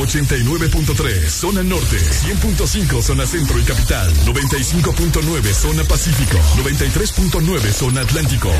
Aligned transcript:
89.3 0.00 1.28
zona 1.28 1.62
norte, 1.62 1.98
100.5 1.98 3.02
zona 3.02 3.26
centro 3.26 3.58
y 3.58 3.62
capital, 3.64 4.10
95.9 4.24 5.52
zona 5.52 5.84
pacífico, 5.84 6.38
93.9 6.56 7.72
zona 7.72 8.00
atlántico. 8.00 8.50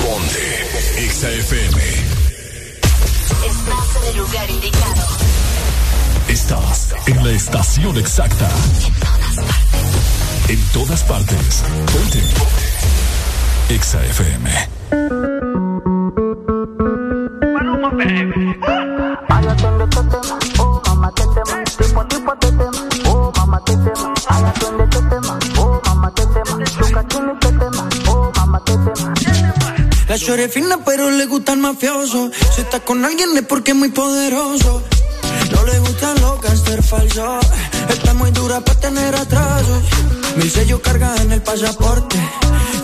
Ponte 0.00 1.10
XAFM. 1.10 1.82
Estás 3.46 3.96
en 3.96 4.08
el 4.10 4.16
lugar 4.16 4.50
indicado. 4.50 5.06
Estás 6.28 6.94
en 7.06 7.24
la 7.24 7.30
estación 7.30 7.98
exacta. 7.98 8.48
En 8.48 8.94
todas 8.94 9.36
partes. 9.36 10.48
En 10.48 10.60
todas 10.72 11.04
partes. 11.04 11.62
Ponte. 11.92 12.22
XAFM. 13.78 14.68
La 30.08 30.48
fina 30.48 30.78
pero 30.84 31.10
le 31.10 31.26
gusta 31.26 31.52
el 31.52 31.58
mafioso. 31.60 32.30
Si 32.54 32.60
está 32.60 32.80
con 32.80 33.04
alguien 33.04 33.36
es 33.36 33.42
porque 33.42 33.70
es 33.70 33.76
muy 33.76 33.90
poderoso. 33.90 34.82
No 35.52 35.64
le 35.64 35.78
gustan 35.80 36.20
los 36.20 36.60
ser 36.60 36.82
falsos. 36.82 37.46
Está 37.88 38.14
muy 38.14 38.30
dura 38.30 38.60
para 38.60 38.80
tener 38.80 39.14
atrasos. 39.14 39.82
Mil 40.36 40.50
sellos 40.50 40.80
carga 40.80 41.14
en 41.22 41.32
el 41.32 41.42
pasaporte. 41.42 42.18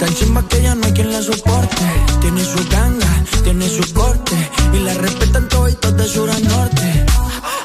Tan 0.01 0.15
chimba 0.15 0.47
que 0.49 0.63
ya 0.63 0.75
no 0.75 0.87
hay 0.87 0.93
quien 0.93 1.13
la 1.13 1.23
soporte. 1.23 1.85
Tiene 2.21 2.45
su 2.45 2.61
ganga, 2.69 3.25
tiene 3.43 3.69
su 3.69 3.93
corte. 3.93 4.37
Y 4.73 4.79
la 4.81 4.95
respetan 4.95 5.49
todos 5.49 5.65
de 5.97 6.09
sur 6.09 6.31
a 6.31 6.39
norte. 6.39 7.07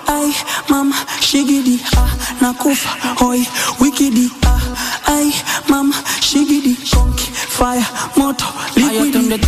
Ay, 0.08 0.36
mama, 0.68 0.96
shigidi, 1.22 1.82
ah, 1.96 2.08
nakufa, 2.42 2.90
hoy, 3.22 3.48
wikidi, 3.80 4.32
ah, 4.46 4.60
ay, 5.06 5.34
mama, 5.68 5.96
shigidi, 6.20 6.76
conky, 6.92 7.26
fire, 7.48 7.86
moto, 8.16 8.46
liquidi. 8.76 9.40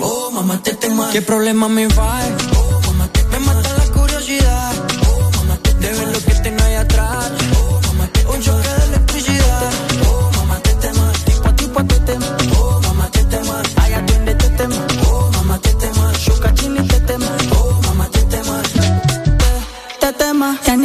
Oh, 0.00 0.30
mamá, 0.30 0.62
te 0.62 0.74
tema. 0.74 1.10
¿Qué 1.10 1.22
problema 1.22 1.68
me 1.68 1.88
va? 1.88 2.20
Oh, 2.56 2.80
mamá, 2.86 3.08
te 3.08 3.24
me 3.24 3.38
mata 3.40 3.72
la 3.74 3.84
curiosidad. 3.92 4.65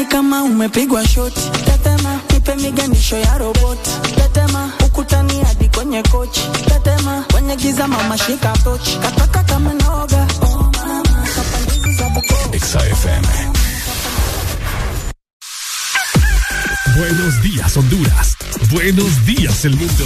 Yani 0.02 0.10
kama 0.12 0.44
umepigwa 0.44 1.08
shoti. 1.08 1.42
Te 1.66 1.78
tema. 1.84 2.20
Nipe 2.34 2.56
miganisho 2.56 3.18
ya 3.18 3.38
roboti. 3.38 3.90
Te 4.16 4.30
tema. 4.34 4.72
Ukutani 4.86 5.44
hadi 5.44 5.70
kwenye 5.70 6.04
kochi. 6.04 6.42
Te 6.66 6.80
tema. 6.84 7.24
Kwenye 7.32 7.56
giza 7.56 7.88
mama 7.88 8.18
shika 8.18 8.54
tochi. 8.64 8.98
Kataka 8.98 9.44
kama 9.44 9.74
noga. 9.74 10.28
Oh. 10.42 10.72
Buenos 16.98 17.42
días, 17.42 17.76
Honduras. 17.78 18.38
Buenos 18.72 19.26
días, 19.26 19.66
el 19.66 19.76
mundo. 19.76 20.06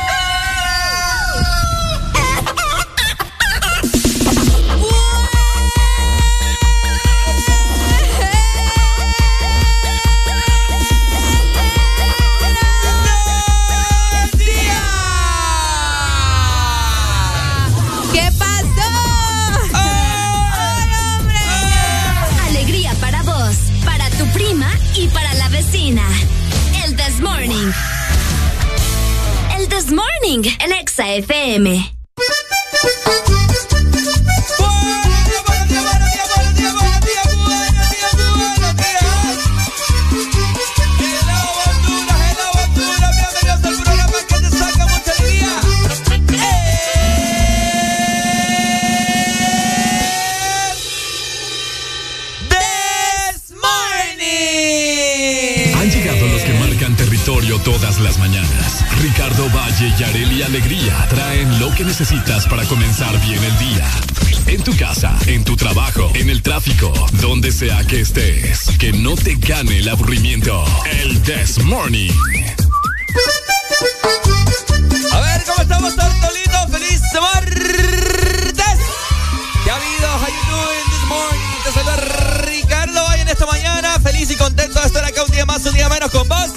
El 25.83 26.95
This 26.95 27.19
Morning. 27.19 27.73
El 29.57 29.67
This 29.67 29.91
Morning, 29.91 30.43
el 30.59 30.71
Exa 30.73 31.15
FM. 31.15 31.91
Las 58.01 58.17
mañanas. 58.17 58.85
Ricardo 59.01 59.49
Valle 59.49 59.93
y 59.97 60.03
Areli 60.03 60.43
Alegría 60.43 61.07
traen 61.09 61.59
lo 61.59 61.73
que 61.73 61.83
necesitas 61.83 62.45
para 62.47 62.63
comenzar 62.65 63.19
bien 63.21 63.43
el 63.43 63.59
día. 63.59 63.87
En 64.47 64.63
tu 64.63 64.75
casa, 64.75 65.17
en 65.27 65.43
tu 65.43 65.55
trabajo, 65.55 66.11
en 66.15 66.29
el 66.29 66.41
tráfico, 66.41 66.91
donde 67.21 67.51
sea 67.51 67.83
que 67.85 68.01
estés. 68.01 68.67
Que 68.79 68.91
no 68.93 69.15
te 69.15 69.35
gane 69.35 69.77
el 69.79 69.89
aburrimiento. 69.89 70.63
El 71.01 71.21
This 71.21 71.59
Morning. 71.63 72.11
A 75.11 75.19
ver, 75.19 75.43
¿cómo 75.45 75.61
estamos, 75.61 75.95
Tortolito? 75.95 76.67
¡Feliz 76.71 77.01
martes! 77.21 78.79
¿Qué 79.63 79.71
ha 79.71 79.75
habido? 79.75 80.07
How 80.17 80.27
you 80.27 80.43
doing 80.49 80.85
this 80.89 81.07
morning? 81.07 81.63
Te 81.63 81.71
saluda 81.71 81.95
Ricardo 82.45 83.03
Valle 83.03 83.21
en 83.21 83.29
esta 83.29 83.45
mañana. 83.45 83.99
Feliz 83.99 84.31
y 84.31 84.35
contento 84.35 84.79
de 84.79 84.87
estar 84.87 85.05
acá 85.05 85.23
un 85.23 85.31
día 85.31 85.45
más, 85.45 85.65
un 85.65 85.73
día 85.73 85.89
menos 85.89 86.11
con 86.11 86.27
vos. 86.27 86.51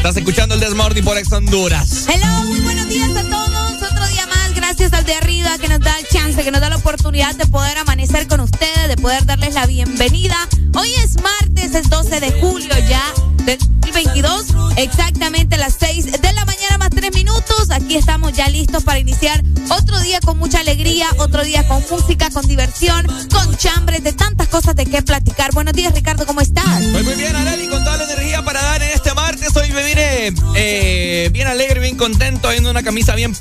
Estás 0.00 0.16
escuchando 0.16 0.54
el 0.54 0.60
Desmorning 0.62 1.04
por 1.04 1.18
Ex 1.18 1.30
Honduras. 1.30 2.06
Hello, 2.08 2.44
muy 2.44 2.58
buenos 2.60 2.88
días 2.88 3.10
a 3.10 3.22
todos. 3.22 3.82
Otro 3.82 4.06
día 4.08 4.26
más, 4.28 4.54
gracias 4.54 4.94
al 4.94 5.04
de 5.04 5.14
arriba 5.14 5.50
que 5.58 5.68
nos 5.68 5.78
da 5.80 5.94
el 5.98 6.08
chance, 6.08 6.42
que 6.42 6.50
nos 6.50 6.62
da 6.62 6.70
la 6.70 6.76
oportunidad 6.76 7.34
de 7.34 7.44
poder 7.44 7.76
amanecer 7.76 8.26
con 8.26 8.40
ustedes, 8.40 8.88
de 8.88 8.96
poder 8.96 9.26
darles 9.26 9.52
la 9.52 9.66
bienvenida. 9.66 10.36
Hoy 10.74 10.88
es 11.04 11.20
martes, 11.22 11.74
es 11.74 11.90
12 11.90 12.18
de 12.18 12.32
julio 12.40 12.74
ya 12.88 13.02
2022, 13.46 14.46
exactamente 14.76 15.54
a 15.56 15.58
las 15.58 15.76
6 15.78 16.04
de 16.20 16.32
la 16.32 16.44
mañana 16.44 16.78
más 16.78 16.90
3 16.90 17.12
minutos. 17.14 17.70
Aquí 17.70 17.96
estamos 17.96 18.32
ya 18.32 18.48
listos 18.48 18.84
para 18.84 18.98
iniciar 18.98 19.42
otro 19.70 19.98
día 20.00 20.20
con 20.20 20.38
mucha 20.38 20.60
alegría, 20.60 21.06
otro 21.18 21.44
día 21.44 21.66
con 21.66 21.82
música, 21.90 22.30
con 22.30 22.46
diversión, 22.46 23.06
con 23.32 23.56
chambres, 23.56 24.02
de 24.04 24.12
tantas 24.12 24.48
cosas 24.48 24.76
de 24.76 24.86
qué 24.86 25.02
platicar. 25.02 25.52
Buenos 25.52 25.74
días, 25.74 25.94
Ricardo, 25.94 26.26
¿cómo 26.26 26.40
estás? 26.40 26.64
Pues 26.92 27.04
muy 27.04 27.14
bien, 27.14 27.34
Areli, 27.34 27.68
con 27.68 27.82
toda 27.84 27.96
la 27.96 28.04
energía 28.04 28.44
para 28.44 28.62
dar 28.62 28.82
en 28.82 28.90
este 28.92 29.14
martes. 29.14 29.56
Hoy 29.56 29.70
me 29.72 29.84
vine 29.84 30.32
eh, 30.56 31.28
bien 31.32 31.46
alegre, 31.46 31.80
bien 31.80 31.96
contento, 31.96 32.48
viendo 32.50 32.70
una 32.70 32.82
camisa 32.82 33.14
bien, 33.14 33.36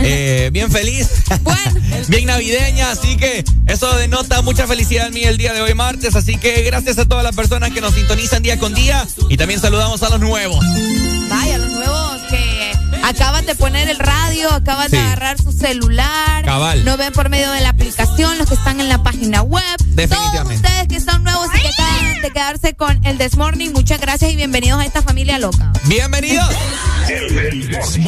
eh, 0.00 0.50
bien 0.52 0.70
feliz, 0.70 1.08
Bueno, 1.42 1.80
bien 2.08 2.26
navideña. 2.26 2.90
Así 2.90 3.16
que 3.16 3.44
eso 3.66 3.94
denota 3.96 4.42
mucha 4.42 4.66
felicidad 4.66 5.08
en 5.08 5.14
mí 5.14 5.24
el 5.24 5.36
día 5.36 5.52
de 5.52 5.62
hoy, 5.62 5.74
martes. 5.74 6.14
Así 6.14 6.36
que 6.36 6.62
gracias 6.62 6.98
a 6.98 7.06
todas 7.06 7.24
las 7.24 7.34
personas 7.34 7.70
que 7.70 7.80
nos 7.80 7.94
sintonizan 7.94 8.42
día 8.42 8.58
con 8.58 8.74
día. 8.74 9.06
Y 9.28 9.33
también 9.36 9.60
saludamos 9.60 10.02
a 10.02 10.10
los 10.10 10.20
nuevos. 10.20 10.64
vaya, 11.28 11.58
los 11.58 11.70
nuevos 11.70 12.20
que 12.30 12.72
acaban 13.04 13.44
de 13.46 13.54
poner 13.54 13.88
el 13.88 13.98
radio, 13.98 14.50
acaban 14.52 14.88
Sí. 14.90 14.96
de 14.96 15.02
agarrar 15.02 15.40
su 15.42 15.52
celular, 15.52 16.44
Cabal. 16.44 16.84
nos 16.84 16.96
ven 16.96 17.12
por 17.12 17.28
medio 17.28 17.50
de 17.50 17.60
la 17.60 17.70
aplicación, 17.70 18.38
los 18.38 18.48
que 18.48 18.54
están 18.54 18.80
en 18.80 18.88
la 18.88 19.02
página 19.02 19.42
web, 19.42 19.62
todos 19.78 19.96
Definitivamente. 19.96 20.66
ustedes 20.68 20.88
que 20.88 21.00
son 21.00 21.22
nuevos 21.24 21.48
y 21.54 21.60
que 21.60 21.68
acaban 21.68 22.13
de 22.24 22.30
quedarse 22.30 22.72
con 22.72 23.04
el 23.04 23.18
This 23.18 23.36
Morning, 23.36 23.72
muchas 23.72 24.00
gracias 24.00 24.32
y 24.32 24.36
bienvenidos 24.36 24.80
a 24.80 24.86
esta 24.86 25.02
familia 25.02 25.38
loca. 25.38 25.70
Bienvenidos. 25.84 26.48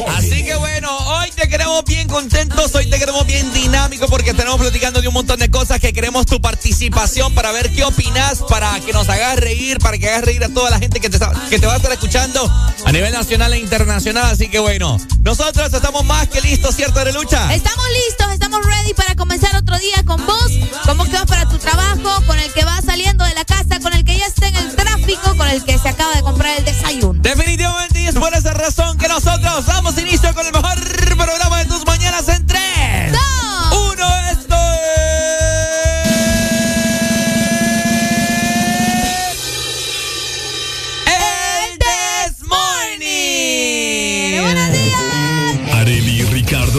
Así 0.07 0.43
que 0.43 0.55
bueno, 0.55 0.89
hoy 0.97 1.29
te 1.35 1.47
queremos 1.47 1.85
bien 1.85 2.07
contentos, 2.07 2.73
hoy 2.73 2.89
te 2.89 2.97
queremos 2.97 3.27
bien 3.27 3.53
dinámico 3.53 4.07
porque 4.07 4.33
tenemos 4.33 4.59
platicando 4.59 5.01
de 5.01 5.07
un 5.07 5.13
montón 5.13 5.37
de 5.37 5.51
cosas 5.51 5.79
que 5.79 5.93
queremos 5.93 6.25
tu 6.25 6.41
participación 6.41 7.35
para 7.35 7.51
ver 7.51 7.69
qué 7.69 7.83
opinas, 7.83 8.41
para 8.49 8.79
que 8.79 8.91
nos 8.91 9.07
hagas 9.07 9.37
reír, 9.37 9.77
para 9.77 9.99
que 9.99 10.09
hagas 10.09 10.23
reír 10.23 10.43
a 10.43 10.49
toda 10.49 10.71
la 10.71 10.79
gente 10.79 10.99
que 10.99 11.11
te, 11.11 11.19
que 11.51 11.59
te 11.59 11.67
va 11.67 11.73
a 11.73 11.77
estar 11.77 11.91
escuchando 11.91 12.51
a 12.85 12.91
nivel 12.91 13.13
nacional 13.13 13.53
e 13.53 13.59
internacional. 13.59 14.31
Así 14.31 14.47
que 14.49 14.57
bueno, 14.57 14.97
nosotros 15.21 15.71
estamos 15.71 16.03
más 16.05 16.27
que 16.27 16.41
listos, 16.41 16.75
¿cierto, 16.75 16.99
Arelucha? 16.99 17.53
Estamos 17.53 17.85
listos, 18.07 18.33
estamos 18.33 18.65
ready 18.65 18.95
para 18.95 19.13
comenzar 19.15 19.55
otro 19.57 19.77
día 19.77 20.01
con 20.05 20.25
vos. 20.25 20.51
¿Cómo 20.85 21.05
que 21.05 21.11
vas 21.11 21.25
para 21.25 21.47
tu 21.47 21.59
trabajo? 21.59 22.25
Con 22.25 22.39
el 22.39 22.51
que 22.51 22.65
va 22.65 22.81
saliendo 22.81 23.23
de 23.25 23.35
la 23.35 23.45
casa, 23.45 23.79
con 23.79 23.93
el 23.93 24.03
que 24.07 24.17
ya 24.17 24.25
está 24.25 24.47
en 24.47 24.55
el 24.55 24.75
tráfico, 24.75 25.35
con 25.35 25.47
el 25.47 25.63
que 25.63 25.77
se 25.77 25.89
acaba 25.89 26.15
de 26.15 26.21
comprar 26.23 26.57
el 26.57 26.65
desayuno. 26.65 27.19
Definitivamente, 27.21 28.01
y 28.01 28.07
es 28.07 28.15
por 28.15 28.33
esa 28.33 28.53
razón 28.53 28.97
que 28.97 29.07
nosotros 29.07 29.65
damos 29.65 29.97
inicio 29.97 30.33
con 30.33 30.45
el 30.45 30.53
mejor 30.53 30.79
programa 31.17 31.59
de 31.59 31.65
tus 31.65 31.85
mañanas 31.85 31.96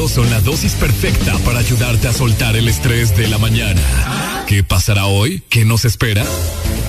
Son 0.09 0.29
la 0.31 0.41
dosis 0.41 0.73
perfecta 0.73 1.37
para 1.45 1.59
ayudarte 1.59 2.09
a 2.09 2.13
soltar 2.15 2.57
el 2.57 2.67
estrés 2.67 3.15
de 3.15 3.29
la 3.29 3.37
mañana. 3.37 3.81
¿Qué 4.47 4.65
pasará 4.65 5.05
hoy? 5.05 5.43
¿Qué 5.51 5.67
nos 5.67 5.85
espera? 5.85 6.25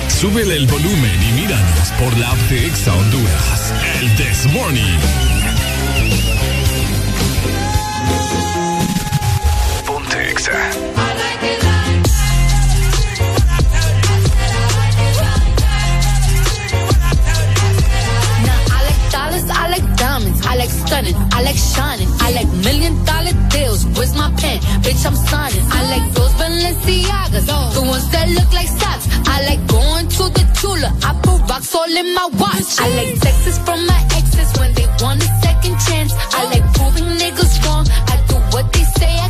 Súbele 0.07 0.55
el 0.55 0.65
volumen 0.67 1.23
y 1.29 1.41
míranos 1.41 1.89
por 1.99 2.17
la 2.17 2.31
app 2.31 2.37
de 2.49 2.65
Exa 2.65 2.93
Honduras. 2.93 3.73
El 3.99 4.15
This 4.15 4.45
Morning. 4.53 4.99
Ponte 9.85 10.31
Exa. 10.31 10.78
Stunning, 20.89 21.15
I 21.37 21.39
like 21.43 21.59
shining, 21.73 22.09
I 22.25 22.31
like 22.37 22.49
million 22.65 22.95
dollar 23.05 23.35
deals. 23.53 23.85
Where's 23.95 24.15
my 24.15 24.29
pen? 24.41 24.57
Bitch, 24.83 25.05
I'm 25.05 25.17
signing. 25.29 25.65
I 25.77 25.81
like 25.93 26.05
those 26.17 26.33
Balenciagas, 26.41 27.45
the 27.75 27.81
ones 27.93 28.07
that 28.13 28.27
look 28.37 28.51
like 28.59 28.71
socks. 28.81 29.05
I 29.33 29.37
like 29.49 29.61
going 29.67 30.07
to 30.17 30.23
the 30.37 30.43
Tula. 30.59 30.89
I 31.07 31.11
put 31.25 31.39
rocks 31.49 31.73
all 31.75 31.93
in 32.01 32.07
my 32.17 32.27
watch. 32.41 32.69
I 32.83 32.87
like 32.97 33.13
texts 33.21 33.59
from 33.65 33.79
my 33.85 34.01
exes 34.17 34.51
when 34.59 34.71
they 34.73 34.87
want 35.03 35.21
a 35.21 35.29
second 35.45 35.75
chance. 35.87 36.11
I 36.39 36.41
like 36.53 36.65
proving 36.77 37.09
niggas 37.21 37.53
wrong. 37.63 37.85
I 38.13 38.15
do 38.29 38.35
what 38.53 38.65
they 38.73 38.85
say 38.97 39.13
I 39.25 39.29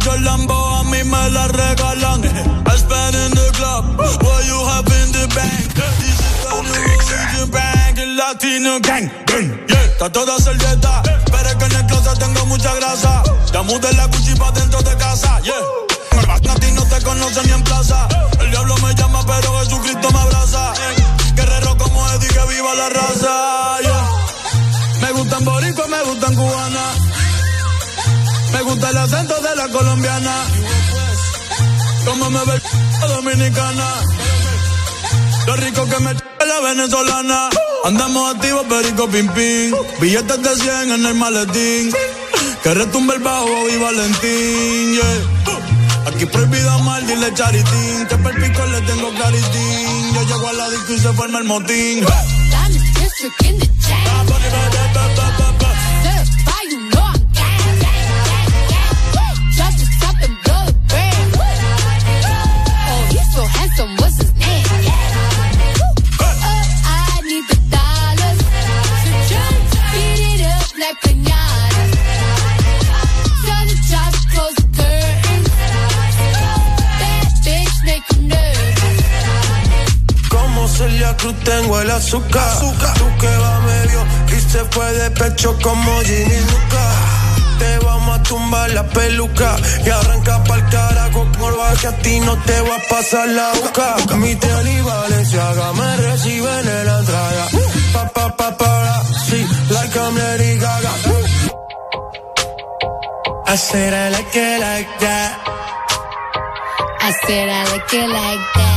Las 0.00 0.16
Jolambo, 0.16 0.54
a 0.54 0.84
mí 0.84 1.02
me 1.04 1.30
las 1.30 1.50
regalan. 1.50 2.24
I 2.24 2.76
spend 2.76 3.16
in 3.16 3.30
the 3.32 3.50
club, 3.54 3.98
what 3.98 4.44
you 4.46 4.58
have 4.66 4.86
in 4.86 5.12
the 5.12 5.26
bank. 5.34 5.74
This 5.74 6.20
is 6.20 6.44
the 6.44 6.62
new 6.62 7.10
Asian 7.10 7.50
bank, 7.50 7.98
el 7.98 8.16
latino 8.16 8.80
gang. 8.80 9.10
gang, 9.26 9.66
Yeah, 9.68 9.84
está 9.84 10.10
toda 10.10 10.38
servieta, 10.38 11.02
pero 11.30 11.48
es 11.48 11.56
que 11.56 11.64
en 11.64 11.72
el 11.76 11.86
closet 11.86 12.18
tengo 12.18 12.46
mucha 12.46 12.74
grasa. 12.74 13.22
Ya 13.52 13.62
mudé 13.62 13.92
la 13.94 14.06
Gucci 14.06 14.34
pa' 14.36 14.50
dentro 14.52 14.82
de 14.82 14.96
casa, 14.96 15.40
yeah. 15.40 15.54
A 16.28 16.38
ti 16.40 16.70
no 16.72 16.84
te 16.84 17.02
conocen 17.02 17.46
ni 17.46 17.52
en 17.52 17.62
plaza. 17.62 18.08
El 18.40 18.50
diablo 18.50 18.76
me 18.78 18.94
llama, 18.94 19.24
pero 19.26 19.58
Jesucristo 19.60 20.10
me 20.10 20.18
abraza. 20.18 20.72
Guerrero 21.34 21.76
como 21.76 22.08
Eddie, 22.10 22.28
que 22.28 22.46
viva 22.46 22.74
la 22.74 22.88
raza, 22.88 23.80
yeah. 23.82 24.08
Me 25.00 25.12
gustan 25.12 25.44
boricua, 25.44 25.86
me 25.86 26.02
gustan 26.04 26.34
cubana. 26.34 26.99
Me 28.52 28.62
gusta 28.62 28.90
el 28.90 28.98
acento 28.98 29.34
de 29.40 29.56
la 29.56 29.68
colombiana. 29.68 30.34
Como 32.04 32.30
me 32.30 32.44
ve 32.44 32.60
la 33.00 33.06
dominicana. 33.06 33.86
Lo 35.46 35.56
rico 35.56 35.86
que 35.86 35.98
me 36.00 36.14
la 36.14 36.60
venezolana. 36.60 37.48
Andamos 37.84 38.34
activos, 38.34 38.64
perico 38.66 39.08
pim 39.08 39.28
pim. 39.28 39.74
Billetes 40.00 40.42
de 40.42 40.56
100 40.56 40.92
en 40.92 41.06
el 41.06 41.14
maletín. 41.14 41.92
Que 42.62 42.74
retumbe 42.74 43.14
el 43.14 43.22
bajo 43.22 43.68
y 43.70 43.78
Valentín, 43.78 44.92
yeah. 44.92 46.06
Aquí 46.06 46.26
prohibido 46.26 46.78
mal, 46.80 47.06
dile 47.06 47.32
charitín. 47.32 48.06
Que 48.06 48.16
perpico 48.16 48.66
le 48.66 48.80
tengo 48.82 49.10
claritín. 49.14 50.14
Yo 50.14 50.22
llego 50.22 50.48
a 50.48 50.52
la 50.52 50.70
disco 50.70 50.92
y 50.92 50.98
se 50.98 51.12
forma 51.14 51.38
el 51.38 51.44
motín. 51.44 52.04
Cruz 81.20 81.34
tengo 81.44 81.78
el 81.78 81.90
azúcar. 81.90 82.58
Tú 82.60 82.72
que 83.20 83.26
va 83.26 83.60
medio 83.60 84.06
y 84.34 84.40
se 84.40 84.64
fue 84.70 84.90
de 84.94 85.10
pecho 85.10 85.54
como 85.62 86.00
Ginny 86.00 86.40
Luca. 86.50 86.84
Te 87.58 87.78
vamos 87.84 88.18
a 88.18 88.22
tumbar 88.22 88.70
la 88.70 88.88
peluca 88.88 89.54
y 89.84 89.90
arranca 89.90 90.42
pa'l 90.44 90.66
carajo 90.70 91.26
corva 91.38 91.74
que 91.78 91.88
a 91.88 91.96
ti 91.98 92.20
no 92.20 92.34
te 92.44 92.60
va 92.62 92.76
a 92.76 92.88
pasar 92.88 93.28
la 93.28 93.52
boca. 93.52 94.16
Mi 94.16 94.30
y 94.30 94.80
Valenciaga 94.80 95.72
me 95.74 95.96
reciben 95.98 96.68
en 96.68 96.86
la 96.86 96.98
entrada. 97.00 97.48
Pa 97.92 98.08
pa 98.08 98.56
sí, 99.28 99.46
like 99.68 99.98
I'm 99.98 100.16
Lady 100.16 100.58
Gaga. 100.58 100.92
I 103.46 103.56
said 103.56 103.92
I 103.92 104.08
like 104.10 104.36
it 104.36 104.60
like 104.60 104.98
that. 105.00 105.38
I 107.02 107.12
said 107.26 107.48
I 107.48 107.64
like 107.72 107.92
it 107.92 108.08
like 108.08 108.54
that. 108.54 108.69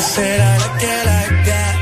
I 0.00 0.02
said 0.02 0.40
I 0.40 0.56
like 0.56 0.82
it 0.82 1.04
like 1.12 1.44
that. 1.44 1.74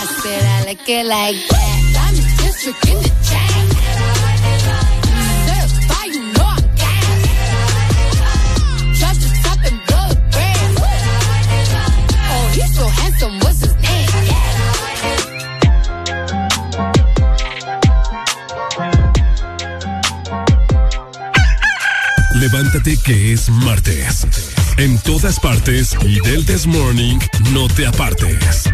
I 0.00 0.06
said 0.20 0.42
I 0.42 0.64
like 0.66 0.88
it 0.88 1.06
like 1.06 1.38
that. 1.48 1.78
I'm 2.02 2.16
in 2.18 2.26
district 2.42 2.88
in 2.90 2.96
the 3.06 3.12
chain. 3.30 3.66
Certified, 5.46 6.10
you 6.10 6.24
know 6.34 6.50
I'm 6.50 6.66
gang. 6.74 7.22
Drop 8.98 9.14
the 9.22 9.30
top 9.44 9.60
and 9.62 9.78
blow 9.86 10.06
the 10.10 10.18
brand. 10.34 10.74
Oh, 12.34 12.44
he's 12.52 12.70
so 12.74 12.84
handsome, 12.98 13.38
what's 13.38 13.60
his 13.60 13.74
name? 13.86 14.10
Levántate 22.40 22.96
que 23.04 23.32
es 23.34 23.48
martes. 23.50 24.49
En 24.80 24.96
todas 25.00 25.38
partes 25.38 25.94
y 26.06 26.20
del 26.26 26.46
This 26.46 26.66
Morning 26.66 27.18
no 27.52 27.68
te 27.68 27.86
apartes. 27.86 28.70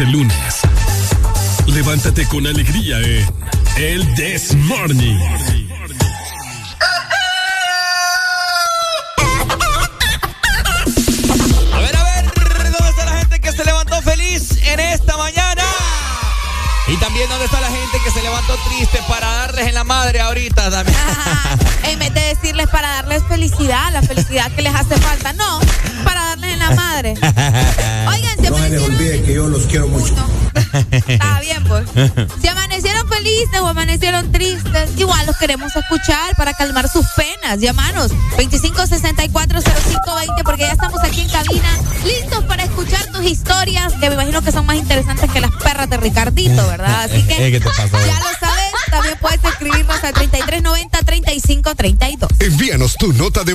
El 0.00 0.12
lunes. 0.12 0.37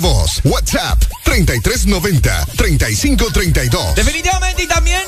Voz. 0.04 0.40
WhatsApp 0.44 1.02
3390-3532. 1.24 3.96
Definitivamente 3.96 4.64
y 4.64 4.68
también 4.68 5.02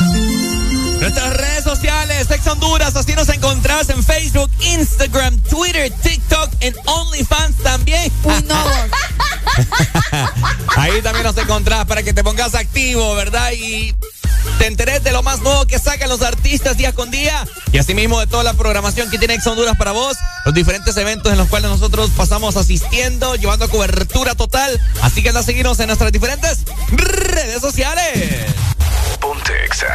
nuestras 1.02 1.36
redes 1.36 1.66
sociales, 1.66 2.32
Ex 2.32 2.48
Honduras, 2.48 2.96
así 2.96 3.14
nos 3.14 3.28
encontrás 3.28 3.90
en 3.90 4.02
Facebook, 4.02 4.50
Instagram, 4.62 5.38
Twitter, 5.42 5.92
TikTok, 6.02 6.50
en 6.62 6.74
OnlyFans 6.86 7.58
también. 7.58 8.10
Uy, 8.24 8.42
no. 8.48 8.56
Ahí 10.78 11.02
también 11.02 11.26
nos 11.26 11.38
encontrás 11.38 11.84
para 11.86 12.02
que 12.02 12.14
te 12.14 12.24
pongas 12.24 12.56
activo, 12.56 13.16
¿verdad? 13.16 13.52
Y 13.52 13.94
te 14.60 14.68
enteres 14.68 15.04
de 15.04 15.12
lo 15.12 15.24
más 15.24 15.42
nuevo 15.42 15.68
que 15.68 15.78
sacan 15.78 16.08
los 16.08 16.22
artistas 16.22 16.78
día 16.78 16.94
con 16.94 17.12
día 17.12 17.46
y 17.72 17.78
asimismo 17.78 18.20
de 18.20 18.28
toda 18.28 18.44
la 18.44 18.54
programación 18.54 19.10
que 19.10 19.18
tiene 19.18 19.36
Ex 19.36 19.46
Honduras 19.48 19.76
para 19.78 19.92
vos, 19.92 20.18
los 20.46 20.54
diferentes 20.54 20.96
eventos 20.98 21.32
en 21.32 21.38
los 21.38 21.48
cuales 21.48 21.70
nosotros 21.70 22.12
pasamos 22.16 22.56
asistiendo, 22.58 23.36
llevando 23.36 23.70
cobertura 23.70 24.36
total. 24.36 24.80
Así 25.02 25.22
que 25.22 25.30
anda 25.30 25.42
a 25.42 25.44
seguirnos 25.44 25.80
en 25.80 25.88
nuestras 25.88 26.12
diferentes 26.12 26.66
redes 26.92 27.62
sociales. 27.62 28.56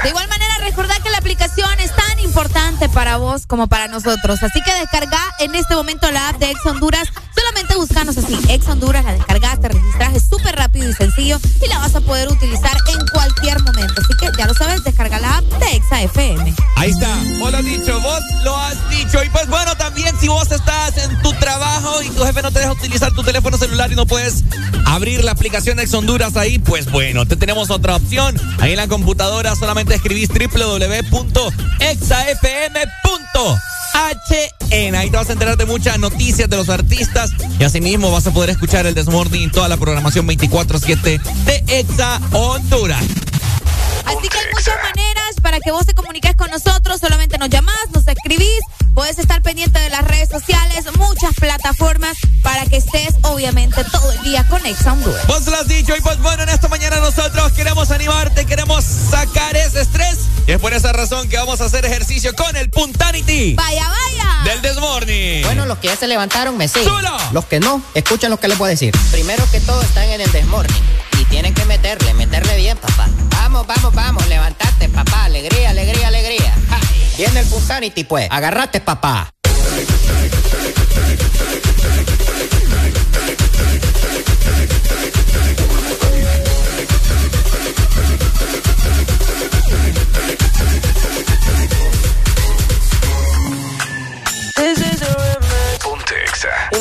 De 0.03 0.09
igual 0.09 0.29
manera, 0.29 0.55
recordad 0.59 0.97
que 1.03 1.11
la 1.11 1.19
aplicación 1.19 1.79
es 1.79 1.95
tan 1.95 2.19
importante 2.21 2.89
para 2.89 3.17
vos 3.17 3.47
como 3.47 3.69
para 3.69 3.87
nosotros. 3.87 4.43
Así 4.43 4.61
que 4.63 4.73
descarga 4.75 5.19
en 5.39 5.55
este 5.55 5.75
momento 5.75 6.11
la 6.11 6.31
app 6.31 6.39
de 6.39 6.51
Ex 6.51 6.65
Honduras. 6.67 7.09
Solamente 7.35 7.77
buscanos 7.77 8.19
así, 8.19 8.39
Ex 8.49 8.67
Honduras, 8.67 9.05
la 9.05 9.13
descargas, 9.13 9.61
te 9.61 9.69
registras, 9.69 10.15
es 10.15 10.25
súper 10.29 10.57
rápido 10.57 10.89
y 10.89 10.95
sencillo 10.95 11.39
y 11.65 11.69
la 11.69 11.79
vas 11.79 11.95
a 11.95 12.01
poder 12.01 12.29
utilizar 12.29 12.77
en 12.93 13.07
cualquier 13.13 13.60
si 20.21 20.29
vos 20.29 20.51
estás 20.53 20.99
en 20.99 21.23
tu 21.23 21.33
trabajo 21.35 22.03
y 22.03 22.11
tu 22.11 22.23
jefe 22.25 22.43
no 22.43 22.51
te 22.51 22.59
deja 22.59 22.73
utilizar 22.73 23.11
tu 23.13 23.23
teléfono 23.23 23.57
celular 23.57 23.91
y 23.91 23.95
no 23.95 24.05
puedes 24.07 24.45
abrir 24.85 25.25
la 25.25 25.33
aplicación 25.33 25.81
Ex 25.81 25.95
Honduras 25.95 26.37
ahí, 26.37 26.59
pues 26.59 26.91
bueno, 26.91 27.25
te 27.27 27.37
tenemos 27.37 27.71
otra 27.71 27.97
opción. 27.97 28.39
Ahí 28.59 28.73
en 28.73 28.77
la 28.77 28.87
computadora 28.87 29.57
solamente 29.57 29.95
escribís 29.95 30.29
www.exafm.hn. 30.29 31.35
Ahí 34.95 35.11
te 35.11 35.17
vas 35.17 35.31
a 35.31 35.33
enterar 35.33 35.57
de 35.57 35.65
muchas 35.65 35.99
noticias 35.99 36.51
de 36.51 36.57
los 36.57 36.69
artistas 36.69 37.31
y 37.59 37.65
asimismo 37.65 38.11
vas 38.11 38.27
a 38.27 38.31
poder 38.31 38.51
escuchar 38.51 38.87
el 38.87 38.95
Desmorning 38.95 39.51
toda 39.51 39.69
la 39.69 39.79
programación 39.79 40.29
24-7 40.29 41.23
de 41.45 41.65
Exa 41.69 42.21
Honduras. 42.33 43.03
Así 44.05 44.29
que 44.29 44.39
hay 44.39 44.47
muchas 44.53 44.77
maneras 44.83 45.37
para 45.41 45.61
que 45.61 45.71
vos 45.71 45.87
te 45.87 45.95
comuniques 45.95 46.35
con 46.37 46.51
nosotros. 46.51 47.01
Solamente 47.01 47.39
nos 47.39 47.49
llamás, 47.49 47.77
pendiente 49.51 49.81
de 49.81 49.91
las 49.91 50.05
redes 50.05 50.29
sociales, 50.29 50.85
muchas 50.97 51.35
plataformas 51.35 52.17
para 52.41 52.67
que 52.67 52.77
estés, 52.77 53.17
obviamente, 53.23 53.83
todo 53.83 54.13
el 54.13 54.23
día 54.23 54.47
con 54.47 54.65
Exa 54.65 54.93
Honduras. 54.93 55.27
Vos 55.27 55.45
lo 55.49 55.57
has 55.57 55.67
dicho 55.67 55.93
y 55.97 56.01
pues 56.03 56.21
bueno, 56.21 56.45
en 56.45 56.51
esta 56.51 56.69
mañana 56.69 57.01
nosotros 57.01 57.51
queremos 57.51 57.91
animarte, 57.91 58.47
queremos 58.47 58.85
sacar 58.85 59.57
ese 59.57 59.81
estrés. 59.81 60.19
Y 60.47 60.53
es 60.53 60.61
por 60.61 60.73
esa 60.73 60.93
razón 60.93 61.29
que 61.29 61.37
vamos 61.37 61.61
a 61.61 61.65
hacer 61.65 61.85
ejercicio 61.85 62.33
con 62.37 62.55
el 62.55 62.71
Puntanity. 62.71 63.55
Vaya, 63.55 63.89
vaya. 63.89 64.45
Del 64.45 64.63
Desmorning. 64.63 65.43
Bueno, 65.43 65.67
los 65.67 65.79
que 65.79 65.89
ya 65.89 65.97
se 65.97 66.07
levantaron 66.07 66.57
me 66.57 66.69
siguen. 66.69 66.85
¡Solo! 66.85 67.11
Los 67.33 67.47
que 67.47 67.59
no, 67.59 67.83
escuchen 67.95 68.31
lo 68.31 68.39
que 68.39 68.47
les 68.47 68.57
voy 68.57 68.69
a 68.69 68.71
decir. 68.71 68.97
Primero 69.11 69.45
que 69.51 69.59
todo 69.59 69.83
están 69.83 70.05
en 70.11 70.21
el 70.21 70.31
Desmorning. 70.31 70.83
Y 71.19 71.25
tienen 71.25 71.55
que 71.55 71.65
meterle, 71.65 72.15
meterle 72.15 72.57
bien, 72.57 72.79
papá. 72.79 73.09
Vamos, 73.31 73.67
vamos, 73.67 73.93
vamos, 73.97 74.29
levantate, 74.29 74.89
papá. 74.91 75.25
Alegría, 75.25 75.71
alegría, 75.71 76.07
alegría. 76.07 76.55
Ja. 76.69 76.79
Viene 77.17 77.41
el 77.41 77.47
Puntanity, 77.47 78.05
pues. 78.05 78.29
Agarrate, 78.31 78.81
papá. 78.81 79.33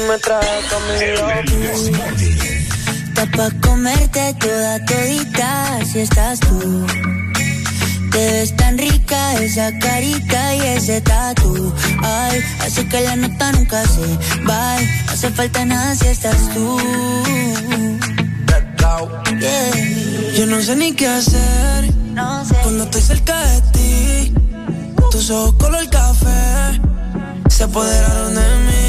Me 0.09 0.17
trae 0.17 0.61
conmigo. 0.71 1.23
Está 3.07 3.25
pa' 3.37 3.51
comerte 3.61 4.33
toda 4.39 4.83
todita 4.85 5.79
si 5.85 5.99
estás 5.99 6.39
tú. 6.39 6.87
Te 8.11 8.17
ves 8.17 8.55
tan 8.55 8.77
rica 8.77 9.35
esa 9.35 9.71
carita 9.77 10.55
y 10.55 10.61
ese 10.77 11.01
tatu. 11.01 11.73
Ay, 12.01 12.41
hace 12.61 12.87
que 12.87 13.01
la 13.01 13.15
nota 13.17 13.51
nunca 13.51 13.83
se 13.85 14.07
va. 14.49 14.81
No 15.05 15.11
hace 15.11 15.29
falta 15.29 15.63
nada 15.65 15.95
si 15.95 16.07
estás 16.07 16.41
tú. 16.53 16.77
Yeah. 19.39 19.71
Yo 20.37 20.45
no 20.47 20.59
sé 20.61 20.75
ni 20.75 20.93
qué 20.93 21.07
hacer 21.07 21.93
cuando 22.63 22.83
estoy 22.85 23.01
cerca 23.01 23.37
de 23.45 23.61
ti. 23.73 24.33
Tus 25.11 25.29
ojos 25.29 25.53
color 25.53 25.87
café 25.89 26.81
se 27.47 27.63
apoderaron 27.63 28.33
de 28.33 28.41
mí. 28.65 28.88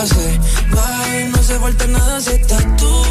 nunca 0.00 1.24
no 1.32 1.42
se 1.42 1.58
falta 1.58 1.86
nada 1.88 2.20
si 2.20 2.30
estás 2.30 2.64
tú. 2.76 3.02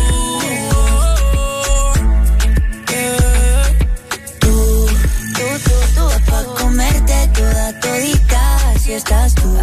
Tú, 4.40 4.88
tú, 5.36 5.76
tú, 5.96 6.54
comerte 6.56 7.28
toda 7.34 7.80
todita 7.82 8.74
si 8.82 8.94
estás 8.94 9.36
tú. 9.36 9.58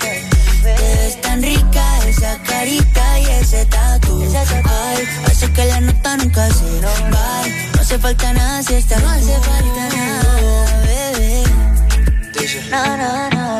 Te 0.00 0.72
ves 0.72 1.20
tan 1.20 1.42
rica 1.42 1.84
esa 2.08 2.36
carita 2.42 3.20
y 3.20 3.26
ese 3.40 3.64
tatu. 3.66 4.20
Ay, 4.64 5.08
hace 5.26 5.52
que 5.52 5.64
la 5.64 5.80
nota 5.80 6.16
nunca 6.16 6.48
se 6.50 6.80
va. 6.80 7.42
No 7.74 7.80
hace 7.80 7.98
falta 8.00 8.32
nada 8.32 8.62
si 8.64 8.74
estás 8.74 9.00
No 9.00 9.10
hace 9.10 9.38
falta 9.38 9.96
nada, 9.96 10.82
bebé. 10.82 11.44
No, 12.72 12.96
no, 12.96 13.30
no. 13.30 13.58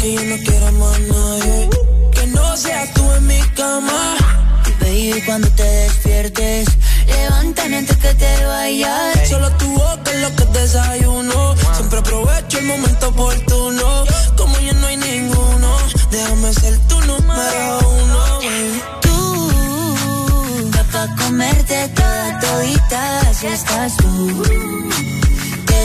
Que 0.00 0.14
yo 0.14 0.22
no 0.24 0.36
quiero 0.44 0.72
más 0.72 1.00
nada 1.00 1.39
Cuando 5.26 5.48
te 5.50 5.62
despiertes, 5.62 6.68
levántame 7.06 7.76
antes 7.78 7.96
que 7.98 8.14
te 8.14 8.46
vayas. 8.46 9.28
Solo 9.28 9.50
tu 9.56 9.66
boca 9.70 10.10
es 10.12 10.20
lo 10.22 10.36
que 10.36 10.58
desayuno. 10.58 11.54
Siempre 11.74 11.98
aprovecho 11.98 12.58
el 12.58 12.64
momento 12.66 13.08
oportuno. 13.08 14.04
Como 14.36 14.58
ya 14.58 14.72
no 14.72 14.86
hay 14.86 14.96
ninguno, 14.96 15.76
déjame 16.10 16.52
ser 16.54 16.78
tu 16.88 17.00
número 17.02 17.78
uno. 17.78 18.40
Tú, 19.02 19.92
pa' 20.92 21.14
comerte 21.16 21.88
toda 21.88 22.40
todita 22.40 23.34
si 23.34 23.46
estás 23.46 23.96
tú. 23.98 24.42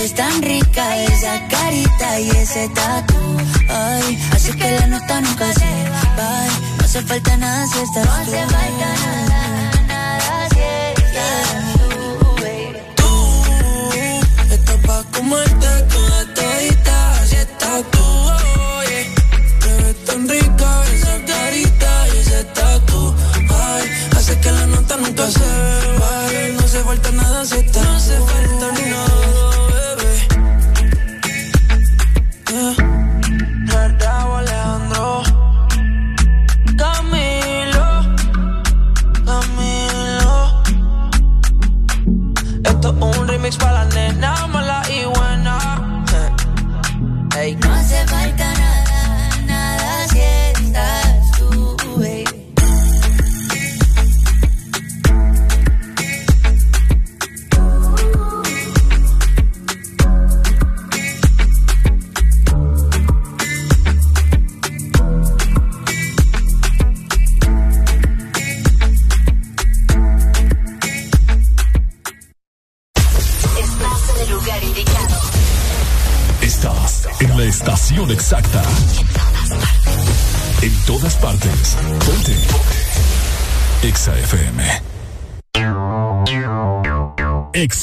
Es 0.01 0.15
tan 0.15 0.41
rica 0.41 1.03
esa 1.03 1.47
carita 1.47 2.19
y 2.19 2.29
ese 2.29 2.69
tatu. 2.69 3.37
Ay, 3.69 4.19
así 4.33 4.51
que 4.53 4.71
la 4.71 4.87
nota 4.87 5.21
nunca 5.21 5.53
se 5.53 5.89
va. 5.89 6.64
No 6.95 7.01
hace 7.01 7.09
falta 7.09 7.35
nada 7.35 7.67
si 7.67 7.79
estás 7.79 8.05
No 8.05 8.11
hace 8.13 8.45
falta 8.45 8.87
nada, 9.03 9.81
nada 9.85 10.49
si 10.49 10.61
estás 11.03 11.73
tú, 11.73 12.35
baby. 12.41 12.79
Tú, 12.95 13.11
estás 14.53 14.77
pa' 14.87 15.03
comerte 15.11 15.67
toda 15.91 16.33
todita 16.33 17.25
si 17.27 17.35
estás 17.35 17.83
tú. 17.91 18.05
Oye, 18.79 19.11
te 19.59 19.73
ves 19.83 20.05
tan 20.05 20.29
rica 20.29 20.83
esa 20.93 21.25
carita 21.25 22.07
y 22.13 22.17
ese 22.17 22.43
tatu. 22.45 23.13
Ay, 23.49 23.83
hace 24.15 24.39
que 24.39 24.51
la 24.51 24.65
nota 24.65 24.95
nunca 24.95 25.29
se 25.29 25.39
va. 25.99 26.53
No 26.53 26.59
hace 26.63 26.81
falta 26.81 27.11
nada 27.11 27.43
si 27.43 27.57
estás 27.57 27.83
No 27.83 27.95
hace 27.97 28.17
falta 28.19 28.44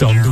Exa 0.03 0.32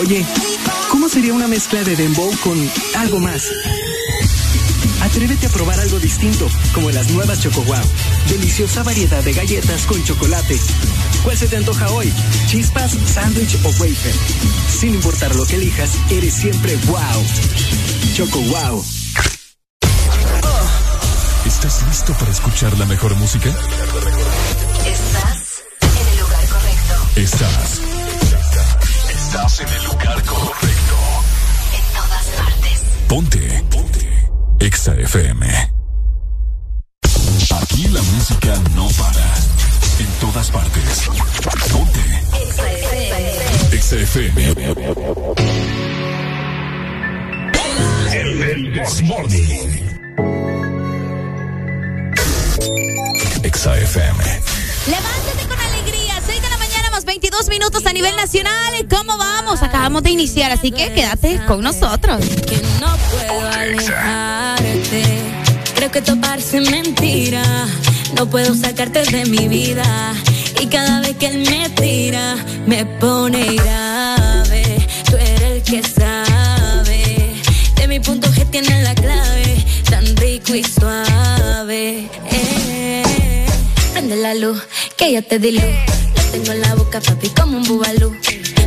Oye, 0.00 0.24
¿cómo 0.90 1.08
sería 1.08 1.34
una 1.34 1.48
mezcla 1.48 1.82
de 1.82 1.96
dembow 1.96 2.30
con 2.40 2.58
algo 2.96 3.18
más? 3.20 3.44
Atrévete 5.00 5.46
a 5.46 5.50
probar 5.50 5.78
algo 5.80 5.98
distinto, 5.98 6.48
como 6.72 6.90
las 6.90 7.10
nuevas 7.10 7.40
Choco 7.40 7.62
Wow. 7.62 7.76
Deliciosa 8.28 8.82
variedad 8.82 9.22
de 9.22 9.32
galletas 9.32 9.86
con 9.86 10.02
chocolate. 10.04 10.58
¿Cuál 11.22 11.36
se 11.36 11.46
te 11.46 11.56
antoja 11.56 11.88
hoy? 11.90 12.12
¿Chispas, 12.46 12.96
sándwich 13.06 13.56
o 13.64 13.68
wafer? 13.80 14.14
Sin 14.78 14.94
importar 14.94 15.34
lo 15.34 15.46
que 15.46 15.56
elijas, 15.56 15.90
eres 16.10 16.34
siempre 16.34 16.76
wow. 16.86 17.24
Choco 18.14 18.40
Wow. 18.40 18.84
¿Estás 21.46 21.82
listo 21.88 22.12
para 22.14 22.30
escuchar 22.30 22.76
la 22.78 22.86
mejor 22.86 23.14
música? 23.16 23.48
Estás 24.86 25.62
en 25.80 26.08
el 26.12 26.20
lugar 26.20 26.46
correcto. 26.48 26.94
Estás. 27.16 27.77
Estás 29.28 29.60
en 29.60 29.68
el 29.68 29.84
lugar 29.84 30.22
correcto. 30.24 30.96
En 31.76 31.82
todas 31.92 32.26
partes. 32.28 32.82
Ponte. 33.08 33.64
Ponte. 33.70 34.28
Exa 34.58 34.94
FM. 34.94 35.46
Aquí 37.60 37.88
la 37.88 38.00
música 38.00 38.54
no 38.74 38.88
para. 38.88 39.34
En 39.98 40.06
todas 40.18 40.50
partes. 40.50 41.10
Ponte. 41.70 42.00
Exa 42.42 42.72
FM. 42.72 43.76
Exa 43.76 43.96
FM. 43.96 44.64
El 48.14 48.72
This 48.72 49.02
Morning. 49.02 49.60
Exa 53.42 53.78
FM. 53.78 54.24
Levántate 54.86 55.48
con 55.48 55.60
alegría, 55.60 56.18
6 56.24 56.40
de 56.40 56.48
la 56.48 56.57
22 57.08 57.48
minutos 57.48 57.86
a 57.86 57.92
nivel 57.94 58.14
nacional. 58.16 58.86
¿Cómo 58.90 59.16
vamos? 59.16 59.62
Acabamos 59.62 60.02
de 60.02 60.10
iniciar, 60.10 60.52
así 60.52 60.70
que 60.70 60.92
quédate 60.92 61.40
con 61.46 61.62
nosotros. 61.62 62.22
Que 62.46 62.60
no 62.80 62.94
puedo 63.10 63.48
alejarte. 63.48 65.04
Creo 65.74 65.90
que 65.90 66.02
toparse 66.02 66.60
mentira. 66.60 67.42
No 68.14 68.28
puedo 68.28 68.54
sacarte 68.54 69.04
de 69.04 69.24
mi 69.24 69.48
vida. 69.48 70.12
Y 70.60 70.66
cada 70.66 71.00
vez 71.00 71.16
que 71.16 71.28
él 71.28 71.48
me 71.50 71.70
tira, 71.70 72.36
me 72.66 72.84
pone 72.84 73.54
grave. 73.54 74.86
Tú 75.10 75.16
eres 75.16 75.42
el 75.42 75.62
que 75.62 75.82
sabe. 75.82 77.40
De 77.74 77.88
mi 77.88 78.00
punto 78.00 78.28
G 78.28 78.44
tiene 78.50 78.82
la 78.82 78.94
clave. 78.94 79.64
Tan 79.88 80.14
rico 80.16 80.54
y 80.54 80.62
suave. 80.62 82.10
Eh. 82.30 83.46
Prende 83.94 84.16
la 84.16 84.34
luz 84.34 84.62
que 84.98 85.12
ya 85.12 85.22
te 85.22 85.38
di 85.38 85.52
luz. 85.52 85.62
Lo 86.16 86.22
tengo 86.32 86.52
en 86.52 86.60
la 86.60 86.74
boca, 86.74 87.00
papi, 87.00 87.28
como 87.30 87.56
un 87.56 87.62
bubalú. 87.62 88.14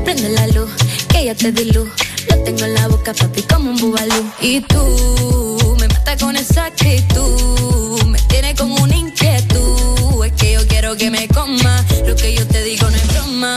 Prende 0.06 0.30
la 0.30 0.48
luz, 0.48 0.70
que 1.10 1.26
ya 1.26 1.36
te 1.36 1.52
di 1.52 1.66
luz. 1.66 1.90
Lo 2.30 2.38
tengo 2.44 2.64
en 2.64 2.74
la 2.74 2.88
boca, 2.88 3.14
papi, 3.14 3.42
como 3.44 3.72
un 3.72 3.78
bubalú. 3.78 4.32
Y 4.40 4.62
tú 4.62 5.76
me 5.80 5.88
mata 5.90 6.16
con 6.18 6.36
esa 6.38 6.66
actitud. 6.66 8.02
Me 8.06 8.20
tiene 8.30 8.56
como 8.56 8.76
una 8.82 8.96
inquietud. 8.96 10.26
Es 10.26 10.32
que 10.34 10.54
yo 10.54 10.66
quiero 10.68 10.96
que 10.96 11.12
me 11.12 11.28
coma. 11.28 11.86
Lo 12.08 12.16
que 12.16 12.34
yo 12.34 12.48
te 12.48 12.64
digo 12.64 12.90
no 12.90 12.96
es 12.96 13.08
broma. 13.10 13.56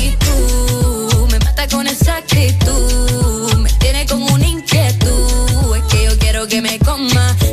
Y 0.00 0.12
tú 0.24 1.26
me 1.28 1.38
mata 1.40 1.66
con 1.66 1.88
esa 1.88 2.18
actitud. 2.18 3.54
Me 3.58 3.70
tiene 3.80 4.06
como 4.06 4.26
una 4.26 4.46
inquietud. 4.46 5.76
Es 5.76 5.82
que 5.92 6.04
yo 6.04 6.18
quiero 6.20 6.46
que 6.46 6.62
me 6.62 6.78
coma. 6.78 7.11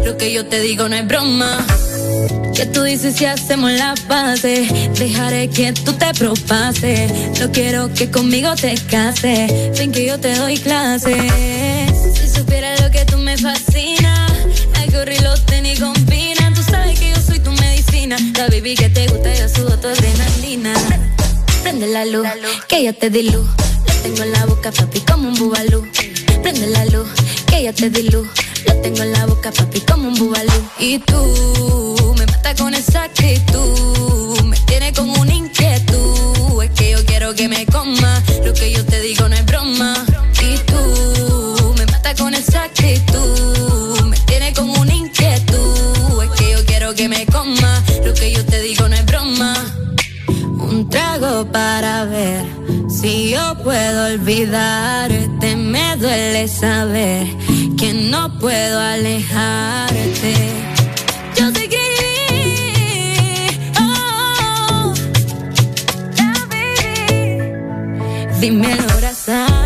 Lo 0.10 0.18
que 0.18 0.34
yo 0.34 0.44
te 0.44 0.60
digo 0.60 0.90
no 0.90 0.96
es 0.96 1.08
broma. 1.08 1.64
¿Qué 2.56 2.66
tú 2.66 2.82
dices 2.82 3.16
si 3.16 3.26
hacemos 3.26 3.72
la 3.74 3.94
base? 4.08 4.68
Dejaré 4.98 5.52
que 5.52 5.72
tú 5.72 5.94
te 5.94 6.12
propases. 6.16 7.40
No 7.40 7.52
quiero 7.52 7.94
que 7.94 8.10
conmigo 8.10 8.56
te 8.56 8.74
cases. 8.90 9.78
Ven 9.78 9.92
que 9.92 10.08
yo 10.08 10.20
te 10.20 10.34
doy 10.34 10.58
clases. 10.58 11.14
Si 12.16 12.28
supieras 12.28 12.82
lo 12.82 12.90
que 12.90 13.06
tú 13.06 13.18
me 13.18 13.38
fascinas. 13.38 14.32
Hay 14.78 14.90
los 15.22 15.46
tenis 15.46 15.80
combinan. 15.80 16.56
Tú 16.56 16.64
sabes 16.64 17.00
que 17.00 17.12
yo 17.12 17.22
soy 17.22 17.40
tu 17.40 17.52
medicina. 17.52 18.18
La 18.36 18.48
baby 18.48 18.74
que 18.74 18.90
te 18.90 19.06
gusta, 19.10 19.32
yo 19.36 19.48
sudo 19.48 19.78
tu 19.78 19.90
adrenalina. 19.90 20.74
Prende 21.62 21.86
la 21.86 22.04
luz, 22.06 22.28
que 22.68 22.82
ya 22.82 22.94
te 22.94 23.12
di 23.12 23.30
luz. 23.30 23.48
Lo 23.86 23.94
tengo 24.02 24.24
en 24.24 24.32
la 24.32 24.48
boca, 24.48 24.72
papi, 24.72 25.02
como 25.02 25.28
un 25.28 25.36
bubalú. 25.36 25.88
Prende 26.42 26.66
la 26.66 26.86
luz, 26.86 27.08
que 27.50 27.64
ya 27.64 27.74
te 27.74 27.90
di 27.90 28.04
luz. 28.10 28.28
Lo 28.68 28.76
tengo 28.82 29.04
en 29.04 29.12
la 29.12 29.26
boca, 29.26 29.52
papi, 29.52 29.82
como 29.82 30.10
un 30.10 30.16
bubalú. 30.16 30.62
Y 30.80 31.00
tú 31.00 32.16
me 32.18 32.26
mata 32.26 32.56
con 32.56 32.74
esa 32.74 33.04
actitud. 33.04 34.42
Me 34.44 34.58
tiene 34.68 34.94
como 34.94 35.14
una 35.22 35.34
inquietud. 35.34 36.64
Es 36.64 36.72
que 36.72 36.92
yo 36.92 37.06
quiero 37.06 37.34
que 37.34 37.48
me 37.48 37.66
coma. 37.66 38.22
Lo 38.44 38.54
que 38.54 38.72
yo 38.72 38.86
te 38.86 39.00
digo 39.02 39.28
no 39.28 39.36
es 39.36 39.46
broma. 39.46 40.06
Y 40.42 40.58
tú 40.70 41.74
me 41.78 41.86
mata 41.86 42.16
con 42.16 42.34
esa 42.34 42.64
actitud. 42.66 44.02
Me 44.06 44.18
tiene 44.22 44.54
como 44.54 44.74
una 44.82 44.94
inquietud. 44.94 46.24
Es 46.24 46.30
que 46.40 46.52
yo 46.52 46.66
quiero 46.66 46.94
que 46.94 47.08
me 47.10 47.26
coma. 47.26 47.84
Lo 48.06 48.14
que 48.14 48.32
yo 48.32 48.46
te 48.46 48.62
digo 48.62 48.88
no 48.88 48.96
es 48.96 49.06
broma. 49.06 49.54
Un 50.28 50.90
trago 50.90 51.46
para 51.52 52.06
ver 52.06 52.69
si 53.00 53.30
yo 53.30 53.56
puedo 53.64 54.08
olvidarte. 54.14 55.56
Me 55.56 55.96
duele 55.96 56.48
saber 56.48 57.28
que 57.78 57.94
no 57.94 58.38
puedo 58.40 58.80
alejarte. 58.80 60.34
Yo 61.36 61.54
que 61.54 61.86
oh, 63.80 64.94
baby. 66.50 67.54
Dímelo 68.40 68.84
abrazar. 68.94 69.59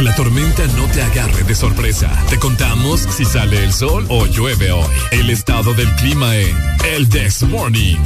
Que 0.00 0.04
la 0.04 0.14
tormenta 0.14 0.66
no 0.78 0.86
te 0.86 1.02
agarre 1.02 1.44
de 1.44 1.54
sorpresa. 1.54 2.10
Te 2.30 2.38
contamos 2.38 3.06
si 3.14 3.26
sale 3.26 3.62
el 3.62 3.70
sol 3.70 4.06
o 4.08 4.24
llueve 4.24 4.72
hoy. 4.72 4.88
El 5.10 5.28
estado 5.28 5.74
del 5.74 5.94
clima 5.96 6.34
en 6.38 6.56
El 6.86 7.06
This 7.10 7.42
Morning. 7.42 7.98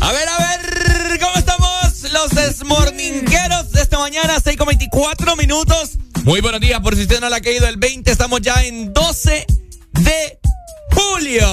A 0.00 0.12
ver, 0.12 0.28
a 0.28 0.38
ver, 0.38 1.18
¿cómo 1.18 1.34
estamos? 1.34 2.12
Los 2.12 2.30
desmorningueros 2.30 3.72
de 3.72 3.82
esta 3.82 3.98
mañana, 3.98 4.38
6 4.38 4.56
con 4.56 4.68
24 4.68 5.34
minutos. 5.34 5.98
Muy 6.22 6.40
buenos 6.40 6.60
días, 6.60 6.78
por 6.78 6.94
si 6.94 7.02
usted 7.02 7.20
no 7.20 7.28
le 7.28 7.34
ha 7.34 7.40
caído 7.40 7.66
el 7.66 7.76
20, 7.76 8.12
estamos 8.12 8.40
ya 8.40 8.62
en 8.62 8.92
12 8.92 9.46
de 9.94 10.38
julio. 10.92 11.44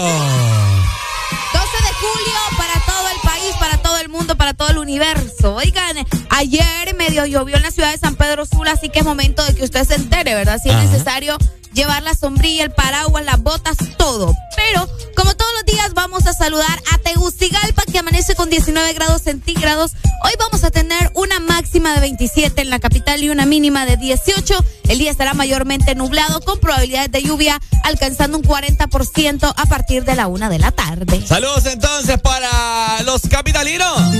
12 2.06 2.20
de 2.20 2.24
julio 2.24 2.39
para 2.58 2.74
todo 2.86 3.10
el 3.10 3.20
país, 3.22 3.56
para 3.60 3.78
todo 3.78 3.98
el 3.98 4.10
mundo, 4.10 4.36
para 4.36 4.54
todo 4.54 4.70
el 4.70 4.78
universo. 4.78 5.56
Oigan, 5.56 5.98
ayer 6.30 6.96
medio 6.96 7.26
llovió 7.26 7.56
en 7.56 7.63
la 7.63 7.72
ciudad 7.72 7.91
de 7.91 7.98
San 7.98 8.15
Pedro 8.15 8.46
Sula, 8.46 8.72
así 8.72 8.89
que 8.89 9.00
es 9.00 9.06
momento 9.06 9.44
de 9.46 9.56
que 9.56 9.63
usted 9.63 9.84
se 9.86 9.96
entere, 9.96 10.36
¿verdad? 10.36 10.60
Si 10.62 10.70
es 10.70 10.76
necesario 10.76 11.38
llevar 11.76 12.02
la 12.02 12.16
sombrilla, 12.16 12.64
el 12.64 12.72
paraguas, 12.72 13.24
las 13.24 13.40
botas, 13.44 13.78
todo. 13.98 14.34
Pero, 14.56 14.90
como 15.16 15.36
todos 15.36 15.52
los 15.54 15.66
días, 15.66 15.94
vamos 15.94 16.26
a 16.26 16.34
saludar 16.34 16.82
a 16.92 16.98
Tegucigalpa, 17.00 17.84
que 17.92 18.00
amanece 18.00 18.34
con 18.34 18.50
19 18.50 18.94
grados 18.94 19.22
centígrados. 19.22 19.92
Hoy 20.24 20.32
vamos 20.40 20.64
a 20.64 20.72
tener 20.72 21.12
una 21.14 21.40
máxima 21.40 21.94
de 21.94 22.00
27 22.00 22.62
en 22.62 22.70
la 22.70 22.80
capital 22.80 23.22
y 23.22 23.30
una 23.30 23.46
mínima 23.46 23.86
de 23.86 23.98
18. 23.98 24.66
El 24.88 24.98
día 24.98 25.12
estará 25.12 25.34
mayormente 25.34 25.94
nublado, 25.94 26.42
con 26.42 26.60
probabilidades 26.60 27.12
de 27.12 27.22
lluvia 27.22 27.62
alcanzando 27.84 28.38
un 28.38 28.44
40% 28.44 29.54
a 29.56 29.66
partir 29.66 30.06
de 30.06 30.16
la 30.16 30.28
una 30.28 30.50
de 30.50 30.60
la 30.60 30.72
tarde. 30.72 31.26
Saludos 31.28 31.66
entonces 31.66 32.20
para 32.22 33.04
los 33.04 33.22
capitalinos. 33.30 34.12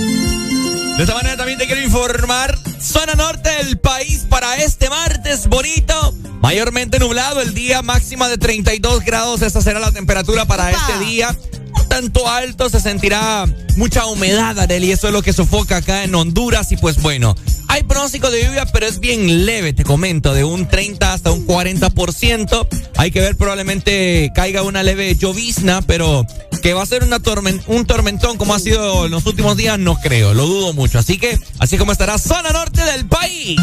De 0.96 1.02
esta 1.02 1.14
manera 1.14 1.36
también 1.36 1.58
te 1.58 1.66
quiero 1.66 1.82
informar, 1.82 2.58
zona 2.80 3.14
norte 3.14 3.50
del 3.50 3.78
país 3.78 4.24
para 4.30 4.56
este 4.56 4.88
martes 4.88 5.46
bonito, 5.46 6.14
mayormente 6.40 6.98
nublado, 6.98 7.42
día 7.54 7.82
máxima 7.82 8.28
de 8.28 8.38
32 8.38 9.04
grados, 9.04 9.42
esa 9.42 9.60
será 9.62 9.80
la 9.80 9.92
temperatura 9.92 10.44
para 10.46 10.70
este 10.70 10.98
día. 11.04 11.36
No 11.76 11.84
Tanto 11.88 12.28
alto, 12.28 12.68
se 12.70 12.80
sentirá 12.80 13.46
mucha 13.76 14.06
humedad, 14.06 14.58
Arely, 14.58 14.88
y 14.88 14.92
eso 14.92 15.06
es 15.08 15.12
lo 15.12 15.22
que 15.22 15.32
sofoca 15.32 15.76
acá 15.78 16.04
en 16.04 16.14
Honduras. 16.14 16.72
Y 16.72 16.76
pues 16.76 17.00
bueno, 17.02 17.34
hay 17.68 17.82
pronóstico 17.84 18.30
de 18.30 18.44
lluvia, 18.44 18.66
pero 18.66 18.86
es 18.86 18.98
bien 18.98 19.44
leve, 19.46 19.72
te 19.72 19.84
comento, 19.84 20.32
de 20.34 20.44
un 20.44 20.66
30 20.68 21.12
hasta 21.12 21.30
un 21.30 21.46
40%. 21.46 22.66
Hay 22.96 23.10
que 23.10 23.20
ver, 23.20 23.36
probablemente 23.36 24.30
caiga 24.34 24.62
una 24.62 24.82
leve 24.82 25.14
llovizna, 25.16 25.82
pero 25.82 26.26
que 26.62 26.72
va 26.74 26.82
a 26.82 26.86
ser 26.86 27.04
una 27.04 27.18
tormen- 27.20 27.62
un 27.66 27.86
tormentón 27.86 28.36
como 28.38 28.54
ha 28.54 28.58
sido 28.58 29.06
en 29.06 29.12
los 29.12 29.24
últimos 29.26 29.56
días, 29.56 29.78
no 29.78 29.96
creo, 30.00 30.34
lo 30.34 30.46
dudo 30.46 30.72
mucho. 30.72 30.98
Así 30.98 31.18
que, 31.18 31.38
así 31.58 31.76
como 31.78 31.92
estará 31.92 32.18
zona 32.18 32.50
norte 32.50 32.82
del 32.84 33.06
país. 33.06 33.58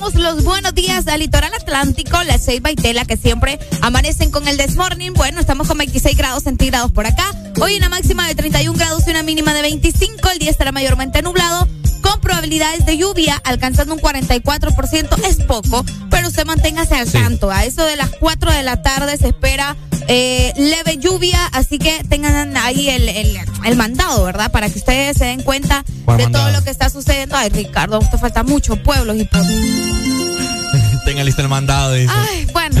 Damos 0.00 0.14
los 0.14 0.44
buenos 0.44 0.74
días 0.74 1.06
al 1.08 1.20
litoral 1.20 1.52
atlántico, 1.52 2.22
la 2.22 2.38
Ceiba 2.38 2.70
y 2.70 2.74
Tela, 2.74 3.04
que 3.04 3.18
siempre 3.18 3.58
amanecen 3.82 4.30
con 4.30 4.48
el 4.48 4.56
desmorning. 4.56 5.12
Bueno, 5.12 5.40
estamos 5.40 5.68
con 5.68 5.76
26 5.76 6.16
grados 6.16 6.44
centígrados 6.44 6.90
por 6.90 7.06
acá. 7.06 7.34
Hoy 7.60 7.76
una 7.76 7.90
máxima 7.90 8.26
de 8.26 8.34
31 8.34 8.78
grados 8.78 9.06
y 9.06 9.10
una 9.10 9.22
mínima 9.22 9.52
de 9.52 9.60
25. 9.60 10.30
El 10.30 10.38
día 10.38 10.50
estará 10.50 10.72
mayormente 10.72 11.20
nublado, 11.20 11.68
con 12.00 12.20
probabilidades 12.20 12.86
de 12.86 12.96
lluvia 12.96 13.40
alcanzando 13.44 13.94
un 13.94 14.00
44%. 14.00 15.24
Es 15.26 15.36
poco, 15.44 15.84
pero 16.10 16.28
usted 16.28 16.44
manténgase 16.44 16.94
al 16.96 17.10
tanto. 17.10 17.50
A 17.50 17.64
eso 17.64 17.84
de 17.84 17.96
las 17.96 18.10
4 18.20 18.52
de 18.52 18.62
la 18.62 18.82
tarde 18.82 19.16
se 19.16 19.28
espera 19.28 19.76
eh, 20.08 20.52
leve 20.56 20.98
lluvia, 20.98 21.46
así 21.52 21.78
que 21.78 22.02
tengan 22.08 22.56
ahí 22.56 22.88
el, 22.90 23.08
el, 23.08 23.38
el 23.64 23.76
mandado, 23.76 24.24
¿verdad? 24.24 24.50
Para 24.50 24.68
que 24.68 24.78
ustedes 24.78 25.16
se 25.16 25.26
den 25.26 25.42
cuenta 25.42 25.84
¿Cuál 26.04 26.18
de 26.18 26.24
mandado? 26.24 26.46
todo 26.46 26.56
lo 26.58 26.64
que 26.64 26.70
está 26.70 26.90
sucediendo. 26.90 27.36
Ay, 27.36 27.48
Ricardo, 27.50 27.96
a 27.96 27.98
usted 28.00 28.18
falta 28.18 28.42
mucho 28.42 28.76
pueblos 28.82 29.16
y 29.16 29.24
por... 29.24 29.40
Tenga 31.04 31.24
listo 31.24 31.42
el 31.42 31.48
mandado, 31.48 31.92
dice. 31.94 32.12
Ay, 32.14 32.46
bueno. 32.52 32.80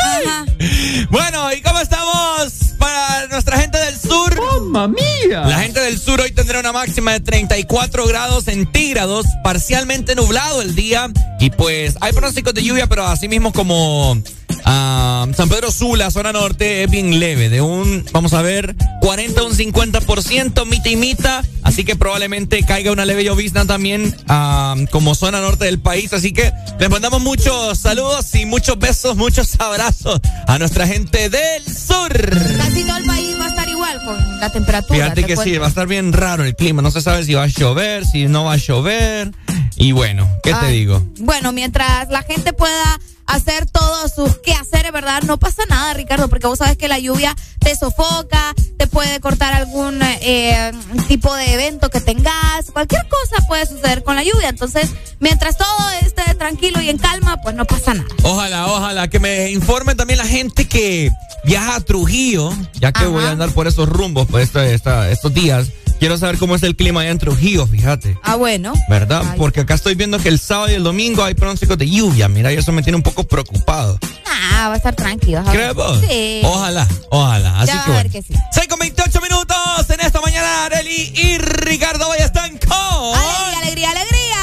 Ajá. 0.00 0.44
Bueno, 1.10 1.52
¿y 1.52 1.60
cómo 1.62 1.80
estamos 1.80 2.69
máxima 6.72 7.12
de 7.12 7.20
34 7.20 8.06
grados 8.06 8.44
centígrados, 8.44 9.26
parcialmente 9.42 10.14
nublado 10.14 10.62
el 10.62 10.74
día. 10.74 11.10
Y 11.38 11.50
pues 11.50 11.96
hay 12.00 12.12
pronósticos 12.12 12.54
de 12.54 12.62
lluvia, 12.62 12.86
pero 12.86 13.06
así 13.06 13.28
mismo 13.28 13.52
como 13.52 14.16
ah, 14.70 15.26
San 15.36 15.48
Pedro 15.48 15.70
Sula, 15.70 16.10
zona 16.10 16.32
norte, 16.32 16.84
es 16.84 16.90
bien 16.90 17.18
leve. 17.18 17.48
De 17.48 17.60
un, 17.60 18.04
vamos 18.12 18.32
a 18.32 18.42
ver, 18.42 18.76
40 19.00 19.40
a 19.40 19.44
un 19.44 19.52
50%, 19.52 20.66
mita 20.66 20.88
y 20.88 20.96
mita. 20.96 21.42
Así 21.62 21.84
que 21.84 21.96
probablemente 21.96 22.62
caiga 22.64 22.90
una 22.90 23.04
leve 23.04 23.24
llovizna 23.24 23.64
también 23.66 24.14
ah, 24.28 24.74
como 24.90 25.14
zona 25.14 25.40
norte 25.40 25.66
del 25.66 25.80
país. 25.80 26.12
Así 26.12 26.32
que 26.32 26.52
les 26.78 26.88
mandamos 26.88 27.20
muchos 27.20 27.78
saludos 27.78 28.34
y 28.34 28.46
muchos 28.46 28.78
besos, 28.78 29.16
muchos 29.16 29.60
abrazos 29.60 30.20
a 30.46 30.58
nuestra 30.58 30.86
gente 30.86 31.28
del 31.28 31.64
sur. 31.64 32.12
Casi 32.56 32.84
todo 32.84 32.96
el 32.96 33.04
país 33.04 33.36
va 33.38 33.44
a 33.44 33.48
estar 33.48 33.68
igual 33.68 34.04
con 34.04 34.40
la 34.40 34.50
temperatura. 34.50 34.94
Fíjate 34.94 35.22
te 35.22 35.26
que 35.26 35.36
sí, 35.36 35.58
va 35.58 35.66
a 35.66 35.68
estar 35.68 35.86
bien 35.86 36.12
raro 36.12 36.44
el 36.44 36.54
clima. 36.54 36.82
No 36.82 36.90
se 36.90 37.00
sabe 37.00 37.24
si 37.24 37.34
va 37.34 37.44
a 37.44 37.48
llover, 37.48 38.06
si 38.06 38.26
no 38.26 38.44
va 38.44 38.54
a 38.54 38.56
llover. 38.56 39.32
Y 39.76 39.92
bueno, 39.92 40.28
¿qué 40.42 40.52
te 40.54 40.66
digo? 40.68 41.02
Bueno, 41.20 41.52
mientras 41.52 42.08
la 42.10 42.22
gente 42.22 42.52
pueda 42.52 43.00
hacer 43.30 43.66
todos 43.66 44.12
sus 44.12 44.38
quehaceres, 44.38 44.92
¿verdad? 44.92 45.22
No 45.22 45.38
pasa 45.38 45.62
nada, 45.68 45.94
Ricardo, 45.94 46.28
porque 46.28 46.46
vos 46.46 46.58
sabes 46.58 46.76
que 46.76 46.88
la 46.88 46.98
lluvia 46.98 47.34
te 47.60 47.74
sofoca, 47.76 48.54
te 48.76 48.86
puede 48.86 49.20
cortar 49.20 49.52
algún 49.54 50.00
eh, 50.02 50.72
tipo 51.08 51.34
de 51.34 51.54
evento 51.54 51.90
que 51.90 52.00
tengas, 52.00 52.70
cualquier 52.72 53.06
cosa 53.08 53.46
puede 53.46 53.66
suceder 53.66 54.02
con 54.02 54.16
la 54.16 54.24
lluvia. 54.24 54.48
Entonces, 54.48 54.90
mientras 55.20 55.56
todo 55.56 55.90
esté 56.02 56.34
tranquilo 56.34 56.80
y 56.80 56.88
en 56.88 56.98
calma, 56.98 57.40
pues 57.42 57.54
no 57.54 57.64
pasa 57.64 57.94
nada. 57.94 58.08
Ojalá, 58.22 58.66
ojalá 58.66 59.08
que 59.08 59.20
me 59.20 59.50
informen 59.50 59.96
también 59.96 60.18
la 60.18 60.26
gente 60.26 60.66
que 60.66 61.10
viaja 61.44 61.76
a 61.76 61.80
Trujillo, 61.80 62.52
ya 62.74 62.92
que 62.92 63.06
voy 63.06 63.24
a 63.24 63.30
andar 63.30 63.50
por 63.52 63.66
esos 63.66 63.88
rumbos 63.88 64.26
pues, 64.28 64.50
estos 64.54 65.34
días. 65.34 65.68
Quiero 66.00 66.16
saber 66.16 66.38
cómo 66.38 66.54
es 66.54 66.62
el 66.62 66.76
clima 66.76 67.02
allá 67.02 67.10
en 67.10 67.18
Trujillo, 67.18 67.66
fíjate. 67.66 68.18
Ah, 68.22 68.36
bueno. 68.36 68.72
¿Verdad? 68.88 69.34
Porque 69.36 69.60
acá 69.60 69.74
estoy 69.74 69.94
viendo 69.94 70.18
que 70.18 70.30
el 70.30 70.38
sábado 70.38 70.70
y 70.70 70.74
el 70.74 70.82
domingo 70.82 71.22
hay 71.22 71.34
pronósticos 71.34 71.76
de 71.76 71.90
lluvia. 71.90 72.26
Mira, 72.26 72.50
y 72.50 72.56
eso 72.56 72.72
me 72.72 72.82
tiene 72.82 72.96
un 72.96 73.02
poco 73.02 73.24
preocupado. 73.24 73.98
Ah, 74.24 74.68
va 74.68 74.74
a 74.74 74.76
estar 74.78 74.96
tranquilo. 74.96 75.44
¿Crees 75.52 75.74
Sí. 76.08 76.40
Ojalá, 76.42 76.88
ojalá. 77.10 77.60
Así 77.60 77.72
que, 77.84 77.92
a 77.92 77.94
ver 77.96 78.10
que 78.10 78.22
sí. 78.22 78.32
6 78.50 78.66
con 78.68 78.78
28 78.78 79.20
minutos 79.20 79.90
en 79.90 80.00
esta 80.00 80.22
mañana. 80.22 80.64
Areli 80.64 81.12
y 81.14 81.36
Ricardo 81.36 82.08
hoy 82.08 82.18
están 82.20 82.56
con... 82.56 83.18
Alegría, 83.58 83.90
alegría, 83.90 83.90
alegría. 83.92 84.38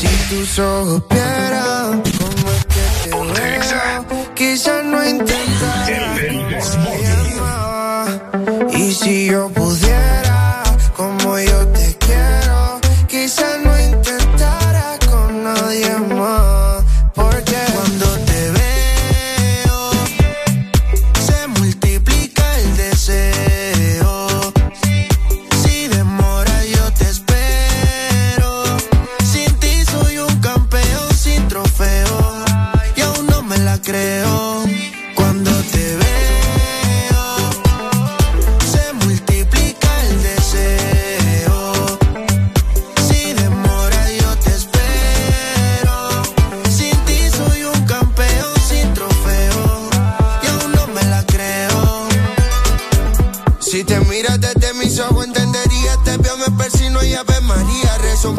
Si 0.00 0.06
tus 0.32 0.58
ojos 0.60 1.02
vieran 1.10 2.02
cómo 2.18 2.52
es 2.52 2.66
que 2.66 3.10
te 3.10 3.16
veo, 3.16 4.34
quizás 4.36 4.84
no 4.84 5.08
intentaré 5.08 6.51
si 8.94 9.26
yo 9.26 9.48
pudiera, 9.48 10.31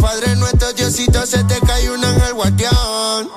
Padre 0.04 0.36
nuestro, 0.36 0.74
Diosito, 0.74 1.26
se 1.26 1.42
te 1.46 1.58
cae 1.62 1.90
un 1.90 2.04
ángel 2.04 2.34
guardián. 2.34 3.30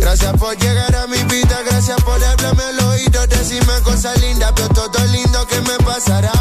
Gracias 0.00 0.32
por 0.36 0.58
llegar 0.58 0.96
a 0.96 1.06
mi 1.06 1.22
vida, 1.22 1.60
gracias 1.64 1.96
por 2.02 2.22
hablarme 2.22 2.64
al 2.64 2.80
oído, 2.86 3.24
decirme 3.28 3.72
cosas 3.84 4.20
lindas, 4.20 4.52
pero 4.56 4.68
todo 4.70 5.04
lindo 5.12 5.46
que 5.46 5.60
me 5.60 5.78
pasará. 5.84 6.32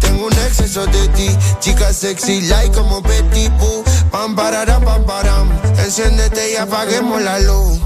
Tengo 0.00 0.26
un 0.26 0.32
exceso 0.34 0.84
de 0.84 1.08
ti, 1.08 1.34
chica 1.60 1.90
sexy, 1.94 2.42
like 2.42 2.76
como 2.76 3.00
Betty 3.00 3.48
Boo. 3.58 3.82
Pam, 4.10 4.36
pararam, 4.36 4.84
pam, 4.84 5.06
param. 5.06 5.50
Enciéndete 5.78 6.52
y 6.52 6.56
apaguemos 6.56 7.22
la 7.22 7.38
luz. 7.38 7.80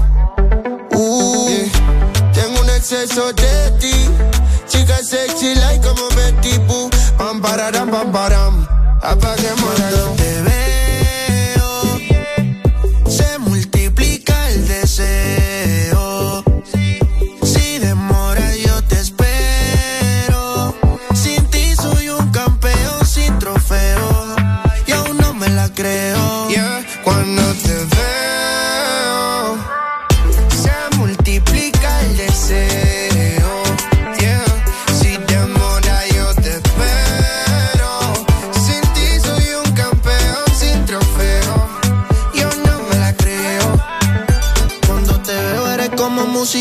Uh, 0.91 1.47
Tengo 2.33 2.59
un 2.59 2.69
exceso 2.71 3.31
de 3.31 3.71
ti, 3.79 3.93
chica 4.67 4.97
sexy, 5.01 5.55
like 5.55 5.87
como 5.87 6.09
Betty 6.09 6.57
Boo. 6.67 6.89
Pam, 7.17 7.41
pararam, 7.41 7.89
pam, 7.89 8.11
param. 8.11 8.67
Apaguemos 9.01 9.79
la 9.79 9.91
luz. 9.91 10.20
Creo. 25.73 26.47
Cuando 27.03 27.41
te 27.55 27.90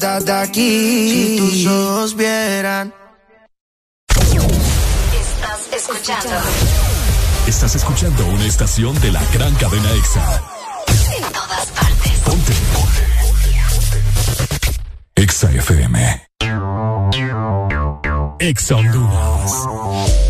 verdad 0.00 0.22
de 0.22 0.32
aquí. 0.32 1.10
Si 1.10 1.36
tus 1.36 1.66
ojos 1.66 2.16
vieran. 2.16 2.94
Estás 4.08 5.72
escuchando. 5.76 6.30
Estás 7.46 7.74
escuchando 7.74 8.26
una 8.26 8.46
estación 8.46 8.98
de 9.00 9.12
la 9.12 9.22
gran 9.32 9.54
cadena 9.56 9.90
EXA. 9.92 10.42
En 11.16 11.22
todas 11.32 11.66
partes. 11.66 12.12
Ponte. 12.24 12.52
Ponte. 12.72 13.02
EXA 15.16 15.50
FM. 15.52 16.28
EXA 18.38 18.76
Honduras. 18.76 20.29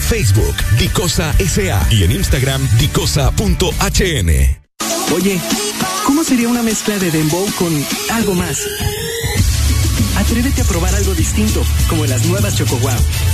Facebook, 0.01 0.55
Dicosa 0.77 1.33
SA 1.39 1.87
y 1.91 2.03
en 2.03 2.11
Instagram, 2.11 2.61
dicosa.hn. 2.77 4.29
Oye, 5.13 5.39
¿cómo 6.05 6.23
sería 6.23 6.47
una 6.47 6.63
mezcla 6.63 6.97
de 6.97 7.11
dembow 7.11 7.45
con 7.57 7.73
algo 8.11 8.33
más? 8.35 8.59
Atrévete 10.17 10.61
a 10.61 10.65
probar 10.65 10.93
algo 10.95 11.13
distinto, 11.13 11.63
como 11.89 12.05
las 12.05 12.25
nuevas 12.25 12.55
Choco 12.55 12.77
Wow. 12.77 12.91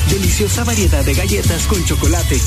Deliciosa 0.10 0.64
variedad 0.64 1.04
de 1.04 1.14
galletas 1.14 1.64
con 1.64 1.84
chocolate. 1.86 2.40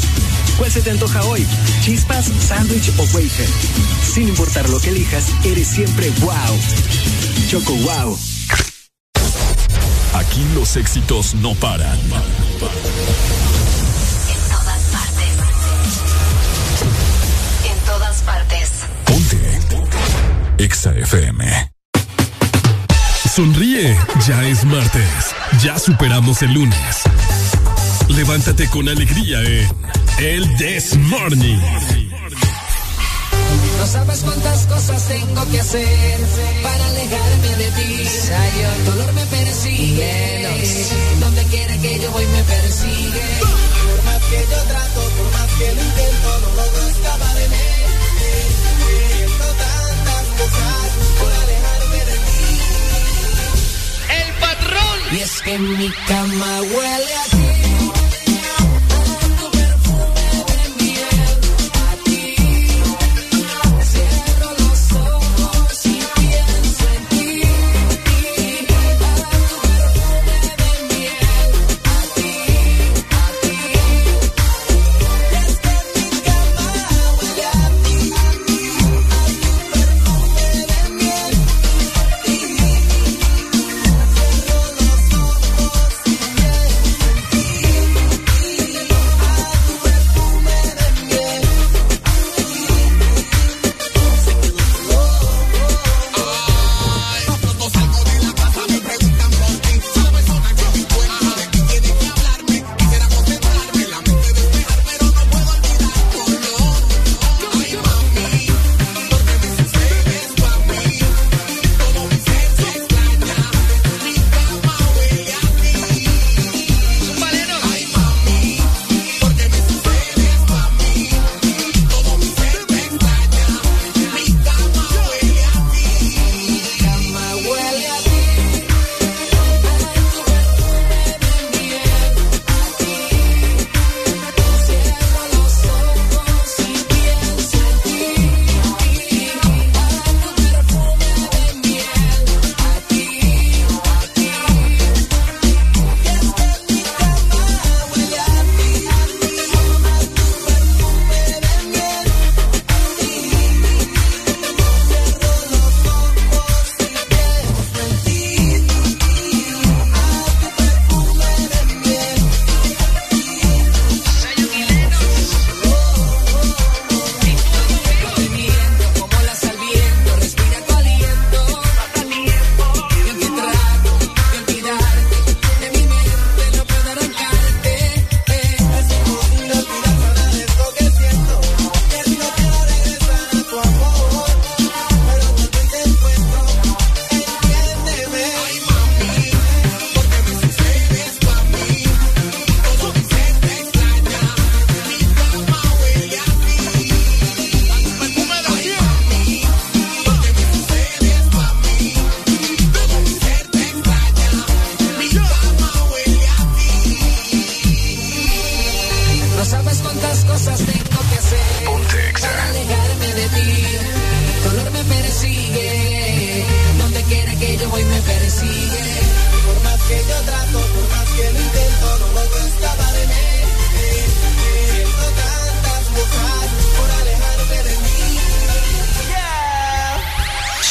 ¿Cuál 0.57 0.71
se 0.71 0.81
te 0.81 0.91
antoja 0.91 1.25
hoy? 1.25 1.47
¿Chispas, 1.83 2.31
sándwich 2.41 2.91
o 2.99 3.03
wafer? 3.03 3.49
Sin 4.15 4.29
importar 4.29 4.69
lo 4.69 4.81
que 4.81 4.91
elijas, 4.91 5.27
eres 5.45 5.69
siempre 5.69 6.11
wow. 6.21 6.59
Choco 7.49 7.75
Wow. 7.75 8.19
Aquí 10.15 10.45
los 10.55 10.77
éxitos 10.77 11.35
no 11.35 11.55
paran. 11.55 11.99
Exa 20.61 20.93
FM. 20.93 21.73
Sonríe, 23.35 23.97
ya 24.27 24.45
es 24.45 24.63
martes. 24.67 25.35
Ya 25.63 25.79
superamos 25.79 26.43
el 26.43 26.53
lunes. 26.53 26.97
Levántate 28.09 28.69
con 28.69 28.87
alegría 28.87 29.41
en 29.41 29.69
El 30.19 30.57
This 30.59 30.99
Morning. 30.99 31.57
No 33.79 33.87
sabes 33.87 34.21
cuántas 34.21 34.67
cosas 34.67 35.09
tengo 35.09 35.51
que 35.51 35.61
hacer 35.61 36.19
para 36.63 36.87
alejarme 36.89 37.57
de 37.57 37.71
ti. 37.71 38.09
El 38.77 38.85
dolor 38.85 39.13
me 39.15 39.25
persigue. 39.25 40.63
Donde 41.21 41.43
quiera 41.45 41.79
que 41.79 42.01
yo 42.01 42.11
voy 42.11 42.27
me 42.27 42.43
persigue. 42.43 43.23
Por 43.41 44.05
más 44.05 44.23
que 44.25 44.45
yo 44.51 44.63
trato, 44.69 45.01
por 45.17 45.33
más 45.33 45.51
que 45.59 45.75
lo 45.75 45.83
intento, 45.83 46.41
no 46.43 46.49
logro 46.55 46.89
escapar 46.89 47.35
de 47.35 47.49
mí. 47.49 47.70
Y 55.13 55.19
es 55.19 55.43
que 55.43 55.59
mi 55.59 55.91
cama 56.07 56.61
huele 56.63 57.15
a 57.15 57.25
ti. 57.31 57.60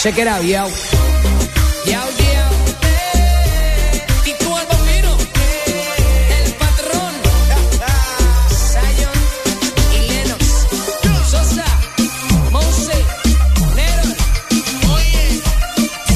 Check 0.10 0.22
it 0.22 0.28
out, 0.28 0.42
yo. 0.42 0.68
Yo, 1.86 2.02
yo. 2.02 2.44
Y 4.26 4.34
tú 4.40 4.58
el. 4.58 5.20
El 6.36 6.54
patrón. 6.56 7.14
Zion 8.72 9.18
y 9.94 9.98
Lennox. 10.10 10.44
Sosa. 11.30 11.66
Mose. 12.50 12.98
Nero. 13.76 14.04
Oye, 14.96 15.42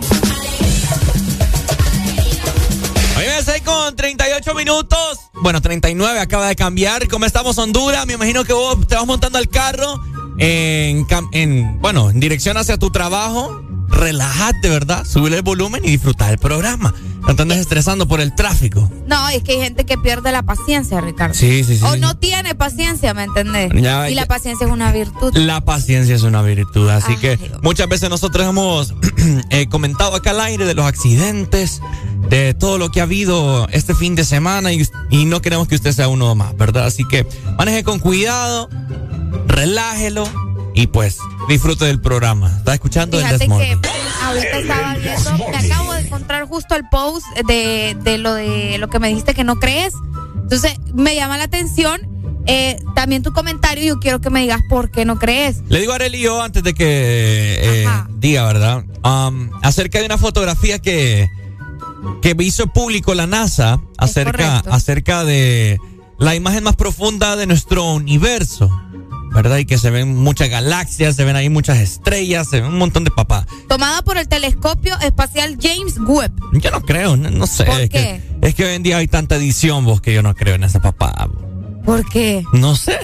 Hoy 3.19 3.25
me 3.25 3.43
6 3.43 3.63
con 3.63 3.97
38 3.97 4.55
minutos. 4.55 5.19
Bueno, 5.33 5.61
39 5.61 6.21
acaba 6.21 6.47
de 6.47 6.55
cambiar. 6.55 7.05
¿Cómo 7.09 7.25
estamos, 7.25 7.57
Honduras? 7.57 8.07
Me 8.07 8.13
imagino 8.13 8.45
que 8.45 8.53
vos 8.53 8.87
te 8.87 8.95
vas 8.95 9.05
montando 9.05 9.37
al 9.37 9.49
carro 9.49 10.01
en, 10.37 11.05
en 11.33 11.81
bueno, 11.81 12.11
en 12.11 12.21
dirección 12.21 12.55
hacia 12.55 12.77
tu 12.77 12.91
trabajo. 12.91 13.61
Relájate, 13.89 14.69
¿verdad? 14.69 15.03
Subir 15.03 15.33
el 15.33 15.41
volumen 15.41 15.83
y 15.83 15.89
disfrutar 15.89 16.29
del 16.29 16.39
programa. 16.39 16.93
No 17.27 17.35
te 17.35 17.41
andes 17.41 17.59
estresando 17.59 18.07
por 18.07 18.21
el 18.21 18.33
tráfico. 18.33 18.89
No, 19.07 19.29
es 19.29 19.43
que 19.43 19.53
hay 19.53 19.59
gente 19.59 19.85
que 19.85 19.97
pierde 19.97 20.31
la 20.31 20.43
paciencia, 20.43 21.01
Ricardo. 21.01 21.33
Sí, 21.33 21.63
sí, 21.63 21.77
sí. 21.77 21.83
O 21.83 21.95
no 21.97 22.17
tiene 22.17 22.55
paciencia, 22.55 23.13
¿me 23.13 23.23
entendés? 23.23 23.71
Ya, 23.73 24.09
y 24.09 24.15
ya. 24.15 24.21
la 24.21 24.27
paciencia 24.27 24.65
es 24.65 24.71
una 24.71 24.91
virtud. 24.91 25.35
La 25.35 25.61
paciencia 25.61 26.15
es 26.15 26.23
una 26.23 26.41
virtud, 26.41 26.89
así 26.89 27.13
Ay, 27.13 27.17
que 27.17 27.37
Dios. 27.37 27.59
muchas 27.61 27.87
veces 27.87 28.09
nosotros 28.09 28.47
hemos 28.47 28.93
eh, 29.49 29.67
comentado 29.67 30.15
acá 30.15 30.31
al 30.31 30.39
aire 30.41 30.65
de 30.65 30.73
los 30.73 30.85
accidentes, 30.85 31.81
de 32.29 32.53
todo 32.53 32.77
lo 32.77 32.89
que 32.89 32.99
ha 32.99 33.03
habido 33.03 33.67
este 33.69 33.95
fin 33.95 34.15
de 34.15 34.23
semana 34.23 34.71
y, 34.71 34.87
y 35.09 35.25
no 35.25 35.41
queremos 35.41 35.67
que 35.67 35.75
usted 35.75 35.91
sea 35.91 36.07
uno 36.07 36.33
más, 36.35 36.55
¿verdad? 36.57 36.85
Así 36.85 37.03
que 37.05 37.27
maneje 37.57 37.83
con 37.83 37.99
cuidado, 37.99 38.69
relájelo 39.47 40.27
y 40.75 40.87
pues 40.87 41.17
disfrute 41.47 41.85
del 41.85 41.99
programa. 41.99 42.53
¿Está 42.57 42.73
escuchando 42.73 43.19
el 43.19 43.27
Desmorning? 43.37 43.81
que 43.81 43.89
ahorita 44.23 44.57
estaba 44.59 44.95
viendo, 44.95 45.37
me 45.49 45.57
acabo 45.57 45.88
encontrar 46.09 46.47
justo 46.47 46.75
el 46.75 46.87
post 46.89 47.25
de, 47.47 47.95
de 48.01 48.17
lo 48.17 48.33
de 48.33 48.77
lo 48.79 48.89
que 48.89 48.99
me 48.99 49.09
dijiste 49.09 49.33
que 49.33 49.43
no 49.43 49.59
crees. 49.59 49.93
Entonces, 50.35 50.79
me 50.93 51.15
llama 51.15 51.37
la 51.37 51.43
atención 51.43 52.19
eh, 52.51 52.81
también 52.95 53.21
tu 53.21 53.31
comentario 53.31 53.83
yo 53.85 53.99
quiero 53.99 54.21
que 54.21 54.31
me 54.31 54.41
digas 54.41 54.61
por 54.67 54.89
qué 54.89 55.05
no 55.05 55.19
crees. 55.19 55.61
Le 55.67 55.79
digo 55.79 55.91
a 55.91 55.95
Arely 55.95 56.19
yo 56.19 56.41
antes 56.41 56.63
de 56.63 56.73
que 56.73 57.59
eh, 57.61 57.87
diga, 58.15 58.45
¿verdad? 58.45 58.83
Um, 59.03 59.51
acerca 59.61 59.99
de 59.99 60.05
una 60.05 60.17
fotografía 60.17 60.79
que, 60.79 61.29
que 62.23 62.35
hizo 62.39 62.65
público 62.67 63.13
la 63.13 63.27
NASA 63.27 63.79
acerca, 63.99 64.63
acerca 64.71 65.23
de 65.23 65.79
la 66.17 66.35
imagen 66.35 66.63
más 66.63 66.75
profunda 66.75 67.35
de 67.35 67.45
nuestro 67.45 67.83
universo, 67.93 68.69
¿verdad? 69.33 69.57
Y 69.57 69.65
que 69.65 69.77
se 69.77 69.89
ven 69.89 70.15
muchas 70.15 70.49
galaxias, 70.49 71.15
se 71.15 71.23
ven 71.23 71.35
ahí 71.35 71.49
muchas 71.49 71.77
estrellas, 71.77 72.47
se 72.49 72.61
ven 72.61 72.71
un 72.71 72.77
montón 72.77 73.03
de 73.03 73.11
papá. 73.11 73.45
Tomada 73.67 74.01
por 74.01 74.17
el 74.17 74.27
telescopio 74.27 74.97
espacial 74.99 75.57
James 75.61 75.97
Webb. 75.99 76.31
Yo 76.53 76.71
no 76.71 76.81
creo, 76.81 77.15
no, 77.15 77.29
no 77.29 77.47
sé. 77.47 77.65
¿Por 77.65 77.79
es, 77.79 77.89
qué? 77.89 78.21
Que, 78.41 78.47
es 78.47 78.55
que 78.55 78.65
hoy 78.65 78.73
en 78.73 78.83
día 78.83 78.97
hay 78.97 79.07
tanta 79.07 79.35
edición, 79.35 79.85
vos, 79.85 80.01
que 80.01 80.13
yo 80.13 80.21
no 80.21 80.35
creo 80.35 80.55
en 80.55 80.63
esa 80.63 80.81
papá. 80.81 81.29
¿Por 81.85 82.07
qué? 82.09 82.43
No 82.53 82.75
sé. 82.75 82.99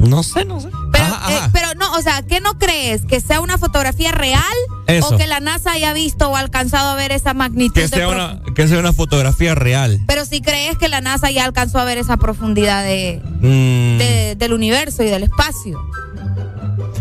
No 0.00 0.22
sé, 0.22 0.44
no 0.44 0.60
sé. 0.60 0.68
Ajá, 1.16 1.46
eh, 1.46 1.50
pero 1.52 1.68
no, 1.76 1.92
o 1.94 2.02
sea, 2.02 2.22
¿qué 2.22 2.40
no 2.40 2.58
crees? 2.58 3.04
¿Que 3.06 3.20
sea 3.20 3.40
una 3.40 3.58
fotografía 3.58 4.12
real? 4.12 4.42
Eso. 4.86 5.14
¿O 5.14 5.16
que 5.18 5.26
la 5.26 5.40
NASA 5.40 5.72
haya 5.72 5.92
visto 5.92 6.28
o 6.30 6.36
alcanzado 6.36 6.90
a 6.90 6.94
ver 6.94 7.12
esa 7.12 7.34
magnitud? 7.34 7.74
que 7.74 7.88
sea 7.88 8.08
una, 8.08 8.40
que 8.54 8.68
sea 8.68 8.78
una 8.78 8.92
fotografía 8.92 9.54
real. 9.54 10.00
Pero 10.06 10.24
si 10.26 10.40
crees 10.40 10.76
que 10.78 10.88
la 10.88 11.00
NASA 11.00 11.30
ya 11.30 11.44
alcanzó 11.44 11.78
a 11.78 11.84
ver 11.84 11.98
esa 11.98 12.16
profundidad 12.16 12.84
de, 12.84 13.20
Mm. 13.40 13.98
de- 13.98 14.34
del 14.38 14.52
universo 14.52 15.02
y 15.02 15.06
del 15.06 15.22
espacio. 15.24 15.78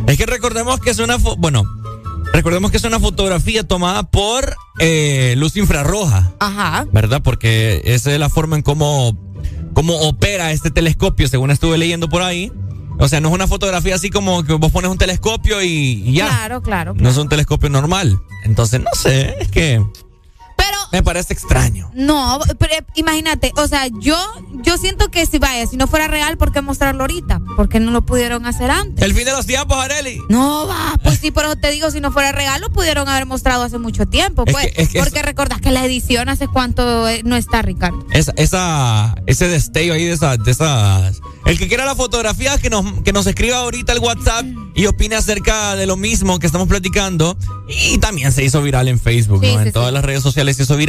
Es 0.08 0.18
que 0.18 0.26
recordemos 0.26 0.80
que 0.80 0.90
es 0.90 1.00
una 1.00 1.16
bueno, 1.18 1.64
recordemos 2.34 2.72
que 2.72 2.78
es 2.78 2.84
una 2.84 3.00
fotografía 3.00 3.64
tomada 3.68 4.04
por 4.04 4.56
eh, 4.80 5.36
luz 5.38 5.56
infrarroja, 5.56 6.32
Ajá. 6.40 6.86
¿verdad? 6.92 7.22
Porque 7.24 7.82
esa 7.86 8.12
es 8.12 8.20
la 8.20 8.30
forma 8.30 8.56
en 8.58 8.62
cómo, 8.64 9.18
cómo 9.74 9.96
opera 10.02 10.52
este 10.52 10.72
telescopio, 10.72 11.28
según 11.28 11.52
estuve 11.52 11.78
leyendo 11.78 12.10
por 12.10 12.22
ahí. 12.22 12.52
O 13.00 13.08
sea, 13.08 13.20
no 13.20 13.30
es 13.30 13.36
una 13.36 13.48
fotografía 13.48 13.96
así 13.96 14.10
como 14.10 14.44
que 14.44 14.54
vos 14.54 14.72
pones 14.72 14.90
un 14.92 14.98
telescopio 14.98 15.62
y, 15.62 15.68
y 16.06 16.14
ya. 16.14 16.28
Claro, 16.28 16.62
claro. 16.62 16.94
No 16.96 17.10
es 17.10 17.18
un 17.18 17.30
telescopio 17.30 17.70
normal. 17.70 18.20
Entonces, 18.44 18.82
no 18.82 18.92
sé, 18.94 19.36
es 19.40 19.50
que 19.50 19.84
me 20.94 21.04
parece 21.04 21.34
extraño. 21.34 21.92
no, 21.94 22.40
pero, 22.58 22.74
eh, 22.76 22.84
imagínate, 22.96 23.52
o 23.58 23.68
sea, 23.68 23.88
yo 24.00 24.16
yo 24.64 24.78
siento 24.78 25.10
que 25.12 25.26
si 25.26 25.40
vaya, 25.40 25.66
si 25.68 25.76
no 25.76 25.88
fuera 25.88 26.08
real, 26.08 26.38
¿por 26.38 26.54
qué 26.54 26.62
mostrarlo 26.62 27.02
ahorita? 27.04 27.42
Porque 27.58 27.82
no 27.82 27.92
lo 27.92 28.04
pudieron 28.04 28.46
hacer 28.46 28.72
antes. 28.72 29.04
El 29.04 29.14
fin 29.14 29.26
de 29.26 29.32
los 29.32 29.46
tiempos, 29.46 29.78
Areli. 29.78 30.20
No 30.30 30.68
va, 30.68 30.98
pues 31.04 31.20
sí, 31.20 31.32
pero 31.32 31.58
te 31.58 31.70
digo, 31.72 31.92
si 31.92 32.00
no 32.00 32.12
fuera 32.14 32.32
real, 32.32 32.62
lo 32.62 32.70
pudieron 32.72 33.10
haber 33.10 33.26
mostrado 33.26 33.64
hace 33.64 33.78
mucho 33.78 34.06
tiempo, 34.06 34.44
Es 34.48 34.54
pues. 34.54 34.72
que- 34.72 34.82
es 34.84 34.90
que 34.90 35.00
porque 35.00 35.22
recordás 35.22 35.60
que 35.60 35.72
la 35.72 35.84
edición 35.84 36.30
hace 36.30 36.48
cuánto 36.48 37.10
eh, 37.10 37.22
no 37.26 37.36
está, 37.36 37.62
Ricardo. 37.62 38.06
Esa, 38.12 38.32
esa, 38.38 39.16
ese 39.26 39.48
destello 39.50 39.94
ahí 39.94 40.06
de, 40.06 40.14
esa- 40.14 40.38
de 40.38 40.52
esas. 40.52 41.20
El 41.46 41.58
que 41.60 41.68
quiera 41.68 41.84
la 41.84 41.96
fotografía, 41.96 42.58
que 42.58 42.70
nos, 42.70 42.86
que 43.04 43.12
nos 43.12 43.28
escriba 43.28 43.58
ahorita 43.58 43.92
al 43.92 44.00
WhatsApp 44.00 44.46
y 44.76 44.86
opine 44.86 45.16
acerca 45.18 45.76
de 45.76 45.86
lo 45.88 45.98
mismo 45.98 46.40
que 46.40 46.46
estamos 46.48 46.70
platicando. 46.70 47.38
Y 47.68 47.98
también 47.98 48.32
se 48.32 48.44
hizo 48.46 48.62
viral 48.62 48.88
en 48.88 48.98
Facebook, 49.00 49.42
Sí, 49.44 49.52
¿no? 49.52 49.60
sí, 49.62 49.68
en 49.68 49.74
todas 49.74 49.92
las 49.92 50.06
redes 50.06 50.24
sociales 50.24 50.56
se 50.56 50.64
hizo 50.64 50.78
viral. 50.78 50.83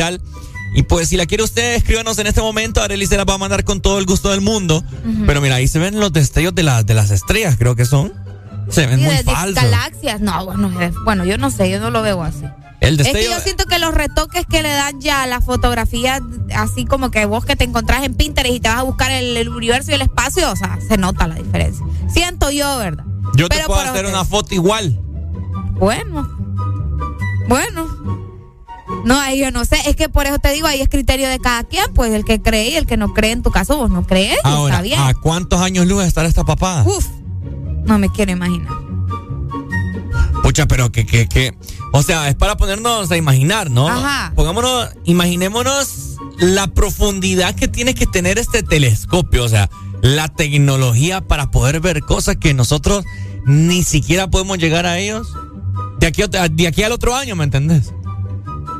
Y 0.77 0.83
pues, 0.83 1.09
si 1.09 1.17
la 1.17 1.27
quiere 1.27 1.45
usted, 1.45 1.75
escríbanos 1.75 2.19
en 2.19 2.27
este 2.27 2.41
momento. 2.41 2.83
Arely 2.83 3.07
se 3.07 3.17
la 3.17 3.25
va 3.25 3.35
a 3.35 3.39
mandar 3.39 3.63
con 3.65 3.81
todo 3.81 3.99
el 3.99 4.07
gusto 4.07 4.31
del 4.31 4.41
mundo. 4.41 4.83
Pero 5.27 5.41
mira, 5.41 5.55
ahí 5.57 5.69
se 5.69 5.79
ven 5.79 6.01
los 6.01 6.13
destellos 6.13 6.55
de, 6.55 6.65
la- 6.65 6.83
de 6.83 6.95
las 6.95 7.11
estrellas, 7.13 7.57
creo 7.59 7.77
que 7.77 7.85
son. 7.85 8.13
Se 8.71 8.87
ven 8.87 9.01
muy 9.01 9.15
de, 9.15 9.23
falsos. 9.23 9.55
galaxias, 9.63 10.21
no, 10.21 10.47
bueno, 10.47 10.81
es- 10.81 10.95
bueno, 11.05 11.25
yo 11.25 11.39
no 11.39 11.51
sé, 11.51 11.71
yo 11.71 11.79
no 11.79 11.91
lo 11.91 12.03
veo 12.03 12.23
así. 12.23 12.45
El 12.81 12.99
Es 13.01 13.13
que 13.13 13.25
yo 13.25 13.39
siento 13.41 13.65
que 13.67 13.79
los 13.79 13.95
retoques 13.95 14.45
que 14.51 14.63
le 14.63 14.69
dan 14.71 15.01
ya 15.01 15.23
a 15.23 15.27
las 15.27 15.45
fotografías, 15.45 16.21
así 16.55 16.85
como 16.87 17.11
que 17.11 17.25
vos 17.25 17.45
que 17.45 17.57
te 17.57 17.65
encontrás 17.65 18.03
en 18.03 18.15
Pinterest 18.15 18.55
y 18.57 18.61
te 18.61 18.69
vas 18.69 18.79
a 18.79 18.83
buscar 18.83 19.11
el, 19.13 19.37
el 19.37 19.49
universo 19.49 19.91
y 19.93 19.95
el 19.95 20.03
espacio, 20.03 20.51
o 20.51 20.57
sea, 20.57 20.79
se 20.87 20.97
nota 20.99 21.27
la 21.29 21.37
diferencia. 21.37 21.85
Siento 22.13 22.51
yo, 22.51 22.77
¿verdad? 22.79 23.05
yo 23.37 23.49
te 23.49 23.57
pero 23.57 23.69
puedo 23.69 23.81
hacer 23.81 24.07
una 24.07 24.25
foto 24.25 24.55
igual. 24.55 24.99
Bueno, 25.79 26.29
bueno. 27.49 28.24
No, 29.05 29.19
ahí 29.21 29.39
yo 29.41 29.51
no 29.51 29.65
sé, 29.65 29.77
es 29.87 29.97
que 29.97 30.09
por 30.09 30.27
eso 30.27 30.39
te 30.39 30.51
digo, 30.53 30.67
ahí 30.67 30.81
es 30.81 30.89
criterio 30.89 31.29
de 31.29 31.39
cada 31.39 31.65
quien, 31.65 31.85
pues 31.95 32.13
el 32.13 32.25
que 32.25 32.41
cree 32.41 32.71
y 32.71 32.77
el 32.77 32.87
que 32.87 32.97
no 32.97 33.13
cree, 33.13 33.33
en 33.33 33.43
tu 33.43 33.51
caso 33.51 33.77
vos 33.77 33.91
no 33.91 34.07
crees, 34.07 34.39
y 34.45 34.65
está 34.65 34.81
bien. 34.83 34.99
¿a 35.01 35.13
cuántos 35.15 35.61
años 35.61 35.87
luz 35.87 36.05
estará 36.05 36.27
esta 36.29 36.45
papada? 36.45 36.85
Uf, 36.85 37.07
no 37.85 37.99
me 37.99 38.11
quiero 38.11 38.33
imaginar. 38.33 38.73
Pucha, 40.43 40.67
pero 40.67 40.93
que, 40.93 41.07
que, 41.07 41.27
que. 41.29 41.57
O 41.93 42.03
sea, 42.03 42.29
es 42.29 42.35
para 42.35 42.57
ponernos 42.57 43.11
a 43.11 43.17
imaginar, 43.17 43.71
¿no? 43.71 43.89
Ajá. 43.89 44.33
Pongámonos, 44.35 44.91
imaginémonos 45.05 46.17
la 46.39 46.67
profundidad 46.67 47.55
que 47.55 47.67
tiene 47.69 47.95
que 47.95 48.07
tener 48.07 48.39
este 48.39 48.63
telescopio. 48.63 49.45
O 49.45 49.49
sea, 49.49 49.71
la 50.03 50.29
tecnología 50.29 51.23
para 51.23 51.51
poder 51.51 51.81
ver 51.81 52.01
cosas 52.03 52.37
que 52.37 52.53
nosotros 52.53 53.05
ni 53.47 53.83
siquiera 53.85 54.29
podemos 54.29 54.59
llegar 54.59 54.85
a 54.87 54.99
ellos. 54.99 55.29
De 55.99 56.07
aquí, 56.09 56.23
a- 56.23 56.49
de 56.49 56.67
aquí 56.67 56.83
al 56.83 56.93
otro 56.93 57.15
año, 57.15 57.37
¿me 57.37 57.45
entendés? 57.45 57.93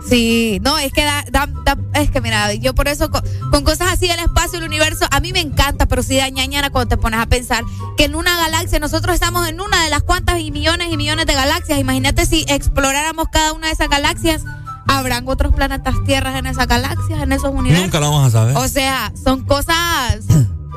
Sí, 0.09 0.61
no, 0.63 0.77
es 0.79 0.93
que 0.93 1.03
da, 1.05 1.25
da- 1.31 1.49
da- 1.65 1.79
es 2.01 2.11
que 2.11 2.21
mira, 2.21 2.53
yo 2.55 2.75
por 2.75 2.89
eso 2.89 3.11
con, 3.11 3.23
con 3.51 3.65
cosas 3.65 3.93
así 3.93 4.07
del 4.07 4.19
espacio, 4.19 4.59
el 4.59 4.65
universo, 4.67 5.07
a 5.11 5.21
mí 5.21 5.33
me 5.33 5.41
encanta, 5.41 5.87
pero 5.87 6.03
sí 6.03 6.17
da 6.17 6.29
ñañana 6.29 6.71
cuando 6.71 6.91
te 6.95 7.01
pones 7.01 7.21
a 7.21 7.27
pensar 7.27 7.65
que 7.97 8.05
en 8.05 8.15
una 8.15 8.37
galaxia, 8.37 8.79
nosotros 8.81 9.15
estamos 9.15 9.49
en 9.49 9.61
una 9.61 9.83
de 9.83 9.91
las 9.91 10.03
cuantas 10.03 10.41
y 10.41 10.51
millones 10.51 10.89
y 10.93 10.97
millones 10.97 11.25
de 11.27 11.35
galaxias. 11.35 11.79
Imagínate 11.79 12.27
si 12.27 12.45
exploráramos 12.49 13.29
cada 13.33 13.53
una 13.55 13.69
de 13.69 13.73
esas 13.73 13.89
galaxias, 13.89 14.43
habrán 14.87 15.27
otros 15.27 15.55
planetas 15.55 15.95
tierras 16.05 16.37
en 16.37 16.47
esas 16.47 16.67
galaxias, 16.67 17.23
en 17.23 17.33
esos 17.33 17.51
universos. 17.55 17.85
Nunca 17.87 18.01
lo 18.01 18.11
vamos 18.11 18.27
a 18.27 18.31
saber. 18.31 18.57
O 18.59 18.69
sea, 18.69 19.11
son 19.23 19.43
cosas 19.45 20.19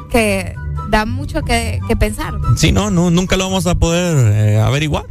que 0.10 0.56
dan 0.90 1.10
mucho 1.12 1.42
que, 1.42 1.82
que 1.88 1.98
pensar. 1.98 2.34
Sí, 2.56 2.72
no, 2.72 2.90
no, 2.90 3.10
nunca 3.12 3.36
lo 3.36 3.44
vamos 3.46 3.68
a 3.68 3.76
poder 3.76 4.16
eh, 4.34 4.58
averiguar. 4.62 5.06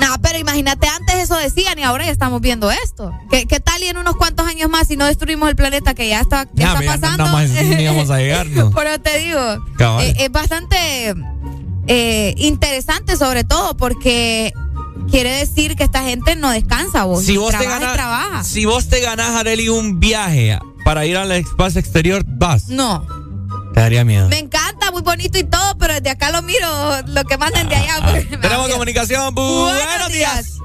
No, 0.00 0.14
pero 0.22 0.38
imagínate, 0.38 0.86
antes 0.88 1.16
eso 1.16 1.36
decían 1.36 1.78
y 1.78 1.82
ahora 1.82 2.04
ya 2.04 2.12
estamos 2.12 2.40
viendo 2.40 2.70
esto. 2.70 3.12
¿Qué, 3.30 3.46
qué 3.46 3.60
tal 3.60 3.82
y 3.82 3.86
en 3.86 3.96
unos 3.96 4.16
cuantos 4.16 4.46
años 4.46 4.68
más 4.68 4.88
si 4.88 4.96
no 4.96 5.06
destruimos 5.06 5.48
el 5.48 5.56
planeta 5.56 5.94
que 5.94 6.08
ya 6.08 6.20
está, 6.20 6.44
ya 6.44 6.50
Ya, 6.54 6.68
está 6.72 6.80
ya 6.84 6.86
no 6.96 7.00
pasando? 7.00 7.24
andamos, 7.24 7.50
ni 7.78 7.86
vamos 7.86 8.10
a 8.10 8.18
llegar, 8.18 8.46
¿no? 8.48 8.70
Pero 8.74 9.00
te 9.00 9.18
digo, 9.18 9.40
eh, 10.00 10.14
es 10.18 10.30
bastante 10.30 11.14
eh, 11.86 12.34
interesante 12.36 13.16
sobre 13.16 13.44
todo 13.44 13.76
porque 13.76 14.52
quiere 15.10 15.30
decir 15.30 15.76
que 15.76 15.84
esta 15.84 16.02
gente 16.02 16.36
no 16.36 16.50
descansa 16.50 17.04
vos. 17.04 17.24
Si 17.24 17.36
vos, 17.36 17.52
te 17.52 17.58
trabaja 17.58 17.76
y 17.76 17.80
ganas, 17.80 17.94
trabaja. 17.94 18.44
si 18.44 18.64
vos 18.64 18.88
te 18.88 19.00
ganás, 19.00 19.30
Areli, 19.36 19.68
un 19.68 20.00
viaje 20.00 20.58
para 20.84 21.06
ir 21.06 21.16
al 21.16 21.32
espacio 21.32 21.80
exterior, 21.80 22.24
vas. 22.26 22.68
No. 22.68 23.06
Te 23.76 23.82
daría 23.82 24.04
miedo. 24.06 24.26
Me 24.30 24.38
encanta, 24.38 24.90
muy 24.90 25.02
bonito 25.02 25.36
y 25.36 25.44
todo, 25.44 25.76
pero 25.78 25.92
desde 25.92 26.08
acá 26.08 26.30
lo 26.32 26.40
miro, 26.40 26.66
lo 27.08 27.24
que 27.24 27.36
manden 27.36 27.68
de 27.68 27.74
allá. 27.76 28.00
me 28.10 28.22
da 28.24 28.40
Tenemos 28.40 28.68
comunicación. 28.70 29.34
Bu- 29.34 29.64
Buenos 29.70 30.08
días. 30.10 30.58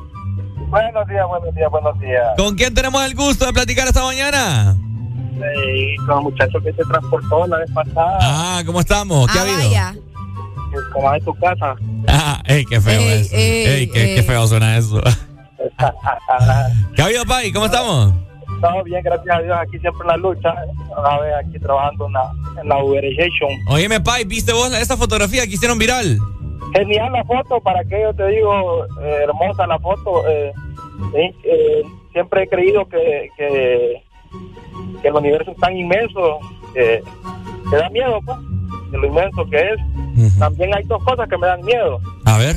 Buenos 0.70 1.06
días, 1.10 1.26
buenos 1.28 1.54
días, 1.54 1.70
buenos 1.70 2.00
días. 2.00 2.24
¿Con 2.38 2.56
quién 2.56 2.74
tenemos 2.74 3.04
el 3.04 3.14
gusto 3.14 3.46
de 3.48 3.52
platicar 3.52 3.86
esta 3.86 4.02
mañana? 4.04 4.78
Sí, 5.34 5.96
con 6.08 6.20
el 6.20 6.24
muchacho 6.24 6.58
que 6.64 6.72
se 6.72 6.86
transportó 6.86 7.46
la 7.48 7.58
vez 7.58 7.70
pasada. 7.72 8.18
Ah, 8.22 8.64
¿cómo 8.66 8.80
estamos? 8.80 9.30
¿Qué 9.30 9.38
ha 9.40 9.42
Ah, 9.42 9.44
habido? 9.46 9.58
vaya. 9.58 9.96
Como 10.94 11.14
en 11.14 11.26
tu 11.26 11.34
casa. 11.36 11.76
Ah, 12.08 12.42
ey, 12.46 12.66
qué 12.66 12.80
feo 12.80 13.00
Ey, 13.02 13.22
eso. 13.22 13.36
ey, 13.36 13.66
Ey, 13.68 13.88
qué, 13.90 14.04
ey. 14.12 14.16
qué 14.16 14.24
feo 14.24 14.48
suena 14.48 14.78
eso. 14.78 15.02
¿Qué 16.96 17.02
ha 17.02 17.06
habido, 17.06 17.26
Pai? 17.26 17.52
¿Cómo 17.52 17.66
estamos? 17.66 18.14
Todo 18.62 18.84
bien, 18.84 19.02
gracias 19.04 19.36
a 19.36 19.42
Dios. 19.42 19.58
Aquí 19.60 19.80
siempre 19.80 20.02
en 20.04 20.08
la 20.08 20.18
lucha. 20.18 20.54
A 20.96 21.20
ver, 21.20 21.34
aquí 21.34 21.60
trabajando 21.60 22.08
en 22.08 22.14
la, 22.14 22.32
en 22.62 22.70
la 22.70 22.84
Uberization. 22.84 23.50
Oíme, 23.70 24.00
Pai, 24.02 24.24
¿viste 24.24 24.54
vos 24.54 24.72
esa 24.74 24.96
fotografía 24.98 25.44
que 25.48 25.54
hicieron 25.54 25.80
viral? 25.80 26.18
Genial 26.74 27.12
la 27.12 27.24
foto, 27.26 27.60
para 27.60 27.84
que 27.84 28.02
yo 28.02 28.14
te 28.14 28.28
digo, 28.28 28.86
eh, 29.02 29.20
hermosa 29.24 29.68
la 29.68 29.80
foto. 29.80 30.28
eh, 30.30 30.54
eh, 31.16 31.34
eh, 31.44 31.84
siempre 32.14 32.44
he 32.44 32.48
creído 32.48 32.88
que, 32.88 33.30
que, 33.38 34.02
que 35.02 35.08
el 35.08 35.14
universo 35.16 35.52
es 35.52 35.58
tan 35.58 35.76
inmenso 35.76 36.40
que, 36.74 37.02
que 37.70 37.76
da 37.76 37.90
miedo, 37.90 38.20
pues, 38.26 38.38
de 38.92 38.98
lo 39.00 39.08
inmenso 39.08 39.44
que 39.50 39.58
es. 39.58 40.38
También 40.38 40.74
hay 40.76 40.84
dos 40.84 41.04
cosas 41.04 41.28
que 41.28 41.38
me 41.38 41.48
dan 41.48 41.62
miedo. 41.66 42.00
A 42.26 42.38
ver. 42.38 42.56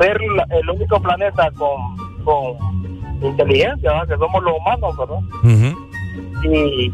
Ser 0.00 0.20
la- 0.36 0.46
el 0.58 0.68
único 0.70 1.00
planeta 1.00 1.50
con, 1.52 1.96
con 2.24 2.91
inteligencia, 3.28 3.90
¿verdad? 3.92 4.08
que 4.08 4.16
somos 4.18 4.42
los 4.42 4.54
humanos, 4.58 4.96
¿verdad? 4.96 5.20
Y, 6.44 6.92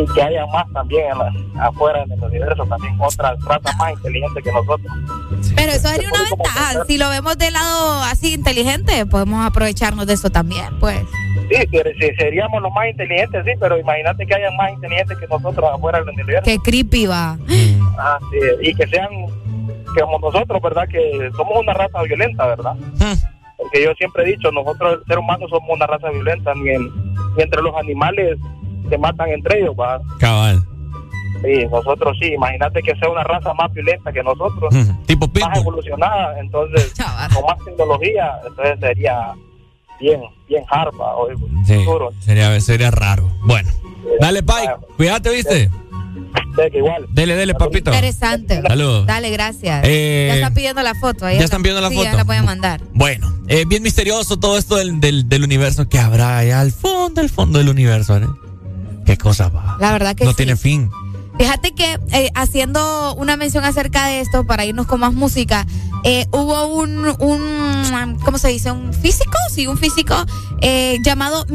y 0.00 0.06
que 0.14 0.22
haya 0.22 0.46
más 0.46 0.70
también 0.72 1.04
en 1.12 1.18
la- 1.18 1.66
afuera 1.66 2.02
en 2.02 2.12
el 2.12 2.22
universo, 2.22 2.64
también 2.66 2.94
otras 3.00 3.42
razas 3.44 3.76
más 3.78 3.92
inteligentes 3.92 4.44
que 4.44 4.52
nosotros. 4.52 4.92
Pero 5.56 5.72
eso 5.72 5.88
sería 5.88 6.08
una 6.10 6.22
ventaja. 6.30 6.84
Si 6.86 6.98
lo 6.98 7.08
vemos 7.08 7.36
del 7.38 7.52
lado 7.54 8.02
así 8.04 8.34
inteligente, 8.34 9.06
podemos 9.06 9.44
aprovecharnos 9.46 10.06
de 10.06 10.12
eso 10.14 10.30
también, 10.30 10.66
pues. 10.78 11.00
Sí, 11.48 11.56
sí, 11.72 12.06
seríamos 12.18 12.60
los 12.62 12.70
más 12.72 12.88
inteligentes, 12.88 13.42
sí, 13.44 13.52
pero 13.58 13.78
imagínate 13.78 14.26
que 14.26 14.34
haya 14.34 14.50
más 14.56 14.72
inteligentes 14.72 15.16
que 15.18 15.26
nosotros 15.26 15.70
afuera 15.72 16.00
del 16.00 16.10
universo. 16.10 16.42
Qué 16.44 16.58
creepy 16.58 17.06
va. 17.06 17.38
Ah, 17.98 18.18
sí, 18.30 18.38
y 18.60 18.74
que 18.74 18.86
sean 18.88 19.08
que 19.94 20.00
como 20.02 20.18
nosotros, 20.18 20.60
¿verdad? 20.62 20.86
Que 20.88 21.30
somos 21.36 21.58
una 21.60 21.72
raza 21.72 22.02
violenta, 22.02 22.46
¿verdad? 22.46 22.74
Porque 23.58 23.82
yo 23.84 23.92
siempre 23.94 24.22
he 24.22 24.36
dicho, 24.36 24.50
nosotros, 24.52 25.00
el 25.00 25.04
ser 25.06 25.18
humano, 25.18 25.46
somos 25.48 25.68
una 25.68 25.86
raza 25.86 26.08
violenta, 26.10 26.54
ni, 26.54 26.70
en- 26.70 26.90
ni 27.36 27.42
entre 27.42 27.60
los 27.60 27.74
animales 27.76 28.38
se 28.88 28.96
matan 28.96 29.28
entre 29.30 29.60
ellos, 29.60 29.74
¿va? 29.78 30.00
Cabal. 30.18 30.62
Sí, 31.42 31.66
nosotros 31.70 32.16
sí, 32.20 32.32
imagínate 32.34 32.80
que 32.82 32.96
sea 32.96 33.08
una 33.10 33.22
raza 33.24 33.52
más 33.54 33.72
violenta 33.72 34.12
que 34.12 34.22
nosotros, 34.22 34.74
Tipo 35.06 35.28
más 35.40 35.58
evolucionada, 35.58 36.38
entonces, 36.40 36.92
con 37.34 37.44
más 37.44 37.58
tecnología, 37.64 38.32
entonces 38.46 38.80
sería 38.80 39.32
bien, 40.00 40.20
bien 40.48 40.64
hard, 40.70 40.94
¿va? 41.00 41.16
O 41.16 41.28
Sí, 41.64 41.84
duro. 41.84 42.10
sería, 42.20 42.58
sería 42.60 42.90
raro. 42.90 43.28
Bueno. 43.44 43.68
Dale, 44.20 44.42
Pai. 44.42 44.66
Cuídate, 44.96 45.30
¿viste? 45.30 45.68
Sí, 45.68 45.70
que 46.72 46.78
igual. 46.78 47.06
Dele, 47.10 47.36
dele, 47.36 47.54
papito. 47.54 47.90
Interesante. 47.90 48.62
Saludos. 48.62 49.06
Dale, 49.06 49.30
gracias. 49.30 49.82
Eh, 49.84 50.26
ya 50.28 50.34
están 50.36 50.54
pidiendo 50.54 50.82
la 50.82 50.94
foto. 50.94 51.24
ahí 51.26 51.34
ya 51.34 51.40
la- 51.40 51.44
están 51.44 51.62
pidiendo 51.62 51.80
la 51.80 51.88
sí, 51.88 51.94
foto. 51.94 52.04
Ya 52.10 52.16
la 52.16 52.24
voy 52.24 52.36
a 52.36 52.42
mandar. 52.42 52.80
Bueno, 52.94 53.32
eh, 53.46 53.64
bien 53.66 53.82
misterioso 53.82 54.38
todo 54.38 54.58
esto 54.58 54.76
del, 54.76 55.00
del, 55.00 55.28
del 55.28 55.44
universo 55.44 55.88
que 55.88 55.98
habrá 55.98 56.38
allá 56.38 56.60
al 56.60 56.72
fondo, 56.72 57.20
al 57.20 57.28
fondo 57.30 57.58
del 57.58 57.68
universo. 57.68 58.16
¿eh? 58.16 58.26
Qué 59.06 59.16
cosa 59.16 59.48
va. 59.48 59.76
La 59.80 59.92
verdad 59.92 60.14
que 60.16 60.24
no 60.24 60.30
sí. 60.32 60.36
tiene 60.38 60.56
fin. 60.56 60.90
Fíjate 61.38 61.72
que 61.72 62.00
eh, 62.12 62.30
haciendo 62.34 63.14
una 63.14 63.36
mención 63.36 63.64
acerca 63.64 64.06
de 64.06 64.20
esto, 64.20 64.44
para 64.44 64.64
irnos 64.64 64.86
con 64.86 64.98
más 64.98 65.14
música, 65.14 65.64
eh, 66.02 66.26
hubo 66.32 66.66
un, 66.66 67.06
un, 67.20 68.18
¿cómo 68.24 68.38
se 68.38 68.48
dice? 68.48 68.72
Un 68.72 68.92
físico, 68.92 69.36
sí, 69.54 69.68
un 69.68 69.78
físico 69.78 70.16
eh, 70.60 70.96
llamado 71.04 71.46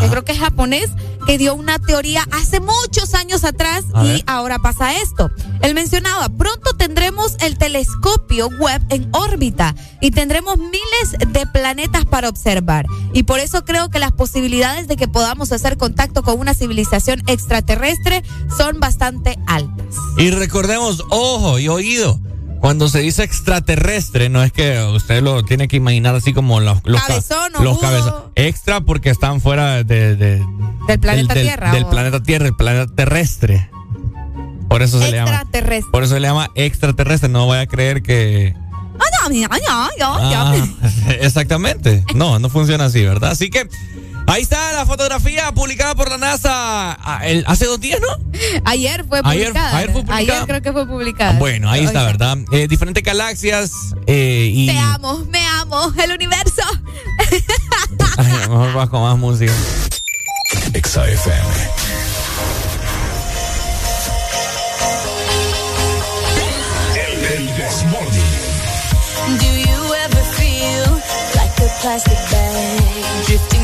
Que 0.00 0.08
creo 0.08 0.24
que 0.24 0.32
es 0.32 0.38
japonés, 0.38 0.90
que 1.26 1.38
dio 1.38 1.54
una 1.54 1.78
teoría 1.78 2.26
hace 2.32 2.60
muchos 2.60 3.14
años 3.14 3.44
atrás 3.44 3.84
A 3.94 4.04
y 4.04 4.08
ver. 4.08 4.24
ahora 4.26 4.58
pasa 4.58 4.96
esto. 5.00 5.30
Él 5.62 5.74
mencionaba, 5.74 6.28
pronto 6.28 6.74
tendremos 6.76 7.36
el 7.40 7.58
telescopio 7.58 8.48
web 8.60 8.82
en 8.90 9.08
órbita 9.12 9.74
y 10.00 10.10
tendremos 10.10 10.58
miles 10.58 11.32
de 11.32 11.46
planetas 11.46 12.04
para 12.04 12.28
observar. 12.28 12.86
Y 13.12 13.24
por 13.24 13.40
eso 13.40 13.64
creo 13.64 13.90
que 13.90 13.98
las 13.98 14.12
posibilidades 14.12 14.86
de 14.88 14.96
que 14.96 15.08
podamos 15.08 15.52
hacer 15.52 15.76
contacto 15.76 16.22
con 16.22 16.38
una 16.38 16.54
civilización 16.54 17.22
extraterrestre 17.26 18.22
son 18.56 18.80
bastante 18.80 19.38
altas. 19.46 19.96
Y 20.18 20.30
recordemos, 20.30 21.02
ojo 21.10 21.58
y 21.58 21.68
oído. 21.68 22.20
Cuando 22.64 22.88
se 22.88 23.00
dice 23.00 23.22
extraterrestre, 23.24 24.30
no 24.30 24.42
es 24.42 24.50
que 24.50 24.82
usted 24.94 25.22
lo 25.22 25.42
tiene 25.44 25.68
que 25.68 25.76
imaginar 25.76 26.14
así 26.14 26.32
como 26.32 26.60
los, 26.60 26.78
los 26.84 26.98
ca- 26.98 27.08
Cabezón, 27.08 27.52
los. 27.52 27.62
Extra 28.36 28.80
porque 28.80 29.10
están 29.10 29.42
fuera 29.42 29.84
de, 29.84 30.16
de- 30.16 30.42
Del 30.88 30.98
planeta 30.98 31.34
del, 31.34 31.42
Tierra. 31.44 31.72
Del 31.72 31.84
planeta 31.84 32.22
Tierra, 32.22 32.46
el 32.46 32.56
planeta 32.56 32.90
terrestre. 32.94 33.68
Por 34.66 34.80
eso 34.80 34.98
se 34.98 35.10
le 35.10 35.16
llama. 35.18 35.30
Extraterrestre. 35.32 35.90
Por 35.92 36.04
eso 36.04 36.14
se 36.14 36.20
le 36.20 36.26
llama 36.26 36.48
extraterrestre. 36.54 37.28
No 37.28 37.46
vaya 37.46 37.60
a 37.64 37.66
creer 37.66 38.02
que. 38.02 38.54
Ah. 40.18 40.54
Ah, 40.54 40.56
exactamente. 41.20 42.02
No, 42.14 42.38
no 42.38 42.48
funciona 42.48 42.86
así, 42.86 43.04
¿verdad? 43.04 43.32
Así 43.32 43.50
que 43.50 43.68
ahí 44.26 44.42
está 44.42 44.72
la 44.72 44.86
fotografía 44.86 45.52
publicada 45.52 45.94
por 45.94 46.10
la 46.10 46.18
NASA 46.18 46.50
ah, 47.00 47.20
el- 47.24 47.44
hace 47.46 47.66
dos 47.66 47.80
días, 47.80 48.00
¿no? 48.00 48.08
Ayer 48.64 49.04
fue 49.08 49.20
Ayer- 49.24 49.48
publicada. 49.48 49.76
ayer 49.76 49.90
fue 49.92 50.00
publicada. 50.02 50.18
Ayer 50.18 50.46
creo 50.46 50.62
que 50.62 50.72
fue 50.72 50.86
publicada. 50.86 51.38
Bueno, 51.38 51.70
ahí 51.70 51.84
está, 51.84 52.04
¿verdad? 52.04 52.38
Eh, 52.52 52.66
diferentes 52.68 53.02
galaxias 53.02 53.72
eh, 54.06 54.48
y. 54.52 54.66
Te 54.66 54.78
amo, 54.78 55.24
me 55.30 55.44
amo, 55.46 55.92
el 56.02 56.12
universo. 56.12 56.62
Ay, 58.16 58.26
a 58.26 58.46
lo 58.46 58.58
mejor 58.58 58.72
vas 58.74 58.88
con 58.88 59.02
más 59.02 59.16
música. 59.18 59.52
XFM. 60.74 61.34
El 67.26 67.46
Desmorning. 67.56 68.34
Do 69.40 69.46
you 69.46 69.94
ever 70.04 70.24
feel 70.38 70.84
like 71.34 71.56
a 71.58 71.68
plastic 71.80 72.18
bag 72.30 72.80
drifting 73.26 73.63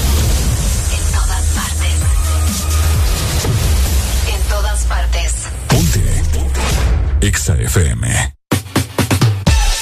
EXA 7.31 7.55
FM. 7.61 8.35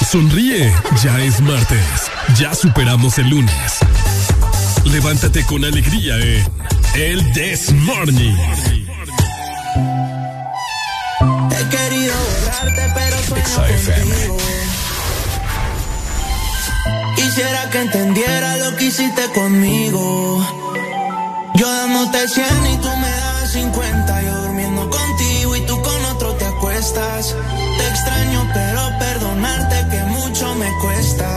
Sonríe, 0.08 0.72
ya 1.02 1.20
es 1.20 1.40
martes. 1.40 1.84
Ya 2.38 2.54
superamos 2.54 3.18
el 3.18 3.28
lunes. 3.28 3.78
Levántate 4.84 5.44
con 5.46 5.64
alegría 5.64 6.16
en 6.16 6.46
El 6.94 7.32
This 7.32 7.72
Morning. 7.72 8.36
He 11.50 11.76
querido 11.76 12.14
borrarte, 12.14 12.92
pero 12.94 13.16
sueño 13.24 13.96
contigo. 13.96 14.36
Quisiera 17.16 17.70
que 17.70 17.80
entendiera 17.80 18.56
lo 18.58 18.76
que 18.76 18.84
hiciste 18.84 19.22
conmigo. 19.34 20.46
Yo 21.56 21.68
dándote 21.68 22.28
100 22.28 22.46
y 22.74 22.76
tú 22.76 22.96
me 22.96 23.10
das 23.10 23.52
50. 23.52 24.09
Te 26.80 26.86
extraño, 26.86 28.50
pero 28.54 28.80
perdonarte 28.98 29.86
que 29.90 30.02
mucho 30.04 30.54
me 30.54 30.66
cuesta. 30.80 31.28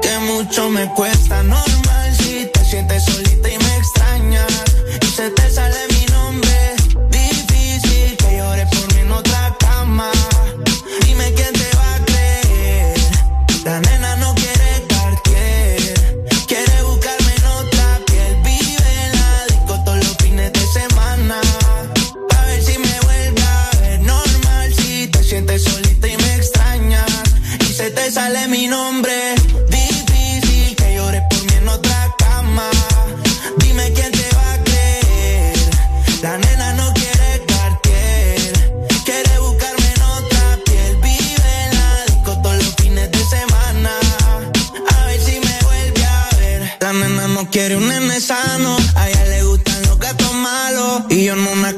Que 0.00 0.18
mucho 0.20 0.70
me 0.70 0.88
cuesta. 0.90 1.42
Normal 1.42 2.14
si 2.18 2.46
te 2.46 2.64
sientes 2.64 3.02
solita 3.06 3.48
y 3.50 3.63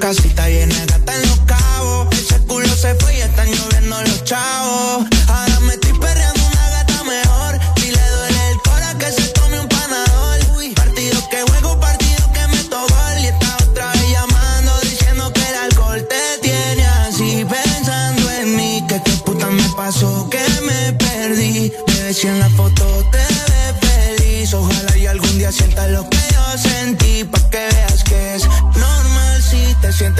casita 0.06 0.48
llena 0.48 0.72
de 0.72 0.86
gatas 0.86 1.16
en 1.16 1.28
los 1.28 1.40
cabos. 1.40 2.06
Ese 2.12 2.38
culo 2.46 2.68
se 2.76 2.94
fue 2.94 3.18
y 3.18 3.22
están 3.22 3.48
lloviendo 3.50 4.02
los 4.02 4.22
chavos. 4.22 5.04
Ahora 5.26 5.60
me 5.66 5.72
estoy 5.72 5.98
perreando 5.98 6.40
una 6.46 6.70
gata 6.70 7.02
mejor. 7.02 7.58
Si 7.80 7.90
le 7.90 8.08
duele 8.14 8.50
el 8.52 8.58
cora 8.62 8.94
que 8.98 9.10
se 9.10 9.26
tome 9.30 9.58
un 9.58 9.68
panador. 9.68 10.38
Uy, 10.56 10.70
partido 10.74 11.18
que 11.28 11.42
juego, 11.42 11.80
partido 11.80 12.32
que 12.32 12.46
me 12.46 12.62
gol. 12.68 13.18
Y 13.20 13.26
está 13.26 13.56
otra 13.68 13.90
vez 13.94 14.10
llamando 14.12 14.72
diciendo 14.82 15.32
que 15.32 15.40
el 15.40 15.56
alcohol 15.56 16.06
te 16.08 16.22
tiene 16.40 16.86
así. 16.86 17.44
Pensando 17.44 18.30
en 18.30 18.54
mí, 18.54 18.84
que 18.88 19.02
qué 19.02 19.12
puta 19.24 19.50
me 19.50 19.68
pasó, 19.70 20.30
que 20.30 20.44
me 20.68 20.92
perdí. 20.92 21.72
Bebé, 21.88 22.14
si 22.14 22.28
en 22.28 22.38
la 22.38 22.50
foto 22.50 22.84
te 23.10 23.18
ves 23.48 23.74
feliz. 23.80 24.54
Ojalá 24.54 24.96
y 24.96 25.06
algún 25.06 25.36
día 25.36 25.50
sientas 25.50 25.90
lo 25.90 26.08
que 26.08 26.15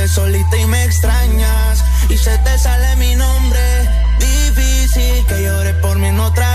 solita 0.08 0.56
y 0.56 0.66
me 0.66 0.84
extrañas. 0.84 1.84
Y 2.08 2.16
se 2.16 2.36
te 2.38 2.58
sale 2.58 2.96
mi 2.96 3.14
nombre. 3.14 3.60
Difícil 4.18 5.26
que 5.26 5.42
llores 5.42 5.74
por 5.76 5.98
mí 5.98 6.08
en 6.08 6.20
otra 6.20 6.45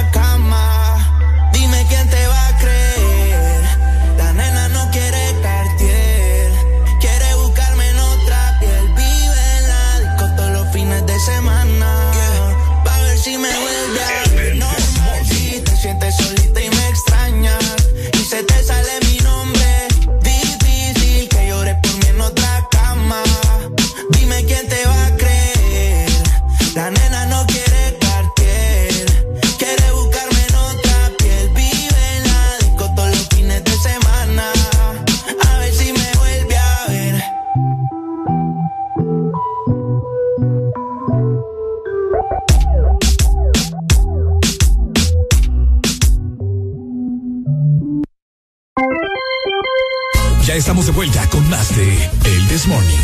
Ya 50.52 50.58
estamos 50.58 50.86
de 50.86 50.92
vuelta 50.92 51.26
con 51.30 51.50
más 51.50 51.74
de 51.78 52.10
El 52.26 52.48
This 52.50 52.68
Morning. 52.68 52.98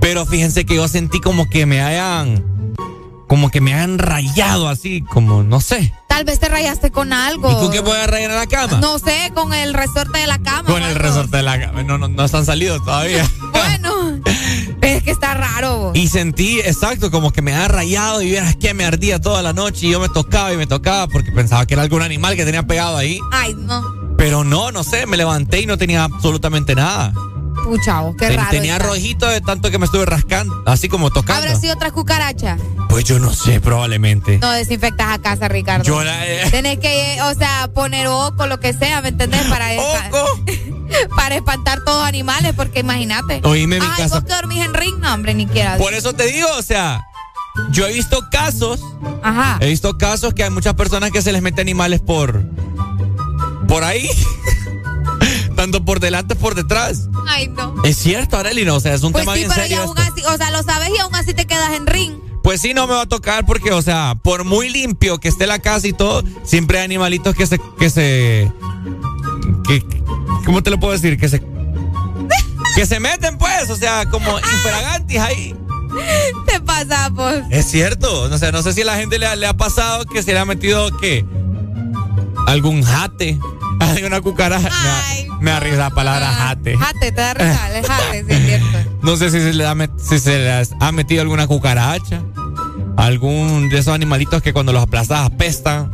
Pero 0.01 0.27
fíjense 0.27 0.67
que 0.67 0.75
yo 0.77 0.89
sentí 0.89 1.21
como 1.21 1.49
que 1.49 1.65
me 1.65 1.81
hayan. 1.81 2.45
Como 3.29 3.51
que 3.51 3.61
me 3.63 3.73
hayan 3.73 3.99
rayado 3.99 4.69
así, 4.69 5.03
como 5.03 5.43
no 5.43 5.61
sé. 5.61 5.95
Tal 6.13 6.25
vez 6.25 6.39
te 6.39 6.47
rayaste 6.51 6.91
con 6.91 7.15
algo. 7.15 7.51
¿Y 7.51 7.55
con 7.55 7.71
qué 7.71 7.81
voy 7.81 7.97
a 7.97 8.07
rayar 8.07 8.31
en 8.33 8.37
la 8.37 8.47
cama? 8.47 8.79
No 8.81 8.99
sé, 8.99 9.33
con 9.35 9.55
el 9.55 9.73
resorte 9.73 10.19
de 10.19 10.27
la 10.27 10.37
cama. 10.43 10.65
Con 10.65 10.83
el 10.83 10.95
resorte 10.95 11.39
de 11.39 11.43
la 11.43 11.59
cama. 11.59 11.83
No, 11.85 11.97
no, 11.97 12.07
no 12.07 12.25
están 12.27 12.45
salidos 12.45 12.85
todavía. 12.85 13.27
Bueno, 13.53 14.21
es 14.83 15.03
que 15.03 15.11
está 15.11 15.35
raro. 15.35 15.79
vos. 15.79 15.97
Y 15.97 16.09
sentí, 16.09 16.59
exacto, 16.61 17.11
como 17.11 17.33
que 17.33 17.41
me 17.41 17.55
había 17.55 17.69
rayado 17.69 18.21
y 18.21 18.27
vieras 18.27 18.57
que 18.57 18.75
me 18.75 18.85
ardía 18.85 19.21
toda 19.21 19.41
la 19.41 19.53
noche 19.53 19.87
y 19.87 19.91
yo 19.93 20.01
me 20.01 20.09
tocaba 20.09 20.53
y 20.53 20.57
me 20.57 20.67
tocaba 20.67 21.07
porque 21.07 21.33
pensaba 21.33 21.65
que 21.65 21.75
era 21.75 21.83
algún 21.83 22.03
animal 22.03 22.37
que 22.37 22.45
tenía 22.45 22.65
pegado 22.65 22.97
ahí. 22.97 23.19
Ay, 23.31 23.55
no. 23.55 23.83
Pero 24.19 24.45
no, 24.45 24.71
no 24.73 24.85
sé, 24.85 25.07
me 25.07 25.17
levanté 25.17 25.61
y 25.61 25.67
no 25.67 25.79
tenía 25.79 26.05
absolutamente 26.05 26.75
nada. 26.75 27.15
Pucha, 27.65 28.01
vos, 28.01 28.17
qué 28.19 28.29
Ten- 28.29 28.37
raro. 28.39 28.51
tenía 28.51 28.75
está. 28.77 28.87
rojito 28.89 29.27
de 29.29 29.41
tanto 29.41 29.71
que 29.71 29.79
me 29.79 29.87
estuve 29.87 30.05
rascando, 30.05 30.63
así 30.67 30.89
como 30.89 31.11
tocando. 31.11 31.43
¿Habrá 31.43 31.59
sido 31.59 31.75
otra 31.75 31.91
cucaracha? 31.91 32.57
Pues 32.89 33.05
yo 33.05 33.19
no 33.19 33.33
sé, 33.33 33.61
probablemente. 33.61 34.39
No 34.39 34.51
desinfectas 34.51 35.09
a 35.15 35.19
casa, 35.21 35.49
Ricardo. 35.49 35.85
Yo 35.85 36.03
la- 36.03 36.27
eh. 36.27 36.51
Tenés 36.51 36.79
que, 36.79 37.19
o 37.23 37.35
sea, 37.35 37.71
poner 37.75 38.07
oco, 38.09 38.47
lo 38.47 38.59
que 38.61 38.73
sea, 38.73 39.01
¿me 39.01 39.09
entendés? 39.09 39.43
Para, 39.47 39.69
para 41.17 41.37
espantar 41.37 41.81
todos 41.85 42.01
los 42.01 42.09
animales, 42.09 42.53
porque 42.57 42.81
imagínate. 42.81 43.41
Oíme, 43.45 43.79
mi 43.81 43.87
Ay, 43.87 43.93
casa- 44.03 44.17
vos 44.17 44.25
que 44.25 44.33
dormís 44.35 44.65
en 44.65 44.75
ring, 44.75 44.99
no, 44.99 45.15
hombre, 45.15 45.33
ni 45.35 45.47
quiera. 45.47 45.77
Por 45.79 45.95
eso 45.95 46.13
te 46.13 46.27
digo, 46.27 46.49
o 46.59 46.63
sea, 46.63 47.01
yo 47.71 47.87
he 47.87 47.93
visto 47.93 48.29
casos, 48.31 48.81
Ajá. 49.23 49.57
he 49.61 49.69
visto 49.69 49.97
casos 49.97 50.35
que 50.35 50.43
hay 50.45 50.51
muchas 50.51 50.75
personas 50.75 51.11
que 51.13 51.23
se 51.23 51.33
les 51.33 51.43
mete 51.43 51.61
animales 51.61 52.01
por 52.01 52.43
por 53.69 53.85
ahí, 53.85 54.07
tanto 55.63 55.85
por 55.85 56.01
delante 56.01 56.35
por 56.35 56.57
detrás. 56.57 57.09
Ay, 57.29 57.47
no. 57.47 57.73
Es 57.85 57.97
cierto, 57.97 58.37
Arely, 58.37 58.65
no, 58.65 58.75
o 58.75 58.81
sea, 58.81 58.95
es 58.95 59.05
un 59.05 59.13
Pues 59.13 59.23
tema 59.23 59.35
sí, 59.35 59.41
bien 59.43 59.51
pero 59.51 59.63
serio. 59.63 59.77
ya 59.77 59.83
aún 59.85 59.97
así, 59.97 60.25
o 60.25 60.37
sea, 60.37 60.51
lo 60.51 60.61
sabes 60.65 60.91
y 60.93 60.99
aún 60.99 61.15
así 61.15 61.35
te 61.35 61.47
quedas 61.47 61.73
en 61.75 61.87
ring. 61.87 62.15
Pues 62.43 62.61
sí, 62.61 62.75
no 62.75 62.89
me 62.89 62.95
va 62.95 63.03
a 63.03 63.07
tocar 63.07 63.47
porque, 63.47 63.71
o 63.71 63.81
sea, 63.81 64.17
por 64.21 64.43
muy 64.43 64.69
limpio 64.69 65.19
que 65.19 65.29
esté 65.29 65.47
la 65.47 65.61
casa 65.61 65.87
y 65.87 65.93
todo, 65.93 66.25
siempre 66.43 66.79
hay 66.79 66.85
animalitos 66.85 67.37
que 67.37 67.47
se, 67.47 67.61
que 67.79 67.91
se, 67.91 68.51
que, 69.69 69.85
¿cómo 70.45 70.65
te 70.65 70.71
lo 70.71 70.81
puedo 70.81 70.93
decir? 70.95 71.17
Que 71.17 71.29
se, 71.29 71.41
que 72.75 72.85
se 72.85 72.99
meten, 72.99 73.39
pues, 73.39 73.71
o 73.71 73.77
sea, 73.77 74.07
como 74.11 74.37
infragantis 74.41 75.19
ahí. 75.21 75.55
Te 76.47 76.59
pasa, 76.59 77.09
pues. 77.15 77.45
Es 77.51 77.71
cierto, 77.71 78.23
o 78.23 78.39
sea, 78.39 78.51
no 78.51 78.63
sé 78.65 78.73
si 78.73 78.81
a 78.81 78.87
la 78.87 78.97
gente 78.97 79.21
le 79.21 79.27
ha, 79.27 79.37
le 79.37 79.47
ha 79.47 79.57
pasado 79.57 80.05
que 80.07 80.25
se 80.25 80.33
le 80.33 80.41
ha 80.41 80.45
metido, 80.45 80.97
¿qué? 80.97 81.25
Algún 82.49 82.83
jate, 82.83 83.39
alguna 83.91 84.21
cucaracha. 84.21 84.69
Me 84.69 84.89
da- 85.29 85.39
Me 85.41 85.51
da 85.51 85.61
risa 85.61 85.77
la 85.77 85.91
palabra 85.91 86.27
jate. 86.33 86.77
Jate, 86.77 87.13
te 87.13 87.21
da 87.21 87.35
risa, 87.35 87.59
jate, 87.89 88.25
sí, 88.25 88.33
es 88.33 88.45
cierto. 88.47 88.99
No 89.03 89.17
sé 89.17 89.31
si 89.31 89.41
se 89.41 89.53
le 89.53 89.67
ha, 89.67 89.75
met- 89.75 89.99
si 89.99 90.19
se 90.19 90.39
le 90.39 90.63
ha 90.81 90.93
metido 90.93 91.23
alguna 91.23 91.47
cucaracha. 91.47 92.23
Algún 92.97 93.69
de 93.71 93.79
esos 93.79 93.95
animalitos 93.95 94.43
que 94.43 94.53
cuando 94.53 94.73
los 94.73 94.83
aplastas 94.83 95.27
apestan. 95.27 95.91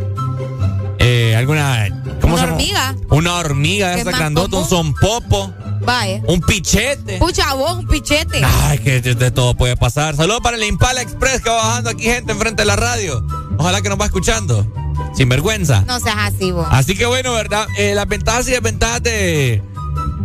Eh, 0.98 1.34
alguna. 1.36 1.88
¿Cómo 2.20 2.34
Una 2.34 2.42
se 2.42 2.46
llama? 2.48 2.56
hormiga. 2.56 2.94
Una 3.10 3.34
hormiga 3.36 3.94
¿Qué 3.94 4.00
esa 4.02 4.10
grandota, 4.10 4.56
un 4.56 4.68
sonpopo, 4.68 5.52
Vaya. 5.82 6.20
un 6.26 6.40
pichete. 6.40 7.18
Pucha, 7.18 7.54
vos, 7.54 7.78
un 7.78 7.86
pichete. 7.86 8.42
Ay, 8.44 8.78
que 8.80 9.00
de, 9.00 9.14
de 9.14 9.30
todo 9.30 9.54
puede 9.54 9.76
pasar. 9.76 10.16
Saludos 10.16 10.40
para 10.42 10.56
el 10.56 10.64
Impala 10.64 11.00
Express 11.02 11.40
que 11.40 11.50
va 11.50 11.56
bajando 11.56 11.90
aquí 11.90 12.02
gente 12.04 12.32
enfrente 12.32 12.62
de 12.62 12.66
la 12.66 12.76
radio. 12.76 13.24
Ojalá 13.58 13.80
que 13.80 13.88
nos 13.88 14.00
va 14.00 14.06
escuchando. 14.06 14.66
Sin 15.14 15.28
vergüenza. 15.28 15.82
No 15.86 16.00
seas 16.00 16.16
así, 16.18 16.50
vos. 16.50 16.66
Así 16.70 16.96
que 16.96 17.06
bueno, 17.06 17.32
¿verdad? 17.32 17.66
Eh, 17.76 17.94
las 17.94 18.06
ventajas 18.08 18.48
y 18.48 18.52
desventajas 18.52 19.02
de, 19.02 19.62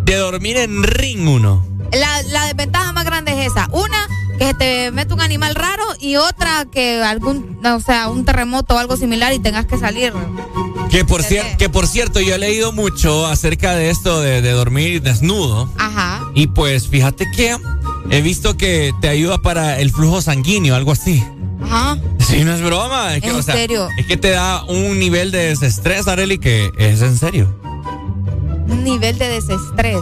de 0.04 0.16
dormir 0.16 0.58
en 0.58 0.84
ring 0.84 1.28
uno. 1.28 1.66
La, 1.92 2.22
la 2.24 2.46
desventaja 2.48 2.92
más 2.92 3.06
grande 3.06 3.32
es 3.40 3.52
esa. 3.52 3.68
Una, 3.72 4.08
que 4.38 4.46
se 4.46 4.54
te 4.54 4.92
mete 4.92 5.14
un 5.14 5.22
animal 5.22 5.56
raro 5.56 5.84
y 6.00 6.16
otra, 6.16 6.66
que 6.72 7.02
algún, 7.02 7.60
o 7.66 7.80
sea, 7.80 8.10
un 8.10 8.26
terremoto 8.26 8.76
o 8.76 8.78
algo 8.78 8.98
similar 8.98 9.34
y 9.34 9.40
tengas 9.40 9.66
que 9.66 9.78
salir. 9.78 10.14
Que 10.90 11.06
por, 11.06 11.24
cier- 11.24 11.58
que 11.58 11.70
por 11.70 11.88
cierto, 11.88 12.20
yo 12.20 12.36
he 12.36 12.38
leído 12.38 12.72
mucho 12.72 13.26
acerca 13.26 13.74
de 13.76 13.90
esto 13.90 14.22
de, 14.22 14.42
de 14.42 14.52
dormir 14.52 15.02
desnudo. 15.02 15.70
Ajá. 15.78 16.30
Y 16.36 16.48
pues 16.48 16.88
fíjate 16.88 17.26
que 17.36 17.58
he 18.12 18.22
visto 18.22 18.58
que 18.58 18.92
te 19.02 19.10
ayuda 19.10 19.42
para 19.42 19.80
el 19.80 19.92
flujo 19.92 20.22
sanguíneo, 20.22 20.76
algo 20.76 20.92
así. 20.92 21.24
Ajá. 21.64 21.98
Sí, 22.24 22.46
no 22.46 22.54
es 22.54 22.62
broma. 22.62 23.16
Es 23.16 23.22
que, 23.22 23.30
¿En 23.30 23.36
o 23.36 23.44
sea, 23.44 23.54
serio? 23.54 23.90
Es 23.98 24.06
que 24.08 24.16
te 24.16 24.30
da 24.30 24.64
un 24.64 24.98
nivel 24.98 25.30
de 25.32 25.50
desestrés, 25.50 26.08
Areli, 26.08 26.38
que 26.38 26.72
es 26.78 27.02
en 27.02 27.18
serio. 27.18 27.54
Un 28.70 28.82
nivel 28.86 29.18
de 29.20 29.28
desestrés. 29.28 30.00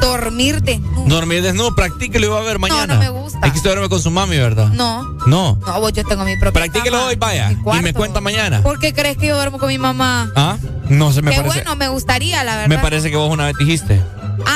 Dormirte. 0.00 0.80
Dormir 1.06 1.42
desnudo, 1.42 1.74
practíquelo 1.74 2.26
y 2.26 2.28
va 2.30 2.38
a 2.38 2.42
ver 2.42 2.58
mañana. 2.58 2.94
no 2.94 3.00
me 3.00 3.08
gusta. 3.08 3.38
Es 3.44 3.52
que 3.52 3.58
usted 3.58 3.70
duerme 3.70 3.88
con 3.88 4.00
su 4.00 4.10
mami, 4.10 4.36
¿verdad? 4.36 4.68
No. 4.68 5.02
No. 5.26 5.58
No, 5.66 5.80
vos 5.80 5.92
yo 5.92 6.04
tengo 6.04 6.24
mi 6.24 6.36
propia 6.36 6.62
Practíquelo 6.62 6.96
cama, 6.98 7.08
hoy, 7.08 7.16
vaya. 7.16 7.50
Y 7.50 7.82
me 7.82 7.92
cuenta 7.92 8.20
mañana. 8.20 8.62
¿Por 8.62 8.78
qué 8.78 8.92
crees 8.92 9.16
que 9.16 9.26
yo 9.28 9.36
duermo 9.36 9.58
con 9.58 9.68
mi 9.68 9.78
mamá? 9.78 10.30
¿Ah? 10.36 10.56
No 10.88 11.12
sé, 11.12 11.22
me 11.22 11.30
Qué 11.32 11.38
parece. 11.38 11.56
bueno, 11.56 11.76
me 11.76 11.88
gustaría, 11.88 12.44
la 12.44 12.56
verdad. 12.56 12.68
me 12.68 12.78
parece 12.78 13.10
que 13.10 13.16
vos 13.16 13.30
una 13.30 13.46
vez 13.46 13.56
dijiste. 13.58 14.00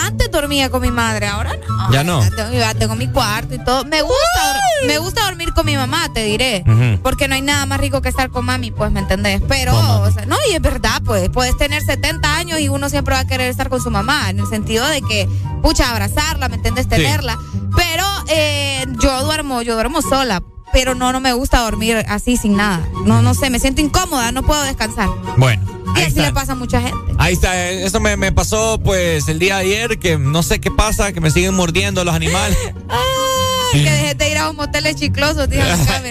Antes 0.05 0.31
dormía 0.31 0.71
con 0.71 0.83
mi 0.83 0.91
madre, 0.91 1.27
ahora 1.27 1.53
no. 1.69 1.91
Ya 1.93 2.05
no. 2.05 2.23
Ya 2.23 2.31
tengo, 2.31 2.53
ya 2.53 2.75
tengo 2.75 2.95
mi 2.97 3.09
cuarto 3.09 3.55
y 3.55 3.59
todo. 3.65 3.85
Me 3.85 4.03
gusta, 4.03 4.17
dor- 4.45 4.61
me 4.87 4.99
gusta 4.99 5.25
dormir 5.25 5.53
con 5.53 5.67
mi 5.67 5.77
mamá, 5.77 6.13
te 6.13 6.25
diré. 6.25 6.65
Ujú. 6.67 7.01
Porque 7.03 7.29
no 7.29 7.35
hay 7.35 7.43
nada 7.43 7.67
más 7.67 7.81
rico 7.81 8.01
que 8.03 8.09
estar 8.09 8.31
con 8.31 8.45
mami, 8.45 8.71
pues, 8.71 8.91
¿me 8.91 9.01
entendés? 9.01 9.41
Pero, 9.49 9.75
o 10.03 10.11
sea, 10.11 10.27
no, 10.27 10.37
y 10.51 10.55
es 10.55 10.61
verdad, 10.63 11.01
pues, 11.05 11.29
puedes 11.31 11.57
tener 11.57 11.83
70 11.83 12.37
años 12.37 12.61
y 12.61 12.69
uno 12.69 12.89
siempre 12.89 13.15
va 13.15 13.21
a 13.21 13.27
querer 13.27 13.49
estar 13.51 13.69
con 13.69 13.81
su 13.83 13.91
mamá, 13.91 14.31
en 14.31 14.41
el 14.41 14.47
sentido 14.47 14.87
de 14.89 15.03
que, 15.03 15.29
pucha, 15.63 15.91
abrazarla, 15.91 16.49
¿me 16.49 16.57
entendés? 16.57 16.89
Tenerla. 16.89 17.39
Pero 17.77 18.05
eh, 18.29 18.87
yo 19.03 19.25
duermo, 19.25 19.63
yo 19.63 19.75
duermo 19.75 20.03
sola. 20.03 20.43
Pero 20.73 20.95
no, 20.95 21.13
no 21.13 21.19
me 21.19 21.33
gusta 21.33 21.59
dormir 21.63 21.97
así 22.09 22.37
sin 22.37 22.57
nada. 22.57 22.87
No, 23.05 23.23
no 23.23 23.35
sé, 23.35 23.51
me 23.51 23.59
siento 23.59 23.81
incómoda, 23.81 24.31
no 24.31 24.45
puedo 24.45 24.63
descansar. 24.63 25.09
Bueno, 25.37 25.61
Y 25.97 25.99
así 26.03 26.09
está. 26.11 26.23
le 26.23 26.33
pasa 26.33 26.53
a 26.53 26.55
mucha 26.55 26.81
gente. 26.81 26.97
Ahí 27.19 27.33
está, 27.33 27.57
eh, 27.71 27.85
eso 27.85 27.99
me, 27.99 28.17
me 28.17 28.31
pasó 28.31 28.79
pues 28.81 29.27
el 29.27 29.41
día 29.41 29.57
de 29.57 29.63
ayer, 29.63 29.99
que 29.99 30.17
no 30.17 30.45
sé 30.45 30.61
qué 30.61 30.71
pasa, 30.71 31.13
que 31.13 31.21
me 31.21 31.33
siguen 31.33 31.55
mordiendo 31.57 32.05
los 32.05 32.15
animales. 32.15 32.57
Que 33.73 33.79
dejes 33.91 34.19
de 34.19 34.31
ir 34.31 34.39
a 34.39 34.51
un 34.51 34.57
motel 34.57 34.95
chicloso, 34.95 35.49
tío. 35.49 35.63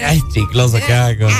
Ay, 0.06 0.22
chicloso, 0.32 0.78
qué 0.84 0.94
hago. 0.94 1.28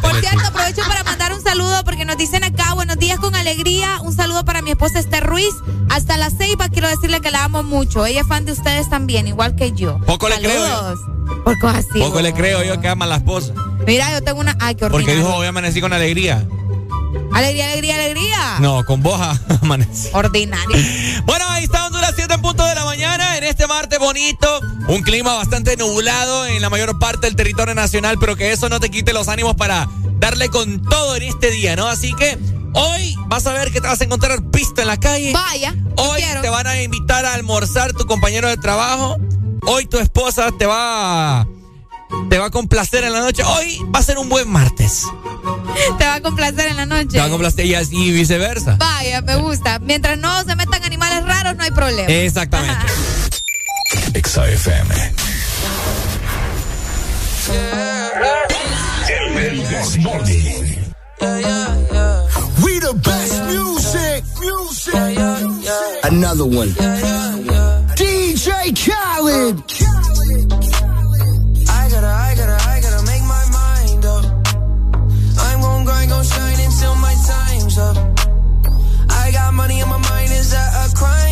Por 0.00 0.20
cierto, 0.20 0.46
aprovecho 0.46 0.82
para 0.86 1.02
mandar 1.04 1.32
un 1.32 1.42
saludo 1.42 1.82
porque 1.84 2.04
nos 2.04 2.16
dicen 2.16 2.44
acá, 2.44 2.74
buenos 2.74 2.98
días 2.98 3.18
con 3.18 3.34
alegría. 3.34 4.00
Un 4.00 4.14
saludo 4.14 4.44
para 4.44 4.62
mi 4.62 4.70
esposa 4.70 4.98
Esther 4.98 5.24
Ruiz. 5.24 5.54
Hasta 5.90 6.16
la 6.16 6.30
ceiba 6.30 6.68
quiero 6.68 6.88
decirle 6.88 7.20
que 7.20 7.30
la 7.30 7.44
amo 7.44 7.62
mucho. 7.62 8.06
Ella 8.06 8.20
es 8.22 8.26
fan 8.26 8.44
de 8.44 8.52
ustedes 8.52 8.88
también, 8.88 9.26
igual 9.26 9.56
que 9.56 9.72
yo. 9.72 9.98
Poco 10.06 10.28
le 10.28 10.38
creo. 10.38 10.66
Saludos. 10.66 11.00
Por 11.44 11.58
cosas 11.58 11.86
así. 11.88 11.98
Poco 11.98 12.20
le 12.20 12.32
creo 12.32 12.62
yo 12.62 12.80
que 12.80 12.88
ama 12.88 13.04
a 13.04 13.08
la 13.08 13.16
esposa. 13.16 13.52
Mira, 13.86 14.10
yo 14.12 14.22
tengo 14.22 14.40
una. 14.40 14.56
Ay, 14.60 14.74
qué 14.76 14.88
Porque 14.88 15.16
dijo, 15.16 15.34
hoy 15.34 15.46
amanecí 15.46 15.80
con 15.80 15.92
alegría. 15.92 16.46
Alegría, 17.34 17.66
alegría, 17.66 17.94
alegría. 17.96 18.56
No, 18.60 18.84
con 18.84 19.02
vos 19.02 19.20
amanecí. 19.62 20.08
Ordinario. 20.12 20.76
Bueno, 21.24 21.44
ahí 21.48 21.64
está 21.64 21.86
Honduras 21.86 22.12
7 22.14 22.34
en 22.34 22.42
punto 22.42 22.64
de 22.64 22.74
la 22.74 22.84
mañana 22.84 22.91
en 23.42 23.48
este 23.50 23.66
martes 23.66 23.98
bonito. 23.98 24.60
Un 24.88 25.02
clima 25.02 25.34
bastante 25.34 25.76
nublado 25.76 26.46
en 26.46 26.60
la 26.62 26.70
mayor 26.70 26.98
parte 26.98 27.26
del 27.26 27.36
territorio 27.36 27.74
nacional, 27.74 28.16
pero 28.18 28.36
que 28.36 28.52
eso 28.52 28.68
no 28.68 28.80
te 28.80 28.90
quite 28.90 29.12
los 29.12 29.28
ánimos 29.28 29.54
para 29.56 29.88
darle 30.18 30.48
con 30.48 30.82
todo 30.82 31.16
en 31.16 31.24
este 31.24 31.50
día, 31.50 31.74
¿no? 31.76 31.88
Así 31.88 32.12
que 32.14 32.38
hoy 32.74 33.16
vas 33.26 33.46
a 33.46 33.52
ver 33.52 33.72
que 33.72 33.80
te 33.80 33.88
vas 33.88 34.00
a 34.00 34.04
encontrar 34.04 34.42
pista 34.50 34.82
en 34.82 34.88
la 34.88 34.96
calle. 34.98 35.32
Vaya. 35.32 35.74
Hoy 35.96 36.22
te 36.40 36.48
van 36.48 36.66
a 36.66 36.80
invitar 36.82 37.24
a 37.26 37.34
almorzar 37.34 37.92
tu 37.92 38.06
compañero 38.06 38.48
de 38.48 38.56
trabajo. 38.56 39.16
Hoy 39.66 39.86
tu 39.86 39.98
esposa 39.98 40.50
te 40.58 40.66
va 40.66 41.46
te 42.28 42.38
va 42.38 42.46
a 42.46 42.50
complacer 42.50 43.04
en 43.04 43.12
la 43.12 43.20
noche. 43.20 43.42
Hoy 43.42 43.78
va 43.94 43.98
a 44.00 44.02
ser 44.02 44.18
un 44.18 44.28
buen 44.28 44.48
martes. 44.50 45.04
Te 45.98 46.04
va 46.04 46.16
a 46.16 46.20
complacer 46.20 46.68
en 46.68 46.76
la 46.76 46.84
noche. 46.86 47.08
Te 47.12 47.18
va 47.18 47.24
a 47.24 47.30
complacer 47.30 47.64
y 47.64 47.74
así- 47.74 47.96
y 47.96 48.12
viceversa. 48.12 48.76
Vaya, 48.78 49.22
me 49.22 49.36
gusta. 49.36 49.78
Mientras 49.78 50.18
no 50.18 50.44
se 50.44 50.54
metan 50.54 50.84
animales 50.84 51.24
raros, 51.24 51.56
no 51.56 51.64
hay 51.64 51.70
problema. 51.70 52.08
Exactamente. 52.12 52.84
Exa 52.86 53.21
FM. 53.92 54.88
El 59.10 59.56
This 59.68 59.98
Morning. 59.98 60.44
We 62.64 62.78
the 62.78 62.94
best 63.04 63.44
music, 63.52 64.24
music. 64.40 64.94
Another 66.04 66.46
one. 66.46 66.68
DJ 67.96 68.72
Khaled. 68.82 69.56
I 71.68 71.88
gotta, 71.90 72.06
I 72.06 72.34
gotta, 72.36 72.58
I 72.68 72.80
gotta 72.80 73.02
make 73.04 73.24
my 73.24 73.44
mind 73.58 74.04
up. 74.04 74.24
I'm 75.38 75.60
gon' 75.60 75.84
grind, 75.84 76.10
gon' 76.10 76.24
shine 76.24 76.60
until 76.60 76.94
my 76.96 77.14
time's 77.26 77.78
up. 77.78 77.96
I 79.10 79.30
got 79.32 79.52
money 79.54 79.82
on 79.82 79.88
my 79.88 79.98
mind, 79.98 80.30
is 80.32 80.50
that 80.52 80.90
a 80.90 80.94
crime? 80.96 81.31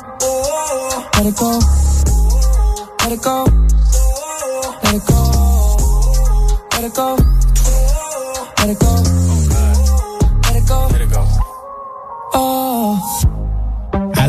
Let 0.21 1.25
it 1.25 1.35
go. 1.35 1.59
Let 2.99 3.11
it 3.11 3.21
go. 3.23 3.43
Let 4.83 4.93
it 4.93 5.05
go. 5.07 5.25
Let 6.73 6.83
it 6.83 6.93
go. 6.93 7.17
Let 8.59 8.69
it 8.69 8.79
go. 8.79 8.93
Let 10.45 10.55
it 10.55 10.67
go. 10.67 10.87
Let 10.91 11.01
it 11.01 11.09
go. 11.09 11.27
Oh. 12.35 13.40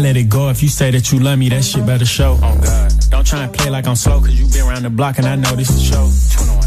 Let 0.03 0.17
it 0.17 0.29
go. 0.29 0.49
If 0.49 0.65
you 0.65 0.69
say 0.69 0.91
that 0.91 1.13
you 1.13 1.21
love 1.21 1.39
me, 1.39 1.49
that 1.51 1.63
shit 1.63 1.87
better 1.87 2.05
show. 2.05 2.37
Oh 2.43 2.61
God. 2.61 2.93
Don't 3.09 3.25
try 3.25 3.45
and 3.45 3.53
play 3.55 3.71
like 3.71 3.87
I'm 3.87 3.95
slow, 3.95 4.19
cause 4.19 4.35
you 4.35 4.49
been 4.49 4.67
around 4.69 4.83
the 4.83 4.91
block 4.91 5.19
and 5.19 5.27
I 5.29 5.37
know 5.37 5.55
this 5.55 5.71
is 5.71 5.81
show. 5.81 6.11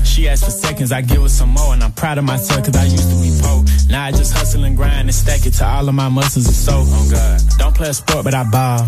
She 0.06 0.30
asked 0.30 0.46
for 0.46 0.52
seconds, 0.52 0.94
I 0.94 1.02
give 1.02 1.22
her 1.22 1.28
some 1.28 1.50
more, 1.50 1.74
and 1.74 1.84
I'm 1.84 1.92
proud 1.92 2.18
of 2.18 2.24
myself 2.24 2.64
cause 2.64 2.76
I 2.78 2.86
used 2.86 3.10
to 3.10 3.16
be 3.20 3.36
poor. 3.44 3.66
Now 3.90 4.06
I 4.06 4.12
just 4.12 4.32
hustle 4.32 4.64
and 4.64 4.78
grind 4.78 5.10
and 5.10 5.14
stack 5.14 5.46
it 5.46 5.52
to 5.56 5.66
all 5.66 5.90
of 5.90 5.94
my 5.94 6.08
muscles 6.08 6.46
and 6.46 6.56
soul. 6.56 6.86
Oh 6.88 7.10
God. 7.12 7.42
Don't 7.58 7.76
play 7.76 7.90
a 7.90 7.94
sport, 7.94 8.24
but 8.24 8.34
I 8.34 8.50
ball. 8.50 8.88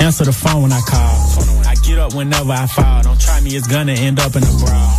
Answer 0.00 0.24
the 0.24 0.36
phone 0.36 0.64
when 0.64 0.72
I 0.72 0.80
call. 0.80 1.64
I 1.64 1.74
get 1.82 1.98
up 1.98 2.12
whenever 2.14 2.52
I 2.52 2.66
fall. 2.66 3.02
Don't 3.04 3.18
try 3.18 3.40
me, 3.40 3.56
it's 3.56 3.68
gonna 3.68 3.92
end 3.92 4.20
up 4.20 4.36
in 4.36 4.42
a 4.42 4.52
brawl. 4.60 4.92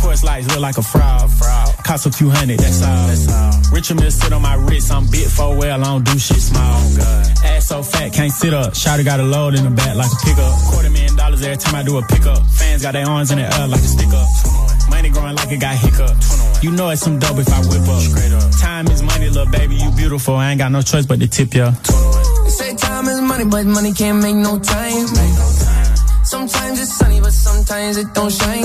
Porch 0.00 0.24
lights 0.24 0.48
look 0.48 0.60
like 0.60 0.78
a 0.78 0.82
fraud. 0.82 1.30
fraud. 1.30 1.71
Cost 1.84 2.06
a 2.06 2.10
few 2.10 2.30
hundred, 2.30 2.58
that's 2.58 2.82
all. 2.82 3.06
That's 3.08 3.28
all. 3.28 3.52
Richard 3.72 4.00
Mill 4.00 4.10
sit 4.10 4.32
on 4.32 4.42
my 4.42 4.54
wrist, 4.54 4.90
I'm 4.92 5.06
bit 5.10 5.28
for 5.28 5.56
well, 5.56 5.80
I 5.80 5.84
don't 5.84 6.04
do 6.04 6.18
shit 6.18 6.38
small. 6.38 6.62
Oh, 6.62 7.44
Ass 7.44 7.68
so 7.68 7.82
fat, 7.82 8.12
can't 8.12 8.32
sit 8.32 8.54
up. 8.54 8.72
Shotty 8.72 9.04
got 9.04 9.20
a 9.20 9.24
load 9.24 9.54
in 9.54 9.64
the 9.64 9.70
back 9.70 9.96
like 9.96 10.10
a 10.10 10.16
pickup. 10.24 10.52
Quarter 10.70 10.90
million 10.90 11.16
dollars 11.16 11.42
every 11.42 11.56
time 11.56 11.74
I 11.74 11.82
do 11.82 11.98
a 11.98 12.02
pickup. 12.06 12.46
Fans 12.46 12.82
got 12.82 12.92
their 12.92 13.06
arms 13.06 13.30
in 13.30 13.38
the 13.38 13.44
air 13.44 13.68
like 13.68 13.80
a 13.80 13.90
stick 13.90 14.08
up. 14.08 14.28
Money 14.90 15.10
growing 15.10 15.34
like 15.34 15.50
it 15.50 15.60
got 15.60 15.76
hiccup. 15.76 16.16
You 16.62 16.70
know 16.70 16.90
it's 16.90 17.02
some 17.02 17.18
dope 17.18 17.38
if 17.38 17.48
I 17.48 17.60
whip 17.60 17.88
up. 17.88 18.00
Straight 18.00 18.32
up. 18.32 18.50
Time 18.60 18.86
is 18.88 19.02
money, 19.02 19.28
little 19.28 19.50
baby, 19.50 19.76
you 19.76 19.90
beautiful. 19.92 20.36
I 20.36 20.50
ain't 20.50 20.58
got 20.58 20.70
no 20.70 20.82
choice 20.82 21.06
but 21.06 21.18
to 21.20 21.26
tip 21.28 21.54
ya. 21.54 21.70
They 21.70 22.50
say 22.50 22.76
time 22.76 23.08
is 23.08 23.20
money, 23.20 23.44
but 23.44 23.66
money 23.66 23.92
can't 23.92 24.22
make 24.22 24.36
no 24.36 24.58
time. 24.58 25.06
Sometimes 26.24 26.80
it's 26.80 26.94
sunny, 26.94 27.20
but 27.20 27.32
sometimes 27.32 27.96
it 27.96 28.14
don't 28.14 28.32
shine. 28.32 28.64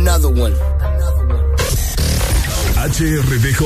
Another 0.00 0.30
one. 0.30 0.54
HRDJ 2.74 3.60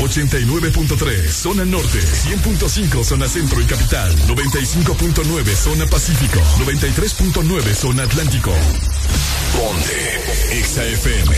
89.3 0.00 1.28
Zona 1.30 1.64
Norte, 1.64 2.00
100.5 2.00 3.04
Zona 3.04 3.28
Centro 3.28 3.60
y 3.60 3.64
Capital, 3.66 4.12
95.9 4.26 5.54
Zona 5.54 5.86
Pacífico, 5.86 6.40
93.9 6.58 7.72
Zona 7.72 8.02
Atlántico. 8.02 8.52
Ponte 9.54 10.64
XAFM. 10.64 11.36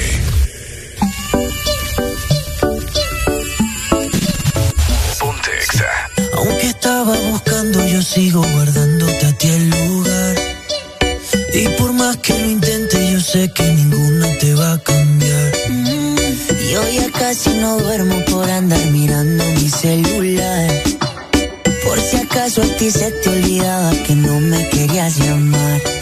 Ponte 5.20 5.50
Exa. 5.58 6.10
Aunque 6.38 6.68
estaba 6.68 7.14
buscando, 7.30 7.86
yo 7.86 8.00
sigo 8.00 8.40
guardándote 8.40 9.26
a 9.26 9.32
ti 9.36 9.48
el 9.48 9.68
lugar. 9.68 10.36
Y 11.52 11.68
por 11.76 11.92
más 11.92 12.16
que 12.18 12.32
lo 12.32 12.48
intente, 12.48 12.87
yo 13.18 13.24
sé 13.24 13.50
que 13.50 13.64
ninguno 13.64 14.26
te 14.38 14.54
va 14.54 14.74
a 14.74 14.78
cambiar. 14.78 15.52
Mm, 15.70 16.16
Yo 16.72 16.88
ya 16.88 17.10
casi 17.10 17.50
no 17.56 17.76
duermo 17.78 18.24
por 18.30 18.48
andar 18.48 18.84
mirando 18.92 19.42
mi 19.54 19.68
celular. 19.68 20.70
Por 21.84 22.00
si 22.00 22.16
acaso 22.16 22.62
a 22.62 22.66
ti 22.76 22.90
se 22.92 23.10
te 23.10 23.28
olvidaba 23.28 23.90
que 24.06 24.14
no 24.14 24.38
me 24.38 24.68
querías 24.68 25.18
llamar. 25.18 25.97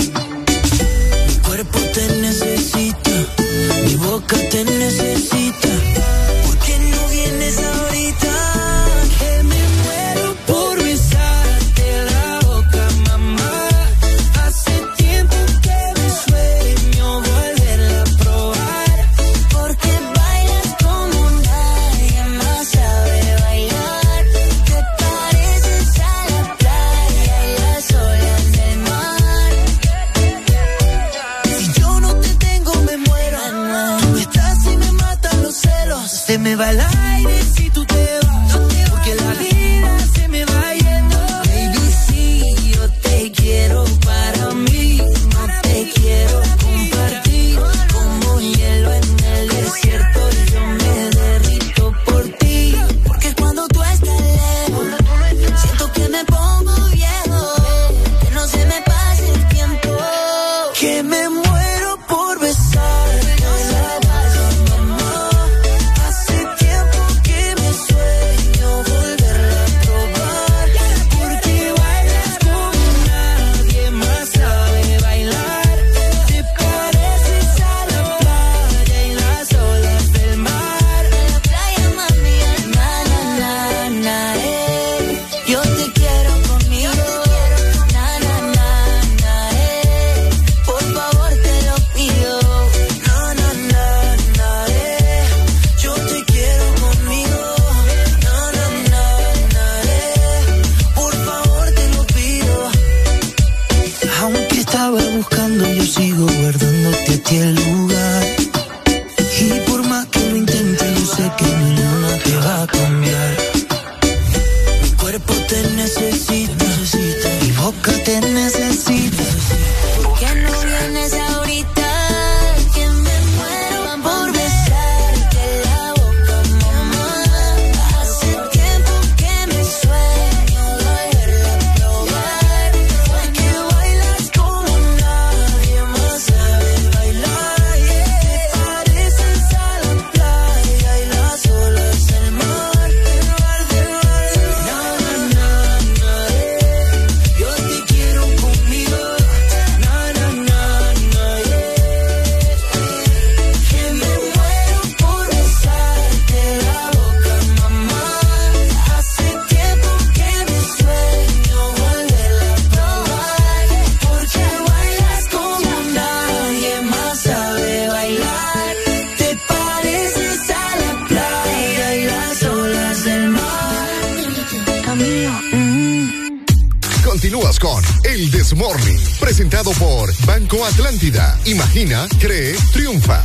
Imagina, 181.76 182.08
cree, 182.18 182.56
triunfa. 182.72 183.22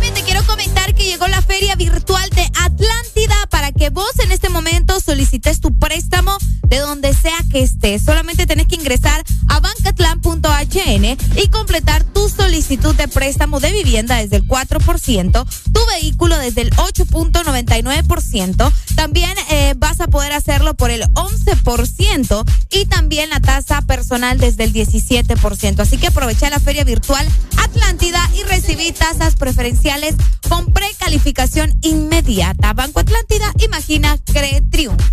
Bien 0.00 0.14
te 0.14 0.22
quiero 0.22 0.44
comentar 0.44 0.94
que 0.94 1.04
llegó 1.04 1.28
la 1.28 1.40
feria 1.40 1.76
virtual 1.76 2.28
de 2.30 2.42
Atlántida 2.60 3.36
para 3.50 3.72
que 3.72 3.88
vos 3.88 4.10
en 4.22 4.32
este 4.32 4.48
momento 4.48 5.00
solicites 5.00 5.60
tu 5.60 5.78
préstamo 5.78 6.36
de 6.66 6.78
donde 6.78 7.14
sea 7.14 7.38
que 7.50 7.62
estés. 7.62 8.02
Solamente 8.02 8.46
tenés 8.46 8.66
que 8.66 8.74
ingresar 8.74 9.22
a 9.48 9.60
bancatlan.hn 9.60 11.16
y 11.42 11.48
completar 11.48 12.04
tu 12.04 12.28
solicitud 12.28 12.94
de 12.94 13.08
préstamo 13.08 13.60
de 13.60 13.72
vivienda 13.72 14.16
desde 14.16 14.36
el 14.36 14.46
4%, 14.46 15.46
tu 15.72 15.80
vehículo 15.86 16.36
desde 16.38 16.60
el 16.62 16.70
8.99%, 16.72 18.72
también 18.94 19.34
eh, 19.50 19.74
vas 19.76 20.00
a 20.00 20.08
poder 20.08 20.32
hacerlo 20.32 20.74
por 20.74 20.90
el 20.90 21.02
11% 21.14 22.44
y 22.63 22.63
también 23.04 23.28
la 23.28 23.38
tasa 23.38 23.82
personal 23.82 24.38
desde 24.38 24.64
el 24.64 24.72
17%. 24.72 25.80
Así 25.80 25.98
que 25.98 26.06
aprovecha 26.06 26.48
la 26.48 26.58
feria 26.58 26.84
virtual 26.84 27.28
Atlántida 27.58 28.18
y 28.34 28.42
recibí 28.44 28.92
tasas 28.92 29.36
preferenciales 29.36 30.14
con 30.48 30.72
precalificación 30.72 31.74
inmediata. 31.82 32.72
Banco 32.72 33.00
Atlántida, 33.00 33.52
imagina, 33.58 34.16
cree 34.32 34.62
triunfo. 34.70 35.04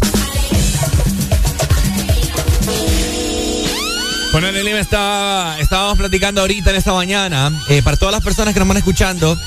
Bueno, 4.32 4.54
Nelly, 4.54 4.72
me 4.72 4.80
estábamos 4.80 5.98
platicando 5.98 6.40
ahorita 6.40 6.70
en 6.70 6.76
esta 6.78 6.94
mañana, 6.94 7.52
eh, 7.68 7.82
para 7.84 7.98
todas 7.98 8.14
las 8.14 8.24
personas 8.24 8.54
que 8.54 8.62
nos 8.62 8.70
van 8.70 8.78
escuchando, 8.78 9.38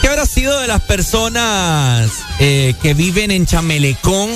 ¿qué 0.00 0.08
habrá 0.08 0.24
sido 0.24 0.58
de 0.58 0.68
las 0.68 0.80
personas 0.80 2.10
eh, 2.38 2.74
que 2.80 2.94
viven 2.94 3.30
en 3.30 3.44
Chamelecón? 3.44 4.30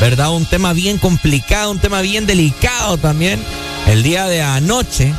¿Verdad? 0.00 0.30
Un 0.32 0.46
tema 0.46 0.72
bien 0.72 0.98
complicado, 0.98 1.70
un 1.70 1.78
tema 1.78 2.00
bien 2.00 2.26
delicado 2.26 2.96
también. 2.98 3.38
El 3.86 4.02
día 4.02 4.26
de 4.26 4.42
anoche. 4.42 5.12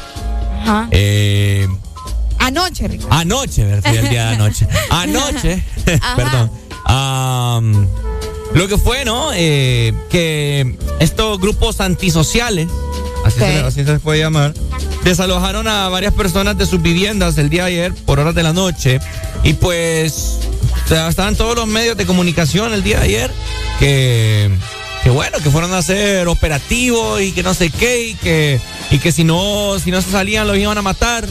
Ajá. 0.62 0.88
Eh, 0.91 1.68
Anoche, 2.40 2.88
Ricardo. 2.88 3.14
Anoche, 3.14 3.64
¿verdad? 3.66 3.95
El 3.95 4.10
día 4.10 4.30
de 4.30 4.36
anoche. 4.36 4.68
Anoche, 4.90 5.64
perdón. 6.16 6.49
lo 8.56 8.68
que 8.68 8.78
fue, 8.78 9.06
¿no? 9.06 9.30
Eh, 9.34 9.94
que 10.10 10.76
estos 10.99 11.40
grupos 11.40 11.80
antisociales, 11.82 12.68
así, 13.26 13.40
se, 13.40 13.48
le- 13.48 13.60
así 13.60 13.84
se 13.86 13.91
les 13.94 14.02
puede 14.02 14.20
llamar, 14.20 14.53
desalojaron 15.03 15.68
a 15.68 15.88
varias 15.90 16.14
personas 16.14 16.58
de 16.58 16.66
sus 16.66 16.82
viviendas 16.82 17.38
el 17.38 17.49
día 17.49 17.66
de 17.66 17.72
ayer 17.74 17.94
por 18.06 18.20
horas 18.20 18.34
de 18.36 18.44
la 18.44 18.53
noche. 18.53 18.99
Y 19.44 19.53
pues 19.53 20.40
o 20.86 20.88
sea, 20.90 21.08
estaban 21.10 21.36
todos 21.36 21.56
los 21.56 21.68
medios 21.68 21.95
de 21.95 22.06
comunicación 22.06 22.74
el 22.74 22.84
día 22.84 22.99
de 22.99 23.06
ayer 23.06 23.32
que 23.80 24.52
bueno, 25.14 25.38
que 25.40 25.50
fueron 25.50 25.74
a 25.74 25.80
hacer 25.80 26.28
operativos 26.28 27.22
y 27.22 27.32
que 27.32 27.44
no 27.44 27.54
sé 27.54 27.70
qué, 27.70 28.08
y 28.08 28.16
que, 28.16 28.62
y 28.90 29.00
que 29.00 29.12
si 29.12 29.24
no, 29.24 29.78
si 29.80 29.92
no 29.92 30.02
se 30.02 30.12
salían 30.12 30.48
los 30.48 30.58
iban 30.58 30.78
a 30.78 30.82
matar. 30.82 31.28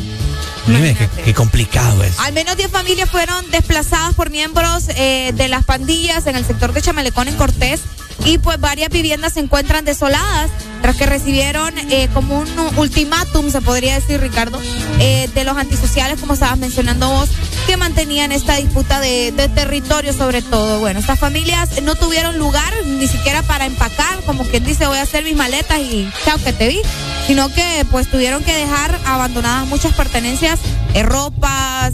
Dime, 0.67 0.95
qué, 0.95 1.09
qué 1.25 1.35
complicado 1.35 2.05
es. 2.05 2.19
Al 2.21 2.33
menos 2.33 2.57
10 2.57 2.71
familias 2.71 3.11
fueron 3.11 3.51
desplazadas 3.51 4.15
por 4.15 4.31
miembros 4.31 4.89
eh, 4.91 5.33
de 5.35 5.49
las 5.49 5.65
pandillas 5.65 6.27
en 6.27 6.37
el 6.37 6.45
sector 6.45 6.73
de 6.73 6.83
Chamelecón 6.83 7.29
en 7.29 7.37
Cortés 7.37 7.81
y 8.25 8.39
pues 8.39 8.61
varias 8.61 8.91
viviendas 8.91 9.35
se 9.35 9.41
encuentran 9.41 9.85
desoladas 9.85 10.51
tras 10.83 10.97
que 10.97 11.07
recibieron 11.07 11.73
eh, 11.91 12.09
como 12.15 12.39
un 12.39 12.49
ultimátum, 12.77 13.51
se 13.51 13.61
podría 13.61 13.95
decir, 13.95 14.21
Ricardo, 14.21 14.59
eh, 14.99 15.29
de 15.35 15.45
los 15.45 15.57
antisociales, 15.57 16.19
como 16.21 16.35
estabas 16.35 16.59
mencionando 16.59 17.09
vos, 17.09 17.29
que 17.67 17.77
mantenían 17.77 18.33
esta 18.33 18.57
disputa 18.57 19.01
de, 19.01 19.33
territorio 19.55 20.13
sobre 20.13 20.43
todo. 20.43 20.81
Bueno, 20.81 21.01
estas 21.01 21.19
familias 21.19 21.83
no 21.83 21.95
tuvieron 21.97 22.39
lugar 22.39 22.73
ni 22.87 23.07
siquiera 23.09 23.43
para 23.43 23.67
empacar, 23.67 24.23
como 24.25 24.45
quien 24.45 24.65
dice, 24.65 24.87
voy 24.87 24.99
a 24.99 25.03
hacer 25.03 25.25
mis 25.25 25.37
maletas 25.37 25.79
y 25.79 26.09
chao 26.25 26.39
que 26.43 26.53
te 26.53 26.69
vi, 26.69 26.81
sino 27.27 27.53
que 27.53 27.87
pues 27.91 28.11
tuvieron 28.11 28.43
que 28.43 28.55
dejar 28.55 28.99
abandonadas 29.05 29.67
muchas 29.67 29.93
pertenencias, 29.95 30.61
eh, 30.95 31.03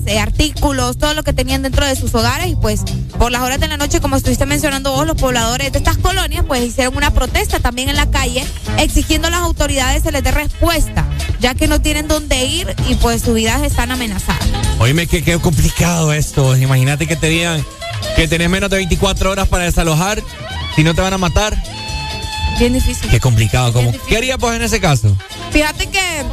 eh, 0.07 0.19
artículos, 0.19 0.99
todo 0.99 1.15
lo 1.15 1.23
que 1.23 1.33
tenían 1.33 1.63
dentro 1.63 1.87
de 1.87 1.97
sus 1.97 2.15
hogares 2.15 2.49
y 2.49 2.57
pues 2.57 2.83
por 3.19 3.33
las 3.33 3.43
horas 3.43 3.61
de 3.61 3.69
la 3.69 3.77
noche, 3.77 4.01
como 4.01 4.17
estuviste 4.17 4.47
mencionando 4.47 4.93
vos, 4.93 5.07
los 5.07 5.17
pobladores 5.17 5.73
de 5.73 5.79
estas 5.79 5.97
colonias 5.99 6.45
pues 6.47 6.63
hicieron 6.63 6.97
una 6.97 7.13
protesta 7.13 7.61
también 7.61 7.89
en 7.89 7.97
la 7.97 8.11
calle 8.11 8.45
exigiendo 8.79 9.29
a 9.29 9.31
las 9.31 9.41
autoridades 9.41 10.03
se 10.03 10.13
les 10.13 10.23
dé 10.23 10.31
respuesta, 10.31 11.07
ya 11.41 11.55
que 11.55 11.69
no 11.69 11.81
tienen 11.81 12.09
dónde 12.09 12.45
ir 12.45 12.75
y 12.89 12.95
pues 12.97 13.23
sus 13.23 13.35
vidas 13.35 13.63
están 13.63 13.91
amenazadas. 13.91 14.47
Oíme, 14.79 15.07
qué, 15.07 15.23
qué 15.23 15.39
complicado 15.39 16.13
esto. 16.13 16.57
Imagínate 16.57 17.07
que 17.07 17.17
te 17.17 17.29
digan 17.29 17.65
que 18.15 18.29
tenés 18.29 18.51
menos 18.51 18.71
de 18.71 18.77
24 18.77 19.31
horas 19.31 19.49
para 19.49 19.65
desalojar, 19.65 20.23
si 20.75 20.85
no 20.85 20.95
te 20.95 21.01
van 21.01 21.13
a 21.13 21.19
matar. 21.19 21.57
Bien 22.59 22.73
difícil. 22.73 23.11
Qué 23.11 23.21
complicado. 23.21 23.73
¿cómo? 23.73 23.93
¿Qué 24.09 24.17
harías 24.17 24.39
pues 24.39 24.57
en 24.57 24.63
ese 24.63 24.81
caso? 24.81 25.15
Fíjate 25.51 25.87
que 25.89 26.25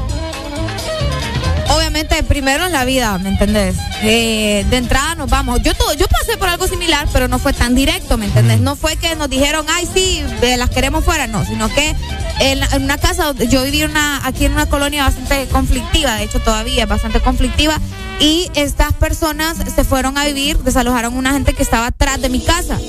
obviamente 1.75 2.21
primero 2.23 2.65
es 2.65 2.71
la 2.71 2.85
vida, 2.85 3.17
¿me 3.17 3.29
entendés? 3.29 3.75
Eh, 4.03 4.65
de 4.69 4.77
entrada 4.77 5.15
nos 5.15 5.29
vamos. 5.29 5.61
Yo 5.61 5.73
todo, 5.73 5.93
yo 5.93 6.05
pasé 6.07 6.37
por 6.37 6.49
algo 6.49 6.67
similar, 6.67 7.07
pero 7.11 7.27
no 7.27 7.39
fue 7.39 7.53
tan 7.53 7.75
directo, 7.75 8.17
¿me 8.17 8.25
entendés? 8.25 8.59
No 8.59 8.75
fue 8.75 8.95
que 8.95 9.15
nos 9.15 9.29
dijeron, 9.29 9.65
ay 9.69 9.87
sí, 9.93 10.23
eh, 10.41 10.57
las 10.57 10.69
queremos 10.69 11.05
fuera, 11.05 11.27
no, 11.27 11.45
sino 11.45 11.69
que 11.69 11.95
en, 12.39 12.61
en 12.63 12.83
una 12.83 12.97
casa, 12.97 13.33
yo 13.33 13.63
viví 13.63 13.83
una, 13.83 14.25
aquí 14.25 14.45
en 14.45 14.53
una 14.53 14.65
colonia 14.65 15.03
bastante 15.03 15.47
conflictiva, 15.47 16.15
de 16.15 16.23
hecho 16.23 16.39
todavía 16.39 16.83
es 16.83 16.89
bastante 16.89 17.19
conflictiva, 17.19 17.79
y 18.19 18.49
estas 18.55 18.93
personas 18.93 19.57
se 19.75 19.83
fueron 19.83 20.17
a 20.17 20.25
vivir, 20.25 20.57
desalojaron 20.59 21.15
una 21.15 21.33
gente 21.33 21.53
que 21.53 21.63
estaba 21.63 21.87
atrás 21.87 22.21
de 22.21 22.29
mi 22.29 22.39
casa. 22.39 22.79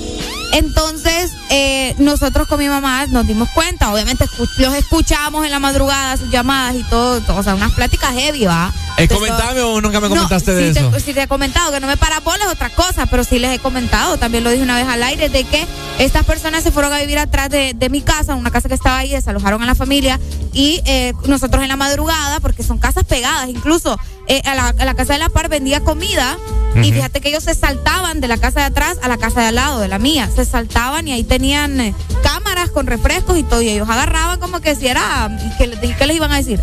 Entonces, 0.55 1.33
eh, 1.49 1.95
nosotros 1.97 2.47
con 2.47 2.59
mi 2.59 2.69
mamá 2.69 3.07
nos 3.07 3.27
dimos 3.27 3.49
cuenta, 3.49 3.91
obviamente 3.91 4.25
los 4.57 4.73
escuchamos 4.73 5.43
en 5.43 5.51
la 5.51 5.59
madrugada, 5.59 6.15
sus 6.15 6.31
llamadas 6.31 6.75
y 6.75 6.83
todo, 6.83 7.19
todo, 7.19 7.39
o 7.39 7.43
sea, 7.43 7.55
unas 7.55 7.73
pláticas 7.73 8.13
heavy, 8.13 8.45
¿va? 8.45 8.73
Entonces, 8.95 9.27
comentame 9.27 9.59
o 9.63 9.81
nunca 9.81 9.99
me 9.99 10.07
no, 10.07 10.15
comentaste 10.15 10.53
de 10.53 10.69
eso. 10.69 10.89
Te, 10.91 10.99
sí 11.01 11.13
te 11.13 11.23
he 11.23 11.27
comentado 11.27 11.73
que 11.73 11.81
no 11.81 11.87
me 11.87 11.97
para 11.97 12.21
bolas 12.21 12.47
es 12.47 12.53
otra 12.53 12.69
cosa, 12.69 13.05
pero 13.05 13.25
sí 13.25 13.37
les 13.37 13.53
he 13.53 13.59
comentado, 13.59 14.15
también 14.15 14.45
lo 14.45 14.49
dije 14.49 14.63
una 14.63 14.77
vez 14.77 14.87
al 14.87 15.03
aire, 15.03 15.27
de 15.27 15.43
que 15.43 15.67
estas 15.99 16.23
personas 16.23 16.63
se 16.63 16.71
fueron 16.71 16.93
a 16.93 16.99
vivir 16.99 17.19
atrás 17.19 17.49
de, 17.49 17.73
de 17.75 17.89
mi 17.89 17.99
casa, 17.99 18.33
una 18.33 18.49
casa 18.49 18.69
que 18.69 18.75
estaba 18.75 18.99
ahí, 18.99 19.11
desalojaron 19.11 19.61
a 19.61 19.65
la 19.65 19.75
familia 19.75 20.21
y 20.53 20.81
eh, 20.85 21.11
nosotros 21.27 21.63
en 21.63 21.67
la 21.67 21.75
madrugada, 21.75 22.39
porque 22.39 22.63
son 22.63 22.77
casas 22.77 23.03
pegadas, 23.03 23.49
incluso 23.49 23.99
eh, 24.27 24.41
a, 24.45 24.55
la, 24.55 24.67
a 24.69 24.85
la 24.85 24.93
casa 24.95 25.13
de 25.13 25.19
la 25.19 25.29
par 25.29 25.49
vendía 25.49 25.79
comida 25.81 26.37
y 26.83 26.91
fíjate 26.91 27.21
que 27.21 27.29
ellos 27.29 27.45
se 27.45 27.53
saltaban 27.55 28.19
de 28.19 28.27
la 28.27 28.37
casa 28.37 28.59
de 28.59 28.65
atrás 28.65 28.97
a 29.01 29.07
la 29.07 29.15
casa 29.15 29.39
de 29.39 29.47
al 29.47 29.55
lado, 29.55 29.79
de 29.79 29.87
la 29.87 29.97
mía, 29.97 30.29
se 30.35 30.43
saltaban 30.43 31.07
y 31.07 31.13
ahí 31.13 31.23
tenían 31.23 31.79
eh, 31.79 31.95
cámaras 32.21 32.69
con 32.69 32.85
refrescos 32.85 33.37
y 33.37 33.43
todo, 33.43 33.61
y 33.61 33.69
ellos 33.69 33.87
agarraban 33.89 34.41
como 34.41 34.59
que 34.59 34.75
si 34.75 34.87
era, 34.87 35.29
¿y 35.41 35.57
qué, 35.57 35.95
qué 35.97 36.05
les 36.05 36.17
iban 36.17 36.33
a 36.33 36.37
decir? 36.37 36.59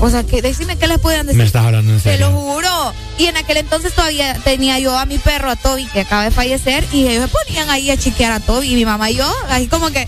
O 0.00 0.08
sea, 0.08 0.22
que 0.22 0.40
decime 0.40 0.76
qué 0.76 0.86
les 0.86 0.98
podían 1.00 1.26
decir. 1.26 1.38
Me 1.38 1.46
estás 1.46 1.64
hablando 1.64 1.90
en 1.92 2.00
Te 2.00 2.16
lo 2.18 2.26
serio. 2.26 2.40
juro. 2.40 2.92
Y 3.18 3.26
en 3.26 3.36
aquel 3.38 3.56
entonces 3.56 3.92
todavía 3.92 4.34
tenía 4.44 4.78
yo 4.78 4.96
a 4.96 5.04
mi 5.04 5.18
perro, 5.18 5.50
a 5.50 5.56
Toby, 5.56 5.86
que 5.86 6.02
acaba 6.02 6.22
de 6.22 6.30
fallecer, 6.30 6.84
y 6.92 7.08
ellos 7.08 7.24
se 7.28 7.36
ponían 7.44 7.68
ahí 7.68 7.90
a 7.90 7.96
chiquear 7.96 8.30
a 8.30 8.38
Toby, 8.40 8.72
y 8.72 8.74
mi 8.76 8.84
mamá 8.84 9.10
y 9.10 9.16
yo, 9.16 9.34
ahí 9.48 9.66
como 9.66 9.88
que, 9.88 10.06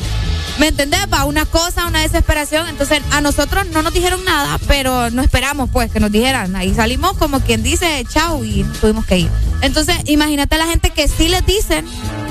¿me 0.59 0.69
entendés? 0.69 1.07
Pa, 1.07 1.25
una 1.25 1.47
cosa, 1.47 1.87
una 1.87 2.01
desesperación. 2.01 2.69
Entonces, 2.69 3.01
a 3.13 3.21
nosotros 3.21 3.67
no 3.69 3.83
nos 3.83 3.93
dijeron 3.93 4.25
nada, 4.25 4.59
pero 4.67 5.11
no 5.11 5.23
esperamos, 5.23 5.71
pues, 5.73 5.91
que 5.91 6.01
nos 6.01 6.13
dijeran. 6.13 6.55
Ahí 6.57 6.75
salimos 6.75 7.17
como 7.17 7.41
quien 7.41 7.63
dice, 7.63 8.05
chao, 8.09 8.45
y 8.45 8.65
tuvimos 8.81 9.07
que 9.07 9.19
ir. 9.19 9.31
Entonces, 9.63 9.97
imagínate 10.05 10.57
a 10.57 10.59
la 10.59 10.67
gente 10.67 10.91
que 10.91 11.09
sí 11.09 11.29
les 11.29 11.45
dicen, 11.47 11.85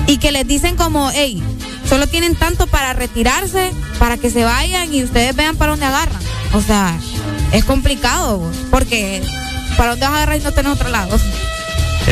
y 0.08 0.16
que 0.16 0.32
les 0.32 0.46
dicen 0.46 0.74
como, 0.74 1.10
hey, 1.12 1.42
solo 1.86 2.06
tienen 2.06 2.34
tanto 2.34 2.66
para 2.66 2.94
retirarse, 2.94 3.70
para 3.98 4.16
que 4.16 4.30
se 4.30 4.42
vayan 4.42 4.92
y 4.92 5.04
ustedes 5.04 5.36
vean 5.36 5.56
para 5.56 5.72
dónde 5.72 5.84
agarran. 5.84 6.22
O 6.54 6.62
sea, 6.62 6.98
es 7.52 7.64
complicado, 7.66 8.50
porque 8.70 9.22
para 9.76 9.90
dónde 9.90 10.06
vas 10.06 10.14
a 10.14 10.16
agarrar 10.16 10.40
y 10.40 10.42
no 10.42 10.52
tenés 10.52 10.72
otro 10.72 10.88
lado. 10.88 11.18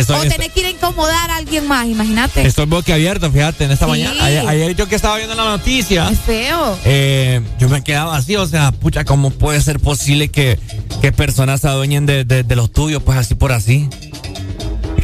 Estoy, 0.00 0.26
o 0.26 0.28
tenés 0.28 0.52
que 0.52 0.60
ir 0.60 0.66
a 0.66 0.70
incomodar 0.70 1.30
a 1.30 1.36
alguien 1.36 1.66
más, 1.66 1.86
imagínate. 1.86 2.46
estoy 2.46 2.66
boquiabierto, 2.66 3.30
fíjate, 3.30 3.64
en 3.64 3.70
esta 3.72 3.86
Sí. 3.86 3.90
mañana. 3.90 4.24
Ayer, 4.24 4.46
ayer 4.48 4.76
yo 4.76 4.88
que 4.88 4.94
estaba 4.96 5.16
viendo 5.16 5.34
la 5.34 5.44
noticia. 5.44 6.08
Es 6.10 6.20
feo. 6.20 6.78
Eh, 6.84 7.40
yo 7.58 7.68
me 7.68 7.82
quedaba 7.82 8.16
así, 8.16 8.36
o 8.36 8.46
sea, 8.46 8.72
pucha, 8.72 9.04
¿cómo 9.04 9.30
puede 9.30 9.60
ser 9.60 9.80
posible 9.80 10.28
que, 10.28 10.58
que 11.00 11.12
personas 11.12 11.60
se 11.62 11.68
adueñen 11.68 12.06
de, 12.06 12.24
de- 12.24 12.42
de 12.42 12.56
los 12.56 12.70
tuyos, 12.72 13.02
pues 13.02 13.18
así 13.18 13.34
por 13.34 13.52
así? 13.52 13.88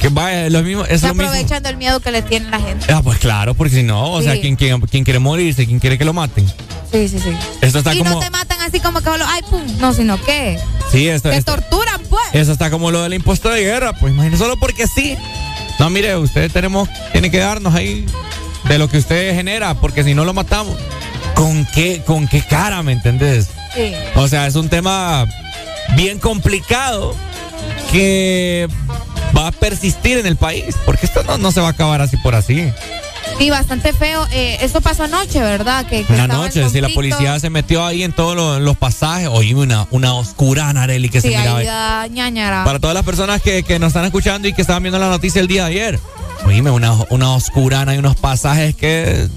Que 0.03 0.09
vaya, 0.09 0.47
es 0.47 0.53
lo 0.53 0.63
mismo, 0.63 0.85
es 0.85 1.01
Se 1.01 1.07
lo 1.07 1.15
mismo. 1.15 1.29
aprovechan 1.31 1.63
del 1.63 1.77
miedo 1.77 2.01
que 2.01 2.11
le 2.11 2.23
tiene 2.23 2.51
la 2.51 2.61
gente. 2.61 2.93
Ah, 2.93 3.01
pues 3.03 3.19
claro, 3.21 3.55
porque 3.55 3.77
si 3.77 3.83
no, 3.85 4.11
o 4.13 4.21
sea. 4.21 4.39
¿quién, 4.41 4.57
quién, 4.57 4.81
quién 4.81 5.05
quiere 5.05 5.21
morirse? 5.21 5.65
¿Quién 5.65 5.79
quiere 5.79 5.97
que 5.97 6.05
lo 6.05 6.13
maten? 6.13 6.45
Sí, 6.91 7.09
sí, 7.09 7.19
sí. 7.21 7.31
Esto 7.61 7.79
está 7.79 7.95
y 7.95 7.99
como. 7.99 8.11
no 8.11 8.19
te 8.19 8.29
matan 8.31 8.61
así 8.61 8.81
como 8.81 8.99
que 8.99 9.05
solo, 9.07 9.25
ay, 9.27 9.41
pum, 9.49 9.63
no, 9.79 9.95
sino 9.95 10.21
que 10.23 10.59
Sí, 10.91 11.09
esto, 11.09 11.31
te 11.31 11.37
esto- 11.37 11.55
torturan, 11.55 12.01
pues. 12.11 12.23
eso 12.33 12.53
está 12.53 12.69
como 12.71 12.91
lo 12.91 13.03
del 13.03 13.15
impuesto 13.15 13.49
de 13.49 13.63
guerra, 13.63 13.93
pues 13.95 14.13
imagínese, 14.13 14.43
solo 14.43 14.57
porque 14.59 14.87
sí. 14.89 15.17
No, 15.79 15.89
mire, 15.89 16.17
ustedes 16.17 16.53
tenemos, 16.53 16.89
tienen 17.13 17.31
que 17.31 17.39
darnos 17.39 17.73
ahí 17.75 18.05
de 18.69 18.79
lo 18.79 18.89
que 18.91 18.99
usted 18.99 19.35
genera, 19.35 19.75
porque 19.75 20.03
si 20.05 20.15
no 20.15 20.25
lo 20.25 20.35
matamos. 20.35 20.77
¿Con 21.35 21.65
qué, 21.75 22.03
con 22.05 22.27
qué 22.29 22.43
cara, 22.43 22.83
me 22.83 22.93
entendés? 22.93 23.49
Sí. 23.75 23.93
O 24.17 24.27
sea, 24.29 24.47
es 24.49 24.55
un 24.57 24.69
tema 24.69 25.27
bien 25.97 26.19
complicado 26.19 27.15
que 27.91 28.69
va 29.37 29.49
a 29.49 29.53
persistir 29.53 30.19
en 30.19 30.27
el 30.27 30.37
país, 30.37 30.77
porque 30.85 31.07
esto 31.07 31.23
no, 31.25 31.39
no 31.39 31.53
se 31.53 31.61
va 31.61 31.69
a 31.69 31.71
acabar 31.71 32.01
así 32.01 32.17
por 32.19 32.35
así. 32.35 32.73
Sí, 33.39 33.51
bastante 33.51 33.93
feo. 33.93 34.27
Eh, 34.33 34.59
eso 34.61 34.81
pasó 34.81 35.05
anoche, 35.05 35.41
¿verdad? 35.41 35.87
Que, 35.87 36.05
Una 36.09 36.27
noche, 36.27 36.69
si 36.71 36.81
la 36.81 36.89
policía 36.89 37.39
se 37.41 37.51
metió 37.51 37.85
ahí 37.85 38.03
en 38.03 38.13
todos 38.13 38.61
los, 38.61 38.77
pasajes. 38.77 39.29
Oye, 39.29 39.55
una, 39.55 39.87
una 39.91 40.15
oscura 40.15 40.73
que 41.11 41.21
se 41.21 41.29
miraba 41.29 41.59
ahí. 41.59 42.15
Para 42.65 42.79
todas 42.79 42.95
las 42.95 43.05
personas 43.05 43.41
que, 43.43 43.63
que, 43.63 43.79
nos 43.79 43.89
están 43.89 44.05
escuchando 44.05 44.49
y 44.49 44.53
que 44.53 44.63
estaban 44.63 44.83
viendo 44.83 44.99
la 44.99 45.09
noticia 45.09 45.41
el 45.41 45.47
día 45.47 45.65
de 45.65 45.71
ayer. 45.71 46.01
Oíme, 46.47 46.71
una, 46.71 46.93
una 47.11 47.35
oscurana 47.35 47.95
y 47.95 47.99
unos 47.99 48.17
pasajes 48.17 48.75
que 48.75 49.29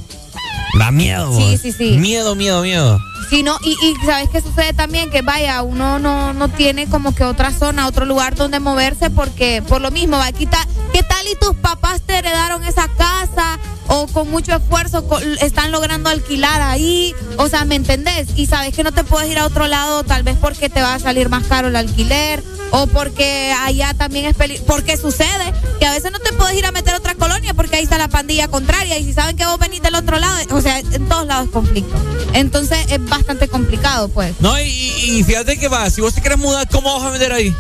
da 0.80 0.92
miedo. 0.92 1.38
Sí, 1.38 1.58
sí, 1.58 1.72
sí. 1.72 1.98
Miedo, 1.98 2.36
miedo, 2.36 2.64
miedo. 2.64 3.00
Sí, 3.30 3.42
no, 3.42 3.58
y, 3.64 3.72
y 3.72 3.96
¿sabes 4.06 4.30
qué 4.30 4.42
sucede 4.42 4.74
también? 4.74 5.10
Que 5.10 5.22
vaya, 5.22 5.62
uno 5.64 6.00
no, 6.00 6.34
no 6.34 6.48
tiene 6.50 6.88
como 6.88 7.16
que 7.16 7.24
otra 7.24 7.52
zona, 7.52 7.88
otro 7.88 8.06
lugar 8.06 8.36
donde 8.36 8.60
moverse 8.60 9.10
porque 9.10 9.64
por 9.68 9.82
lo 9.82 9.90
mismo, 9.92 10.18
va, 10.18 10.32
¿qué 10.32 10.46
tal, 10.46 10.66
¿qué 10.94 11.02
tal 11.02 11.28
y 11.28 11.36
tus 11.36 11.56
papás 11.56 12.02
te 12.02 12.18
heredaron 12.18 12.64
esa 12.64 12.88
casa? 12.90 13.60
o 13.88 14.08
con 14.08 14.30
mucho 14.30 14.56
esfuerzo 14.56 15.06
están 15.42 15.72
logrando 15.72 16.10
alquilar 16.10 16.62
ahí, 16.62 17.14
o 17.38 17.48
sea, 17.48 17.66
¿me 17.66 17.76
entendés? 17.76 18.30
Y 18.36 18.48
sabes 18.48 18.74
que 18.76 18.84
no 18.84 18.92
te 18.92 19.04
puedes 19.04 19.30
ir 19.30 19.38
a 19.38 19.46
otro 19.46 19.68
lado, 19.68 20.04
tal 20.04 20.24
vez 20.24 20.38
porque 20.40 20.70
te 20.70 20.82
va 20.82 20.96
a 20.96 21.00
salir 21.00 21.30
más 21.30 21.46
caro 21.46 21.68
el 21.68 21.76
alquiler, 21.76 22.44
o 22.72 22.88
porque 22.88 23.54
allá 23.64 23.94
también 23.94 24.26
es 24.26 24.36
peligroso, 24.36 24.66
porque 24.68 24.98
sucede 24.98 25.54
que 25.80 25.86
a 25.86 25.92
veces 25.92 26.12
no 26.12 26.20
te 26.20 26.34
puedes 26.34 26.58
ir 26.58 26.66
a 26.66 26.72
meter 26.72 26.96
a 26.96 26.98
otra 26.98 27.16
colonia 27.16 27.54
porque 27.54 27.78
ahí 27.78 27.84
está 27.84 27.98
la 27.98 28.08
pandilla 28.08 28.48
contraria, 28.48 28.98
y 28.98 29.04
si 29.04 29.14
saben 29.14 29.38
que 29.38 29.46
vos 29.46 29.60
venís 29.60 29.82
del 29.82 29.96
otro 29.96 30.18
lado, 30.18 30.36
o 30.52 30.62
sea, 30.62 30.80
en 30.80 31.08
todos 31.08 31.28
lados 31.28 31.50
conflicto. 31.52 31.96
Entonces 32.34 32.80
es 32.90 33.00
bastante 33.10 33.48
complicado, 33.48 34.10
pues. 34.10 34.34
No, 34.40 34.60
y, 34.60 35.24
fíjate 35.26 35.58
que 35.58 35.68
va, 35.68 35.90
si 35.90 36.02
vos 36.02 36.14
te 36.14 36.22
quieres 36.22 36.40
mudar, 36.40 36.68
¿cómo 36.70 36.94
vas 36.94 37.04
a 37.04 37.12
vender 37.12 37.32
ahí? 37.34 37.56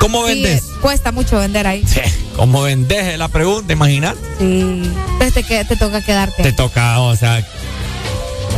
¿Cómo 0.00 0.22
vendes? 0.22 0.64
cuesta 0.80 1.12
mucho 1.12 1.38
vender 1.38 1.66
ahí. 1.66 1.82
Sí, 1.86 2.00
¿cómo 2.36 2.62
vendes? 2.62 3.16
la 3.18 3.28
pregunta, 3.28 3.72
imagínate. 3.72 4.20
Sí. 4.38 4.82
Entonces 5.18 5.46
te, 5.46 5.64
te 5.64 5.76
toca 5.76 6.02
quedarte. 6.02 6.42
Te 6.42 6.52
toca, 6.52 7.00
o 7.00 7.16
sea. 7.16 7.46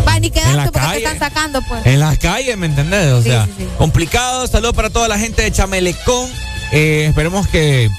Va, 0.06 0.18
ni 0.18 0.30
quedarte 0.30 0.72
porque 0.72 0.88
te 0.88 0.96
están 0.98 1.18
sacando, 1.18 1.62
pues. 1.62 1.86
En 1.86 2.00
las 2.00 2.18
calles, 2.18 2.56
¿me 2.56 2.66
entendés? 2.66 3.12
O 3.12 3.22
sea, 3.22 3.48
complicado. 3.78 4.46
Saludos 4.48 4.74
para 4.74 4.90
toda 4.90 5.06
la 5.06 5.18
gente 5.18 5.42
de 5.42 5.52
Chamelecón. 5.52 6.28
Eh, 6.72 7.06
esperemos 7.08 7.46
que, 7.46 7.90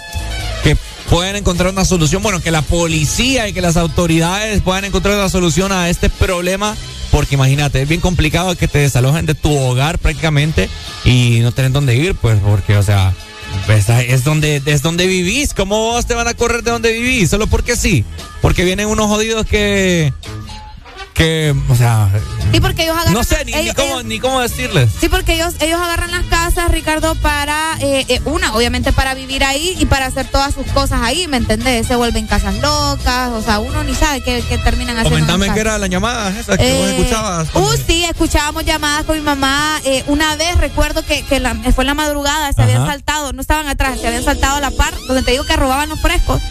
que 1.08 1.16
puedan 1.16 1.36
encontrar 1.36 1.72
una 1.72 1.86
solución. 1.86 2.22
Bueno, 2.22 2.42
que 2.42 2.52
la 2.52 2.62
policía 2.62 3.48
y 3.48 3.54
que 3.54 3.62
las 3.62 3.78
autoridades 3.78 4.62
puedan 4.62 4.86
encontrar 4.86 5.16
una 5.16 5.30
solución 5.30 5.72
a 5.72 5.90
este 5.90 6.10
problema. 6.10 6.76
Porque 7.12 7.36
imagínate, 7.36 7.82
es 7.82 7.88
bien 7.88 8.02
complicado 8.02 8.56
que 8.56 8.68
te 8.68 8.80
desalojen 8.80 9.26
de 9.26 9.34
tu 9.34 9.58
hogar 9.58 9.98
prácticamente 9.98 10.70
y 11.06 11.40
no 11.42 11.54
tener 11.54 11.72
dónde 11.72 11.96
ir, 11.96 12.16
pues, 12.16 12.38
porque, 12.44 12.76
o 12.76 12.84
sea, 12.84 13.14
es 14.08 14.24
donde, 14.24 14.62
es 14.66 14.82
donde 14.82 15.08
vivís. 15.08 15.54
¿Cómo 15.54 15.78
vos 15.78 16.06
te 16.06 16.16
van 16.16 16.28
a 16.28 16.34
correr 16.34 16.64
de 16.64 16.72
donde 16.72 16.92
vivís? 16.92 17.30
Solo 17.30 17.48
porque 17.48 17.76
sí. 17.76 18.04
Porque 18.42 18.66
vienen 18.66 18.88
unos 18.88 19.08
jodidos 19.08 19.46
que 19.46 20.14
que, 21.18 21.56
o 21.68 21.76
sea... 21.76 22.10
Sí, 22.52 22.62
porque 22.62 22.84
ellos 22.84 22.96
agarran... 22.96 23.14
No 23.14 23.24
sé 23.24 23.44
ni, 23.44 23.74
cómo, 23.74 24.04
ni 24.04 24.20
cómo 24.20 24.40
decirles. 24.40 24.92
Sí, 25.02 25.10
porque 25.10 25.34
ellos, 25.34 25.56
ellos 25.60 25.82
agarran 25.82 26.12
las 26.12 26.26
casas, 26.26 26.72
Ricardo, 26.72 27.16
para... 27.16 27.76
Eh, 27.80 28.06
eh, 28.08 28.22
una, 28.26 28.56
obviamente 28.56 28.94
para 28.94 29.16
vivir 29.16 29.44
ahí 29.44 29.76
y 29.80 29.88
para 29.88 30.06
hacer 30.06 30.28
todas 30.28 30.54
sus 30.54 30.68
cosas 30.68 31.02
ahí, 31.02 31.28
¿me 31.28 31.38
entendés? 31.38 31.88
Se 31.88 31.96
vuelven 31.96 32.28
casas 32.28 32.56
locas, 32.60 33.32
o 33.32 33.42
sea, 33.42 33.58
uno 33.60 33.84
ni 33.84 33.96
sabe 33.96 34.22
qué, 34.22 34.42
terminan 34.64 34.98
haciendo. 34.98 35.10
Comentame 35.10 35.54
qué 35.54 35.60
era 35.60 35.80
la 35.80 35.88
llamada 35.88 36.30
esa 36.30 36.56
que 36.56 36.74
vos 36.74 36.88
eh, 36.88 36.98
escuchabas. 36.98 37.56
Uh, 37.56 37.78
sí, 37.88 38.06
escuchábamos 38.06 38.64
llamadas 38.64 39.06
con 39.06 39.18
mi 39.18 39.24
mamá. 39.24 39.82
una 40.06 40.36
vez 40.36 40.56
recuerdo 40.58 41.04
que, 41.04 41.24
que 41.24 41.40
fue 41.74 41.84
en 41.84 41.88
la 41.88 41.94
madrugada, 41.96 42.54
se 42.54 42.62
habían 42.62 42.86
saltado, 42.86 43.34
no 43.34 43.42
estaban 43.42 43.68
atrás, 43.68 44.00
se 44.00 44.08
habían 44.08 44.24
saltado 44.24 44.58
a 44.58 44.62
la 44.62 44.72
par, 44.72 44.94
donde 45.08 45.24
te 45.24 45.32
digo 45.32 45.46
que 45.46 45.56
robaban 45.56 45.90
los 45.90 46.00
frescos. 46.00 46.42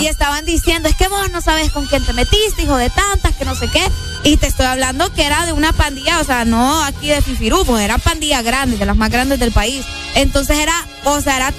Y 0.00 0.06
estaban 0.06 0.44
diciendo, 0.44 0.88
es 0.88 0.96
que 0.96 1.08
vos 1.08 1.30
no 1.30 1.40
sabes 1.40 1.70
con 1.70 1.86
quién 1.86 2.04
te 2.04 2.12
metiste, 2.12 2.62
hijo 2.62 2.76
de 2.76 2.90
tantas, 2.90 3.34
que 3.36 3.44
no 3.44 3.54
sé 3.54 3.68
qué. 3.68 3.82
Y 4.24 4.36
te 4.36 4.46
estoy 4.46 4.66
hablando 4.66 5.12
que 5.12 5.24
era 5.24 5.46
de 5.46 5.52
una 5.52 5.72
pandilla, 5.72 6.20
o 6.20 6.24
sea, 6.24 6.44
no 6.44 6.82
aquí 6.84 7.08
de 7.08 7.22
Fifirú, 7.22 7.64
pues 7.64 7.82
era 7.82 7.98
pandilla 7.98 8.42
grande, 8.42 8.76
de 8.76 8.86
las 8.86 8.96
más 8.96 9.10
grandes 9.10 9.40
del 9.40 9.52
país. 9.52 9.84
Entonces 10.14 10.58
era, 10.58 10.74
o 11.04 11.20
sea, 11.20 11.36
era 11.36 11.52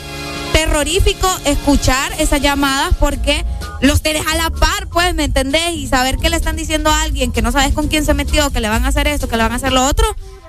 terrorífico 0.53 1.27
escuchar 1.45 2.13
esas 2.19 2.39
llamadas 2.39 2.93
porque 2.99 3.43
los 3.81 4.01
tenés 4.01 4.25
a 4.27 4.35
la 4.35 4.49
par, 4.49 4.87
pues, 4.87 5.13
¿me 5.13 5.25
entendés? 5.25 5.75
Y 5.75 5.87
saber 5.87 6.17
que 6.17 6.29
le 6.29 6.37
están 6.37 6.55
diciendo 6.55 6.89
a 6.89 7.01
alguien 7.01 7.31
que 7.31 7.41
no 7.41 7.51
sabes 7.51 7.73
con 7.73 7.87
quién 7.87 8.05
se 8.05 8.13
metió, 8.13 8.49
que 8.51 8.61
le 8.61 8.69
van 8.69 8.85
a 8.85 8.89
hacer 8.89 9.07
esto, 9.07 9.27
que 9.27 9.35
le 9.35 9.43
van 9.43 9.51
a 9.51 9.55
hacer 9.55 9.73
lo 9.73 9.85
otro, 9.85 10.05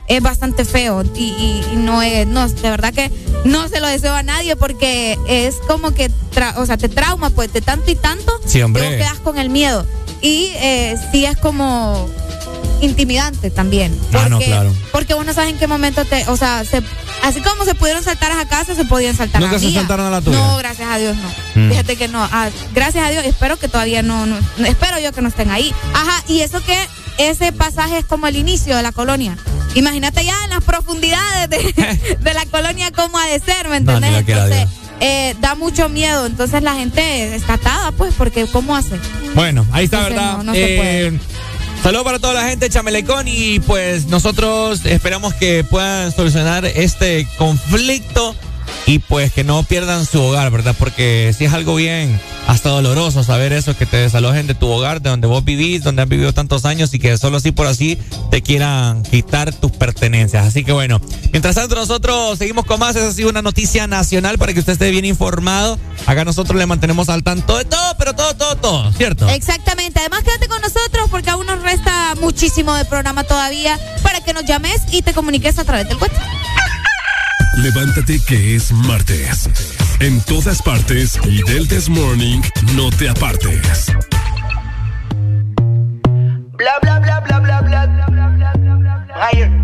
es 0.09 0.23
bastante 0.23 0.65
feo. 0.65 1.03
Y, 1.15 1.63
no 1.77 2.03
es, 2.03 2.27
no, 2.27 2.49
de 2.49 2.71
verdad 2.71 2.93
que 2.93 3.11
no 3.45 3.69
se 3.69 3.81
lo 3.81 3.87
deseo 3.87 4.15
a 4.15 4.23
nadie 4.23 4.57
porque 4.57 5.19
es 5.29 5.57
como 5.67 5.93
que, 5.93 6.11
o 6.57 6.67
sea, 6.67 6.77
te 6.77 6.89
trauma, 6.89 7.31
pues, 7.31 7.53
de 7.53 7.61
tanto 7.61 7.91
y 7.91 7.97
tanto, 7.97 8.41
sí, 8.47 8.63
hombre. 8.63 8.97
quedas 8.97 9.19
con 9.21 9.39
el 9.39 9.51
miedo. 9.51 9.87
Y 10.21 10.53
eh, 10.55 10.97
sí 11.13 11.27
es 11.27 11.37
como 11.37 12.09
intimidante 12.81 13.51
también. 13.51 13.97
Porque, 14.13 14.19
ah, 14.19 14.29
no, 14.29 14.39
claro. 14.39 14.75
Porque 14.93 15.15
vos 15.15 15.25
no 15.25 15.33
sabes 15.33 15.51
en 15.51 15.59
qué 15.59 15.67
momento 15.67 16.05
te, 16.05 16.27
o 16.29 16.37
sea, 16.37 16.61
así 17.23 17.41
como 17.41 17.65
se 17.65 17.75
pudieron 17.75 18.03
saltar 18.03 18.33
a 18.33 18.47
casa, 18.47 18.75
se 18.75 18.85
podían 18.85 19.17
saltar 19.17 19.43
a 19.43 19.53
la 19.53 19.59
se 19.59 19.73
saltaron 19.73 20.07
a 20.07 20.11
la 20.11 20.21
tuya? 20.21 20.39
No, 20.39 20.57
gracias 20.57 20.89
a 20.89 20.99
Dios 20.99 21.17
no. 21.17 21.63
Mm. 21.63 21.71
Fíjate 21.71 21.97
que 21.97 22.09
no. 22.09 22.23
Ah, 22.23 22.49
gracias 22.75 23.07
a 23.07 23.11
Dios, 23.11 23.25
espero 23.25 23.59
que 23.59 23.69
todavía 23.69 24.03
no, 24.03 24.27
no, 24.27 24.37
espero 24.67 24.99
yo 24.99 25.13
que 25.13 25.23
no 25.23 25.29
estén 25.29 25.51
ahí. 25.51 25.75
Ajá, 25.95 26.23
y 26.29 26.41
eso 26.41 26.63
que 26.65 26.79
ese 27.19 27.53
pasaje 27.53 27.99
es 27.99 28.05
como 28.05 28.27
el 28.27 28.37
inicio 28.37 28.77
de 28.77 28.83
la 28.83 28.93
colonia. 28.93 29.37
Imagínate 29.75 30.25
ya 30.25 30.37
en 30.45 30.51
las 30.51 30.65
profundidades 30.65 31.51
de, 31.51 32.17
de 32.21 32.35
la 32.35 32.47
colonia 32.47 32.91
cómo 32.93 33.19
ha 33.19 33.27
de 33.27 33.41
ser, 33.41 33.69
¿me 33.69 33.77
entendés? 33.79 34.15
Entonces, 34.27 34.69
eh, 35.01 35.35
da 35.41 35.55
mucho 35.55 35.89
miedo. 35.89 36.27
Entonces 36.27 36.63
la 36.63 36.75
gente 36.75 37.35
está 37.35 37.55
atada, 37.55 37.93
pues, 37.93 38.15
porque 38.17 38.47
¿cómo 38.47 38.77
hace? 38.77 38.99
Bueno, 39.35 39.67
ahí 39.73 39.87
está, 39.87 40.03
¿verdad? 40.05 40.43
No, 40.43 40.55
se 40.55 40.77
puede. 40.77 41.07
Eh, 41.09 41.19
saludos 41.83 42.05
para 42.05 42.19
toda 42.19 42.35
la 42.35 42.49
gente 42.49 42.67
de 42.67 42.71
Chamelecón 42.71 43.27
y 43.29 43.61
pues 43.61 44.07
nosotros 44.07 44.85
esperamos 44.87 45.35
que 45.35 45.65
puedan 45.65 46.13
solucionar 46.13 46.65
este 46.65 47.27
conflicto 47.37 48.35
y 48.87 48.99
pues 48.99 49.33
que 49.33 49.45
no 49.45 49.63
pierdan 49.63 50.05
su 50.05 50.21
hogar, 50.23 50.51
¿verdad? 50.51 50.75
Porque 50.79 51.35
si 51.37 51.45
es 51.45 51.53
algo 51.53 51.75
bien 51.75 52.21
hasta 52.47 52.69
doloroso 52.69 53.25
saber 53.25 53.53
eso, 53.53 53.77
que 53.77 53.87
te 53.87 53.97
desalojen 53.97 54.47
de 54.47 54.55
tu 54.55 54.69
hogar, 54.69 55.01
de 55.01 55.11
donde 55.11 55.27
vos 55.27 55.45
vivís, 55.45 55.83
donde 55.83 56.03
has 56.03 56.09
vivido 56.09 56.35
tantos 56.35 56.67
años 56.67 56.93
y 56.93 56.99
que 56.99 57.17
solo 57.17 57.39
así 57.39 57.53
por 57.53 57.67
así 57.67 57.99
te 58.31 58.43
quieran 58.43 59.03
quitar 59.03 59.53
tus 59.55 59.73
pertenencias. 59.73 60.47
Así 60.47 60.65
que 60.65 60.73
bueno, 60.73 61.01
mientras 61.33 61.55
tanto 61.55 61.75
nosotros 61.75 62.39
seguimos 62.39 62.67
con 62.67 62.79
más, 62.79 62.97
esa 62.97 63.09
ha 63.09 63.13
sido 63.13 63.31
una 63.31 63.43
noticia 63.43 63.87
nacional 63.87 64.39
para 64.39 64.53
que 64.53 64.61
usted 64.61 64.75
esté 64.75 64.91
bien 64.91 65.07
informado. 65.07 65.79
Acá 66.07 66.25
nosotros 66.25 66.59
le 66.59 66.67
mantenemos 66.67 67.09
al 67.09 67.23
tanto 67.23 67.57
de 67.57 67.65
todo, 67.65 67.97
pero 67.99 68.15
todo, 68.15 68.35
todo, 68.35 68.57
todo, 68.57 68.93
¿cierto? 68.93 69.29
Exactamente. 69.29 70.01
Además 70.01 70.23
quédate 70.23 70.49
con 70.49 70.61
nosotros 70.61 71.09
porque 71.11 71.31
aún 71.31 71.47
nos 71.47 71.63
resta 71.63 72.15
muchísimo 72.21 72.75
de 72.75 72.85
programa 72.85 73.25
todavía 73.25 73.79
para 74.03 74.21
que 74.21 74.35
nos 74.35 74.45
llames 74.45 74.83
y 74.93 75.01
te 75.01 75.15
comuniques 75.15 75.59
a 75.59 75.65
través 75.65 75.89
del 75.89 75.97
WhatsApp. 75.97 76.23
Levántate 77.57 78.21
que 78.27 78.57
es 78.57 78.73
martes. 78.73 79.49
En 80.01 80.21
todas 80.23 80.61
partes 80.63 81.19
y 81.25 81.43
del 81.43 81.69
This 81.69 81.89
Morning 81.89 82.41
no 82.75 82.91
te 82.91 83.09
apartes. 83.09 83.93
Bla 86.57 86.79
bla 86.83 86.99
bla 86.99 87.21
bla 87.21 87.41
bla 87.41 87.61
bla 87.61 87.87
bla 87.87 88.09
bla 88.09 88.53
bla 88.57 88.77
bla 88.77 89.31
Higher. 89.33 89.64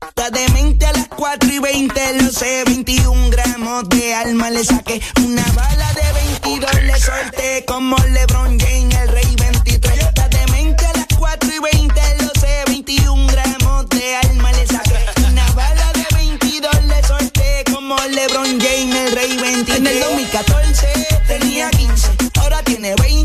Está 0.21 0.37
demente 0.39 0.85
a 0.85 0.93
las 0.93 1.07
4 1.07 1.51
y 1.51 1.57
20, 1.57 2.21
lo 2.21 2.31
sé, 2.31 2.63
21 2.67 3.31
gramos 3.31 3.89
de 3.89 4.13
alma 4.13 4.51
le 4.51 4.63
saqué. 4.63 5.01
Una 5.25 5.43
bala 5.53 5.91
de 5.93 6.43
22 6.43 6.83
le 6.83 6.99
solté 6.99 7.65
como 7.65 7.97
LeBron 7.97 8.59
James, 8.59 8.95
el 9.01 9.07
rey 9.07 9.35
23. 9.35 9.97
Está 9.97 10.27
demente 10.27 10.85
a 10.85 10.93
las 10.93 11.07
4 11.17 11.49
y 11.51 11.75
20, 11.75 12.01
lo 12.19 12.39
sé, 12.39 12.63
21 12.67 13.27
gramos 13.31 13.89
de 13.89 14.15
alma 14.17 14.51
le 14.51 14.67
saqué. 14.67 14.99
Una 15.27 15.51
bala 15.53 15.91
de 15.93 16.15
22 16.15 16.85
le 16.85 17.03
solté 17.03 17.63
como 17.73 17.95
LeBron 17.95 18.59
James, 18.61 18.95
el 18.95 19.11
rey 19.15 19.37
23. 19.37 19.79
En 19.79 19.87
el 19.87 19.99
2014 20.01 20.87
tenía 21.27 21.71
15, 21.71 22.09
ahora 22.39 22.61
tiene 22.61 22.93
20 22.93 23.20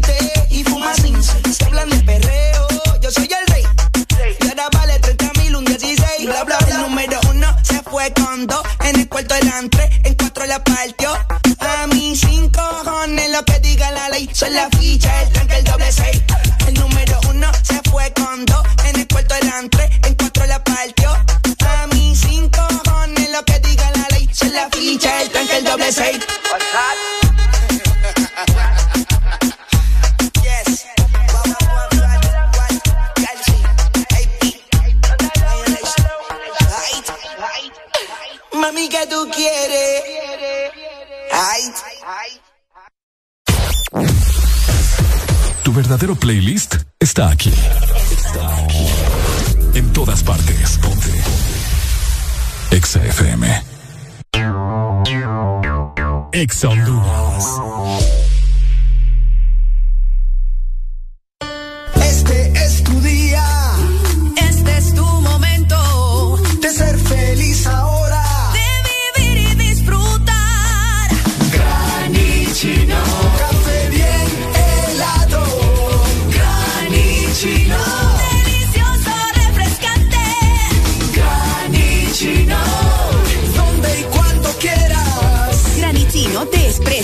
En 8.37 9.01
el 9.01 9.09
cuarto 9.09 9.35
delante, 9.35 9.89
en 10.05 10.15
cuatro 10.15 10.45
la 10.45 10.63
partió. 10.63 11.11
A 11.59 11.87
mí 11.87 12.15
cinco 12.15 12.61
cojones 12.85 13.31
lo 13.31 13.43
que 13.47 13.59
diga 13.61 13.91
la 13.93 14.11
ley. 14.11 14.29
Soy 14.31 14.51
la 14.51 14.69
ficha, 14.79 15.23
el 15.23 15.33
tranque, 15.33 15.57
el 15.57 15.65
doble 15.65 15.91
seis. 15.91 16.23
El 16.67 16.75
número 16.75 17.19
uno 17.31 17.51
se 17.63 17.81
fue 17.91 18.13
con 18.13 18.45
dos. 18.45 18.63
En 18.85 18.97
el 19.01 19.09
cuarto 19.09 19.37
delante, 19.37 19.89
en 20.05 20.15
cuatro 20.17 20.45
la 20.45 20.63
partió. 20.63 21.13
A 21.13 21.87
mí 21.95 22.15
cinco 22.15 22.61
cojones 22.85 23.31
lo 23.31 23.43
que 23.43 23.59
diga 23.61 23.91
la 23.93 24.07
ley. 24.11 24.29
Soy 24.31 24.51
la 24.51 24.69
ficha, 24.69 25.23
el 25.23 25.31
tranque, 25.31 25.57
el 25.57 25.65
doble 25.65 25.91
seis. 25.91 26.19
Mami, 38.77 38.91
¿qué 38.91 39.07
tú 39.09 39.27
quieres? 39.35 40.03
Ay. 41.33 41.63
Tu 45.63 45.73
verdadero 45.73 46.15
playlist 46.15 46.75
está 47.01 47.31
aquí. 47.31 47.55
Está 48.11 48.55
aquí. 48.65 48.87
En 49.73 49.91
todas 49.95 50.23
partes. 50.23 50.79
Ponte. 50.83 51.11
Exa 52.71 53.03
FM. 53.03 53.65
Exa 56.33 56.69
Honduras. 56.69 58.16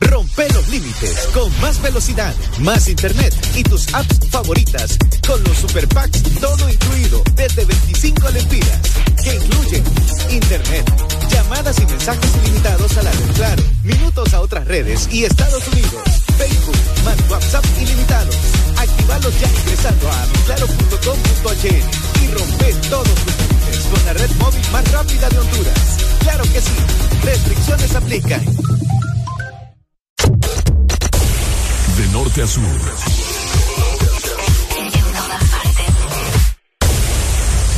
Rompe 0.00 0.48
los 0.52 0.68
límites 0.68 1.28
con 1.32 1.60
más 1.60 1.80
velocidad, 1.80 2.34
más 2.58 2.88
internet 2.88 3.32
y 3.54 3.62
tus 3.62 3.94
apps 3.94 4.18
favoritas 4.28 4.98
con 5.26 5.42
los 5.44 5.56
super 5.56 5.86
packs 5.88 6.20
todo 6.40 6.68
incluido 6.68 7.22
desde 7.36 7.64
25 7.64 8.28
lempiras 8.30 8.80
que 9.22 9.36
incluyen 9.36 9.84
internet, 10.30 10.84
llamadas 11.30 11.78
y 11.78 11.86
mensajes 11.86 12.30
ilimitados 12.42 12.96
a 12.96 13.02
la 13.04 13.12
red 13.12 13.34
Claro, 13.36 13.62
minutos 13.84 14.34
a 14.34 14.40
otras 14.40 14.66
redes 14.66 15.08
y 15.12 15.24
Estados 15.24 15.66
Unidos, 15.68 16.02
Facebook, 16.38 16.76
más 17.04 17.30
WhatsApp 17.30 17.64
ilimitados. 17.80 18.36
Actívalos 18.76 19.40
ya 19.40 19.48
ingresando 19.48 20.10
a 20.10 20.26
miclaro.com.hn 20.26 22.22
y 22.22 22.26
rompe 22.34 22.74
todos 22.90 23.14
tus 23.14 23.34
límites 23.38 23.84
con 23.92 24.04
la 24.06 24.12
red 24.14 24.30
móvil 24.38 24.70
más 24.72 24.92
rápida 24.92 25.28
de 25.28 25.38
Honduras. 25.38 25.98
Claro 26.20 26.42
que 26.44 26.60
sí, 26.60 26.74
restricciones 27.22 27.94
aplican. 27.94 28.44
De 31.96 32.08
norte 32.08 32.42
a 32.42 32.46
sur. 32.46 32.62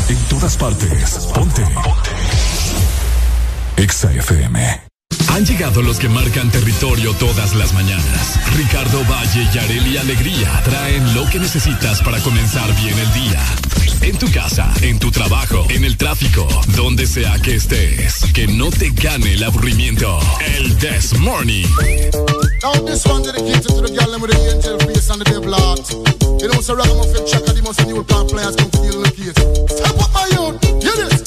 En 0.09 0.29
todas 0.29 0.57
partes. 0.57 1.29
Ponte. 1.35 1.63
Exa 3.77 4.13
FM. 4.13 4.81
Han 5.37 5.45
llegado 5.45 5.83
los 5.83 5.99
que 5.99 6.09
marcan 6.09 6.51
territorio 6.51 7.13
todas 7.13 7.55
las 7.55 7.75
mañanas. 7.75 8.41
Ricardo 8.57 9.05
Valle 9.05 9.47
y 9.53 9.59
Areli 9.59 9.99
Alegría 9.99 10.63
traen 10.65 11.13
lo 11.13 11.29
que 11.29 11.39
necesitas 11.39 12.01
para 12.01 12.19
comenzar 12.21 12.75
bien 12.77 12.99
el 12.99 13.13
día. 13.13 13.45
En 14.01 14.17
tu 14.17 14.33
casa, 14.33 14.73
en 14.81 14.99
tu 14.99 15.11
trabajo, 15.11 15.67
en 15.69 15.85
el 15.85 15.99
tráfico, 15.99 16.49
donde 16.75 17.07
sea 17.07 17.39
que 17.41 17.57
estés. 17.57 18.25
Que 18.33 18.47
no 18.47 18.71
te 18.71 18.89
gane 18.89 19.35
el 19.35 19.43
aburrimiento. 19.45 20.19
El 20.57 20.75
This 20.79 21.19
Morning. 21.19 21.67
Now 22.63 22.73
this 22.87 23.05
one 23.05 23.23
dedicated 23.23 23.69
to 23.69 23.83
the 23.83 23.93
girl 23.93 24.11
them 24.11 24.23
with 24.23 24.31
the 24.31 24.55
angel 24.55 24.79
face 24.89 25.11
and 25.11 25.21
the 25.21 25.31
devil 25.31 25.53
heart. 25.53 25.85
You 26.41 26.49
know, 26.49 26.63
so 26.63 26.75
ragamuffin 26.75 27.27
checker, 27.27 27.53
the 27.53 27.61
most 27.61 27.87
new 27.87 28.03
car 28.05 28.25
players 28.25 28.57
come 28.57 28.71
to 28.71 28.79
deal 28.81 28.97
in 28.97 29.03
the 29.03 29.13
case. 29.13 29.37
Step 29.69 30.01
up 30.01 30.15
my 30.15 30.25
youth, 30.33 30.57
hear 30.83 30.97
this. 30.97 31.23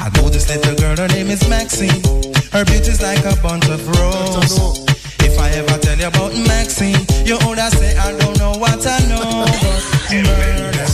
I 0.00 0.10
know 0.16 0.28
this 0.28 0.48
little 0.48 0.74
girl, 0.74 0.96
her 0.96 1.06
name 1.14 1.30
is 1.30 1.48
Maxine. 1.48 2.02
Her 2.52 2.66
beauty's 2.66 3.00
like 3.00 3.24
a 3.24 3.34
bunch 3.52 3.68
of 3.68 3.86
roses. 3.98 4.80
If 5.20 5.38
I 5.38 5.50
ever 5.60 5.76
tell 5.84 5.98
you 5.98 6.06
about 6.06 6.32
Maxine, 6.48 7.04
you 7.28 7.36
would 7.44 7.58
say 7.76 7.92
I 7.98 8.16
don't 8.16 8.38
know 8.38 8.52
what 8.56 8.80
I 8.86 8.98
know. 9.10 9.44
but 9.44 10.12
murder. 10.24 10.86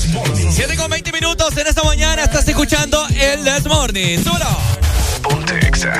7 0.50 0.76
con 0.76 0.90
20 0.90 1.12
minutos 1.12 1.56
en 1.56 1.68
esta 1.68 1.84
mañana 1.84 2.24
estás 2.24 2.48
escuchando 2.48 3.06
el 3.20 3.44
This 3.44 3.66
Morning. 3.66 4.18
Súbelo. 4.18 4.50
Ponte 5.22 5.54
exa. 5.68 5.94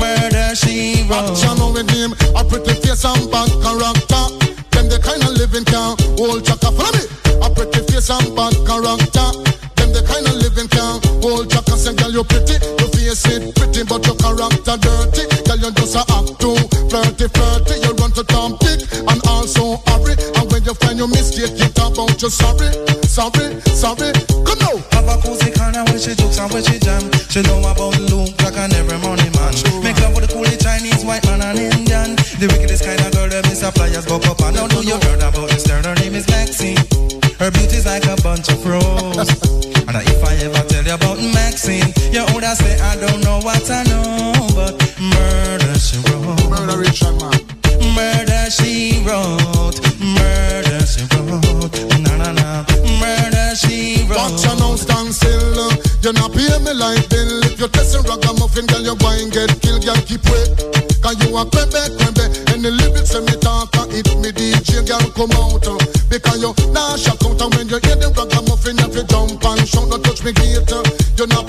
Murder 0.00 0.56
she 0.56 1.06
wrote. 1.08 1.36
Channel 1.36 1.72
with 1.72 1.88
him, 1.90 2.12
a 2.34 2.42
pretty 2.42 2.74
face 2.82 3.04
and 3.04 3.30
bad 3.30 3.50
character. 3.62 4.24
Them 4.72 4.88
the 4.88 4.98
kind 4.98 5.22
of 5.22 5.38
living 5.38 5.64
can 5.64 5.94
hold 6.18 6.44
chaka. 6.44 6.72
Follow 6.72 6.90
me. 6.98 7.04
A 7.46 7.48
pretty 7.48 7.80
face 7.86 8.10
and 8.10 8.34
bad 8.34 8.54
character. 8.66 9.30
Them 9.76 9.92
the 9.94 10.02
kind 10.02 10.26
of 10.26 10.34
living 10.42 10.66
can 10.66 10.98
hold 11.22 11.48
chaka. 11.48 11.76
Say, 11.78 11.94
girl, 11.94 12.10
you 12.10 12.24
pretty, 12.24 12.58
face 13.08 13.40
it 13.40 13.54
pretty, 13.56 13.84
but 13.84 14.04
your 14.04 14.16
character 14.16 14.76
dirty. 14.76 15.24
Girl, 15.48 15.56
you 15.56 15.70
just 15.72 15.96
a 15.96 16.04
act 16.12 16.36
too 16.40 16.56
flirty, 16.92 17.26
flirty. 17.32 17.74
You 17.80 17.92
run 17.96 18.12
to 18.12 18.24
Tom 18.24 18.56
Dick 18.60 18.84
and 19.08 19.20
also 19.28 19.80
hurry. 19.88 20.14
And 20.36 20.44
when 20.52 20.64
you 20.64 20.74
find 20.76 20.98
your 20.98 21.08
mistake, 21.08 21.56
you 21.56 21.68
talk 21.72 21.96
about 21.96 22.20
you 22.20 22.28
sorry, 22.28 22.68
sorry, 23.08 23.60
sorry. 23.72 24.12
Come 24.44 24.58
now. 24.60 24.76
Have 24.92 25.08
a 25.08 25.16
cozy 25.24 25.52
corner 25.56 25.84
where 25.88 25.98
she 25.98 26.12
jokes 26.14 26.38
and 26.38 26.52
where 26.52 26.62
she 26.62 26.76
jam. 26.78 27.00
She 27.32 27.40
know 27.42 27.60
about 27.64 27.96
Luke 28.12 28.36
Black 28.38 28.56
and 28.60 28.72
every 28.76 28.98
money 29.00 29.28
man. 29.36 29.52
Make 29.80 29.96
love 30.04 30.12
with 30.12 30.28
the 30.28 30.30
coolie 30.34 30.60
Chinese, 30.60 31.04
white 31.04 31.24
man 31.26 31.40
and 31.40 31.58
Indian. 31.58 32.16
The 32.40 32.46
wickedest 32.52 32.84
kind 32.84 33.00
of 33.00 33.12
girl 33.12 33.28
that 33.28 33.48
Miss 33.48 33.64
Flyers 33.64 34.04
buck 34.04 34.26
up 34.26 34.40
and 34.42 34.56
now 34.56 34.68
do 34.68 34.84
you 34.84 35.00
heard 35.08 35.22
about 35.22 35.48
this 35.48 35.66
girl? 35.66 35.82
Her 35.82 35.94
name 35.96 36.14
is 36.14 36.28
Maxine. 36.28 36.78
Her 37.40 37.50
beauty's 37.50 37.86
like 37.86 38.04
a 38.04 38.16
bunch 38.20 38.48
of 38.50 38.60
roses. 38.66 39.30
and 39.88 39.96
if 39.96 40.20
I 40.24 40.34
ever 40.44 40.62
tell 40.68 40.84
you 40.84 40.94
about 40.94 41.18
Maxine, 41.32 41.87
you 42.48 42.54
would 42.54 42.58
say 42.64 42.80
I 42.80 42.96
don't 42.96 43.20
know 43.24 43.40
what 43.44 43.70
I 43.70 43.82
know, 43.84 44.32
but 44.56 44.72
murder 45.00 45.74
she 45.78 45.98
wrote. 46.08 46.48
Murder 46.48 46.78
Richard 46.80 47.12
man. 47.20 47.36
Murder 47.92 48.48
she 48.50 49.02
wrote. 49.04 49.76
Murder 50.00 50.80
she 50.86 51.04
wrote. 51.12 51.76
Na 52.00 52.16
na 52.16 52.32
na. 52.32 52.64
Murder 53.00 53.54
she 53.54 54.06
wrote. 54.08 54.16
Watch 54.32 54.44
you 54.48 54.56
now 54.56 54.76
stand 54.76 55.12
still. 55.14 55.72
You 56.00 56.12
not 56.14 56.32
pay 56.32 56.48
me 56.64 56.72
like 56.72 57.04
bill. 57.10 57.44
If 57.44 57.60
you 57.60 57.68
test 57.68 57.94
a 57.96 58.00
ragamuffin, 58.08 58.64
girl, 58.66 58.80
you 58.80 58.96
go 58.96 59.08
and 59.12 59.30
get 59.32 59.52
killed. 59.60 59.84
Girl, 59.84 60.00
keep 60.08 60.24
wait. 60.32 60.48
Cause 61.04 61.20
you 61.20 61.36
a 61.36 61.44
crebe, 61.44 61.84
crebe. 62.00 62.24
And 62.54 62.64
the 62.64 62.70
lyrics 62.72 63.12
when 63.12 63.24
me 63.26 63.36
talk, 63.44 63.76
and 63.76 63.92
it 63.92 64.08
me 64.24 64.32
DJ 64.32 64.86
girl 64.88 65.04
come 65.12 65.30
out. 65.36 65.66
uh, 65.68 65.76
Because 66.08 66.40
you 66.40 66.54
nah 66.72 66.96
shock 66.96 67.20
out 67.28 67.40
and 67.44 67.52
when 67.54 67.68
you 67.68 67.78
hear 67.84 67.96
the 68.00 68.08
ragamuffin, 68.16 68.78
you 68.80 68.88
fi 68.88 69.02
jump 69.04 69.44
and 69.44 69.68
shout, 69.68 69.88
no 69.92 69.98
touch 69.98 70.24
me 70.24 70.32
gate. 70.32 70.72
uh. 70.72 70.82
You 71.18 71.26
not 71.26 71.47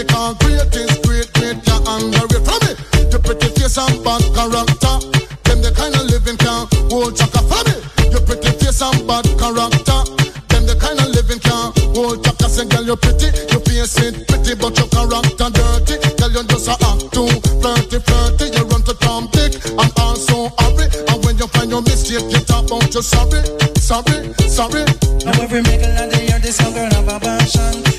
the 0.00 0.08
concrete 0.08 0.72
is 0.80 0.96
great, 1.04 1.28
great, 1.36 1.60
you 1.60 1.78
underrate. 1.84 2.40
From 2.40 2.60
me, 2.64 2.72
your 3.12 3.20
pretty 3.20 3.48
face 3.52 3.76
and 3.76 4.00
bad 4.00 4.24
character. 4.32 4.96
Them 5.44 5.60
the 5.60 5.72
kind 5.76 5.92
of 5.92 6.08
living 6.08 6.40
can 6.40 6.64
hold 6.88 7.12
chaka. 7.16 7.44
From 7.44 7.60
me, 7.68 7.76
your 8.08 8.24
pretty 8.24 8.48
face 8.56 8.80
and 8.80 8.96
bad 9.04 9.28
character. 9.36 10.00
Them 10.48 10.64
the 10.64 10.76
kind 10.80 10.96
of 11.04 11.12
living 11.12 11.40
can 11.44 11.76
hold 11.92 12.24
chaka. 12.24 12.48
Say 12.48 12.64
girl 12.64 12.84
you're 12.88 12.96
pretty, 12.96 13.28
your 13.52 13.60
face 13.60 14.00
it 14.00 14.24
pretty, 14.24 14.56
but 14.56 14.72
your 14.72 14.88
character 14.88 15.48
dirty. 15.52 15.94
Girl 16.16 16.32
you 16.32 16.44
just 16.48 16.72
a 16.72 16.74
act 16.80 17.04
too 17.12 17.28
flirty, 17.60 18.00
flirty. 18.00 18.56
You 18.56 18.64
run 18.72 18.80
to 18.88 18.94
Tom 19.04 19.28
Dick 19.36 19.60
and 19.68 19.92
also 20.00 20.48
hurry. 20.64 20.88
And 21.12 21.18
when 21.28 21.36
you 21.36 21.48
find 21.52 21.68
your 21.68 21.84
mistake, 21.84 22.24
you 22.32 22.40
talk 22.48 22.72
about 22.72 22.88
you 22.88 23.04
sorry, 23.04 23.44
sorry, 23.76 24.32
sorry. 24.48 24.88
Now 25.28 25.36
every 25.44 25.60
middle 25.60 25.92
of 25.92 26.08
the 26.08 26.20
year, 26.24 26.40
this 26.40 26.56
young 26.56 26.72
girl 26.72 26.88
have 26.88 27.08
a 27.12 27.20
passion 27.20 27.89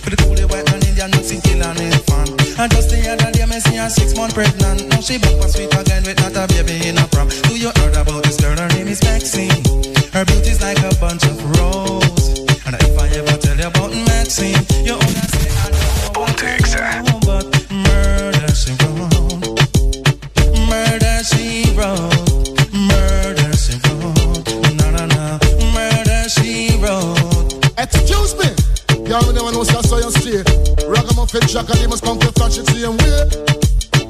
And 2.61 2.71
just 2.71 2.89
the 2.91 3.01
other 3.09 3.31
day, 3.31 3.45
me 3.47 3.59
see 3.59 3.77
her 3.77 3.89
six 3.89 4.15
months 4.15 4.35
pregnant. 4.35 4.88
Now 4.89 5.01
she 5.01 5.17
back 5.17 5.33
for 5.41 5.49
sweet 5.49 5.73
again 5.73 6.03
with 6.05 6.21
not 6.21 6.38
a 6.38 6.45
baby 6.53 6.88
in 6.88 6.97
a 6.97 7.07
prom. 7.07 7.27
Do 7.49 7.57
you 7.57 7.71
heard 7.75 7.97
about 7.97 8.21
this 8.23 8.38
girl? 8.39 8.55
Her 8.55 8.67
name 8.69 8.88
is 8.88 9.01
Maxine. 9.01 9.81
Her 10.13 10.25
beauty's 10.25 10.61
like 10.61 10.77
a 10.79 10.93
bunch 10.99 11.23
of 11.23 11.41
rose 11.57 12.39
And 12.65 12.75
if 12.75 12.99
I 12.99 13.07
ever 13.15 13.38
tell 13.38 13.57
you 13.57 13.67
about 13.67 13.91
Maxine 14.11 14.59
You 14.83 14.93
only 14.93 15.30
Ragamuffin 31.33 31.47
Shaka, 31.47 31.79
they 31.79 31.87
must 31.87 32.03
come 32.03 32.19
to 32.19 32.27
flash 32.33 32.57
it 32.57 32.67
same 32.67 32.97
way. 32.97 33.23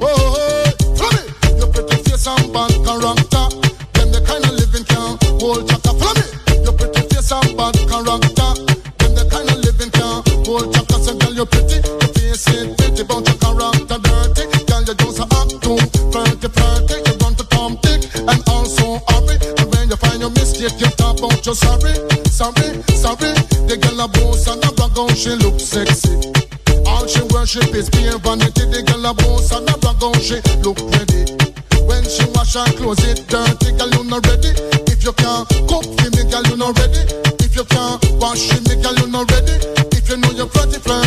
Oh, 0.02 0.10
oh, 0.10 0.34
oh. 0.34 0.96
Follow 0.98 1.22
me. 1.22 1.54
Your 1.54 1.70
pretty 1.70 2.02
face 2.02 2.26
and 2.26 2.52
bad 2.52 2.74
character. 2.82 3.46
Them 3.94 4.10
the 4.10 4.18
kind 4.26 4.42
of 4.42 4.50
living 4.58 4.82
can 4.82 5.14
hold 5.38 5.62
chaka. 5.70 5.94
Follow 6.02 6.18
me. 6.18 6.26
Your 6.66 6.74
pretty 6.74 7.02
face 7.14 7.30
and 7.30 7.54
bad 7.54 7.78
character. 7.86 8.50
Them 8.98 9.12
the 9.14 9.22
kind 9.30 9.46
of 9.46 9.58
living 9.62 9.94
can 9.94 10.18
hold 10.42 10.74
chaka. 10.74 10.98
So 10.98 11.14
girl, 11.14 11.30
you're 11.30 11.46
pretty. 11.46 11.78
Your 11.78 12.10
face 12.10 12.42
ain't 12.58 12.74
pretty, 12.74 13.06
but 13.06 13.22
your 13.22 13.38
character 13.38 13.98
dirty. 14.02 14.42
Girl, 14.66 14.82
you 14.82 14.94
just 14.98 15.22
a 15.22 15.26
act 15.30 15.62
too 15.62 15.78
flirty, 16.10 16.48
flirty. 16.50 16.96
You 17.06 17.14
run 17.22 17.38
to 17.38 17.46
Tom 17.54 17.78
Dick 17.86 18.02
and 18.18 18.42
also 18.50 18.98
hurry. 19.14 19.38
And 19.62 19.70
when 19.70 19.94
you 19.94 19.98
find 20.02 20.18
your 20.18 20.34
mistake, 20.34 20.74
you 20.74 20.90
talk 20.98 21.22
about 21.22 21.38
your 21.46 21.54
sorry, 21.54 21.94
sorry, 22.26 22.82
sorry. 22.98 23.30
The 23.70 23.78
girl 23.78 24.02
a 24.02 24.10
boss 24.10 24.50
and 24.50 24.58
a 24.66 24.74
brag 24.74 24.98
out, 24.98 25.14
she 25.14 25.38
look 25.38 25.62
sexy. 25.62 26.31
She 27.52 27.60
is 27.76 27.90
pure 27.90 28.16
vanity. 28.16 28.64
The 28.64 28.80
girl 28.80 29.04
a 29.04 29.12
boss 29.12 29.52
and 29.52 29.68
a 29.68 29.76
brag 29.76 30.00
out, 30.00 30.16
she 30.24 30.40
look 30.64 30.80
ready. 30.88 31.36
When 31.84 32.00
she 32.08 32.24
wash 32.32 32.56
her 32.56 32.64
clothes, 32.80 33.04
it 33.04 33.28
dirty, 33.28 33.76
girl 33.76 33.92
you 33.92 34.08
not 34.08 34.24
ready. 34.24 34.56
If 34.88 35.04
you 35.04 35.12
can't 35.12 35.44
cook 35.68 35.84
for 35.84 36.08
me, 36.16 36.24
girl 36.32 36.48
you 36.48 36.56
not 36.56 36.72
ready. 36.80 37.04
If 37.44 37.52
you 37.52 37.68
can't 37.68 38.00
wash 38.16 38.48
me, 38.56 38.80
girl 38.80 38.96
you 38.96 39.08
not 39.12 39.28
ready. 39.28 39.52
If 39.92 40.08
you 40.08 40.16
know 40.16 40.32
you're 40.32 40.48
pretty, 40.48 40.80
flirty, 40.80 41.01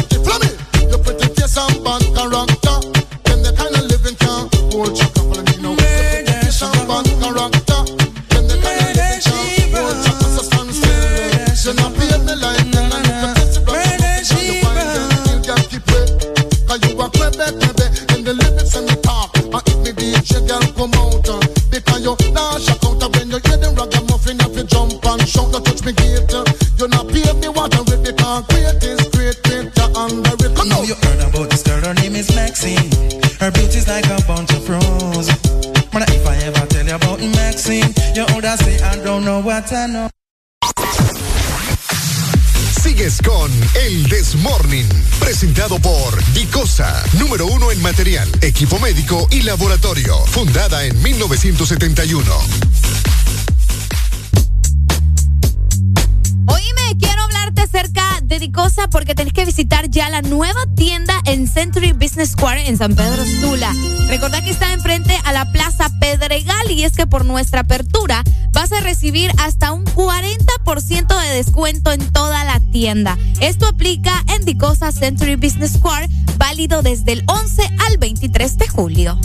equipo 48.46 48.80
médico 48.80 49.28
y 49.32 49.42
laboratorio, 49.42 50.18
fundada 50.28 50.86
en 50.86 51.02
1971. 51.02 52.24
Oíme, 56.48 56.98
quiero 57.00 57.24
hablarte 57.24 57.62
acerca 57.62 58.22
de 58.22 58.40
Dicosa 58.40 58.88
porque 58.88 59.16
tenés 59.16 59.34
que 59.34 59.46
visitar 59.46 59.90
ya 59.90 60.10
la 60.10 60.22
nueva 60.22 60.64
tienda 60.76 61.20
en 61.26 61.48
Century 61.48 61.94
Business 61.94 62.32
Square 62.32 62.68
en 62.68 62.78
San 62.78 62.96
Pedro 62.96 63.26
Sula. 63.26 63.74
Recordá 64.08 64.44
que 64.44 64.52
está 64.52 64.74
enfrente 64.74 65.20
a 65.24 65.34
la 65.34 65.52
Plaza 65.52 65.90
Pedregal 66.00 66.70
y 66.70 66.84
es 66.84 66.94
que 66.94 67.08
por 67.08 67.26
nuestra 67.26 67.62
apertura 67.62 68.24
vas 68.66 68.72
a 68.72 68.82
recibir 68.82 69.30
hasta 69.38 69.74
un 69.74 69.86
40% 69.86 71.22
de 71.22 71.36
descuento 71.36 71.92
en 71.92 72.00
toda 72.12 72.44
la 72.46 72.60
tienda. 72.72 73.16
Esto 73.40 73.68
aplica 73.68 74.24
en 74.36 74.44
Dicosa 74.44 74.92
Century 74.92 75.36
Business 75.36 75.74
Square, 75.74 76.08
válido 76.40 76.82
desde 76.82 77.12
el 77.12 77.24
11 77.28 77.62
al 77.88 78.00
23 78.00 78.58
de 78.58 78.68
julio. 78.68 79.20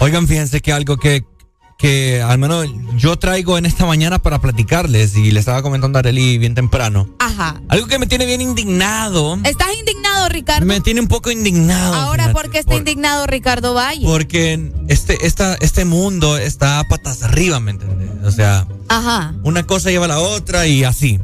Oigan, 0.00 0.28
fíjense 0.28 0.60
que 0.60 0.74
algo 0.74 0.98
que, 0.98 1.24
que 1.84 2.22
al 2.22 2.38
menos 2.38 2.66
yo 2.96 3.18
traigo 3.18 3.58
en 3.58 3.66
esta 3.66 3.84
mañana 3.84 4.18
para 4.18 4.40
platicarles 4.40 5.18
y 5.18 5.30
le 5.30 5.38
estaba 5.38 5.60
comentando 5.60 5.98
a 5.98 6.00
Arely 6.00 6.38
bien 6.38 6.54
temprano. 6.54 7.10
Ajá. 7.18 7.60
Algo 7.68 7.86
que 7.88 7.98
me 7.98 8.06
tiene 8.06 8.24
bien 8.24 8.40
indignado. 8.40 9.38
¿Estás 9.44 9.68
indignado, 9.78 10.30
Ricardo? 10.30 10.64
Me 10.64 10.80
tiene 10.80 11.02
un 11.02 11.08
poco 11.08 11.30
indignado. 11.30 11.92
Ahora, 11.92 12.32
¿por 12.32 12.48
qué 12.48 12.60
está 12.60 12.74
indignado 12.74 13.26
Ricardo 13.26 13.74
Valle? 13.74 14.06
Porque 14.06 14.72
este, 14.88 15.26
esta, 15.26 15.56
este 15.56 15.84
mundo 15.84 16.38
está 16.38 16.80
a 16.80 16.84
patas 16.84 17.22
arriba, 17.22 17.60
¿me 17.60 17.72
entiendes? 17.72 18.08
O 18.24 18.30
sea, 18.30 18.66
Ajá. 18.88 19.34
una 19.42 19.66
cosa 19.66 19.90
lleva 19.90 20.06
a 20.06 20.08
la 20.08 20.20
otra 20.20 20.66
y 20.66 20.84
así. 20.84 21.20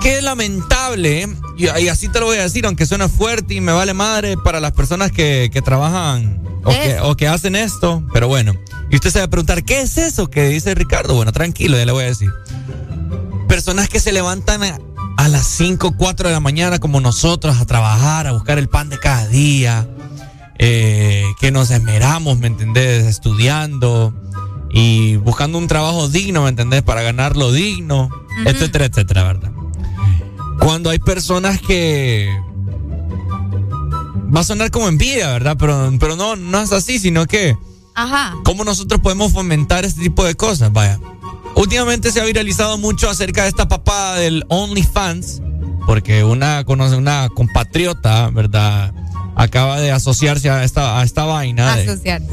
Qué 0.00 0.22
lamentable, 0.22 1.28
y, 1.58 1.64
y 1.78 1.88
así 1.88 2.08
te 2.08 2.20
lo 2.20 2.24
voy 2.24 2.38
a 2.38 2.42
decir, 2.44 2.64
aunque 2.64 2.86
suena 2.86 3.10
fuerte 3.10 3.52
y 3.52 3.60
me 3.60 3.72
vale 3.72 3.92
madre 3.92 4.38
para 4.38 4.60
las 4.60 4.72
personas 4.72 5.12
que, 5.12 5.50
que 5.52 5.60
trabajan 5.60 6.40
o 6.64 6.70
que, 6.70 6.98
o 7.02 7.16
que 7.16 7.28
hacen 7.28 7.54
esto, 7.54 8.02
pero 8.14 8.28
bueno. 8.28 8.54
Y 8.90 8.96
usted 8.96 9.10
se 9.10 9.18
va 9.20 9.26
a 9.26 9.30
preguntar, 9.30 9.62
¿qué 9.64 9.82
es 9.82 9.98
eso 9.98 10.28
que 10.28 10.48
dice 10.48 10.74
Ricardo? 10.74 11.14
Bueno, 11.14 11.32
tranquilo, 11.32 11.78
ya 11.78 11.86
le 11.86 11.92
voy 11.92 12.04
a 12.04 12.08
decir. 12.08 12.30
Personas 13.48 13.88
que 13.88 14.00
se 14.00 14.12
levantan 14.12 14.62
a, 14.62 14.78
a 15.16 15.28
las 15.28 15.46
5, 15.46 15.96
4 15.96 16.28
de 16.28 16.34
la 16.34 16.40
mañana 16.40 16.78
como 16.78 17.00
nosotros 17.00 17.60
a 17.60 17.66
trabajar, 17.66 18.26
a 18.26 18.32
buscar 18.32 18.58
el 18.58 18.68
pan 18.68 18.88
de 18.88 18.98
cada 18.98 19.26
día, 19.28 19.88
eh, 20.58 21.24
que 21.40 21.50
nos 21.50 21.70
esmeramos, 21.70 22.38
¿me 22.38 22.46
entendés? 22.46 23.06
Estudiando 23.06 24.14
y 24.70 25.16
buscando 25.16 25.56
un 25.56 25.68
trabajo 25.68 26.08
digno, 26.08 26.42
¿me 26.42 26.50
entendés? 26.50 26.82
Para 26.82 27.02
ganarlo 27.02 27.50
digno, 27.52 28.10
etcétera, 28.44 28.84
etcétera, 28.86 29.24
¿verdad? 29.24 29.52
Cuando 30.58 30.90
hay 30.90 30.98
personas 30.98 31.60
que... 31.60 32.28
Va 34.34 34.40
a 34.40 34.44
sonar 34.44 34.70
como 34.70 34.88
envidia, 34.88 35.28
¿verdad? 35.32 35.56
Pero, 35.58 35.92
pero 35.98 36.14
no, 36.16 36.36
no 36.36 36.60
es 36.60 36.72
así, 36.72 36.98
sino 36.98 37.26
que... 37.26 37.56
Ajá. 37.94 38.36
¿Cómo 38.44 38.64
nosotros 38.64 39.00
podemos 39.00 39.32
fomentar 39.32 39.84
este 39.84 40.02
tipo 40.02 40.24
de 40.24 40.34
cosas? 40.34 40.72
Vaya. 40.72 40.98
Últimamente 41.54 42.12
se 42.12 42.20
ha 42.20 42.24
viralizado 42.24 42.78
mucho 42.78 43.10
acerca 43.10 43.42
de 43.42 43.48
esta 43.48 43.68
papada 43.68 44.16
del 44.16 44.44
OnlyFans, 44.48 45.42
porque 45.86 46.22
una, 46.24 46.64
conoce 46.64 46.96
una 46.96 47.28
compatriota, 47.34 48.30
¿verdad? 48.30 48.92
Acaba 49.34 49.80
de 49.80 49.90
asociarse 49.92 50.48
a 50.50 50.64
esta, 50.64 51.00
a 51.00 51.04
esta 51.04 51.24
vaina. 51.24 51.76
de- 51.76 51.82
Asociarse. 51.90 52.28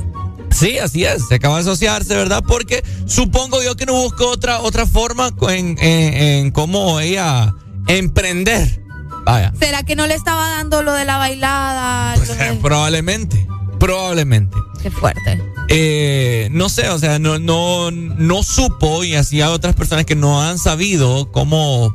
Sí, 0.51 0.77
así 0.77 1.03
es. 1.03 1.27
Se 1.27 1.35
acaba 1.35 1.55
de 1.55 1.61
asociarse, 1.61 2.15
¿verdad? 2.15 2.43
Porque 2.47 2.83
supongo 3.05 3.61
yo 3.61 3.75
que 3.75 3.85
no 3.85 3.93
buscó 3.93 4.29
otra, 4.29 4.59
otra 4.61 4.85
forma 4.85 5.29
en, 5.49 5.77
en, 5.79 6.13
en 6.13 6.51
cómo 6.51 6.99
ella 6.99 7.53
emprender. 7.87 8.81
Vaya. 9.25 9.51
¿Será 9.59 9.83
que 9.83 9.95
no 9.95 10.07
le 10.07 10.13
estaba 10.13 10.47
dando 10.49 10.83
lo 10.83 10.93
de 10.93 11.03
la 11.05 11.17
bailada? 11.17 12.15
De- 12.17 12.53
Probablemente. 12.61 13.45
Probablemente. 13.79 14.57
Qué 14.81 14.91
fuerte. 14.91 15.41
Eh, 15.69 16.49
no 16.51 16.69
sé, 16.69 16.89
o 16.89 16.99
sea, 16.99 17.19
no, 17.19 17.39
no, 17.39 17.91
no 17.91 18.43
supo 18.43 19.03
y 19.03 19.15
así 19.15 19.41
hay 19.41 19.49
otras 19.49 19.75
personas 19.75 20.05
que 20.05 20.15
no 20.15 20.41
han 20.41 20.57
sabido 20.57 21.31
cómo, 21.31 21.93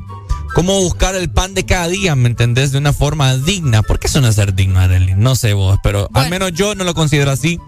cómo 0.53 0.79
buscar 0.81 1.15
el 1.15 1.31
pan 1.31 1.53
de 1.53 1.65
cada 1.65 1.87
día, 1.87 2.15
¿me 2.15 2.29
entendés? 2.29 2.71
De 2.71 2.77
una 2.77 2.93
forma 2.93 3.35
digna. 3.37 3.81
¿Por 3.81 3.99
qué 3.99 4.07
es 4.07 4.13
ser 4.13 4.53
digno, 4.53 4.79
Arely? 4.79 5.15
No 5.15 5.35
sé 5.35 5.53
vos, 5.53 5.79
pero 5.83 6.09
al 6.13 6.29
menos 6.29 6.53
yo 6.53 6.75
no 6.75 6.83
lo 6.83 6.93
considero 6.93 7.31
así. 7.31 7.59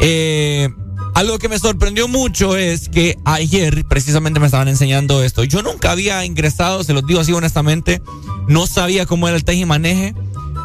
Eh, 0.00 0.68
algo 1.14 1.38
que 1.38 1.48
me 1.48 1.58
sorprendió 1.58 2.08
mucho 2.08 2.56
es 2.56 2.88
que 2.88 3.16
ayer 3.24 3.86
precisamente 3.86 4.40
me 4.40 4.46
estaban 4.46 4.68
enseñando 4.68 5.22
esto. 5.22 5.44
Yo 5.44 5.62
nunca 5.62 5.92
había 5.92 6.24
ingresado, 6.24 6.84
se 6.84 6.92
los 6.92 7.06
digo 7.06 7.20
así 7.20 7.32
honestamente, 7.32 8.02
no 8.48 8.66
sabía 8.66 9.06
cómo 9.06 9.28
era 9.28 9.36
el 9.36 9.44
tej 9.44 9.60
y 9.60 9.64
maneje 9.64 10.14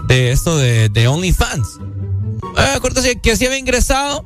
de 0.07 0.31
esto 0.31 0.57
de, 0.57 0.89
de 0.89 1.07
OnlyFans. 1.07 1.79
Eh, 2.57 3.19
que 3.21 3.31
así 3.31 3.45
había 3.45 3.57
ingresado 3.57 4.25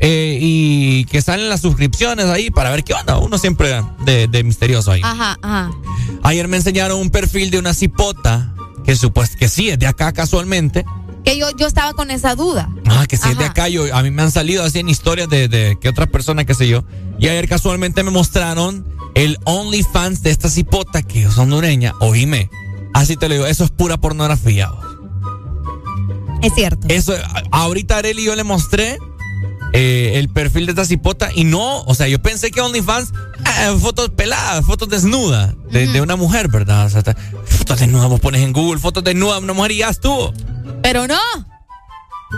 eh, 0.00 0.38
y 0.40 1.04
que 1.06 1.22
salen 1.22 1.48
las 1.48 1.60
suscripciones 1.60 2.26
ahí 2.26 2.50
para 2.50 2.70
ver 2.70 2.84
qué 2.84 2.94
onda. 2.94 3.18
Uno 3.18 3.38
siempre 3.38 3.82
de, 4.04 4.26
de 4.26 4.44
misterioso 4.44 4.90
ahí. 4.90 5.00
Ajá, 5.04 5.38
ajá. 5.42 5.70
Ayer 6.22 6.48
me 6.48 6.56
enseñaron 6.56 6.98
un 7.00 7.10
perfil 7.10 7.50
de 7.50 7.58
una 7.58 7.74
cipota 7.74 8.54
que 8.84 8.96
supuesto 8.96 9.36
que 9.38 9.48
sí 9.48 9.70
es 9.70 9.78
de 9.78 9.86
acá 9.86 10.12
casualmente. 10.12 10.84
Que 11.24 11.38
yo, 11.38 11.46
yo 11.56 11.68
estaba 11.68 11.92
con 11.92 12.10
esa 12.10 12.34
duda. 12.34 12.68
Ah, 12.86 13.06
que 13.06 13.16
si 13.16 13.28
es 13.28 13.38
de 13.38 13.44
acá, 13.44 13.68
yo, 13.68 13.94
a 13.94 14.02
mí 14.02 14.10
me 14.10 14.22
han 14.22 14.32
salido 14.32 14.64
así 14.64 14.80
en 14.80 14.88
historias 14.88 15.28
de, 15.28 15.46
de 15.46 15.78
que 15.80 15.88
otras 15.88 16.08
personas, 16.08 16.46
qué 16.46 16.54
sé 16.54 16.66
yo. 16.66 16.84
Y 17.20 17.28
ayer 17.28 17.48
casualmente 17.48 18.02
me 18.02 18.10
mostraron 18.10 18.84
el 19.14 19.38
OnlyFans 19.44 20.22
de 20.22 20.30
esta 20.30 20.48
cipota 20.48 21.02
que 21.02 21.22
es 21.24 21.38
hondureña. 21.38 21.92
Oíme, 22.00 22.50
así 22.92 23.16
te 23.16 23.28
lo 23.28 23.34
digo, 23.34 23.46
eso 23.46 23.62
es 23.62 23.70
pura 23.70 23.98
pornografía. 23.98 24.68
Es 26.42 26.54
cierto. 26.54 26.86
Eso, 26.88 27.14
ahorita 27.50 27.98
Areli 27.98 28.24
yo 28.24 28.34
le 28.34 28.44
mostré 28.44 28.98
eh, 29.72 30.12
el 30.16 30.28
perfil 30.28 30.66
de 30.66 30.72
esta 30.72 30.84
cipota 30.84 31.30
y 31.34 31.44
no, 31.44 31.82
o 31.82 31.94
sea, 31.94 32.08
yo 32.08 32.20
pensé 32.20 32.50
que 32.50 32.60
OnlyFans, 32.60 33.12
eh, 33.60 33.76
fotos 33.80 34.10
peladas, 34.10 34.64
fotos 34.66 34.88
desnudas 34.88 35.54
de, 35.70 35.86
de, 35.86 36.00
una 36.02 36.16
mujer, 36.16 36.48
¿verdad? 36.48 36.86
O 36.86 36.90
sea, 36.90 37.02
fotos 37.46 37.80
desnudas, 37.80 38.08
vos 38.08 38.20
pones 38.20 38.42
en 38.42 38.52
Google 38.52 38.78
fotos 38.80 39.02
desnudas 39.02 39.38
de 39.38 39.44
una 39.44 39.54
mujer 39.54 39.72
y 39.72 39.78
ya 39.78 39.88
estuvo. 39.88 40.34
Pero 40.82 41.06
no. 41.06 41.18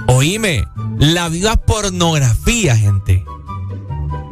Oíme, 0.06 0.64
la 0.98 1.28
viva 1.28 1.56
pornografía, 1.56 2.76
gente. 2.76 3.24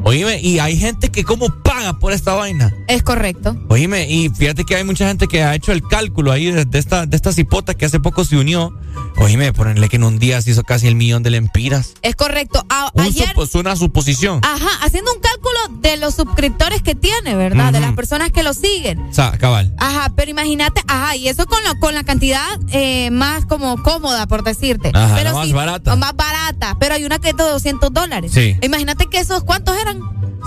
Oíme, 0.05 0.41
y 0.41 0.59
hay 0.59 0.77
gente 0.77 1.11
que 1.11 1.25
cómo 1.25 1.49
paga 1.63 1.99
por 1.99 2.13
esta 2.13 2.35
vaina. 2.35 2.75
Es 2.89 3.03
correcto. 3.03 3.57
Oíme, 3.69 4.11
y 4.11 4.29
fíjate 4.31 4.65
que 4.65 4.77
hay 4.77 4.85
mucha 4.85 5.07
gente 5.07 5.29
que 5.29 5.43
ha 5.43 5.55
hecho 5.55 5.73
el 5.73 5.83
cálculo 5.87 6.33
ahí 6.33 6.51
de, 6.51 6.79
esta, 6.79 7.07
de 7.07 7.17
esta 7.17 7.33
cipota 7.33 7.75
que 7.75 7.85
hace 7.87 8.01
poco 8.01 8.25
se 8.25 8.37
unió. 8.37 8.73
Oíme, 9.19 9.53
ponerle 9.53 9.89
que 9.89 9.97
en 9.97 10.05
un 10.05 10.19
día 10.19 10.41
se 10.43 10.51
hizo 10.51 10.65
casi 10.65 10.89
el 10.89 10.97
millón 10.97 11.23
de 11.23 11.31
lempiras. 11.31 11.95
Es 12.03 12.17
correcto. 12.17 12.65
A, 12.69 12.91
un 12.95 13.03
ayer. 13.03 13.29
Supo, 13.35 13.59
una 13.59 13.77
suposición. 13.77 14.41
Ajá, 14.43 14.85
haciendo 14.85 15.13
un 15.13 15.21
cálculo 15.21 15.81
de 15.81 15.97
los 15.99 16.15
suscriptores 16.15 16.83
que 16.83 16.95
tiene, 16.95 17.35
¿verdad? 17.37 17.67
Uh 17.67 17.69
-huh. 17.69 17.73
De 17.73 17.81
las 17.81 17.93
personas 17.93 18.33
que 18.33 18.43
lo 18.43 18.55
siguen. 18.55 18.99
O 19.01 19.13
sea, 19.13 19.33
cabal. 19.39 19.75
Ajá, 19.79 20.13
pero 20.17 20.31
imagínate, 20.31 20.83
ajá, 20.89 21.17
y 21.17 21.29
eso 21.29 21.47
con, 21.47 21.63
lo, 21.65 21.79
con 21.79 21.95
la 21.95 22.05
cantidad 22.05 22.59
eh, 22.71 23.11
más 23.11 23.47
como 23.47 23.83
cómoda, 23.83 24.27
por 24.27 24.43
decirte. 24.43 24.91
Ajá, 24.93 25.15
pero 25.15 25.31
la 25.31 25.37
más 25.37 25.47
sí, 25.47 25.53
barata. 25.53 25.97
Más 25.97 26.17
barata, 26.17 26.77
pero 26.81 26.95
hay 26.95 27.05
una 27.05 27.19
que 27.19 27.31
es 27.31 27.37
de 27.37 27.45
200 27.45 27.93
dólares. 27.93 28.33
Sí. 28.35 28.57
Imagínate 28.63 29.07
que 29.07 29.19
esos, 29.19 29.45
¿cuántos 29.45 29.77
eran? 29.79 29.92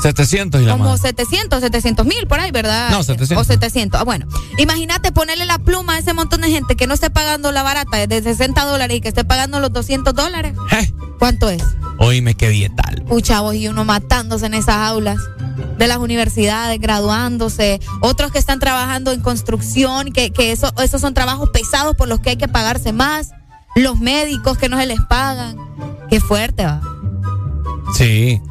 700 0.02 0.62
y 0.62 0.66
la 0.66 0.74
Como 0.74 0.86
más. 0.86 1.02
700, 1.02 1.62
700 1.62 2.06
mil 2.06 2.28
por 2.28 2.40
ahí, 2.40 2.52
¿verdad? 2.52 2.90
No, 2.92 3.04
700. 3.04 3.38
O 3.38 3.44
700. 3.44 4.02
Ah, 4.02 4.04
bueno, 4.04 4.28
imagínate 4.58 5.12
ponerle 5.12 5.46
la 5.46 5.58
pluma 5.58 5.94
a 5.94 6.00
ese 6.00 6.14
montón 6.14 6.42
de 6.42 6.50
gente 6.50 6.76
que 6.76 6.88
no 6.88 6.94
esté 6.94 7.10
pagando 7.10 7.52
la 7.52 7.64
barata 7.64 8.06
de 8.06 8.22
60 8.22 8.66
dólares 8.66 8.98
y 8.98 9.02
que 9.02 9.08
esté 9.08 9.24
pagando 9.24 9.60
los 9.60 9.72
200 9.72 10.14
dólares. 10.14 10.54
¿Eh? 10.72 10.94
¿Cuánto 11.18 11.50
es? 11.50 11.64
Oíme, 11.98 12.36
qué 12.36 12.50
bien 12.50 12.76
tal. 12.76 13.04
Uy, 13.10 13.22
chavos, 13.22 13.56
y 13.56 13.68
uno 13.68 13.86
matándose 13.86 14.48
en 14.48 14.54
esas 14.54 14.76
aulas 14.76 15.20
de 15.78 15.88
las 15.88 15.98
universidades, 15.98 16.80
graduándose, 16.80 17.80
otros 18.02 18.32
que 18.32 18.40
están 18.40 18.60
trabajando 18.60 19.12
en 19.12 19.22
construcción, 19.22 20.12
que, 20.12 20.32
que 20.32 20.52
eso, 20.52 20.74
esos 20.84 21.02
son 21.02 21.14
trabajos 21.14 21.50
pesados 21.52 21.96
por 21.96 22.08
los 22.08 22.20
que 22.20 22.32
hay 22.32 22.38
que 22.38 22.48
pagarse 22.48 22.92
más, 22.92 23.32
los 23.76 24.00
médicos 24.00 24.58
que 24.58 24.70
no 24.70 24.78
se 24.78 24.86
les 24.86 25.00
pagan. 25.02 25.58
Qué 26.10 26.20
fuerte, 26.20 26.66
va. 26.66 26.82
Sí. 27.98 28.42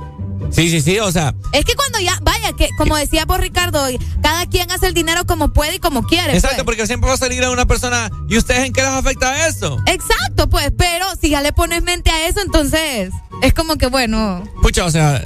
Sí, 0.54 0.70
sí, 0.70 0.80
sí, 0.80 0.98
o 0.98 1.10
sea. 1.10 1.34
Es 1.52 1.64
que 1.64 1.74
cuando 1.74 1.98
ya, 2.00 2.18
vaya, 2.22 2.52
que 2.56 2.68
como 2.78 2.96
decía 2.96 3.26
por 3.26 3.40
Ricardo, 3.40 3.86
cada 4.22 4.46
quien 4.46 4.70
hace 4.70 4.86
el 4.86 4.94
dinero 4.94 5.26
como 5.26 5.52
puede 5.52 5.76
y 5.76 5.78
como 5.78 6.04
quiere. 6.04 6.34
Exacto, 6.34 6.56
pues. 6.58 6.64
porque 6.64 6.86
siempre 6.86 7.08
va 7.08 7.14
a 7.14 7.18
salir 7.18 7.42
a 7.44 7.50
una 7.50 7.66
persona, 7.66 8.10
¿y 8.28 8.38
ustedes 8.38 8.64
en 8.64 8.72
qué 8.72 8.82
les 8.82 8.90
afecta 8.90 9.48
eso? 9.48 9.82
Exacto, 9.86 10.48
pues, 10.48 10.72
pero 10.76 11.06
si 11.20 11.30
ya 11.30 11.42
le 11.42 11.52
pones 11.52 11.82
mente 11.82 12.10
a 12.10 12.28
eso, 12.28 12.40
entonces 12.40 13.10
es 13.42 13.54
como 13.54 13.76
que 13.76 13.88
bueno. 13.88 14.44
Pucha, 14.62 14.84
o 14.84 14.90
sea, 14.90 15.22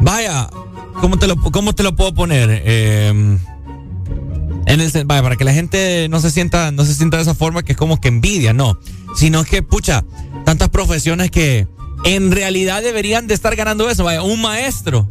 vaya, 0.00 0.48
¿cómo 1.00 1.18
te 1.18 1.28
lo, 1.28 1.36
cómo 1.36 1.74
te 1.74 1.82
lo 1.82 1.94
puedo 1.94 2.12
poner? 2.12 2.62
Eh, 2.64 3.38
en 4.66 4.80
el, 4.80 5.04
vaya, 5.04 5.22
para 5.22 5.36
que 5.36 5.44
la 5.44 5.52
gente 5.52 6.08
no 6.08 6.20
se 6.20 6.30
sienta, 6.30 6.72
no 6.72 6.84
se 6.84 6.94
sienta 6.94 7.16
de 7.16 7.24
esa 7.24 7.34
forma 7.34 7.62
que 7.62 7.72
es 7.72 7.78
como 7.78 8.00
que 8.00 8.08
envidia, 8.08 8.52
no. 8.52 8.78
Sino 9.14 9.44
que, 9.44 9.62
pucha, 9.62 10.04
tantas 10.44 10.68
profesiones 10.68 11.30
que 11.30 11.68
en 12.04 12.32
realidad 12.32 12.82
deberían 12.82 13.26
de 13.26 13.34
estar 13.34 13.54
ganando 13.56 13.88
eso. 13.88 14.04
Vaya, 14.04 14.22
un 14.22 14.40
maestro, 14.40 15.08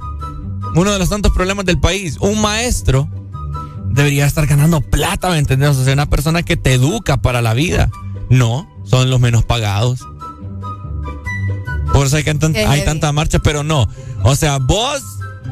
uno 0.76 0.91
de 0.91 0.99
los 0.99 1.09
tantos 1.09 1.31
problemas 1.31 1.65
del 1.65 1.80
país, 1.80 2.18
un 2.19 2.41
maestro 2.41 3.09
debería 3.89 4.26
estar 4.26 4.47
ganando 4.47 4.81
plata, 4.81 5.30
¿me 5.30 5.38
entendés? 5.38 5.77
O 5.77 5.84
sea, 5.84 5.93
una 5.93 6.09
persona 6.09 6.43
que 6.43 6.57
te 6.57 6.73
educa 6.73 7.22
para 7.22 7.41
la 7.41 7.53
vida. 7.53 7.89
No, 8.30 8.69
son 8.85 9.09
los 9.09 9.19
menos 9.19 9.43
pagados. 9.43 10.07
Por 11.93 12.07
eso 12.07 12.15
hay, 12.15 12.23
hay 12.65 12.85
tanta 12.85 13.11
marcha, 13.11 13.39
pero 13.39 13.63
no. 13.63 13.88
O 14.23 14.35
sea, 14.35 14.59
vos 14.59 15.01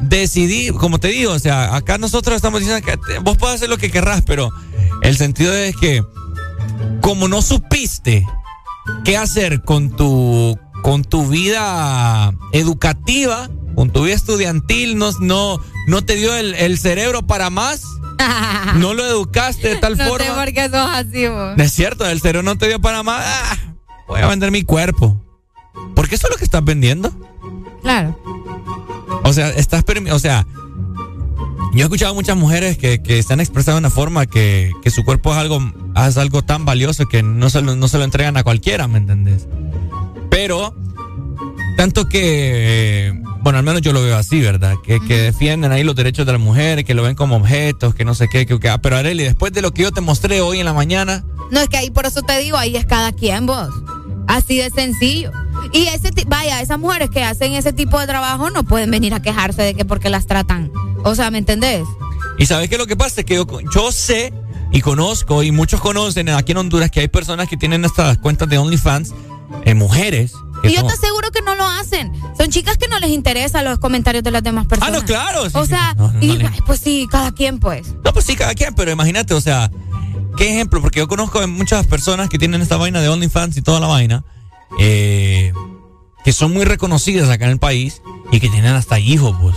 decidí, 0.02 0.70
como 0.70 0.98
te 0.98 1.08
digo, 1.08 1.32
o 1.32 1.38
sea, 1.38 1.74
acá 1.76 1.98
nosotros 1.98 2.36
estamos 2.36 2.60
diciendo 2.60 2.84
que 2.84 3.18
vos 3.18 3.36
podés 3.36 3.56
hacer 3.56 3.68
lo 3.68 3.76
que 3.76 3.90
querrás, 3.90 4.22
pero 4.22 4.50
el 5.02 5.16
sentido 5.16 5.52
es 5.52 5.76
que 5.76 6.02
como 7.02 7.28
no 7.28 7.42
supiste 7.42 8.26
qué 9.04 9.16
hacer 9.16 9.62
con 9.62 9.90
tu 9.90 10.58
con 10.82 11.04
tu 11.04 11.26
vida 11.28 12.32
educativa, 12.52 13.48
con 13.74 13.90
tu 13.90 14.04
vida 14.04 14.14
estudiantil, 14.14 14.98
no, 14.98 15.10
no, 15.20 15.60
no 15.86 16.02
te 16.02 16.16
dio 16.16 16.34
el, 16.34 16.54
el 16.54 16.78
cerebro 16.78 17.26
para 17.26 17.50
más. 17.50 17.82
no 18.76 18.94
lo 18.94 19.04
educaste 19.04 19.68
de 19.68 19.76
tal 19.76 19.96
no 19.96 20.04
forma. 20.04 20.26
No 20.26 20.34
sé 20.34 20.40
por 20.40 20.52
qué 20.52 20.64
sos 20.68 20.90
así, 20.90 21.28
vos. 21.28 21.58
Es 21.58 21.72
cierto, 21.72 22.06
el 22.06 22.20
cerebro 22.20 22.42
no 22.42 22.58
te 22.58 22.68
dio 22.68 22.80
para 22.80 23.02
más. 23.02 23.24
Ah, 23.24 23.56
voy 24.08 24.20
a 24.20 24.26
vender 24.26 24.50
mi 24.50 24.62
cuerpo. 24.62 25.20
Porque 25.94 26.14
eso 26.14 26.26
es 26.26 26.32
lo 26.32 26.36
que 26.36 26.44
estás 26.44 26.64
vendiendo. 26.64 27.12
Claro. 27.82 28.18
O 29.24 29.32
sea, 29.32 29.48
estás 29.50 29.84
o 30.12 30.18
sea, 30.18 30.46
yo 31.72 31.78
he 31.78 31.82
escuchado 31.82 32.12
a 32.12 32.14
muchas 32.14 32.36
mujeres 32.36 32.78
que, 32.78 33.02
que 33.02 33.22
se 33.22 33.32
han 33.32 33.40
expresado 33.40 33.76
de 33.76 33.80
una 33.80 33.90
forma 33.90 34.26
que, 34.26 34.72
que 34.82 34.90
su 34.90 35.04
cuerpo 35.04 35.32
es 35.32 35.38
algo, 35.38 35.60
es 36.06 36.16
algo 36.16 36.42
tan 36.42 36.64
valioso 36.64 37.06
que 37.06 37.22
no 37.22 37.48
se, 37.50 37.62
lo, 37.62 37.76
no 37.76 37.88
se 37.88 37.98
lo 37.98 38.04
entregan 38.04 38.36
a 38.36 38.42
cualquiera, 38.42 38.88
¿me 38.88 38.98
entendés? 38.98 39.46
Pero, 40.30 40.74
tanto 41.76 42.08
que, 42.08 43.12
bueno, 43.40 43.58
al 43.58 43.64
menos 43.64 43.82
yo 43.82 43.92
lo 43.92 44.02
veo 44.02 44.16
así, 44.16 44.40
¿verdad? 44.40 44.74
Que, 44.82 45.00
que 45.00 45.16
defienden 45.16 45.72
ahí 45.72 45.82
los 45.82 45.94
derechos 45.96 46.26
de 46.26 46.32
las 46.32 46.40
mujeres, 46.40 46.84
que 46.84 46.94
lo 46.94 47.02
ven 47.02 47.14
como 47.14 47.36
objetos, 47.36 47.94
que 47.94 48.04
no 48.04 48.14
sé 48.14 48.28
qué, 48.28 48.46
que, 48.46 48.58
que 48.58 48.78
pero 48.80 48.96
Areli, 48.96 49.24
después 49.24 49.52
de 49.52 49.62
lo 49.62 49.72
que 49.72 49.82
yo 49.82 49.92
te 49.92 50.00
mostré 50.00 50.40
hoy 50.40 50.60
en 50.60 50.66
la 50.66 50.72
mañana. 50.72 51.24
No, 51.50 51.60
es 51.60 51.68
que 51.68 51.76
ahí 51.76 51.90
por 51.90 52.06
eso 52.06 52.22
te 52.22 52.38
digo, 52.38 52.56
ahí 52.56 52.76
es 52.76 52.86
cada 52.86 53.12
quien 53.12 53.46
vos. 53.46 53.68
Así 54.28 54.58
de 54.58 54.70
sencillo. 54.70 55.32
Y 55.72 55.86
ese 55.88 56.10
vaya, 56.26 56.60
esas 56.60 56.78
mujeres 56.78 57.10
que 57.10 57.24
hacen 57.24 57.52
ese 57.52 57.72
tipo 57.72 57.98
de 57.98 58.06
trabajo 58.06 58.50
no 58.50 58.64
pueden 58.64 58.90
venir 58.90 59.14
a 59.14 59.20
quejarse 59.20 59.62
de 59.62 59.74
que 59.74 59.84
porque 59.84 60.08
las 60.08 60.26
tratan. 60.26 60.70
O 61.04 61.14
sea, 61.14 61.30
¿me 61.30 61.38
entendés? 61.38 61.84
Y 62.38 62.46
sabes 62.46 62.68
qué 62.68 62.76
es 62.76 62.80
lo 62.80 62.86
que 62.86 62.96
pasa? 62.96 63.20
Es 63.20 63.26
que 63.26 63.34
yo, 63.34 63.46
yo 63.74 63.92
sé 63.92 64.32
y 64.72 64.80
conozco, 64.80 65.42
y 65.42 65.52
muchos 65.52 65.80
conocen 65.80 66.28
aquí 66.28 66.52
en 66.52 66.58
Honduras, 66.58 66.90
que 66.90 67.00
hay 67.00 67.08
personas 67.08 67.48
que 67.48 67.56
tienen 67.56 67.84
estas 67.84 68.18
cuentas 68.18 68.48
de 68.48 68.58
OnlyFans, 68.58 69.12
eh, 69.64 69.74
mujeres. 69.74 70.32
Y 70.62 70.74
yo 70.74 70.86
te 70.86 70.92
aseguro 70.92 71.30
que 71.30 71.40
no 71.42 71.54
lo 71.54 71.66
hacen. 71.66 72.12
Son 72.36 72.50
chicas 72.50 72.76
que 72.76 72.86
no 72.86 72.98
les 72.98 73.10
interesan 73.10 73.64
los 73.64 73.78
comentarios 73.78 74.22
de 74.22 74.30
las 74.30 74.42
demás 74.42 74.66
personas. 74.66 74.94
Ah, 74.94 75.00
no, 75.00 75.04
claro. 75.04 75.44
Sí, 75.48 75.52
o 75.54 75.66
sea, 75.66 75.94
no, 75.94 76.12
no, 76.12 76.22
y, 76.22 76.38
pues 76.66 76.80
sí, 76.80 77.08
cada 77.10 77.32
quien, 77.32 77.58
pues. 77.58 77.94
No, 78.04 78.12
pues 78.12 78.26
sí, 78.26 78.36
cada 78.36 78.54
quien, 78.54 78.74
pero 78.74 78.90
imagínate, 78.90 79.34
o 79.34 79.40
sea, 79.40 79.70
¿qué 80.36 80.50
ejemplo? 80.50 80.80
Porque 80.80 81.00
yo 81.00 81.08
conozco 81.08 81.46
muchas 81.48 81.86
personas 81.86 82.28
que 82.28 82.38
tienen 82.38 82.60
esta 82.60 82.76
vaina 82.76 83.00
de 83.00 83.08
OnlyFans 83.08 83.56
y 83.56 83.62
toda 83.62 83.80
la 83.80 83.86
vaina, 83.86 84.24
eh, 84.78 85.52
que 86.24 86.32
son 86.32 86.52
muy 86.52 86.64
reconocidas 86.64 87.28
acá 87.30 87.46
en 87.46 87.52
el 87.52 87.58
país 87.58 88.02
y 88.30 88.38
que 88.38 88.48
tienen 88.48 88.74
hasta 88.74 88.98
hijos, 88.98 89.34
pues. 89.40 89.56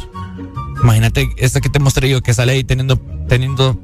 Imagínate 0.81 1.29
esta 1.37 1.61
que 1.61 1.69
te 1.69 1.79
mostré 1.79 2.09
yo, 2.09 2.21
que 2.21 2.33
sale 2.33 2.53
ahí 2.53 2.63
teniendo, 2.63 2.97
teniendo 3.27 3.79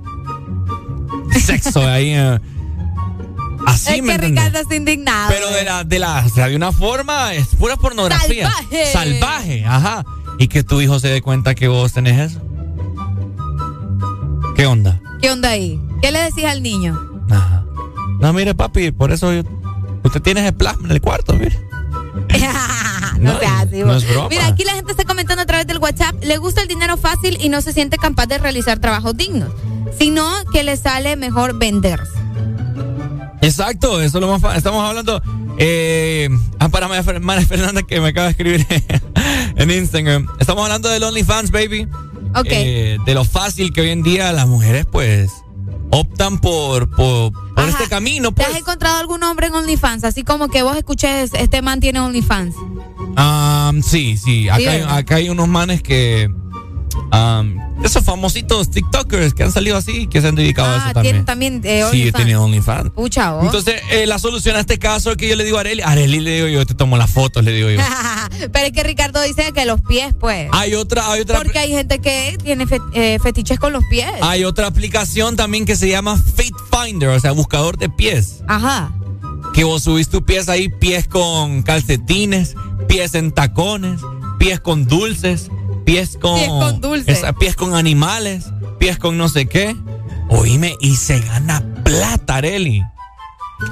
sexo 1.34 1.86
ahí. 1.88 2.14
Eh, 2.14 2.40
Así 3.66 3.96
es 3.96 4.04
me 4.04 4.14
que 4.14 4.28
Ricardo 4.28 4.60
está 4.60 4.76
indignado. 4.76 5.30
Pero 5.30 5.50
de 5.52 5.64
la, 5.64 5.84
de 5.84 6.00
la, 6.00 6.24
o 6.26 6.30
sea, 6.30 6.48
de 6.48 6.56
una 6.56 6.72
forma, 6.72 7.34
es 7.34 7.48
pura 7.56 7.76
pornografía. 7.76 8.50
Salvaje. 8.50 8.92
Salvaje, 8.92 9.66
ajá. 9.66 10.06
Y 10.40 10.48
que 10.48 10.64
tu 10.64 10.80
hijo 10.82 11.00
se 11.00 11.10
dé 11.10 11.22
cuenta 11.22 11.56
que 11.56 11.68
vos 11.68 11.94
tenés 11.94 12.32
eso. 12.32 12.42
¿Qué 14.56 14.66
onda? 14.66 15.02
¿Qué 15.22 15.30
onda 15.32 15.50
ahí? 15.50 15.82
¿Qué 16.02 16.12
le 16.12 16.20
decís 16.20 16.46
al 16.46 16.64
niño? 16.64 17.00
Ajá. 17.30 17.66
No, 18.20 18.34
mire, 18.34 18.56
papi, 18.56 18.92
por 18.92 19.12
eso 19.12 19.34
yo, 19.34 19.44
usted 20.04 20.22
tiene 20.22 20.42
ese 20.42 20.54
plasma 20.54 20.88
en 20.88 20.92
el 20.92 21.02
cuarto, 21.02 21.34
mire. 21.34 21.69
no, 23.20 23.34
no 23.34 23.40
sea 23.40 23.60
así. 23.62 23.80
No 23.80 23.96
es 23.96 24.10
broma. 24.10 24.30
Mira, 24.30 24.48
aquí 24.48 24.64
la 24.64 24.74
gente 24.74 24.92
está 24.92 25.06
comentando 25.06 25.44
a 25.44 25.46
través 25.46 25.68
del 25.68 25.78
WhatsApp, 25.78 26.16
le 26.24 26.38
gusta 26.38 26.62
el 26.62 26.68
dinero 26.68 26.98
fácil 26.98 27.38
y 27.42 27.50
no 27.50 27.62
se 27.62 27.74
siente 27.74 27.98
capaz 27.98 28.28
de 28.28 28.38
realizar 28.38 28.80
trabajos 28.80 29.16
dignos, 29.16 29.52
sino 29.98 30.26
que 30.52 30.64
le 30.64 30.78
sale 30.78 31.16
mejor 31.16 31.58
venderse. 31.58 32.20
Exacto, 33.42 34.02
eso 34.02 34.18
es 34.18 34.22
lo 34.22 34.38
más 34.38 34.58
Estamos 34.58 34.84
hablando. 34.84 35.22
Eh, 35.58 36.30
ah, 36.60 36.70
para 36.70 36.88
María 36.88 37.04
Fernanda 37.46 37.84
que 37.84 38.00
me 38.00 38.10
acaba 38.10 38.26
de 38.28 38.32
escribir. 38.32 38.66
en 39.56 39.72
Instagram. 39.72 40.28
Estamos 40.40 40.64
hablando 40.64 40.90
del 40.90 41.04
OnlyFans, 41.04 41.52
baby. 41.52 41.88
Ok. 42.36 42.48
Eh, 42.50 42.98
de 43.06 43.14
lo 43.14 43.26
fácil 43.26 43.74
que 43.74 43.82
hoy 43.82 43.90
en 43.90 44.04
día 44.04 44.32
las 44.32 44.48
mujeres, 44.48 44.86
pues, 44.90 45.32
optan 45.92 46.40
por, 46.40 46.90
por, 46.90 47.32
por 47.54 47.68
este 47.68 47.88
camino, 47.88 48.30
¿Te 48.30 48.36
pues. 48.36 48.50
has 48.50 48.58
encontrado 48.58 48.98
algún 48.98 49.24
hombre 49.24 49.48
en 49.48 49.54
OnlyFans? 49.56 50.04
Así 50.04 50.24
como 50.24 50.48
que 50.50 50.64
vos 50.64 50.76
escuches, 50.78 51.34
este 51.34 51.62
man 51.62 51.80
tiene 51.80 52.00
OnlyFans. 52.00 52.56
Um, 52.56 53.82
sí, 53.82 54.18
sí. 54.18 54.50
Acá, 54.50 54.60
Sí, 54.60 54.68
hay, 54.68 54.82
acá 54.88 55.16
hay 55.16 55.30
unos 55.30 55.48
manes 55.48 55.82
que. 55.82 56.30
Um, 57.12 57.84
esos 57.84 58.04
famositos 58.04 58.70
TikTokers 58.72 59.34
que 59.34 59.44
han 59.44 59.52
salido 59.52 59.78
así, 59.78 60.08
que 60.08 60.22
se 60.22 60.28
han 60.28 60.36
dedicado 60.36 60.68
a 60.70 60.76
eso 60.78 60.86
Ah, 60.90 60.94
también. 60.94 61.14
tienen 61.26 61.26
también 61.26 61.62
eh, 61.64 61.86
sí, 61.92 62.12
tienen 62.12 62.36
OnlyFans. 62.38 62.90
Pucha. 62.92 63.34
Entonces, 63.42 63.82
eh, 63.92 64.06
la 64.06 64.20
solución 64.20 64.56
a 64.58 64.60
este 64.62 64.78
caso 64.80 65.12
es 65.12 65.18
que 65.18 65.28
yo 65.28 65.36
le 65.36 65.44
digo 65.44 65.58
a 65.58 65.62
Areli, 65.62 65.82
Areli 65.82 66.20
le 66.20 66.32
digo 66.36 66.48
yo, 66.48 66.66
te 66.66 66.74
tomo 66.76 66.98
las 66.98 67.10
fotos, 67.10 67.44
le 67.44 67.52
digo 67.52 67.70
yo. 67.70 67.80
Pero 68.52 68.66
es 68.68 68.72
que 68.74 68.84
Ricardo 68.84 69.22
dice 69.22 69.52
que 69.54 69.66
los 69.66 69.82
pies, 69.82 70.14
pues. 70.20 70.50
Hay 70.52 70.76
otra, 70.76 71.12
hay 71.12 71.22
otra, 71.22 71.38
Porque 71.40 71.60
hay 71.60 71.72
gente 71.72 72.00
que 72.00 72.38
tiene 72.44 72.68
fe- 72.68 72.80
eh, 72.94 73.18
fetiches 73.24 73.60
con 73.60 73.74
los 73.74 73.84
pies. 73.90 74.10
hay 74.22 74.44
otra 74.44 74.68
aplicación 74.68 75.36
también 75.36 75.66
que 75.66 75.76
se 75.76 75.88
llama 75.90 76.18
Fit 76.18 76.54
Finder, 76.72 77.10
o 77.10 77.20
sea, 77.20 77.32
buscador 77.32 77.78
de 77.78 77.90
pies. 77.90 78.42
Ajá. 78.48 78.92
Que 79.54 79.64
vos 79.64 79.84
subís 79.84 80.10
tus 80.10 80.22
pies 80.24 80.48
ahí, 80.50 80.70
pies 80.70 81.08
con 81.08 81.64
calcetines, 81.64 82.56
pies 82.88 83.16
en 83.16 83.32
tacones, 83.32 84.00
pies 84.38 84.60
con 84.60 84.86
dulces, 84.86 85.50
pies 85.90 86.18
con. 86.22 86.36
Pies 86.36 86.50
con 86.50 86.82
dulces. 86.82 87.18
esa- 87.18 87.34
pies 87.34 87.56
con 87.56 87.74
animales, 87.76 88.46
pies 88.78 89.00
con 89.00 89.18
no 89.18 89.28
sé 89.28 89.48
qué. 89.48 89.76
Oíme, 90.30 90.76
y 90.80 90.96
se 90.96 91.20
gana 91.20 91.64
plata, 91.84 92.36
Areli. 92.36 92.84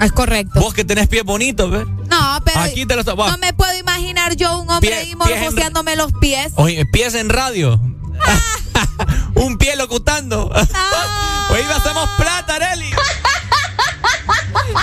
Es 0.02 0.12
correcto. 0.12 0.60
Vos 0.60 0.74
que 0.74 0.84
tenés 0.84 1.08
pies 1.08 1.24
bonitos, 1.24 1.70
¿ves? 1.70 1.86
No, 2.10 2.40
pero 2.44 2.60
Aquí 2.60 2.86
te 2.88 2.96
los 2.96 3.06
no 3.06 3.38
me 3.38 3.54
puedo 3.54 3.78
imaginar 3.78 4.36
yo 4.36 4.60
un 4.60 4.70
hombre 4.70 4.94
ahí 4.96 5.12
en- 5.12 5.18
morboseándome 5.20 5.96
los 5.96 6.12
pies. 6.20 6.54
Oye, 6.56 6.86
pies 6.88 7.14
en 7.14 7.30
radio. 7.30 7.80
Un 9.36 9.58
pie 9.60 9.76
locutando. 9.76 10.48
Hoy 10.50 11.62
hacemos 11.76 12.10
plata, 12.18 12.56
Areli. 12.56 12.90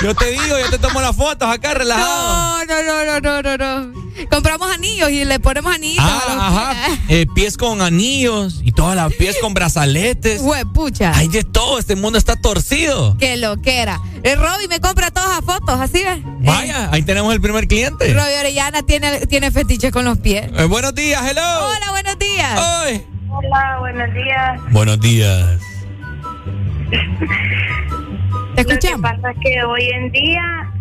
Yo 0.02 0.14
te 0.14 0.26
digo, 0.30 0.58
yo 0.58 0.70
te 0.70 0.78
tomo 0.78 1.00
las 1.00 1.16
fotos 1.16 1.48
acá 1.48 1.74
relajado. 1.74 2.64
No, 2.64 2.64
no, 2.64 2.82
no, 2.82 3.20
no, 3.20 3.42
no, 3.42 3.56
no, 3.56 3.90
no. 3.90 4.03
Compramos 4.30 4.70
anillos 4.72 5.10
y 5.10 5.24
le 5.24 5.40
ponemos 5.40 5.74
anillos 5.74 6.04
a 6.04 6.12
los 6.12 6.22
Ah, 6.28 6.48
ajá. 6.48 6.98
Eh, 7.08 7.26
pies 7.34 7.56
con 7.56 7.80
anillos 7.82 8.60
y 8.62 8.72
todas 8.72 8.96
las 8.96 9.12
pies 9.14 9.36
con 9.40 9.54
brazaletes. 9.54 10.40
Huepucha. 10.42 11.12
Hay 11.16 11.28
de 11.28 11.44
todo, 11.44 11.78
este 11.78 11.96
mundo 11.96 12.18
está 12.18 12.36
torcido. 12.36 13.16
Qué 13.18 13.36
loquera. 13.36 14.00
El 14.22 14.38
Robby 14.38 14.68
me 14.68 14.80
compra 14.80 15.10
todas 15.10 15.28
las 15.30 15.44
fotos, 15.44 15.80
así 15.80 16.02
ves. 16.02 16.18
Vaya, 16.40 16.88
ahí 16.92 17.02
tenemos 17.02 17.32
el 17.34 17.40
primer 17.40 17.66
cliente. 17.68 18.12
Robby 18.12 18.32
Orellana 18.40 18.82
tiene, 18.82 19.26
tiene 19.26 19.50
fetiche 19.50 19.90
con 19.90 20.04
los 20.04 20.18
pies. 20.18 20.50
Eh, 20.56 20.64
buenos 20.64 20.94
días, 20.94 21.22
hello. 21.28 21.42
Hola, 21.42 21.90
buenos 21.90 22.18
días. 22.18 22.60
Hola, 23.30 23.76
buenos 23.80 24.14
días. 24.14 24.60
Buenos 24.70 25.00
días. 25.00 25.60
Te 28.54 28.62
Lo 28.62 28.78
que 28.78 28.98
pasa 29.02 29.30
es 29.32 29.36
que 29.42 29.64
hoy 29.64 29.82
en 29.96 30.12
día 30.12 30.72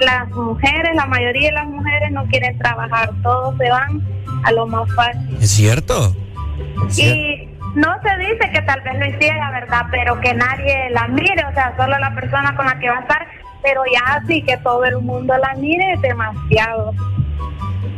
las 0.00 0.28
mujeres, 0.30 0.94
la 0.94 1.06
mayoría 1.06 1.48
de 1.48 1.54
las 1.54 1.66
mujeres 1.66 2.10
no 2.12 2.24
quieren 2.26 2.58
trabajar, 2.58 3.10
todos 3.22 3.56
se 3.58 3.70
van 3.70 4.02
a 4.44 4.52
lo 4.52 4.66
más 4.66 4.92
fácil. 4.94 5.36
¿Es 5.40 5.50
cierto? 5.50 6.14
¿Es 6.88 6.94
cierto? 6.96 7.18
Y 7.18 7.48
no 7.74 7.88
se 8.02 8.18
dice 8.18 8.50
que 8.52 8.62
tal 8.62 8.80
vez 8.80 8.98
lo 8.98 9.06
hiciera, 9.06 9.50
¿verdad? 9.50 9.86
Pero 9.90 10.20
que 10.20 10.34
nadie 10.34 10.90
la 10.90 11.06
mire, 11.08 11.44
o 11.48 11.54
sea, 11.54 11.74
solo 11.76 11.98
la 11.98 12.14
persona 12.14 12.54
con 12.56 12.66
la 12.66 12.78
que 12.78 12.88
va 12.88 12.98
a 12.98 13.00
estar, 13.00 13.26
pero 13.62 13.82
ya 13.92 14.14
así 14.14 14.42
que 14.42 14.56
todo 14.58 14.84
el 14.84 14.98
mundo 15.00 15.34
la 15.36 15.54
mire 15.54 15.92
es 15.92 16.00
demasiado. 16.02 16.92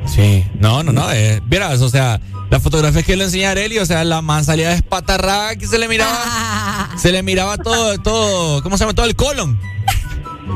Sí, 0.04 0.44
no, 0.58 0.82
no, 0.82 0.92
no. 0.92 1.10
Eh, 1.12 1.40
vieras, 1.44 1.80
o 1.80 1.88
sea, 1.88 2.20
la 2.50 2.60
fotografía 2.60 3.02
que 3.02 3.16
le 3.16 3.24
enseñé 3.24 3.46
a 3.46 3.52
Areli, 3.52 3.78
o 3.78 3.86
sea, 3.86 4.04
la 4.04 4.20
man 4.20 4.44
salía 4.44 4.70
despatarrada 4.70 5.56
que 5.56 5.66
se 5.66 5.78
le 5.78 5.88
miraba. 5.88 6.90
se 6.96 7.12
le 7.12 7.22
miraba 7.22 7.56
todo, 7.56 7.98
todo, 7.98 8.62
¿cómo 8.62 8.76
se 8.76 8.84
llama? 8.84 8.94
Todo 8.94 9.06
el 9.06 9.16
colon. 9.16 9.58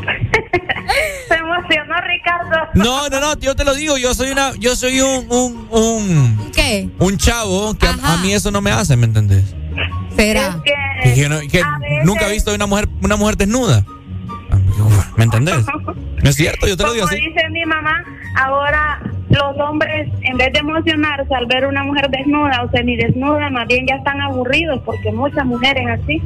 Se 1.29 1.35
emocionó 1.35 1.95
Ricardo. 2.07 2.69
No, 2.75 3.09
no, 3.09 3.21
no, 3.21 3.39
yo 3.41 3.55
te 3.57 3.65
lo 3.65 3.75
digo, 3.75 3.97
yo 3.99 4.15
soy 4.15 4.31
una, 4.31 4.53
yo 4.59 4.77
soy 4.77 5.01
un, 5.01 5.27
un, 5.31 5.69
un, 5.71 6.51
¿Qué? 6.55 6.89
un 6.99 7.17
chavo 7.19 7.75
que 7.75 7.87
a, 7.87 8.15
a 8.15 8.17
mí 8.19 8.33
eso 8.33 8.51
no 8.51 8.61
me 8.61 8.71
hace, 8.71 8.97
¿me 8.97 9.07
entendés? 9.07 9.55
Será. 10.17 10.61
Que, 10.65 11.17
yo 11.21 11.29
no- 11.29 11.41
que 11.41 11.63
nunca 12.05 12.29
he 12.29 12.33
visto 12.33 12.55
una 12.55 12.67
mujer, 12.67 12.89
una 13.03 13.17
mujer 13.17 13.37
desnuda. 13.37 13.85
¿Me 15.17 15.25
entendés? 15.25 15.65
No 16.23 16.31
es 16.31 16.37
cierto, 16.37 16.67
yo 16.67 16.77
te 16.79 16.83
lo 16.83 16.93
digo 16.95 17.07
Como 17.07 17.15
así. 17.17 17.29
dice 17.29 17.49
mi 17.51 17.65
mamá, 17.67 18.03
ahora 18.37 19.01
los 19.29 19.57
hombres, 19.61 20.09
en 20.23 20.37
vez 20.39 20.51
de 20.55 20.61
emocionarse 20.61 21.33
al 21.35 21.45
ver 21.47 21.67
una 21.67 21.85
mujer 21.85 22.09
desnuda 22.11 22.63
o 22.65 22.71
semidesnuda, 22.71 23.51
más 23.51 23.69
bien 23.69 23.87
ya 23.87 23.97
están 23.97 24.21
aburridos 24.23 24.81
porque 24.85 25.13
muchas 25.13 25.45
mujeres 25.45 25.85
así. 26.03 26.23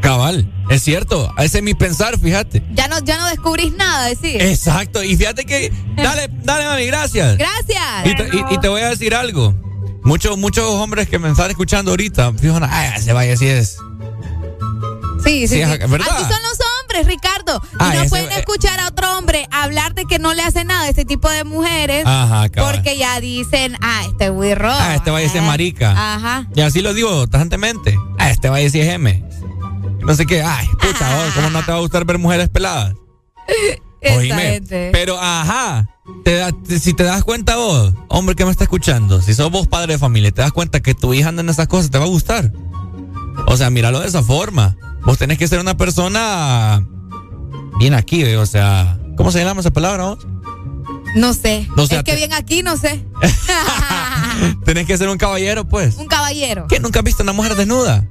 Cabal, 0.00 0.50
es 0.70 0.82
cierto, 0.82 1.32
ese 1.38 1.58
es 1.58 1.64
mi 1.64 1.74
pensar, 1.74 2.18
fíjate. 2.18 2.62
Ya 2.72 2.88
no, 2.88 2.98
ya 3.00 3.18
no 3.18 3.26
descubrís 3.26 3.72
nada, 3.74 4.06
decir. 4.06 4.40
Exacto, 4.42 5.02
y 5.02 5.16
fíjate 5.16 5.44
que, 5.44 5.72
dale, 5.96 6.28
dale, 6.42 6.64
mami, 6.66 6.86
gracias. 6.86 7.36
Gracias. 7.38 8.06
Y 8.06 8.14
te, 8.16 8.36
y- 8.36 8.54
y 8.54 8.58
te 8.58 8.68
voy 8.68 8.82
a 8.82 8.88
decir 8.90 9.14
algo. 9.14 9.54
Muchos, 10.02 10.38
muchos 10.38 10.64
hombres 10.64 11.08
que 11.08 11.18
me 11.18 11.28
están 11.30 11.50
escuchando 11.50 11.90
ahorita, 11.90 12.32
fijan, 12.32 12.64
ay, 12.68 13.00
se 13.02 13.12
vaya, 13.12 13.34
así 13.34 13.46
es. 13.46 13.76
Sí, 15.22 15.46
sí, 15.46 15.48
Sí, 15.48 15.54
sí. 15.56 15.60
es 15.60 15.90
verdad. 15.90 16.08
Así 16.10 16.22
son 16.32 16.42
los 16.42 16.58
hombres, 16.80 17.06
Ricardo. 17.06 17.60
Y 17.72 17.76
Ah, 17.78 17.92
no 17.94 18.00
ese- 18.00 18.08
pueden 18.08 18.32
escuchar 18.32 18.80
a 18.80 18.88
otro 18.88 19.18
hombre 19.18 19.46
hablar 19.50 19.94
de 19.94 20.06
que 20.06 20.18
no 20.18 20.32
le 20.32 20.40
hace 20.42 20.64
nada 20.64 20.84
a 20.84 20.88
ese 20.88 21.04
tipo 21.04 21.28
de 21.28 21.44
mujeres. 21.44 22.04
Ajá, 22.06 22.46
porque 22.56 22.96
ya 22.96 23.20
dicen, 23.20 23.76
ah, 23.82 24.02
este 24.08 24.30
wirro. 24.30 24.70
Ah, 24.72 24.94
este 24.94 25.10
vaya 25.10 25.28
a 25.28 25.30
ser 25.30 25.42
marica. 25.42 26.14
Ajá. 26.14 26.46
Y 26.54 26.62
así 26.62 26.80
lo 26.80 26.94
digo 26.94 27.26
tajantemente. 27.28 27.98
Ah, 28.18 28.30
este 28.30 28.48
vaya 28.48 28.70
si 28.70 28.80
es 28.80 28.88
M. 28.88 29.22
No 30.04 30.14
sé 30.14 30.26
qué. 30.26 30.42
Ay, 30.42 30.66
puta, 30.80 31.18
oh, 31.18 31.34
¿cómo 31.34 31.50
no 31.50 31.64
te 31.64 31.70
va 31.72 31.78
a 31.78 31.80
gustar 31.80 32.04
ver 32.04 32.18
mujeres 32.18 32.48
peladas? 32.48 32.94
Oíme. 34.16 34.62
Pero, 34.92 35.18
ajá. 35.20 35.88
te 36.24 36.34
da- 36.36 36.52
te- 36.52 36.78
si 36.80 36.94
te 36.94 37.02
das 37.04 37.22
cuenta 37.22 37.56
vos, 37.56 37.92
hombre 38.08 38.34
que 38.34 38.44
me 38.46 38.50
está 38.50 38.64
escuchando, 38.64 39.20
si 39.20 39.34
sos 39.34 39.50
vos 39.50 39.68
padre 39.68 39.94
de 39.94 39.98
familia, 39.98 40.30
te 40.30 40.40
das 40.42 40.52
cuenta 40.52 40.80
que 40.80 40.94
tu 40.94 41.12
hija 41.12 41.28
anda 41.28 41.42
en 41.42 41.48
esas 41.50 41.68
cosas, 41.68 41.90
te 41.90 41.98
va 41.98 42.04
a 42.04 42.08
gustar. 42.08 42.50
O 43.46 43.56
sea, 43.56 43.68
míralo 43.70 44.00
de 44.00 44.08
esa 44.08 44.22
forma. 44.22 44.76
Vos 45.04 45.18
tenés 45.18 45.36
que 45.38 45.48
ser 45.48 45.60
una 45.60 45.76
persona 45.76 46.82
bien 47.78 47.94
aquí, 47.94 48.22
¿ve? 48.22 48.36
o 48.36 48.46
sea, 48.46 48.98
¿cómo 49.16 49.30
se 49.32 49.42
llama 49.44 49.60
esa 49.60 49.70
palabra 49.70 50.04
vos? 50.04 50.26
No 51.16 51.34
sé. 51.34 51.68
No 51.76 51.86
sé, 51.86 51.96
es 51.96 52.02
que 52.04 52.14
bien 52.16 52.32
aquí, 52.32 52.62
no 52.62 52.76
sé. 52.76 53.04
Tenés 54.64 54.86
que 54.86 54.96
ser 54.96 55.08
un 55.08 55.18
caballero, 55.18 55.66
pues. 55.66 55.96
Un 55.96 56.06
caballero. 56.06 56.66
¿Qué? 56.68 56.78
¿Nunca 56.80 57.00
has 57.00 57.04
visto 57.04 57.22
una 57.22 57.32
mujer 57.32 57.54
desnuda? 57.56 58.06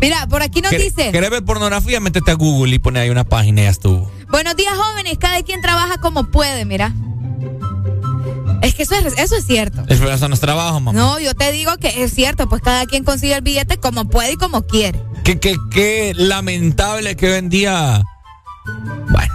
Mira, 0.00 0.26
por 0.28 0.42
aquí 0.42 0.60
nos 0.60 0.72
¿Quer- 0.72 0.82
dice. 0.82 1.12
¿Querés 1.12 1.30
ver 1.30 1.44
pornografía? 1.44 2.00
Métete 2.00 2.30
a 2.30 2.34
Google 2.34 2.74
y 2.74 2.78
pone 2.78 3.00
ahí 3.00 3.10
una 3.10 3.24
página 3.24 3.62
y 3.62 3.64
ya 3.64 3.70
estuvo. 3.70 4.10
Buenos 4.30 4.56
días, 4.56 4.74
jóvenes. 4.76 5.18
Cada 5.18 5.42
quien 5.42 5.60
trabaja 5.60 5.98
como 5.98 6.24
puede, 6.30 6.64
mira. 6.64 6.92
Es 8.62 8.74
que 8.74 8.84
eso 8.84 8.94
es, 8.94 9.14
eso 9.18 9.36
es 9.36 9.46
cierto. 9.46 9.82
Es- 9.88 10.00
Eso 10.00 10.28
no 10.28 10.34
es 10.34 10.40
trabajo, 10.40 10.80
mamá. 10.80 10.92
No, 10.98 11.18
yo 11.20 11.34
te 11.34 11.52
digo 11.52 11.76
que 11.76 12.02
es 12.04 12.14
cierto, 12.14 12.48
pues 12.48 12.62
cada 12.62 12.86
quien 12.86 13.04
consigue 13.04 13.34
el 13.34 13.42
billete 13.42 13.76
como 13.78 14.06
puede 14.08 14.32
y 14.32 14.36
como 14.36 14.62
quiere. 14.66 15.00
Qué, 15.22 15.38
qué, 15.38 15.56
qué 15.70 16.12
lamentable 16.16 17.14
que 17.16 17.26
hoy 17.30 17.38
en 17.38 17.48
día. 17.50 18.02
Bueno, 19.10 19.34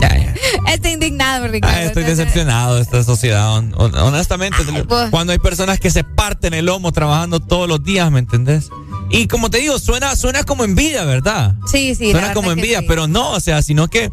ya, 0.00 0.08
ya. 0.16 0.34
Estoy 0.72 0.92
indignado, 0.92 1.48
Ricardo. 1.48 1.74
Ah, 1.76 1.82
estoy 1.82 2.04
decepcionado 2.04 2.76
de 2.76 2.82
esta 2.82 3.02
sociedad. 3.04 3.56
hon- 3.56 3.72
hon- 3.76 3.94
honestamente, 3.96 4.58
pues. 4.86 5.10
cuando 5.10 5.32
hay 5.32 5.38
personas 5.38 5.80
que 5.80 5.90
se 5.90 6.04
parten 6.04 6.52
el 6.54 6.66
lomo 6.66 6.92
trabajando 6.92 7.40
todos 7.40 7.68
los 7.68 7.82
días, 7.82 8.10
¿me 8.10 8.18
entendés? 8.18 8.68
Y 9.10 9.26
como 9.26 9.50
te 9.50 9.58
digo, 9.58 9.78
suena, 9.78 10.14
suena 10.16 10.44
como 10.44 10.64
envidia, 10.64 11.04
¿verdad? 11.04 11.54
Sí, 11.70 11.94
sí. 11.94 12.10
suena 12.10 12.34
como 12.34 12.50
envidia, 12.52 12.80
sí. 12.80 12.86
pero 12.88 13.06
no, 13.08 13.30
o 13.32 13.40
sea, 13.40 13.62
sino 13.62 13.88
que 13.88 14.10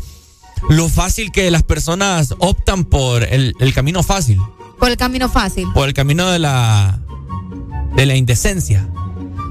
lo 0.69 0.87
fácil 0.89 1.31
que 1.31 1.51
las 1.51 1.63
personas 1.63 2.33
optan 2.39 2.85
por 2.85 3.23
el, 3.23 3.53
el 3.59 3.73
camino 3.73 4.03
fácil, 4.03 4.39
Por 4.79 4.89
el 4.89 4.97
camino 4.97 5.29
fácil. 5.29 5.67
por 5.73 5.87
el 5.87 5.93
camino 5.93 6.29
de 6.31 6.39
la 6.39 6.99
de 7.95 8.05
la 8.05 8.15
indecencia. 8.15 8.87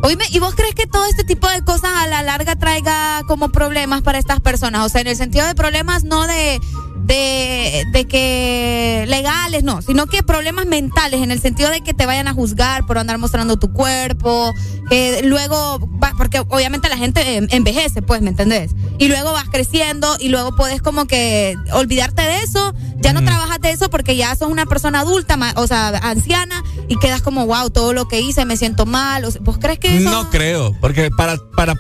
Oíme, 0.03 0.25
¿y 0.31 0.39
vos 0.39 0.55
crees 0.55 0.75
que 0.75 0.87
todo 0.87 1.07
este 1.07 1.25
tipo 1.25 1.49
de 1.49 1.65
cosas 1.65 1.91
a 1.97 2.07
la 2.07 2.23
larga 2.23 2.57
traiga 2.57 3.23
como 3.27 3.51
problemas 3.51 4.03
para 4.03 4.19
estas 4.19 4.41
personas? 4.41 4.85
O 4.85 4.89
sea, 4.91 5.01
en 5.01 5.07
el 5.07 5.17
sentido 5.17 5.47
de 5.47 5.55
problemas 5.55 6.05
no 6.05 6.27
de, 6.27 6.61
de, 7.05 7.85
de 7.93 8.07
que 8.07 9.05
legales, 9.09 9.63
no, 9.63 9.83
sino 9.83 10.07
que 10.07 10.23
problemas 10.23 10.67
mentales, 10.67 11.21
en 11.23 11.31
el 11.31 11.41
sentido 11.41 11.71
de 11.71 11.81
que 11.83 11.95
te 11.95 12.07
vayan 12.07 12.29
a 12.29 12.33
juzgar 12.35 12.87
por 12.87 12.99
andar 12.99 13.19
mostrando 13.19 13.57
tu 13.59 13.73
cuerpo, 13.73 14.53
que 14.89 15.23
luego, 15.23 15.79
va- 16.03 16.13
porque 16.17 16.41
obviamente 16.41 16.89
la 16.89 16.97
gente 16.97 17.39
eh, 17.39 17.47
envejece, 17.51 18.03
pues, 18.03 18.23
¿me 18.23 18.31
entendés? 18.31 18.73
Y 18.99 19.09
luego 19.09 19.33
vas 19.33 19.49
creciendo 19.51 20.17
y 20.19 20.29
luego 20.29 20.57
puedes 20.57 20.81
como 20.83 21.07
que 21.07 21.57
olvidarte 21.73 22.23
de 22.23 22.39
eso, 22.39 22.75
ya 22.97 23.13
no 23.13 23.23
trabajas 23.23 23.61
de 23.61 23.71
eso 23.73 23.91
porque 23.91 24.17
ya 24.17 24.35
sos 24.35 24.51
una 24.51 24.67
persona 24.67 25.01
adulta, 25.01 25.37
o 25.57 25.67
sea, 25.67 25.89
anciana, 25.89 26.63
y 26.89 26.97
quedas 26.99 27.21
como, 27.23 27.47
wow, 27.47 27.71
todo 27.71 27.93
lo 27.93 28.09
que 28.09 28.21
hice, 28.21 28.45
me 28.45 28.57
siento 28.57 28.87
mal. 28.87 29.25
O 29.25 29.31
sea, 29.31 29.41
¿Vos 29.45 29.59
crees 29.59 29.79
que 29.79 29.97
eso? 29.99 30.11
No 30.11 30.31
creo, 30.31 30.75
porque 30.81 31.11
para 31.11 31.37
para 31.57 31.75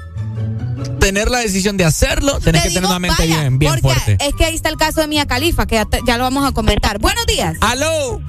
tener 0.99 1.31
la 1.31 1.39
decisión 1.39 1.77
de 1.77 1.85
hacerlo, 1.85 2.39
tenés 2.41 2.63
Te 2.63 2.69
que 2.69 2.75
tener 2.75 2.83
digo, 2.83 2.89
una 2.89 2.99
mente 2.99 3.23
vaya, 3.23 3.41
bien 3.41 3.59
bien 3.59 3.73
porque 3.73 3.83
fuerte. 3.83 4.25
Es 4.25 4.35
que 4.35 4.45
ahí 4.45 4.55
está 4.55 4.69
el 4.69 4.77
caso 4.77 5.01
de 5.01 5.07
Mia 5.07 5.27
Califa, 5.27 5.67
que 5.67 5.83
ya, 6.07 6.17
lo 6.17 6.25
vamos 6.25 6.47
a 6.47 6.53
comentar. 6.53 6.99
Buenos 6.99 7.27
días. 7.27 7.57
¡Aló! 7.61 8.21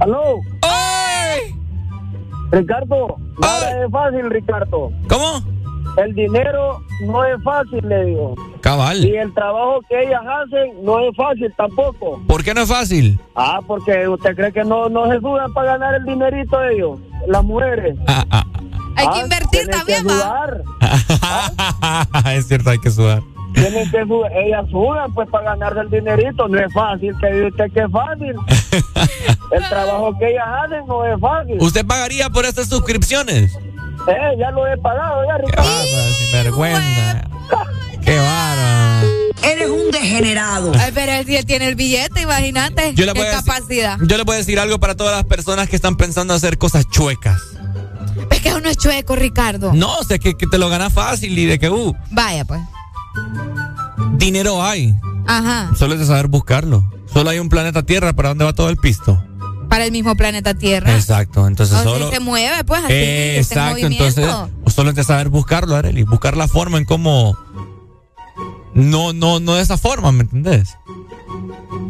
¿Aló? 0.00 0.40
¡Ay! 0.62 1.54
Ricardo, 2.50 3.16
nada 3.38 3.84
es 3.84 3.90
fácil, 3.90 4.30
Ricardo. 4.30 4.92
¿Cómo? 5.08 5.56
El 5.96 6.14
dinero 6.14 6.82
no 7.06 7.24
es 7.24 7.42
fácil, 7.42 7.80
le 7.88 8.04
digo. 8.04 8.34
Cabal. 8.60 9.04
Y 9.04 9.16
el 9.16 9.32
trabajo 9.32 9.80
que 9.88 10.02
ellas 10.02 10.20
hacen 10.20 10.84
no 10.84 11.00
es 11.00 11.16
fácil 11.16 11.52
tampoco. 11.56 12.20
¿Por 12.26 12.44
qué 12.44 12.52
no 12.52 12.62
es 12.62 12.68
fácil? 12.68 13.18
Ah, 13.34 13.60
porque 13.66 14.06
usted 14.08 14.36
cree 14.36 14.52
que 14.52 14.64
no, 14.64 14.88
no 14.88 15.10
se 15.10 15.18
sudan 15.20 15.52
para 15.54 15.72
ganar 15.72 15.94
el 15.94 16.04
dinerito 16.04 16.62
ellos, 16.64 16.98
las 17.26 17.42
mujeres. 17.42 17.96
Hay 18.96 19.06
que 19.08 19.18
Ah, 19.18 19.22
invertir 19.22 19.68
también, 19.68 20.02
que 20.06 20.08
va. 20.08 20.14
sudar, 20.14 20.62
es 22.34 22.48
cierto, 22.48 22.70
hay 22.70 22.78
que 22.78 22.90
sudar. 22.90 23.22
tienen 23.54 23.90
que 23.90 24.02
sudar. 24.06 24.32
Ellas 24.32 24.64
sudan 24.70 25.12
pues 25.14 25.28
para 25.30 25.50
ganarse 25.54 25.80
el 25.80 25.90
dinerito. 25.90 26.48
No 26.48 26.58
es 26.58 26.72
fácil, 26.72 27.12
que 27.20 27.26
dice 27.26 27.46
usted 27.48 27.72
que 27.72 27.80
es 27.80 27.90
fácil. 27.90 28.34
el 29.52 29.68
trabajo 29.68 30.16
que 30.18 30.28
ellas 30.30 30.44
hacen 30.64 30.86
no 30.86 31.04
es 31.04 31.20
fácil. 31.20 31.56
¿Usted 31.60 31.86
pagaría 31.86 32.30
por 32.30 32.44
estas 32.46 32.68
suscripciones? 32.68 33.52
Eh, 34.08 34.36
ya 34.38 34.50
lo 34.50 34.66
he 34.66 34.76
pagado, 34.78 35.22
ya, 35.26 35.36
Qué 35.36 35.42
Ricardo. 35.46 35.68
bárbaro, 35.70 36.14
sinvergüenza. 36.18 37.28
Qué 38.04 38.16
bárbaro. 38.18 39.06
Eres 39.42 39.68
un 39.70 39.90
degenerado. 39.90 40.72
Ay, 40.78 40.90
pero 40.94 41.12
él 41.12 41.26
sí 41.26 41.42
tiene 41.44 41.68
el 41.68 41.74
billete, 41.74 42.22
imagínate. 42.22 42.94
Yo 42.94 43.04
le 43.04 43.12
Qué 43.12 43.18
voy 43.20 43.28
a 43.28 43.32
decir- 43.32 43.44
capacidad. 43.44 43.98
Yo 44.02 44.16
le 44.16 44.22
voy 44.24 44.34
a 44.34 44.38
decir 44.38 44.58
algo 44.60 44.78
para 44.78 44.94
todas 44.96 45.14
las 45.16 45.24
personas 45.24 45.68
que 45.68 45.76
están 45.76 45.96
pensando 45.96 46.34
hacer 46.34 46.56
cosas 46.58 46.88
chuecas. 46.88 47.40
Es 48.30 48.40
que 48.40 48.54
uno 48.54 48.68
es 48.68 48.76
chueco, 48.76 49.16
Ricardo. 49.16 49.72
No, 49.74 49.96
o 49.98 50.04
sea, 50.04 50.18
que, 50.18 50.34
que 50.36 50.46
te 50.46 50.58
lo 50.58 50.68
ganas 50.68 50.92
fácil 50.92 51.38
y 51.38 51.46
de 51.46 51.58
que, 51.58 51.70
uh, 51.70 51.94
Vaya, 52.10 52.44
pues. 52.44 52.60
dinero 54.16 54.62
hay. 54.62 54.94
Ajá. 55.26 55.72
Solo 55.76 55.94
es 55.94 56.00
de 56.00 56.06
saber 56.06 56.28
buscarlo. 56.28 56.84
Solo 57.12 57.30
hay 57.30 57.38
un 57.38 57.48
planeta 57.48 57.82
Tierra, 57.82 58.12
¿para 58.12 58.30
dónde 58.30 58.44
va 58.44 58.52
todo 58.52 58.68
el 58.68 58.76
pisto? 58.76 59.22
Para 59.68 59.84
el 59.84 59.92
mismo 59.92 60.14
planeta 60.16 60.54
Tierra. 60.54 60.94
Exacto, 60.94 61.46
entonces 61.46 61.76
O 61.76 61.82
solo... 61.82 62.10
se 62.10 62.20
mueve, 62.20 62.62
pues, 62.64 62.84
así. 62.84 62.92
Exacto, 62.92 63.86
entonces 63.86 64.28
solo 64.66 64.90
es 64.90 64.96
de 64.96 65.04
saber 65.04 65.28
buscarlo, 65.28 65.74
Arely, 65.76 66.04
buscar 66.04 66.36
la 66.36 66.48
forma 66.48 66.78
en 66.78 66.84
cómo... 66.84 67.36
No, 68.76 69.12
no, 69.12 69.40
no 69.40 69.54
de 69.54 69.62
esa 69.62 69.76
forma, 69.78 70.12
¿me 70.12 70.22
entendés? 70.22 70.76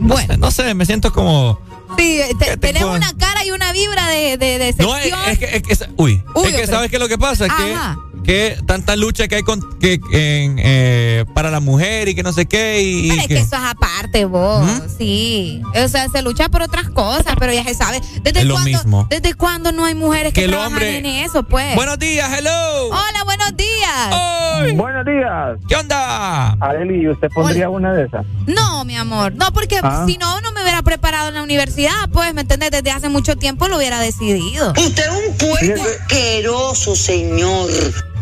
Bueno. 0.00 0.36
No 0.38 0.50
sé, 0.50 0.72
me 0.74 0.86
siento 0.86 1.12
como... 1.12 1.58
Sí, 1.98 2.20
te- 2.38 2.56
tenés 2.56 2.82
una 2.82 3.12
cara 3.16 3.44
y 3.44 3.50
una 3.52 3.72
vibra 3.72 4.08
de, 4.08 4.36
de, 4.36 4.58
de 4.58 4.74
No, 4.78 4.96
es, 4.96 5.12
es 5.28 5.38
que, 5.38 5.56
es 5.56 5.62
que- 5.62 5.88
uy, 5.96 6.22
Uy, 6.34 6.48
es 6.48 6.54
que. 6.54 6.66
¿sabes 6.66 6.90
qué 6.90 6.96
es 6.96 7.02
lo 7.02 7.08
que 7.08 7.16
pasa? 7.16 7.46
Ajá. 7.46 7.96
Que, 7.96 8.05
que 8.26 8.58
tanta 8.66 8.96
lucha 8.96 9.28
que 9.28 9.36
hay 9.36 9.42
con, 9.42 9.60
que, 9.78 9.94
en, 10.12 10.58
eh, 10.58 11.24
para 11.34 11.50
la 11.50 11.60
mujer 11.60 12.08
y 12.08 12.14
que 12.14 12.22
no 12.22 12.32
sé 12.32 12.46
qué 12.46 12.82
y... 12.82 13.08
Pero 13.10 13.20
es 13.22 13.28
que 13.28 13.34
eso 13.38 13.56
es 13.56 13.62
aparte, 13.62 14.24
vos. 14.24 14.66
Sí. 14.98 15.62
O 15.82 15.88
sea, 15.88 16.08
se 16.08 16.22
lucha 16.22 16.48
por 16.48 16.62
otras 16.62 16.88
cosas, 16.90 17.34
pero 17.38 17.52
ya 17.52 17.62
se 17.64 17.74
sabe. 17.74 18.00
¿Desde 18.22 18.40
Es 18.40 18.44
lo 18.46 18.54
cuándo, 18.54 18.70
mismo. 18.70 19.06
¿Desde 19.08 19.34
cuándo 19.34 19.70
no 19.72 19.84
hay 19.84 19.94
mujeres 19.94 20.32
que, 20.32 20.40
Que 20.40 20.44
el 20.46 20.50
trabajan 20.50 20.72
hombre- 20.72 20.98
en 20.98 21.06
eso, 21.06 21.44
pues? 21.44 21.74
Buenos 21.76 21.98
días, 21.98 22.28
hello. 22.36 22.86
Hola, 22.88 23.24
buenos 23.24 23.56
días. 23.56 24.74
Buenos 24.76 25.04
días. 25.06 25.58
¿Qué 25.68 25.76
onda? 25.76 26.52
Arely, 26.60 27.02
¿y 27.04 27.08
usted 27.08 27.28
pondría 27.34 27.68
una 27.70 27.92
de 27.92 28.06
esas? 28.06 28.26
No, 28.46 28.84
mi 28.84 28.96
amor. 28.96 29.34
No, 29.34 29.52
porque 29.52 29.78
Ah. 29.82 30.04
si 30.06 30.16
no, 30.18 30.40
no 30.40 30.50
me 30.52 30.62
hubiera 30.62 30.82
preparado 30.82 31.28
en 31.28 31.34
la 31.34 31.42
universidad, 31.42 31.92
pues, 32.12 32.34
¿me 32.34 32.40
entendés? 32.40 32.70
Desde 32.70 32.90
hace 32.90 33.08
mucho 33.08 33.36
tiempo 33.36 33.68
lo 33.68 33.76
hubiera 33.76 34.00
decidido. 34.00 34.72
Usted 34.76 35.04
es 35.04 35.28
un 35.28 35.36
puerco 35.36 35.82
asqueroso, 36.00 36.96
señor. 36.96 37.70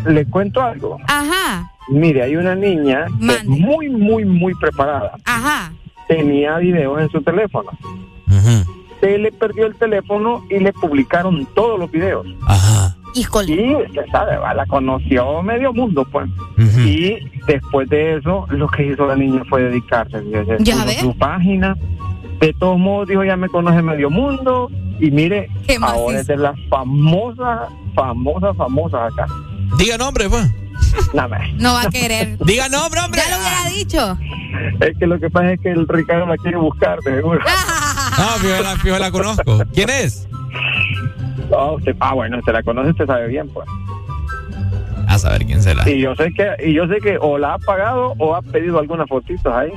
Le 0.05 0.25
cuento 0.25 0.61
algo. 0.61 0.97
Ajá, 1.07 1.71
Mire, 1.87 2.23
hay 2.23 2.35
una 2.35 2.55
niña 2.55 3.05
que 3.19 3.33
es 3.33 3.45
muy, 3.45 3.89
muy, 3.89 4.25
muy 4.25 4.53
preparada. 4.55 5.13
ajá. 5.25 5.71
Tenía 6.07 6.57
videos 6.57 7.01
en 7.01 7.09
su 7.09 7.21
teléfono. 7.21 7.71
Se 8.99 9.17
le 9.17 9.31
perdió 9.31 9.65
el 9.65 9.75
teléfono 9.75 10.43
y 10.49 10.59
le 10.59 10.71
publicaron 10.73 11.45
todos 11.55 11.79
los 11.79 11.91
videos. 11.91 12.25
Ajá. 12.47 12.95
Híjole. 13.15 13.53
Y 13.53 13.75
usted 13.75 14.05
sabe, 14.11 14.37
va, 14.37 14.53
la 14.53 14.65
conoció 14.65 15.41
medio 15.41 15.73
mundo, 15.73 16.05
pues. 16.11 16.29
Y 16.77 17.17
después 17.47 17.89
de 17.89 18.17
eso, 18.17 18.45
lo 18.49 18.67
que 18.67 18.87
hizo 18.87 19.07
la 19.07 19.15
niña 19.15 19.43
fue 19.49 19.63
dedicarse. 19.63 20.21
Ya 20.59 20.85
ve. 20.85 20.97
su 20.99 21.15
página. 21.17 21.75
De 22.39 22.53
todos 22.53 22.77
modos, 22.77 23.07
dijo, 23.07 23.23
ya 23.23 23.37
me 23.37 23.47
conoce 23.49 23.81
medio 23.81 24.09
mundo. 24.09 24.69
Y 24.99 25.11
mire, 25.11 25.49
Qué 25.67 25.77
ahora 25.81 26.19
es 26.19 26.27
de 26.27 26.37
las 26.37 26.55
famosas, 26.69 27.69
famosas, 27.95 28.55
famosas 28.57 29.13
acá. 29.13 29.27
Diga 29.77 29.97
nombre, 29.97 30.29
pues. 30.29 30.47
No, 31.13 31.27
me- 31.29 31.53
No 31.53 31.73
va 31.73 31.83
a 31.83 31.89
querer. 31.89 32.37
Diga 32.45 32.69
nombre, 32.69 32.99
hombre. 33.01 33.21
Ya 33.25 33.35
lo 33.35 33.41
hubiera 33.41 33.69
dicho. 33.69 34.17
Es 34.81 34.97
que 34.97 35.07
lo 35.07 35.19
que 35.19 35.29
pasa 35.29 35.53
es 35.53 35.59
que 35.61 35.71
el 35.71 35.87
Ricardo 35.87 36.25
la 36.25 36.37
quiere 36.37 36.57
buscar, 36.57 36.99
de 37.01 37.15
seguro. 37.15 37.39
Ah, 37.47 38.35
fijo, 38.41 38.61
la, 38.63 38.75
fijo, 38.77 38.97
la 38.99 39.11
conozco. 39.11 39.63
¿Quién 39.73 39.89
es? 39.89 40.27
No, 41.49 41.73
usted- 41.73 41.95
ah, 41.99 42.13
bueno, 42.13 42.39
usted 42.39 42.53
la 42.53 42.63
conoce, 42.63 42.91
usted 42.91 43.05
sabe 43.05 43.27
bien, 43.27 43.49
pues. 43.49 43.67
A 45.07 45.19
saber 45.19 45.45
quién 45.45 45.61
será. 45.61 45.87
Y 45.89 46.01
yo 46.01 46.15
sé 46.15 46.33
que, 46.33 46.49
y 46.67 46.73
yo 46.73 46.87
sé 46.87 46.97
que 47.01 47.17
o 47.21 47.37
la 47.37 47.53
ha 47.53 47.59
pagado 47.59 48.13
o 48.17 48.35
ha 48.35 48.41
pedido 48.41 48.79
algunas 48.79 49.07
fotitos 49.07 49.53
ahí. 49.53 49.69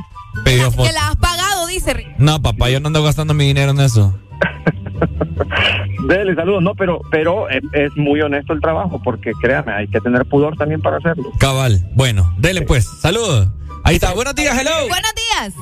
Pidió 0.45 0.71
foto. 0.71 0.85
Que 0.89 0.93
la 0.93 1.09
has 1.09 1.17
pagado, 1.17 1.67
dice. 1.67 2.07
No, 2.19 2.41
papá, 2.41 2.71
yo 2.71 2.81
no 2.81 2.87
ando 2.87 3.03
gastando 3.03 3.35
mi 3.35 3.47
dinero 3.47 3.73
en 3.73 3.81
eso. 3.81 4.19
Dele 6.09 6.35
saludos, 6.35 6.63
no, 6.63 6.75
pero, 6.75 7.01
pero 7.11 7.49
es, 7.49 7.63
es 7.73 7.97
muy 7.97 8.21
honesto 8.21 8.53
el 8.53 8.61
trabajo, 8.61 9.01
porque 9.03 9.33
créame, 9.41 9.73
hay 9.73 9.89
que 9.89 10.01
tener 10.01 10.25
pudor 10.27 10.57
también 10.57 10.81
para 10.81 10.97
hacerlo. 10.99 11.31
Cabal. 11.39 11.81
Bueno, 11.95 12.33
dele 12.39 12.63
pues. 12.63 12.87
Saludos. 13.01 13.49
Ahí 13.85 13.97
está. 13.97 14.13
Buenos 14.15 14.35
días, 14.35 14.57
hello. 14.59 14.89
Buenos 14.89 15.13
días. 15.15 15.55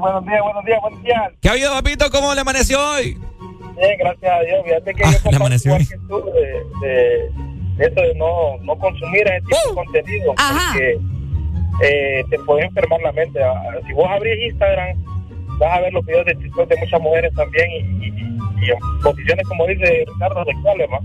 buenos 0.00 0.24
días, 0.26 0.40
buenos 0.42 0.64
días, 0.64 0.78
buenos 0.80 1.02
días. 1.02 1.22
¿Qué 1.40 1.48
ha 1.48 1.52
habido, 1.52 1.72
papito? 1.72 2.10
¿Cómo 2.10 2.34
le 2.34 2.40
amaneció 2.40 2.78
hoy? 2.80 3.18
Bien, 3.76 3.98
gracias 3.98 4.32
a 4.32 4.40
Dios. 4.42 4.58
Fíjate 4.64 4.94
que 4.94 5.02
Ah, 5.04 5.06
yo 5.06 5.12
le 5.12 5.18
comparto 5.22 5.36
amaneció 5.44 5.74
hoy. 5.74 5.84
de, 6.80 7.30
de 7.76 7.84
eso 7.86 8.00
de 8.00 8.14
no, 8.16 8.56
no 8.62 8.76
consumir 8.76 9.22
ese 9.26 9.40
tipo 9.40 9.56
de 9.68 9.74
contenido, 9.74 10.34
porque 10.36 10.98
eh, 11.82 12.24
te 12.30 12.38
puede 12.40 12.66
enfermar 12.66 13.00
la 13.02 13.12
mente. 13.12 13.42
Ah, 13.42 13.62
Si 13.86 13.92
vos 13.92 14.06
abrís 14.10 14.50
Instagram, 14.52 14.96
vas 15.58 15.78
a 15.78 15.80
ver 15.80 15.92
los 15.92 16.04
videos 16.06 16.26
de 16.26 16.34
TikTok 16.34 16.68
de 16.68 16.76
muchas 16.78 17.00
mujeres 17.00 17.34
también 17.34 17.70
y, 17.70 18.06
y- 18.08 18.34
y 18.64 18.70
en 18.70 18.78
posiciones, 19.02 19.46
como 19.48 19.66
dice 19.66 20.04
Ricardo, 20.12 20.44
sexuales, 20.44 20.88
¿va? 20.92 21.00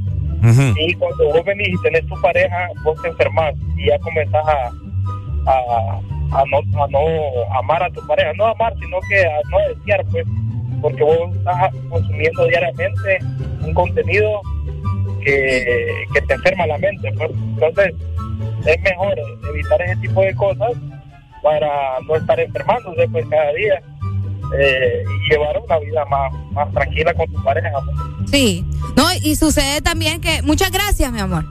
Y 0.77 0.93
cuando 0.93 1.25
vos 1.33 1.43
venís 1.45 1.67
y 1.67 1.81
tenés 1.81 2.05
tu 2.07 2.15
pareja, 2.21 2.67
vos 2.83 3.01
te 3.01 3.09
enfermas 3.09 3.53
y 3.75 3.87
ya 3.87 3.99
comenzás 3.99 4.45
a, 4.47 4.71
a, 5.51 5.99
a 6.39 6.43
no, 6.45 6.83
a 6.83 6.87
no 6.87 6.99
amar 7.59 7.83
a 7.83 7.89
tu 7.89 8.05
pareja. 8.07 8.31
No 8.37 8.45
amar, 8.47 8.73
sino 8.79 8.97
que 9.09 9.19
a 9.25 9.39
no 9.51 9.59
desear, 9.75 10.05
pues, 10.11 10.25
porque 10.81 11.03
vos 11.03 11.35
estás 11.35 11.73
consumiendo 11.89 12.45
diariamente 12.47 13.19
un 13.65 13.73
contenido 13.73 14.39
que, 15.25 16.05
que 16.13 16.21
te 16.21 16.33
enferma 16.35 16.67
la 16.67 16.77
mente. 16.77 17.11
Pues. 17.17 17.31
Entonces, 17.31 17.93
es 18.65 18.81
mejor 18.81 19.15
evitar 19.53 19.81
ese 19.81 19.95
tipo 19.97 20.21
de 20.21 20.33
cosas 20.35 20.71
para 21.43 21.67
no 22.07 22.15
estar 22.15 22.39
enfermándose 22.39 23.07
pues, 23.09 23.25
cada 23.29 23.51
día 23.53 23.81
eh, 24.57 25.03
y 25.05 25.29
llevar 25.31 25.55
una 25.65 25.79
vida 25.79 26.05
más, 26.05 26.31
más 26.51 26.71
tranquila 26.71 27.13
con 27.13 27.27
tu 27.31 27.43
pareja. 27.43 27.69
pues. 27.83 28.31
Sí. 28.31 28.65
No, 28.95 29.05
y 29.23 29.35
sucede 29.35 29.81
también 29.81 30.21
que. 30.21 30.41
Muchas 30.41 30.71
gracias, 30.71 31.11
mi 31.11 31.19
amor. 31.19 31.45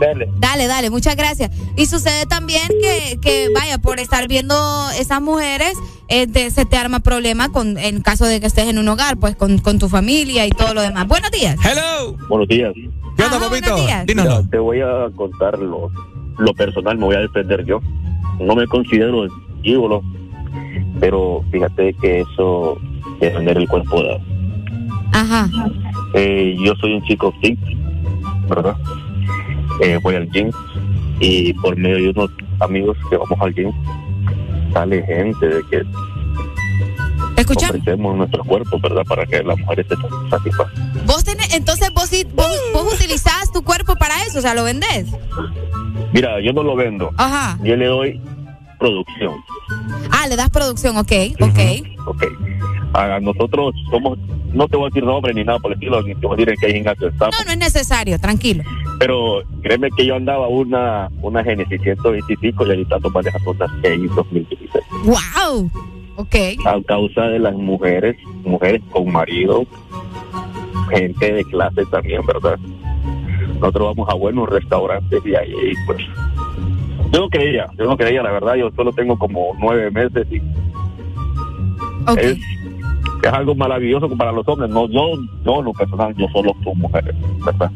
Dale. 0.00 0.28
Dale, 0.36 0.66
dale, 0.66 0.90
muchas 0.90 1.16
gracias. 1.16 1.50
Y 1.76 1.86
sucede 1.86 2.26
también 2.26 2.62
que, 2.68 3.18
que 3.20 3.48
vaya, 3.54 3.78
por 3.78 3.98
estar 3.98 4.28
viendo 4.28 4.54
esas 4.98 5.22
mujeres, 5.22 5.72
eh, 6.08 6.26
te- 6.26 6.50
se 6.50 6.66
te 6.66 6.76
arma 6.76 7.00
problema 7.00 7.50
con, 7.50 7.78
en 7.78 8.02
caso 8.02 8.26
de 8.26 8.38
que 8.40 8.46
estés 8.46 8.68
en 8.68 8.78
un 8.78 8.88
hogar, 8.88 9.16
pues 9.16 9.36
con, 9.36 9.56
con 9.58 9.78
tu 9.78 9.88
familia 9.88 10.44
y 10.46 10.50
todo 10.50 10.74
lo 10.74 10.82
demás. 10.82 11.06
Buenos 11.08 11.30
días. 11.30 11.56
Hello. 11.64 12.14
Buenos 12.28 12.46
días. 12.48 12.74
¿Qué 13.16 13.22
onda, 13.24 13.38
papito? 13.40 13.70
buenos 13.70 13.86
días. 13.86 14.04
Mira, 14.06 14.42
te 14.50 14.58
voy 14.58 14.80
a 14.82 15.08
contar 15.16 15.58
lo, 15.58 15.90
lo 16.36 16.52
personal, 16.52 16.98
me 16.98 17.04
voy 17.06 17.16
a 17.16 17.20
defender 17.20 17.64
yo. 17.64 17.80
No 18.38 18.54
me 18.54 18.66
considero 18.66 19.26
ídolo, 19.62 20.02
pero 21.00 21.44
fíjate 21.50 21.94
que 21.94 22.20
eso 22.20 22.78
de 23.20 23.30
vender 23.30 23.58
el 23.58 23.68
cuerpo 23.68 24.02
da. 24.02 24.18
Ajá. 25.12 25.48
Eh, 26.14 26.56
yo 26.58 26.74
soy 26.76 26.94
un 26.94 27.02
chico 27.02 27.32
fit, 27.40 27.58
¿verdad? 28.48 28.76
Eh, 29.82 29.98
voy 30.02 30.14
al 30.14 30.30
gym 30.30 30.50
y 31.20 31.52
por 31.54 31.76
medio 31.76 31.96
de 31.96 32.10
unos 32.10 32.30
amigos 32.60 32.96
que 33.10 33.16
vamos 33.16 33.38
al 33.40 33.54
gym, 33.54 33.72
sale 34.72 35.02
gente 35.04 35.46
de 35.46 35.62
que 35.70 35.82
ofrecemos 37.42 38.16
nuestros 38.16 38.46
cuerpos, 38.46 38.80
¿verdad? 38.80 39.02
Para 39.06 39.26
que 39.26 39.42
las 39.42 39.58
mujeres 39.58 39.86
se 39.88 39.94
satisfacen. 40.30 40.92
Vos 41.06 41.24
tenés, 41.24 41.54
entonces 41.54 41.90
vos, 41.94 42.10
vos, 42.34 42.50
vos 42.72 42.94
utilizás 42.94 43.52
tu 43.52 43.62
cuerpo 43.62 43.94
para 43.96 44.22
eso, 44.24 44.38
o 44.38 44.42
sea, 44.42 44.54
lo 44.54 44.64
vendés. 44.64 45.06
Mira, 46.12 46.40
yo 46.40 46.52
no 46.52 46.62
lo 46.62 46.76
vendo, 46.76 47.10
Ajá. 47.16 47.58
yo 47.62 47.76
le 47.76 47.86
doy 47.86 48.20
producción. 48.78 49.34
Ah, 50.10 50.26
le 50.28 50.36
das 50.36 50.50
producción, 50.50 50.96
ok, 50.96 51.12
ok. 51.40 51.58
Ok. 52.06 52.24
A 52.94 53.20
nosotros 53.20 53.74
somos, 53.90 54.18
no 54.54 54.68
te 54.68 54.76
voy 54.76 54.86
a 54.86 54.88
decir 54.88 55.04
nombre 55.04 55.34
ni 55.34 55.44
nada 55.44 55.58
por 55.58 55.72
el 55.72 55.74
estilo, 55.78 56.02
ni 56.02 56.14
te 56.14 56.26
voy 56.26 56.34
a 56.34 56.36
decir 56.36 56.48
en 56.50 56.56
qué 56.60 56.72
gimnasio 56.74 57.08
estamos, 57.08 57.34
No, 57.38 57.44
no 57.44 57.52
es 57.52 57.58
necesario, 57.58 58.18
tranquilo. 58.18 58.62
pero 58.98 59.42
créeme 59.62 59.88
que 59.96 60.06
yo 60.06 60.14
andaba 60.16 60.48
una, 60.48 61.10
una 61.20 61.44
Genesis 61.44 61.80
125 61.82 62.66
y 62.66 62.70
ahorita 62.70 62.96
ando 62.96 63.10
manejando 63.10 63.50
una 63.50 63.68
GI 63.82 64.06
2016. 64.14 64.84
¡Wow! 65.04 65.70
Ok. 66.16 66.34
A 66.64 66.80
causa 66.86 67.22
de 67.26 67.38
las 67.38 67.54
mujeres, 67.54 68.16
mujeres 68.44 68.80
con 68.90 69.12
marido, 69.12 69.66
gente 70.90 71.32
de 71.32 71.44
clase 71.44 71.84
también, 71.90 72.24
¿verdad? 72.24 72.58
Nosotros 73.60 73.94
vamos 73.96 74.08
a 74.10 74.14
buenos 74.14 74.48
restaurantes 74.48 75.20
y 75.26 75.34
ahí, 75.34 75.52
pues, 75.86 75.98
yo 77.12 77.20
no 77.20 77.28
creía, 77.28 77.66
yo 77.78 77.84
no 77.84 77.96
creía, 77.96 78.22
la 78.22 78.32
verdad, 78.32 78.54
yo 78.56 78.70
solo 78.76 78.92
tengo 78.92 79.18
como 79.18 79.54
nueve 79.60 79.90
meses 79.90 80.26
y 80.30 80.40
es, 82.18 82.38
es 83.22 83.32
algo 83.32 83.54
maravilloso 83.54 84.08
para 84.16 84.32
los 84.32 84.46
hombres. 84.48 84.70
No, 84.70 84.88
yo, 84.88 85.14
yo, 85.44 85.62
lo 85.62 85.72
personal, 85.72 86.14
yo 86.16 86.26
solo 86.32 86.54
soy 86.62 86.74
mujeres, 86.76 87.14
¿verdad? 87.44 87.70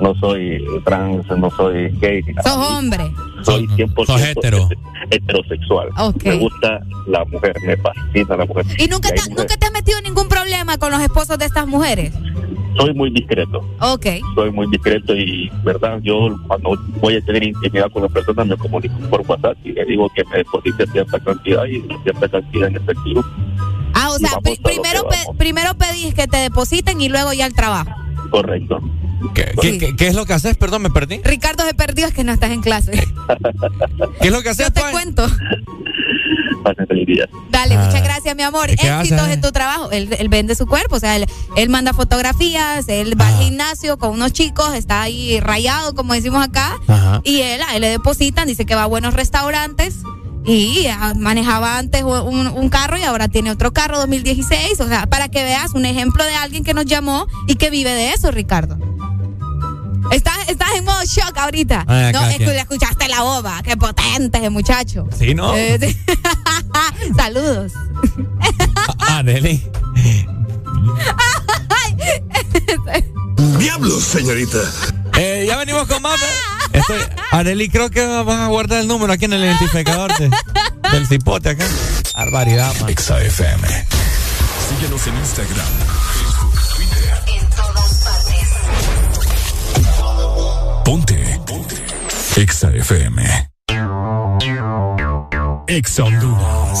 No 0.00 0.14
soy 0.16 0.62
trans, 0.84 1.26
no 1.38 1.50
soy 1.50 1.88
gay. 2.00 2.22
Sos 2.42 2.56
hombre. 2.56 3.10
Soy 3.42 3.66
100% 3.68 4.30
hetero. 4.36 4.68
heterosexual. 5.10 5.88
Ok. 5.98 6.24
Me 6.24 6.36
gusta 6.38 6.80
la 7.06 7.24
mujer, 7.26 7.54
me 7.64 7.76
fascina 7.76 8.36
la 8.36 8.44
mujer. 8.44 8.66
¿Y 8.78 8.88
nunca 8.88 9.08
te, 9.10 9.14
mujeres- 9.16 9.28
nunca 9.38 9.56
te 9.56 9.66
has 9.66 9.72
metido 9.72 9.98
en 9.98 10.04
ningún 10.04 10.28
problema 10.28 10.76
con 10.78 10.90
los 10.90 11.00
esposos 11.00 11.38
de 11.38 11.44
estas 11.46 11.66
mujeres? 11.66 12.12
Soy 12.76 12.94
muy 12.94 13.10
discreto. 13.10 13.60
Ok. 13.80 14.06
soy 14.34 14.50
muy 14.50 14.66
discreto 14.70 15.14
y, 15.16 15.50
verdad, 15.64 15.98
yo 16.02 16.36
cuando 16.46 16.76
voy 17.00 17.16
a 17.16 17.20
tener 17.24 17.42
intimidad 17.44 17.90
con 17.90 18.02
una 18.02 18.12
persona 18.12 18.44
me 18.44 18.56
comunico 18.56 18.94
por 19.10 19.22
WhatsApp 19.26 19.56
y 19.64 19.72
le 19.72 19.84
digo 19.84 20.08
que 20.14 20.24
me 20.24 20.38
deposite 20.38 20.86
cierta 20.88 21.18
cantidad 21.20 21.64
y 21.66 21.82
cierta 22.02 22.28
cantidad 22.28 22.68
en 22.68 22.76
efectivo. 22.76 23.24
Ah, 23.94 24.10
o 24.10 24.18
sea, 24.18 24.30
primero, 24.42 25.08
pe- 25.08 25.16
vamos. 25.24 25.36
primero 25.38 25.74
pedís 25.74 26.14
que 26.14 26.26
te 26.26 26.36
depositen 26.36 27.00
y 27.00 27.08
luego 27.08 27.32
ya 27.32 27.46
el 27.46 27.54
trabajo. 27.54 27.90
Correcto. 28.30 28.80
¿Qué, 29.34 29.52
qué- 29.60 29.78
qué- 29.78 29.96
qué 29.96 30.06
es 30.08 30.14
lo 30.14 30.26
que 30.26 30.32
haces? 30.34 30.56
Perdón, 30.56 30.82
me 30.82 30.90
perdí. 30.90 31.20
Ricardo 31.24 31.64
se 31.64 31.74
perdió, 31.74 32.06
es 32.06 32.14
que 32.14 32.24
no 32.24 32.32
estás 32.32 32.50
en 32.50 32.60
clase. 32.62 32.92
¿Qué 34.20 34.28
es 34.28 34.32
lo 34.32 34.42
que 34.42 34.50
haces? 34.50 34.66
Yo 34.66 34.72
te 34.72 34.82
cuento. 34.90 35.26
Pasen 36.62 36.86
feliz 36.86 37.06
día. 37.06 37.28
Dale, 37.50 37.74
Ah. 37.76 37.84
muchas 37.86 38.02
gracias, 38.02 38.34
mi 38.36 38.42
amor. 38.42 38.70
¿Y 38.70 38.76
qué 38.76 38.88
Éxitos 38.88 39.20
hace? 39.20 39.32
en 39.34 39.40
tu 39.40 39.52
trabajo. 39.52 39.90
Él, 39.90 40.08
él 40.18 40.28
vende 40.28 40.54
su 40.54 40.66
cuerpo, 40.66 40.96
o 40.96 41.00
sea, 41.00 41.16
él, 41.16 41.26
él 41.56 41.68
manda 41.68 41.92
fotografías, 41.92 42.88
él 42.88 43.18
va 43.20 43.26
Ah. 43.28 43.36
al 43.38 43.44
gimnasio 43.44 43.98
con 43.98 44.10
unos 44.10 44.32
chicos, 44.32 44.74
está 44.74 45.02
ahí 45.02 45.38
rayado, 45.40 45.94
como 45.94 46.12
decimos 46.14 46.44
acá, 46.44 46.76
Ajá. 46.88 47.20
y 47.24 47.40
él, 47.42 47.60
a 47.68 47.76
él 47.76 47.82
le 47.82 47.88
depositan, 47.88 48.48
dice 48.48 48.66
que 48.66 48.74
va 48.74 48.82
a 48.84 48.86
buenos 48.86 49.14
restaurantes. 49.14 49.98
Y 50.46 50.86
ah, 50.86 51.14
manejaba 51.18 51.78
antes 51.78 52.02
un, 52.04 52.46
un 52.46 52.68
carro 52.68 52.96
y 52.98 53.02
ahora 53.02 53.26
tiene 53.28 53.50
otro 53.50 53.72
carro 53.72 53.98
2016. 53.98 54.80
O 54.80 54.86
sea, 54.88 55.06
para 55.06 55.28
que 55.28 55.42
veas 55.42 55.72
un 55.74 55.84
ejemplo 55.84 56.22
de 56.24 56.34
alguien 56.36 56.62
que 56.62 56.72
nos 56.74 56.84
llamó 56.86 57.26
y 57.48 57.56
que 57.56 57.70
vive 57.70 57.90
de 57.90 58.12
eso, 58.12 58.30
Ricardo. 58.30 58.78
Estás, 60.12 60.48
estás 60.48 60.68
en 60.76 60.84
modo 60.84 61.02
shock 61.04 61.36
ahorita. 61.36 61.84
Ah, 61.88 62.10
no, 62.12 62.20
escu- 62.20 62.36
quien. 62.36 62.50
escuchaste 62.50 63.08
la 63.08 63.22
boba. 63.22 63.60
Qué 63.64 63.76
potente 63.76 64.38
ese 64.38 64.50
muchacho. 64.50 65.08
Sí, 65.18 65.34
¿no? 65.34 65.52
Eh, 65.56 65.78
sí. 65.80 65.96
Saludos. 67.16 67.72
Ah, 69.00 69.22
Deli. 69.24 69.60
Diablos, 73.58 74.04
señorita. 74.04 74.58
Eh, 75.18 75.44
ya 75.48 75.56
venimos 75.56 75.88
con 75.88 76.00
más. 76.02 76.20
Estoy, 76.76 76.98
Areli, 77.32 77.68
creo 77.68 77.90
que 77.90 78.04
vas 78.22 78.40
a 78.40 78.46
guardar 78.48 78.80
el 78.80 78.88
número 78.88 79.12
aquí 79.12 79.24
en 79.24 79.32
el 79.32 79.44
identificador 79.44 80.16
de- 80.18 80.30
del 80.92 81.06
cipote 81.06 81.50
acá. 81.50 81.64
Barbaridad, 82.14 82.72
man. 82.80 82.90
Exa 82.90 83.20
FM. 83.22 83.66
Síguenos 84.68 85.06
en 85.06 85.16
Instagram, 85.16 85.66
Facebook, 86.12 86.54
Twitter. 86.76 87.22
En 87.40 87.46
todas 87.50 87.94
partes. 88.04 88.48
Ponte. 90.84 91.40
Ponte. 91.46 91.76
Exa 92.36 92.70
FM. 92.70 93.48
Exa 95.68 96.04
Honduras. 96.04 96.80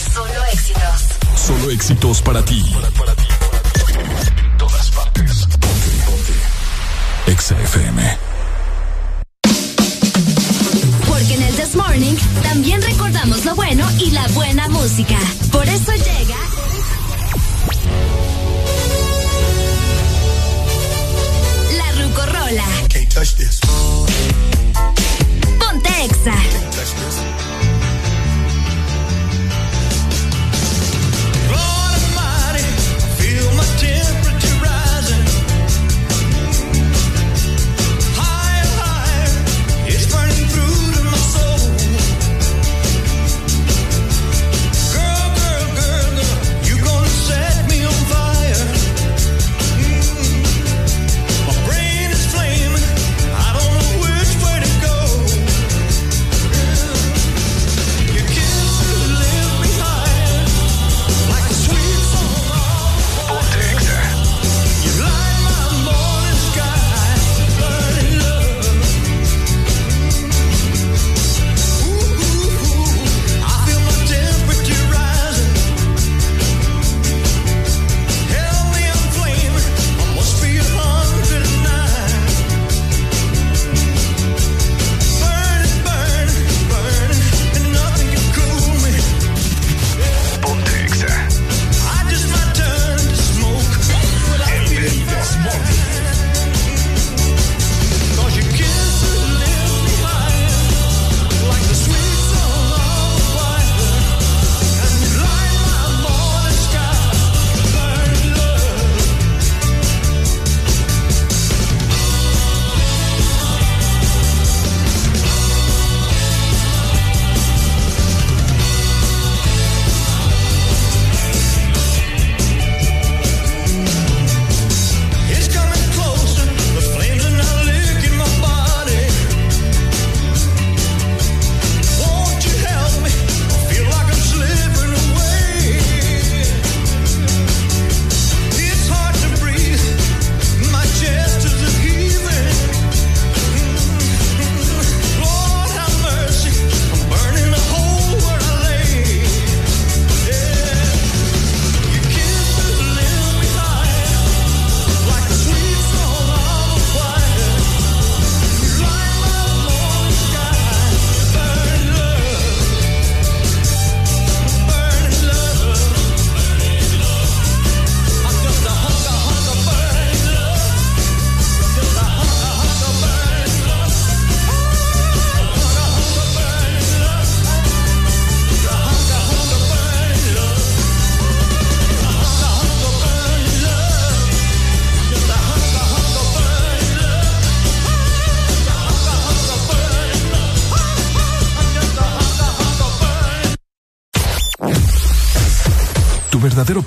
Solo 0.13 0.45
éxitos. 0.51 1.01
Solo 1.35 1.71
éxitos 1.71 2.21
para 2.21 2.43
ti. 2.43 2.63
En 4.37 4.57
todas 4.57 4.91
partes. 4.91 5.47
Ponte, 5.47 5.89
ponte. 6.05 6.33
Exa 7.31 7.55
FM. 7.61 8.17
Porque 11.07 11.33
en 11.35 11.41
el 11.43 11.55
This 11.55 11.75
Morning 11.75 12.15
también 12.43 12.81
recordamos 12.81 13.45
lo 13.45 13.55
bueno 13.55 13.89
y 13.99 14.11
la 14.11 14.27
buena 14.29 14.67
música. 14.67 15.17
Por 15.51 15.67
eso 15.67 15.93
llega. 15.93 16.37
La 21.77 21.91
Rucorola. 22.03 22.65
Ponte 25.59 26.05
Exa. 26.05 26.35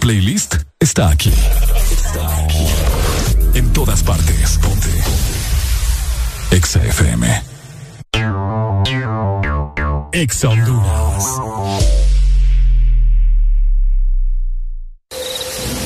Playlist 0.05 0.57
está 0.81 1.09
aquí. 1.09 1.33
Está 1.91 2.45
aquí. 2.45 2.67
En 3.55 3.73
todas 3.73 4.03
partes. 4.03 4.59
Ponte. 4.59 4.91
Exa 6.51 6.85
FM. 6.85 7.43
Exa. 10.13 10.51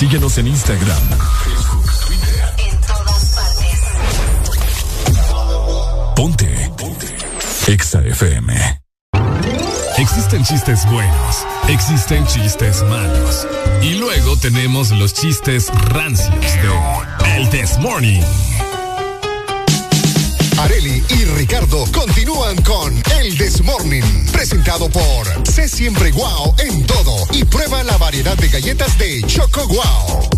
Síguenos 0.00 0.38
en 0.38 0.46
Instagram, 0.46 0.98
Facebook, 1.44 1.84
Twitter. 2.06 2.54
En 2.56 2.80
todas 2.80 3.34
partes. 3.34 3.80
Ponte. 6.16 6.72
Ponte. 6.78 7.14
Exa 7.66 8.00
FM. 8.00 8.80
Existen 9.98 10.42
chistes 10.42 10.90
buenos, 10.90 11.46
existen 11.68 12.26
chistes 12.28 12.82
malos. 12.84 13.46
Y 13.82 13.96
luego 13.96 14.38
tenemos 14.38 14.90
los 14.90 15.12
chistes 15.12 15.70
rancios 15.90 16.30
de 16.40 17.36
El 17.36 17.50
This 17.50 17.76
Morning. 17.78 18.22
Areli 20.60 21.02
y 21.08 21.24
Ricardo 21.24 21.86
continúan 21.90 22.60
con 22.62 22.94
El 23.18 23.38
Desmorning, 23.38 24.26
presentado 24.30 24.90
por 24.90 25.26
Sé 25.48 25.66
Siempre 25.66 26.10
Guau 26.10 26.54
en 26.58 26.86
todo 26.86 27.26
y 27.32 27.44
prueba 27.44 27.82
la 27.82 27.96
variedad 27.96 28.36
de 28.36 28.48
galletas 28.48 28.98
de 28.98 29.22
Choco 29.22 29.66
Guau. 29.66 30.28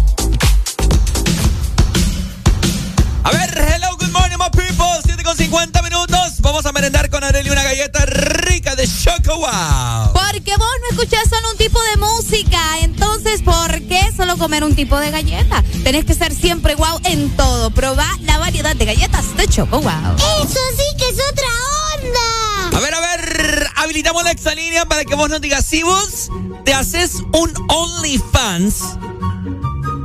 A 3.25 3.31
ver, 3.33 3.51
hello, 3.57 3.97
good 3.99 4.13
morning, 4.13 4.39
my 4.39 4.49
people. 4.51 5.01
7 5.05 5.25
con 5.25 5.37
50 5.37 5.83
minutos. 5.83 6.41
Vamos 6.41 6.67
a 6.67 6.73
merendar 6.73 7.11
con 7.11 7.25
Areli 7.25 7.51
una 7.51 7.65
galleta 7.65 8.07
rica 8.07 8.77
de 8.77 8.87
Choco 8.87 9.39
Wow. 9.39 10.22
Porque 10.45 10.57
vos 10.57 10.69
no 10.81 10.97
escuchás 10.99 11.29
solo 11.31 11.53
un 11.53 11.57
tipo 11.57 11.79
de 11.81 11.97
música. 11.99 12.59
Entonces, 12.81 13.43
¿por 13.43 13.81
qué 13.83 14.01
solo 14.17 14.37
comer 14.37 14.65
un 14.65 14.75
tipo 14.75 14.99
de 14.99 15.13
galleta? 15.13 15.63
Tenés 15.85 16.05
que 16.05 16.15
ser 16.15 16.35
siempre 16.35 16.75
guau 16.75 16.99
en 17.05 17.31
todo. 17.37 17.71
Probá 17.71 18.09
la 18.23 18.39
variedad 18.39 18.75
de 18.75 18.85
galletas 18.85 19.37
de 19.37 19.47
Choco 19.47 19.79
Wow. 19.81 20.17
Eso 20.17 20.59
sí 20.77 20.97
que 20.99 21.09
es 21.11 21.19
otra 21.31 21.47
onda. 21.95 22.77
A 22.77 22.81
ver, 22.81 22.93
a 22.93 23.01
ver, 23.01 23.69
habilitamos 23.77 24.25
la 24.25 24.33
exalínea 24.33 24.85
para 24.85 25.05
que 25.05 25.15
vos 25.15 25.31
nos 25.31 25.41
digas 25.41 25.65
si 25.65 25.85
vos 25.85 26.29
te 26.65 26.75
haces 26.75 27.23
un 27.33 27.53
OnlyFans. 27.69 28.99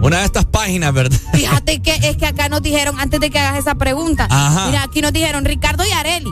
Una 0.01 0.19
de 0.19 0.25
estas 0.25 0.45
páginas, 0.45 0.93
¿verdad? 0.93 1.19
Fíjate 1.33 1.81
que 1.81 1.95
es 1.95 2.15
que 2.15 2.27
acá 2.27 2.47
nos 2.47 2.61
dijeron, 2.61 2.99
antes 2.99 3.19
de 3.19 3.31
que 3.31 3.39
hagas 3.39 3.57
esa 3.57 3.73
pregunta, 3.73 4.27
Ajá. 4.29 4.67
mira, 4.67 4.83
aquí 4.83 5.01
nos 5.01 5.13
dijeron, 5.13 5.45
Ricardo 5.45 5.83
y 5.83 5.89
Areli, 5.89 6.29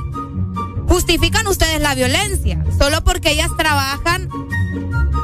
justifican 0.87 1.47
ustedes 1.47 1.81
la 1.81 1.95
violencia 1.95 2.63
solo 2.77 3.03
porque 3.03 3.31
ellas 3.31 3.49
trabajan 3.57 4.29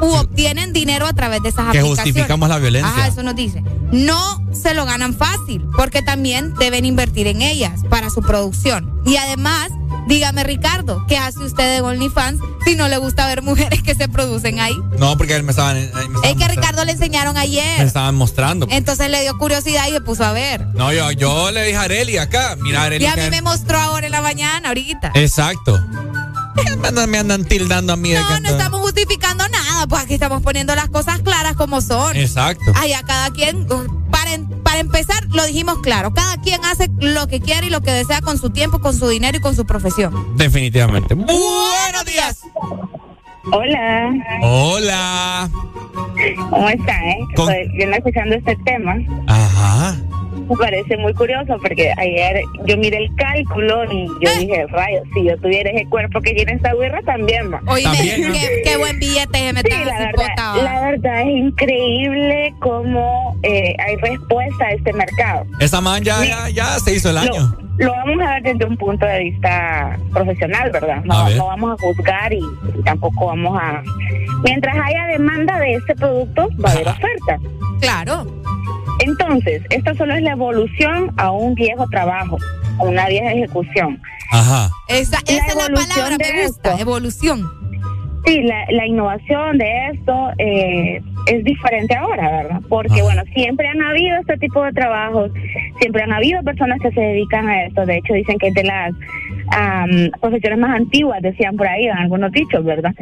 u 0.02 0.06
obtienen 0.16 0.74
dinero 0.74 1.06
a 1.06 1.14
través 1.14 1.44
de 1.44 1.50
esas 1.50 1.72
Que 1.72 1.80
aplicaciones. 1.80 2.00
justificamos 2.06 2.50
la 2.50 2.58
violencia. 2.58 2.90
Ajá, 2.92 3.08
eso 3.08 3.22
nos 3.24 3.36
dice. 3.36 3.64
No 3.92 4.42
se 4.52 4.74
lo 4.74 4.86
ganan 4.86 5.14
fácil, 5.14 5.64
porque 5.78 6.02
también 6.02 6.54
deben 6.56 6.86
invertir 6.86 7.28
en 7.28 7.42
ellas 7.42 7.82
para 7.90 8.10
su 8.10 8.22
producción. 8.22 9.00
Y 9.06 9.18
además, 9.18 9.70
dígame 10.08 10.44
Ricardo, 10.44 11.06
¿qué 11.08 11.18
hace 11.18 11.40
usted 11.40 11.78
en 11.78 11.84
OnlyFans 11.86 12.40
si 12.66 12.76
no 12.76 12.88
le 12.88 12.98
gusta 12.98 13.28
ver 13.28 13.42
mujeres 13.44 13.84
que 13.84 13.94
se 13.94 14.08
producen 14.08 14.60
ahí? 14.60 14.76
No, 14.98 15.18
porque 15.18 15.36
él 15.36 15.44
me 15.44 15.52
estaban, 15.52 15.78
eh, 15.78 15.82
me 15.82 15.86
estaban 15.88 16.06
Es 16.06 16.22
que 16.22 16.28
mostrando- 16.36 16.54
Ricardo 16.62 16.86
le 16.86 16.92
enseñaron 16.94 17.34
me 17.36 17.40
ayer. 17.42 17.82
estaban 17.82 18.16
mostrando. 18.16 18.68
Entonces 18.72 19.10
le 19.12 19.22
dio 19.22 19.38
curiosidad 19.38 19.88
y 19.88 19.92
se 19.92 20.02
puso 20.02 20.24
a 20.24 20.32
ver. 20.32 20.66
No, 20.74 20.92
yo, 20.94 21.12
yo 21.12 21.52
le 21.52 21.64
dije 21.66 21.78
a 21.78 21.82
Areli 21.84 22.18
acá. 22.18 22.56
Mira, 22.62 22.84
Areli. 22.84 23.04
Y 23.04 23.08
a 23.08 23.14
que- 23.16 23.24
mí 23.26 23.30
me 23.30 23.42
mostró 23.42 23.78
ahora 23.78 24.06
en 24.08 24.14
la 24.14 24.22
mañana, 24.22 24.70
ahorita. 24.70 25.12
Exacto. 25.16 25.51
Me 26.82 26.88
andan, 26.88 27.10
me 27.10 27.18
andan 27.18 27.45
tildando 27.45 27.94
a 27.94 27.95
mí 27.95 28.11
No, 28.14 28.40
no 28.40 28.49
estamos 28.49 28.82
justificando 28.82 29.48
nada, 29.49 29.88
pues 29.88 30.03
aquí 30.03 30.14
estamos 30.15 30.41
poniendo 30.44 30.76
las 30.76 30.90
cosas 30.90 31.19
claras 31.22 31.56
como 31.56 31.82
son. 31.82 32.15
Exacto. 32.15 32.72
Ay, 32.76 32.94
a 32.94 33.03
cada 33.03 33.30
quien, 33.32 33.61
uh, 33.72 34.10
para, 34.11 34.32
para 34.64 34.80
empezar, 34.80 35.26
lo 35.30 35.45
dijimos 35.45 35.80
claro, 35.82 36.14
cada 36.14 36.38
quien 36.38 36.64
hace 36.65 36.90
lo 36.99 37.28
que 37.28 37.40
quiere 37.40 37.68
y 37.68 37.69
lo 37.69 37.82
que 37.82 37.91
desea 37.91 38.22
con 38.22 38.38
su 38.38 38.49
tiempo, 38.49 38.80
con 38.80 38.95
su 38.98 39.07
dinero 39.07 39.38
y 39.38 39.41
con 39.41 39.56
su 39.56 39.65
profesión. 39.65 40.36
Definitivamente. 40.38 41.14
Buenos 41.15 42.06
días. 42.06 42.40
Hola, 43.52 44.11
Hola. 44.44 45.49
¿cómo 46.52 46.69
están? 46.69 47.03
Eh? 47.03 47.18
Con- 47.36 47.52
Estoy 47.52 47.76
bien 47.76 47.94
escuchando 47.94 48.36
este 48.36 48.56
tema. 48.57 48.94
Ajá. 49.28 49.98
Me 50.50 50.56
parece 50.58 50.98
muy 50.98 51.14
curioso 51.14 51.58
porque 51.62 51.92
ayer 51.98 52.42
yo 52.66 52.78
miré 52.78 52.98
el 52.98 53.16
cálculo 53.16 53.84
y 53.92 54.08
yo 54.08 54.30
Eh. 54.32 54.40
dije, 54.40 54.66
rayos, 54.68 55.04
si 55.14 55.24
yo 55.26 55.38
tuviera 55.38 55.70
ese 55.72 55.86
cuerpo 55.88 56.20
que 56.22 56.34
tiene 56.34 56.54
esta 56.54 56.74
guerra, 56.74 57.02
también 57.06 57.52
va. 57.54 57.62
Oye, 57.68 57.84
También. 57.84 58.34
qué, 58.34 58.62
qué 58.64 58.78
buen 58.78 59.00
billete 59.00 59.38
se 59.40 59.54
me 59.54 59.62
Sí, 59.62 59.70
la 59.86 60.00
verdad, 60.00 60.64
la 60.64 60.82
verdad 60.82 61.22
es 61.22 61.28
increíble 61.28 62.54
cómo 62.60 63.38
eh, 63.44 63.76
hay 63.80 63.96
respuesta 63.98 64.66
a 64.66 64.72
este 64.72 64.94
mercado. 64.94 65.46
Esa 65.60 65.82
man 65.82 66.04
ya, 66.04 66.24
ya, 66.26 66.50
ya 66.50 66.66
se 66.80 66.94
hizo 66.96 67.10
el 67.10 67.18
año. 67.18 67.56
Lo, 67.78 67.86
lo 67.88 67.92
vamos 67.94 68.22
a 68.28 68.34
ver 68.34 68.44
desde 68.44 68.66
un 68.66 68.78
punto 68.78 69.06
de 69.06 69.20
vista 69.20 69.98
profesional, 70.14 70.72
¿verdad? 70.72 71.02
No, 71.06 71.26
ver. 71.26 71.38
no 71.38 71.48
vamos 71.48 71.72
a 71.80 71.82
juzgar 71.84 72.34
y, 72.34 72.40
y 72.40 72.84
tampoco 72.84 73.28
vamos 73.28 73.58
a... 73.62 73.82
Mientras 74.44 74.76
haya 74.76 75.08
demanda 75.08 75.60
de 75.60 75.74
este 75.76 75.96
producto, 75.96 76.50
va 76.64 76.70
a 76.70 76.74
haber 76.74 76.88
oferta. 76.88 77.38
Claro. 77.80 78.26
Entonces, 79.02 79.64
esto 79.69 79.95
solo 79.95 80.15
es 80.15 80.22
la 80.22 80.32
evolución 80.32 81.14
a 81.18 81.32
un 81.32 81.56
viejo 81.56 81.88
trabajo, 81.90 82.38
a 82.80 82.84
una 82.84 83.07
vieja 83.07 83.32
ejecución. 83.32 84.02
Ajá. 84.32 84.69
Esa, 84.88 85.18
esa 85.26 85.48
es 85.48 85.56
la 85.56 85.65
evolución 85.65 85.88
palabra, 85.90 86.18
de 86.18 86.34
me 86.34 86.48
gusta, 86.48 86.69
esto. 86.69 86.82
evolución. 86.82 87.61
Sí, 88.26 88.43
la, 88.43 88.65
la 88.69 88.85
innovación 88.85 89.57
de 89.57 89.88
esto 89.93 90.30
eh, 90.38 91.02
es 91.27 91.43
diferente 91.43 91.95
ahora, 91.95 92.30
¿verdad? 92.43 92.61
Porque, 92.69 92.93
Ajá. 92.93 93.03
bueno, 93.03 93.23
siempre 93.34 93.68
han 93.68 93.81
habido 93.81 94.18
este 94.19 94.38
tipo 94.38 94.64
de 94.64 94.72
trabajos, 94.73 95.31
siempre 95.80 96.03
han 96.03 96.14
habido 96.14 96.43
personas 96.43 96.80
que 96.81 96.91
se 96.91 97.02
dedican 97.02 97.48
a 97.49 97.64
esto. 97.65 97.85
De 97.85 97.98
hecho, 97.98 98.14
dicen 98.14 98.38
que 98.38 98.48
es 98.49 98.53
de 98.53 98.64
las 98.64 98.93
am, 99.57 100.11
profesiones 100.22 100.60
más 100.60 100.76
antiguas, 100.80 101.22
decían 101.23 101.57
por 101.57 101.68
ahí, 101.68 101.85
en 101.85 101.98
algunos 101.98 102.31
dichos, 102.31 102.64
¿verdad? 102.64 102.93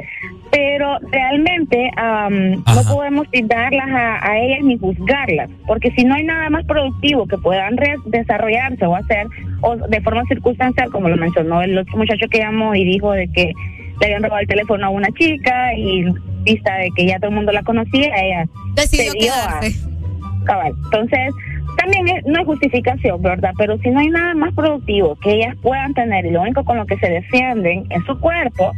Pero 0.52 0.98
realmente 1.12 1.92
am, 1.98 2.52
no 2.54 2.82
podemos 2.90 3.28
darlas 3.44 3.90
a, 3.90 4.32
a 4.32 4.40
ellas 4.40 4.60
ni 4.64 4.78
juzgarlas, 4.78 5.50
porque 5.68 5.92
si 5.92 6.06
no 6.06 6.16
hay 6.16 6.24
nada 6.24 6.50
más 6.50 6.66
productivo 6.66 7.28
que 7.28 7.38
puedan 7.38 7.76
re- 7.78 7.98
desarrollarse 8.06 8.86
o 8.86 8.96
hacer, 8.96 9.28
o 9.62 9.76
de 9.76 10.02
forma 10.02 10.24
circunstancial, 10.30 10.90
como 10.92 11.10
lo 11.10 11.18
mencionó 11.18 11.62
el 11.62 11.78
otro 11.78 11.98
muchacho 11.98 12.26
que 12.32 12.40
llamó 12.40 12.74
y 12.74 12.86
dijo 12.86 13.12
de 13.12 13.28
que 13.28 13.52
le 14.00 14.06
habían 14.06 14.24
robado 14.24 14.42
el 14.42 14.48
teléfono 14.48 14.86
a 14.86 14.90
una 14.90 15.10
chica 15.12 15.74
y 15.76 16.06
vista 16.44 16.76
de 16.78 16.90
que 16.96 17.06
ya 17.06 17.18
todo 17.20 17.30
el 17.30 17.36
mundo 17.36 17.52
la 17.52 17.64
conocía, 17.64 18.12
ella 18.16 18.46
Decidió 18.76 19.12
se 19.12 19.18
dio 19.20 19.34
a- 19.34 19.60
cabal. 20.46 20.74
Entonces, 20.86 21.34
también 21.78 22.08
es- 22.10 22.26
no 22.26 22.40
es 22.40 22.46
justificación, 22.46 23.22
¿verdad? 23.22 23.52
Pero 23.58 23.78
si 23.80 23.90
no 23.90 24.00
hay 24.00 24.10
nada 24.10 24.34
más 24.34 24.54
productivo 24.54 25.16
que 25.22 25.32
ellas 25.36 25.56
puedan 25.62 25.94
tener 25.94 26.26
y 26.26 26.32
lo 26.32 26.42
único 26.42 26.64
con 26.64 26.78
lo 26.78 26.86
que 26.86 26.98
se 26.98 27.08
defienden 27.10 27.86
es 27.90 28.04
su 28.06 28.18
cuerpo, 28.20 28.72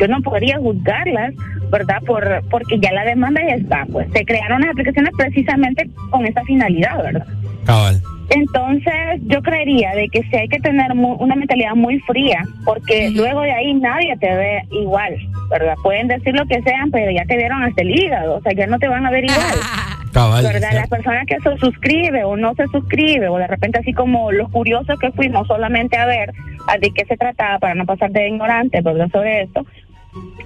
yo 0.00 0.08
no 0.08 0.20
podría 0.22 0.58
juzgarlas, 0.58 1.34
¿verdad? 1.70 2.02
Por 2.04 2.42
porque 2.50 2.78
ya 2.80 2.92
la 2.92 3.04
demanda 3.04 3.40
ya 3.46 3.54
está, 3.54 3.86
pues 3.90 4.08
se 4.12 4.24
crearon 4.24 4.60
las 4.60 4.70
aplicaciones 4.70 5.12
precisamente 5.16 5.88
con 6.10 6.26
esa 6.26 6.42
finalidad, 6.44 7.02
¿verdad? 7.02 7.26
Cabal. 7.64 8.00
Entonces, 8.30 9.20
yo 9.26 9.42
creería 9.42 9.94
de 9.94 10.08
que 10.08 10.22
si 10.24 10.36
hay 10.36 10.48
que 10.48 10.58
tener 10.58 10.94
mu- 10.94 11.14
una 11.14 11.36
mentalidad 11.36 11.74
muy 11.74 11.98
fría, 12.00 12.42
porque 12.64 13.10
luego 13.10 13.42
de 13.42 13.52
ahí 13.52 13.74
nadie 13.74 14.16
te 14.18 14.34
ve 14.34 14.62
igual, 14.70 15.14
¿verdad? 15.50 15.74
Pueden 15.82 16.08
decir 16.08 16.34
lo 16.34 16.46
que 16.46 16.62
sean, 16.62 16.90
pero 16.90 17.10
ya 17.12 17.24
te 17.26 17.36
vieron 17.36 17.62
hasta 17.62 17.82
el 17.82 17.90
hígado, 17.90 18.36
o 18.36 18.40
sea, 18.40 18.52
ya 18.54 18.66
no 18.66 18.78
te 18.78 18.88
van 18.88 19.04
a 19.06 19.10
ver 19.10 19.24
igual. 19.24 19.40
Cabal. 20.12 20.44
¿Verdad? 20.44 20.70
Las 20.74 20.88
personas 20.88 21.26
que 21.26 21.38
se 21.40 21.56
suscribe 21.58 22.22
o 22.24 22.36
no 22.36 22.54
se 22.54 22.66
suscribe, 22.68 23.28
o 23.28 23.36
de 23.36 23.46
repente 23.48 23.80
así 23.80 23.92
como 23.92 24.30
los 24.32 24.48
curiosos 24.50 24.98
que 25.00 25.10
fuimos 25.12 25.46
solamente 25.48 25.96
a 25.98 26.06
ver 26.06 26.32
a 26.68 26.78
de 26.78 26.90
qué 26.92 27.04
se 27.04 27.16
trataba 27.16 27.58
para 27.58 27.74
no 27.74 27.84
pasar 27.84 28.10
de 28.12 28.28
ignorante, 28.28 28.80
¿verdad? 28.80 29.08
Sobre 29.12 29.42
esto, 29.42 29.66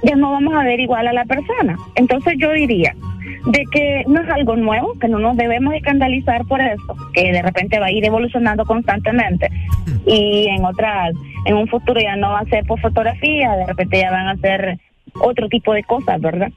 ya 0.02 0.16
no 0.16 0.32
vamos 0.32 0.54
a 0.54 0.64
ver 0.64 0.80
igual 0.80 1.06
a 1.06 1.12
la 1.12 1.24
persona. 1.24 1.76
Entonces 1.94 2.34
yo 2.38 2.52
diría 2.52 2.94
de 3.46 3.64
que 3.70 4.04
no 4.06 4.20
es 4.20 4.28
algo 4.28 4.56
nuevo, 4.56 4.94
que 5.00 5.08
no 5.08 5.18
nos 5.18 5.36
debemos 5.36 5.74
escandalizar 5.74 6.44
por 6.46 6.60
eso, 6.60 6.96
que 7.12 7.32
de 7.32 7.42
repente 7.42 7.78
va 7.78 7.86
a 7.86 7.92
ir 7.92 8.04
evolucionando 8.04 8.64
constantemente 8.64 9.48
y 10.06 10.46
en 10.48 10.64
otras, 10.64 11.14
en 11.44 11.56
un 11.56 11.68
futuro 11.68 12.00
ya 12.00 12.16
no 12.16 12.30
va 12.30 12.40
a 12.40 12.44
ser 12.46 12.64
por 12.64 12.80
fotografía, 12.80 13.52
de 13.56 13.66
repente 13.66 14.00
ya 14.00 14.10
van 14.10 14.28
a 14.28 14.36
ser 14.36 14.78
otro 15.20 15.48
tipo 15.48 15.72
de 15.72 15.82
cosas, 15.84 16.20
¿verdad? 16.20 16.50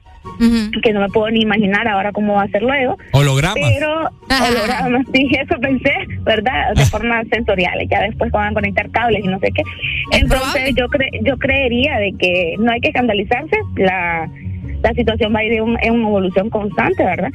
Que 0.82 0.92
no 0.92 1.00
me 1.00 1.08
puedo 1.08 1.30
ni 1.30 1.40
imaginar 1.40 1.86
ahora 1.88 2.12
cómo 2.12 2.34
va 2.34 2.42
a 2.42 2.48
ser 2.48 2.62
luego. 2.62 2.96
Hologramas. 3.12 3.56
Pero 3.56 4.10
hologramas, 4.48 5.06
sí, 5.12 5.28
eso 5.32 5.58
pensé, 5.60 5.92
¿verdad? 6.20 6.74
De 6.74 6.84
forma 6.86 7.22
sensorial, 7.24 7.78
ya 7.90 8.02
después 8.02 8.30
van 8.30 8.50
a 8.50 8.54
conectar 8.54 8.90
cables 8.90 9.24
y 9.24 9.28
no 9.28 9.38
sé 9.40 9.50
qué. 9.52 9.62
Entonces 10.12 10.74
yo 10.76 10.88
cre 10.88 11.10
yo 11.22 11.36
creería 11.38 11.98
de 11.98 12.12
que 12.18 12.54
no 12.58 12.72
hay 12.72 12.80
que 12.80 12.88
escandalizarse, 12.88 13.56
la, 13.76 14.28
la 14.82 14.92
situación 14.94 15.34
va 15.34 15.40
a 15.40 15.44
ir 15.44 15.52
en 15.54 15.62
una 15.62 15.80
evolución 15.82 16.50
constante, 16.50 17.04
¿verdad? 17.04 17.30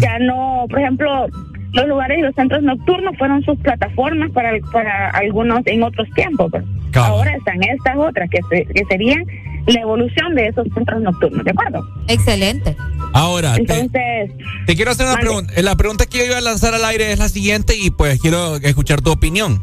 Ya 0.00 0.18
no, 0.18 0.66
por 0.68 0.80
ejemplo, 0.80 1.28
los 1.72 1.88
lugares 1.88 2.18
y 2.18 2.22
los 2.22 2.34
centros 2.34 2.62
nocturnos 2.62 3.16
fueron 3.18 3.42
sus 3.42 3.58
plataformas 3.58 4.30
para, 4.30 4.52
para 4.72 5.10
algunos 5.10 5.66
en 5.66 5.82
otros 5.82 6.08
tiempos, 6.14 6.52
ahora 6.98 7.34
están 7.36 7.62
estas 7.62 7.96
otras 7.96 8.28
que, 8.30 8.40
se- 8.50 8.66
que 8.66 8.82
serían 8.88 9.24
la 9.66 9.80
evolución 9.80 10.34
de 10.34 10.48
esos 10.48 10.66
centros 10.74 11.00
nocturnos, 11.00 11.44
¿de 11.44 11.50
acuerdo? 11.50 11.86
Excelente. 12.08 12.76
Ahora, 13.14 13.56
Entonces, 13.56 14.30
te 14.66 14.74
quiero 14.76 14.90
hacer 14.90 15.06
una 15.06 15.14
Vale. 15.14 15.26
pregunta. 15.26 15.62
La 15.62 15.76
pregunta 15.76 16.06
que 16.06 16.18
yo 16.18 16.24
iba 16.24 16.38
a 16.38 16.40
lanzar 16.40 16.74
al 16.74 16.84
aire 16.84 17.12
es 17.12 17.18
la 17.18 17.28
siguiente 17.28 17.74
y 17.76 17.90
pues 17.90 18.20
quiero 18.20 18.56
escuchar 18.56 19.00
tu 19.02 19.10
opinión. 19.12 19.62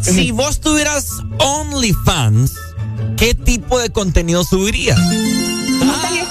Si 0.00 0.30
vos 0.30 0.60
tuvieras 0.60 1.20
OnlyFans, 1.38 2.56
¿qué 3.18 3.34
tipo 3.34 3.78
de 3.78 3.90
contenido 3.90 4.44
subirías? 4.44 4.98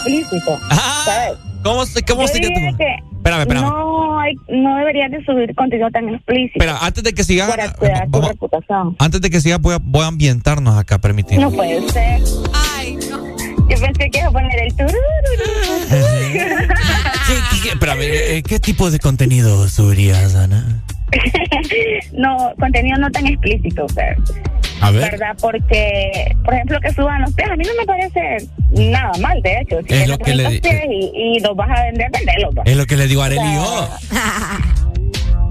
Explícito, 0.08 0.60
¿sabes? 1.06 1.34
¿Cómo, 1.64 1.86
se- 1.86 2.02
cómo 2.04 2.28
sería 2.28 2.50
diría 2.50 2.72
tu- 2.72 2.78
que 2.78 2.96
Espérame, 3.18 3.42
espérame. 3.42 3.64
No, 3.66 4.20
hay, 4.22 4.34
no 4.48 4.78
deberías 4.78 5.12
de 5.12 5.22
subir 5.26 5.54
contenido 5.54 5.90
tan 5.92 6.08
explícito. 6.08 6.54
Espera, 6.58 6.78
antes 6.82 7.04
de 7.04 7.14
que 7.14 7.24
sigas, 7.26 7.50
Para 7.50 7.74
cuidar 7.74 8.06
tu 8.06 8.12
vamos- 8.12 8.30
reputación. 8.30 8.96
antes 8.98 9.20
de 9.22 9.30
que 9.30 9.42
sigas 9.42 9.60
voy 9.60 9.74
a, 9.76 9.80
voy 9.82 10.04
a 10.04 10.08
ambientarnos 10.08 10.78
acá, 10.78 11.00
permíteme. 11.00 11.42
No 11.42 11.52
puede 11.52 11.88
ser. 11.90 12.22
Ay, 12.78 12.98
no. 13.10 13.18
Yo 13.70 13.78
pensé 13.78 14.10
que 14.10 14.20
iba 14.20 14.28
a 14.30 14.32
poner 14.32 14.58
el 14.64 14.74
turururu. 14.74 14.98
¿Qué, 15.90 17.36
qué- 17.64 17.70
espérame, 17.70 18.00
eh, 18.04 18.44
¿qué 18.48 18.60
tipo 18.60 18.90
de 18.90 19.00
contenido 19.00 19.68
subirías, 19.68 20.36
Ana? 20.36 20.82
no, 22.14 22.54
contenido 22.60 22.98
no 23.00 23.12
tan 23.12 23.28
explícito, 23.28 23.86
o 23.86 23.90
sea, 23.90 24.16
A 24.82 24.92
ver. 24.92 25.12
¿verdad? 25.12 25.36
Porque, 25.42 26.36
por 26.44 26.54
ejemplo, 26.54 26.80
que 26.80 26.94
suban 26.94 27.22
los 27.22 27.34
pies, 27.34 27.50
a 27.50 27.56
mí 27.56 27.64
no 27.66 27.72
me 27.80 27.86
parece 27.86 28.48
nada 28.92 29.12
mal, 29.20 29.42
de 29.42 29.60
hecho. 29.62 29.80
Si 29.88 29.94
Es 29.94 30.08
lo 30.08 30.18
que 30.18 30.36
le 30.36 30.60
pies 30.62 30.84
y, 30.90 31.12
y 31.36 31.40
los 31.42 31.56
vas 31.56 31.70
a 31.78 31.84
vender, 31.84 32.10
venderlos. 32.12 32.56
pues. 32.56 32.68
Es 32.68 32.78
lo 32.78 32.86
que 32.86 32.96
le 32.98 33.08
digo 33.08 33.22
a 33.22 33.26
Arely 33.26 33.40
O 33.40 33.54
yo. 33.56 33.88
sea, 34.00 34.60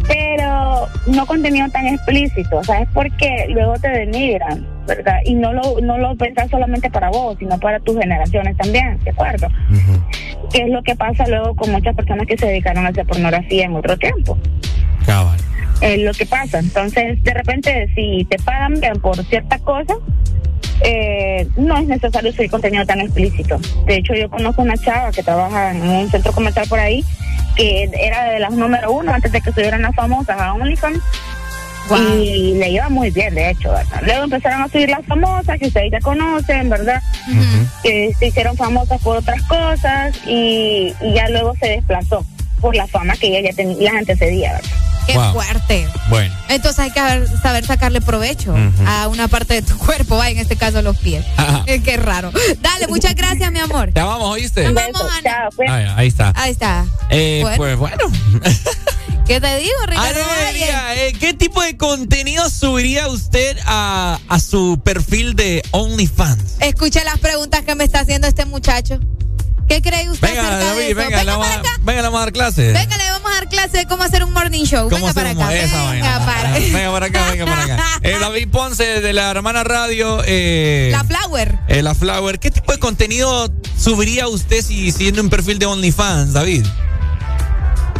Pero 0.06 0.88
no 1.06 1.26
contenido 1.26 1.68
tan 1.70 1.86
explícito, 1.86 2.62
¿sabes? 2.64 2.88
Porque 2.94 3.46
luego 3.50 3.74
te 3.74 3.88
denigran, 3.90 4.66
¿verdad? 4.86 5.18
Y 5.26 5.34
no 5.34 5.52
lo, 5.52 5.80
no 5.82 5.98
lo 5.98 6.16
pensás 6.16 6.48
solamente 6.50 6.90
para 6.90 7.10
vos, 7.10 7.36
sino 7.38 7.58
para 7.60 7.78
tus 7.80 7.98
generaciones 7.98 8.56
también, 8.56 8.98
¿de 9.04 9.10
acuerdo? 9.10 9.48
Que 10.52 10.62
es 10.62 10.70
lo 10.70 10.82
que 10.82 10.96
pasa 10.96 11.26
luego 11.28 11.54
con 11.54 11.70
muchas 11.72 11.94
personas 11.94 12.26
que 12.26 12.38
se 12.38 12.46
dedicaron 12.46 12.86
a 12.86 12.88
hacer 12.88 13.04
pornografía 13.06 13.66
en 13.66 13.76
otro 13.76 13.96
tiempo. 13.98 14.38
Cabal. 15.04 15.38
Es 15.80 15.98
lo 16.00 16.12
que 16.12 16.26
pasa. 16.26 16.58
Entonces, 16.58 17.22
de 17.22 17.34
repente, 17.34 17.92
si 17.94 18.26
te 18.28 18.38
pagan 18.38 18.80
bien 18.80 19.00
por 19.00 19.22
cierta 19.26 19.58
cosa, 19.58 19.94
eh, 20.80 21.46
no 21.56 21.76
es 21.78 21.86
necesario 21.86 22.32
subir 22.32 22.50
contenido 22.50 22.84
tan 22.86 23.00
explícito. 23.00 23.58
De 23.86 23.96
hecho, 23.96 24.14
yo 24.14 24.28
conozco 24.30 24.62
una 24.62 24.76
chava 24.76 25.10
que 25.12 25.22
trabaja 25.22 25.72
en 25.72 25.82
un 25.82 26.10
centro 26.10 26.32
comercial 26.32 26.66
por 26.68 26.78
ahí, 26.80 27.04
que 27.56 27.88
era 28.00 28.24
de 28.32 28.38
las 28.40 28.52
número 28.52 28.92
uno 28.92 29.12
antes 29.12 29.32
de 29.32 29.40
que 29.40 29.52
subieran 29.52 29.82
las 29.82 29.94
famosas 29.94 30.40
a 30.40 30.54
OnlyFans. 30.54 31.00
Y 32.22 32.54
le 32.58 32.68
iba 32.70 32.88
muy 32.90 33.10
bien, 33.10 33.34
de 33.34 33.50
hecho, 33.50 33.70
¿verdad? 33.72 34.02
Luego 34.04 34.24
empezaron 34.24 34.62
a 34.62 34.68
subir 34.68 34.90
las 34.90 35.06
famosas, 35.06 35.58
que 35.58 35.68
ustedes 35.68 35.90
ya 35.90 36.00
conocen, 36.00 36.68
¿verdad? 36.68 37.00
Que 37.82 38.12
se 38.18 38.26
hicieron 38.26 38.56
famosas 38.56 39.00
por 39.00 39.16
otras 39.16 39.40
cosas 39.44 40.14
y, 40.26 40.92
y 41.00 41.14
ya 41.14 41.28
luego 41.30 41.54
se 41.58 41.68
desplazó 41.68 42.26
por 42.60 42.76
la 42.76 42.86
fama 42.86 43.16
que 43.16 43.28
ella 43.28 43.50
ya 43.50 43.56
ten- 43.56 43.82
las 43.82 43.94
antecedía, 43.94 44.52
¿verdad? 44.52 44.70
Qué 45.08 45.14
Wow. 45.16 45.32
fuerte. 45.32 45.88
Bueno. 46.10 46.34
Entonces 46.50 46.78
hay 46.80 46.90
que 46.90 47.00
saber 47.42 47.64
sacarle 47.66 48.00
provecho 48.02 48.54
a 48.86 49.08
una 49.08 49.26
parte 49.26 49.54
de 49.54 49.62
tu 49.62 49.76
cuerpo, 49.78 50.16
va, 50.18 50.28
en 50.28 50.38
este 50.38 50.56
caso 50.56 50.82
los 50.82 50.98
pies. 50.98 51.24
Ajá. 51.38 51.64
Qué 51.84 51.96
raro. 51.96 52.30
Dale, 52.60 52.86
muchas 52.88 53.14
gracias, 53.14 53.50
mi 53.50 53.58
amor. 53.58 53.90
Te 53.92 54.00
amamos, 54.00 54.28
¿oíste? 54.28 54.62
Te 54.62 54.66
amamos, 54.68 55.02
Ana. 55.18 55.48
Ya, 55.66 55.96
ahí 55.96 56.08
está. 56.08 56.32
Ahí 56.36 56.50
está. 56.52 56.84
Eh, 57.08 57.40
Bueno. 57.42 57.56
Pues 57.56 57.76
bueno. 57.78 57.96
¿Qué 59.26 59.40
te 59.40 59.56
digo, 59.58 59.74
Ricardo? 59.86 60.20
Eh, 60.94 61.12
¿qué 61.20 61.34
tipo 61.34 61.62
de 61.62 61.76
contenido 61.76 62.48
subiría 62.50 63.08
usted 63.08 63.58
a, 63.66 64.18
a 64.28 64.40
su 64.40 64.80
perfil 64.82 65.36
de 65.36 65.62
OnlyFans? 65.70 66.56
Escuche 66.60 67.04
las 67.04 67.18
preguntas 67.18 67.62
que 67.62 67.74
me 67.74 67.84
está 67.84 68.00
haciendo 68.00 68.26
este 68.26 68.44
muchacho. 68.46 68.98
¿Qué 69.68 69.82
cree 69.82 70.08
usted 70.10 70.26
Venga, 70.28 70.40
acerca 70.42 70.58
de 70.58 70.64
David, 70.64 70.82
eso? 70.86 70.94
venga, 70.96 71.24
le 71.24 71.30
vamos 71.30 71.46
a- 71.46 71.62
venga, 71.82 71.96
le 72.02 72.02
vamos 72.08 72.16
a 72.18 72.24
dar 72.24 72.32
clase. 72.32 72.72
Venga, 72.72 72.96
le 72.96 73.10
vamos 73.10 73.30
a 73.30 73.34
dar 73.34 73.48
clase 73.48 73.76
de 73.78 73.86
cómo 73.86 74.02
hacer 74.02 74.24
un 74.24 74.32
morning 74.32 74.64
show. 74.64 74.88
¿Cómo 74.88 75.06
Venga 75.08 75.12
para 75.14 75.30
acá. 75.30 75.54
esa 75.54 75.90
venga 75.90 76.24
para 76.26 76.52
Venga 76.58 76.90
para 76.92 77.06
acá, 77.06 77.30
venga 77.30 77.44
para 77.44 77.62
acá. 77.64 77.84
Eh, 78.02 78.16
David 78.20 78.48
Ponce 78.48 79.00
de 79.00 79.12
la 79.12 79.30
hermana 79.30 79.64
radio. 79.64 80.22
Eh, 80.26 80.88
La 80.92 81.04
Flower. 81.04 81.58
eh, 81.68 81.82
la 81.82 81.94
Flower. 81.94 82.38
¿Qué 82.38 82.50
tipo 82.50 82.72
de 82.72 82.78
contenido 82.78 83.52
subiría 83.78 84.26
usted 84.28 84.62
si 84.64 84.90
siguiendo 84.92 85.20
un 85.20 85.28
perfil 85.30 85.58
de 85.58 85.66
OnlyFans, 85.66 86.32
David? 86.32 86.64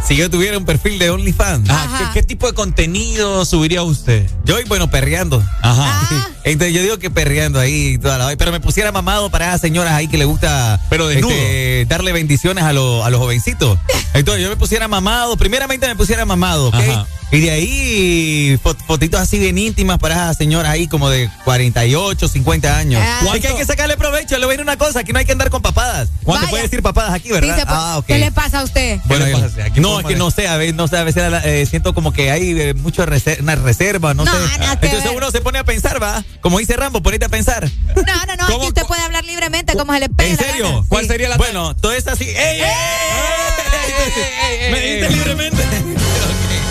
Si 0.05 0.15
yo 0.15 0.29
tuviera 0.29 0.57
un 0.57 0.65
perfil 0.65 0.97
de 0.97 1.09
OnlyFans, 1.09 1.69
ah, 1.69 2.11
¿qué, 2.13 2.21
qué 2.21 2.27
tipo 2.27 2.47
de 2.47 2.53
contenido 2.53 3.45
subiría 3.45 3.83
usted? 3.83 4.29
Yo, 4.45 4.55
bueno, 4.67 4.89
perreando. 4.89 5.43
Ajá. 5.61 6.09
Entonces 6.43 6.73
yo 6.73 6.81
digo 6.81 6.97
que 6.97 7.09
perreando 7.09 7.59
ahí, 7.59 7.97
toda 7.97 8.17
la 8.17 8.35
pero 8.37 8.51
me 8.51 8.59
pusiera 8.59 8.91
mamado 8.91 9.29
para 9.29 9.47
esas 9.49 9.61
señoras 9.61 9.93
ahí 9.93 10.07
que 10.07 10.17
le 10.17 10.25
gusta 10.25 10.79
Pero 10.89 11.07
desnudo. 11.07 11.31
este, 11.31 11.85
darle 11.87 12.11
bendiciones 12.11 12.63
a, 12.63 12.73
los 12.73 13.05
a 13.05 13.09
los 13.09 13.19
jovencitos. 13.19 13.77
Entonces 14.13 14.43
yo 14.43 14.49
me 14.49 14.55
pusiera 14.55 14.87
mamado, 14.87 15.37
primeramente 15.37 15.87
me 15.87 15.95
pusiera 15.95 16.25
mamado, 16.25 16.69
¿ok? 16.69 16.75
Ajá. 16.75 17.07
Y 17.31 17.41
de 17.41 17.51
ahí 17.51 18.59
fot- 18.63 18.77
fotitos 18.87 19.19
así 19.21 19.37
bien 19.37 19.55
íntimas 19.57 19.99
para 19.99 20.15
esas 20.15 20.37
señoras 20.37 20.71
ahí 20.71 20.87
como 20.87 21.09
de 21.11 21.29
48, 21.45 22.27
50 22.27 22.75
años. 22.77 23.03
Ah. 23.05 23.21
Es 23.35 23.41
que 23.41 23.47
hay 23.49 23.55
que 23.55 23.65
sacarle 23.65 23.97
provecho, 23.97 24.35
le 24.39 24.45
voy 24.45 24.53
a 24.53 24.57
decir 24.57 24.63
una 24.63 24.77
cosa, 24.77 25.03
que 25.03 25.13
no 25.13 25.19
hay 25.19 25.25
que 25.25 25.33
andar 25.33 25.51
con 25.51 25.61
papadas. 25.61 26.09
¿Cuánto 26.23 26.45
Vaya. 26.45 26.49
puede 26.49 26.63
decir 26.63 26.81
papadas 26.81 27.13
aquí, 27.13 27.29
verdad? 27.31 27.55
Dice, 27.55 27.67
ah. 27.69 28.01
¿Qué 28.07 28.17
le 28.17 28.31
pasa 28.31 28.61
a 28.61 28.63
usted? 28.63 28.99
Bueno, 29.05 29.25
¿Qué 29.25 29.31
le 29.31 29.37
yo- 29.37 29.43
pasa? 29.47 29.65
Aquí 29.65 29.79
no, 29.79 29.99
es 29.99 30.05
que 30.07 30.15
no 30.15 30.31
sé, 30.31 30.47
a 30.47 30.57
veces, 30.57 30.73
no 30.73 30.87
sé, 30.87 30.97
a 30.97 31.03
veces 31.03 31.23
eh, 31.45 31.67
siento 31.69 31.93
como 31.93 32.11
que 32.13 32.31
hay 32.31 32.59
eh, 32.59 32.73
mucho 32.73 33.05
reser- 33.05 33.41
una 33.41 33.53
reserva, 33.55 34.15
no, 34.15 34.25
No, 34.25 34.31
sé. 34.33 34.39
nada 34.59 34.79
que 34.79 34.87
Entonces 34.87 35.09
ver. 35.09 35.17
uno 35.17 35.29
se 35.29 35.41
pone 35.41 35.59
a 35.59 35.63
pensar, 35.63 36.01
va, 36.01 36.23
como 36.41 36.57
dice 36.57 36.75
Rambo, 36.77 37.03
ponete 37.03 37.25
a 37.25 37.29
pensar. 37.29 37.69
No, 37.95 38.25
no, 38.25 38.35
no, 38.37 38.45
aquí 38.57 38.67
usted 38.67 38.85
puede 38.87 39.03
hablar 39.03 39.23
libremente 39.23 39.75
como 39.77 39.93
se 39.93 39.99
le 39.99 40.09
pegue 40.09 40.31
¿En 40.31 40.37
la 40.37 40.43
serio? 40.43 40.67
gana. 40.69 40.83
¿Cuál 40.89 41.03
Sí. 41.03 41.09
sería 41.09 41.29
la 41.29 41.37
Bueno, 41.37 41.75
todo 41.75 41.91
es 41.93 42.07
así. 42.07 42.23
¡Ey, 42.23 42.35
ey, 42.37 42.61
ey! 42.61 42.67
Me 44.71 44.79
dijiste 44.79 45.09
libremente. 45.11 45.63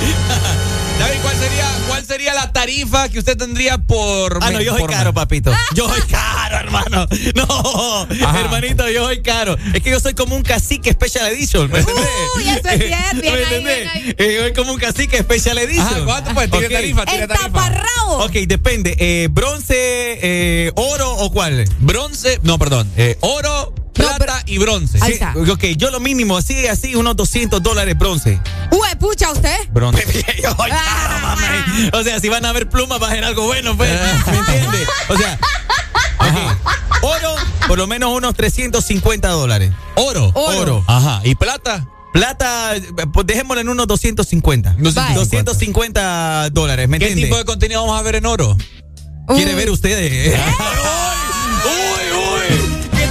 David, 0.98 1.18
¿cuál 1.22 1.36
sería, 1.36 1.64
¿cuál 1.86 2.04
sería 2.04 2.34
la 2.34 2.52
tarifa 2.52 3.08
que 3.08 3.20
usted 3.20 3.36
tendría 3.36 3.78
por 3.78 4.38
Ah, 4.42 4.50
no, 4.50 4.60
yo 4.60 4.76
soy 4.76 4.86
caro, 4.88 5.12
papito. 5.14 5.52
Yo 5.74 5.88
soy 5.88 6.00
caro, 6.10 6.56
hermano. 6.58 7.06
No, 7.36 8.06
hermanito, 8.36 8.88
yo 8.90 9.04
soy 9.04 9.22
caro. 9.22 9.56
Es 9.74 9.82
que 9.82 9.90
yo 9.90 10.00
soy 10.00 10.14
como 10.14 10.34
un 10.34 10.42
cacique 10.42 10.90
Special 10.92 11.26
Edition, 11.28 11.70
¿me 11.70 11.78
entendés? 11.80 12.04
Uy, 12.36 12.48
eso 12.48 12.68
es 12.68 12.78
bien, 12.78 13.20
bien 13.20 13.34
¿Me 13.34 13.42
entendés? 13.42 13.88
ahí. 13.94 14.14
Eh, 14.18 14.34
Yo 14.34 14.42
soy 14.42 14.52
como 14.54 14.72
un 14.72 14.78
cacique 14.80 15.18
Special 15.18 15.58
Edition. 15.58 15.86
Ajá, 15.86 16.04
¿cuánto 16.04 16.34
pues? 16.34 16.50
Tire 16.50 16.66
Ok. 16.66 16.72
tarifa, 16.72 17.04
tire 17.06 17.22
El 17.22 17.28
tarifa. 17.28 17.46
taparrabo. 17.48 18.24
Ok, 18.24 18.32
depende. 18.46 18.96
Eh, 18.98 19.28
¿Bronce, 19.30 19.74
eh, 20.22 20.72
oro 20.74 21.12
o 21.16 21.30
cuál? 21.32 21.64
Bronce, 21.78 22.40
no, 22.42 22.58
perdón. 22.58 22.90
eh, 22.96 23.16
oro, 23.20 23.72
plata 23.98 24.42
y 24.46 24.58
bronce. 24.58 24.98
Ahí 25.00 25.08
Sí, 25.08 25.14
está. 25.14 25.34
ok, 25.36 25.64
yo 25.76 25.90
lo 25.90 26.00
mínimo, 26.00 26.36
así, 26.36 26.66
así, 26.66 26.94
unos 26.94 27.16
200 27.16 27.62
dólares 27.62 27.96
bronce. 27.98 28.40
Uy, 28.70 28.88
pucha, 28.98 29.30
usted. 29.32 29.56
Bronce. 29.70 30.04
O 31.92 32.02
sea, 32.02 32.18
si 32.20 32.28
van 32.28 32.44
a 32.44 32.52
ver 32.52 32.68
plumas, 32.68 33.00
va 33.00 33.08
a 33.08 33.10
ser 33.10 33.24
algo 33.24 33.44
bueno, 33.46 33.76
pues. 33.76 33.90
¿Me 34.26 34.36
entiendes? 34.38 34.88
O 35.08 35.16
sea. 35.16 35.38
Oro, 37.02 37.34
por 37.68 37.78
lo 37.78 37.86
menos 37.86 38.10
unos 38.10 38.34
350 38.34 39.28
dólares. 39.28 39.70
Oro. 39.94 40.32
Oro. 40.34 40.84
Ajá. 40.88 41.20
¿Y 41.24 41.34
plata? 41.36 41.86
Plata, 42.12 42.72
pues 43.12 43.26
dejémosle 43.26 43.60
en 43.62 43.68
unos 43.68 43.86
250. 43.86 44.74
250 44.78 46.50
dólares, 46.50 46.88
¿me 46.88 46.98
¿Qué 46.98 47.06
entiende? 47.08 47.26
tipo 47.28 47.36
de 47.38 47.44
contenido 47.44 47.82
vamos 47.82 47.98
a 47.98 48.02
ver 48.02 48.16
en 48.16 48.26
oro? 48.26 48.56
¿Quiere 49.28 49.54
ver 49.54 49.70
ustedes? 49.70 50.10
¿Eh? 50.34 50.40
uy, 51.64 52.18
uy. 52.18 52.57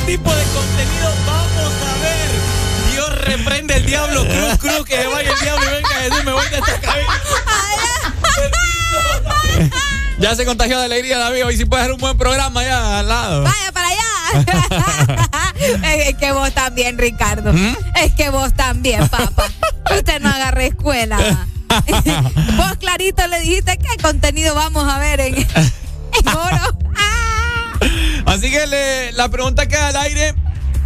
¿Qué 0.07 0.13
tipo 0.13 0.33
de 0.33 0.43
contenido 0.43 1.13
vamos 1.25 1.73
a 1.83 1.97
ver? 2.01 2.29
Dios 2.93 3.21
reprende 3.25 3.75
el 3.75 3.85
diablo, 3.85 4.23
cruz, 4.23 4.57
cruz, 4.57 4.85
que 4.85 5.01
se 5.01 5.07
vaya 5.07 5.33
el 5.33 5.39
diablo 5.39 5.65
y 5.65 5.69
venga 5.69 5.89
Jesús, 5.89 6.23
me 6.23 6.31
voy 6.31 6.49
de 6.49 6.57
esta 6.57 6.79
cabina. 6.79 7.21
Ya 10.19 10.33
se 10.35 10.45
contagió 10.45 10.79
de 10.79 10.85
alegría, 10.85 11.19
David. 11.19 11.45
Hoy 11.45 11.57
sí 11.57 11.65
puede 11.65 11.83
hacer 11.83 11.93
un 11.93 11.99
buen 11.99 12.17
programa 12.17 12.61
allá 12.61 12.99
al 12.99 13.07
lado. 13.07 13.43
Vaya 13.43 13.71
para 13.71 13.87
allá. 13.87 15.25
es 15.93 16.15
que 16.15 16.31
vos 16.31 16.51
también, 16.53 16.97
Ricardo. 16.97 17.53
¿Mm? 17.53 17.75
Es 17.95 18.13
que 18.13 18.31
vos 18.31 18.51
también, 18.55 19.07
papá. 19.09 19.43
Usted 19.95 20.19
no 20.19 20.29
agarra 20.29 20.63
escuela. 20.63 21.19
vos 22.57 22.77
clarito 22.79 23.27
le 23.27 23.41
dijiste 23.41 23.77
qué 23.77 24.01
contenido 24.01 24.55
vamos 24.55 24.91
a 24.91 24.97
ver 24.97 25.19
en, 25.19 25.35
en 25.35 26.27
oro. 26.29 26.77
Así 28.25 28.49
que 28.51 28.67
le- 28.67 29.11
la 29.13 29.29
pregunta 29.29 29.67
queda 29.67 29.89
al 29.89 29.97
aire. 29.97 30.33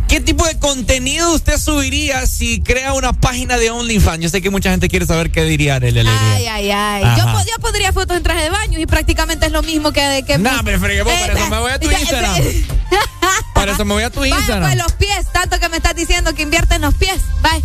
¿Qué 0.07 0.19
tipo 0.19 0.45
de 0.45 0.59
contenido 0.59 1.33
usted 1.33 1.57
subiría 1.57 2.25
si 2.25 2.59
crea 2.61 2.91
una 2.91 3.13
página 3.13 3.55
de 3.57 3.71
OnlyFans? 3.71 4.19
Yo 4.19 4.27
sé 4.27 4.41
que 4.41 4.49
mucha 4.49 4.69
gente 4.69 4.89
quiere 4.89 5.05
saber 5.05 5.31
qué 5.31 5.45
diría 5.45 5.75
Arely. 5.75 6.01
Ay, 6.05 6.47
ay, 6.47 6.69
ay. 6.71 7.03
Yo, 7.17 7.25
yo 7.25 7.55
pondría 7.61 7.93
fotos 7.93 8.17
en 8.17 8.23
traje 8.23 8.43
de 8.43 8.49
baño 8.49 8.77
y 8.77 8.85
prácticamente 8.85 9.45
es 9.45 9.53
lo 9.53 9.63
mismo 9.63 9.93
que 9.93 10.23
que. 10.27 10.37
No, 10.37 10.63
me 10.63 10.77
fregué, 10.77 11.03
vos, 11.03 11.13
para 11.13 11.33
eso 11.33 11.49
me 11.49 11.59
voy 11.59 11.71
a 11.71 11.79
tu 11.79 11.89
ya, 11.89 11.99
Instagram. 11.99 12.35
eh, 12.41 12.65
Para 13.55 13.71
eso 13.71 13.85
me 13.85 13.93
voy 13.93 14.03
a 14.03 14.09
tu 14.09 14.19
Vaya, 14.19 14.35
Instagram. 14.35 14.63
pues 14.69 14.75
los 14.83 14.91
pies, 14.93 15.27
tanto 15.31 15.59
que 15.61 15.69
me 15.69 15.77
estás 15.77 15.95
diciendo 15.95 16.33
que 16.35 16.41
invierte 16.41 16.75
en 16.75 16.81
los 16.81 16.93
pies. 16.95 17.21
Bye. 17.41 17.63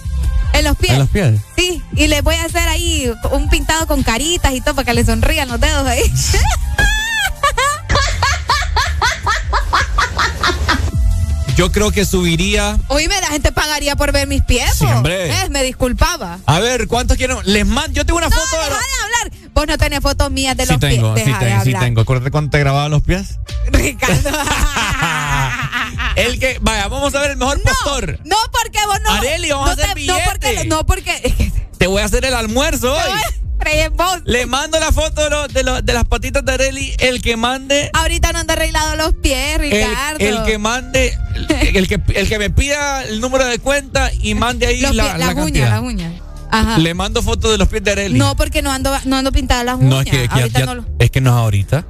En 0.52 0.64
los 0.64 0.76
pies. 0.76 0.92
¿En 0.92 0.98
los 1.00 1.08
pies? 1.08 1.40
Sí, 1.56 1.82
y 1.96 2.06
le 2.06 2.20
voy 2.20 2.36
a 2.36 2.44
hacer 2.44 2.68
ahí 2.68 3.10
un 3.32 3.48
pintado 3.48 3.88
con 3.88 4.04
caritas 4.04 4.54
y 4.54 4.60
todo 4.60 4.74
para 4.76 4.86
que 4.86 4.94
le 4.94 5.04
sonrían 5.04 5.48
los 5.48 5.58
dedos 5.58 5.84
ahí. 5.84 6.02
Yo 11.56 11.72
creo 11.72 11.90
que 11.90 12.04
subiría. 12.04 12.78
Oíme, 12.88 13.18
la 13.20 13.28
gente 13.28 13.50
pagaría 13.50 13.96
por 13.96 14.12
ver 14.12 14.26
mis 14.28 14.42
pies. 14.42 14.74
Sí, 14.74 14.84
hombre. 14.84 15.30
Eh, 15.30 15.48
me 15.48 15.62
disculpaba. 15.62 16.38
A 16.44 16.60
ver, 16.60 16.86
¿cuántos 16.86 17.16
quieren? 17.16 17.38
Les 17.44 17.66
mando. 17.66 17.92
Yo 17.92 18.04
tengo 18.04 18.18
una 18.18 18.28
No, 18.28 18.36
foto 18.36 18.56
de. 18.58 18.64
deja 18.64 18.76
de 18.78 19.04
hablar. 19.04 19.50
Vos 19.54 19.66
no 19.66 19.78
tenés 19.78 20.00
fotos 20.00 20.30
mías 20.30 20.54
de 20.56 20.66
Sí 20.66 20.72
los 20.72 20.80
tengo, 20.80 21.14
pies. 21.14 21.24
sí, 21.24 21.30
Deja 21.32 21.44
de 21.44 21.50
tengo, 21.50 21.64
sí 21.64 21.74
tengo. 21.74 22.00
Acuérdate 22.02 22.30
cuando 22.30 22.50
te 22.50 22.58
grababa 22.58 22.88
los 22.90 23.02
pies. 23.02 23.38
Ricardo. 23.72 24.30
El 26.16 26.38
que, 26.38 26.58
vaya, 26.60 26.88
vamos 26.88 27.14
a 27.14 27.20
ver 27.20 27.32
el 27.32 27.36
mejor 27.36 27.60
postor. 27.62 28.20
No, 28.24 28.36
porque 28.52 28.78
vos 28.86 28.98
no. 29.02 29.12
Areli, 29.12 29.50
vamos 29.50 29.66
no 29.66 29.70
a 29.70 29.74
hacer 29.74 29.94
te- 29.94 30.06
no 30.06 30.14
porque, 30.24 30.48
billete. 30.50 30.64
no 30.68 30.86
porque. 30.86 31.52
Te 31.78 31.86
voy 31.86 32.00
a 32.02 32.04
hacer 32.06 32.24
el 32.24 32.34
almuerzo 32.34 32.92
hoy. 32.94 33.00
Vos. 33.96 34.22
Le 34.24 34.46
mando 34.46 34.78
la 34.78 34.92
foto 34.92 35.24
de, 35.24 35.30
lo- 35.30 35.48
de, 35.48 35.62
lo- 35.62 35.82
de 35.82 35.92
las 35.92 36.04
patitas 36.04 36.44
de 36.44 36.52
Areli. 36.52 36.92
El 36.98 37.20
que 37.22 37.36
mande. 37.36 37.90
Ahorita 37.94 38.32
no 38.32 38.38
anda 38.40 38.54
arreglado 38.54 38.96
los 38.96 39.14
pies, 39.14 39.58
Ricardo. 39.58 40.18
el 40.18 40.42
que 40.44 40.58
mande. 40.58 41.16
El, 41.74 41.88
que, 41.88 42.00
el 42.14 42.28
que 42.28 42.38
me 42.38 42.50
pida 42.50 43.02
el 43.04 43.20
número 43.20 43.44
de 43.46 43.58
cuenta 43.58 44.10
y 44.20 44.34
mande 44.34 44.66
ahí 44.66 44.80
Los 44.80 44.94
la, 44.94 45.04
pies, 45.04 45.12
la 45.18 45.18
las 45.26 45.34
uñas, 45.34 45.44
cantidad. 45.44 45.70
las 45.70 45.80
uñas. 45.82 46.12
Ajá. 46.50 46.78
Le 46.78 46.94
mando 46.94 47.22
fotos 47.22 47.50
de 47.50 47.58
los 47.58 47.68
pies 47.68 47.82
de 47.82 47.90
Areli. 47.92 48.18
No, 48.18 48.36
porque 48.36 48.62
no 48.62 48.70
ando, 48.70 48.96
no 49.04 49.16
ando 49.16 49.32
pintada 49.32 49.64
las 49.64 49.76
uñas. 49.76 49.90
No, 49.90 50.00
es 50.00 50.04
que, 50.06 50.10
que 50.22 50.26
ya- 50.28 50.34
Ahorita 50.34 50.58
ya- 50.60 50.66
no 50.66 50.74
lo- 50.76 50.84
es 50.98 51.10
que 51.10 51.20
no 51.20 51.30
es 51.30 51.36
ahorita. 51.36 51.84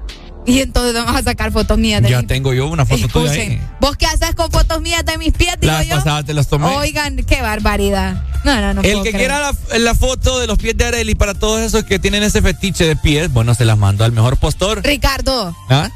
Y 0.56 0.60
entonces 0.60 0.94
vamos 0.94 1.16
a 1.16 1.22
sacar 1.24 1.50
fotos 1.52 1.76
mías 1.76 2.00
de 2.02 2.08
Ya 2.10 2.22
tengo 2.22 2.54
yo 2.54 2.68
una 2.68 2.86
foto 2.86 3.08
tuya 3.08 3.32
ahí. 3.32 3.60
¿vos 3.80 3.96
qué 3.96 4.06
haces 4.06 4.34
con 4.36 4.50
fotos 4.50 4.80
mías 4.80 5.04
de 5.04 5.18
mis 5.18 5.32
pies, 5.32 5.56
digo 5.60 5.72
La 5.72 5.80
vez 5.80 5.88
yo? 5.88 5.96
pasada 5.96 6.22
te 6.22 6.34
las 6.34 6.46
tomé. 6.46 6.66
Oigan, 6.66 7.16
qué 7.24 7.42
barbaridad. 7.42 8.22
No, 8.44 8.54
no, 8.60 8.74
no 8.74 8.80
el 8.82 8.92
puedo 8.92 9.02
que 9.02 9.10
creer. 9.10 9.28
quiera 9.28 9.40
la, 9.72 9.78
la 9.78 9.94
foto 9.96 10.38
de 10.38 10.46
los 10.46 10.56
pies 10.56 10.76
de 10.76 10.84
Areli 10.84 11.16
para 11.16 11.34
todos 11.34 11.60
esos 11.60 11.82
que 11.84 11.98
tienen 11.98 12.22
ese 12.22 12.42
fetiche 12.42 12.84
de 12.84 12.94
pies, 12.94 13.32
bueno, 13.32 13.54
se 13.54 13.64
las 13.64 13.76
mando 13.76 14.04
al 14.04 14.12
mejor 14.12 14.36
postor. 14.36 14.82
Ricardo, 14.84 15.56
¿Ah? 15.68 15.90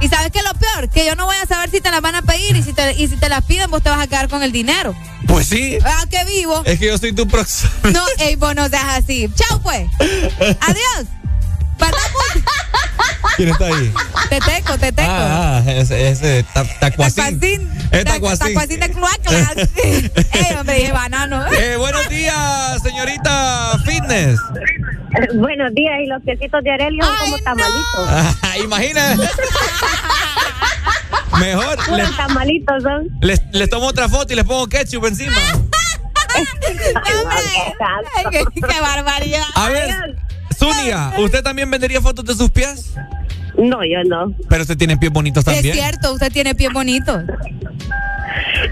¿y 0.00 0.06
sabes 0.08 0.30
qué 0.30 0.38
es 0.38 0.44
lo 0.44 0.54
peor? 0.54 0.88
Que 0.90 1.04
yo 1.04 1.16
no 1.16 1.26
voy 1.26 1.36
a 1.42 1.46
saber 1.46 1.68
si 1.70 1.80
te 1.80 1.90
las 1.90 2.00
van 2.02 2.14
a 2.14 2.22
pedir 2.22 2.54
y 2.54 2.62
si 2.62 2.72
te, 2.72 2.92
y 2.94 3.08
si 3.08 3.16
te 3.16 3.28
las 3.28 3.44
piden, 3.44 3.68
vos 3.68 3.82
te 3.82 3.90
vas 3.90 3.98
a 4.00 4.06
quedar 4.06 4.28
con 4.28 4.44
el 4.44 4.52
dinero. 4.52 4.94
Pues 5.26 5.48
sí. 5.48 5.76
Ah, 5.84 6.04
qué 6.08 6.24
vivo. 6.24 6.62
Es 6.66 6.78
que 6.78 6.86
yo 6.86 6.98
soy 6.98 7.12
tu 7.12 7.26
próximo. 7.26 7.70
No, 7.92 8.02
ey, 8.18 8.36
vos 8.36 8.54
no 8.54 8.68
seas 8.68 8.84
así. 9.02 9.28
Chao, 9.34 9.60
pues. 9.60 9.88
Adiós. 10.60 11.06
Pasamos. 11.78 12.44
¿Quién 13.36 13.48
está 13.50 13.66
ahí? 13.66 13.92
Te 14.30 14.40
teco, 14.40 14.78
te 14.78 14.92
teco. 14.92 15.08
Ah, 15.10 15.62
ah, 15.66 15.70
ese, 15.72 16.08
ese 16.10 16.42
ta- 16.54 16.64
tacuacín. 16.80 17.38
Tacuacín. 17.38 18.04
Tacuacín. 18.04 18.46
Tacuacín 18.54 18.80
de 18.80 18.90
cloacas. 18.90 19.56
Ey, 20.32 20.56
hombre, 20.58 20.74
dije 20.76 20.92
banano. 20.92 21.46
Eh, 21.52 21.76
buenos 21.76 22.08
días, 22.08 22.82
señorita 22.82 23.78
Fitness. 23.84 24.40
Buenos 25.34 25.72
días, 25.74 25.94
y 26.02 26.06
los 26.06 26.22
piecitos 26.22 26.62
de 26.64 26.72
Aurelio 26.72 27.04
son 27.06 27.16
como 27.18 27.38
tamalitos. 27.38 28.06
Ah, 28.08 28.34
Imagina. 28.62 29.16
Mejor. 31.38 31.90
Les, 31.92 32.16
tamalitos 32.16 32.82
son. 32.82 33.08
les, 33.20 33.42
les 33.52 33.68
tomo 33.68 33.86
otra 33.86 34.08
foto 34.08 34.32
y 34.32 34.36
les 34.36 34.44
pongo 34.44 34.66
ketchup 34.68 35.04
encima. 35.06 35.36
qué, 38.30 38.44
qué 38.54 38.80
barbaridad. 38.80 39.42
A 39.54 39.68
ver, 39.68 40.16
Zúñiga, 40.74 41.12
¿usted 41.18 41.42
también 41.42 41.70
vendería 41.70 42.00
fotos 42.00 42.24
de 42.24 42.34
sus 42.34 42.50
pies? 42.50 42.94
No, 43.56 43.78
yo 43.84 44.02
no. 44.06 44.34
Pero 44.48 44.62
usted 44.62 44.76
tiene 44.76 44.96
pies 44.96 45.12
bonitos 45.12 45.46
Es 45.46 45.54
también. 45.54 45.74
cierto, 45.74 46.12
usted 46.12 46.30
tiene 46.32 46.54
pies 46.54 46.72
bonitos. 46.72 47.22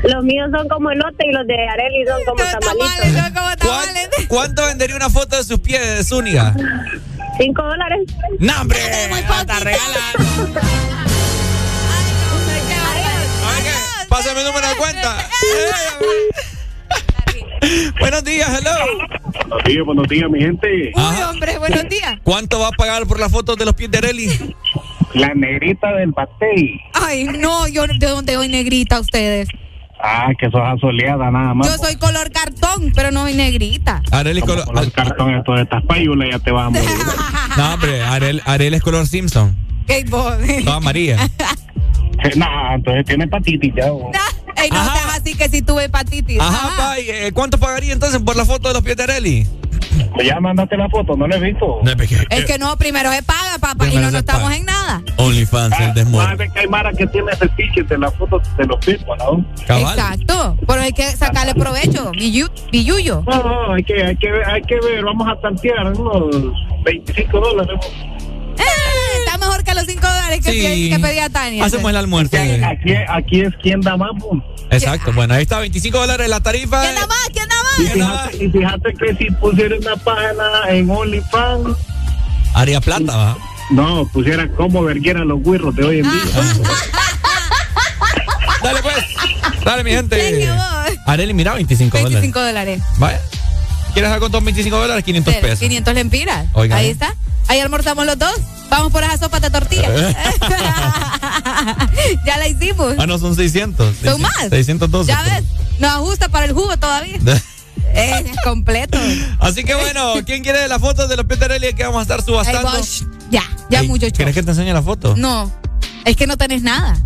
Los 0.04 0.24
míos 0.24 0.50
son 0.56 0.68
como 0.68 0.90
elote 0.90 1.26
y 1.26 1.32
los 1.32 1.46
de 1.46 1.54
Areli 1.68 2.04
son 2.06 2.22
como 2.26 2.42
tamalitos. 2.44 3.66
¿Cuán- 3.66 4.28
¿Cuánto 4.28 4.66
vendería 4.66 4.96
una 4.96 5.08
foto 5.10 5.36
de 5.36 5.44
sus 5.44 5.60
pies, 5.60 6.08
Zúñiga? 6.08 6.54
¿Cinco 7.38 7.62
dólares? 7.62 8.00
¡No, 8.38 8.60
hombre! 8.60 8.78
¡Hasta 9.28 9.60
regalan! 9.60 10.00
Pásame 14.08 14.40
el 14.40 14.46
número 14.46 14.68
de 14.68 14.76
cuenta. 14.76 15.16
Buenos 18.00 18.24
días, 18.24 18.48
hello. 18.48 19.08
Buenos 19.48 19.64
días, 19.64 19.84
buenos 19.84 20.08
días, 20.08 20.30
mi 20.30 20.40
gente. 20.40 20.92
Uy, 20.94 21.22
hombre, 21.28 21.58
buenos 21.58 21.88
días. 21.88 22.18
¿Cuánto 22.22 22.58
va 22.60 22.68
a 22.68 22.72
pagar 22.72 23.06
por 23.06 23.20
la 23.20 23.28
foto 23.28 23.56
de 23.56 23.64
los 23.64 23.74
pies 23.74 23.90
de 23.90 23.98
Areli? 23.98 24.54
La 25.14 25.32
negrita 25.34 25.92
del 25.92 26.12
batey. 26.12 26.80
Ay, 26.92 27.24
no, 27.24 27.68
yo 27.68 27.86
de 27.86 28.06
dónde 28.06 28.36
voy 28.36 28.48
negrita 28.48 29.00
ustedes. 29.00 29.48
Ah, 30.00 30.28
que 30.38 30.50
sos 30.50 30.60
asoleada 30.62 31.30
nada 31.30 31.54
más. 31.54 31.66
Yo 31.68 31.76
soy 31.82 31.96
color 31.96 32.30
cartón, 32.30 32.92
pero 32.94 33.10
no 33.10 33.22
soy 33.22 33.34
negrita. 33.34 34.02
Areli 34.10 34.40
es 34.40 34.44
color. 34.44 34.64
Con 34.66 34.74
los 34.74 34.90
cartones 34.90 35.36
de 35.36 35.42
todas 35.44 35.62
estas 35.62 35.82
payulas 35.84 36.28
ya 36.30 36.38
te 36.38 36.50
vas 36.50 36.66
a 36.66 36.70
morir. 36.70 36.88
No, 37.56 37.74
hombre, 37.74 38.02
Arel, 38.02 38.42
Arel 38.46 38.74
es 38.74 38.82
color 38.82 39.06
Simpson. 39.06 39.54
Vos. 40.08 40.34
Toda 40.64 40.76
amarilla. 40.76 41.16
no, 42.36 42.74
entonces 42.74 43.04
tiene 43.04 43.24
hepatitis 43.24 43.72
ya. 43.76 43.92
vos. 43.92 44.10
Ey, 44.56 44.70
no 44.70 44.84
que 45.36 45.48
si 45.48 45.62
tuve 45.62 45.84
hepatitis. 45.84 46.40
Ajá, 46.40 46.76
pa, 46.76 47.00
y, 47.00 47.08
eh, 47.10 47.32
¿cuánto 47.32 47.58
pagaría 47.58 47.92
entonces 47.92 48.20
por 48.22 48.36
la 48.36 48.44
foto 48.44 48.68
de 48.68 48.74
los 48.74 48.82
pies 48.82 48.96
de 48.96 49.02
Areli? 49.04 49.46
Pues 50.14 50.26
ya 50.26 50.40
mandaste 50.40 50.76
la 50.76 50.88
foto, 50.88 51.16
no 51.16 51.26
la 51.28 51.36
he 51.36 51.40
visto. 51.40 51.80
Es 52.30 52.44
que 52.46 52.58
no, 52.58 52.76
primero 52.76 53.12
se 53.12 53.22
paga, 53.22 53.58
papá, 53.60 53.86
y 53.88 53.96
no, 53.96 54.10
no 54.10 54.18
estamos 54.18 54.44
paga. 54.44 54.56
en 54.56 54.64
nada. 54.64 55.02
OnlyFans, 55.16 55.78
el 55.80 55.94
desmor. 55.94 56.24
Más 56.24 56.38
de 56.38 56.48
que 56.50 56.58
hay 56.60 56.68
Mara 56.68 56.92
que 56.92 57.06
tiene 57.06 57.30
ese 57.32 57.48
ticket 57.50 57.88
de 57.88 57.98
la 57.98 58.10
foto 58.10 58.40
de 58.58 58.66
los 58.66 58.84
pies, 58.84 59.00
¿no? 59.18 59.44
Exacto. 59.60 60.56
Pero 60.66 60.80
hay 60.80 60.92
que 60.92 61.04
sacarle 61.12 61.54
provecho. 61.54 62.10
Billu- 62.12 62.50
Billullo. 62.72 63.22
No, 63.26 63.42
no, 63.42 63.74
hay 63.74 63.84
que, 63.84 64.02
hay 64.02 64.16
que, 64.16 64.30
ver- 64.32 64.44
hay 64.48 64.62
que 64.62 64.76
ver, 64.80 65.04
vamos 65.04 65.28
a 65.28 65.40
tantear 65.40 65.92
unos 65.92 66.34
25 66.84 67.40
dólares. 67.40 67.78
Eh, 68.58 68.62
que 69.64 69.74
los 69.74 69.84
5 69.86 70.00
dólares 70.06 70.40
que, 70.44 70.52
Sí. 70.52 70.58
pedí- 70.60 70.90
que 70.90 70.98
pedía 71.00 71.28
Tania. 71.30 71.64
Hacemos 71.64 71.90
el 71.90 71.96
almuerzo. 71.96 72.36
Aquí, 72.36 72.94
aquí 73.08 73.40
es 73.40 73.54
quien 73.62 73.80
da 73.80 73.96
más. 73.96 74.10
Exacto, 74.70 75.12
bueno, 75.12 75.34
ahí 75.34 75.42
está, 75.42 75.58
25 75.60 75.98
dólares 75.98 76.28
la 76.28 76.40
tarifa. 76.40 76.80
¿Quién 76.82 76.94
da 76.94 77.06
más? 77.06 77.28
¿Quién 77.32 77.48
da 77.48 77.56
más? 77.62 77.78
Y 77.78 77.86
fíjate, 77.88 78.44
y 78.44 78.50
fíjate 78.50 78.94
que 78.94 79.16
si 79.16 79.30
pusiera 79.32 79.76
una 79.76 79.96
página 79.96 80.44
en 80.70 80.90
OnlyFans, 80.90 81.76
Haría 82.54 82.80
plata, 82.80 83.16
va. 83.16 83.36
no, 83.70 84.06
pusiera 84.12 84.48
cómo 84.52 84.82
verguieran 84.82 85.28
los 85.28 85.40
güirros 85.42 85.74
de 85.76 85.84
hoy 85.84 85.98
en 86.00 86.10
día. 86.10 86.22
Dale, 88.62 88.80
pues. 88.82 88.94
Dale, 89.64 89.84
mi 89.84 89.90
gente. 89.90 90.48
Areli, 91.06 91.34
mira, 91.34 91.54
25 91.54 91.98
dólares. 91.98 92.20
25 92.20 92.40
dólares. 92.46 92.82
Vaya. 92.98 93.20
¿Quieres 93.94 94.10
algo 94.10 94.24
con 94.24 94.32
todos 94.32 94.44
25 94.44 94.76
dólares? 94.76 95.04
500 95.04 95.34
Pero, 95.34 95.46
pesos. 95.46 95.60
500 95.60 95.94
lempiras. 95.94 96.46
Oigan. 96.52 96.78
Ahí 96.78 96.90
está. 96.90 97.14
Ahí 97.46 97.60
almorzamos 97.60 98.04
los 98.04 98.18
dos. 98.18 98.34
Vamos 98.68 98.90
por 98.90 99.04
esa 99.04 99.16
sopa 99.18 99.38
de 99.38 99.50
tortilla. 99.50 99.88
ya 102.26 102.38
la 102.38 102.48
hicimos. 102.48 102.94
Ah, 102.98 103.06
no, 103.06 103.18
son 103.18 103.36
600. 103.36 103.94
¿Son 104.02 104.20
más? 104.20 104.34
612. 104.50 105.08
Ya 105.08 105.22
ves. 105.22 105.44
Nos 105.78 105.92
ajusta 105.92 106.28
para 106.28 106.46
el 106.46 106.52
jugo 106.52 106.76
todavía. 106.76 107.18
Eh, 107.96 108.24
es 108.28 108.36
completo. 108.42 108.98
Así 109.38 109.62
que 109.62 109.76
bueno, 109.76 110.14
¿quién 110.26 110.42
quiere 110.42 110.66
la 110.66 110.80
foto 110.80 111.06
de 111.06 111.16
los 111.16 111.26
Areli 111.40 111.74
que 111.74 111.84
vamos 111.84 112.00
a 112.00 112.02
estar 112.02 112.22
subastando? 112.24 112.72
ya, 113.30 113.42
ya 113.70 113.80
Ey, 113.80 113.88
mucho. 113.88 114.08
¿Quieres 114.10 114.34
que 114.34 114.42
te 114.42 114.50
enseñe 114.50 114.72
la 114.72 114.82
foto? 114.82 115.14
No, 115.16 115.52
es 116.04 116.16
que 116.16 116.26
no 116.26 116.36
tenés 116.36 116.62
nada. 116.62 116.96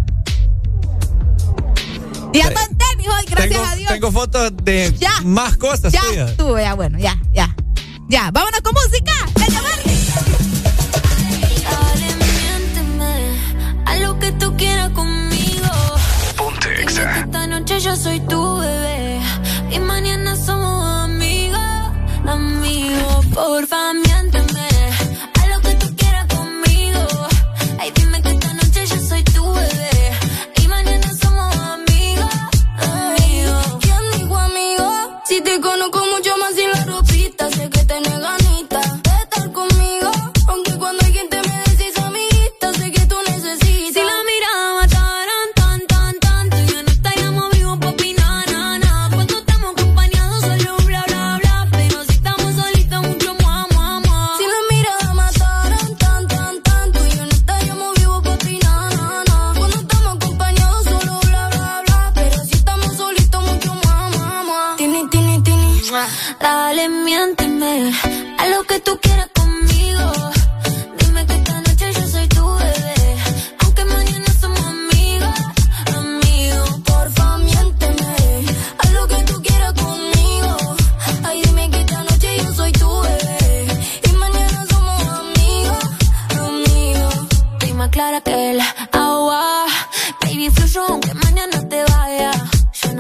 Y 2.32 2.40
ando 2.40 2.60
en 2.60 2.76
tenis 2.78 3.08
hoy, 3.08 3.24
gracias 3.26 3.48
tengo, 3.50 3.64
a 3.64 3.74
Dios. 3.74 3.92
Tengo 3.92 4.12
fotos 4.12 4.52
de 4.62 4.94
Ya. 4.98 5.12
más 5.24 5.56
cosas 5.56 5.92
ya 5.92 6.00
tuyas. 6.02 6.30
estuvo, 6.30 6.58
ya, 6.58 6.74
bueno, 6.74 6.98
ya, 6.98 7.18
ya. 7.32 7.54
Ya, 8.08 8.30
vámonos 8.30 8.60
con 8.62 8.72
música. 8.74 9.12
Venga, 9.34 9.60
a 13.86 13.96
lo 13.96 14.18
que 14.18 14.32
tú 14.32 14.56
quieras 14.56 14.90
conmigo. 14.90 15.68
Ponte 16.36 16.68
que 16.74 16.84
esta 16.84 17.46
noche 17.46 17.80
yo 17.80 17.96
soy 17.96 18.20
tu 18.20 18.58
bebé 18.58 19.20
y 19.70 19.78
mañana 19.80 20.36
somos 20.36 21.04
amigos, 21.04 21.60
amigos. 22.26 23.26
Porfa, 23.34 23.92
miénteme 23.94 24.68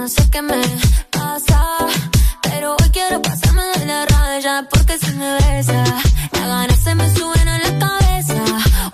no 0.08 0.14
sé 0.14 0.30
qué 0.30 0.40
me 0.40 0.62
pasa. 1.10 1.60
Pero 2.42 2.76
hoy 2.80 2.90
quiero 2.90 3.20
pasarme 3.20 3.62
de 3.76 3.84
la 3.84 4.06
raya 4.06 4.66
porque 4.70 4.96
si 4.96 5.12
me 5.12 5.30
besa, 5.34 5.84
las 6.32 6.46
ganas 6.54 6.78
se 6.78 6.94
me 6.94 7.14
suben 7.14 7.48
a 7.48 7.58
la 7.58 7.78
cabeza. 7.78 8.42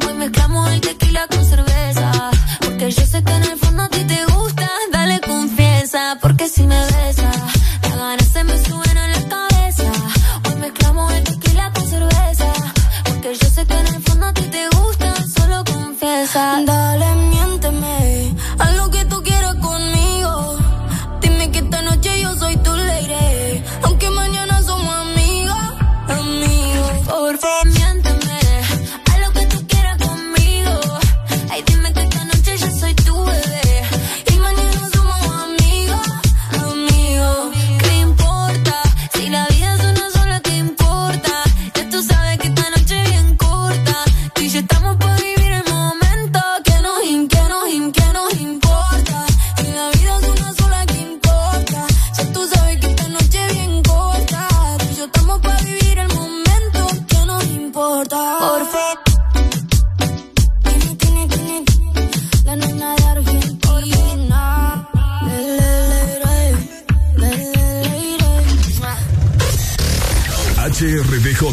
Hoy 0.05 0.15
mezclamos 0.15 0.69
el 0.71 0.81
tequila 0.81 1.29
con 1.29 1.45
cerveza, 1.45 2.11
porque 2.59 2.91
yo 2.91 3.07
sé 3.07 3.23
que 3.23 3.33
en 3.33 3.45
el 3.45 3.59
fondo 3.59 3.83
a 3.85 3.89
ti 3.91 4.03
te 4.13 4.25
gusta. 4.25 4.69
Dale 4.91 5.21
confianza, 5.21 6.19
porque 6.21 6.49
si 6.49 6.63
me 6.67 6.81
besa, 6.85 7.31
las 7.83 7.97
ganas 7.97 8.29
se 8.33 8.43
me 8.43 8.65
suben 8.65 8.99
a 8.99 9.09
la 9.15 9.23
cabeza. 9.35 9.93
Hoy 10.49 10.57
mezclamos 10.57 11.13
el 11.13 11.25
tequila 11.25 11.71
con 11.75 11.87
cerveza, 11.89 12.53
porque 13.05 13.35
yo 13.41 13.49
sé 13.51 13.65
que 13.67 13.79
en 13.79 13.87
el 13.87 14.03
fondo 14.03 14.27
a 14.27 14.33
ti 14.33 14.47
te 14.57 14.69
gusta. 14.77 15.15
Solo 15.37 15.63
confiesa. 15.65 16.61
Dale, 16.67 17.24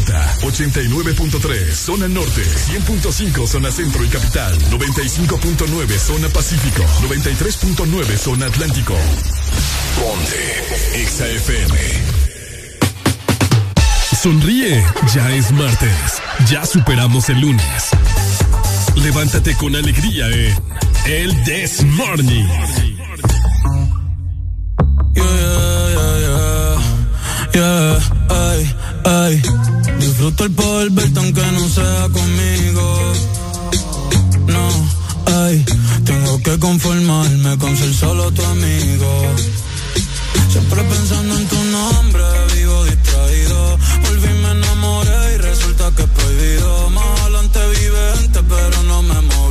89.3 0.00 1.74
Zona 1.74 2.08
Norte 2.08 2.42
100.5 2.42 3.46
Zona 3.46 3.70
Centro 3.70 4.02
y 4.02 4.08
Capital 4.08 4.58
95.9 4.70 5.98
Zona 5.98 6.28
Pacífico 6.30 6.82
93.9 7.02 8.16
Zona 8.16 8.46
Atlántico. 8.46 8.94
Ponte 10.00 11.02
Exa 11.02 11.28
FM 11.28 11.78
Sonríe, 14.22 14.82
ya 15.14 15.30
es 15.34 15.52
martes 15.52 16.22
Ya 16.48 16.64
superamos 16.64 17.28
el 17.28 17.40
lunes. 17.40 17.90
Levántate 18.96 19.54
con 19.56 19.76
alegría 19.76 20.28
en 20.28 20.56
El 21.06 21.44
This 21.44 21.84
Morning. 21.84 22.46
Yeah, 27.52 27.98
ay, 28.30 28.74
ay. 29.04 29.71
Disfruto 30.02 30.44
el 30.44 30.50
poder 30.50 30.90
verte 30.90 31.18
aunque 31.20 31.46
no 31.52 31.68
sea 31.68 32.08
conmigo. 32.12 33.12
No, 34.46 34.68
ay. 35.44 35.64
Tengo 36.04 36.42
que 36.42 36.58
conformarme 36.58 37.56
con 37.58 37.76
ser 37.76 37.94
solo 37.94 38.30
tu 38.32 38.44
amigo. 38.44 39.10
Siempre 40.50 40.82
pensando 40.82 41.36
en 41.38 41.48
tu 41.48 41.64
nombre, 41.64 42.22
vivo 42.54 42.84
distraído. 42.84 43.78
Volví, 44.02 44.32
me 44.42 44.50
enamoré 44.50 45.34
y 45.34 45.38
resulta 45.38 45.92
que 45.96 46.02
es 46.02 46.08
prohibido. 46.08 46.90
Más 46.90 47.20
adelante 47.20 47.60
vive 47.68 48.02
pero 48.48 48.82
no 48.82 49.02
me 49.02 49.14
movido. 49.14 49.41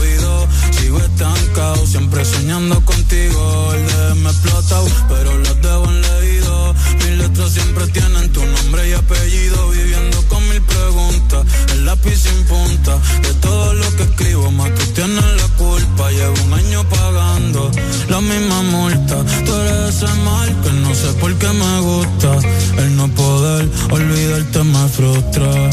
Sigo 0.92 1.06
estancado, 1.06 1.88
siempre 1.88 2.26
soñando 2.26 2.84
contigo. 2.84 3.74
El 3.74 3.88
de 3.88 4.16
me 4.16 4.30
explotado, 4.30 4.86
pero 5.08 5.38
los 5.38 5.62
dejo 5.62 5.86
en 5.86 6.02
leído. 6.02 6.74
Mis 6.98 7.18
letras 7.18 7.52
siempre 7.54 7.88
tienen 7.88 8.30
tu 8.34 8.44
nombre 8.44 8.90
y 8.90 8.92
apellido. 8.92 9.70
Viviendo 9.70 10.22
con 10.28 10.44
mil 10.50 10.62
preguntas, 10.62 11.46
el 11.72 11.86
lápiz 11.86 12.18
sin 12.18 12.44
punta. 12.44 12.98
De 13.22 13.34
todo 13.36 13.74
lo 13.74 13.96
que 13.96 14.04
escribo, 14.04 14.52
más 14.52 14.76
tú 14.76 14.86
tienes 14.88 15.24
la 15.24 15.48
culpa. 15.58 16.12
Llevo 16.12 16.36
un 16.44 16.54
año 16.56 16.84
pagando 16.90 17.72
la 18.10 18.20
misma 18.20 18.62
multa. 18.64 19.24
Tú 19.46 19.56
eres 19.56 19.96
ese 19.96 20.14
mal 20.26 20.50
que 20.62 20.72
no 20.74 20.94
sé 20.94 21.08
por 21.22 21.34
qué 21.36 21.48
me 21.54 21.80
gusta. 21.80 22.38
El 22.80 22.98
no 22.98 23.08
poder 23.16 23.70
olvidarte 23.92 24.64
me 24.66 24.90
frustra. 24.90 25.70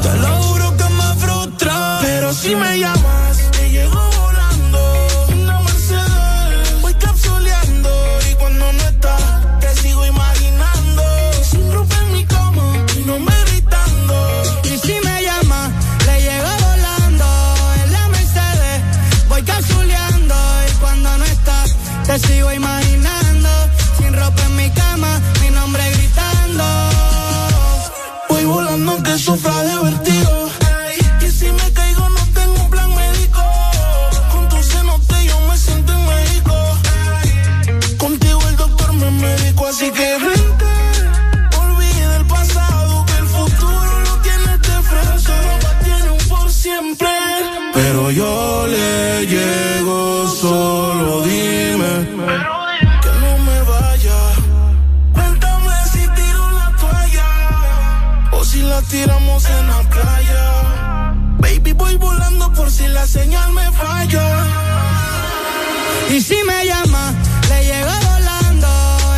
Te 0.00 0.14
lo 0.20 0.28
juro 0.44 0.76
que 0.76 0.84
me 0.94 1.14
frustra. 1.26 1.98
Pero 2.02 2.32
si 2.32 2.54
me 2.54 2.78
llamas, 2.78 3.25
te 22.06 22.18
sigo 22.20 22.52
imaginando, 22.52 22.85
señal 63.16 63.50
me 63.52 63.66
falla. 63.80 64.26
Y 66.14 66.20
si 66.20 66.38
me 66.48 66.58
llama, 66.70 67.04
le 67.50 67.58
llego 67.68 67.94
volando 68.10 68.70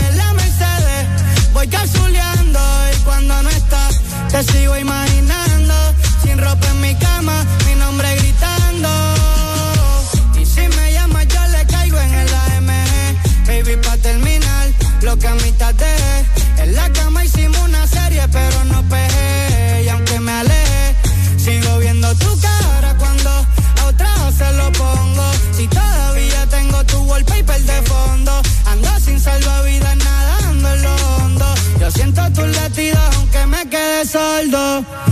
en 0.07 0.17
la 0.21 0.29
Mercedes. 0.41 1.05
Voy 1.53 1.67
cazuleando 1.69 2.61
y 2.93 2.97
cuando 3.07 3.43
no 3.43 3.51
está, 3.51 3.83
te 4.33 4.43
sigo 4.51 4.77
imaginando. 4.77 5.75
Sin 6.23 6.39
ropa 6.39 6.67
en 6.75 6.81
mi 6.81 6.95
cama, 6.95 7.18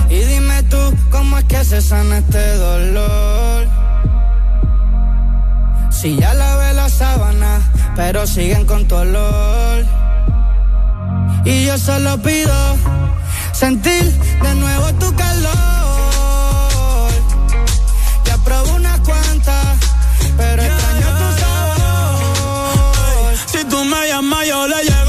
Y 0.09 0.19
dime 0.19 0.63
tú, 0.65 0.79
¿cómo 1.11 1.39
es 1.39 1.45
que 1.45 1.65
se 1.65 1.81
sana 1.81 2.19
este 2.19 2.57
dolor? 2.57 3.67
Si 5.91 6.17
ya 6.17 6.35
lavé 6.35 6.73
la 6.75 6.89
sábana, 6.89 7.61
pero 7.97 8.27
siguen 8.27 8.65
con 8.67 8.87
tu 8.87 8.95
olor. 8.97 9.85
Y 11.45 11.65
yo 11.65 11.79
solo 11.79 12.19
pido 12.23 12.77
sentir 13.53 14.05
de 14.43 14.55
nuevo 14.55 14.93
tu 14.95 15.15
calor. 15.17 17.11
Ya 18.25 18.37
probé 18.45 18.71
unas 18.73 19.01
cuantas, 19.01 19.67
pero 20.37 20.63
extraño 20.63 21.09
tu 21.21 21.39
sabor. 21.41 23.35
Si 23.47 23.65
tú 23.65 23.85
me 23.85 24.09
llamas, 24.09 24.47
yo 24.47 24.67
le 24.69 24.83
llego 24.83 25.06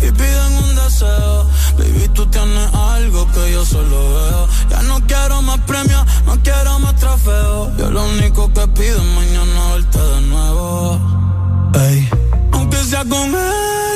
y 0.00 0.10
piden 0.10 0.52
un 0.64 0.76
deseo. 0.76 1.48
Baby, 1.78 2.08
tú 2.14 2.26
tienes 2.26 2.74
algo 2.74 3.30
que 3.32 3.52
yo 3.52 3.64
solo 3.64 4.14
veo. 4.14 4.48
Ya 4.70 4.82
no 4.82 5.00
quiero 5.06 5.42
más 5.42 5.58
premios, 5.60 6.04
no 6.24 6.36
quiero 6.42 6.78
más 6.78 6.96
trofeos. 6.96 7.76
Yo 7.78 7.90
lo 7.90 8.04
único 8.04 8.52
que 8.52 8.66
pido 8.68 8.96
es 8.96 9.08
mañana 9.14 9.72
verte 9.74 9.98
de 9.98 10.20
nuevo. 10.22 11.00
Ey. 11.74 12.08
Aunque 12.52 12.76
sea 12.78 13.04
con 13.04 13.34
él, 13.34 13.95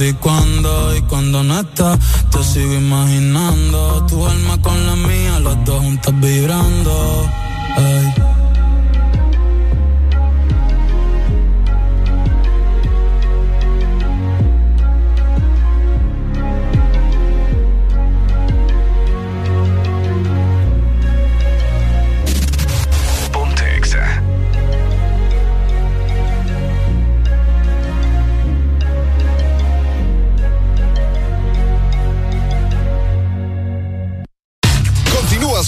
dónde 0.00 0.08
y 0.08 0.12
cuándo. 0.14 0.96
Y 0.96 1.02
cuando 1.02 1.42
no 1.42 1.60
estás, 1.60 1.98
te 2.30 2.42
sigo 2.42 2.74
imaginando. 2.74 4.06
Tu 4.08 4.26
alma 4.26 4.60
con 4.62 4.86
la 4.86 4.96
mía, 4.96 5.38
los 5.40 5.64
dos 5.64 5.80
juntos 5.80 6.14
vibrando. 6.20 7.30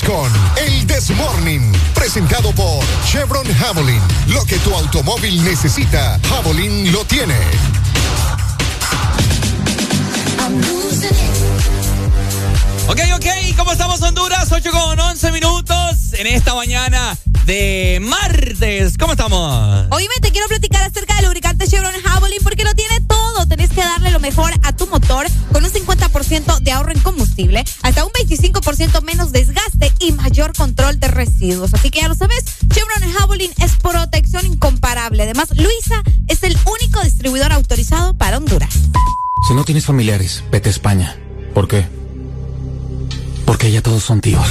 Con 0.07 0.33
El 0.57 0.87
This 0.87 1.11
Morning, 1.11 1.73
presentado 1.95 2.53
por 2.53 2.85
Chevron 3.05 3.47
Javelin. 3.55 4.01
Lo 4.29 4.45
que 4.45 4.57
tu 4.59 4.75
automóvil 4.75 5.45
necesita, 5.45 6.19
Javelin 6.29 6.91
lo 6.93 7.05
tiene. 7.05 7.37
Ok, 12.89 13.01
ok, 13.15 13.27
¿cómo 13.57 13.73
estamos 13.73 14.03
Honduras? 14.03 14.51
8 14.51 14.71
con 14.71 14.99
11 14.99 15.33
minutos 15.33 16.15
en 16.15 16.27
esta 16.27 16.55
mañana 16.55 17.17
de 17.47 17.99
martes. 18.03 18.99
¿Cómo 18.99 19.13
estamos? 19.13 19.87
Oíme, 19.91 20.15
te 20.21 20.33
quiero 20.33 20.49
platicar 20.49 20.83
acerca 20.83 21.15
del 21.15 21.27
lubricante 21.27 21.67
Chevron 21.69 21.95
Javelin 22.03 22.41
porque 22.43 22.65
lo 22.65 22.75
tiene 22.75 23.01
todo. 23.03 23.47
Que 23.75 23.81
darle 23.81 24.11
lo 24.11 24.21
mejor 24.21 24.53
a 24.65 24.73
tu 24.77 24.87
motor 24.87 25.27
con 25.51 25.65
un 25.65 25.71
50% 25.71 26.61
de 26.61 26.73
ahorro 26.73 26.93
en 26.93 27.01
combustible, 27.01 27.65
hasta 27.83 28.05
un 28.05 28.13
25% 28.13 29.03
menos 29.03 29.33
desgaste 29.33 29.93
y 29.99 30.13
mayor 30.13 30.53
control 30.53 31.01
de 31.01 31.09
residuos. 31.09 31.73
Así 31.73 31.89
que 31.89 32.01
ya 32.01 32.09
lo 32.09 32.15
sabes, 32.15 32.45
Chevron 32.69 33.11
Javelin 33.13 33.51
es 33.63 33.77
protección 33.77 34.45
incomparable. 34.45 35.23
Además, 35.23 35.49
Luisa 35.57 36.03
es 36.29 36.43
el 36.43 36.57
único 36.71 37.01
distribuidor 37.03 37.51
autorizado 37.53 38.13
para 38.13 38.37
Honduras. 38.37 38.75
Si 39.49 39.55
no 39.55 39.65
tienes 39.65 39.87
familiares, 39.87 40.45
vete 40.51 40.69
a 40.69 40.73
España. 40.73 41.17
¿Por 41.55 41.67
qué? 41.67 41.87
Porque 43.45 43.71
ya 43.71 43.83
todos 43.83 44.03
son 44.03 44.21
tíos. 44.21 44.47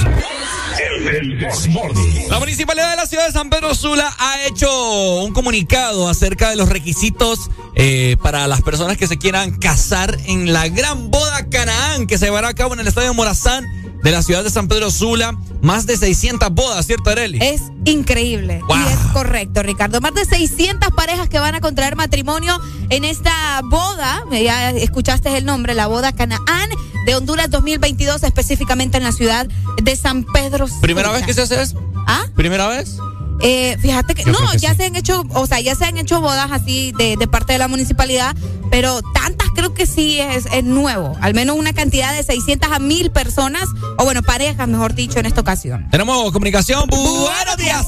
La 2.30 2.40
municipalidad 2.40 2.92
de 2.92 2.96
la 2.96 3.06
ciudad 3.06 3.26
de 3.26 3.32
San 3.34 3.50
Pedro 3.50 3.74
Sula 3.76 4.14
ha 4.18 4.46
hecho 4.46 5.22
un 5.22 5.34
comunicado 5.34 6.08
acerca 6.08 6.50
de 6.50 6.56
los 6.56 6.70
requisitos 6.70 7.50
eh, 7.76 8.18
para 8.22 8.48
las 8.48 8.62
personas 8.62 8.98
que 8.98 9.08
se 9.08 9.18
quieran 9.18 9.58
casar 9.58 10.18
en 10.26 10.54
la 10.54 10.68
gran 10.70 11.10
boda 11.10 11.50
Canaán 11.50 12.08
que 12.08 12.18
se 12.18 12.26
llevará 12.26 12.50
a 12.50 12.54
cabo 12.54 12.74
en 12.74 12.82
el 12.82 12.88
estadio 12.88 13.14
Morazán 13.14 13.66
de 14.04 14.12
la 14.12 14.22
ciudad 14.24 14.44
de 14.44 14.50
San 14.50 14.68
Pedro 14.68 14.92
Sula. 14.92 15.38
Más 15.62 15.86
de 15.86 15.96
600 15.96 16.50
bodas, 16.52 16.86
¿cierto, 16.86 17.10
Areli? 17.10 17.40
Es 17.42 17.62
increíble. 17.86 18.62
Wow. 18.68 18.78
Y 18.78 18.82
es 18.92 18.98
correcto, 19.14 19.62
Ricardo. 19.64 20.02
Más 20.02 20.14
de 20.14 20.26
600 20.26 20.90
parejas 20.96 21.30
que 21.30 21.40
van 21.40 21.56
a 21.56 21.62
contraer 21.62 21.96
matrimonio 21.96 22.60
en 22.90 23.06
esta 23.06 23.62
boda. 23.66 24.24
Ya 24.32 24.72
escuchaste 24.72 25.36
el 25.38 25.46
nombre, 25.46 25.76
la 25.76 25.88
boda 25.88 26.14
Canaán 26.14 26.70
de 27.06 27.16
Honduras 27.16 27.50
2022, 27.50 28.24
específicamente 28.24 28.98
en 28.98 29.04
la 29.04 29.12
ciudad 29.12 29.48
de 29.82 29.96
San 29.96 30.24
Pedro 30.24 30.68
Sula. 30.68 30.82
¿Primera 30.82 31.12
vez 31.12 31.26
que 31.26 31.34
se 31.34 31.42
hace 31.42 31.62
eso? 31.62 31.82
¿Ah? 32.08 32.26
¿Primera 32.36 32.68
vez? 32.68 32.98
Eh, 33.44 33.76
fíjate 33.80 34.14
que 34.14 34.24
Yo 34.24 34.32
no, 34.34 34.52
que 34.52 34.58
ya 34.60 34.72
sí. 34.72 34.76
se 34.78 34.86
han 34.86 34.96
hecho, 34.96 35.24
o 35.34 35.48
sea, 35.48 35.60
ya 35.60 35.74
se 35.76 35.86
han 35.86 35.98
hecho 35.98 36.22
bodas 36.22 36.52
así 36.52 36.92
de, 36.98 37.18
de 37.18 37.28
parte 37.28 37.54
de 37.54 37.60
la 37.60 37.68
municipalidad, 37.68 38.36
pero 38.70 39.02
tantas 39.14 39.48
creo 39.56 39.74
que 39.74 39.86
sí 39.86 40.20
es, 40.20 40.46
es 40.54 40.64
nuevo. 40.64 41.16
Al 41.22 41.34
menos 41.34 41.58
una 41.58 41.74
cantidad 41.74 42.14
de 42.14 42.22
600 42.24 42.72
a 42.72 42.80
1000 42.80 43.12
personas, 43.12 43.64
o 43.98 44.04
bueno, 44.04 44.22
parejas, 44.22 44.68
mejor 44.68 44.94
dicho, 44.94 45.20
en 45.20 45.26
esta 45.26 45.42
ocasión. 45.42 45.88
Tenemos 45.90 46.32
comunicación. 46.32 46.88
Buenos 46.88 47.58
días. 47.58 47.88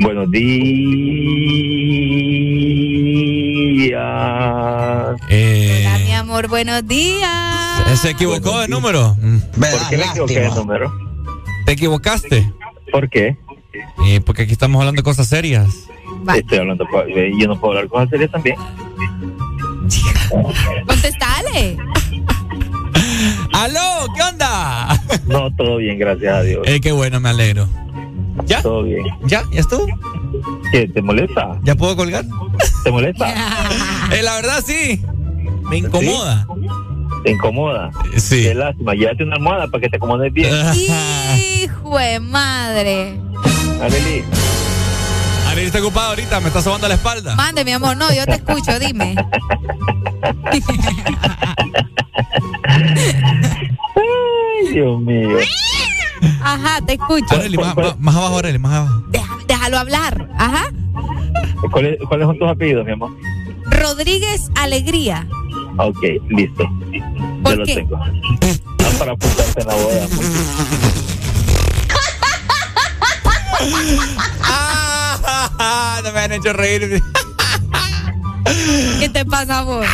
Buenos 0.00 0.30
días. 3.90 5.16
Eh, 5.28 5.84
Hola, 5.86 5.98
mi 5.98 6.12
amor, 6.12 6.48
buenos 6.48 6.86
días. 6.86 7.30
¿Se 8.00 8.10
equivocó 8.10 8.60
de 8.60 8.68
número? 8.68 9.16
¿Por 9.58 9.88
qué 9.88 9.96
me 9.96 10.04
equivoqué 10.04 10.40
de 10.40 10.50
número? 10.50 10.92
¿Te 11.66 11.72
equivocaste? 11.72 12.52
¿Por 12.92 13.08
qué? 13.10 13.36
Eh, 14.06 14.20
porque 14.24 14.42
aquí 14.42 14.52
estamos 14.52 14.80
hablando 14.80 15.00
de 15.00 15.04
cosas 15.04 15.28
serias. 15.28 15.86
Estoy 16.34 16.58
hablando, 16.58 16.86
eh, 17.08 17.32
yo 17.38 17.48
no 17.48 17.58
puedo 17.58 17.74
hablar 17.74 17.88
cosas 17.88 18.10
serias 18.10 18.30
también. 18.30 18.56
Contestale. 20.86 21.76
¡Aló! 23.52 24.06
¿Qué 24.14 24.22
onda? 24.22 25.00
No, 25.26 25.54
todo 25.54 25.76
bien, 25.76 25.98
gracias 25.98 26.34
a 26.34 26.42
Dios. 26.42 26.62
Eh, 26.66 26.80
qué 26.80 26.92
bueno, 26.92 27.20
me 27.20 27.28
alegro. 27.28 27.68
¿Ya? 28.46 28.62
Todo 28.62 28.84
bien. 28.84 29.04
¿Ya? 29.24 29.44
¿Ya 29.52 29.60
estuvo? 29.60 29.86
¿Qué? 30.72 30.88
¿Te 30.88 31.02
molesta? 31.02 31.58
¿Ya 31.62 31.74
puedo 31.74 31.96
colgar? 31.96 32.24
¿Te 32.84 32.90
molesta? 32.90 33.26
Eh, 34.12 34.22
la 34.22 34.34
verdad 34.34 34.60
sí. 34.64 35.00
Me 35.70 35.78
incomoda. 35.78 36.44
¿Te 37.22 37.30
incomoda? 37.30 37.92
Sí. 38.16 38.42
Qué 38.42 38.54
lástima. 38.54 38.92
Llévate 38.94 39.22
una 39.22 39.36
almohada 39.36 39.68
para 39.68 39.82
que 39.82 39.88
te 39.88 39.96
acomodes 39.98 40.32
bien. 40.32 40.52
Hijo 41.36 41.96
de 41.96 42.18
madre. 42.18 43.20
Arely, 43.80 44.24
Ari 45.48 45.62
está 45.62 45.80
ocupado 45.80 46.08
ahorita, 46.10 46.40
me 46.40 46.48
está 46.48 46.62
sobando 46.62 46.86
la 46.88 46.94
espalda. 46.94 47.34
Mande, 47.34 47.64
mi 47.64 47.72
amor. 47.72 47.96
No, 47.96 48.12
yo 48.12 48.24
te 48.26 48.34
escucho, 48.34 48.78
dime. 48.78 49.16
Ay, 53.96 54.72
Dios 54.72 55.00
mío. 55.00 55.38
Ajá, 56.42 56.80
te 56.86 56.94
escucho. 56.94 57.34
Arely, 57.34 57.56
más, 57.56 57.76
más- 57.76 57.98
más 57.98 58.16
abajo, 58.16 58.38
Arely, 58.38 58.58
más 58.58 58.72
abajo. 58.72 59.02
Deja- 59.08 59.38
déjalo 59.46 59.78
hablar. 59.78 60.28
Ajá. 60.38 60.64
¿Cuáles, 61.72 61.98
¿Cuáles 62.08 62.26
son 62.26 62.38
tus 62.38 62.48
apellidos, 62.48 62.84
mi 62.86 62.92
amor? 62.92 63.10
Rodríguez 63.66 64.50
Alegría. 64.56 65.26
Ok, 65.78 65.98
listo. 66.28 66.64
¿Por 67.42 67.52
Yo 67.52 67.56
lo 67.58 67.64
tengo. 67.64 67.96
Ah, 67.96 68.10
para 68.98 69.12
apuntarte 69.12 69.60
en 69.62 69.66
la 69.66 69.74
boda. 69.74 70.06
Ah, 74.42 76.00
no 76.04 76.12
me 76.12 76.20
han 76.20 76.32
hecho 76.32 76.52
reír. 76.52 77.02
¿Qué 78.98 79.08
te 79.08 79.24
pasa 79.24 79.62
vos? 79.62 79.86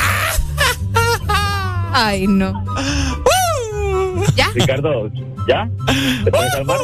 Ay, 1.93 2.27
no. 2.27 2.53
¿Ya? 4.37 4.51
Ricardo, 4.55 5.11
¿ya? 5.49 5.69
¿Te 6.25 6.31
puedes 6.31 6.53
calmar? 6.55 6.79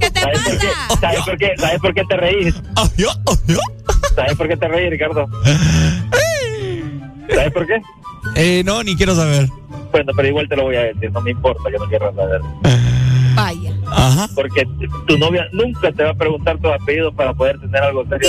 ¿Qué 0.00 0.10
te 0.10 0.20
¿Sabes 0.20 0.40
por 0.42 0.58
qué? 0.58 0.66
pasa? 0.66 1.00
¿Sabes 1.00 1.20
por 1.20 1.38
qué? 1.38 1.54
¿Sabes 1.58 1.80
por 1.80 1.94
qué 1.94 2.04
te 2.08 2.16
reís? 2.16 2.54
¿Sabes 4.16 4.34
por 4.36 4.48
qué 4.48 4.56
te 4.56 4.68
reís, 4.68 4.90
Ricardo? 4.90 5.26
¿Sabes 7.34 7.52
por 7.52 7.66
qué? 7.66 7.80
Eh, 8.34 8.62
no, 8.64 8.82
ni 8.82 8.96
quiero 8.96 9.14
saber. 9.14 9.48
Bueno, 9.92 10.12
pero 10.16 10.28
igual 10.28 10.48
te 10.48 10.56
lo 10.56 10.64
voy 10.64 10.76
a 10.76 10.82
decir, 10.82 11.10
no 11.12 11.20
me 11.20 11.30
importa 11.30 11.70
que 11.70 11.78
no 11.78 11.86
quieras 11.86 12.14
saber. 12.14 12.40
Vaya. 13.38 13.72
Ajá. 13.86 14.28
Porque 14.34 14.66
tu 15.06 15.16
novia 15.16 15.46
nunca 15.52 15.92
te 15.92 16.02
va 16.02 16.10
a 16.10 16.14
preguntar 16.14 16.58
tu 16.58 16.68
apellido 16.68 17.12
para 17.12 17.32
poder 17.32 17.58
tener 17.60 17.80
algo 17.82 18.04
serio. 18.08 18.28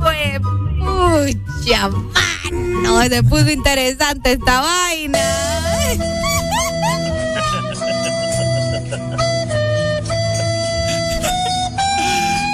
Pues, 0.00 0.40
pucha, 0.80 1.88
mano, 1.88 3.02
se 3.08 3.22
puso 3.22 3.48
interesante 3.50 4.32
esta 4.32 4.60
vaina. 4.60 5.18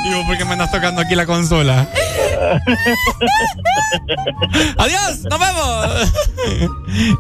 ¿Y 0.05 0.15
vos 0.15 0.27
por 0.27 0.37
qué 0.37 0.45
me 0.45 0.53
andas 0.53 0.71
tocando 0.71 1.01
aquí 1.01 1.15
la 1.15 1.25
consola? 1.27 1.89
¡Adiós! 4.79 5.21
¡Nos 5.31 5.39
vemos! 5.39 6.13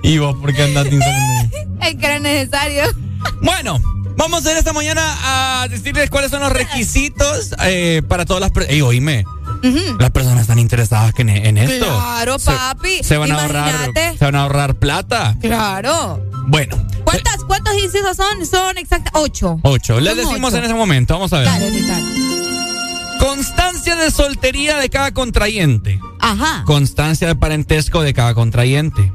¿Y 0.02 0.18
vos 0.18 0.34
por 0.36 0.52
qué 0.54 0.64
andas 0.64 0.86
insolente? 0.86 1.66
Es 1.82 1.94
que 1.96 2.06
era 2.06 2.18
necesario. 2.18 2.84
Bueno, 3.42 3.78
vamos 4.16 4.38
a 4.38 4.40
hacer 4.40 4.56
esta 4.58 4.72
mañana 4.72 5.62
a 5.62 5.68
decirles 5.68 6.10
cuáles 6.10 6.30
son 6.30 6.40
los 6.40 6.52
requisitos 6.52 7.54
eh, 7.64 8.02
para 8.08 8.24
todas 8.24 8.40
las 8.40 8.50
personas. 8.50 8.74
Ey, 8.74 8.82
oíme, 8.82 9.24
Ujú. 9.64 9.96
las 9.98 10.10
personas 10.10 10.42
están 10.42 10.58
interesadas 10.58 11.12
en, 11.18 11.28
en 11.28 11.58
esto. 11.58 11.86
Claro, 11.86 12.38
papi. 12.38 13.02
Se, 13.02 13.16
van 13.16 13.32
a 13.32 13.42
ahorrar, 13.42 13.90
se 14.18 14.24
van 14.24 14.34
a 14.34 14.42
ahorrar 14.42 14.74
plata. 14.76 15.36
Claro. 15.40 16.22
Bueno, 16.46 16.76
¿Cuántas, 17.04 17.36
¿Cuántos 17.44 17.74
incisos 17.74 18.16
son? 18.16 18.44
Son 18.46 18.78
exactas 18.78 19.12
ocho. 19.14 19.58
ocho. 19.62 20.00
Les 20.00 20.16
decimos 20.16 20.52
ocho. 20.52 20.58
en 20.58 20.64
ese 20.64 20.74
momento. 20.74 21.14
Vamos 21.14 21.32
a 21.32 21.38
ver. 21.38 21.46
Dale, 21.46 21.70
Ricardo. 21.70 22.06
Constancia 23.26 23.94
de 23.96 24.10
soltería 24.10 24.78
de 24.78 24.90
cada 24.90 25.12
contrayente. 25.12 26.00
Ajá. 26.18 26.64
Constancia 26.66 27.28
de 27.28 27.36
parentesco 27.36 28.02
de 28.02 28.12
cada 28.14 28.34
contrayente. 28.34 29.12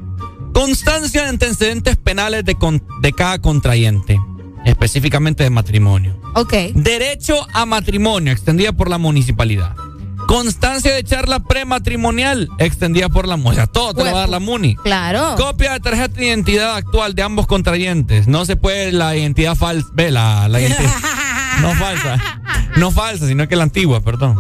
Constancia 0.53 1.23
de 1.23 1.29
antecedentes 1.29 1.97
penales 1.97 2.45
de, 2.45 2.55
con- 2.55 2.81
de 3.01 3.11
cada 3.13 3.39
contrayente. 3.39 4.17
Específicamente 4.65 5.43
de 5.43 5.49
matrimonio. 5.49 6.19
Ok. 6.35 6.53
Derecho 6.73 7.35
a 7.53 7.65
matrimonio, 7.65 8.31
extendida 8.33 8.71
por 8.71 8.89
la 8.89 8.97
municipalidad. 8.97 9.75
Constancia 10.27 10.93
de 10.93 11.03
charla 11.03 11.39
prematrimonial, 11.41 12.49
extendida 12.59 13.07
por 13.09 13.27
la 13.27 13.37
MUNI. 13.37 13.49
O 13.49 13.53
sea, 13.53 13.67
todo 13.67 13.93
te 13.93 14.03
lo 14.03 14.11
va 14.11 14.17
a 14.17 14.21
dar 14.21 14.29
la 14.29 14.39
MUNI. 14.39 14.75
Claro. 14.77 15.35
Copia 15.37 15.73
de 15.73 15.79
tarjeta 15.79 16.15
de 16.19 16.27
identidad 16.27 16.75
actual 16.75 17.13
de 17.15 17.23
ambos 17.23 17.47
contrayentes. 17.47 18.27
No 18.27 18.43
se 18.45 18.55
puede 18.57 18.91
la 18.91 19.15
identidad 19.15 19.55
falsa. 19.55 19.87
Ve, 19.93 20.11
la, 20.11 20.47
la 20.49 20.59
identidad. 20.59 20.91
no 21.61 21.73
falsa. 21.75 22.17
No 22.77 22.91
falsa, 22.91 23.27
sino 23.27 23.47
que 23.47 23.55
la 23.55 23.63
antigua, 23.63 24.01
perdón. 24.01 24.37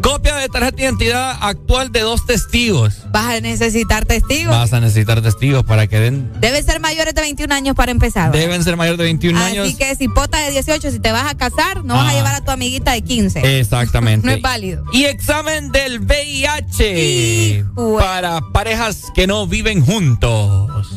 Copia 0.00 0.34
de 0.36 0.48
tarjeta 0.48 0.76
de 0.76 0.82
identidad 0.82 1.38
actual 1.40 1.92
de 1.92 2.00
dos 2.00 2.26
testigos. 2.26 3.02
Vas 3.12 3.36
a 3.36 3.40
necesitar 3.40 4.04
testigos. 4.04 4.52
Vas 4.54 4.72
a 4.72 4.80
necesitar 4.80 5.22
testigos 5.22 5.64
para 5.64 5.86
que 5.86 5.98
den. 6.00 6.30
Deben 6.40 6.64
ser 6.64 6.80
mayores 6.80 7.14
de 7.14 7.20
21 7.20 7.54
años 7.54 7.76
para 7.76 7.92
empezar. 7.92 8.30
¿verdad? 8.32 8.40
Deben 8.46 8.64
ser 8.64 8.76
mayores 8.76 8.98
de 8.98 9.04
21 9.04 9.38
Así 9.38 9.58
años. 9.58 9.74
que 9.76 9.94
si 9.94 10.08
pota 10.08 10.38
de 10.40 10.50
18, 10.50 10.90
si 10.90 10.98
te 10.98 11.12
vas 11.12 11.30
a 11.30 11.36
casar, 11.36 11.84
no 11.84 11.94
vas 11.94 12.06
a 12.06 12.10
Ah. 12.10 12.14
llevar 12.14 12.34
a 12.34 12.40
tu 12.44 12.50
amiguita 12.50 12.92
de 12.92 13.02
15. 13.02 13.60
Exactamente. 13.60 14.26
No 14.26 14.32
es 14.32 14.42
válido. 14.42 14.84
Y 14.92 15.04
examen 15.04 15.70
del 15.72 16.00
VIH 16.00 17.64
para 17.98 18.40
parejas 18.52 19.04
que 19.14 19.26
no 19.28 19.46
viven 19.46 19.84
juntos. 19.84 20.88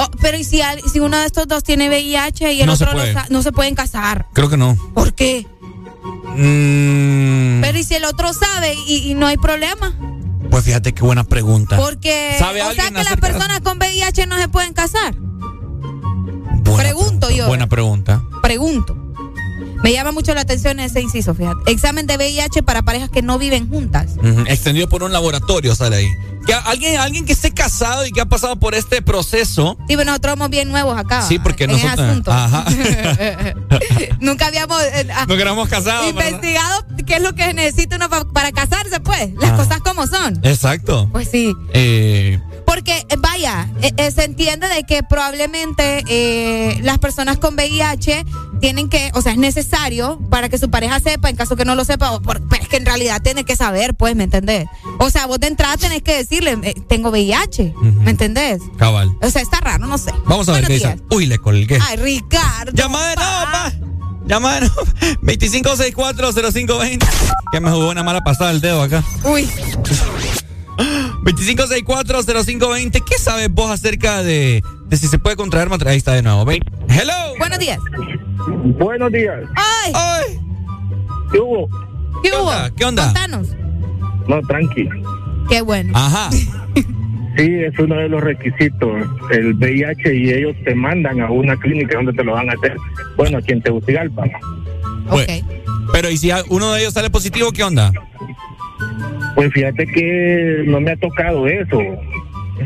Oh, 0.00 0.08
pero 0.20 0.38
¿y 0.38 0.44
si, 0.44 0.60
si 0.92 1.00
uno 1.00 1.18
de 1.18 1.26
estos 1.26 1.48
dos 1.48 1.64
tiene 1.64 1.88
VIH 1.88 2.52
y 2.52 2.60
el 2.60 2.66
No 2.68 2.76
se 2.76 2.84
otro 2.84 3.00
sa- 3.12 3.26
no 3.30 3.42
se 3.42 3.50
pueden 3.50 3.74
casar? 3.74 4.26
Creo 4.32 4.48
que 4.48 4.56
no. 4.56 4.76
¿Por 4.94 5.12
qué? 5.12 5.44
Mm, 6.36 7.60
Pero 7.62 7.78
¿y 7.78 7.82
si 7.84 7.94
el 7.96 8.04
otro 8.04 8.32
sabe 8.32 8.74
y, 8.86 9.10
y 9.10 9.14
no 9.14 9.26
hay 9.26 9.36
problema? 9.36 9.92
pues 10.50 10.64
fíjate 10.64 10.94
qué 10.94 11.02
buena 11.02 11.24
pregunta. 11.24 11.76
Porque, 11.76 12.36
¿Sabe 12.38 12.62
o 12.62 12.72
sea 12.72 12.88
que 12.90 13.02
las 13.04 13.16
personas 13.16 13.60
con 13.60 13.78
VIH 13.78 14.26
no 14.26 14.38
se 14.38 14.48
pueden 14.48 14.72
casar. 14.72 15.14
Buena 15.18 16.76
Pregunto 16.82 17.28
yo. 17.30 17.46
Buena 17.48 17.66
pregunta. 17.66 18.22
Pregunto. 18.40 18.96
Me 19.82 19.92
llama 19.92 20.12
mucho 20.12 20.34
la 20.34 20.40
atención 20.42 20.80
ese 20.80 21.00
inciso, 21.00 21.34
fíjate. 21.34 21.70
Examen 21.70 22.06
de 22.06 22.16
VIH 22.16 22.62
para 22.62 22.82
parejas 22.82 23.10
que 23.10 23.22
no 23.22 23.38
viven 23.38 23.68
juntas. 23.68 24.12
Extendido 24.46 24.88
por 24.88 25.02
un 25.02 25.12
laboratorio, 25.12 25.74
sale 25.74 25.96
ahí. 25.96 26.08
Que 26.46 26.54
alguien, 26.54 26.98
alguien 26.98 27.26
que 27.26 27.32
esté 27.32 27.52
casado 27.52 28.06
y 28.06 28.10
que 28.10 28.20
ha 28.22 28.26
pasado 28.26 28.56
por 28.56 28.74
este 28.74 29.02
proceso. 29.02 29.76
Sí, 29.86 29.96
pero 29.96 30.04
nosotros 30.06 30.32
somos 30.32 30.48
bien 30.50 30.70
nuevos 30.70 30.96
acá. 30.98 31.22
Sí, 31.22 31.38
porque 31.38 31.64
en 31.64 31.70
ese 31.72 31.84
nosotros. 31.84 32.08
asunto. 32.08 32.32
Ajá. 32.32 32.64
Nunca 34.20 34.46
habíamos 34.46 34.80
eh, 34.82 35.06
ah, 35.14 35.26
No 35.28 35.36
queramos 35.36 35.68
casados. 35.68 36.08
investigado 36.08 36.84
qué 37.06 37.16
es 37.16 37.22
lo 37.22 37.34
que 37.34 37.52
necesita 37.54 37.96
uno 37.96 38.08
pa- 38.08 38.24
para 38.26 38.52
casarse, 38.52 39.00
pues. 39.00 39.30
Las 39.40 39.52
Ah. 39.52 39.56
cosas 39.56 39.80
como 39.80 40.06
son. 40.06 40.38
Exacto. 40.42 41.08
Pues 41.12 41.28
sí. 41.30 41.54
Eh, 41.72 42.40
Porque, 42.68 42.98
eh, 43.08 43.16
vaya, 43.18 43.66
eh, 43.80 43.92
eh, 43.96 44.10
se 44.10 44.24
entiende 44.24 44.68
de 44.68 44.84
que 44.84 45.02
probablemente 45.02 46.04
eh, 46.06 46.78
las 46.82 46.98
personas 46.98 47.38
con 47.38 47.54
VIH 47.54 48.26
tienen 48.60 48.90
que, 48.90 49.10
o 49.14 49.22
sea, 49.22 49.32
es 49.32 49.38
necesario 49.38 50.18
para 50.28 50.50
que 50.50 50.58
su 50.58 50.68
pareja 50.68 51.00
sepa, 51.00 51.30
en 51.30 51.36
caso 51.36 51.56
que 51.56 51.64
no 51.64 51.74
lo 51.74 51.86
sepa, 51.86 52.10
o 52.12 52.20
por- 52.20 52.46
pero 52.46 52.62
es 52.62 52.68
que 52.68 52.76
en 52.76 52.84
realidad 52.84 53.22
tiene 53.22 53.44
que 53.44 53.56
saber, 53.56 53.94
pues, 53.94 54.14
¿me 54.16 54.24
entendés? 54.24 54.66
O 54.98 55.08
sea, 55.08 55.24
vos 55.26 55.40
de 55.40 55.46
entrada 55.46 55.78
tenés 55.78 56.02
que 56.02 56.14
decirle, 56.18 56.58
eh, 56.62 56.74
tengo 56.90 57.08
VIH, 57.08 57.72
¿me 57.80 58.10
entendés? 58.10 58.60
cabal. 58.76 59.10
O 59.22 59.30
sea, 59.30 59.40
está 59.40 59.60
raro, 59.60 59.86
no 59.86 59.96
sé. 59.96 60.12
Vamos 60.26 60.46
a 60.50 60.52
ver 60.52 60.66
qué 60.66 60.74
dice. 60.74 60.88
días. 60.88 60.98
Uy, 61.10 61.24
le 61.24 61.38
colgué. 61.38 61.78
Ay, 61.80 61.96
Ricardo. 61.96 62.72
Llama 62.74 63.08
de 63.08 63.16
nuevo, 63.16 63.30
pa. 63.50 63.72
Llama 64.26 64.54
de 64.56 64.60
nuevo. 64.60 64.82
25640520. 65.22 67.06
Que 67.50 67.60
me 67.60 67.70
jugó 67.70 67.88
una 67.88 68.02
mala 68.02 68.20
pasada 68.20 68.50
el 68.50 68.60
dedo 68.60 68.82
acá. 68.82 69.02
Uy. 69.24 69.48
25640520. 70.78 73.02
¿Qué 73.04 73.18
sabes 73.18 73.52
vos 73.52 73.70
acerca 73.70 74.22
de, 74.22 74.62
de 74.86 74.96
si 74.96 75.08
se 75.08 75.18
puede 75.18 75.36
contraer 75.36 75.68
matrimonio? 75.68 75.92
Ahí 75.92 75.98
está 75.98 76.14
de 76.14 76.22
nuevo. 76.22 76.44
Ven. 76.44 76.60
Hello. 76.88 77.12
Buenos 77.38 77.58
días. 77.58 77.78
Buenos 78.78 79.10
días. 79.12 79.40
Ay. 79.56 79.92
Ay. 79.94 80.38
¿Qué 81.32 81.40
hubo? 81.40 81.68
¿Qué 82.22 82.30
hubo? 82.32 82.52
¿Qué 82.76 82.84
onda? 82.84 83.06
Contanos. 83.06 83.48
No, 84.26 84.40
tranqui. 84.42 84.88
Qué 85.48 85.62
bueno. 85.62 85.92
Ajá. 85.96 86.30
Sí, 86.30 87.54
es 87.54 87.78
uno 87.78 87.94
de 87.94 88.08
los 88.08 88.20
requisitos, 88.20 89.06
el 89.30 89.54
VIH, 89.54 90.12
y 90.12 90.30
ellos 90.30 90.56
te 90.64 90.74
mandan 90.74 91.20
a 91.20 91.30
una 91.30 91.56
clínica 91.56 91.96
donde 91.96 92.12
te 92.12 92.24
lo 92.24 92.32
van 92.32 92.50
a 92.50 92.54
hacer. 92.54 92.76
Bueno, 93.16 93.38
aquí 93.38 93.52
en 93.52 93.62
Tegucigalpa. 93.62 94.24
Pues, 95.08 95.44
Pero, 95.92 96.10
¿y 96.10 96.16
si 96.16 96.32
uno 96.48 96.72
de 96.72 96.80
ellos 96.80 96.94
sale 96.94 97.10
positivo, 97.10 97.52
qué 97.52 97.62
onda? 97.62 97.92
Pues 99.34 99.52
fíjate 99.52 99.86
que 99.86 100.62
no 100.66 100.80
me 100.80 100.92
ha 100.92 100.96
tocado 100.96 101.46
eso. 101.46 101.80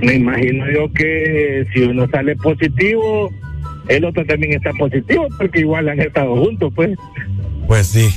Me 0.01 0.15
imagino 0.15 0.71
yo 0.71 0.91
que 0.93 1.67
si 1.73 1.83
uno 1.83 2.09
sale 2.09 2.35
positivo, 2.37 3.31
el 3.89 4.05
otro 4.05 4.25
también 4.25 4.55
está 4.55 4.73
positivo, 4.73 5.27
porque 5.39 5.61
igual 5.61 5.89
han 5.89 6.01
estado 6.01 6.37
juntos, 6.37 6.73
pues. 6.75 6.97
Pues 7.67 7.87
sí. 7.89 8.09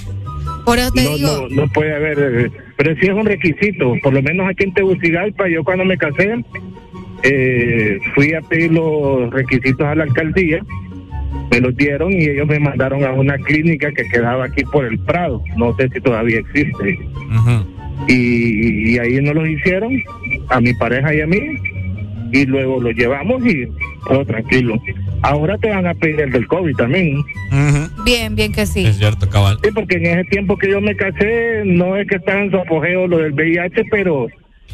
Por 0.63 0.79
eso 0.79 0.91
te 0.91 1.03
no, 1.03 1.15
digo. 1.15 1.47
no, 1.49 1.63
no 1.63 1.67
puede 1.73 1.95
haber, 1.95 2.51
pero 2.77 2.95
sí 2.95 3.07
es 3.07 3.13
un 3.13 3.25
requisito, 3.25 3.93
por 4.01 4.13
lo 4.13 4.21
menos 4.21 4.47
aquí 4.49 4.63
en 4.63 4.73
Tegucigalpa, 4.73 5.47
yo 5.47 5.63
cuando 5.63 5.85
me 5.85 5.97
casé, 5.97 6.43
eh, 7.23 7.99
fui 8.13 8.33
a 8.33 8.41
pedir 8.41 8.71
los 8.71 9.29
requisitos 9.31 9.85
a 9.85 9.95
la 9.95 10.03
alcaldía, 10.03 10.63
me 11.51 11.59
los 11.61 11.75
dieron 11.75 12.11
y 12.13 12.25
ellos 12.25 12.47
me 12.47 12.59
mandaron 12.59 13.03
a 13.03 13.11
una 13.11 13.37
clínica 13.37 13.91
que 13.91 14.07
quedaba 14.07 14.45
aquí 14.45 14.63
por 14.65 14.85
el 14.85 14.97
Prado, 14.99 15.43
no 15.55 15.75
sé 15.75 15.89
si 15.89 16.01
todavía 16.01 16.39
existe, 16.39 16.99
y, 18.07 18.93
y 18.93 18.99
ahí 18.99 19.21
nos 19.21 19.35
los 19.35 19.47
hicieron, 19.47 20.01
a 20.49 20.59
mi 20.59 20.73
pareja 20.73 21.13
y 21.13 21.21
a 21.21 21.27
mí, 21.27 21.39
y 22.31 22.45
luego 22.45 22.81
los 22.81 22.93
llevamos 22.95 23.45
y 23.45 23.67
todo 24.07 24.25
tranquilo. 24.25 24.79
Ahora 25.21 25.57
te 25.57 25.69
van 25.69 25.87
a 25.87 25.93
pedir 25.93 26.21
el 26.21 26.31
del 26.31 26.47
COVID 26.47 26.75
también. 26.75 27.23
Bien, 28.03 28.35
bien 28.35 28.51
que 28.51 28.65
sí. 28.65 28.85
Es 28.85 28.97
cierto, 28.97 29.29
cabal. 29.29 29.57
Sí, 29.63 29.69
porque 29.73 29.95
en 29.95 30.05
ese 30.05 30.23
tiempo 30.29 30.57
que 30.57 30.69
yo 30.69 30.81
me 30.81 30.95
casé, 30.95 31.63
no 31.65 31.95
es 31.95 32.07
que 32.07 32.17
estaba 32.17 32.41
en 32.41 32.51
su 32.51 32.57
apogeo 32.57 33.07
lo 33.07 33.17
del 33.19 33.33
VIH, 33.33 33.85
pero 33.89 34.27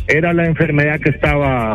era 0.07 0.33
la 0.33 0.45
enfermedad 0.45 0.99
que 0.99 1.09
estaba 1.11 1.73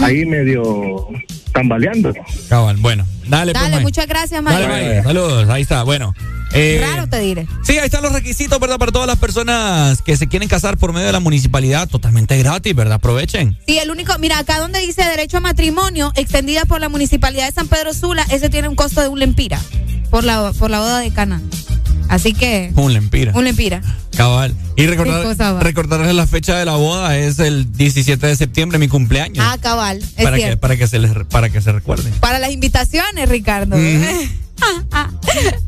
ahí 0.00 0.24
medio 0.26 1.08
tambaleando. 1.52 2.12
Cabal, 2.48 2.76
bueno. 2.78 3.04
Dale, 3.28 3.52
pues, 3.52 3.70
Dale, 3.70 3.82
muchas 3.82 4.08
gracias, 4.08 4.42
Dale, 4.42 4.66
Mario. 4.66 5.02
Saludos, 5.04 5.48
ahí 5.48 5.62
está. 5.62 5.84
Bueno. 5.84 6.14
Eh, 6.54 6.78
Raro 6.80 7.06
te 7.08 7.18
diré. 7.20 7.46
Sí, 7.62 7.78
ahí 7.78 7.86
están 7.86 8.02
los 8.02 8.12
requisitos, 8.12 8.58
¿verdad? 8.60 8.78
Para 8.78 8.92
todas 8.92 9.06
las 9.06 9.18
personas 9.18 10.02
que 10.02 10.16
se 10.16 10.28
quieren 10.28 10.48
casar 10.48 10.76
por 10.76 10.92
medio 10.92 11.06
de 11.06 11.12
la 11.12 11.20
municipalidad, 11.20 11.88
totalmente 11.88 12.36
gratis, 12.38 12.74
¿verdad? 12.74 12.94
Aprovechen. 12.94 13.58
Sí, 13.66 13.78
el 13.78 13.90
único, 13.90 14.16
mira, 14.18 14.38
acá 14.38 14.58
donde 14.58 14.80
dice 14.80 15.02
derecho 15.04 15.38
a 15.38 15.40
matrimonio, 15.40 16.12
extendida 16.14 16.64
por 16.64 16.80
la 16.80 16.88
municipalidad 16.88 17.46
de 17.46 17.52
San 17.52 17.68
Pedro 17.68 17.94
Sula, 17.94 18.24
ese 18.30 18.48
tiene 18.50 18.68
un 18.68 18.74
costo 18.76 19.00
de 19.00 19.08
un 19.08 19.18
lempira 19.18 19.58
por 20.10 20.24
la, 20.24 20.52
por 20.58 20.70
la 20.70 20.80
boda 20.80 20.98
de 21.00 21.10
Cana. 21.12 21.40
Así 22.08 22.34
que, 22.34 22.70
Un 22.76 22.92
lempira. 22.92 23.32
un 23.34 23.44
lempira. 23.44 23.80
Cabal. 24.14 24.54
Y 24.76 24.86
recordar, 24.86 25.62
recordarles 25.62 26.14
la 26.14 26.26
fecha 26.26 26.58
de 26.58 26.66
la 26.66 26.76
boda 26.76 27.16
es 27.16 27.38
el 27.38 27.72
17 27.72 28.26
de 28.26 28.36
septiembre, 28.36 28.78
mi 28.78 28.88
cumpleaños. 28.88 29.42
Ah, 29.48 29.56
cabal, 29.58 29.98
es 29.98 30.22
para, 30.22 30.36
que, 30.36 30.56
para, 30.58 30.76
que 30.76 30.86
se 30.86 30.98
les, 30.98 31.12
para 31.30 31.48
que 31.48 31.62
se 31.62 31.72
recuerden. 31.72 32.12
Para 32.20 32.38
las 32.38 32.50
invitaciones, 32.50 33.28
Ricardo. 33.30 33.76
¿Te 33.76 34.51
Ahí 34.92 35.10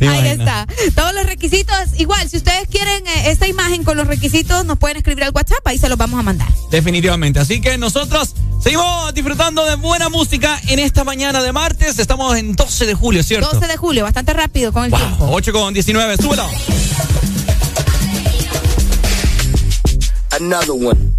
imaginas? 0.01 0.39
está. 0.39 0.67
Todos 0.95 1.15
los 1.15 1.27
requisitos. 1.27 1.77
Igual, 1.99 2.29
si 2.29 2.37
ustedes 2.37 2.69
quieren 2.69 3.07
eh, 3.07 3.31
esta 3.31 3.47
imagen 3.47 3.85
con 3.85 3.97
los 3.97 4.07
requisitos, 4.07 4.65
nos 4.65 4.79
pueden 4.79 4.97
escribir 4.99 5.25
al 5.25 5.31
WhatsApp, 5.35 5.67
ahí 5.67 5.79
se 5.79 5.89
los 5.89 5.99
vamos 5.99 6.21
a 6.21 6.23
mandar. 6.23 6.49
Definitivamente. 6.71 7.41
Así 7.41 7.61
que 7.61 7.79
nosotros 7.79 8.35
seguimos 8.63 9.13
disfrutando 9.15 9.65
de 9.65 9.77
buena 9.77 10.09
música 10.09 10.61
en 10.69 10.79
esta 10.79 11.05
mañana 11.05 11.43
de 11.43 11.53
martes. 11.53 11.99
Estamos 11.99 12.37
en 12.37 12.55
12 12.55 12.87
de 12.87 12.95
julio, 12.95 13.23
¿cierto? 13.23 13.51
12 13.53 13.67
de 13.67 13.77
julio, 13.77 14.05
bastante 14.05 14.33
rápido 14.33 14.73
con 14.73 14.85
el 14.85 14.93
tiempo. 14.93 15.29
8 15.31 15.53
con 15.53 15.73
19, 15.75 16.17
súbelo. 16.19 16.49
Another 20.33 20.73
one. 20.75 21.15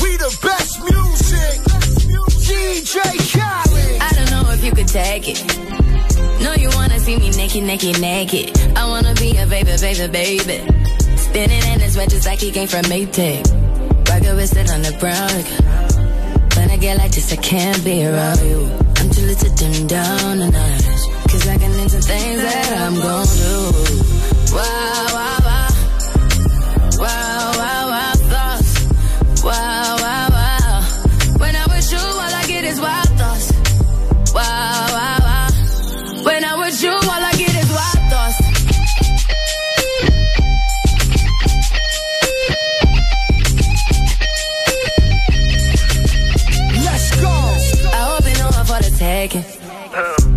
We 0.00 0.16
the 0.16 0.30
best 0.40 0.78
music. 0.80 1.60
DJ 2.46 3.00
Khaled. 3.32 3.91
You 4.62 4.70
could 4.70 4.86
take 4.86 5.28
it. 5.28 5.42
No, 6.40 6.54
you 6.54 6.70
wanna 6.74 7.00
see 7.00 7.16
me 7.16 7.30
naked, 7.30 7.64
naked, 7.64 8.00
naked. 8.00 8.56
I 8.76 8.86
wanna 8.86 9.12
be 9.14 9.36
a 9.36 9.44
baby, 9.44 9.72
baby, 9.80 10.06
baby. 10.06 10.58
Spinning 11.16 11.64
in 11.72 11.80
his 11.80 11.96
red 11.96 12.10
just 12.10 12.26
like 12.26 12.38
he 12.38 12.52
came 12.52 12.68
from 12.68 12.82
Maytag. 12.82 13.42
Rocket 14.08 14.36
with 14.36 14.56
it 14.56 14.70
on 14.70 14.82
the 14.82 14.92
brown. 15.00 15.42
When 16.56 16.70
I 16.70 16.76
get 16.76 16.96
like 16.98 17.10
this, 17.10 17.32
I 17.32 17.36
can't 17.36 17.84
be 17.84 18.06
around 18.06 18.38
you. 18.38 18.70
I'm 18.98 19.10
too 19.10 19.22
little 19.22 19.50
to 19.50 19.56
dim 19.56 19.86
down 19.88 20.38
the 20.38 20.50
notch. 20.50 21.30
Cause 21.30 21.48
I 21.48 21.58
can 21.58 21.72
into 21.80 22.00
things 22.00 22.42
that 22.42 22.72
I'm 22.78 22.94
gon' 22.94 23.26
do. 23.26 24.54
Wow. 24.54 25.08
Wow, 25.12 25.21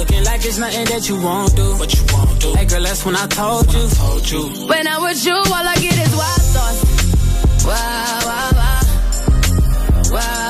looking 0.00 0.24
like 0.24 0.44
it's 0.44 0.58
nothing 0.58 0.86
that 0.86 1.08
you 1.08 1.16
won't 1.20 1.54
do. 1.54 1.66
What 1.76 1.92
you 1.92 2.04
won't 2.12 2.40
do. 2.40 2.54
Hey 2.54 2.64
girl, 2.64 2.82
that's 2.82 3.04
when 3.04 3.16
I 3.16 3.26
told 3.26 3.72
you. 3.72 3.84
I 3.84 3.88
Told 4.02 4.30
you. 4.30 4.42
When 4.66 4.84
I'm 4.88 5.02
with 5.02 5.24
you, 5.26 5.36
all 5.36 5.66
I 5.72 5.76
get 5.84 5.96
is 6.06 6.12
wild 6.20 6.44
thoughts. 6.54 6.80
Wow, 7.66 8.20
wow. 8.30 8.50
Wow, 10.10 10.16
wow, 10.16 10.49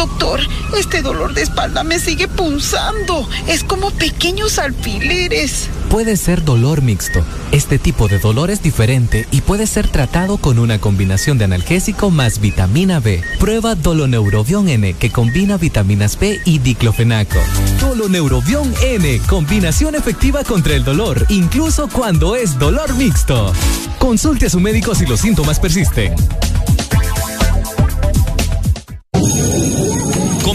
doctor, 0.00 0.40
este 0.78 1.02
dolor 1.02 1.34
de 1.34 1.42
espalda 1.42 1.84
me 1.84 1.98
sigue 1.98 2.26
punzando. 2.26 3.28
Es 3.46 3.62
como 3.62 3.90
pequeños 3.90 4.58
alfileres. 4.58 5.68
puede 5.90 6.16
ser 6.16 6.42
dolor 6.42 6.80
mixto. 6.80 7.22
Este 7.52 7.78
tipo 7.78 8.08
de 8.08 8.18
dolor 8.18 8.50
es 8.50 8.62
diferente 8.62 9.26
y 9.30 9.42
puede 9.42 9.66
ser 9.66 9.88
tratado 9.88 10.38
con 10.38 10.58
una 10.58 10.80
combinación 10.80 11.36
de 11.36 11.44
analgésico 11.44 12.10
más 12.10 12.40
vitamina 12.40 12.98
B. 13.00 13.22
Prueba 13.38 13.74
Doloneurobion 13.74 14.70
N 14.70 14.94
que 14.94 15.10
combina 15.10 15.58
vitaminas 15.58 16.18
B 16.18 16.40
y 16.46 16.60
diclofenaco. 16.60 17.38
Doloneurobion 17.78 18.72
N, 18.82 19.20
combinación 19.26 19.96
efectiva 19.96 20.44
contra 20.44 20.76
el 20.76 20.84
dolor, 20.84 21.26
incluso 21.28 21.88
cuando 21.88 22.36
es 22.36 22.58
dolor 22.58 22.94
mixto. 22.94 23.52
Consulte 23.98 24.46
a 24.46 24.50
su 24.50 24.60
médico 24.60 24.94
si 24.94 25.04
los 25.04 25.20
síntomas 25.20 25.60
persisten. 25.60 26.14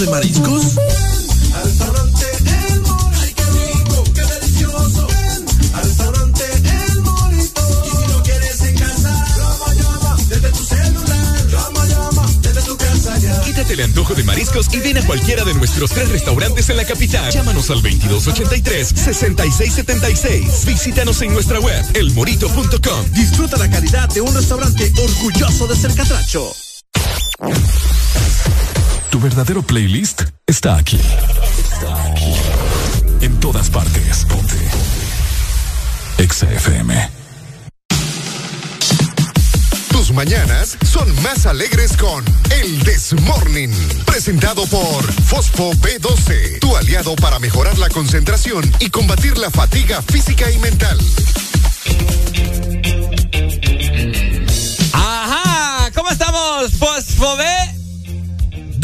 de 0.00 0.06
mariscos? 0.10 0.76
Al 1.54 1.64
restaurante 1.64 2.26
El 2.70 2.80
Morito. 2.82 3.10
Ay, 3.20 3.32
qué 3.34 3.44
rico, 3.44 4.04
qué 4.14 4.22
delicioso. 4.22 5.08
Al 5.74 5.82
restaurante 5.84 6.44
El 6.92 7.00
Morito. 7.00 7.62
Y 7.84 7.88
si 7.90 8.06
no 8.12 8.22
quieres 8.22 8.60
en 8.60 8.74
casa, 8.76 9.24
llama, 9.36 9.74
llama 9.74 10.16
desde 10.28 10.50
tu 10.50 10.64
celular. 10.64 11.46
Llama, 11.48 11.86
llama 11.86 12.26
desde 12.42 12.62
tu 12.62 12.76
casa 12.76 13.18
ya. 13.18 13.40
Quítate 13.40 13.72
el 13.72 13.80
antojo 13.82 14.14
de 14.14 14.22
mariscos 14.24 14.66
y 14.72 14.78
ven 14.80 14.98
a 14.98 15.06
cualquiera 15.06 15.44
de 15.44 15.54
nuestros 15.54 15.90
tres 15.90 16.10
restaurantes 16.10 16.68
en 16.68 16.76
la 16.76 16.84
capital. 16.84 17.32
Llámanos 17.32 17.70
al 17.70 17.82
2283-6676. 17.82 20.66
Visítanos 20.66 21.22
en 21.22 21.32
nuestra 21.32 21.58
web, 21.58 21.82
elmorito.com. 21.94 23.06
Disfruta 23.12 23.56
la 23.56 23.70
calidad 23.70 24.08
de 24.10 24.20
un 24.20 24.34
restaurante 24.34 24.92
orgulloso 24.96 25.66
de 25.66 25.76
ser 25.76 25.94
catracho. 25.94 26.52
Tu 29.16 29.20
verdadero 29.20 29.62
playlist 29.62 30.24
está 30.46 30.76
aquí. 30.76 30.98
Está 30.98 32.04
aquí. 32.04 32.34
En 33.22 33.40
todas 33.40 33.70
partes. 33.70 34.26
Ponte. 34.26 34.58
Exa 36.18 36.52
FM. 36.52 37.10
Tus 39.90 40.12
mañanas 40.12 40.76
son 40.84 41.08
más 41.22 41.46
alegres 41.46 41.96
con 41.96 42.22
El 42.60 42.82
Desmorning. 42.82 43.72
Presentado 44.04 44.66
por 44.66 45.10
Fosfo 45.22 45.72
B12, 45.72 46.58
tu 46.58 46.76
aliado 46.76 47.16
para 47.16 47.38
mejorar 47.38 47.78
la 47.78 47.88
concentración 47.88 48.70
y 48.80 48.90
combatir 48.90 49.38
la 49.38 49.50
fatiga 49.50 50.02
física 50.02 50.50
y 50.50 50.58
mental. 50.58 51.00
Ajá, 54.92 55.90
¿cómo 55.94 56.10
estamos? 56.10 56.72
Fosfo 56.72 57.34
B 57.38 57.75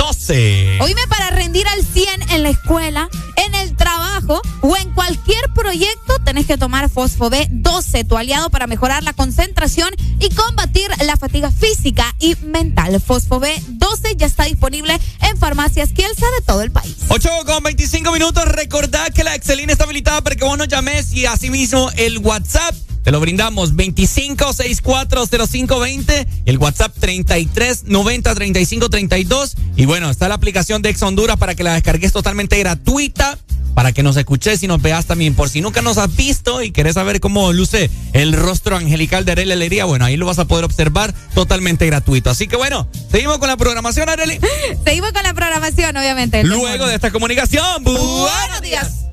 12. 0.02 0.78
Oíme 0.80 1.00
para 1.08 1.30
rendir 1.30 1.64
al 1.68 1.80
100 1.84 2.32
en 2.32 2.42
la 2.42 2.48
escuela, 2.48 3.08
en 3.36 3.54
el 3.54 3.76
trabajo 3.76 4.42
o 4.60 4.76
en 4.76 4.92
cualquier 4.94 5.48
proyecto, 5.54 6.18
tenés 6.24 6.46
que 6.46 6.58
tomar 6.58 6.90
Fosfo 6.90 7.30
B12, 7.30 8.08
tu 8.08 8.16
aliado 8.16 8.50
para 8.50 8.66
mejorar 8.66 9.04
la 9.04 9.12
concentración 9.12 9.90
y 10.18 10.28
combatir 10.30 10.90
la 11.06 11.16
fatiga 11.16 11.52
física 11.52 12.16
y 12.18 12.34
mental. 12.44 13.00
Fosfo 13.00 13.40
B12 13.40 14.16
ya 14.16 14.26
está 14.26 14.42
disponible 14.44 14.98
en 15.20 15.38
farmacias 15.38 15.92
Kielsa 15.92 16.26
de 16.36 16.44
todo 16.44 16.62
el 16.62 16.72
país. 16.72 16.96
8 17.06 17.28
con 17.46 17.62
25 17.62 18.10
minutos. 18.10 18.44
Recordad 18.46 19.12
que 19.12 19.22
la 19.22 19.36
Excelina 19.36 19.70
está 19.70 19.84
habilitada 19.84 20.20
para 20.22 20.34
que 20.34 20.44
vos 20.44 20.58
nos 20.58 20.66
llames 20.66 21.12
y 21.12 21.26
asimismo 21.26 21.88
el 21.96 22.18
WhatsApp. 22.18 22.74
Te 23.02 23.10
lo 23.10 23.20
brindamos 23.20 23.74
25640520 23.74 26.26
y 26.44 26.50
el 26.50 26.58
WhatsApp 26.58 26.94
33903532 27.00 29.54
y 29.76 29.86
bueno, 29.86 30.10
está 30.10 30.28
la 30.28 30.36
aplicación 30.36 30.82
de 30.82 30.90
Ex 30.90 31.02
Honduras 31.02 31.36
para 31.36 31.54
que 31.54 31.64
la 31.64 31.74
descargues 31.74 32.12
totalmente 32.12 32.58
gratuita 32.58 33.38
para 33.74 33.92
que 33.92 34.02
nos 34.02 34.16
escuches 34.16 34.62
y 34.62 34.66
nos 34.66 34.82
veas 34.82 35.06
también 35.06 35.34
por 35.34 35.48
si 35.48 35.60
nunca 35.60 35.82
nos 35.82 35.98
has 35.98 36.14
visto 36.14 36.62
y 36.62 36.72
querés 36.72 36.94
saber 36.94 37.20
cómo 37.20 37.52
luce 37.52 37.90
el 38.12 38.32
rostro 38.34 38.76
angelical 38.76 39.24
de 39.24 39.32
Arely 39.32 39.52
Alegría, 39.52 39.84
bueno, 39.84 40.04
ahí 40.04 40.16
lo 40.16 40.26
vas 40.26 40.38
a 40.38 40.44
poder 40.44 40.64
observar 40.64 41.14
totalmente 41.34 41.86
gratuito. 41.86 42.30
Así 42.30 42.46
que 42.46 42.56
bueno, 42.56 42.88
seguimos 43.10 43.38
con 43.38 43.48
la 43.48 43.56
programación, 43.56 44.08
Arely. 44.08 44.38
Seguimos 44.84 45.12
con 45.12 45.22
la 45.22 45.34
programación, 45.34 45.96
obviamente. 45.96 46.44
Luego 46.44 46.86
de 46.86 46.94
esta 46.94 47.10
comunicación, 47.10 47.82
buenos 47.82 48.60
días. 48.60 49.06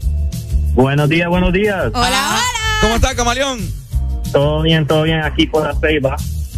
Buenos 0.74 1.10
días, 1.10 1.30
buenos 1.30 1.54
días. 1.54 1.86
Hola, 1.94 2.08
hola. 2.08 2.42
¿Cómo 2.82 2.96
está, 2.96 3.16
Camaleón? 3.16 3.79
Todo 4.32 4.62
bien, 4.62 4.86
todo 4.86 5.04
bien 5.04 5.22
aquí 5.22 5.48
por 5.48 5.64
la 5.64 5.76
Ceiba. 5.80 6.16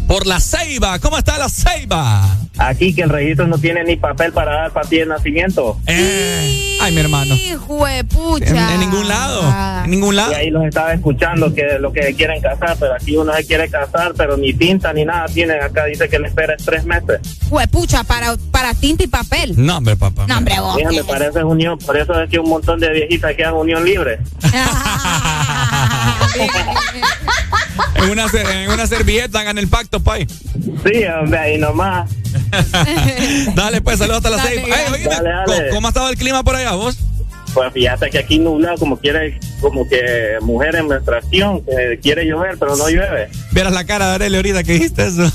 Por 0.07 0.27
la 0.27 0.39
Ceiba, 0.41 0.99
¿cómo 0.99 1.17
está 1.17 1.37
la 1.37 1.47
Ceiba? 1.47 2.37
Aquí 2.57 2.93
que 2.93 3.03
el 3.03 3.09
registro 3.09 3.47
no 3.47 3.57
tiene 3.57 3.83
ni 3.85 3.95
papel 3.95 4.33
para 4.33 4.53
dar 4.53 4.71
partida 4.71 5.01
de 5.01 5.05
nacimiento. 5.05 5.79
Eh, 5.87 6.77
ay, 6.81 6.93
mi 6.93 6.99
hermano. 6.99 7.33
Hijo 7.33 7.85
de 7.85 8.03
pucha. 8.03 8.45
En, 8.45 8.57
en 8.57 8.79
ningún 8.81 9.07
lado, 9.07 9.41
en 9.85 9.89
ningún 9.89 10.17
lado. 10.17 10.33
Y 10.33 10.35
ahí 10.35 10.49
los 10.49 10.65
estaba 10.65 10.93
escuchando 10.93 11.53
que 11.53 11.79
lo 11.79 11.93
que 11.93 12.13
quieren 12.13 12.41
casar, 12.41 12.75
pero 12.77 12.93
aquí 12.93 13.15
uno 13.15 13.33
se 13.33 13.45
quiere 13.45 13.69
casar, 13.69 14.13
pero 14.17 14.35
ni 14.35 14.53
tinta 14.53 14.91
ni 14.91 15.05
nada 15.05 15.27
tienen. 15.27 15.63
Acá 15.63 15.85
dice 15.85 16.09
que 16.09 16.19
le 16.19 16.27
espera 16.27 16.55
es 16.55 16.65
tres 16.65 16.83
meses. 16.83 17.21
Huepucha, 17.49 18.03
para, 18.03 18.35
para 18.51 18.73
tinta 18.73 19.05
y 19.05 19.07
papel. 19.07 19.53
No, 19.55 19.77
hombre, 19.77 19.95
papá. 19.95 20.25
No, 20.27 20.37
hombre, 20.39 20.59
vos. 20.59 20.75
Fíjate, 20.75 21.03
parece 21.05 21.43
unión, 21.43 21.79
por 21.79 21.95
eso 21.95 22.21
es 22.21 22.29
que 22.29 22.37
un 22.37 22.49
montón 22.49 22.81
de 22.81 22.91
viejitas 22.91 23.33
quedan 23.33 23.53
unión 23.53 23.85
libre. 23.85 24.19
En 27.95 28.09
una, 28.09 28.25
en 28.33 28.71
una 28.71 28.87
servilleta 28.87 29.39
hagan 29.39 29.57
el 29.57 29.67
pacto, 29.67 29.99
pay. 30.01 30.27
Sí, 30.27 31.03
hombre, 31.05 31.39
ahí 31.39 31.57
nomás. 31.57 32.09
Dale, 33.55 33.81
pues, 33.81 33.99
saludos 33.99 34.17
hasta 34.17 34.29
la 34.29 34.37
Dale, 34.37 34.49
Ceiba. 34.49 34.75
Ey, 34.75 34.85
oíme, 34.93 35.05
dale, 35.05 35.29
dale. 35.29 35.45
¿cómo, 35.45 35.75
cómo 35.75 35.87
ha 35.87 35.89
estado 35.89 36.09
el 36.09 36.17
clima 36.17 36.43
por 36.43 36.55
allá, 36.55 36.71
vos? 36.73 36.97
Pues 37.53 37.73
fíjate 37.73 38.09
que 38.09 38.17
aquí 38.17 38.39
nublado, 38.39 38.77
como 38.77 38.97
quiere, 38.97 39.37
como 39.59 39.87
que 39.87 40.37
mujer 40.41 40.75
en 40.75 40.87
menstruación, 40.87 41.61
que 41.65 41.99
quiere 42.01 42.25
llover, 42.25 42.57
pero 42.57 42.75
no 42.77 42.89
llueve. 42.89 43.29
Vieras 43.51 43.73
la 43.73 43.85
cara 43.85 44.09
de 44.09 44.15
Arely 44.15 44.37
ahorita 44.37 44.63
que 44.63 44.73
dijiste 44.73 45.07
eso. 45.07 45.29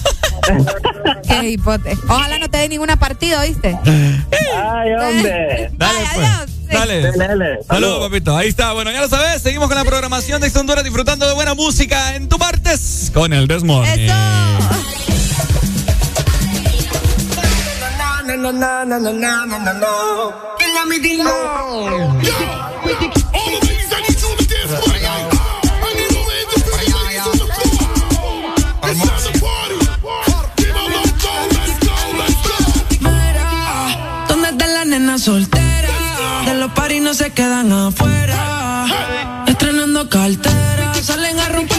Qué 1.29 1.49
hipote. 1.51 1.97
Ojalá 2.09 2.39
no 2.39 2.49
te 2.49 2.59
dé 2.59 2.69
ninguna 2.69 2.97
partida, 2.97 3.41
¿oíste? 3.41 3.79
Ay, 3.85 4.93
hombre. 4.93 5.71
Dale, 5.75 5.99
pues. 6.15 6.56
Dale. 6.71 7.13
Dale. 7.13 7.63
Saludos, 7.67 8.01
papito. 8.09 8.37
Ahí 8.37 8.49
está. 8.49 8.73
Bueno, 8.73 8.91
ya 8.91 9.01
lo 9.01 9.09
sabes. 9.09 9.43
Seguimos 9.43 9.69
con 9.69 9.77
la 9.77 9.85
programación 9.85 10.41
de 10.41 10.53
Honduras 10.59 10.85
disfrutando 10.85 11.27
de 11.27 11.35
buena 11.35 11.55
música 11.55 12.15
en 12.17 12.29
tu 12.29 12.39
martes 12.39 13.11
con 13.13 13.33
el 13.33 13.47
Desmorning. 13.47 14.11
Eso. 35.27 35.66
Los 36.59 36.73
paris 36.73 37.03
no 37.03 37.13
se 37.13 37.33
quedan 37.33 37.71
afuera. 37.71 38.87
Estrenando 39.47 40.09
cartera, 40.09 40.95
salen 41.03 41.39
a 41.39 41.49
romper 41.51 41.76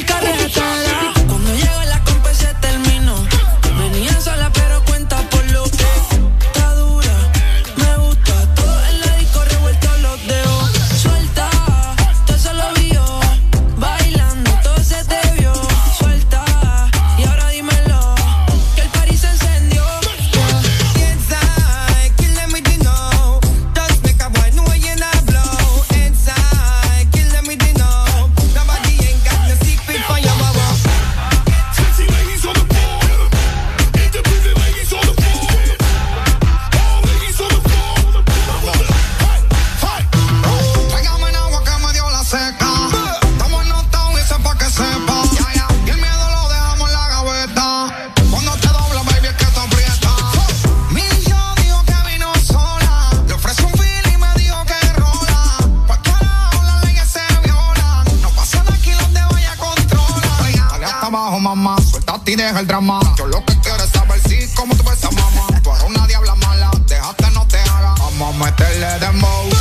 deja 62.35 62.59
el 62.59 62.67
drama. 62.67 62.99
Yo 63.17 63.27
lo 63.27 63.43
que 63.45 63.59
quiero 63.59 63.83
es 63.83 63.89
saber 63.89 64.19
si, 64.27 64.53
cómo 64.55 64.75
tú 64.75 64.83
ves 64.83 65.03
a 65.03 65.11
mamá. 65.11 65.47
Tú 65.63 65.71
eres 65.71 65.83
una 65.83 66.07
diabla 66.07 66.35
mala, 66.35 66.71
déjate 66.87 67.31
no 67.31 67.47
te 67.47 67.57
haga. 67.59 67.95
Vamos 67.99 68.35
a 68.35 68.45
meterle 68.45 68.99
dembow. 68.99 69.56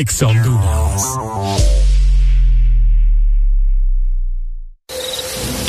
Exa 0.00 0.28
Honduras. 0.28 0.79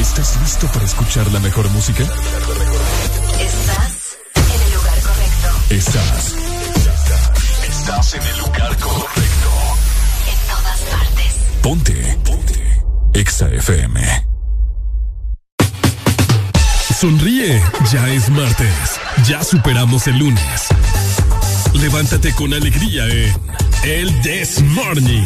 ¿Estás 0.00 0.36
listo 0.42 0.66
para 0.68 0.84
escuchar 0.84 1.30
la 1.32 1.40
mejor 1.40 1.68
música? 1.70 2.02
Estás 2.02 4.18
en 4.34 4.62
el 4.62 4.72
lugar 4.74 5.00
correcto. 5.00 5.48
Estás. 5.70 6.34
Estás 7.68 8.14
en 8.14 8.22
el 8.22 8.38
lugar 8.38 8.76
correcto. 8.78 9.50
En 10.28 10.36
todas 10.48 10.80
partes. 10.80 11.32
Ponte. 11.62 12.18
Ponte. 12.24 12.82
Exa 13.14 13.48
FM. 13.48 14.26
Sonríe, 17.00 17.62
ya 17.90 18.08
es 18.10 18.28
martes. 18.28 19.00
Ya 19.26 19.42
superamos 19.42 20.06
el 20.06 20.18
lunes. 20.18 20.68
Levántate 21.74 22.32
con 22.34 22.52
alegría 22.54 23.06
en 23.08 23.34
El 23.82 24.20
This 24.22 24.62
Morning. 24.62 25.24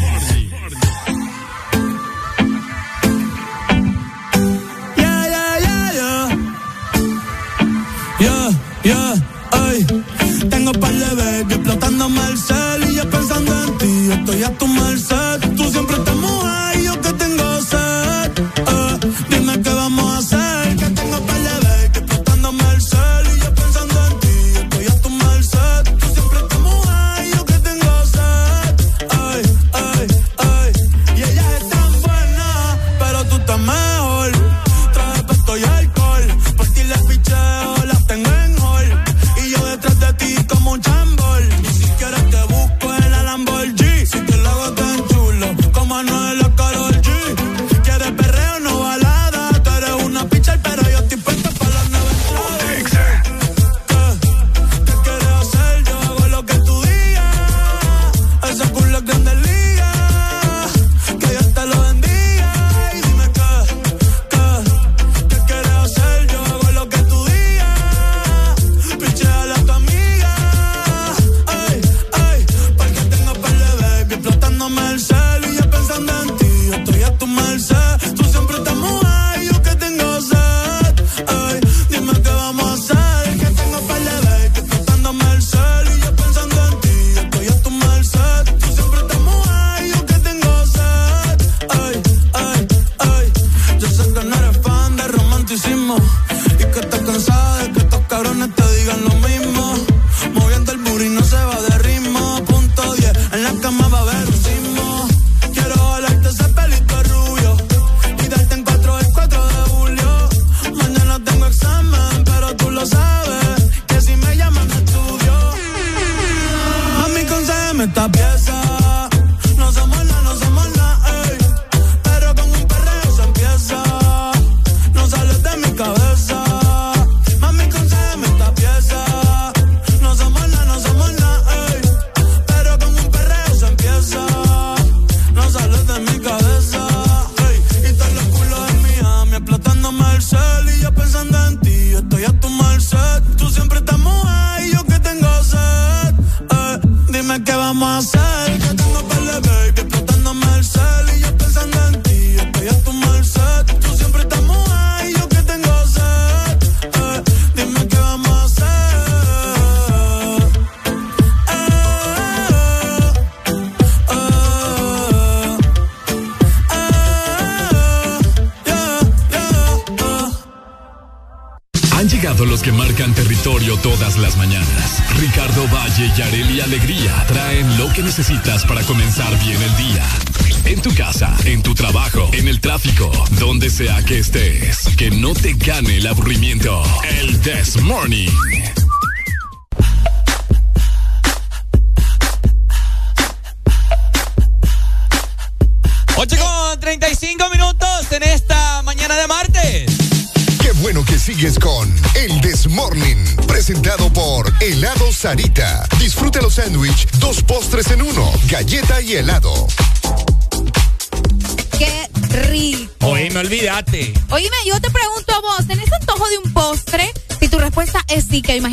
Yeah, 8.19 8.49
yeah, 8.83 9.13
ay. 9.51 9.85
Tengo 10.49 10.71
par 10.73 10.91
de 10.91 11.15
veces 11.15 11.51
explotándome 11.51 12.19
el 12.31 12.37
cel 12.37 12.89
y 12.89 12.95
yo 12.95 13.09
pensando 13.09 13.51
en 13.63 13.77
ti. 13.77 14.09
Estoy 14.11 14.43
a 14.43 14.57
tu 14.57 14.67
merced. 14.67 15.16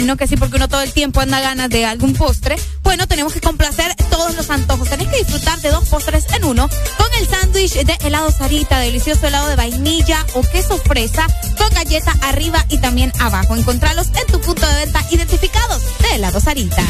Imagino 0.05 0.19
que 0.19 0.27
sí, 0.27 0.37
porque 0.37 0.57
uno 0.57 0.69
todo 0.69 0.83
el 0.83 0.93
tiempo 0.93 1.21
anda 1.21 1.41
ganas 1.41 1.71
de 1.71 1.87
algún 1.87 2.13
postre, 2.13 2.57
bueno, 2.83 3.07
tenemos 3.07 3.33
que 3.33 3.41
complacer 3.41 3.95
todos 4.11 4.37
los 4.37 4.51
antojos. 4.51 4.91
Tenés 4.91 5.09
que 5.09 5.17
disfrutar 5.17 5.59
de 5.63 5.71
dos 5.71 5.89
postres 5.89 6.27
en 6.35 6.45
uno 6.45 6.69
con 6.99 7.07
el 7.19 7.27
sándwich 7.27 7.73
de 7.73 7.97
helado 8.07 8.31
Sarita, 8.31 8.79
delicioso 8.81 9.27
helado 9.27 9.49
de 9.49 9.57
vainilla 9.57 10.27
o 10.35 10.43
queso 10.43 10.77
fresa 10.77 11.27
con 11.57 11.71
galleta 11.71 12.13
arriba 12.21 12.67
y 12.69 12.79
también 12.83 13.13
abajo. 13.19 13.57
Encontralos 13.57 14.09
en 14.09 14.27
tu 14.27 14.41
punto 14.43 14.67
de 14.67 14.75
venta 14.85 15.03
identificados 15.11 15.83
de 16.01 16.17
helado 16.17 16.39
Sarita. 16.39 16.85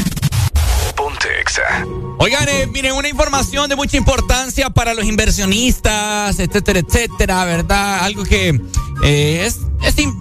Ponte 0.97 1.29
Exa. 1.39 1.85
Oigan, 2.19 2.49
eh, 2.49 2.67
miren, 2.67 2.93
una 2.93 3.07
información 3.07 3.69
de 3.69 3.77
mucha 3.77 3.95
importancia 3.95 4.69
para 4.69 4.93
los 4.93 5.05
inversionistas, 5.05 6.37
etcétera, 6.39 6.79
etcétera, 6.79 7.45
¿verdad? 7.45 7.99
Algo 8.03 8.23
que 8.23 8.59
eh, 9.03 9.45
es, 9.45 9.59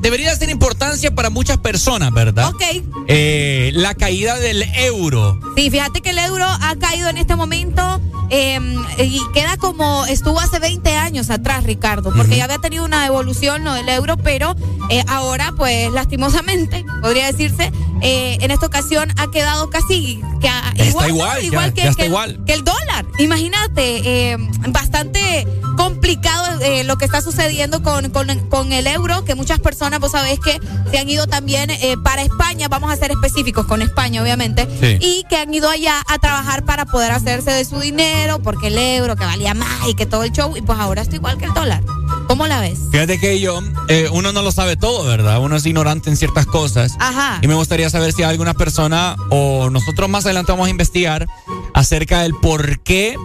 debería 0.04 0.36
ser 0.36 0.50
importancia 0.50 1.12
para 1.14 1.30
muchas 1.30 1.56
personas, 1.58 2.12
¿verdad? 2.12 2.50
Ok. 2.50 2.62
Eh, 3.08 3.70
la 3.74 3.94
caída 3.94 4.38
del 4.38 4.62
euro. 4.76 5.40
Sí, 5.56 5.70
fíjate 5.70 6.02
que 6.02 6.10
el 6.10 6.18
euro 6.18 6.44
ha 6.46 6.76
caído 6.78 7.08
en 7.08 7.16
este 7.16 7.34
momento 7.36 8.00
eh, 8.30 8.60
y 8.98 9.18
queda 9.32 9.56
como 9.56 10.04
estuvo 10.06 10.38
hace 10.40 10.58
20 10.58 10.90
años 10.96 11.30
atrás, 11.30 11.64
Ricardo, 11.64 12.12
porque 12.14 12.36
ya 12.36 12.44
había 12.44 12.58
tenido 12.58 12.84
una 12.84 13.06
evolución 13.06 13.64
lo 13.64 13.72
del 13.72 13.88
euro, 13.88 14.16
pero 14.18 14.54
eh, 14.90 15.02
ahora, 15.08 15.52
pues 15.56 15.90
lastimosamente, 15.90 16.84
podría 17.02 17.26
decirse, 17.32 17.72
eh, 18.02 18.36
en 18.42 18.50
esta 18.50 18.66
ocasión 18.66 19.10
ha 19.16 19.30
quedado 19.30 19.70
casi 19.70 20.20
que 20.40 20.48
a- 20.48 20.72
Está 20.76 21.08
igual, 21.08 21.44
igual, 21.44 21.46
¿no? 21.52 21.60
ya- 21.68 21.74
que, 21.74 21.82
ya 21.82 21.90
está 21.90 21.96
que 21.96 22.02
el- 22.02 22.08
igual. 22.12 22.44
que 22.46 22.52
el 22.52 22.62
dólar. 22.64 23.06
Imagínate, 23.18 24.32
eh, 24.32 24.36
bastante 24.68 25.46
complicado 25.76 26.60
eh, 26.60 26.84
lo 26.84 26.96
que 26.96 27.04
está 27.04 27.20
sucediendo 27.20 27.82
con, 27.82 28.10
con, 28.10 28.26
con 28.48 28.72
el 28.72 28.86
euro, 28.86 29.24
que 29.24 29.34
muchas 29.34 29.60
personas, 29.60 30.00
vos 30.00 30.12
sabés 30.12 30.38
que 30.40 30.58
se 30.90 30.98
han 30.98 31.08
ido 31.08 31.26
también 31.26 31.70
eh, 31.70 31.96
para 32.02 32.22
España, 32.22 32.68
vamos 32.68 32.92
a 32.92 32.96
ser 32.96 33.10
específicos 33.10 33.66
con 33.66 33.82
España, 33.82 34.22
obviamente, 34.22 34.66
Sí. 34.80 34.98
y 35.00 35.24
que 35.28 35.36
han 35.36 35.52
ido 35.52 35.68
allá 35.70 36.02
a 36.08 36.18
trabajar 36.18 36.64
para 36.64 36.84
poder 36.86 37.12
hacerse 37.12 37.50
de 37.50 37.64
su 37.64 37.78
dinero, 37.80 38.40
porque 38.40 38.68
el 38.68 38.78
euro 38.78 39.16
que 39.16 39.24
valía 39.24 39.54
más 39.54 39.88
y 39.88 39.94
que 39.94 40.06
todo 40.06 40.24
el 40.24 40.32
show, 40.32 40.56
y 40.56 40.62
pues 40.62 40.78
ahora 40.78 41.02
está 41.02 41.16
igual 41.16 41.38
que 41.38 41.46
el 41.46 41.54
dólar. 41.54 41.82
¿Cómo 42.26 42.46
la 42.46 42.60
ves? 42.60 42.78
Fíjate 42.90 43.20
que 43.20 43.38
yo, 43.38 43.60
eh, 43.88 44.08
uno 44.10 44.32
no 44.32 44.40
lo 44.42 44.50
sabe 44.50 44.76
todo, 44.76 45.04
¿verdad? 45.04 45.40
Uno 45.40 45.56
es 45.56 45.66
ignorante 45.66 46.08
en 46.08 46.16
ciertas 46.16 46.46
cosas. 46.46 46.92
Ajá. 46.98 47.38
Y 47.42 47.48
me 47.48 47.54
gustaría 47.54 47.90
saber 47.90 48.12
si 48.12 48.22
hay 48.22 48.30
alguna 48.30 48.54
persona 48.54 49.16
o 49.30 49.68
nosotros 49.70 50.08
más 50.08 50.24
adelante 50.24 50.50
vamos 50.52 50.68
a 50.68 50.70
investigar 50.70 51.26
acerca 51.74 52.22
del 52.22 52.32
por 52.34 52.80
qué 52.80 53.16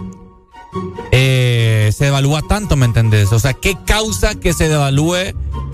eh, 1.12 1.49
se 1.92 2.04
devalúa 2.06 2.42
tanto, 2.42 2.76
¿me 2.76 2.86
entendés? 2.86 3.32
O 3.32 3.38
sea, 3.38 3.52
¿qué 3.54 3.76
causa 3.86 4.34
que 4.34 4.52
se 4.52 4.68
devalúe 4.68 5.16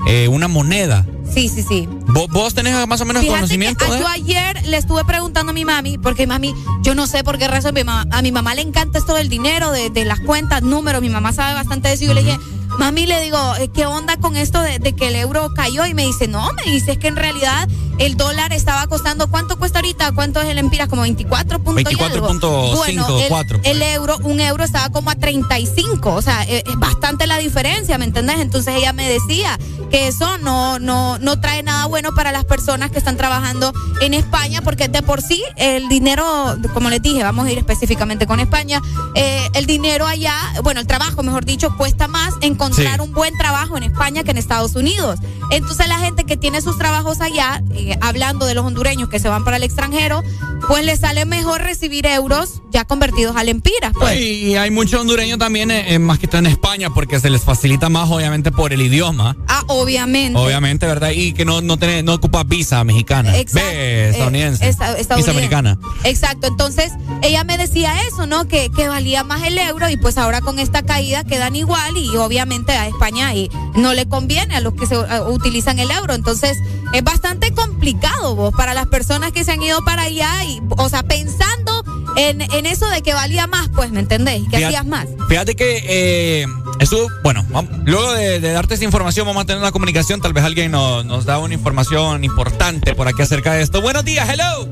eh, 0.09 0.28
una 0.28 0.49
moneda? 0.49 1.07
Sí, 1.33 1.49
sí, 1.49 1.62
sí. 1.62 1.89
¿Vos, 2.09 2.28
vos 2.28 2.55
tenés 2.55 2.86
más 2.86 3.01
o 3.01 3.05
menos 3.05 3.23
Fíjate 3.23 3.39
conocimiento 3.41 3.85
que, 3.85 3.91
ah, 3.93 3.95
de 3.95 4.01
yo 4.01 4.07
ayer 4.09 4.67
le 4.67 4.77
estuve 4.77 5.05
preguntando 5.05 5.51
a 5.51 5.53
mi 5.53 5.65
mami, 5.65 5.99
porque 5.99 6.27
mami, 6.27 6.55
yo 6.83 6.95
no 6.95 7.07
sé 7.07 7.25
por 7.25 7.36
qué 7.39 7.49
razón, 7.49 7.75
mi 7.75 7.83
mamá- 7.85 8.07
a 8.11 8.23
mi 8.23 8.31
mamá 8.33 8.55
le 8.55 8.62
encanta 8.62 8.99
esto 8.99 9.15
del 9.15 9.28
dinero, 9.28 9.70
de, 9.73 9.91
de 9.91 10.05
las 10.05 10.20
cuentas, 10.20 10.62
números, 10.62 11.03
mi 11.03 11.09
mamá 11.11 11.33
sabe 11.33 11.55
bastante 11.55 11.89
de 11.89 11.95
eso. 11.95 12.05
Y 12.05 12.07
yo 12.09 12.15
le 12.15 12.23
dije, 12.23 12.39
mami, 12.78 13.06
le 13.06 13.20
digo, 13.22 13.38
eh, 13.58 13.68
¿qué 13.72 13.86
onda 13.86 14.16
con 14.18 14.36
esto 14.36 14.60
de, 14.62 14.78
de 14.78 14.94
que 14.94 15.08
el 15.08 15.16
euro 15.16 15.52
cayó? 15.55 15.86
Y 15.86 15.94
me 15.94 16.05
dice, 16.05 16.28
no, 16.28 16.52
me 16.52 16.62
dice, 16.70 16.92
es 16.92 16.98
que 16.98 17.08
en 17.08 17.16
realidad 17.16 17.68
el 17.98 18.16
dólar 18.16 18.52
estaba 18.52 18.86
costando, 18.88 19.28
¿cuánto 19.30 19.58
cuesta 19.58 19.78
ahorita? 19.78 20.12
¿Cuánto 20.12 20.40
es 20.42 20.48
el 20.48 20.58
empiras? 20.58 20.88
Como 20.88 21.02
24 21.02 21.60
puntos 21.60 21.92
y 21.92 22.02
algo. 22.02 22.28
24.5, 22.28 22.76
Bueno, 22.76 23.18
el- 23.20 23.28
4, 23.28 23.60
el 23.64 23.82
euro, 23.82 24.16
un 24.24 24.40
euro 24.40 24.64
estaba 24.64 24.90
como 24.90 25.10
a 25.10 25.14
35, 25.14 26.12
o 26.14 26.20
sea, 26.22 26.44
eh, 26.44 26.62
es 26.66 26.76
bastante 26.78 27.26
la 27.26 27.38
diferencia, 27.38 27.96
¿me 27.98 28.05
entendés? 28.05 28.38
Entonces 28.40 28.74
ella 28.76 28.92
me 28.92 29.08
decía 29.08 29.58
que 29.90 30.08
eso 30.08 30.36
no, 30.38 30.78
no, 30.78 31.18
no 31.18 31.40
trae 31.40 31.62
nada 31.62 31.86
bueno 31.86 32.12
para 32.14 32.32
las 32.32 32.44
personas 32.44 32.90
que 32.90 32.98
están 32.98 33.16
trabajando 33.16 33.72
en 34.02 34.12
España, 34.14 34.60
porque 34.62 34.88
de 34.88 35.00
por 35.02 35.22
sí 35.22 35.42
el 35.56 35.88
dinero, 35.88 36.56
como 36.74 36.90
les 36.90 37.00
dije, 37.00 37.22
vamos 37.22 37.46
a 37.46 37.50
ir 37.52 37.58
específicamente 37.58 38.26
con 38.26 38.40
España, 38.40 38.82
eh, 39.14 39.48
el 39.55 39.64
dinero 39.66 40.06
allá, 40.06 40.34
bueno, 40.62 40.80
el 40.80 40.86
trabajo, 40.86 41.22
mejor 41.22 41.44
dicho, 41.46 41.74
cuesta 41.78 42.08
más 42.08 42.34
encontrar 42.67 42.97
Sí. 42.97 43.01
un 43.01 43.12
buen 43.12 43.35
trabajo 43.36 43.77
en 43.77 43.83
España 43.85 44.23
que 44.25 44.31
en 44.31 44.39
Estados 44.39 44.75
Unidos. 44.75 45.19
Entonces 45.51 45.86
la 45.89 45.99
gente 45.99 46.25
que 46.25 46.36
tiene 46.36 46.61
sus 46.61 46.77
trabajos 46.78 47.20
allá, 47.20 47.62
eh, 47.75 47.97
hablando 48.01 48.47
de 48.47 48.55
los 48.55 48.65
hondureños 48.65 49.09
que 49.09 49.19
se 49.19 49.28
van 49.28 49.45
para 49.45 49.57
el 49.57 49.62
extranjero, 49.62 50.23
pues 50.69 50.85
les 50.85 51.01
sale 51.01 51.25
mejor 51.25 51.62
recibir 51.62 52.07
euros 52.07 52.62
ya 52.70 52.85
convertidos 52.85 53.36
a 53.36 53.45
lempiras. 53.45 53.93
Pues. 53.99 54.20
Y 54.20 54.57
hay 54.57 54.70
muchos 54.70 55.01
hondureños 55.01 55.39
también, 55.39 55.70
eh, 55.70 55.95
eh, 55.95 55.99
más 55.99 56.19
que 56.19 56.27
todo 56.27 56.39
en 56.39 56.47
España, 56.47 56.91
porque 56.91 57.20
se 57.20 57.31
les 57.31 57.43
facilita 57.43 57.89
más, 57.89 58.11
obviamente, 58.11 58.51
por 58.51 58.73
el 58.73 58.83
idioma. 58.83 59.36
Ah, 59.49 59.62
obviamente. 59.69 60.39
Obviamente, 60.39 60.86
¿verdad? 60.86 61.11
Y 61.11 61.33
que 61.33 61.45
no, 61.45 61.61
no, 61.61 61.78
tenés- 61.78 62.03
no 62.05 62.15
ocupas 62.15 62.47
visa 62.49 62.83
mexicana. 62.85 63.36
Exacto. 63.36 63.69
Ve, 63.69 64.11
estadounidense. 64.11 64.67
Eh, 64.67 64.77
esta- 64.99 65.17
visa 65.17 65.31
americana. 65.31 65.78
Exacto. 66.05 66.47
Entonces, 66.49 66.93
ella 67.23 67.45
me 67.45 67.57
decía 67.59 67.95
eso, 68.09 68.27
¿no? 68.27 68.49
Que, 68.49 68.70
que 68.75 68.89
valía 68.89 69.23
más 69.25 69.43
el 69.45 69.57
euro 69.59 69.89
y 69.89 69.97
pues 69.97 70.19
ahora 70.19 70.41
con 70.41 70.59
esta 70.59 70.83
caída 70.83 71.25
quedan 71.25 71.55
igual 71.57 71.97
y 71.97 72.17
obviamente 72.17 72.56
a 72.73 72.86
España 72.89 73.35
y 73.35 73.51
no 73.75 73.93
le 73.94 74.07
conviene 74.09 74.55
a 74.57 74.60
los 74.60 74.75
que 74.75 74.86
se 74.86 74.94
eh, 74.94 75.20
utilizan 75.28 75.78
el 75.78 75.91
euro. 75.91 76.15
Entonces, 76.15 76.57
es 76.93 77.05
bastante 77.05 77.52
complicado 77.52 78.35
vos 78.36 78.55
para 78.57 78.75
las 78.75 78.86
personas 78.86 79.33
que 79.33 79.44
se 79.44 79.52
han 79.52 79.62
ido 79.62 79.85
para 79.85 80.02
allá 80.02 80.44
y, 80.44 80.60
o 80.76 80.89
sea, 80.89 81.02
pensando 81.02 81.85
en, 82.17 82.41
en 82.41 82.67
eso 82.67 82.86
de 82.89 83.02
que 83.02 83.12
valía 83.15 83.47
más, 83.47 83.68
pues, 83.75 83.91
¿me 83.91 84.01
entendés? 84.01 84.41
Y 84.41 84.44
que 84.49 84.57
Fíjate- 84.57 84.67
hacías 84.67 84.86
más. 84.86 85.07
Fíjate 85.28 85.55
que 85.57 85.83
eh, 85.86 86.47
estuvo, 86.81 87.09
bueno, 87.23 87.44
luego 87.85 88.12
de, 88.15 88.41
de 88.41 88.52
darte 88.52 88.75
esa 88.75 88.85
información 88.85 89.26
vamos 89.26 89.43
a 89.43 89.47
tener 89.47 89.60
una 89.60 89.73
comunicación, 89.73 90.20
tal 90.20 90.33
vez 90.33 90.44
alguien 90.44 90.70
no- 90.70 91.02
nos 91.05 91.25
da 91.26 91.39
una 91.39 91.55
información 91.55 92.25
importante 92.25 92.94
por 92.94 93.09
aquí 93.09 93.23
acerca 93.23 93.52
de 93.52 93.62
esto. 93.62 93.83
Buenos 93.83 94.05
días, 94.05 94.28
hello. 94.28 94.67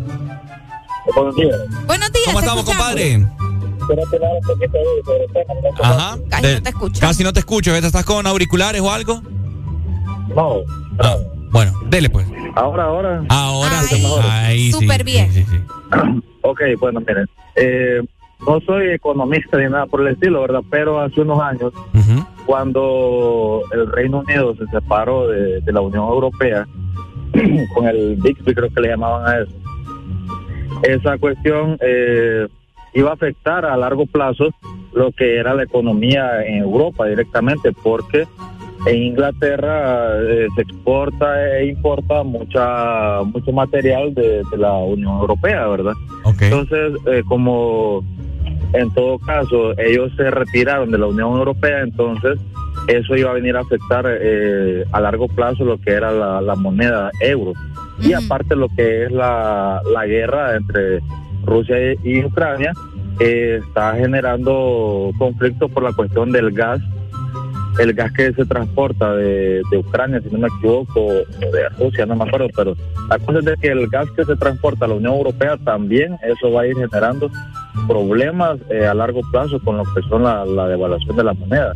Buenos 1.14 1.36
días. 1.36 1.56
Buenos 1.86 2.12
días. 2.12 2.24
¿Cómo 2.26 2.40
estamos, 2.40 2.60
escuchamos. 2.60 2.86
compadre? 2.86 3.43
Ajá. 5.82 6.16
De- 6.42 6.62
Casi 7.00 7.22
no 7.24 7.32
te 7.32 7.40
escucho, 7.40 7.72
¿ves? 7.72 7.84
¿estás 7.84 8.04
con 8.04 8.26
auriculares 8.26 8.80
o 8.80 8.90
algo? 8.90 9.20
No. 10.34 10.56
Ah, 10.98 11.16
bueno, 11.50 11.72
dele 11.88 12.10
pues. 12.10 12.26
Ahora, 12.54 12.84
ahora. 12.84 13.24
Ahora 13.28 13.82
sí. 13.82 14.04
Ahí 14.22 14.66
sí, 14.66 14.72
súper 14.72 14.98
sí, 14.98 15.04
bien. 15.04 15.32
sí, 15.32 15.44
sí. 15.44 15.58
Ok, 16.46 16.60
bueno, 16.78 17.00
miren. 17.00 17.26
eh, 17.56 18.02
no 18.46 18.60
soy 18.66 18.90
economista 18.90 19.56
ni 19.56 19.64
nada 19.70 19.86
por 19.86 20.02
el 20.02 20.08
estilo, 20.08 20.42
¿verdad? 20.42 20.60
Pero 20.70 21.00
hace 21.00 21.22
unos 21.22 21.40
años, 21.40 21.72
cuando 22.44 23.62
el 23.72 23.90
Reino 23.90 24.18
Unido 24.20 24.54
se 24.56 24.66
separó 24.66 25.28
de, 25.28 25.62
de 25.62 25.72
la 25.72 25.80
Unión 25.80 26.04
Europea, 26.06 26.66
con 27.74 27.86
el 27.88 28.16
Bixby 28.16 28.54
creo 28.54 28.68
que 28.74 28.80
le 28.82 28.88
llamaban 28.88 29.26
a 29.26 29.38
eso, 29.40 29.52
esa 30.82 31.16
cuestión 31.16 31.78
eh, 31.80 32.46
iba 32.94 33.10
a 33.10 33.14
afectar 33.14 33.64
a 33.64 33.76
largo 33.76 34.06
plazo 34.06 34.50
lo 34.92 35.10
que 35.12 35.36
era 35.36 35.54
la 35.54 35.64
economía 35.64 36.44
en 36.44 36.58
Europa 36.58 37.06
directamente, 37.06 37.72
porque 37.72 38.26
en 38.86 39.02
Inglaterra 39.02 40.20
eh, 40.22 40.46
se 40.54 40.62
exporta 40.62 41.58
e 41.58 41.68
importa 41.68 42.22
mucha 42.22 43.22
mucho 43.24 43.52
material 43.52 44.14
de, 44.14 44.42
de 44.50 44.56
la 44.56 44.74
Unión 44.74 45.18
Europea, 45.20 45.66
¿verdad? 45.66 45.94
Entonces, 46.40 46.92
eh, 47.06 47.22
como 47.26 48.04
en 48.72 48.92
todo 48.92 49.18
caso 49.18 49.78
ellos 49.78 50.12
se 50.16 50.30
retiraron 50.30 50.90
de 50.90 50.98
la 50.98 51.06
Unión 51.06 51.32
Europea, 51.36 51.80
entonces 51.82 52.38
eso 52.88 53.16
iba 53.16 53.30
a 53.30 53.34
venir 53.34 53.56
a 53.56 53.60
afectar 53.60 54.04
eh, 54.06 54.84
a 54.92 55.00
largo 55.00 55.28
plazo 55.28 55.64
lo 55.64 55.78
que 55.78 55.92
era 55.92 56.12
la, 56.12 56.40
la 56.40 56.54
moneda 56.54 57.10
euro. 57.20 57.52
Y 58.00 58.12
aparte 58.12 58.56
lo 58.56 58.68
que 58.68 59.04
es 59.04 59.12
la, 59.12 59.80
la 59.92 60.04
guerra 60.04 60.56
entre 60.56 61.00
Rusia 61.44 61.76
y, 61.92 61.98
y 62.02 62.24
Ucrania, 62.24 62.72
eh, 63.20 63.60
está 63.66 63.94
generando 63.94 65.10
conflictos 65.18 65.70
por 65.70 65.82
la 65.82 65.92
cuestión 65.92 66.32
del 66.32 66.50
gas 66.52 66.80
el 67.78 67.92
gas 67.92 68.12
que 68.12 68.32
se 68.32 68.44
transporta 68.44 69.14
de, 69.14 69.62
de 69.70 69.78
Ucrania, 69.78 70.20
si 70.20 70.30
no 70.30 70.38
me 70.38 70.48
equivoco, 70.48 71.00
o 71.00 71.12
de 71.12 71.68
Rusia, 71.78 72.06
no 72.06 72.16
me 72.16 72.24
acuerdo, 72.24 72.48
pero 72.54 72.76
la 73.08 73.18
cosa 73.18 73.40
es 73.40 73.44
de 73.44 73.56
que 73.56 73.68
el 73.68 73.88
gas 73.88 74.08
que 74.12 74.24
se 74.24 74.36
transporta 74.36 74.84
a 74.84 74.88
la 74.88 74.94
Unión 74.94 75.14
Europea 75.14 75.56
también, 75.56 76.16
eso 76.22 76.52
va 76.52 76.62
a 76.62 76.66
ir 76.66 76.76
generando 76.76 77.30
problemas 77.88 78.58
eh, 78.70 78.86
a 78.86 78.94
largo 78.94 79.20
plazo 79.32 79.58
con 79.60 79.76
lo 79.76 79.84
que 79.84 80.02
son 80.08 80.22
la, 80.22 80.44
la 80.44 80.68
devaluación 80.68 81.16
de 81.16 81.24
la 81.24 81.34
moneda. 81.34 81.74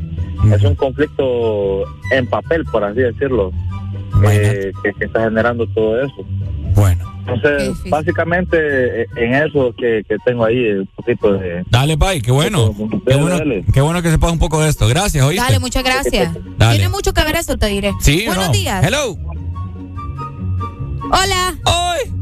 Es 0.52 0.62
un 0.62 0.76
conflicto 0.76 1.82
en 2.12 2.26
papel, 2.26 2.64
por 2.66 2.84
así 2.84 3.00
decirlo, 3.00 3.50
eh, 4.24 4.70
que, 4.82 4.92
que 4.92 5.04
está 5.04 5.24
generando 5.24 5.66
todo 5.68 6.00
eso. 6.00 6.24
Bueno. 6.74 7.17
Entonces, 7.28 7.90
básicamente 7.90 9.02
eh, 9.02 9.06
en 9.16 9.34
eso 9.34 9.74
que, 9.76 10.02
que 10.08 10.16
tengo 10.24 10.44
ahí 10.44 10.58
eh, 10.58 10.80
un 10.80 10.88
poquito 10.96 11.34
de... 11.34 11.62
Dale, 11.70 11.98
Pai, 11.98 12.20
qué 12.20 12.32
bueno. 12.32 12.74
Qué 13.06 13.16
bueno, 13.16 13.38
qué 13.72 13.80
bueno 13.80 14.02
que 14.02 14.10
sepas 14.10 14.32
un 14.32 14.38
poco 14.38 14.62
de 14.62 14.68
esto. 14.68 14.88
Gracias, 14.88 15.24
¿oíste? 15.24 15.44
Dale, 15.44 15.58
muchas 15.58 15.84
gracias. 15.84 16.36
Dale. 16.56 16.76
Tiene 16.76 16.90
mucho 16.90 17.12
que 17.12 17.24
ver 17.24 17.36
eso, 17.36 17.56
te 17.58 17.66
diré. 17.66 17.92
Sí, 18.00 18.24
¿o 18.24 18.26
Buenos 18.26 18.46
no? 18.46 18.52
días. 18.52 18.84
Hello. 18.84 19.16
Hola. 21.10 21.58
Hoy. 21.64 22.12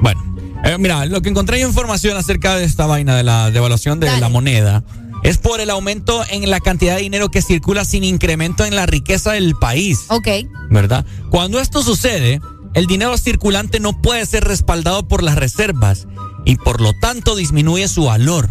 Bueno, 0.00 0.20
eh, 0.64 0.76
mira, 0.78 1.06
lo 1.06 1.20
que 1.20 1.28
encontré 1.28 1.60
yo 1.60 1.68
información 1.68 2.16
acerca 2.16 2.56
de 2.56 2.64
esta 2.64 2.86
vaina 2.86 3.16
de 3.16 3.22
la 3.22 3.50
devaluación 3.50 4.00
de 4.00 4.20
la 4.20 4.28
moneda 4.28 4.82
es 5.22 5.38
por 5.38 5.60
el 5.60 5.70
aumento 5.70 6.22
en 6.30 6.48
la 6.50 6.60
cantidad 6.60 6.96
de 6.96 7.02
dinero 7.02 7.30
que 7.30 7.42
circula 7.42 7.84
sin 7.84 8.04
incremento 8.04 8.64
en 8.64 8.74
la 8.74 8.86
riqueza 8.86 9.32
del 9.32 9.54
país. 9.56 10.06
Ok. 10.08 10.28
¿Verdad? 10.70 11.04
Cuando 11.30 11.60
esto 11.60 11.82
sucede, 11.82 12.40
el 12.76 12.86
dinero 12.86 13.16
circulante 13.16 13.80
no 13.80 14.02
puede 14.02 14.26
ser 14.26 14.44
respaldado 14.44 15.08
por 15.08 15.22
las 15.22 15.36
reservas 15.36 16.06
y 16.44 16.56
por 16.56 16.82
lo 16.82 16.92
tanto 17.00 17.34
disminuye 17.34 17.88
su 17.88 18.04
valor 18.04 18.50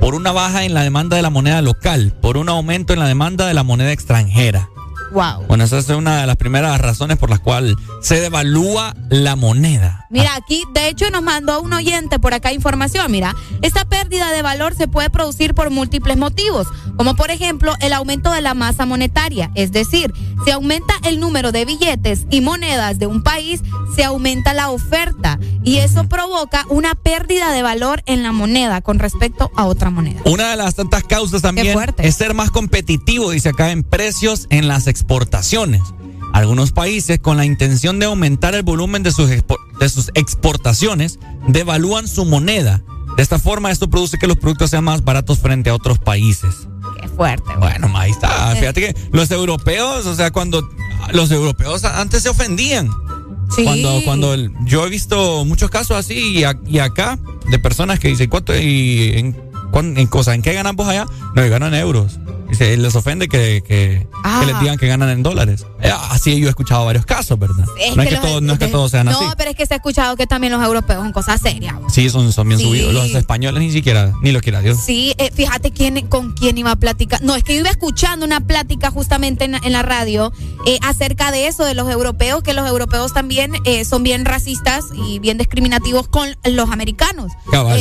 por 0.00 0.14
una 0.14 0.32
baja 0.32 0.64
en 0.64 0.74
la 0.74 0.82
demanda 0.82 1.16
de 1.16 1.22
la 1.22 1.30
moneda 1.30 1.62
local, 1.62 2.14
por 2.20 2.36
un 2.36 2.50
aumento 2.50 2.92
en 2.92 2.98
la 2.98 3.08
demanda 3.08 3.46
de 3.46 3.54
la 3.54 3.62
moneda 3.62 3.90
extranjera. 3.90 4.68
Wow. 5.12 5.46
Bueno, 5.48 5.64
esa 5.64 5.78
es 5.78 5.88
una 5.88 6.20
de 6.20 6.26
las 6.26 6.36
primeras 6.36 6.78
razones 6.78 7.16
por 7.16 7.30
las 7.30 7.40
cuales 7.40 7.74
se 8.02 8.20
devalúa 8.20 8.94
la 9.08 9.34
moneda. 9.34 10.03
Mira, 10.14 10.36
aquí, 10.36 10.62
de 10.72 10.86
hecho, 10.86 11.10
nos 11.10 11.24
mandó 11.24 11.60
un 11.60 11.72
oyente 11.72 12.20
por 12.20 12.34
acá 12.34 12.52
información. 12.52 13.10
Mira, 13.10 13.34
esta 13.62 13.84
pérdida 13.84 14.30
de 14.30 14.42
valor 14.42 14.72
se 14.76 14.86
puede 14.86 15.10
producir 15.10 15.54
por 15.54 15.70
múltiples 15.70 16.16
motivos, 16.16 16.68
como 16.96 17.16
por 17.16 17.32
ejemplo 17.32 17.74
el 17.80 17.92
aumento 17.92 18.30
de 18.30 18.40
la 18.40 18.54
masa 18.54 18.86
monetaria. 18.86 19.50
Es 19.56 19.72
decir, 19.72 20.14
si 20.44 20.52
aumenta 20.52 20.94
el 21.02 21.18
número 21.18 21.50
de 21.50 21.64
billetes 21.64 22.26
y 22.30 22.42
monedas 22.42 23.00
de 23.00 23.08
un 23.08 23.24
país, 23.24 23.62
se 23.96 24.04
aumenta 24.04 24.54
la 24.54 24.70
oferta 24.70 25.40
y 25.64 25.78
eso 25.78 26.08
provoca 26.08 26.64
una 26.68 26.94
pérdida 26.94 27.50
de 27.50 27.64
valor 27.64 28.04
en 28.06 28.22
la 28.22 28.30
moneda 28.30 28.82
con 28.82 29.00
respecto 29.00 29.50
a 29.56 29.64
otra 29.64 29.90
moneda. 29.90 30.20
Una 30.26 30.50
de 30.50 30.56
las 30.56 30.76
tantas 30.76 31.02
causas 31.02 31.42
también 31.42 31.76
es 31.98 32.14
ser 32.14 32.34
más 32.34 32.52
competitivo 32.52 33.34
y 33.34 33.40
se 33.40 33.48
acá 33.48 33.72
en 33.72 33.82
precios 33.82 34.46
en 34.50 34.68
las 34.68 34.86
exportaciones. 34.86 35.82
Algunos 36.34 36.72
países, 36.72 37.20
con 37.20 37.36
la 37.36 37.44
intención 37.44 37.98
de 38.00 38.06
aumentar 38.06 38.54
el 38.56 38.64
volumen 38.64 39.02
de 39.04 39.12
sus, 39.12 39.30
de 39.30 39.88
sus 39.88 40.10
exportaciones, 40.14 41.20
devalúan 41.46 42.08
su 42.08 42.24
moneda. 42.24 42.82
De 43.16 43.22
esta 43.22 43.38
forma, 43.38 43.70
esto 43.70 43.88
produce 43.88 44.18
que 44.18 44.26
los 44.26 44.36
productos 44.36 44.70
sean 44.70 44.82
más 44.82 45.04
baratos 45.04 45.38
frente 45.38 45.70
a 45.70 45.74
otros 45.76 46.00
países. 46.00 46.66
Qué 47.00 47.06
fuerte. 47.08 47.48
Bueno, 47.60 47.88
ahí 47.96 48.10
está. 48.10 48.54
Fíjate 48.56 48.80
que 48.80 48.96
los 49.12 49.30
europeos, 49.30 50.04
o 50.06 50.14
sea, 50.16 50.32
cuando 50.32 50.68
los 51.12 51.30
europeos 51.30 51.84
antes 51.84 52.24
se 52.24 52.28
ofendían. 52.30 52.90
Sí. 53.54 53.62
Cuando, 53.62 54.00
cuando 54.04 54.34
el- 54.34 54.50
yo 54.64 54.84
he 54.84 54.90
visto 54.90 55.44
muchos 55.44 55.70
casos 55.70 55.96
así 55.96 56.14
y, 56.38 56.42
a- 56.44 56.58
y 56.66 56.80
acá 56.80 57.16
de 57.48 57.58
personas 57.60 58.00
que 58.00 58.08
dicen, 58.08 58.28
¿cuánto? 58.28 58.56
Y 58.58 59.12
en, 59.14 59.36
en 59.96 60.06
cosa, 60.08 60.34
¿en 60.34 60.42
qué 60.42 60.52
ganan 60.52 60.74
vos 60.74 60.88
allá? 60.88 61.06
No, 61.36 61.48
ganan 61.48 61.74
euros. 61.74 62.18
Les 62.60 62.94
ofende 62.96 63.28
que, 63.28 63.62
que, 63.66 64.06
Ah. 64.22 64.38
que 64.40 64.46
les 64.46 64.60
digan 64.60 64.78
que 64.78 64.86
ganan 64.86 65.08
en 65.10 65.22
dólares. 65.22 65.66
Eh, 65.82 65.90
Así 66.10 66.38
yo 66.40 66.46
he 66.46 66.50
escuchado 66.50 66.84
varios 66.84 67.04
casos, 67.04 67.38
¿verdad? 67.38 67.64
no, 67.96 68.02
es 68.02 68.08
que 68.08 68.16
todos, 68.16 68.42
no 68.42 68.52
es 68.54 68.58
que 68.58 68.68
todos 68.68 68.90
sean 68.90 69.06
no, 69.06 69.12
así. 69.12 69.24
pero 69.36 69.50
es 69.50 69.56
que 69.56 69.66
se 69.66 69.74
ha 69.74 69.76
escuchado 69.76 70.16
que 70.16 70.26
también 70.26 70.52
los 70.52 70.62
europeos 70.64 71.00
son 71.02 71.12
cosas 71.12 71.40
serias. 71.40 71.74
Sí, 71.92 72.08
son, 72.10 72.32
son 72.32 72.48
bien 72.48 72.58
Sí. 72.60 72.66
subidos. 72.66 72.92
Los 72.94 73.10
españoles 73.14 73.62
ni 73.62 73.70
siquiera, 73.72 74.12
ni 74.22 74.32
lo 74.32 74.40
quiera 74.40 74.60
Dios. 74.60 74.78
Sí, 74.84 75.14
eh, 75.18 75.30
fíjate 75.34 75.72
quién, 75.72 76.06
con 76.08 76.32
quién 76.32 76.56
iba 76.58 76.70
a 76.70 76.76
platicar. 76.76 77.22
No, 77.22 77.34
es 77.36 77.42
que 77.44 77.54
yo 77.54 77.60
iba 77.60 77.70
escuchando 77.70 78.24
una 78.24 78.40
plática 78.40 78.90
justamente 78.90 79.44
en, 79.44 79.54
en 79.56 79.72
la 79.72 79.82
radio 79.82 80.32
eh, 80.66 80.78
acerca 80.82 81.30
de 81.30 81.46
eso, 81.48 81.64
de 81.64 81.74
los 81.74 81.90
europeos, 81.90 82.42
que 82.42 82.54
los 82.54 82.66
europeos 82.68 83.12
también 83.12 83.52
eh, 83.64 83.84
son 83.84 84.02
bien 84.02 84.24
racistas 84.24 84.84
y 85.06 85.18
bien 85.18 85.36
discriminativos 85.38 86.08
con 86.08 86.28
los 86.44 86.70
americanos. 86.70 87.32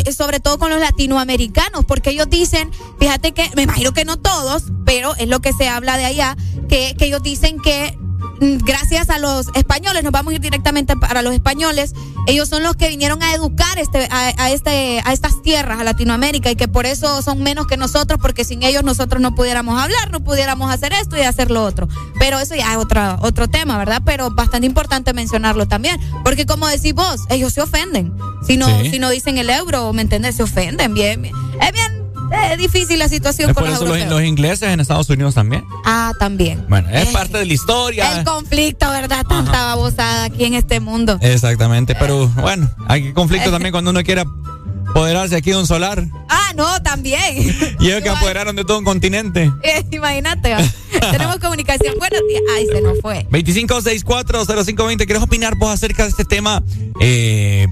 Eh, 0.06 0.12
sobre 0.12 0.40
todo 0.40 0.58
con 0.60 0.70
los 0.70 0.80
latinoamericanos, 0.80 1.86
porque 1.86 2.10
ellos 2.12 2.30
dicen, 2.30 2.70
fíjate 3.00 3.32
que, 3.34 3.50
me 3.56 3.64
imagino 3.64 3.92
que 3.94 4.06
no 4.06 4.18
todos, 4.18 4.63
pero 4.86 5.16
es 5.16 5.28
lo 5.28 5.40
que 5.40 5.54
se 5.54 5.68
habla 5.70 5.98
de 5.98 6.06
allá, 6.06 6.36
que, 6.70 6.96
que 6.98 7.06
ellos 7.06 7.22
dicen 7.24 7.58
que 7.60 7.98
mm, 8.42 8.58
gracias 8.66 9.10
a 9.10 9.20
los 9.20 9.48
españoles, 9.56 10.04
nos 10.04 10.12
vamos 10.12 10.32
a 10.32 10.36
ir 10.36 10.42
directamente 10.42 10.96
para 10.96 11.22
los 11.22 11.34
españoles, 11.34 11.94
ellos 12.26 12.48
son 12.48 12.64
los 12.64 12.76
que 12.78 12.88
vinieron 12.88 13.22
a 13.22 13.34
educar 13.34 13.78
este, 13.78 14.08
a, 14.10 14.34
a 14.38 14.50
este, 14.52 15.02
a 15.04 15.12
estas 15.12 15.42
tierras, 15.42 15.80
a 15.80 15.84
Latinoamérica, 15.84 16.50
y 16.52 16.56
que 16.56 16.68
por 16.70 16.86
eso 16.86 17.22
son 17.22 17.44
menos 17.44 17.68
que 17.68 17.76
nosotros, 17.76 18.18
porque 18.22 18.46
sin 18.46 18.64
ellos 18.64 18.84
nosotros 18.84 19.22
no 19.22 19.36
pudiéramos 19.36 19.82
hablar, 19.82 20.10
no 20.12 20.22
pudiéramos 20.24 20.72
hacer 20.72 20.94
esto 20.94 21.18
y 21.18 21.22
hacer 21.22 21.52
lo 21.52 21.64
otro. 21.66 21.90
Pero 22.20 22.40
eso 22.40 22.56
ya 22.56 22.72
es 22.72 22.78
otra, 22.78 23.18
otro 23.22 23.50
tema, 23.50 23.78
¿verdad? 23.78 24.02
Pero 24.06 24.32
bastante 24.32 24.66
importante 24.68 25.14
mencionarlo 25.14 25.68
también, 25.68 26.00
porque 26.24 26.46
como 26.46 26.68
decís 26.68 26.94
vos, 26.94 27.22
ellos 27.30 27.52
se 27.54 27.62
ofenden. 27.62 28.14
Si 28.48 28.56
no, 28.58 28.68
Sí. 28.82 28.92
si 28.92 29.00
no 29.00 29.10
dicen 29.10 29.38
el 29.38 29.50
euro, 29.50 29.92
¿me 29.92 30.02
entendés? 30.02 30.36
Se 30.36 30.44
ofenden, 30.44 30.94
bien, 30.94 31.22
bien. 31.22 31.36
Es 31.62 31.72
bien 31.74 32.03
eh, 32.34 32.58
difícil 32.58 33.00
la 33.00 33.08
situación 33.08 33.50
Es 33.50 33.56
con 33.56 33.64
por 33.64 33.70
los 33.70 33.78
eso 33.82 33.86
los, 33.88 33.98
europeos. 33.98 34.20
los 34.20 34.28
ingleses 34.28 34.70
en 34.70 34.80
Estados 34.80 35.10
Unidos 35.10 35.36
también. 35.36 35.64
Ah, 35.86 36.12
también. 36.20 36.66
Bueno, 36.68 36.90
es 36.90 37.08
parte 37.10 37.38
de 37.38 37.46
la 37.46 37.54
historia. 37.54 38.20
El 38.20 38.26
conflicto, 38.26 38.90
¿verdad? 38.90 39.26
Tanta 39.28 39.66
babosada 39.66 40.26
aquí 40.26 40.46
en 40.46 40.56
este 40.56 40.80
mundo. 40.80 41.18
Exactamente, 41.22 41.96
pero 41.96 42.28
bueno, 42.28 42.70
hay 42.88 43.14
conflicto 43.14 43.52
también 43.52 43.72
cuando 43.74 43.92
uno 43.92 44.04
quiere 44.04 44.24
apoderarse 44.90 45.36
aquí 45.36 45.52
de 45.52 45.58
un 45.58 45.68
solar. 45.68 46.06
Ah, 46.30 46.54
no, 46.56 46.82
también. 46.82 47.20
Y 47.80 47.88
ellos 47.88 48.02
que 48.02 48.10
apoderaron 48.10 48.56
de 48.56 48.64
todo 48.64 48.78
un 48.80 48.86
continente. 48.86 49.52
Eh, 49.64 49.84
Imagínate. 49.92 50.56
Tenemos 51.12 51.38
comunicación. 51.38 51.96
Buenos 51.98 52.22
días. 52.28 52.42
Ay, 52.56 52.68
se 52.68 52.82
nos 52.82 53.00
fue. 53.02 53.28
25640520, 53.32 55.06
¿quieres 55.06 55.24
opinar 55.24 55.56
vos 55.56 55.72
acerca 55.72 56.04
de 56.04 56.10
este 56.10 56.26
tema 56.26 56.64
eh, 57.00 57.68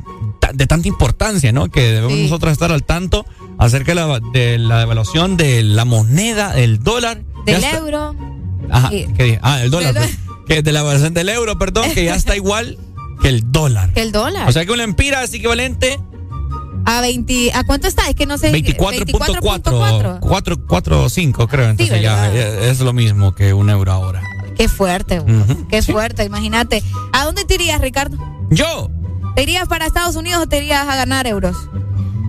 de 0.54 0.68
tanta 0.68 0.88
importancia, 0.88 1.52
¿no? 1.52 1.70
Que 1.70 1.82
debemos 1.94 2.18
nosotros 2.18 2.52
estar 2.52 2.72
al 2.72 2.84
tanto 2.84 3.26
acerca 3.62 3.92
de 3.92 3.96
la, 3.96 4.20
de 4.34 4.58
la 4.58 4.80
devaluación 4.80 5.38
de 5.38 5.64
la 5.64 5.86
moneda, 5.86 6.54
del 6.54 6.80
dólar. 6.84 7.22
Del 7.46 7.56
está- 7.64 7.78
euro. 7.78 8.16
Ajá, 8.70 8.90
Sí. 8.90 9.08
¿qué 9.16 9.24
dije? 9.24 9.40
Ah, 9.42 9.62
el 9.62 9.72
dólar. 9.72 9.94
Pues. 9.96 10.18
que 10.48 10.62
de 10.62 10.72
la 10.72 10.80
devaluación 10.80 11.14
del 11.14 11.30
euro, 11.30 11.58
perdón, 11.58 11.92
que 11.94 12.04
ya 12.06 12.16
está 12.16 12.36
igual 12.42 12.78
que 13.22 13.30
el 13.30 13.52
dólar. 13.52 13.94
Que 13.94 14.02
el 14.02 14.12
dólar. 14.12 14.50
O 14.50 14.52
sea 14.52 14.66
que 14.66 14.72
una 14.72 14.84
empira 14.84 15.24
es 15.24 15.34
equivalente 15.34 16.00
a 16.86 17.02
20. 17.02 17.52
¿A 17.54 17.64
cuánto 17.64 17.88
está? 17.88 18.10
Es 18.10 18.16
que 18.16 18.26
no 18.26 18.38
sé. 18.38 18.52
24.4 18.52 20.20
445 20.20 21.48
creo, 21.48 21.70
entonces 21.70 22.02
ya 22.02 22.32
es 22.34 22.80
lo 22.80 22.94
mismo 22.94 23.34
que 23.36 23.54
un 23.54 23.70
euro 23.70 23.92
ahora. 23.92 24.22
Qué 24.58 24.68
fuerte. 24.68 25.22
Qué 25.70 25.82
fuerte. 25.82 26.24
Imagínate. 26.24 26.84
¿A 27.14 27.26
dónde 27.26 27.46
te 27.46 27.56
irías, 27.56 27.80
Ricardo? 27.82 28.18
Yo. 28.50 28.90
¿Te 29.36 29.44
irías 29.44 29.68
para 29.68 29.86
Estados 29.86 30.16
Unidos 30.16 30.44
o 30.44 30.48
te 30.48 30.58
irías 30.58 30.88
a 30.88 30.96
ganar 30.96 31.26
euros? 31.28 31.56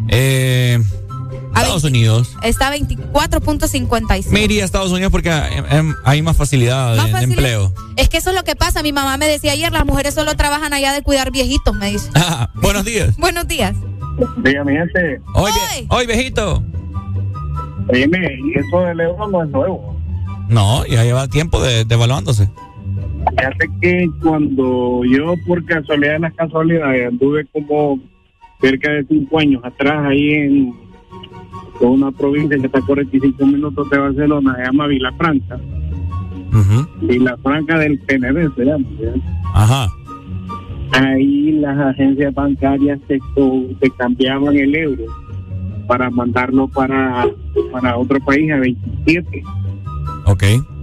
Eh, 0.08 0.82
Estados 1.60 1.84
Unidos. 1.84 2.36
Está 2.42 2.68
a 2.68 2.76
24.56. 2.76 4.28
Me 4.30 4.42
iría 4.44 4.62
a 4.62 4.64
Estados 4.64 4.90
Unidos 4.92 5.10
porque 5.12 5.30
hay 5.30 6.22
más 6.22 6.36
facilidad 6.36 6.92
de, 6.92 6.96
Más 6.96 7.06
de 7.06 7.12
facilidad. 7.12 7.38
empleo. 7.38 7.72
Es 7.96 8.08
que 8.08 8.18
eso 8.18 8.30
es 8.30 8.36
lo 8.36 8.44
que 8.44 8.56
pasa. 8.56 8.82
Mi 8.82 8.92
mamá 8.92 9.16
me 9.16 9.26
decía 9.26 9.52
ayer, 9.52 9.72
las 9.72 9.84
mujeres 9.84 10.14
solo 10.14 10.34
trabajan 10.34 10.72
allá 10.72 10.92
de 10.92 11.02
cuidar 11.02 11.30
viejitos, 11.30 11.74
me 11.74 11.90
dice. 11.90 12.10
Ah, 12.14 12.50
buenos 12.54 12.84
días. 12.84 13.16
Buenos 13.18 13.46
días. 13.48 13.74
Diga, 14.38 14.64
mi 14.64 14.72
gente. 14.72 15.20
Hoy, 15.34 15.50
hoy 15.88 16.06
viejito. 16.06 16.62
Oíme, 17.88 18.38
y 18.44 18.58
eso 18.58 18.80
del 18.82 19.00
euro 19.00 19.28
no 19.28 19.42
es 19.42 19.50
nuevo. 19.50 19.96
No, 20.48 20.84
ya 20.86 21.02
lleva 21.02 21.28
tiempo 21.28 21.60
de, 21.62 21.84
devaluándose. 21.84 22.48
Fíjate 23.30 23.70
que 23.80 24.08
cuando 24.22 25.02
yo, 25.04 25.34
por 25.46 25.64
casualidad 25.64 26.14
de 26.14 26.18
las 26.20 26.34
casualidades, 26.34 27.08
anduve 27.08 27.46
como 27.52 27.98
cerca 28.60 28.90
de 28.90 29.04
cinco 29.08 29.38
años 29.38 29.62
atrás 29.64 30.04
ahí 30.06 30.30
en, 30.34 30.74
una 31.80 32.10
provincia 32.12 32.58
que 32.58 32.66
está 32.66 32.78
a 32.78 32.86
45 32.86 33.46
minutos 33.46 33.90
de 33.90 33.98
Barcelona, 33.98 34.56
se 34.56 34.64
llama 34.64 34.86
Vilafranca. 34.86 35.58
Vilafranca 37.00 37.78
del 37.78 37.98
PNB 38.00 38.54
se 38.54 38.64
llama. 38.64 38.86
Ajá. 39.54 39.88
Ahí 40.92 41.52
las 41.52 41.78
agencias 41.78 42.34
bancarias 42.34 43.00
se, 43.08 43.18
se 43.80 43.90
cambiaban 43.96 44.56
el 44.56 44.74
euro 44.74 45.04
para 45.86 46.10
mandarlo 46.10 46.68
para, 46.68 47.26
para 47.72 47.96
otro 47.96 48.20
país 48.20 48.52
a 48.52 48.56
27. 48.58 49.42
Ok. 50.26 50.42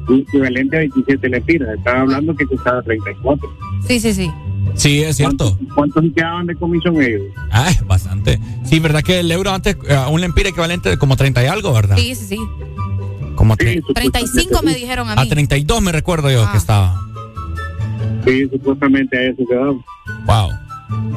Equivalente 0.09 0.77
a 0.77 0.79
27 0.79 1.29
lempiras. 1.29 1.77
Estaba 1.77 2.01
hablando 2.01 2.35
que 2.35 2.45
costaba 2.45 2.81
34. 2.81 3.49
Sí, 3.87 3.99
sí, 3.99 4.13
sí. 4.13 4.31
Sí, 4.75 5.01
es 5.03 5.17
cierto. 5.17 5.57
¿Cuántos 5.75 6.03
se 6.05 6.11
quedaban 6.13 6.45
de 6.47 6.55
comisión 6.55 7.01
ellos? 7.01 7.21
Ah, 7.51 7.69
es 7.69 7.85
bastante. 7.85 8.39
Sí, 8.63 8.79
¿verdad 8.79 9.01
que 9.03 9.19
el 9.19 9.31
euro 9.31 9.51
antes, 9.51 9.75
eh, 9.87 9.97
un 10.09 10.21
lempira 10.21 10.49
equivalente 10.49 10.89
de 10.89 10.97
como 10.97 11.15
30 11.17 11.43
y 11.43 11.47
algo, 11.47 11.73
verdad? 11.73 11.97
Sí, 11.97 12.15
sí, 12.15 12.25
sí. 12.25 12.37
Como 13.35 13.55
tre- 13.57 13.81
35 13.93 14.61
me 14.63 14.73
dijeron 14.75 15.09
a 15.09 15.13
a 15.13 15.23
mí. 15.23 15.29
32 15.29 15.81
me 15.81 15.91
recuerdo 15.91 16.29
yo 16.31 16.45
Ah. 16.45 16.51
que 16.51 16.57
estaba. 16.57 17.05
Sí, 18.25 18.47
supuestamente 18.51 19.17
a 19.17 19.21
eso 19.31 19.43
quedaba. 19.49 19.73
Wow. 20.25 20.49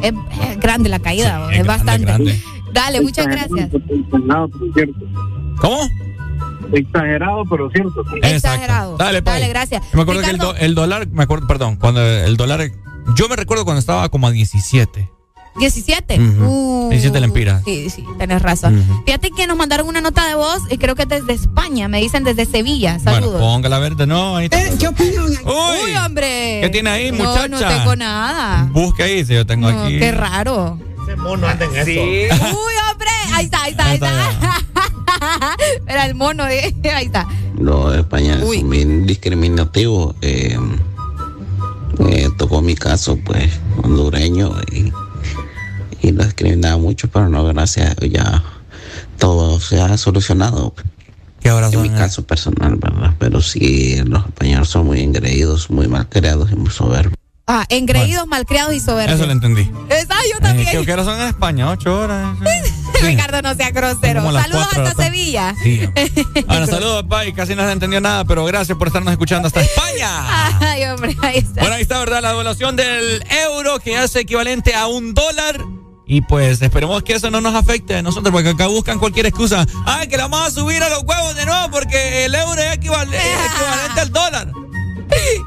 Es, 0.02 0.12
es 0.50 0.60
grande 0.60 0.88
la 0.88 0.98
caída, 0.98 1.52
es, 1.52 1.66
bastante. 1.66 2.40
Dale, 2.72 3.00
muchas 3.00 3.26
gracias. 3.26 3.70
Exagerado, 3.74 4.48
pero 4.48 4.72
cierto. 4.74 5.04
¿Cómo? 5.60 5.78
Exagerado, 6.72 7.42
pero 7.50 7.70
cierto. 7.70 8.04
Exagerado. 8.22 8.96
Dale, 8.96 9.22
pues. 9.22 9.34
Dale, 9.34 9.48
gracias. 9.48 9.82
Yo 9.90 9.96
me 9.96 10.02
acuerdo 10.02 10.22
que 10.22 10.30
el, 10.30 10.38
do- 10.38 10.54
el 10.56 10.74
dólar, 10.74 11.08
me 11.08 11.24
acuerdo, 11.24 11.46
perdón, 11.46 11.76
cuando 11.76 12.00
el 12.02 12.36
dólar, 12.36 12.70
yo 13.16 13.28
me 13.28 13.36
recuerdo 13.36 13.64
cuando 13.64 13.80
estaba 13.80 14.08
como 14.08 14.26
a 14.26 14.30
17. 14.30 15.10
17. 15.58 16.18
Ujú. 16.18 16.44
Uh, 16.86 16.90
17 16.90 17.20
lempiras. 17.20 17.62
Sí, 17.64 17.90
sí, 17.90 18.02
tenés 18.18 18.40
razón. 18.40 18.82
Fíjate 19.04 19.30
que 19.30 19.46
nos 19.46 19.56
mandaron 19.56 19.86
una 19.86 20.00
nota 20.00 20.26
de 20.26 20.34
voz 20.34 20.62
y 20.70 20.78
creo 20.78 20.94
que 20.94 21.04
desde 21.04 21.34
España, 21.34 21.88
me 21.88 22.00
dicen 22.00 22.24
desde 22.24 22.46
Sevilla. 22.46 22.98
Bueno, 23.02 23.12
Saludos. 23.20 23.40
póngala 23.40 23.78
verde, 23.78 24.06
no, 24.06 24.36
ahí 24.36 24.46
está. 24.46 24.58
¿Qué 24.78 24.88
opinan? 24.88 25.24
Uy, 25.24 25.38
Uy, 25.84 25.94
hombre. 25.96 26.60
¿Qué 26.62 26.70
tiene 26.72 26.88
ahí, 26.88 27.12
No, 27.12 27.18
muchacha? 27.18 27.48
no 27.48 27.58
tengo 27.58 27.96
nada. 27.96 28.68
Busque 28.72 29.02
ahí, 29.02 29.24
si 29.26 29.34
yo 29.34 29.44
tengo 29.44 29.70
No, 29.70 29.84
aquí. 29.84 29.98
qué 29.98 30.12
raro. 30.12 30.78
Ese 31.02 31.16
mono 31.16 31.46
anda 31.46 31.66
en 31.66 31.70
Uy, 31.70 32.28
hombre. 32.90 33.08
Ahí 33.34 33.44
está, 33.44 33.62
ahí 33.64 33.70
está, 33.72 33.84
ahí 33.90 33.94
está. 33.96 34.62
Era 35.86 36.06
el 36.06 36.14
mono, 36.14 36.48
eh. 36.48 36.74
ahí 36.94 37.06
está. 37.06 37.28
Los 37.58 37.94
españoles 37.94 38.46
son 38.56 38.70
bien 38.70 39.06
discriminativos. 39.06 40.14
Eh, 40.22 40.58
eh, 42.08 42.28
tocó 42.36 42.62
mi 42.62 42.74
caso, 42.74 43.18
pues, 43.24 43.52
hondureño, 43.82 44.52
y, 44.72 44.92
y 46.06 46.12
lo 46.12 46.24
discriminaba 46.24 46.76
mucho, 46.78 47.08
pero 47.08 47.28
no, 47.28 47.44
gracias 47.44 47.96
ya 48.10 48.42
todo 49.18 49.60
se 49.60 49.80
ha 49.80 49.96
solucionado. 49.96 50.74
¿Qué 51.40 51.48
ahora 51.48 51.68
En 51.68 51.82
mi 51.82 51.90
caso 51.90 52.24
personal, 52.24 52.76
¿verdad? 52.76 53.14
Pero 53.18 53.40
sí, 53.40 54.00
los 54.04 54.26
españoles 54.26 54.68
son 54.68 54.86
muy 54.86 55.00
engreídos, 55.00 55.70
muy 55.70 55.88
mal 55.88 56.08
creados 56.08 56.52
y 56.52 56.56
muy 56.56 56.70
soberbios. 56.70 57.21
Ah, 57.54 57.66
engreídos, 57.68 58.26
malcriados 58.26 58.72
y 58.72 58.80
soberbios. 58.80 59.18
Eso 59.18 59.26
lo 59.26 59.32
entendí. 59.32 59.70
Esa 59.90 60.14
yo 60.32 60.40
también. 60.40 60.70
¿qué, 60.70 60.86
qué 60.86 60.92
horas 60.94 61.04
son 61.04 61.20
en 61.20 61.28
España? 61.28 61.68
¿Ocho 61.68 62.00
horas? 62.00 62.38
Ricardo, 63.02 63.42
no 63.42 63.54
sea 63.54 63.70
grosero. 63.70 64.22
Saludos 64.22 64.68
cuatro 64.72 64.86
hasta. 64.86 65.04
Sevilla. 65.04 65.54
Sí. 65.62 65.86
Bueno, 66.46 66.66
saludos, 66.66 67.04
Pai. 67.08 67.34
Casi 67.34 67.54
no 67.54 67.64
se 67.64 67.72
entendió 67.72 68.00
nada, 68.00 68.24
pero 68.24 68.46
gracias 68.46 68.78
por 68.78 68.86
estarnos 68.86 69.12
escuchando 69.12 69.48
hasta 69.48 69.60
España. 69.60 70.58
Ay, 70.60 70.84
hombre, 70.84 71.14
ahí 71.20 71.38
está. 71.38 71.60
Bueno, 71.60 71.76
ahí 71.76 71.82
está, 71.82 71.98
¿verdad? 71.98 72.22
La 72.22 72.30
devaluación 72.30 72.74
del 72.74 73.22
euro 73.44 73.78
que 73.80 73.98
hace 73.98 74.20
equivalente 74.20 74.74
a 74.74 74.86
un 74.86 75.12
dólar. 75.12 75.60
Y 76.06 76.22
pues 76.22 76.62
esperemos 76.62 77.02
que 77.02 77.14
eso 77.14 77.30
no 77.30 77.42
nos 77.42 77.54
afecte 77.54 77.96
a 77.96 78.02
nosotros, 78.02 78.32
porque 78.32 78.50
acá 78.50 78.66
buscan 78.66 78.98
cualquier 78.98 79.26
excusa. 79.26 79.66
Ay, 79.84 80.08
que 80.08 80.16
la 80.16 80.26
vamos 80.26 80.48
a 80.48 80.50
subir 80.50 80.82
a 80.82 80.88
los 80.88 81.02
huevos 81.02 81.36
de 81.36 81.44
nuevo 81.44 81.70
porque 81.70 82.24
el 82.24 82.34
euro 82.34 82.60
es 82.60 82.76
equivalente 82.76 83.18
al 84.00 84.10
dólar. 84.10 84.52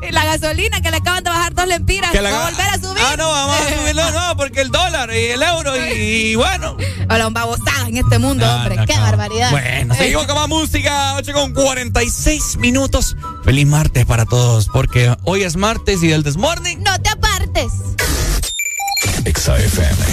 Y 0.08 0.12
La 0.12 0.26
gasolina 0.26 0.82
que 0.82 0.92
le 0.92 0.98
acaban 0.98 1.24
de 1.24 1.30
bajar 1.30 1.54
dos 1.54 1.68
lempiras. 1.68 2.12
Que 2.12 2.22
la 2.22 2.32
va 2.32 2.48
a 2.48 2.50
volver 2.52 2.68
a 2.70 2.80
subir. 2.80 3.04
Ah, 3.06 3.16
no, 3.18 3.30
vamos 3.30 3.56
a 3.60 3.76
subirlo, 3.80 4.12
no, 4.12 4.38
porque 4.38 4.62
el 4.62 4.72
dólar 4.72 5.10
y 5.14 5.26
el 5.32 5.42
euro 5.44 5.74
y, 5.88 5.92
y 6.32 6.36
bueno. 6.36 6.78
Hola, 7.10 7.28
un 7.28 7.34
babosada 7.34 7.88
en 7.88 7.98
este 7.98 8.18
mundo, 8.20 8.46
No, 8.46 8.56
hombre. 8.56 8.76
no, 8.78 8.86
Qué 8.86 8.96
no. 8.96 9.02
barbaridad. 9.02 9.52
Bueno, 9.52 9.96
seguimos 9.96 10.26
con 10.26 10.36
más 10.36 10.48
música, 10.50 11.16
8 11.16 11.34
con 11.34 11.54
46 11.54 12.58
minutos. 12.58 13.16
Feliz 13.44 13.68
martes 13.68 14.06
para 14.06 14.26
todos, 14.26 14.68
porque 14.70 15.16
hoy 15.24 15.44
es 15.44 15.56
martes 15.56 16.02
y 16.04 16.08
del 16.08 16.24
Desmorning. 16.24 16.82
No 16.84 17.00
te 17.02 17.10
apartes. 17.10 17.72
Exa 19.26 19.58
FM. 19.58 20.06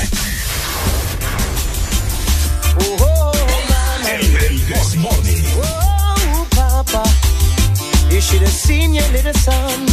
El 2.81 2.97
you 8.13 8.21
should 8.21 8.43
have 8.43 8.53
seen 8.53 8.93
your 8.93 9.09
little 9.09 9.33
son. 9.33 9.87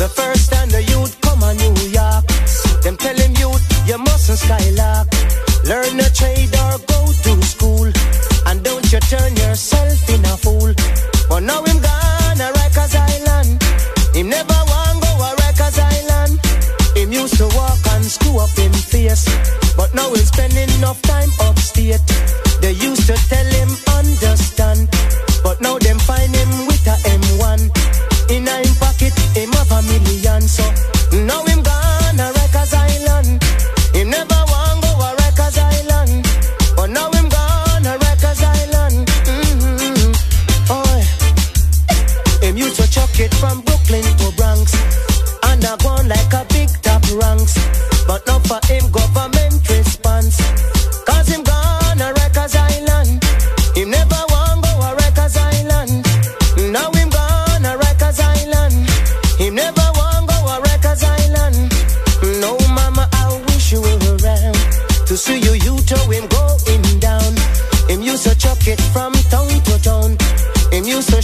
The 0.00 0.08
first 0.08 0.50
time 0.50 0.70
the 0.70 0.82
youth 0.82 1.20
come 1.20 1.42
on 1.42 1.56
New 1.56 1.76
York, 1.92 2.24
them 2.80 2.96
tell 2.96 3.16
him 3.16 3.32
youth 3.36 3.60
you 3.86 3.98
mustn't 3.98 4.38
skylark. 4.38 5.08
Learn 5.64 6.00
a 6.00 6.08
trade 6.08 6.54
or 6.64 6.80
go 6.88 7.00
to 7.24 7.32
school, 7.44 7.88
and 8.46 8.62
don't 8.64 8.90
you 8.90 9.00
turn 9.00 9.36
yourself 9.36 10.08
in 10.08 10.24
a 10.24 10.36
fool. 10.40 10.72
But 11.28 11.40
now 11.40 11.62
him 11.64 11.78
gone 11.84 12.40
a 12.40 12.48
Rikers 12.56 12.96
Island. 12.96 13.60
Him 14.16 14.30
never 14.30 14.60
want 14.72 15.02
go 15.04 15.12
a 15.28 15.30
Rikers 15.44 15.76
Island. 15.76 16.40
Him 16.96 17.12
used 17.12 17.36
to 17.36 17.48
walk 17.52 17.84
and 17.92 18.04
screw 18.04 18.38
up 18.40 18.56
him 18.56 18.72
face, 18.72 19.28
but 19.76 19.92
now 19.92 20.08
he's 20.14 20.28
spending 20.28 20.70
enough 20.78 21.02
time 21.02 21.28
upstate. 21.40 22.00
They 22.62 22.72
used 22.72 23.06
to 23.08 23.16
tell 23.28 23.44
him 23.60 23.85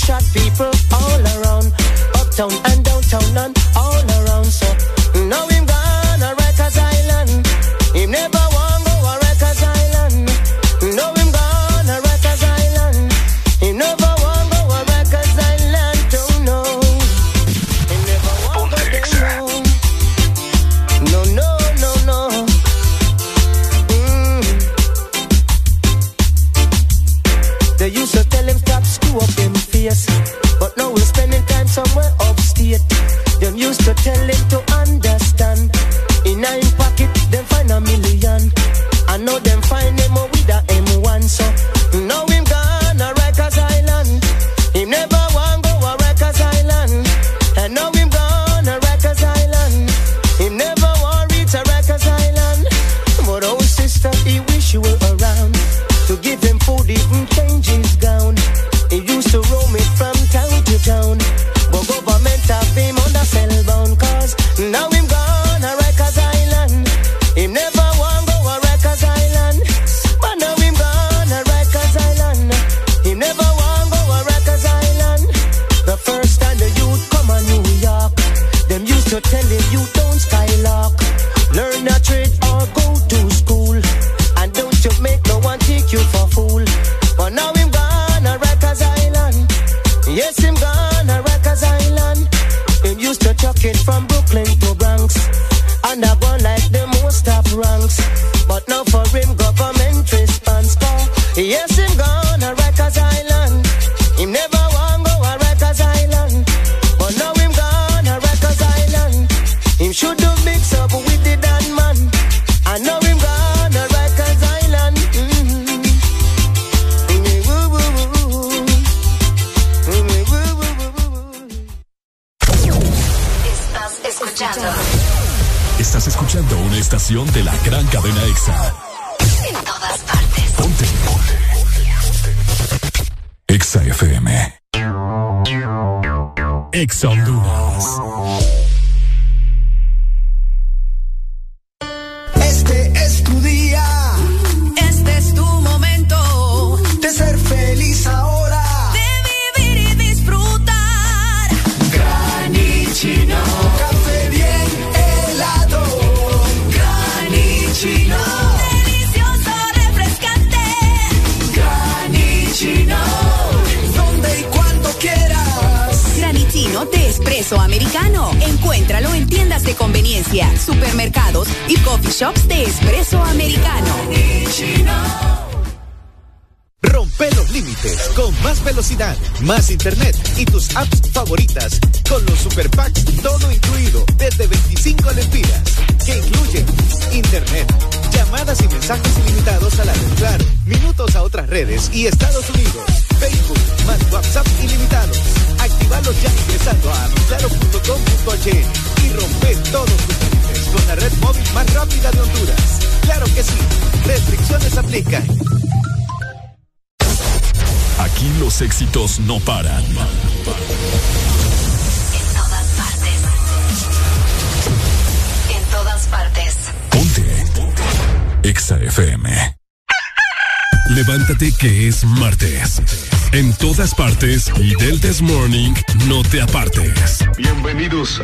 Shot 0.06 0.24
people 0.34 0.70
all 0.92 1.20
around, 1.20 1.72
uptown 2.18 2.50
and 2.64 2.84
downtown. 2.84 3.41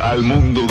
al 0.09 0.23
mundo. 0.23 0.68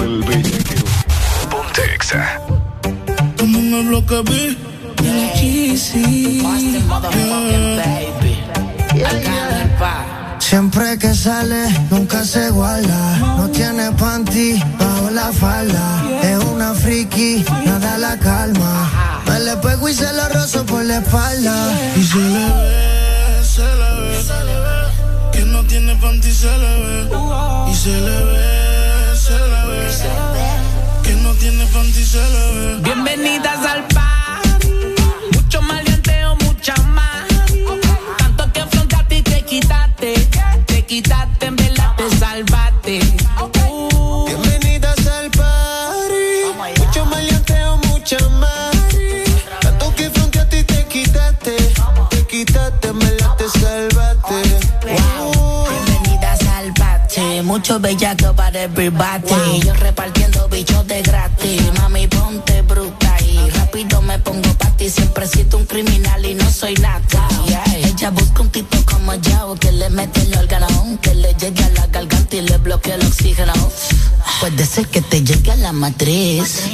tres. 75.99 76.71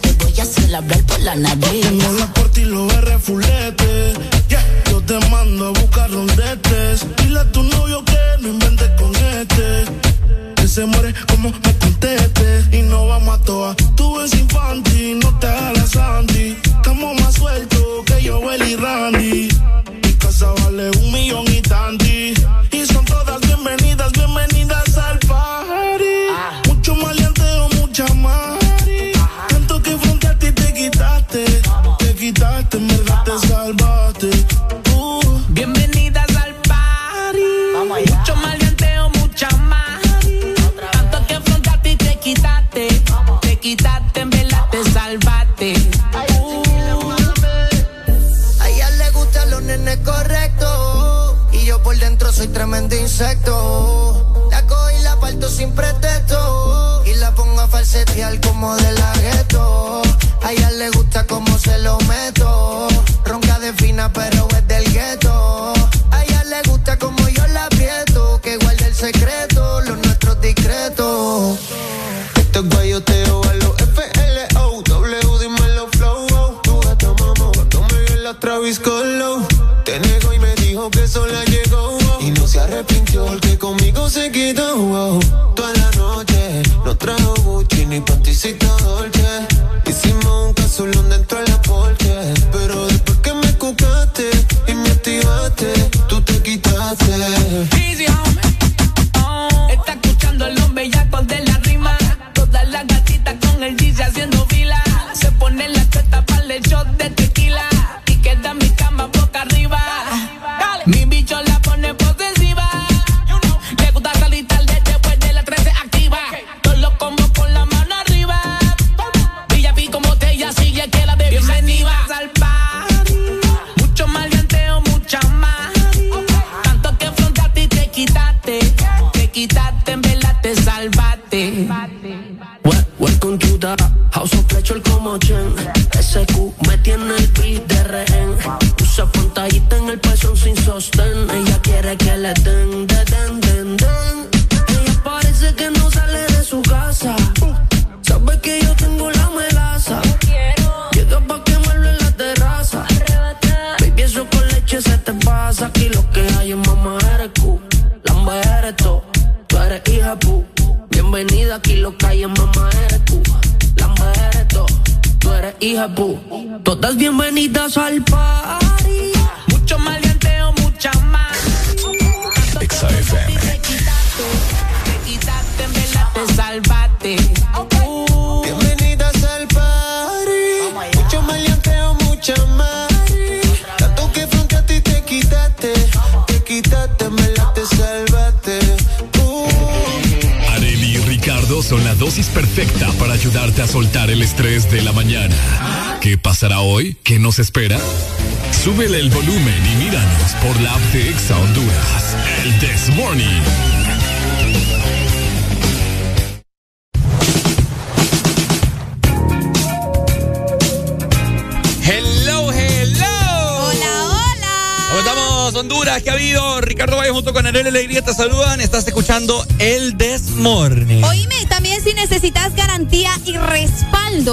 Te 0.00 0.12
voy 0.24 0.40
a 0.40 0.42
hacer 0.42 0.74
hablar 0.74 1.02
por 1.06 1.20
la 1.20 1.36
nariz. 1.36 1.71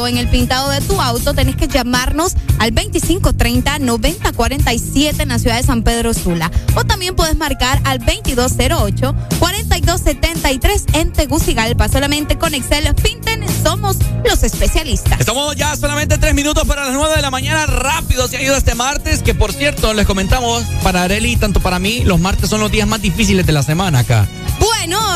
En 0.09 0.17
el 0.17 0.27
pintado 0.27 0.69
de 0.69 0.81
tu 0.81 0.99
auto, 0.99 1.33
tenés 1.33 1.55
que 1.55 1.67
llamarnos 1.67 2.33
al 2.57 2.73
2530-9047 2.73 5.21
en 5.21 5.29
la 5.29 5.39
ciudad 5.39 5.55
de 5.57 5.63
San 5.63 5.83
Pedro 5.83 6.13
Sula. 6.13 6.51
O 6.75 6.83
también 6.83 7.15
puedes 7.15 7.37
marcar 7.37 7.79
al 7.85 8.01
2208-4273 8.01 10.83
en 10.93 11.13
Tegucigalpa. 11.13 11.87
Solamente 11.87 12.37
con 12.37 12.53
Excel 12.55 12.93
Finten 13.01 13.45
somos 13.63 13.95
los 14.27 14.43
especialistas. 14.43 15.17
Estamos 15.19 15.55
ya 15.55 15.75
solamente 15.75 16.17
tres 16.17 16.33
minutos 16.33 16.67
para 16.67 16.85
las 16.85 16.93
nueve 16.93 17.15
de 17.15 17.21
la 17.21 17.29
mañana. 17.29 17.67
Rápido 17.67 18.27
se 18.27 18.37
ha 18.37 18.41
ido 18.41 18.55
este 18.55 18.73
martes, 18.75 19.21
que 19.21 19.35
por 19.35 19.53
cierto, 19.53 19.93
les 19.93 20.07
comentamos, 20.07 20.63
para 20.83 21.03
Areli 21.03 21.35
tanto 21.35 21.59
para 21.59 21.77
mí, 21.79 22.03
los 22.03 22.19
martes 22.19 22.49
son 22.49 22.61
los 22.61 22.71
días 22.71 22.87
más 22.87 23.01
difíciles 23.01 23.45
de 23.45 23.53
la 23.53 23.61
semana 23.63 23.99
acá. 23.99 24.27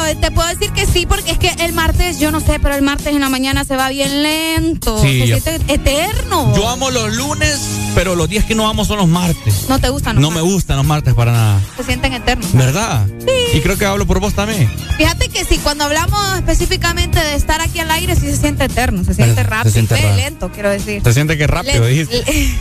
Te 0.04 0.32
puedo 0.32 0.48
decir 0.48 0.72
que 0.72 0.86
sí, 0.86 1.06
porque 1.06 1.32
es 1.32 1.38
que 1.38 1.50
el 1.64 1.74
martes, 1.74 2.20
yo 2.20 2.32
no 2.32 2.40
sé, 2.40 2.60
pero 2.60 2.76
el 2.76 2.82
martes 2.82 3.08
en 3.08 3.22
la 3.22 3.30
mañana 3.30 3.64
se 3.66 3.76
va 3.76 3.90
bien 3.90 4.22
lento. 4.24 5.02
Sí, 5.02 5.20
se 5.20 5.40
siente 5.40 5.74
eterno. 5.74 6.56
Yo 6.56 6.68
amo 6.70 6.92
los 6.92 7.16
lunes, 7.16 7.60
pero 7.96 8.16
los 8.16 8.30
días 8.30 8.46
que 8.46 8.54
no 8.56 8.68
amo 8.68 8.86
son 8.86 8.98
los 8.98 9.08
martes. 9.08 9.66
No 9.70 9.80
te 9.80 9.90
gustan, 9.90 10.20
No 10.20 10.32
me 10.32 10.42
gustan 10.42 10.78
los 10.78 10.86
martes 10.86 11.14
para 11.14 11.32
nada. 11.32 11.62
Se 11.78 11.84
sienten 11.84 12.14
eternos. 12.14 12.52
¿Verdad? 12.54 13.08
Y 13.54 13.62
creo 13.62 13.78
que 13.78 13.86
hablo 13.86 14.06
por 14.06 14.20
vos 14.20 14.34
también. 14.34 14.70
Fíjate 14.98 15.30
que 15.30 15.46
sí, 15.46 15.58
cuando 15.58 15.86
hablamos 15.86 16.38
específicamente 16.38 17.20
de 17.20 17.36
estar 17.36 17.62
aquí 17.62 17.80
al 17.80 17.92
aire, 17.92 18.16
sí 18.16 18.28
se 18.28 18.38
siente 18.38 18.66
eterno, 18.66 19.04
se 19.04 19.14
siente 19.14 19.36
Se 19.36 19.44
rápido, 19.44 19.72
siente 19.72 19.96
eh, 19.96 20.16
lento, 20.16 20.52
quiero 20.52 20.70
decir. 20.70 21.02
Se 21.04 21.14
siente 21.14 21.38
que 21.38 21.48
rápido, 21.48 21.86
dijiste. 21.86 22.24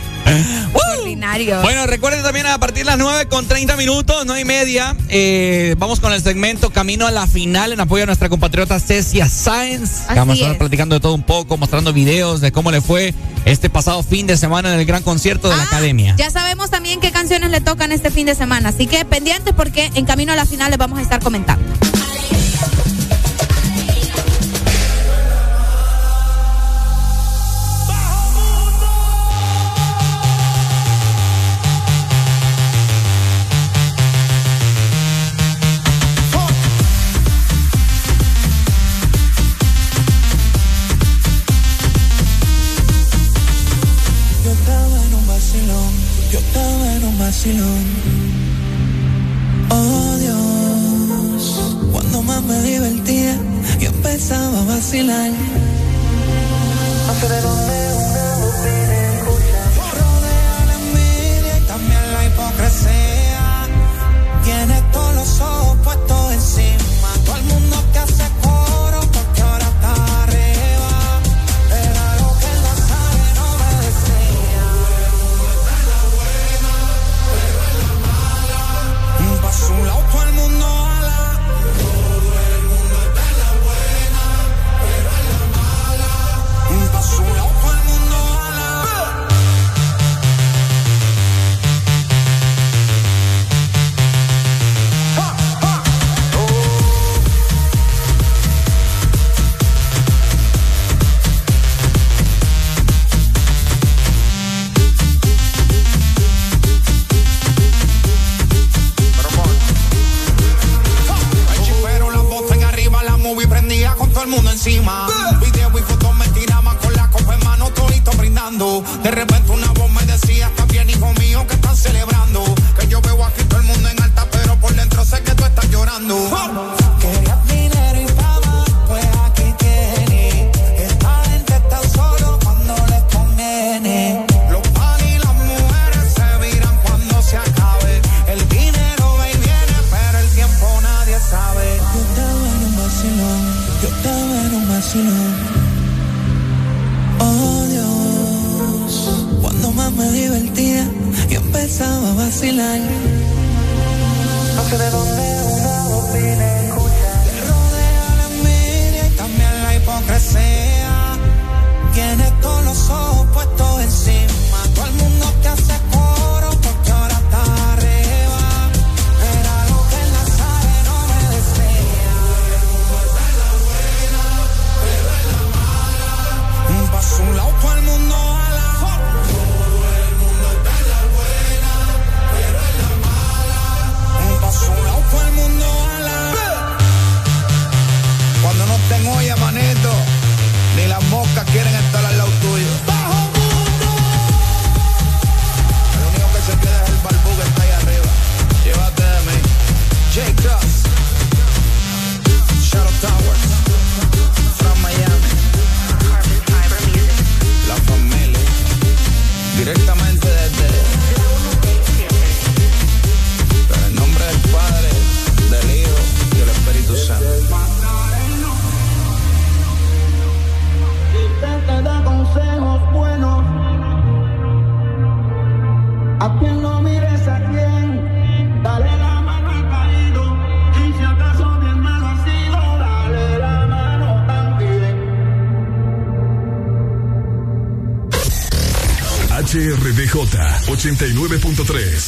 Bueno, 1.61 1.85
recuerden 1.87 2.23
también 2.23 2.45
a 2.47 2.57
partir 2.59 2.79
de 2.79 2.91
las 2.91 2.97
9 2.97 3.27
con 3.27 3.47
30 3.47 3.75
minutos, 3.77 4.23
9 4.25 4.41
y 4.41 4.45
media, 4.45 4.95
eh, 5.09 5.75
vamos 5.77 5.99
con 5.99 6.11
el 6.13 6.21
segmento 6.21 6.69
Camino 6.71 7.07
a 7.07 7.11
la 7.11 7.27
Final 7.27 7.73
en 7.73 7.79
apoyo 7.79 8.03
a 8.03 8.05
nuestra 8.05 8.29
compatriota 8.29 8.79
Cecia 8.79 9.27
Sáenz. 9.29 10.05
Así 10.07 10.15
vamos 10.15 10.33
a 10.33 10.39
estar 10.39 10.51
es. 10.53 10.57
platicando 10.57 10.95
de 10.95 10.99
todo 11.01 11.13
un 11.13 11.23
poco, 11.23 11.57
mostrando 11.57 11.93
videos 11.93 12.41
de 12.41 12.51
cómo 12.51 12.71
le 12.71 12.81
fue 12.81 13.13
este 13.45 13.69
pasado 13.69 14.03
fin 14.03 14.27
de 14.27 14.37
semana 14.37 14.73
en 14.73 14.79
el 14.79 14.85
gran 14.85 15.03
concierto 15.03 15.49
de 15.49 15.55
la 15.57 15.63
academia. 15.63 16.13
Ah, 16.13 16.17
Ya 16.17 16.29
sabemos 16.29 16.69
también 16.69 16.99
qué 16.99 17.11
canciones 17.11 17.49
le 17.51 17.61
tocan 17.61 17.91
este 17.91 18.11
fin 18.11 18.25
de 18.25 18.35
semana, 18.35 18.69
así 18.69 18.87
que 18.87 19.05
pendientes 19.05 19.53
porque 19.55 19.91
en 19.95 20.05
camino 20.05 20.33
a 20.33 20.35
la 20.35 20.45
final 20.45 20.69
les 20.69 20.77
vamos 20.77 20.99
a 20.99 21.01
estar 21.01 21.21
comentando. 21.21 21.63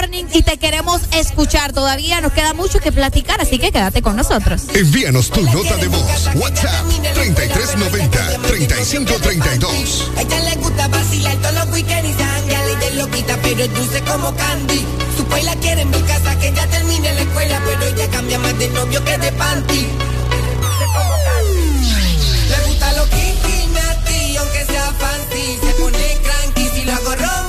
Morning 0.00 0.24
y 0.32 0.40
te 0.40 0.56
queremos 0.56 1.02
escuchar. 1.12 1.74
Todavía 1.74 2.22
nos 2.22 2.32
queda 2.32 2.54
mucho 2.54 2.80
que 2.80 2.90
platicar, 2.90 3.38
así 3.42 3.58
que 3.58 3.70
quédate 3.70 4.00
con 4.00 4.16
nosotros. 4.16 4.62
Envíanos 4.72 5.30
tu 5.30 5.42
nota 5.42 5.76
de 5.76 5.88
voz. 5.88 6.30
WhatsApp 6.36 6.86
3390 7.12 8.48
3532. 8.48 10.10
A 10.16 10.22
ella 10.22 10.40
le 10.40 10.54
gusta 10.56 10.88
vacilar 10.88 11.36
todos 11.36 11.54
los 11.54 11.68
weekends 11.74 12.08
y 12.08 12.96
loquita, 12.96 13.38
pero 13.42 13.62
es 13.62 13.74
dulce 13.74 14.00
como 14.04 14.34
candy. 14.34 14.86
Su 15.18 15.44
la 15.44 15.54
quiere 15.56 15.82
en 15.82 15.90
mi 15.90 16.00
casa 16.00 16.38
que 16.38 16.50
ya 16.50 16.66
termine 16.68 17.12
la 17.12 17.20
escuela, 17.20 17.62
pero 17.66 17.84
ella 17.84 18.10
cambia 18.10 18.38
más 18.38 18.58
de 18.58 18.68
novio 18.68 19.04
que 19.04 19.18
de 19.18 19.32
panty. 19.32 19.86
Le 22.48 22.66
gusta 22.68 22.92
lo 22.94 23.04
kinky, 23.04 24.36
aunque 24.38 24.64
sea 24.64 24.94
fancy, 24.98 25.58
se 25.60 25.72
pone 25.74 26.18
cranky 26.22 26.70
si 26.74 26.84
lo 26.86 26.92
hago 26.94 27.39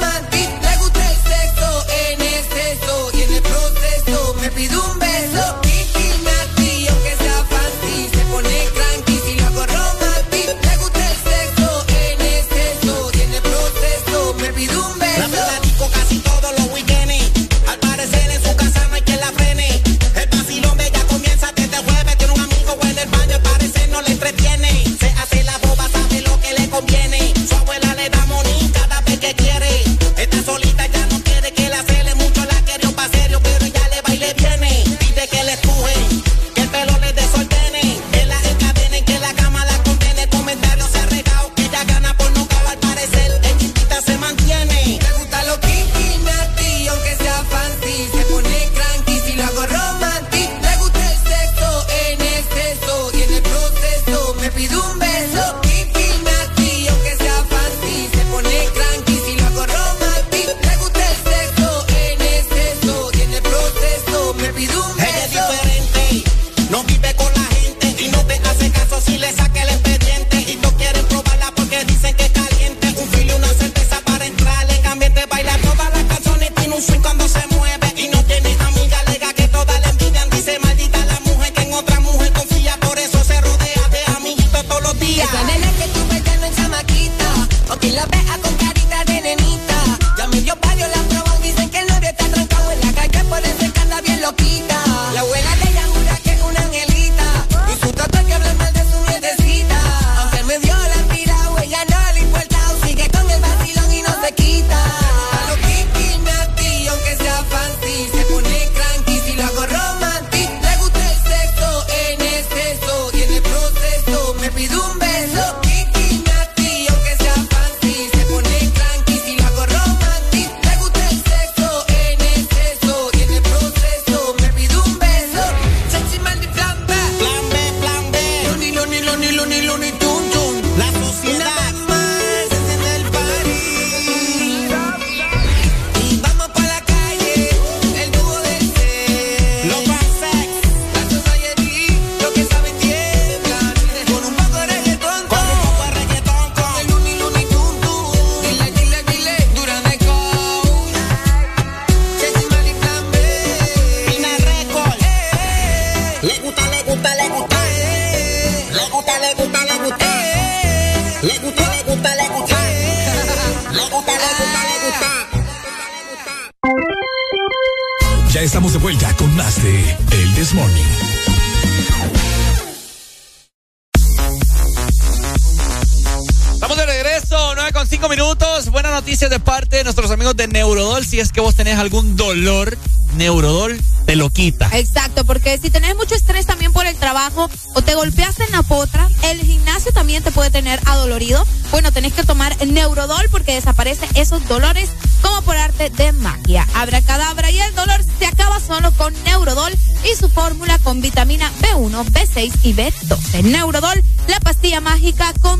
dolor, 182.22 182.78
Neurodol 183.16 183.82
te 184.06 184.16
lo 184.16 184.30
quita. 184.30 184.70
Exacto, 184.74 185.26
porque 185.26 185.58
si 185.58 185.72
tenés 185.72 185.96
mucho 185.96 186.14
estrés 186.14 186.46
también 186.46 186.72
por 186.72 186.86
el 186.86 186.96
trabajo 186.96 187.50
o 187.74 187.82
te 187.82 187.96
golpeaste 187.96 188.44
en 188.44 188.52
la 188.52 188.62
potra, 188.62 189.10
el 189.24 189.42
gimnasio 189.42 189.92
también 189.92 190.22
te 190.22 190.32
puede 190.32 190.52
tener 190.52 190.80
adolorido. 190.86 191.44
Bueno, 191.72 191.92
tenés 191.92 192.14
que 192.14 192.24
tomar 192.24 192.56
Neurodol 192.66 193.28
porque 193.32 193.56
desaparece 193.56 194.08
esos 194.14 194.48
dolores 194.48 194.90
como 195.24 195.42
por 195.42 195.58
arte 195.58 195.90
de 195.90 196.12
magia. 196.12 196.68
Abra 196.76 197.02
cadabra 197.02 197.50
y 197.50 197.60
el 197.60 197.74
dolor 197.74 198.02
se 198.20 198.28
acaba 198.28 198.60
solo 198.60 198.92
con 198.92 199.14
Neurodol 199.24 199.74
y 200.04 200.16
su 200.16 200.30
fórmula 200.30 200.78
con 200.80 201.02
vitamina 201.02 201.52
B1, 201.62 202.06
B6 202.06 202.52
y 202.62 202.74
B12. 202.74 203.44
Neurodol, 203.46 204.04
la 204.28 204.40
pastilla 204.42 204.80
mágica 204.80 205.34
con 205.42 205.60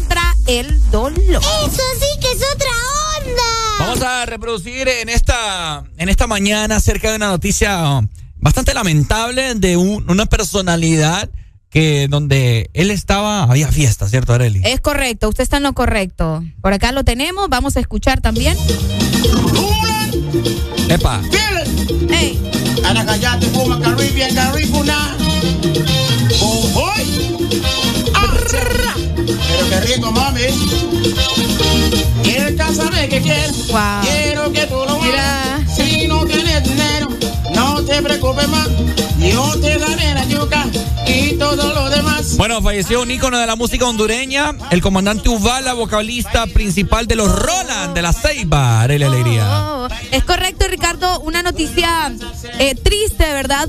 reproducir 4.42 4.88
en 4.88 5.08
esta, 5.08 5.84
en 5.98 6.10
esta 6.10 6.26
mañana 6.26 6.78
acerca 6.78 7.12
de 7.12 7.18
una 7.18 7.28
noticia 7.28 8.02
bastante 8.38 8.74
lamentable 8.74 9.54
de 9.54 9.78
un, 9.78 10.10
una 10.10 10.26
personalidad 10.26 11.30
que 11.70 12.08
donde 12.10 12.72
él 12.74 12.90
estaba 12.90 13.44
había 13.44 13.72
fiesta, 13.72 14.10
¿cierto, 14.10 14.34
Areli? 14.34 14.64
Es 14.66 14.82
correcto, 14.82 15.30
usted 15.30 15.44
está 15.44 15.58
en 15.58 15.64
lo 15.64 15.74
correcto. 15.74 16.44
Por 16.60 16.74
acá 16.74 16.92
lo 16.92 17.04
tenemos, 17.04 17.50
vamos 17.50 17.78
a 17.78 17.82
escuchar 17.82 18.20
también. 18.20 18.58
¡Epa! 20.90 21.22
Hey 22.10 22.42
rico, 29.80 30.12
mami. 30.12 30.42
El 32.26 32.58
sabe 32.76 33.10
que 33.10 33.22
quiero. 33.22 33.54
Wow. 33.70 34.02
Quiero 34.04 34.52
que 34.52 34.68
tú 34.68 34.76
lo 34.76 35.02
hagas. 35.02 35.76
Si 35.76 36.08
no 36.08 36.26
tienes 36.26 36.64
dinero, 36.64 37.10
no 37.56 37.84
te 37.84 38.02
preocupes 38.02 38.48
más. 38.48 38.70
Yo 39.20 39.60
te 39.60 39.78
daré 39.78 40.14
la 40.14 40.26
yuca 40.26 40.66
y 41.08 41.34
todo 41.34 41.74
lo 41.74 41.90
demás. 41.90 42.38
Bueno, 42.38 42.62
falleció 42.62 43.02
un 43.02 43.12
ícono 43.12 43.38
de 43.38 43.46
la 43.46 43.56
música 43.56 43.86
hondureña, 43.86 44.56
el 44.72 44.82
comandante 44.82 45.30
Uvala, 45.30 45.74
vocalista 45.74 46.48
principal 46.48 47.08
de 47.08 47.16
los 47.16 47.32
Roland 47.32 47.94
de 47.94 48.02
la 48.02 48.14
Ceiba. 48.14 48.82
Arele 48.82 49.06
Alegría. 49.06 49.46
Oh, 49.46 49.84
oh, 49.84 49.86
oh. 49.86 49.96
Es 50.12 50.24
correcto, 50.24 50.66
Ricardo, 50.68 51.20
una 51.22 51.44
noticia 51.44 52.12
eh, 52.60 52.76
triste 52.76 53.21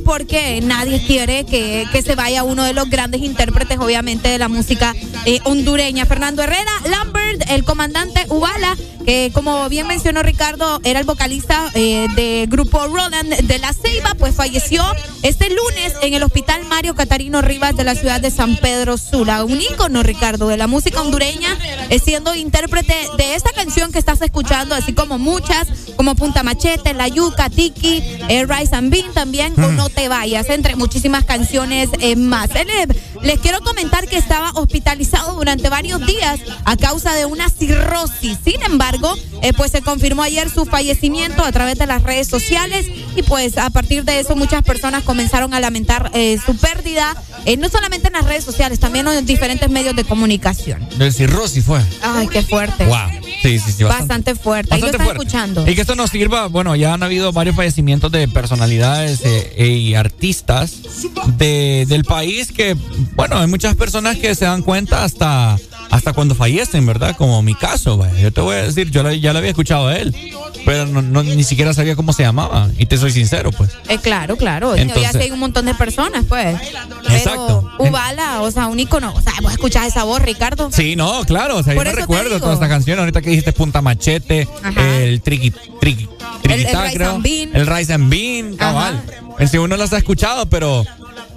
porque 0.04 0.60
nadie 0.62 1.04
quiere 1.04 1.44
que, 1.44 1.86
que 1.90 2.02
se 2.02 2.14
vaya 2.14 2.44
uno 2.44 2.62
de 2.62 2.72
los 2.72 2.88
grandes 2.88 3.20
intérpretes, 3.20 3.78
obviamente, 3.78 4.28
de 4.28 4.38
la 4.38 4.48
música 4.48 4.94
eh, 5.24 5.40
hondureña. 5.44 6.06
Fernando 6.06 6.42
Herrera, 6.42 6.70
Lambert, 6.88 7.50
el 7.50 7.64
comandante 7.64 8.24
Ubala, 8.28 8.76
que 9.04 9.32
como 9.34 9.68
bien 9.68 9.88
mencionó 9.88 10.22
Ricardo, 10.22 10.80
era 10.84 11.00
el 11.00 11.06
vocalista 11.06 11.70
eh, 11.74 12.06
del 12.14 12.46
grupo 12.48 12.86
Roland 12.86 13.34
de 13.34 13.58
la 13.58 13.72
Ceiba, 13.72 14.14
pues 14.18 14.34
falleció 14.34 14.84
este 15.22 15.48
lunes 15.48 15.94
en 16.02 16.14
el 16.14 16.22
Hospital 16.22 16.64
Mario 16.66 16.94
Catarino 16.94 17.42
Rivas 17.42 17.76
de 17.76 17.84
la 17.84 17.94
ciudad 17.94 18.20
de 18.20 18.30
San 18.30 18.56
Pedro 18.56 18.98
Sula. 18.98 19.44
Un 19.44 19.60
ícono, 19.60 20.02
Ricardo, 20.02 20.48
de 20.48 20.56
la 20.56 20.68
música 20.68 21.00
hondureña, 21.00 21.58
eh, 21.90 21.98
siendo 21.98 22.34
intérprete 22.34 22.94
de 23.16 23.34
esta 23.34 23.50
canción 23.50 23.90
que 23.90 23.98
estás 23.98 24.22
escuchando, 24.22 24.74
así 24.74 24.92
como 24.92 25.18
muchas, 25.18 25.68
como 26.02 26.16
Punta 26.16 26.42
Machete, 26.42 26.94
La 26.94 27.06
Yuca, 27.06 27.48
Tiki, 27.48 28.02
eh, 28.28 28.44
Rise 28.44 28.74
and 28.74 28.90
Bean 28.90 29.12
también, 29.14 29.54
o 29.56 29.70
No 29.70 29.88
Te 29.88 30.08
Vayas, 30.08 30.48
entre 30.48 30.74
muchísimas 30.74 31.24
canciones 31.24 31.90
eh, 32.00 32.16
más. 32.16 32.50
Eh, 32.56 32.64
les 33.22 33.38
quiero 33.38 33.60
comentar 33.60 34.08
que 34.08 34.16
estaba 34.18 34.50
hospitalizado 34.54 35.36
durante 35.36 35.68
varios 35.68 36.04
días 36.04 36.40
a 36.64 36.76
causa 36.76 37.14
de 37.14 37.24
una 37.24 37.48
cirrosis. 37.48 38.36
Sin 38.44 38.60
embargo, 38.64 39.14
eh, 39.42 39.52
pues 39.52 39.70
se 39.70 39.80
confirmó 39.80 40.24
ayer 40.24 40.50
su 40.50 40.64
fallecimiento 40.64 41.44
a 41.44 41.52
través 41.52 41.78
de 41.78 41.86
las 41.86 42.02
redes 42.02 42.26
sociales 42.26 42.84
y 43.14 43.22
pues 43.22 43.56
a 43.56 43.70
partir 43.70 44.04
de 44.04 44.18
eso 44.18 44.34
muchas 44.34 44.64
personas 44.64 45.04
comenzaron 45.04 45.54
a 45.54 45.60
lamentar 45.60 46.10
eh, 46.14 46.36
su 46.44 46.56
pérdida, 46.56 47.14
no 47.58 47.68
solamente 47.68 48.08
en 48.08 48.14
las 48.14 48.24
redes 48.24 48.42
sociales, 48.42 48.80
también 48.80 49.06
en 49.06 49.24
diferentes 49.24 49.70
medios 49.70 49.94
de 49.94 50.02
comunicación. 50.02 50.84
Del 50.98 51.12
cirrosis 51.12 51.64
fue. 51.64 51.80
Ay, 52.02 52.26
qué 52.26 52.42
fuerte. 52.42 52.86
Wow. 52.86 53.31
Sí, 53.42 53.58
sí, 53.58 53.72
sí. 53.72 53.84
Bastante, 53.84 54.36
fuerte. 54.36 54.72
Ahí 54.72 54.80
lo 54.80 54.86
bastante 54.86 55.04
fuerte. 55.04 55.24
escuchando. 55.24 55.68
Y 55.68 55.74
que 55.74 55.80
esto 55.80 55.96
nos 55.96 56.10
sirva, 56.10 56.46
bueno, 56.46 56.76
ya 56.76 56.94
han 56.94 57.02
habido 57.02 57.32
varios 57.32 57.56
fallecimientos 57.56 58.12
de 58.12 58.28
personalidades 58.28 59.20
eh, 59.24 59.66
y 59.66 59.94
artistas 59.94 60.82
de, 61.38 61.84
del 61.88 62.04
país 62.04 62.52
que, 62.52 62.76
bueno, 63.14 63.38
hay 63.38 63.48
muchas 63.48 63.74
personas 63.74 64.16
que 64.16 64.34
se 64.36 64.44
dan 64.44 64.62
cuenta 64.62 65.02
hasta, 65.02 65.58
hasta 65.92 66.12
cuando 66.14 66.34
fallecen, 66.34 66.84
¿verdad? 66.86 67.14
Como 67.16 67.40
mi 67.42 67.54
caso, 67.54 67.96
vaya. 67.98 68.18
yo 68.18 68.32
te 68.32 68.40
voy 68.40 68.56
a 68.56 68.62
decir, 68.62 68.90
yo 68.90 69.02
la- 69.02 69.14
ya 69.14 69.32
lo 69.32 69.38
había 69.38 69.50
escuchado 69.50 69.88
a 69.88 69.96
él, 69.98 70.12
pero 70.64 70.86
no, 70.86 71.02
no- 71.02 71.22
ni 71.22 71.44
siquiera 71.44 71.74
sabía 71.74 71.94
cómo 71.94 72.12
se 72.14 72.22
llamaba, 72.22 72.70
y 72.78 72.86
te 72.86 72.96
soy 72.96 73.12
sincero, 73.12 73.52
pues. 73.52 73.70
Eh, 73.88 73.98
claro, 73.98 74.36
claro. 74.36 74.74
Entonces- 74.74 75.02
ya 75.04 75.12
sé, 75.12 75.20
hay 75.24 75.30
un 75.30 75.38
montón 75.38 75.66
de 75.66 75.74
personas, 75.74 76.24
pues. 76.28 76.56
Exacto. 77.10 77.70
Pero 77.78 77.90
Ubala, 77.90 78.40
o 78.42 78.50
sea, 78.50 78.66
un 78.68 78.80
ícono. 78.80 79.12
O 79.14 79.20
sea, 79.20 79.34
vos 79.42 79.52
escuchás 79.52 79.86
esa 79.86 80.04
voz, 80.04 80.22
Ricardo. 80.22 80.70
Sí, 80.72 80.96
no, 80.96 81.24
claro, 81.24 81.58
o 81.58 81.62
sea, 81.62 81.74
Por 81.74 81.84
yo 81.86 81.92
me 81.92 82.00
recuerdo 82.00 82.38
todas 82.40 82.54
estas 82.54 82.68
canciones, 82.70 83.00
ahorita 83.00 83.20
que 83.20 83.30
dijiste 83.30 83.52
Punta 83.52 83.82
Machete, 83.82 84.48
el 84.76 85.20
Triqui, 85.20 85.52
Triqui, 85.80 86.08
Rice 86.44 87.04
and 87.04 87.22
Bean. 87.22 87.50
el 87.54 87.66
Rice 87.66 87.92
and 87.92 88.08
Bean, 88.10 88.56
cabal. 88.56 89.02
En 89.38 89.48
sí 89.48 89.58
uno 89.58 89.76
las 89.76 89.92
ha 89.92 89.98
escuchado, 89.98 90.46
pero 90.46 90.84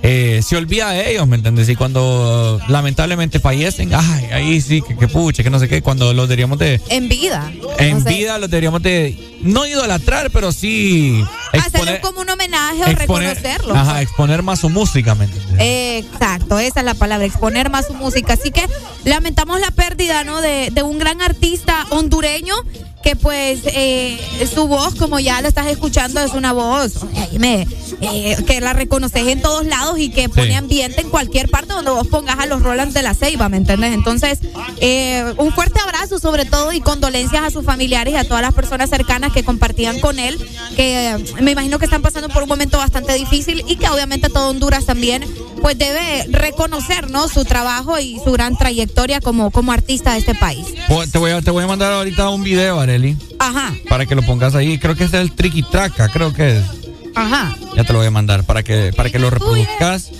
eh, 0.07 0.41
se 0.43 0.55
olvida 0.55 0.91
de 0.91 1.11
ellos, 1.11 1.27
¿me 1.27 1.35
entiendes? 1.35 1.67
Y 1.67 1.75
cuando 1.75 2.59
lamentablemente 2.67 3.39
fallecen, 3.39 3.91
ay, 3.93 4.25
ahí 4.31 4.61
sí, 4.61 4.81
que, 4.81 4.95
que 4.95 5.07
puche, 5.07 5.43
que 5.43 5.49
no 5.49 5.57
sé 5.57 5.67
qué, 5.67 5.81
cuando 5.81 6.13
los 6.13 6.27
deberíamos 6.29 6.59
de, 6.59 6.79
En 6.89 7.09
vida. 7.09 7.51
en 7.79 7.97
O 7.97 8.01
sea, 8.01 8.11
vida 8.11 8.37
los 8.37 8.49
deberíamos 8.49 8.83
de, 8.83 9.17
no 9.41 9.65
idolatrar, 9.65 10.29
pero 10.29 10.51
sí 10.51 11.23
Hacerle 11.53 12.01
como 12.01 12.21
un 12.21 12.29
homenaje 12.29 12.83
o 12.83 12.95
reconocerlo. 12.95 13.73
ajá, 13.75 14.01
exponer 14.01 14.43
más 14.43 14.59
su 14.59 14.69
música, 14.69 15.15
¿me 15.15 15.25
entiendes? 15.25 15.55
Exacto, 15.59 16.59
esa 16.59 16.81
es 16.81 16.85
la 16.85 16.93
palabra, 16.93 17.25
exponer 17.25 17.69
más 17.69 17.87
su 17.87 17.93
música. 17.93 18.33
Así 18.33 18.51
que 18.51 18.67
lamentamos 19.05 19.59
la 19.59 19.71
pérdida, 19.71 20.23
¿no? 20.23 20.41
De, 20.41 20.69
de 20.71 20.83
un 20.83 20.99
gran 20.99 21.21
artista 21.21 21.85
hondureño 21.89 22.53
que 23.05 23.15
pues 23.15 23.59
eh, 23.65 24.17
su 24.51 24.67
voz, 24.67 24.95
como 24.95 25.19
ya 25.19 25.39
la 25.39 25.47
estás 25.47 25.67
escuchando, 25.67 26.19
es 26.21 26.31
una 26.33 26.53
voz 26.53 27.05
eh, 28.01 28.35
que 28.47 28.59
la 28.61 28.73
reconoces 28.73 29.27
en 29.27 29.43
todos 29.43 29.63
lados 29.67 29.99
y 29.99 30.09
que 30.09 30.27
pone 30.27 30.55
ambiente 30.55 31.01
en 31.01 31.11
cualquier 31.11 31.47
parte 31.47 31.73
donde 31.73 31.91
vos 31.91 32.07
pongas 32.07 32.39
a 32.39 32.47
los 32.47 32.63
Roland 32.63 32.93
de 32.93 33.03
la 33.03 33.13
Ceiba, 33.13 33.47
¿me 33.47 33.57
entiendes? 33.57 33.93
Entonces, 33.93 34.39
eh, 34.81 35.35
un 35.37 35.53
fuerte 35.53 35.79
abrazo 35.81 36.17
sobre 36.17 36.45
todo 36.45 36.73
y 36.73 36.81
condolencias 36.81 37.43
a 37.43 37.51
sus 37.51 37.63
familiares 37.63 38.15
y 38.15 38.17
a 38.17 38.23
todas 38.23 38.41
las 38.41 38.55
personas 38.55 38.89
cercanas 38.89 39.31
que 39.31 39.43
compartían 39.43 39.99
con 39.99 40.17
él, 40.17 40.39
que 40.75 41.15
me 41.41 41.51
imagino 41.51 41.77
que 41.77 41.85
están 41.85 42.01
pasando 42.01 42.29
por 42.29 42.41
un 42.41 42.49
momento 42.49 42.79
bastante 42.79 43.13
difícil 43.13 43.63
y 43.67 43.75
que 43.75 43.87
obviamente 43.87 44.29
todo 44.29 44.49
Honduras 44.49 44.87
también 44.87 45.23
pues 45.61 45.77
debe 45.79 46.25
reconocer, 46.29 47.09
¿no? 47.09 47.27
Su 47.27 47.43
trabajo 47.43 47.97
y 47.97 48.19
su 48.23 48.31
gran 48.31 48.55
trayectoria 48.55 49.19
como, 49.19 49.49
como 49.49 49.71
artista 49.71 50.13
de 50.13 50.19
este 50.19 50.35
país. 50.35 50.67
Te 51.11 51.17
voy, 51.17 51.31
a, 51.31 51.41
te 51.41 51.49
voy 51.49 51.63
a 51.63 51.67
mandar 51.67 51.91
ahorita 51.93 52.29
un 52.29 52.43
video, 52.43 52.79
Areli, 52.95 53.17
Ajá, 53.39 53.73
para 53.89 54.05
que 54.05 54.15
lo 54.15 54.21
pongas 54.21 54.55
ahí. 54.55 54.77
Creo 54.77 54.95
que 54.95 55.03
es 55.05 55.13
el 55.13 55.31
Triqui 55.33 55.63
Traca, 55.63 56.07
creo 56.09 56.33
que 56.33 56.57
es. 56.57 56.63
ajá. 57.13 57.55
Ya 57.75 57.83
te 57.83 57.91
lo 57.91 57.99
voy 57.99 58.07
a 58.07 58.11
mandar 58.11 58.43
para 58.45 58.63
que, 58.63 58.93
para 58.95 59.09
que 59.09 59.19
lo 59.19 59.29
reproduzcas. 59.29 60.11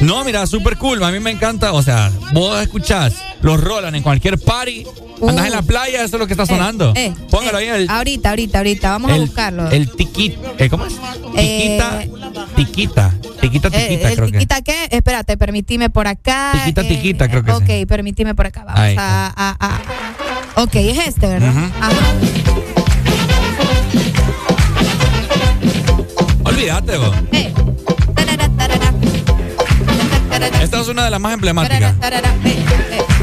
No, 0.00 0.24
mira, 0.24 0.46
súper 0.46 0.76
cool. 0.76 1.02
A 1.02 1.10
mí 1.10 1.20
me 1.20 1.30
encanta. 1.30 1.72
O 1.72 1.82
sea, 1.82 2.10
vos 2.32 2.60
escuchás, 2.60 3.14
los 3.42 3.60
rolan 3.60 3.94
en 3.94 4.02
cualquier 4.02 4.38
party. 4.38 4.84
Andás 5.26 5.46
en 5.46 5.52
la 5.52 5.62
playa, 5.62 6.04
eso 6.04 6.16
es 6.16 6.20
lo 6.20 6.26
que 6.26 6.34
está 6.34 6.44
sonando. 6.44 6.90
Uh. 6.92 6.96
Eh, 6.96 7.14
Póngalo 7.30 7.56
ahí. 7.58 7.66
El, 7.68 7.88
Ahorita, 7.88 8.30
ahorita, 8.30 8.58
ahorita, 8.58 8.90
vamos 8.90 9.10
a 9.12 9.16
buscarlo. 9.16 9.70
el 9.70 9.90
tiquit, 9.90 10.36
eh, 10.58 10.68
¿Cómo 10.68 10.84
es? 10.84 10.92
Tiquita, 11.34 12.02
Eh, 12.02 12.10
tiquita. 12.54 13.14
Tiquita, 13.40 13.68
Eh, 13.68 13.86
tiquita, 13.88 14.12
creo 14.14 14.26
que. 14.26 14.32
tiquita 14.32 14.60
qué? 14.62 14.88
Espérate, 14.90 15.36
permitime 15.38 15.88
por 15.88 16.06
acá. 16.06 16.52
Tiquita, 16.52 16.82
eh, 16.82 16.84
tiquita, 16.88 17.28
creo 17.28 17.44
que 17.44 17.52
Ok, 17.52 17.64
sí. 17.66 17.86
permitime 17.86 18.34
por 18.34 18.46
acá. 18.46 18.64
Vamos 18.64 18.78
Ahí 18.80 18.94
a, 18.98 19.32
a- 19.34 19.56
a- 19.58 20.62
Ok, 20.62 20.74
es 20.76 20.98
este, 21.06 21.26
¿verdad? 21.26 21.48
Ajá. 21.48 21.94
Olvídate, 26.44 26.96
vos. 26.98 27.14
Esta 30.36 30.80
es 30.80 30.88
una 30.88 31.04
de 31.04 31.10
las 31.10 31.18
más 31.20 31.32
emblemáticas. 31.32 31.98
Tarara. 31.98 32.30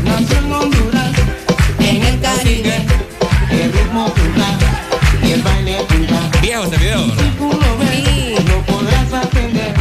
Nació 0.03 0.38
en 0.40 0.51
Honduras, 0.51 1.11
en 1.80 2.03
el 2.03 2.19
Caribe, 2.19 2.85
el 3.51 3.72
ritmo 3.72 4.06
punta 4.06 4.58
y 5.24 5.32
el 5.33 5.43
baile 5.43 5.77
punta. 5.88 6.40
Viejo 6.42 6.64
ese 6.64 6.77
video, 6.77 7.06
no 7.06 8.66
podrás 8.66 9.14
aprender. 9.25 9.74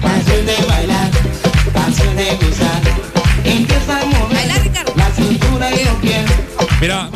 Canción 0.00 0.46
de 0.46 0.56
bailar, 0.68 1.10
canción 1.72 2.16
de 2.16 2.36
gozar. 2.36 2.80
Empieza 3.44 4.00
a 4.00 4.06
mover 4.06 4.46
la 4.94 5.10
cintura 5.10 5.70
y 5.72 5.84
los 5.84 5.94
pies. 5.96 6.30
Mira, 6.80 7.10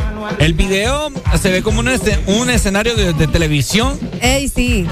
el 0.45 0.55
video 0.55 1.11
se 1.41 1.51
ve 1.51 1.63
como 1.63 1.81
un, 1.81 1.87
esce- 1.87 2.19
un 2.27 2.51
escenario 2.51 2.95
de, 2.97 3.13
de 3.13 3.27
televisión. 3.29 3.99
Ey, 4.21 4.49
sí. 4.49 4.87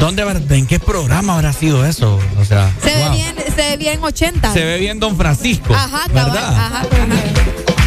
¿Dónde, 0.00 0.22
¿En 0.50 0.66
qué 0.66 0.78
programa 0.78 1.34
habrá 1.34 1.52
sido 1.52 1.84
eso? 1.86 2.18
O 2.38 2.44
sea, 2.44 2.70
Se 2.82 2.94
ve 2.94 3.02
wow. 3.04 3.12
bien, 3.12 3.34
se 3.54 3.70
ve 3.70 3.76
bien 3.76 4.00
80. 4.02 4.52
Se 4.52 4.64
ve 4.64 4.78
bien 4.78 4.98
Don 5.00 5.16
Francisco. 5.16 5.74
Ajá, 5.74 6.02
cabal, 6.08 6.32
¿verdad? 6.32 6.54
ajá. 6.56 6.82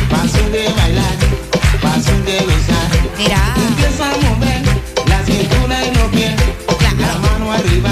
Pasión 0.09 0.51
de 0.51 0.63
bailar, 0.73 1.15
pasión 1.81 2.25
de 2.25 2.37
gozar. 2.39 2.89
Mira. 3.17 3.53
Empieza 3.67 4.05
a 4.05 4.17
mover 4.17 4.61
la 5.07 5.23
cintura 5.25 5.85
y 5.85 5.95
los 5.95 6.09
pies. 6.11 6.33
La 6.99 7.15
mano 7.19 7.51
arriba, 7.51 7.91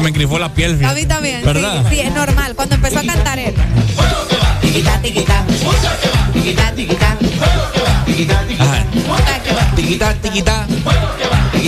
Se 0.00 0.04
me 0.04 0.08
engrifó 0.08 0.38
la 0.38 0.50
piel. 0.54 0.82
A 0.82 0.94
mí 0.94 1.04
también. 1.04 1.44
¿Verdad? 1.44 1.84
Sí, 1.90 1.96
sí, 1.96 2.00
es 2.00 2.14
normal. 2.14 2.54
Cuando 2.56 2.76
empezó 2.76 3.00
a 3.00 3.02
cantar 3.02 3.38
él. 3.38 3.54
tiquita, 4.62 4.98
tiquita, 5.02 5.44
tiquita, 6.32 6.72
tiquita, 6.72 7.09
tiquita. 8.26 8.86
Tiquita, 9.76 10.14
tiquita. 10.14 10.66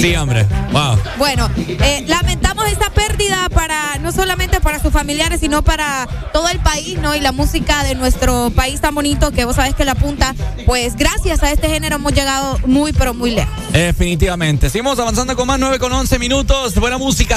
Sí, 0.00 0.14
hombre. 0.16 0.46
Wow. 0.72 0.98
Bueno, 1.18 1.50
eh, 1.56 2.04
lamentamos 2.06 2.66
esta 2.66 2.90
pérdida 2.90 3.48
para 3.50 3.98
no 3.98 4.12
solamente 4.12 4.60
para 4.60 4.80
sus 4.80 4.92
familiares, 4.92 5.40
sino 5.40 5.62
para 5.62 6.08
todo 6.32 6.48
el 6.48 6.58
país, 6.60 6.98
¿no? 6.98 7.14
Y 7.14 7.20
la 7.20 7.32
música 7.32 7.84
de 7.84 7.94
nuestro 7.94 8.50
país 8.50 8.80
tan 8.80 8.94
bonito 8.94 9.30
que 9.32 9.44
vos 9.44 9.56
sabés 9.56 9.74
que 9.74 9.84
la 9.84 9.94
punta, 9.94 10.34
pues 10.66 10.96
gracias 10.96 11.42
a 11.42 11.52
este 11.52 11.68
género 11.68 11.96
hemos 11.96 12.12
llegado 12.12 12.58
muy, 12.66 12.92
pero 12.92 13.14
muy 13.14 13.32
lejos. 13.32 13.52
Definitivamente. 13.72 14.70
Seguimos 14.70 14.98
avanzando 14.98 15.36
con 15.36 15.46
más 15.46 15.58
9 15.58 15.78
con 15.78 15.92
11 15.92 16.18
minutos. 16.18 16.74
Buena 16.74 16.98
música. 16.98 17.36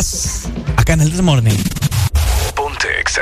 Acá 0.77 0.93
en 0.93 1.01
el 1.01 1.11
This 1.11 1.21
Morning. 1.21 1.57
Ponte 2.55 2.87
Exa. 2.99 3.21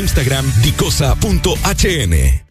Instagram 0.01 0.45
dicosa.hn. 0.61 2.50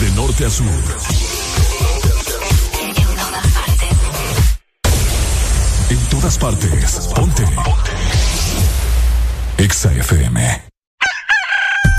De 0.00 0.10
norte 0.14 0.44
a 0.44 0.50
sur. 0.50 0.66
En 5.90 5.98
todas 6.10 6.36
partes. 6.38 7.08
Ponte. 7.14 7.44
Exa 9.58 9.92
FM. 9.92 10.62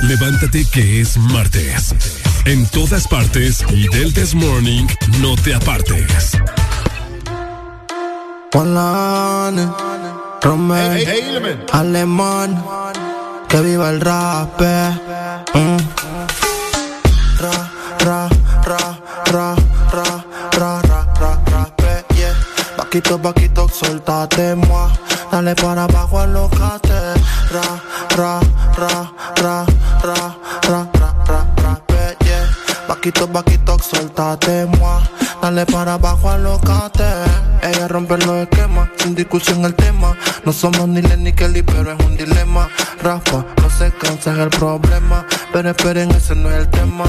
Levántate 0.04 0.66
que 0.72 1.02
es 1.02 1.18
martes. 1.18 1.96
En 2.46 2.66
todas 2.68 3.08
partes 3.08 3.64
y 3.70 3.88
del 3.90 4.14
This 4.14 4.36
Morning 4.36 4.86
no 5.20 5.36
te 5.36 5.56
apartes. 5.56 6.38
Juan 8.54 9.74
Romel, 10.42 11.66
Alemán, 11.72 12.64
que 13.50 13.62
viva 13.62 13.90
el 13.90 14.02
rap. 14.02 14.62
eh. 14.62 14.92
Mm. 15.54 15.97
Ra, 19.32 19.56
ra, 19.92 20.24
ra, 20.58 20.82
ra, 20.82 21.08
ra, 21.20 21.40
ra, 21.52 21.68
eh, 21.78 22.04
yeah. 22.16 22.34
Vaquito, 22.78 23.18
vaquito, 23.18 23.68
soltate, 23.68 24.56
moi. 24.56 24.90
Dale 25.32 25.56
para 25.56 25.84
abajo, 25.84 26.20
alocate. 26.20 27.16
Ra, 27.52 27.62
ra, 28.16 28.40
ra, 28.78 29.12
ra, 29.42 29.66
ra, 30.04 30.36
ra, 30.68 30.88
ra, 31.28 31.46
ra, 31.58 31.82
eh, 31.90 32.16
yeah. 32.26 32.48
Vaquito, 32.88 33.28
vaquito, 33.28 33.78
soltate, 33.80 34.66
moi. 34.80 35.02
Dale 35.42 35.66
para 35.66 35.94
abajo, 35.94 36.30
alocate. 36.30 37.04
Ella 37.62 37.88
rompe 37.88 38.18
los 38.18 38.38
esquemas, 38.38 38.90
sin 38.98 39.16
discusión 39.16 39.66
el 39.66 39.76
tema. 39.76 40.16
No 40.46 40.54
somos 40.54 40.88
ni 40.88 41.02
Len 41.02 41.24
ni 41.24 41.34
Kelly, 41.34 41.64
pero 41.64 41.92
es 41.92 42.06
un 42.06 42.16
dilema. 42.16 42.70
Rafa, 43.02 43.46
no 43.62 43.70
se 43.70 43.92
cansa 43.92 44.32
es 44.34 44.40
el 44.40 44.50
problema. 44.50 45.26
Pero 45.52 45.70
esperen, 45.70 46.12
ese 46.12 46.36
no 46.36 46.50
es 46.50 46.58
el 46.58 46.70
tema. 46.70 47.06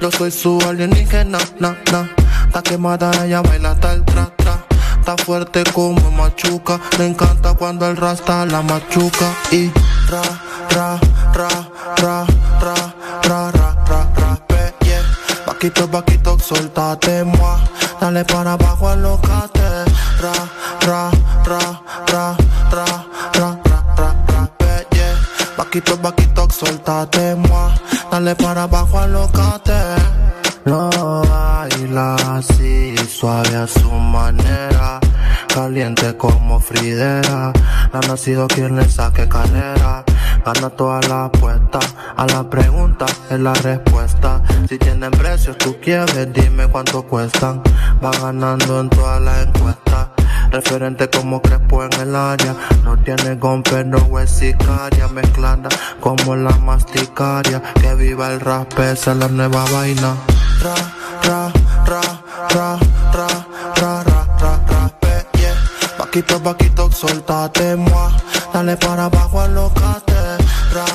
Yo 0.00 0.10
soy 0.10 0.30
su 0.30 0.58
alienígena, 0.68 1.38
na, 1.58 1.76
na. 1.90 2.10
Está 2.46 2.62
quemada, 2.62 3.10
ella 3.24 3.40
baila 3.42 3.70
hasta 3.70 3.92
el 3.92 4.04
tra, 4.04 4.30
tra. 4.36 4.64
Está 4.98 5.16
fuerte 5.16 5.64
como 5.72 6.10
machuca. 6.10 6.80
Le 6.98 7.06
encanta 7.06 7.54
cuando 7.54 7.88
el 7.88 7.96
rasta 7.96 8.44
la 8.46 8.62
machuca. 8.62 9.32
Y 9.50 9.70
ra, 10.10 10.22
ra, 10.70 10.98
ra, 11.34 11.48
ra, 11.96 12.26
ra, 12.60 12.86
ra, 13.22 13.50
ra, 13.52 13.74
ra, 13.86 14.10
ra, 14.16 14.36
pe, 14.46 14.74
yeah. 14.84 15.02
Vaquito, 15.46 15.88
vaquito, 15.88 16.38
soltate, 16.38 17.24
moi. 17.24 17.58
Dale 18.00 18.24
para 18.24 18.52
abajo, 18.52 18.88
alocate. 18.88 19.60
Ra, 20.20 20.32
ra, 20.86 21.10
ra, 21.44 21.80
ra, 22.12 22.36
Vaquito, 25.66 25.96
vaquito, 25.96 26.46
soltate, 26.48 27.34
moi. 27.34 27.72
Dale 28.08 28.36
para 28.36 28.62
abajo, 28.62 29.00
alocate. 29.00 29.72
Lo 30.64 30.88
baila 31.28 32.14
así, 32.36 32.94
suave 33.08 33.56
a 33.56 33.66
su 33.66 33.90
manera. 33.90 35.00
Caliente 35.52 36.16
como 36.16 36.60
Fridera. 36.60 37.52
Ha 37.92 38.00
nacido 38.06 38.46
quien 38.46 38.76
le 38.76 38.88
saque 38.88 39.28
carrera. 39.28 40.04
Gana 40.44 40.70
toda 40.70 41.00
la 41.08 41.24
apuesta. 41.24 41.80
A 42.16 42.26
la 42.26 42.48
pregunta 42.48 43.06
es 43.28 43.40
la 43.40 43.52
respuesta. 43.54 44.42
Si 44.68 44.78
tienen 44.78 45.10
precios, 45.10 45.58
tú 45.58 45.76
quieres, 45.82 46.32
dime 46.32 46.68
cuánto 46.68 47.02
cuestan. 47.02 47.60
Va 48.02 48.12
ganando 48.12 48.80
en 48.80 48.88
todas 48.88 49.20
las 49.20 49.46
encuestas. 49.48 50.15
Referente 50.50 51.08
como 51.10 51.40
Crespo 51.42 51.84
en 51.84 51.92
el 52.00 52.16
área. 52.16 52.54
No 52.84 52.96
tiene 52.98 53.36
gompe, 53.36 53.84
no 53.84 54.18
es 54.18 54.30
sicaria. 54.30 55.08
Mezclada 55.08 55.68
como 56.00 56.36
la 56.36 56.50
masticaria. 56.58 57.62
Que 57.80 57.94
viva 57.94 58.32
el 58.32 58.40
rap, 58.40 58.78
esa 58.78 59.12
es 59.12 59.16
la 59.18 59.28
nueva 59.28 59.64
vaina. 59.72 60.16
Ra, 60.62 60.74
ra, 61.22 61.52
ra, 61.86 62.00
ra, 62.50 62.78
ra, 63.12 63.28
ra, 63.76 64.02
ra, 64.04 64.26
ra, 64.38 64.60
ra. 64.70 64.96
Vaquito, 65.98 66.40
vaquito, 66.40 66.90
soltate, 66.90 67.76
moi. 67.76 68.10
Dale 68.52 68.76
para 68.76 69.04
abajo, 69.04 69.40
alocate. 69.40 70.38
Ra, 70.72 70.86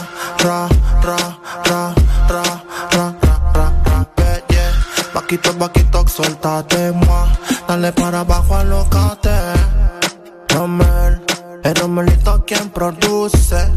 ra, 0.43 0.67
ra, 1.03 1.17
ra, 1.65 2.00
Vaquito, 5.31 5.53
vaquito, 5.53 6.05
soltate, 6.09 6.91
moi. 6.91 7.25
Dale 7.65 7.93
para 7.93 8.19
abajo, 8.19 8.53
alocate. 8.53 9.31
Romel, 10.49 11.21
el 11.63 11.75
Romelito 11.75 12.43
quien 12.45 12.69
produce. 12.69 13.71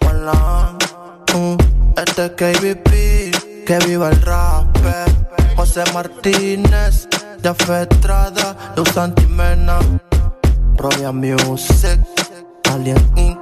Juan 0.00 0.78
mm, 1.34 1.56
este 2.00 2.24
es 2.24 2.30
KBP, 2.30 3.66
que 3.66 3.78
viva 3.86 4.08
el 4.08 4.22
rap. 4.22 4.64
José 5.56 5.84
Martínez, 5.92 7.06
Jaffe 7.42 7.82
Estrada, 7.82 8.56
Luz 8.74 8.96
Antimena, 8.96 9.80
Royal 10.78 11.12
Music, 11.12 12.00
Alien 12.72 13.12
Inc., 13.16 13.38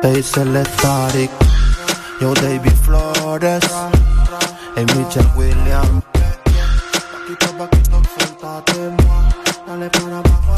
Pace 0.00 0.40
Electric, 0.40 1.30
Yo 2.22 2.32
David 2.32 2.72
Flores, 2.86 3.64
y 4.78 4.80
Michelle 4.96 5.28
Williams. 5.36 6.15
Dale 8.56 9.90
para 9.90 10.18
abajo. 10.18 10.56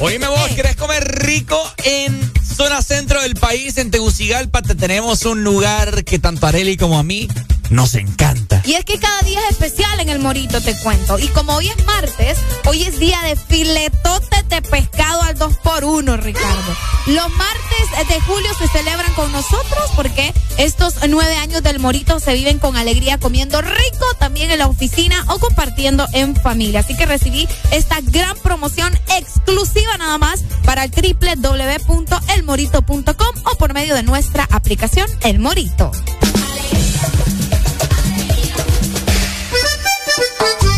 Oíme 0.00 0.28
vos, 0.28 0.48
¿querés 0.54 0.76
comer 0.76 1.04
rico 1.24 1.60
en 1.84 2.32
zona 2.42 2.80
centro 2.80 3.20
del 3.20 3.34
país, 3.34 3.76
en 3.76 3.90
Tegucigalpa? 3.90 4.62
Te 4.62 4.74
tenemos 4.74 5.26
un 5.26 5.44
lugar 5.44 6.04
que 6.04 6.18
tanto 6.18 6.46
a 6.46 6.48
Areli 6.48 6.78
como 6.78 6.98
a 6.98 7.02
mí 7.02 7.28
nos 7.70 7.94
encanta. 7.94 8.62
Y 8.64 8.74
es 8.74 8.84
que 8.84 8.98
cada 8.98 9.20
día 9.22 9.38
es 9.40 9.52
especial 9.52 10.00
en 10.00 10.08
el 10.08 10.18
Morito, 10.18 10.60
te 10.60 10.76
cuento. 10.78 11.16
Y 11.18 11.28
como 11.28 11.54
hoy 11.54 11.68
es 11.68 11.86
martes, 11.86 12.38
hoy 12.64 12.82
es 12.82 12.98
día 12.98 13.20
de 13.22 13.36
filetote 13.36 14.42
de 14.48 14.62
pescado 14.62 15.22
al 15.22 15.38
2x1, 15.38 16.18
Ricardo. 16.18 16.76
Los 17.06 17.30
martes 17.30 18.08
de 18.08 18.20
julio 18.20 18.50
se 18.58 18.68
celebran 18.68 19.12
con 19.14 19.32
nosotros 19.32 19.90
porque 19.94 20.34
estos 20.58 20.96
nueve 21.08 21.36
años 21.36 21.62
del 21.62 21.78
Morito 21.78 22.20
se 22.20 22.34
viven 22.34 22.58
con 22.58 22.76
alegría 22.76 23.16
comiendo 23.18 23.62
rico 23.62 24.06
también 24.18 24.50
en 24.50 24.58
la 24.58 24.66
oficina 24.66 25.24
o 25.28 25.38
compartiendo 25.38 26.06
en 26.12 26.36
familia. 26.36 26.80
Así 26.80 26.94
que 26.96 27.06
recibí 27.06 27.48
esta 27.70 28.00
gran 28.00 28.36
promoción 28.38 28.92
exclusiva 29.16 29.96
nada 29.98 30.18
más 30.18 30.42
para 30.64 30.82
el 30.84 30.90
www.elmorito.com 30.90 33.36
o 33.44 33.54
por 33.56 33.72
medio 33.74 33.94
de 33.94 34.02
nuestra 34.02 34.48
aplicación 34.50 35.08
El 35.22 35.38
Morito. 35.38 35.92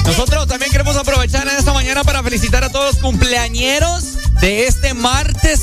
Nosotros 0.09 0.49
también 0.49 0.73
queremos 0.73 0.97
aprovechar 0.97 1.47
en 1.47 1.59
esta 1.59 1.75
mañana 1.75 2.03
para 2.03 2.23
felicitar 2.23 2.65
a 2.65 2.71
todos 2.71 2.95
los 2.95 2.97
cumpleañeros 2.97 4.15
de 4.41 4.67
este 4.67 4.95
martes 4.95 5.61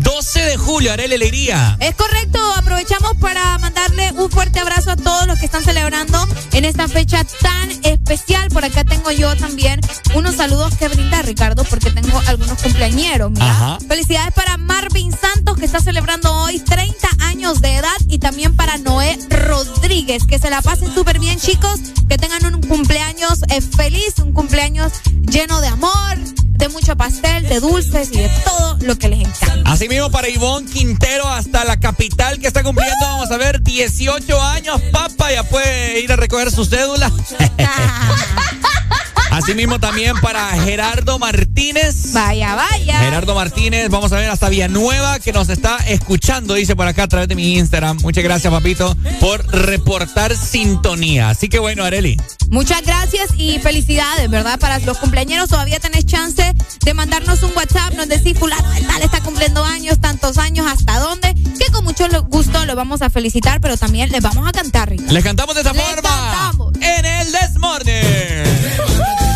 12 0.00 0.40
de 0.40 0.56
julio. 0.56 0.92
Areli 0.92 1.14
Alegría. 1.14 1.76
Es 1.80 1.94
correcto, 1.94 2.38
aprovechamos 2.56 3.16
para 3.20 3.58
mandarle 3.58 4.12
un 4.12 4.30
fuerte 4.30 4.60
abrazo 4.60 4.90
a 4.92 4.96
todos 4.96 5.26
los 5.26 5.38
que 5.38 5.46
están 5.46 5.64
celebrando 5.64 6.18
en 6.52 6.64
esta 6.64 6.88
fecha 6.88 7.24
tan 7.40 7.70
especial. 7.84 8.48
Por 8.48 8.64
acá 8.64 8.84
tengo 8.84 9.10
yo 9.10 9.36
también 9.36 9.80
unos 10.14 10.36
saludos 10.36 10.76
que 10.76 10.88
brindar, 10.88 11.26
Ricardo, 11.26 11.64
porque 11.64 11.90
tengo 11.90 12.20
algunos 12.26 12.60
cumpleañeros. 12.62 13.30
Mira. 13.30 13.50
Ajá. 13.50 13.78
Felicidades 13.86 14.32
para 14.34 14.56
Marvin 14.56 15.12
Santos, 15.12 15.56
que 15.56 15.66
está 15.66 15.80
celebrando 15.80 16.32
hoy 16.32 16.60
30 16.60 17.08
años 17.20 17.60
de 17.60 17.76
edad, 17.76 17.96
y 18.08 18.18
también 18.18 18.56
para 18.56 18.78
Noé 18.78 19.18
Rodríguez. 19.28 20.26
Que 20.26 20.38
se 20.38 20.50
la 20.50 20.62
pasen 20.62 20.92
súper 20.94 21.18
bien, 21.18 21.38
chicos. 21.38 21.80
Que 22.08 22.16
tengan 22.16 22.54
un 22.54 22.62
cumpleaños 22.62 23.42
eh, 23.50 23.60
feliz, 23.60 24.14
un 24.18 24.32
cumpleaños 24.32 24.92
lleno 25.22 25.60
de 25.60 25.68
amor, 25.68 26.18
de 26.58 26.68
mucho 26.68 26.96
pastel, 26.96 27.48
de 27.48 27.60
dulces 27.60 28.10
y 28.12 28.18
de 28.18 28.28
todo 28.44 28.76
lo 28.80 28.98
que 28.98 29.08
les 29.08 29.20
encanta. 29.20 29.70
Así 29.70 29.88
mismo 29.88 30.10
para 30.10 30.28
Ivonne 30.28 30.68
Quintero 30.68 31.28
hasta 31.28 31.64
la 31.64 31.78
capital 31.78 32.38
que 32.38 32.48
está 32.48 32.62
cumpliendo, 32.62 32.96
vamos 33.00 33.30
a 33.30 33.36
ver, 33.36 33.62
18 33.62 34.42
años, 34.42 34.80
papa, 34.92 35.32
ya 35.32 35.44
puede 35.44 36.00
ir 36.00 36.12
a 36.12 36.16
recoger 36.16 36.50
su 36.50 36.64
cédula. 36.64 37.10
Asimismo 39.38 39.78
también 39.78 40.16
para 40.20 40.48
Gerardo 40.62 41.16
Martínez. 41.20 42.12
Vaya, 42.12 42.56
vaya. 42.56 42.98
Gerardo 42.98 43.36
Martínez, 43.36 43.88
vamos 43.88 44.12
a 44.12 44.16
ver 44.16 44.28
hasta 44.28 44.48
Villanueva 44.48 45.20
que 45.20 45.32
nos 45.32 45.48
está 45.48 45.76
escuchando, 45.86 46.54
dice 46.54 46.74
por 46.74 46.88
acá 46.88 47.04
a 47.04 47.08
través 47.08 47.28
de 47.28 47.36
mi 47.36 47.56
Instagram. 47.56 47.98
Muchas 48.02 48.24
gracias, 48.24 48.52
papito, 48.52 48.96
por 49.20 49.46
reportar 49.46 50.36
sintonía. 50.36 51.30
Así 51.30 51.48
que 51.48 51.60
bueno, 51.60 51.84
Areli. 51.84 52.16
Muchas 52.50 52.82
gracias 52.82 53.28
y 53.36 53.60
felicidades, 53.60 54.28
¿verdad? 54.28 54.58
Para 54.58 54.80
los 54.80 54.98
cumpleaños 54.98 55.48
todavía 55.48 55.78
tenés 55.78 56.04
chance 56.04 56.52
de 56.84 56.94
mandarnos 56.94 57.40
un 57.44 57.52
WhatsApp, 57.54 57.94
nos 57.94 58.08
decís, 58.08 58.36
fulano 58.36 58.68
de 58.70 58.80
tal 58.80 59.02
está 59.02 59.20
cumpliendo 59.20 59.64
años, 59.64 60.00
tantos 60.00 60.36
años, 60.38 60.66
hasta 60.66 60.98
dónde, 60.98 61.34
que 61.34 61.70
con 61.70 61.84
mucho 61.84 62.08
gusto 62.24 62.66
lo 62.66 62.74
vamos 62.74 63.02
a 63.02 63.10
felicitar, 63.10 63.60
pero 63.60 63.76
también 63.76 64.10
les 64.10 64.22
vamos 64.22 64.48
a 64.48 64.52
cantar, 64.52 64.88
Ricardo. 64.88 65.12
Les 65.12 65.22
cantamos 65.22 65.54
de 65.54 65.60
esta 65.60 65.74
Les 65.74 65.82
forma. 65.82 66.10
cantamos. 66.10 66.72
En 66.80 67.06
el. 67.06 67.28
¡Feliz 67.28 69.27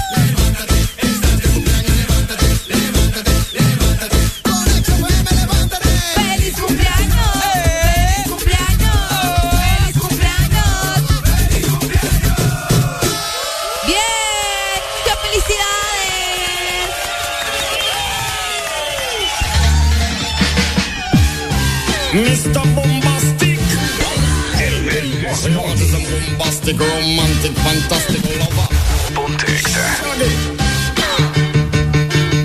bombastic, 26.63 26.79
romantic, 26.79 27.53
fantastic 27.59 28.23
lover. 28.39 28.69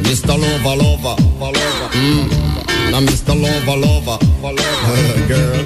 Mr. 0.03 0.37
Lover, 0.37 0.75
lover, 0.75 1.15
lover. 1.39 1.89
Mm. 1.93 2.91
Now 2.91 3.01
Mr. 3.01 3.39
Lover, 3.39 3.77
lover, 3.77 4.17
lover. 4.41 5.27
Girl. 5.27 5.63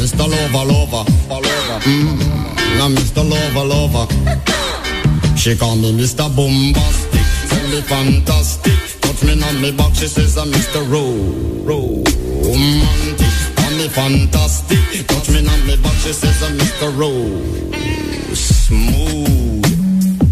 Mr. 0.00 0.26
Lover, 0.28 0.72
lover, 0.72 1.04
lover. 1.28 1.80
Mm. 1.84 2.78
Now 2.78 2.88
Mr. 2.88 3.22
Lover, 3.28 3.64
lover. 3.64 4.06
She 5.36 5.56
call 5.56 5.76
me 5.76 5.92
Mr. 5.92 6.34
Bombastic, 6.34 7.26
tell 7.48 7.68
me 7.68 7.80
fantastic. 7.82 9.00
Touch 9.00 9.22
me 9.24 9.42
on 9.42 9.60
me 9.60 9.72
back, 9.72 9.94
she 9.94 10.06
says 10.06 10.36
I'm 10.38 10.48
Mr. 10.52 10.80
Ro, 10.90 11.04
Ro. 11.64 12.02
Call 12.42 13.09
me 13.80 13.88
fantastic, 13.88 15.06
touch 15.06 15.30
me 15.30 15.38
on 15.46 15.66
me 15.66 15.76
back, 15.82 15.94
she 16.02 16.12
says 16.12 16.42
I'm 16.42 16.58
Mr. 16.58 16.90
Ro, 16.98 17.12
smooth. 18.34 19.64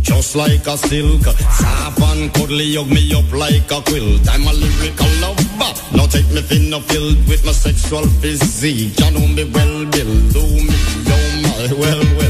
Just 0.02 0.36
like 0.36 0.66
a 0.66 0.76
silk, 0.76 1.22
soft 1.22 2.00
and 2.00 2.32
cuddly, 2.34 2.74
hug 2.74 2.90
me 2.90 3.14
up 3.14 3.30
like 3.32 3.70
a 3.70 3.80
quilt. 3.88 4.28
I'm 4.28 4.46
a 4.46 4.52
lyrical 4.52 5.08
lover. 5.20 5.72
Now 5.96 6.06
take 6.06 6.28
me 6.30 6.42
thin 6.42 6.74
or 6.74 6.82
filled 6.82 7.26
with 7.28 7.44
my 7.44 7.52
sexual 7.52 8.06
physique. 8.20 8.98
You 8.98 9.10
know 9.12 9.26
me 9.26 9.44
well, 9.44 9.86
Bill. 9.86 10.12
Do 10.34 10.42
me, 10.68 10.76
oh 11.08 11.30
my, 11.44 11.72
well, 11.80 12.04
well, 12.18 12.27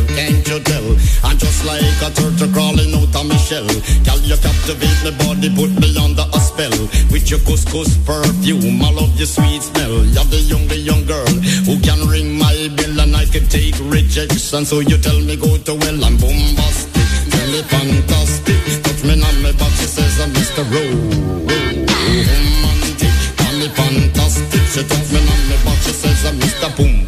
tell? 1.20 1.30
I'm 1.30 1.38
just 1.38 1.64
like 1.64 1.82
a 2.02 2.10
turtle 2.14 2.52
crawling 2.52 2.94
out 2.94 3.14
of 3.14 3.26
my 3.26 3.36
shell. 3.36 3.66
Girl, 4.05 4.20
you 4.22 4.36
captivate 4.36 5.00
my 5.05 5.10
body, 5.18 5.48
put 5.55 5.70
me 5.80 5.97
under 5.98 6.24
a 6.32 6.40
spell. 6.40 6.70
With 7.10 7.30
your 7.30 7.40
couscous 7.40 7.97
perfume, 8.05 8.82
I 8.82 8.90
love 8.90 9.16
your 9.16 9.26
sweet 9.26 9.62
smell. 9.62 10.05
You're 10.05 10.24
the 10.24 10.40
young, 10.48 10.66
the 10.68 10.76
young 10.76 11.05
girl 11.06 11.26
who 11.66 11.80
can 11.80 12.06
ring 12.08 12.38
my 12.38 12.68
bell 12.76 13.00
and 13.00 13.16
I 13.16 13.24
can 13.26 13.47
take 13.48 13.74
rejection. 13.80 14.64
So 14.64 14.80
you 14.80 14.98
tell 14.98 15.20
me 15.20 15.36
go 15.36 15.56
to 15.56 15.74
well, 15.74 16.05
I'm 16.05 16.16
bombastic. 16.16 17.06
Tell 17.30 17.48
me 17.50 17.62
fantastic. 17.62 18.82
Touch 18.82 19.05
me 19.05 19.14
on 19.22 19.42
my 19.42 19.52
back, 19.52 19.72
she 19.78 19.86
says 19.86 20.20
I'm 20.20 20.30
Mr. 20.32 20.64
Ro. 20.70 20.82
Romantic. 21.48 23.14
Call 23.38 23.55
me 23.58 23.68
fantastic. 23.68 24.62
She 24.72 24.82
touch 24.84 25.10
me 25.12 25.20
on 25.20 25.42
my 25.48 25.56
back, 25.64 25.78
she 25.82 25.92
says 25.92 26.24
I'm 26.26 26.38
Mr. 26.40 26.70
Boom, 26.76 27.07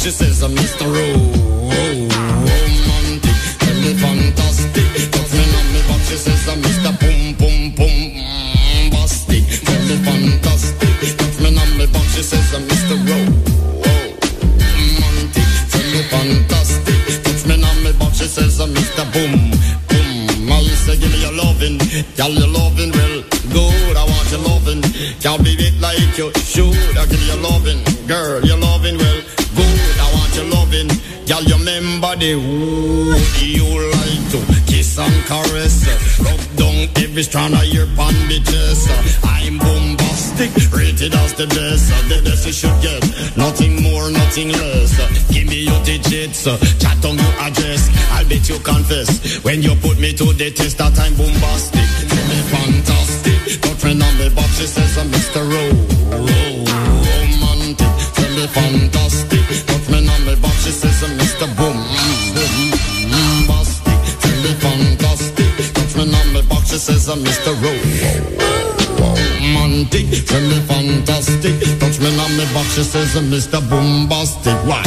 she 0.00 0.08
says 0.10 0.42
I'm 0.42 0.52
Mr. 0.52 0.86
Ro- 0.88 0.96
romantic. 1.68 3.36
Tell 3.60 3.76
me 3.84 3.92
fantastic. 4.00 4.88
Touch 5.12 5.32
me 5.36 5.44
on 5.44 5.66
me 5.74 5.80
she 6.08 6.16
says 6.16 6.48
I'm 6.48 6.62
Mr. 6.62 6.90
Boom 7.00 7.34
Boom 7.36 7.74
Boom 7.76 8.16
Bastic. 8.90 9.44
Tell 9.60 9.82
me 9.84 9.96
fantastic. 10.00 11.16
Touch 11.18 11.36
me 11.44 11.48
on 11.52 11.70
me 11.76 11.84
she 12.16 12.22
says 12.22 12.48
I'm 12.54 12.62
Mr. 12.64 12.96
Romantic. 13.84 15.48
Tell 15.68 15.86
me 15.92 16.00
fantastic. 16.08 16.96
Touch 17.22 17.44
me 17.44 17.54
on 17.62 17.76
me 17.84 17.92
she 18.14 18.24
says 18.24 18.58
I'm 18.58 18.72
Mr. 18.72 19.04
Boom 19.12 19.52
Boom. 19.88 20.50
I 20.50 20.62
say 20.80 20.96
give 20.96 21.12
me 21.12 21.20
your 21.20 21.32
loving, 21.36 21.76
your 22.16 22.30
well 22.96 23.22
good. 23.52 23.96
I 24.00 24.04
want 24.08 24.30
your 24.32 24.40
loving, 24.48 24.80
girl 25.20 25.36
be 25.44 25.52
it 25.60 25.78
like 25.78 25.98
you 26.16 26.32
should. 26.40 26.96
I 26.96 27.04
give 27.04 27.20
you 27.20 27.36
loving, 27.36 27.84
girl 28.08 28.40
your 28.40 28.56
loving 28.56 28.96
well 28.96 29.19
girl 31.30 31.44
you 31.44 31.54
remember 31.54 32.16
the 32.16 32.32
who 32.32 33.14
you 33.38 33.62
like 33.94 34.24
to 34.34 34.38
kiss 34.66 34.98
and 34.98 35.14
caress, 35.30 35.86
rub 36.18 36.42
down 36.58 36.88
every 36.96 37.22
strand 37.22 37.54
of 37.54 37.64
your 37.66 37.86
bitches. 38.26 38.90
I'm 39.22 39.58
bombastic, 39.58 40.50
rated 40.72 41.14
as 41.14 41.34
the 41.34 41.46
best. 41.46 41.86
The 42.10 42.18
best 42.24 42.46
you 42.46 42.52
should 42.52 42.74
get, 42.82 43.02
nothing 43.36 43.80
more, 43.80 44.10
nothing 44.10 44.48
less. 44.50 44.98
Give 45.30 45.46
me 45.46 45.70
your 45.70 45.80
digits, 45.84 46.44
chat 46.82 47.04
on 47.04 47.16
your 47.16 47.34
address. 47.46 47.86
I'll 48.10 48.26
bet 48.26 48.48
you 48.48 48.58
confess 48.58 49.38
when 49.44 49.62
you 49.62 49.76
put 49.76 50.00
me 50.00 50.12
to 50.14 50.32
the 50.32 50.50
test 50.50 50.78
that 50.78 50.98
I'm 50.98 51.14
bombastic. 51.14 51.86
Tell 52.10 52.26
me 52.26 52.38
fantastic, 52.50 53.62
got 53.62 53.76
friend 53.78 54.02
on 54.02 54.18
me 54.18 54.28
box, 54.34 54.58
she 54.58 54.66
says 54.66 54.98
I'm 54.98 55.06
Mr. 55.14 55.46
Ro, 55.46 55.62
Ro, 56.10 56.38
romantic. 56.66 57.92
Tell 58.18 58.32
me 58.34 58.46
fantastic, 58.50 59.46
got 59.68 59.80
friend 59.86 60.10
on 60.10 60.26
me 60.26 60.34
box, 60.42 60.64
she 60.64 60.72
says 60.72 61.04
I'm 61.04 61.19
Mr. 61.40 61.56
Boom, 61.56 61.72
boom, 62.34 62.70
me 64.44 64.52
fantastic, 64.60 65.96
on 66.02 66.34
me 66.34 66.42
box, 66.50 66.70
she 66.70 66.76
says 66.76 67.08
I'm 67.08 67.20
Mr. 67.20 67.54
Fantastic, 70.68 71.80
touch 71.80 71.98
me 71.98 72.08
on 72.08 72.36
box, 72.52 72.74
she 72.74 72.82
says 72.82 73.16
I'm 73.16 73.30
Mr. 73.30 73.58
Bombastic. 73.70 74.52
Why? 74.66 74.84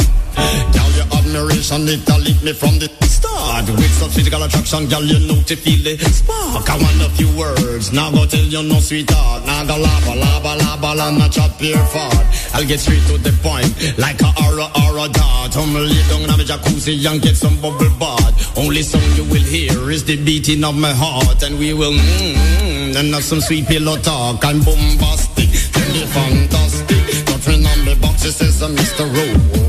Your 1.34 1.50
admiration, 1.50 1.88
it 1.88 2.08
a 2.08 2.16
lick 2.22 2.40
me 2.42 2.52
from 2.52 2.78
the 2.78 2.86
start. 3.06 3.66
With 3.66 3.90
such 3.90 4.14
physical 4.14 4.42
attraction, 4.42 4.86
girl, 4.86 5.02
you 5.02 5.18
know 5.26 5.42
to 5.42 5.56
feel 5.56 5.82
the 5.82 5.98
spark. 6.10 6.70
I 6.70 6.78
want 6.78 7.02
a 7.02 7.10
few 7.18 7.30
words, 7.36 7.92
now 7.92 8.10
go 8.10 8.24
tell 8.26 8.46
you 8.46 8.62
no 8.62 8.78
sweetheart. 8.78 9.44
Now 9.44 9.66
go 9.66 9.76
lava, 9.76 10.14
lava, 10.14 10.54
lava, 10.62 10.94
la, 10.94 11.10
not 11.10 11.32
chat 11.32 11.58
pure 11.58 11.78
fart. 11.90 12.26
I'll 12.54 12.64
get 12.64 12.78
straight 12.78 13.02
to 13.10 13.18
the 13.18 13.34
point, 13.42 13.98
like 13.98 14.22
a 14.22 14.30
aura, 14.46 14.70
aura 14.86 15.08
dart. 15.10 15.56
I'm 15.56 15.74
lay 15.74 16.02
down 16.08 16.22
in 16.22 16.30
my 16.30 16.44
jacuzzi 16.46 16.94
and 17.06 17.20
get 17.20 17.36
some 17.36 17.60
bubble 17.60 17.90
bath. 17.98 18.56
Only 18.56 18.82
song 18.82 19.02
you 19.16 19.24
will 19.24 19.42
hear 19.42 19.90
is 19.90 20.04
the 20.04 20.16
beating 20.16 20.62
of 20.62 20.76
my 20.76 20.92
heart, 20.94 21.42
and 21.42 21.58
we 21.58 21.74
will 21.74 21.92
mmm, 21.92 22.94
and 22.94 23.14
have 23.14 23.24
some 23.24 23.40
sweet 23.40 23.66
pillow 23.66 23.96
talk. 23.96 24.44
I'm 24.44 24.62
bombastic, 24.62 25.50
me 25.50 26.06
fantastic. 26.14 27.26
Got 27.26 27.40
friend 27.40 27.66
on 27.66 27.84
me 27.84 27.94
box, 27.96 28.22
she 28.22 28.30
says 28.30 28.62
I'm 28.62 28.76
Mr. 28.76 29.04
Rowe 29.10 29.63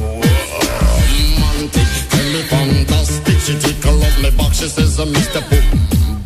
me 2.35 2.41
fantastic. 2.43 3.37
She 3.39 3.53
tickle 3.59 4.03
up 4.03 4.15
my 4.21 4.29
box. 4.31 4.59
She 4.59 4.67
says 4.67 4.99
I'm 4.99 5.09
Mr. 5.13 5.41
Boom 5.49 5.65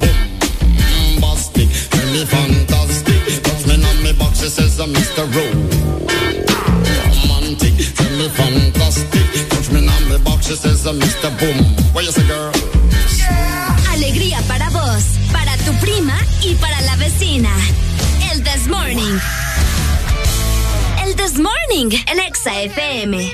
Boom 0.02 0.18
Bastic. 1.22 1.70
Tell 1.94 2.10
me 2.16 2.24
fantastic. 2.26 3.20
Touch 3.46 3.64
me 3.68 3.76
on 3.90 3.98
my 4.04 4.14
box. 4.14 4.40
She 4.42 4.50
says 4.50 4.80
I'm 4.80 4.92
Mr. 4.94 5.24
Ro 5.36 5.46
romantic. 7.10 7.76
Tell 7.98 8.14
me 8.20 8.28
fantastic. 8.40 9.26
Touch 9.52 9.70
me 9.72 9.80
on 9.96 10.04
my 10.10 10.18
box. 10.28 10.48
She 10.48 10.56
says 10.56 10.86
I'm 10.88 11.00
Mr. 11.00 11.30
Boom. 11.40 11.58
What 11.94 12.06
you 12.06 12.12
say, 12.12 12.26
girl? 12.28 12.52
Alegría 13.92 14.42
para 14.48 14.70
vos, 14.70 15.04
para 15.32 15.56
tu 15.66 15.74
prima 15.80 16.18
y 16.42 16.56
para 16.56 16.82
la 16.82 16.96
vecina. 16.96 17.54
El 18.32 18.44
This 18.44 18.68
Morning. 18.68 19.20
Morning, 21.38 21.92
el 22.08 22.20
Exa 22.20 22.62
FM. 22.64 23.34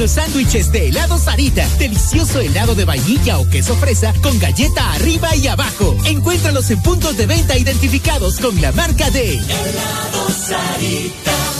Los 0.00 0.12
sándwiches 0.12 0.72
de 0.72 0.88
helado 0.88 1.18
Sarita. 1.18 1.68
Delicioso 1.78 2.40
helado 2.40 2.74
de 2.74 2.86
vainilla 2.86 3.38
o 3.38 3.46
queso 3.46 3.76
fresa 3.76 4.14
con 4.22 4.38
galleta 4.38 4.94
arriba 4.94 5.36
y 5.36 5.46
abajo. 5.46 5.94
Encuéntralos 6.06 6.70
en 6.70 6.80
puntos 6.80 7.18
de 7.18 7.26
venta 7.26 7.58
identificados 7.58 8.38
con 8.40 8.58
la 8.62 8.72
marca 8.72 9.10
de 9.10 9.34
Helado 9.34 10.30
Sarita. 10.30 11.59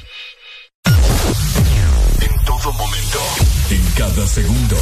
Cada 4.01 4.27
segundo. 4.27 4.77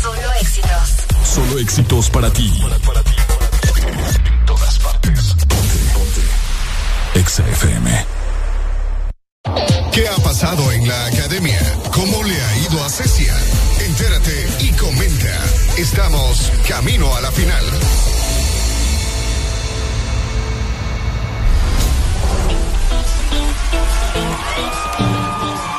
Solo 0.00 0.32
éxitos. 0.40 0.88
Solo 1.24 1.58
éxitos 1.58 2.08
para 2.08 2.30
ti. 2.30 2.48
En 2.62 4.46
todas 4.46 4.78
partes. 4.78 5.34
Ponte, 5.48 5.78
ponte. 5.92 7.18
Exa 7.18 7.42
FM. 7.48 8.06
¿Qué 9.92 10.08
ha 10.08 10.16
pasado 10.22 10.70
en 10.70 10.86
la 10.86 11.06
academia? 11.06 11.60
¿Cómo 11.92 12.22
le 12.22 12.40
ha 12.40 12.56
ido 12.58 12.84
a 12.84 12.88
Cecia? 12.88 13.36
Entérate 13.80 14.48
y 14.60 14.70
comenta. 14.74 15.44
Estamos 15.76 16.52
camino 16.68 17.12
a 17.16 17.20
la 17.22 17.32
final. 17.32 17.64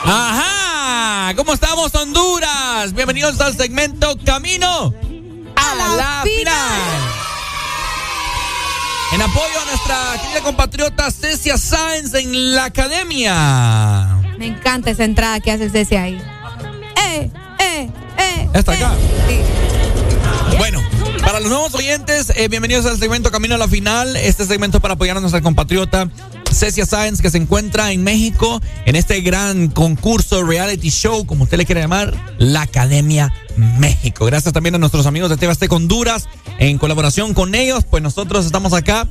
Ajá, 0.04 1.34
¿cómo 1.38 1.54
estamos 1.54 1.96
Honduras? 1.96 2.41
Bienvenidos 2.90 3.40
al 3.42 3.56
segmento 3.56 4.18
Camino 4.26 4.92
a, 5.56 5.96
la, 5.96 6.22
final. 6.24 6.82
En 9.14 9.22
apoyo 9.22 9.62
a 9.62 9.66
nuestra 9.66 10.20
querida 10.20 10.42
compatriota 10.42 11.12
Cecia 11.12 11.60
Sáenz 11.60 12.16
en 12.16 12.56
la 12.56 12.66
academia. 12.66 14.20
Me 14.40 14.48
encanta 14.48 14.90
esa 14.90 15.04
entrada 15.04 15.40
que 15.40 15.52
hace 15.52 15.70
Cecia 15.70 16.02
ahí. 16.02 16.20
¡Eh, 17.08 17.30
eh, 17.60 17.90
eh! 18.18 18.50
¿Está 18.52 18.74
eh. 18.74 18.78
acá? 18.78 18.96
Sí. 19.28 20.58
Bueno, 20.58 20.82
para 21.24 21.40
los 21.40 21.50
nuevos 21.50 21.76
oyentes, 21.76 22.34
eh, 22.36 22.48
bienvenidos 22.48 22.88
al 22.88 22.98
segmento 22.98 23.30
Camino 23.30 23.54
a 23.54 23.58
la 23.60 23.68
Final. 23.68 24.16
Este 24.16 24.44
segmento 24.46 24.78
es 24.78 24.82
para 24.82 24.96
apoyar 24.96 25.18
a 25.18 25.20
nuestra 25.20 25.42
compatriota 25.42 26.10
Cecia 26.54 26.86
Sáenz, 26.86 27.22
que 27.22 27.30
se 27.30 27.38
encuentra 27.38 27.92
en 27.92 28.04
México 28.04 28.62
en 28.86 28.96
este 28.96 29.22
gran 29.22 29.70
concurso, 29.70 30.44
reality 30.44 30.90
show, 30.90 31.26
como 31.26 31.46
usted 31.46 31.58
le 31.58 31.66
quiera 31.66 31.82
llamar, 31.82 32.14
la 32.38 32.64
Academia 32.64 33.34
México. 33.56 34.26
Gracias 34.26 34.54
también 34.54 34.76
a 34.76 34.78
nuestros 34.78 35.06
amigos 35.06 35.30
de 35.30 35.38
TV 35.38 35.52
Azteca 35.52 35.76
Honduras. 35.76 36.28
En 36.60 36.78
colaboración 36.78 37.34
con 37.34 37.56
ellos, 37.56 37.86
pues 37.90 38.04
nosotros 38.04 38.46
estamos 38.46 38.74
acá 38.74 39.08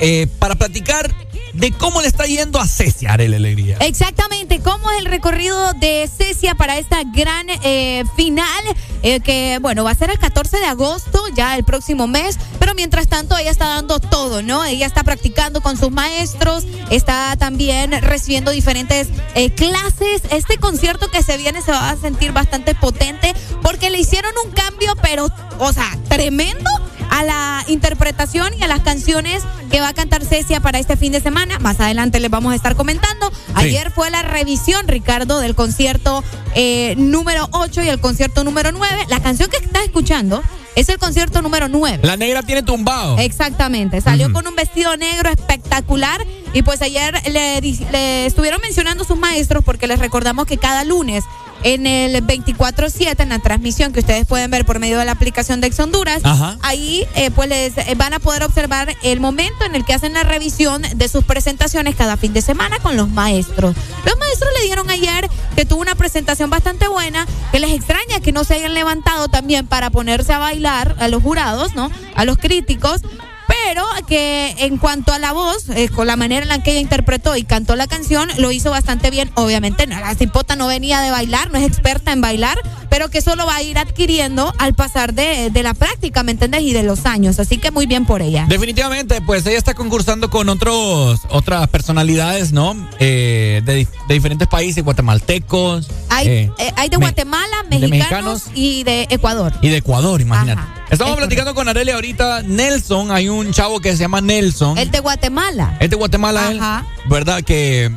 eh, 0.00 0.28
para 0.38 0.54
platicar 0.54 1.12
de 1.54 1.72
cómo 1.72 2.02
le 2.02 2.08
está 2.08 2.24
yendo 2.26 2.60
a 2.60 2.68
Cecia, 2.68 3.12
Arely 3.12 3.34
Alegría. 3.34 3.78
Exactamente, 3.80 4.60
cómo 4.60 4.90
es 4.92 4.98
el 4.98 5.06
recorrido 5.06 5.72
de 5.74 6.08
Cecia 6.14 6.54
para 6.54 6.78
esta 6.78 7.02
gran 7.04 7.46
eh, 7.64 8.04
final, 8.14 8.64
eh, 9.02 9.18
que 9.20 9.58
bueno, 9.60 9.82
va 9.82 9.90
a 9.90 9.94
ser 9.94 10.10
el 10.10 10.18
14 10.18 10.58
de 10.58 10.66
agosto, 10.66 11.20
ya 11.34 11.56
el 11.56 11.64
próximo 11.64 12.06
mes, 12.06 12.38
pero 12.60 12.74
mientras 12.74 13.08
tanto 13.08 13.36
ella 13.36 13.50
está 13.50 13.66
dando 13.68 13.98
todo, 13.98 14.40
¿no? 14.42 14.64
Ella 14.64 14.86
está 14.86 15.02
practicando 15.02 15.60
con 15.60 15.76
sus 15.76 15.90
maestros, 15.90 16.64
está 16.90 17.34
también 17.36 17.90
recibiendo 18.02 18.52
diferentes 18.52 19.08
clases. 19.56 20.22
Este 20.30 20.58
concierto 20.58 21.10
que 21.10 21.22
se 21.22 21.36
viene 21.38 21.60
se 21.62 21.72
va 21.72 21.90
a 21.90 21.96
sentir 21.96 22.30
bastante 22.32 22.74
potente 22.76 23.34
porque 23.62 23.90
le 23.90 23.98
hicieron 23.98 24.32
un 24.44 24.52
cambio, 24.52 24.94
pero, 25.02 25.28
o 25.58 25.72
sea, 25.72 25.98
tremendo 26.08 26.70
a 27.18 27.24
la 27.24 27.64
interpretación 27.66 28.54
y 28.54 28.62
a 28.62 28.68
las 28.68 28.80
canciones 28.80 29.42
que 29.72 29.80
va 29.80 29.88
a 29.88 29.92
cantar 29.92 30.24
Cecia 30.24 30.60
para 30.60 30.78
este 30.78 30.96
fin 30.96 31.10
de 31.10 31.20
semana. 31.20 31.58
Más 31.58 31.80
adelante 31.80 32.20
les 32.20 32.30
vamos 32.30 32.52
a 32.52 32.56
estar 32.56 32.76
comentando. 32.76 33.32
Ayer 33.54 33.90
fue 33.90 34.08
la 34.10 34.22
revisión, 34.22 34.86
Ricardo, 34.86 35.40
del 35.40 35.56
concierto 35.56 36.22
eh, 36.54 36.94
número 36.96 37.48
8 37.50 37.82
y 37.82 37.88
el 37.88 37.98
concierto 37.98 38.44
número 38.44 38.70
9. 38.70 39.06
La 39.08 39.20
canción 39.20 39.50
que 39.50 39.56
estás 39.56 39.82
escuchando 39.82 40.42
es 40.76 40.88
el 40.88 40.98
concierto 40.98 41.42
número 41.42 41.68
9. 41.68 42.00
La 42.02 42.16
negra 42.16 42.44
tiene 42.44 42.62
tumbado. 42.62 43.18
Exactamente, 43.18 44.00
salió 44.00 44.32
con 44.32 44.46
un 44.46 44.54
vestido 44.54 44.96
negro 44.96 45.28
espectacular 45.28 46.24
y 46.54 46.62
pues 46.62 46.82
ayer 46.82 47.20
le, 47.28 47.60
le 47.60 48.26
estuvieron 48.26 48.60
mencionando 48.60 49.02
sus 49.02 49.18
maestros 49.18 49.64
porque 49.64 49.88
les 49.88 49.98
recordamos 49.98 50.46
que 50.46 50.56
cada 50.56 50.84
lunes 50.84 51.24
en 51.62 51.86
el 51.86 52.24
24-7, 52.26 53.20
en 53.20 53.28
la 53.30 53.38
transmisión 53.38 53.92
que 53.92 54.00
ustedes 54.00 54.26
pueden 54.26 54.50
ver 54.50 54.64
por 54.64 54.78
medio 54.78 54.98
de 54.98 55.04
la 55.04 55.12
aplicación 55.12 55.60
de 55.60 55.68
Ex 55.68 55.80
Honduras, 55.80 56.20
Ajá. 56.24 56.56
ahí 56.62 57.06
eh, 57.14 57.30
pues 57.30 57.48
les 57.48 57.76
eh, 57.78 57.94
van 57.96 58.14
a 58.14 58.18
poder 58.18 58.44
observar 58.44 58.94
el 59.02 59.20
momento 59.20 59.64
en 59.64 59.74
el 59.74 59.84
que 59.84 59.94
hacen 59.94 60.14
la 60.14 60.22
revisión 60.22 60.82
de 60.94 61.08
sus 61.08 61.24
presentaciones 61.24 61.96
cada 61.96 62.16
fin 62.16 62.32
de 62.32 62.42
semana 62.42 62.78
con 62.78 62.96
los 62.96 63.08
maestros. 63.08 63.74
Los 64.04 64.18
maestros 64.18 64.50
le 64.58 64.66
dieron 64.66 64.90
ayer 64.90 65.28
que 65.56 65.64
tuvo 65.64 65.80
una 65.80 65.94
presentación 65.94 66.50
bastante 66.50 66.88
buena, 66.88 67.26
que 67.52 67.58
les 67.58 67.72
extraña 67.72 68.20
que 68.20 68.32
no 68.32 68.44
se 68.44 68.54
hayan 68.54 68.74
levantado 68.74 69.28
también 69.28 69.66
para 69.66 69.90
ponerse 69.90 70.32
a 70.32 70.38
bailar 70.38 70.96
a 70.98 71.08
los 71.08 71.22
jurados, 71.22 71.74
¿no? 71.74 71.90
A 72.14 72.24
los 72.24 72.38
críticos. 72.38 73.02
Pero 73.48 73.84
que 74.06 74.54
en 74.58 74.76
cuanto 74.78 75.12
a 75.12 75.18
la 75.18 75.32
voz, 75.32 75.68
eh, 75.70 75.88
con 75.88 76.06
la 76.06 76.16
manera 76.16 76.42
en 76.42 76.48
la 76.48 76.62
que 76.62 76.72
ella 76.72 76.80
interpretó 76.80 77.34
y 77.36 77.44
cantó 77.44 77.74
la 77.76 77.86
canción, 77.86 78.28
lo 78.38 78.52
hizo 78.52 78.70
bastante 78.70 79.10
bien. 79.10 79.30
Obviamente, 79.34 79.86
no, 79.86 79.98
la 79.98 80.14
cipota 80.14 80.54
no 80.54 80.66
venía 80.68 81.00
de 81.00 81.10
bailar, 81.10 81.50
no 81.50 81.58
es 81.58 81.66
experta 81.66 82.12
en 82.12 82.20
bailar, 82.20 82.58
pero 82.90 83.08
que 83.10 83.18
eso 83.18 83.36
lo 83.36 83.46
va 83.46 83.56
a 83.56 83.62
ir 83.62 83.78
adquiriendo 83.78 84.52
al 84.58 84.74
pasar 84.74 85.14
de, 85.14 85.50
de 85.50 85.62
la 85.62 85.74
práctica, 85.74 86.22
¿me 86.22 86.32
entiendes? 86.32 86.62
Y 86.62 86.72
de 86.72 86.82
los 86.82 87.06
años. 87.06 87.38
Así 87.40 87.58
que 87.58 87.70
muy 87.70 87.86
bien 87.86 88.04
por 88.06 88.22
ella. 88.22 88.46
Definitivamente, 88.48 89.20
pues 89.22 89.44
ella 89.46 89.58
está 89.58 89.74
concursando 89.74 90.30
con 90.30 90.48
otros 90.48 91.20
otras 91.30 91.68
personalidades, 91.68 92.52
¿no? 92.52 92.74
Eh, 92.98 93.62
de, 93.64 93.86
de 94.08 94.14
diferentes 94.14 94.46
países, 94.48 94.84
guatemaltecos. 94.84 95.88
Hay, 96.10 96.26
eh, 96.28 96.52
eh, 96.58 96.72
hay 96.76 96.88
de 96.88 96.98
me- 96.98 97.06
Guatemala, 97.06 97.56
de 97.70 97.78
mexicanos, 97.78 98.44
mexicanos. 98.44 98.44
y 98.54 98.84
de 98.84 99.06
Ecuador. 99.10 99.52
Y 99.62 99.68
de 99.68 99.78
Ecuador, 99.78 100.20
imagínate. 100.20 100.60
Ajá, 100.60 100.74
Estamos 100.90 101.14
es 101.14 101.18
platicando 101.18 101.54
con 101.54 101.68
Arely 101.68 101.90
ahorita. 101.90 102.42
Nelson, 102.42 103.10
hay 103.10 103.28
un 103.28 103.52
chavo 103.52 103.80
que 103.80 103.92
se 103.92 103.98
llama 103.98 104.20
Nelson. 104.20 104.78
El 104.78 104.90
de 104.90 105.00
Guatemala. 105.00 105.76
Es 105.80 105.90
de 105.90 105.96
Guatemala, 105.96 106.50
él, 106.50 106.58
Ajá. 106.58 106.86
¿verdad? 107.06 107.42
Que 107.42 107.90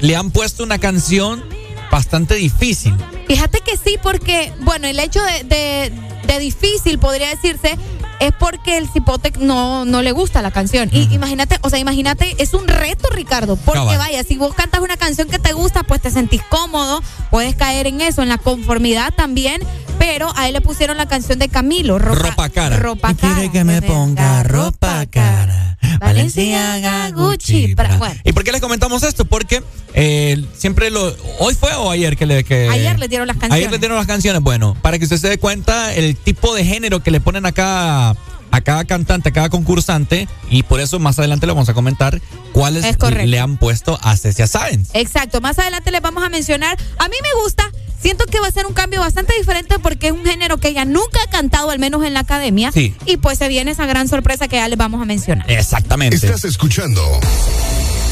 le 0.00 0.16
han 0.16 0.30
puesto 0.30 0.62
una 0.62 0.78
canción 0.78 1.42
bastante 1.90 2.34
difícil. 2.34 2.94
Fíjate 3.26 3.60
que 3.60 3.76
sí, 3.76 3.98
porque, 4.02 4.52
bueno, 4.60 4.86
el 4.86 4.98
hecho 4.98 5.20
de, 5.22 5.44
de- 5.44 5.92
de 6.26 6.38
difícil 6.38 6.98
podría 6.98 7.28
decirse 7.28 7.76
es 8.20 8.32
porque 8.38 8.78
el 8.78 8.88
cipote 8.88 9.32
no, 9.38 9.84
no 9.84 10.02
le 10.02 10.12
gusta 10.12 10.42
la 10.42 10.50
canción. 10.50 10.88
Y 10.92 11.12
imagínate, 11.14 11.58
o 11.62 11.70
sea, 11.70 11.78
imagínate, 11.78 12.34
es 12.38 12.54
un 12.54 12.66
reto, 12.68 13.08
Ricardo, 13.10 13.56
porque 13.56 13.80
Cabal. 13.80 13.98
vaya, 13.98 14.22
si 14.24 14.36
vos 14.36 14.54
cantas 14.54 14.80
una 14.80 14.96
canción 14.96 15.28
que 15.28 15.38
te 15.38 15.52
gusta, 15.52 15.82
pues 15.82 16.00
te 16.00 16.10
sentís 16.10 16.42
cómodo, 16.48 17.02
puedes 17.30 17.54
caer 17.54 17.86
en 17.86 18.00
eso, 18.00 18.22
en 18.22 18.28
la 18.28 18.38
conformidad 18.38 19.12
también, 19.14 19.60
pero 19.98 20.32
a 20.36 20.48
él 20.48 20.54
le 20.54 20.60
pusieron 20.60 20.96
la 20.96 21.06
canción 21.06 21.38
de 21.38 21.48
Camilo, 21.48 21.98
ropa, 21.98 22.30
Ropa 22.30 22.48
cara. 22.48 22.76
Ropa 22.76 23.14
cara. 23.14 23.34
Quiere 23.34 23.50
que 23.50 23.64
me 23.64 23.82
ponga 23.82 24.42
ropa 24.42 25.06
cara. 25.06 25.74
Valenciaga, 26.00 27.10
Gucci. 27.10 27.74
Bueno. 27.74 28.14
¿Y 28.24 28.32
por 28.32 28.44
qué 28.44 28.52
les 28.52 28.60
comentamos 28.60 29.02
esto? 29.02 29.24
Porque 29.24 29.62
eh, 29.94 30.44
siempre 30.56 30.90
lo. 30.90 31.14
¿Hoy 31.38 31.54
fue 31.54 31.74
o 31.74 31.90
ayer 31.90 32.16
que 32.16 32.26
le.? 32.26 32.44
Que, 32.44 32.68
Ayer 32.68 32.98
le 32.98 33.08
dieron 33.08 33.26
las 33.26 33.36
canciones. 33.36 33.58
Ayer 33.58 33.70
le 33.70 33.78
dieron 33.78 33.96
las 33.96 34.06
canciones. 34.06 34.42
Bueno, 34.42 34.76
para 34.82 34.98
que 34.98 35.04
usted 35.04 35.18
se 35.18 35.28
dé 35.28 35.38
cuenta 35.38 35.94
el 35.94 36.16
tipo 36.16 36.54
de 36.54 36.64
género 36.64 37.00
que 37.00 37.10
le 37.10 37.20
ponen 37.20 37.46
acá 37.46 38.13
a 38.54 38.60
cada 38.60 38.84
cantante, 38.84 39.30
a 39.30 39.32
cada 39.32 39.48
concursante. 39.48 40.28
Y 40.48 40.62
por 40.62 40.80
eso 40.80 41.00
más 41.00 41.18
adelante 41.18 41.46
le 41.46 41.52
vamos 41.52 41.68
a 41.68 41.74
comentar 41.74 42.20
cuáles 42.52 42.84
le 43.26 43.40
han 43.40 43.56
puesto 43.56 43.98
a 44.02 44.16
Cecia 44.16 44.46
Sáenz. 44.46 44.90
Exacto, 44.94 45.40
más 45.40 45.58
adelante 45.58 45.90
les 45.90 46.00
vamos 46.00 46.22
a 46.22 46.28
mencionar. 46.28 46.78
A 46.98 47.08
mí 47.08 47.16
me 47.20 47.42
gusta, 47.42 47.70
siento 48.00 48.26
que 48.26 48.38
va 48.38 48.46
a 48.46 48.52
ser 48.52 48.66
un 48.66 48.72
cambio 48.72 49.00
bastante 49.00 49.34
diferente 49.36 49.80
porque 49.80 50.08
es 50.08 50.12
un 50.12 50.24
género 50.24 50.58
que 50.58 50.68
ella 50.68 50.84
nunca 50.84 51.20
ha 51.24 51.30
cantado, 51.30 51.70
al 51.70 51.80
menos 51.80 52.04
en 52.04 52.14
la 52.14 52.20
academia. 52.20 52.70
Sí. 52.70 52.94
Y 53.06 53.16
pues 53.16 53.38
se 53.38 53.48
viene 53.48 53.72
esa 53.72 53.86
gran 53.86 54.06
sorpresa 54.06 54.46
que 54.46 54.56
ya 54.56 54.68
les 54.68 54.78
vamos 54.78 55.02
a 55.02 55.04
mencionar. 55.04 55.50
Exactamente. 55.50 56.14
Estás 56.14 56.44
escuchando 56.44 57.02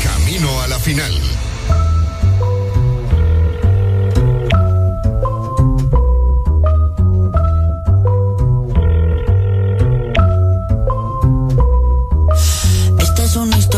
Camino 0.03 0.61
a 0.63 0.67
la 0.67 0.79
final. 0.81 1.13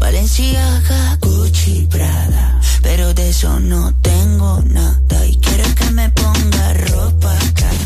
Valenciaga, 0.00 1.18
Gucci, 1.20 1.86
Prada. 1.90 2.60
Pero 2.82 3.14
de 3.14 3.28
eso 3.28 3.60
no 3.60 3.94
tengo 4.00 4.62
nada. 4.64 5.26
Y 5.26 5.36
quiere 5.36 5.74
que 5.74 5.90
me 5.90 6.08
ponga 6.10 6.72
ropa 6.74 7.38
cara. 7.54 7.79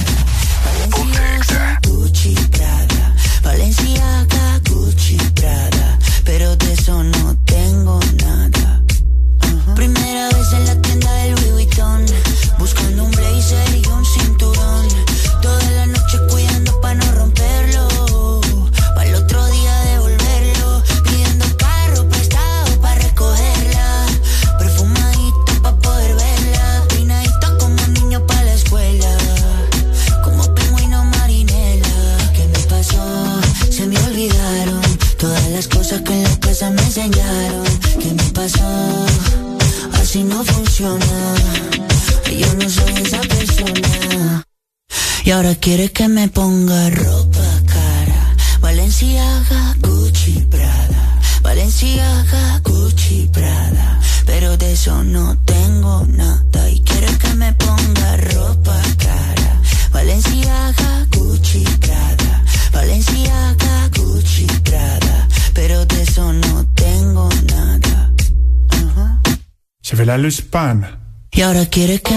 Quiere 71.69 72.01
que 72.01 72.14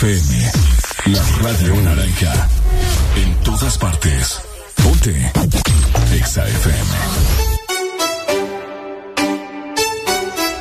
FM, 0.00 0.52
la 1.06 1.22
radio 1.42 1.74
naranja. 1.80 2.48
En 3.16 3.34
todas 3.42 3.78
partes. 3.78 4.38
Ponte. 4.82 5.32
Exa 6.14 6.46
FM. 6.46 6.90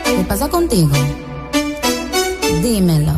¿Qué 0.05 0.23
pasa 0.29 0.47
contigo? 0.47 0.89
Dímelo. 2.63 3.11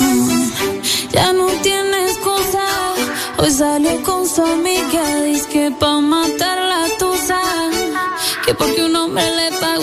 Mm, 0.00 0.50
Ya 1.12 1.32
no 1.32 1.46
tiene 1.62 2.04
excusa. 2.10 2.64
Hoy 3.38 3.50
salió 3.52 4.02
con 4.02 4.28
su 4.28 4.42
amiga. 4.44 5.22
Dice 5.24 5.48
que 5.48 5.70
pa' 5.80 6.00
matar 6.02 6.58
la 6.58 6.88
tusa. 6.98 7.40
Que 8.44 8.52
porque 8.54 8.84
un 8.84 8.94
hombre 8.96 9.24
le 9.34 9.50
paga 9.60 9.78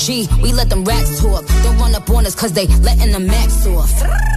G. 0.00 0.26
We 0.42 0.52
let 0.52 0.70
them 0.70 0.84
racks 0.84 1.20
talk. 1.20 1.44
Don't 1.62 1.78
run 1.78 1.94
up 1.94 2.08
on 2.10 2.24
us 2.24 2.34
cause 2.34 2.52
they 2.52 2.66
letting 2.66 3.12
the 3.12 3.20
max 3.20 3.66
off. 3.66 4.29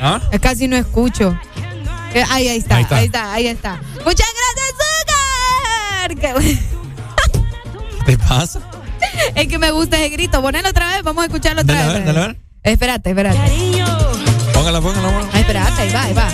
¿Ah? 0.00 0.20
Casi 0.40 0.68
no 0.68 0.76
escucho. 0.76 1.38
Eh, 2.14 2.24
Ahí, 2.30 2.48
ahí 2.48 2.58
está, 2.58 2.76
Ahí 2.76 2.86
ahí 2.90 3.04
está. 3.06 3.32
ahí 3.32 3.46
está. 3.46 3.80
Muchas 4.04 4.26
gracias, 4.36 4.74
Azúcar. 6.08 6.40
Qué- 6.42 6.58
¿Qué 8.06 8.18
pasa? 8.18 8.60
Es 9.34 9.48
que 9.48 9.58
me 9.58 9.70
gusta 9.70 9.96
ese 9.98 10.08
grito. 10.10 10.40
Ponelo 10.42 10.68
otra 10.68 10.88
vez, 10.94 11.02
vamos 11.02 11.22
a 11.22 11.26
escucharlo 11.26 11.62
otra 11.62 11.74
Dale 11.74 11.84
a 11.90 11.92
vez. 11.94 12.04
ver, 12.04 12.14
dale 12.14 12.24
a 12.24 12.26
ver. 12.28 12.36
Espérate, 12.62 13.10
espérate. 13.10 13.38
Póngala, 14.52 14.80
póngala, 14.80 15.08
póngala. 15.08 15.28
Ah, 15.32 15.40
espérate, 15.40 15.80
ahí 15.82 15.92
va, 15.92 16.02
ahí 16.02 16.12
va. 16.14 16.28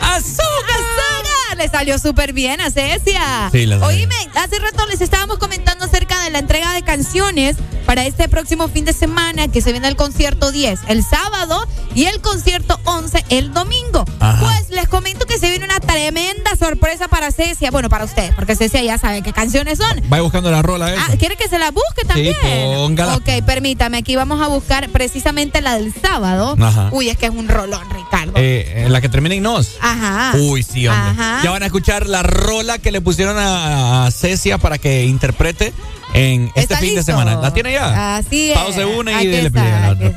¡Azúcar! 0.00 1.56
Le 1.58 1.68
salió 1.68 1.98
súper 1.98 2.32
bien 2.32 2.60
a 2.60 2.70
Cecia. 2.70 3.48
Sí. 3.52 3.66
Oíme, 3.72 4.14
hace 4.34 4.58
rato 4.58 4.86
les 4.86 5.00
estábamos 5.00 5.38
comentando 5.38 5.84
acerca 5.84 6.22
de 6.24 6.30
la 6.30 6.38
entrega 6.38 6.72
de 6.72 6.82
canciones 6.82 7.56
para 7.92 8.06
este 8.06 8.26
próximo 8.26 8.68
fin 8.68 8.86
de 8.86 8.94
semana 8.94 9.48
que 9.48 9.60
se 9.60 9.70
viene 9.70 9.86
el 9.86 9.96
concierto 9.96 10.50
10 10.50 10.80
el 10.88 11.04
sábado 11.04 11.68
y 11.94 12.06
el 12.06 12.22
concierto 12.22 12.80
11 12.84 13.22
el 13.28 13.52
domingo. 13.52 14.06
Ajá. 14.18 14.40
Pues 14.40 14.70
les 14.70 14.88
comento 14.88 15.26
que 15.26 15.38
se 15.38 15.50
viene 15.50 15.66
una 15.66 15.78
tremenda 15.78 16.56
sorpresa 16.58 17.08
para 17.08 17.30
Cecia. 17.32 17.70
Bueno, 17.70 17.90
para 17.90 18.06
ustedes, 18.06 18.34
porque 18.34 18.56
Cecia 18.56 18.82
ya 18.82 18.96
sabe 18.96 19.20
qué 19.20 19.34
canciones 19.34 19.76
son. 19.76 20.00
Vaya 20.08 20.22
buscando 20.22 20.50
la 20.50 20.62
rola 20.62 20.90
esa. 20.90 21.04
Ah, 21.04 21.16
¿quiere 21.18 21.36
que 21.36 21.48
se 21.48 21.58
la 21.58 21.70
busque 21.70 22.06
también? 22.06 22.34
póngala. 22.40 23.16
Ok, 23.16 23.28
permítame, 23.44 23.98
aquí 23.98 24.16
vamos 24.16 24.40
a 24.40 24.46
buscar 24.46 24.88
precisamente 24.88 25.60
la 25.60 25.74
del 25.74 25.92
sábado. 25.92 26.56
Ajá. 26.58 26.88
Uy, 26.92 27.10
es 27.10 27.18
que 27.18 27.26
es 27.26 27.32
un 27.32 27.46
rolón, 27.46 27.90
Ricardo. 27.90 28.32
Eh, 28.36 28.86
la 28.88 29.02
que 29.02 29.10
termina 29.10 29.34
en 29.34 29.42
nos. 29.42 29.76
Ajá. 29.82 30.32
Uy, 30.38 30.62
sí, 30.62 30.88
hombre. 30.88 31.10
Ajá. 31.10 31.40
Ya 31.44 31.50
van 31.50 31.62
a 31.62 31.66
escuchar 31.66 32.06
la 32.06 32.22
rola 32.22 32.78
que 32.78 32.90
le 32.90 33.02
pusieron 33.02 33.36
a, 33.36 34.06
a 34.06 34.10
Cecia 34.10 34.56
para 34.56 34.78
que 34.78 35.04
interprete 35.04 35.74
en 36.22 36.52
este 36.54 36.76
fin 36.76 36.94
de 36.94 37.02
semana. 37.02 37.36
¿La 37.36 37.52
tiene 37.52 37.72
ya? 37.72 38.16
Así 38.16 38.52
es. 38.52 38.58
Pausa 38.58 38.86
una 38.86 39.22
y 39.22 39.26
le 39.26 39.50
pide 39.50 39.70
la 39.70 39.90
otra. 39.90 40.08
Uh. 40.08 40.12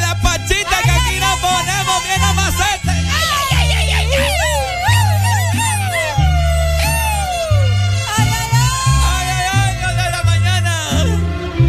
La 0.00 0.20
pachita 0.20 0.76
que 0.82 0.90
aquí 0.90 1.14
ay, 1.14 1.20
ponemos 1.40 2.02
bien. 2.04 2.20
Ay, 2.24 3.26
ay, 3.56 3.70
ay, 3.72 3.90
ay, 3.92 4.08
ay. 4.14 4.22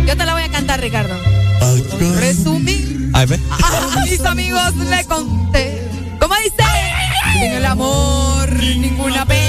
Yo 0.07 0.13
te 0.17 0.25
la 0.25 0.33
voy 0.33 0.43
a 0.43 0.49
cantar, 0.49 0.81
Ricardo. 0.81 1.15
Resumir. 2.19 3.09
Ay. 3.13 3.27
A 3.61 4.03
mis 4.05 4.21
amigos 4.21 4.75
le 4.75 5.05
conté. 5.05 5.87
¿Cómo 6.19 6.35
dice? 6.43 6.63
Sin 7.33 7.51
el 7.51 7.65
amor, 7.65 8.51
ninguna 8.51 9.25
pena. 9.25 9.42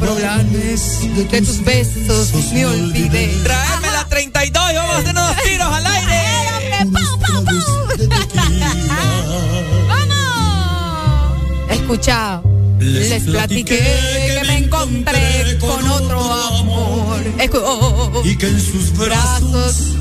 Problemas 0.00 1.00
de 1.16 1.24
tus 1.40 1.64
besos 1.64 2.32
me 2.52 2.66
olvidé. 2.66 3.28
Traeme 3.44 3.90
la 3.92 4.04
32 4.08 4.72
y 4.72 4.76
vamos 4.76 4.94
a 4.94 4.98
hacer 4.98 5.10
unos 5.10 5.36
tiros 5.42 5.72
al 5.72 5.86
aire. 5.86 6.86
¡Vamos! 9.88 11.70
Escucha. 11.70 12.42
Les 12.78 13.22
platiqué 13.22 13.78
que 14.38 14.44
me 14.46 14.58
encontré 14.58 15.56
con 15.58 15.88
otro 15.88 16.32
amor. 16.32 17.20
Escu- 17.38 18.20
Y 18.24 18.36
que 18.36 18.48
en 18.48 18.60
sus 18.60 18.96
brazos 18.96 19.94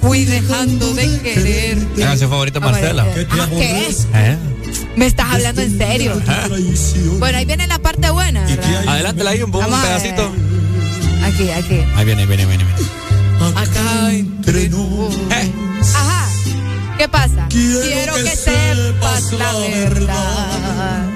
fui 0.00 0.24
dejando 0.24 0.92
de 0.94 1.20
querer. 1.20 1.78
Canción 1.98 2.30
favorita 2.30 2.58
A 2.58 2.62
ver, 2.62 2.72
Marcela. 2.72 3.06
ah, 3.30 3.46
¿Qué? 3.50 3.94
¿Eh? 5.32 5.42
¿Me 5.42 5.48
estás 5.48 5.54
hablando 5.54 5.62
en 5.62 5.78
serio? 5.78 6.22
Bueno, 7.18 7.38
ahí 7.38 7.44
viene 7.44 7.66
la 7.66 7.78
parte 7.78 8.10
buena. 8.10 8.44
Adelántela 8.44 9.30
ahí 9.30 9.42
un, 9.42 9.54
un 9.54 9.62
a 9.62 9.66
ver. 9.66 9.80
pedacito. 9.82 10.32
Aquí, 11.24 11.50
aquí. 11.50 11.80
Ahí 11.94 12.04
viene, 12.04 12.22
ahí 12.22 12.26
viene, 12.28 12.42
ahí 12.42 12.48
viene. 12.48 12.64
viene. 12.64 12.92
Acá 13.56 14.12
entre 14.12 14.70
Ajá. 15.94 16.28
¿Qué 16.98 17.08
pasa? 17.08 17.46
Quiero, 17.48 18.14
que, 18.14 18.36
sepas 18.36 19.32
la 19.32 19.52
verdad. 19.52 21.06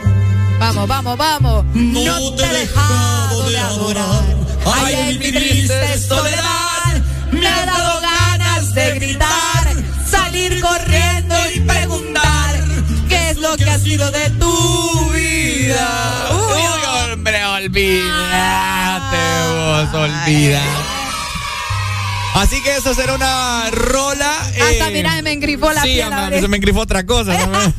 Vamos, 0.58 0.88
vamos, 0.88 1.18
vamos. 1.18 1.64
No 1.74 2.34
te 2.34 2.44
he 2.44 2.52
dejado 2.52 3.50
de 3.50 3.58
adorar. 3.58 4.36
Ay, 4.64 4.94
en 4.94 5.18
mi 5.18 5.32
triste 5.32 5.98
soledad 5.98 7.02
me 7.30 7.46
ha 7.46 7.66
dado 7.66 8.00
ganas 8.00 8.74
de 8.74 8.94
gritar, 8.94 9.74
salir 10.10 10.60
corriendo 10.60 11.15
es 13.36 13.42
lo 13.42 13.56
que 13.56 13.70
ha 13.70 13.78
sido 13.78 14.10
de 14.10 14.30
tu 14.30 15.10
vida. 15.10 16.28
Uy, 16.32 17.12
hombre, 17.12 17.44
olvídate 17.44 19.16
vos, 19.52 19.94
olvida. 19.94 20.62
Así 22.34 22.62
que 22.62 22.76
eso 22.76 22.94
será 22.94 23.14
una 23.14 23.70
rola. 23.70 24.38
Hasta 24.40 24.88
eh, 24.88 24.92
mira, 24.92 25.22
me 25.22 25.32
engrifó 25.32 25.72
la 25.72 25.82
sí, 25.82 25.88
piel. 25.88 26.12
ama, 26.12 26.30
se 26.30 26.48
me 26.48 26.56
engrifó 26.56 26.80
otra 26.80 27.04
cosa. 27.04 27.32
¿no? 27.46 27.58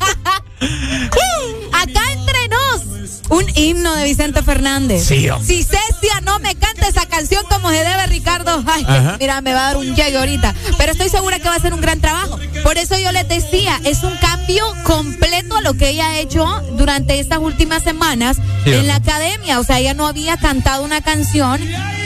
Acá 1.72 2.02
entre 2.12 2.48
nos, 2.48 3.20
un 3.28 3.44
himno 3.54 3.94
de 3.94 4.04
Vicente 4.04 4.42
Fernández. 4.42 5.04
Sí, 5.04 5.28
hombre. 5.28 5.46
Si 5.46 5.62
Cecia 5.62 6.20
no 6.24 6.40
me 6.40 6.56
canta 6.56 6.88
esa 6.88 7.06
canción 7.06 7.44
como 7.48 7.70
se 7.70 7.84
debe, 7.84 8.06
Ricardo, 8.06 8.64
ay, 8.66 8.84
mira, 9.20 9.40
me 9.40 9.54
va 9.54 9.60
a 9.60 9.66
dar 9.68 9.76
un 9.76 9.94
llegue 9.94 10.16
ahorita. 10.16 10.54
Pero 10.76 10.92
estoy 10.92 11.08
segura 11.08 11.38
que 11.38 11.48
va 11.48 11.54
a 11.54 11.60
ser 11.60 11.72
un 11.72 11.80
gran 11.80 12.00
trabajo. 12.00 12.38
Por 12.64 12.78
eso 12.78 12.98
yo 12.98 13.12
les 13.12 13.28
decía, 13.28 13.80
es 13.84 14.02
un 14.02 14.16
cambio 14.48 14.74
completo 14.82 15.56
a 15.56 15.60
lo 15.60 15.74
que 15.74 15.90
ella 15.90 16.08
ha 16.08 16.18
hecho 16.18 16.46
durante 16.72 17.20
estas 17.20 17.38
últimas 17.38 17.82
semanas 17.82 18.38
Sí, 18.64 18.72
en 18.72 18.86
la 18.86 18.96
academia. 18.96 19.60
O 19.60 19.64
sea, 19.64 19.78
ella 19.78 19.92
no 19.92 20.06
había 20.06 20.38
cantado 20.38 20.84
una 20.84 21.02
canción 21.02 21.60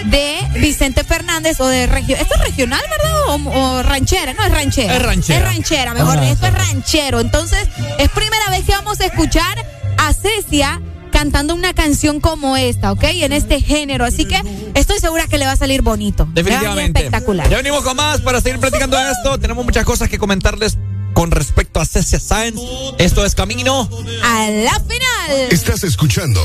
de 0.06 0.36
Vicente 0.60 1.04
Fernández 1.04 1.60
o 1.60 1.66
de 1.68 1.86
región. 1.86 2.18
¿Esto 2.20 2.34
es 2.34 2.40
regional, 2.40 2.82
verdad? 2.90 3.22
O, 3.28 3.76
o 3.78 3.82
ranchera, 3.84 4.34
no 4.34 4.42
es 4.44 4.50
ranchera. 4.50 4.96
Es 4.96 5.02
ranchera. 5.02 5.38
Es 5.38 5.44
ranchera, 5.44 5.94
mejor. 5.94 6.18
Ah, 6.18 6.30
Esto 6.30 6.46
es 6.46 6.54
ranchero. 6.54 7.20
Entonces, 7.20 7.68
es 7.98 8.08
primera 8.10 8.50
vez 8.50 8.64
que 8.64 8.72
vamos 8.72 9.00
a 9.00 9.06
escuchar 9.06 9.64
a 9.98 10.12
Cecia 10.12 10.80
cantando 11.12 11.54
una 11.54 11.74
canción 11.74 12.20
como 12.20 12.56
esta, 12.56 12.90
¿ok? 12.90 13.04
En 13.04 13.32
este 13.32 13.60
género. 13.60 14.04
Así 14.04 14.24
que 14.24 14.42
estoy 14.74 14.98
segura 14.98 15.26
que 15.28 15.38
le 15.38 15.46
va 15.46 15.52
a 15.52 15.56
salir 15.56 15.82
bonito. 15.82 16.26
Definitivamente. 16.32 16.98
Espectacular. 17.04 17.48
Ya 17.48 17.58
venimos 17.58 17.82
con 17.84 17.96
más 17.96 18.20
para 18.20 18.40
seguir 18.40 18.58
platicando 18.58 18.98
esto. 18.98 19.38
Tenemos 19.38 19.64
muchas 19.64 19.84
cosas 19.84 20.08
que 20.08 20.18
comentarles 20.18 20.78
con 21.12 21.30
respecto 21.30 21.80
a 21.80 21.86
Cecia 21.86 22.18
Sáenz. 22.18 22.60
Esto 22.98 23.24
es 23.24 23.34
Camino. 23.34 23.88
A 24.22 24.50
la 24.50 24.80
final. 24.80 25.48
Estás 25.50 25.84
escuchando 25.84 26.40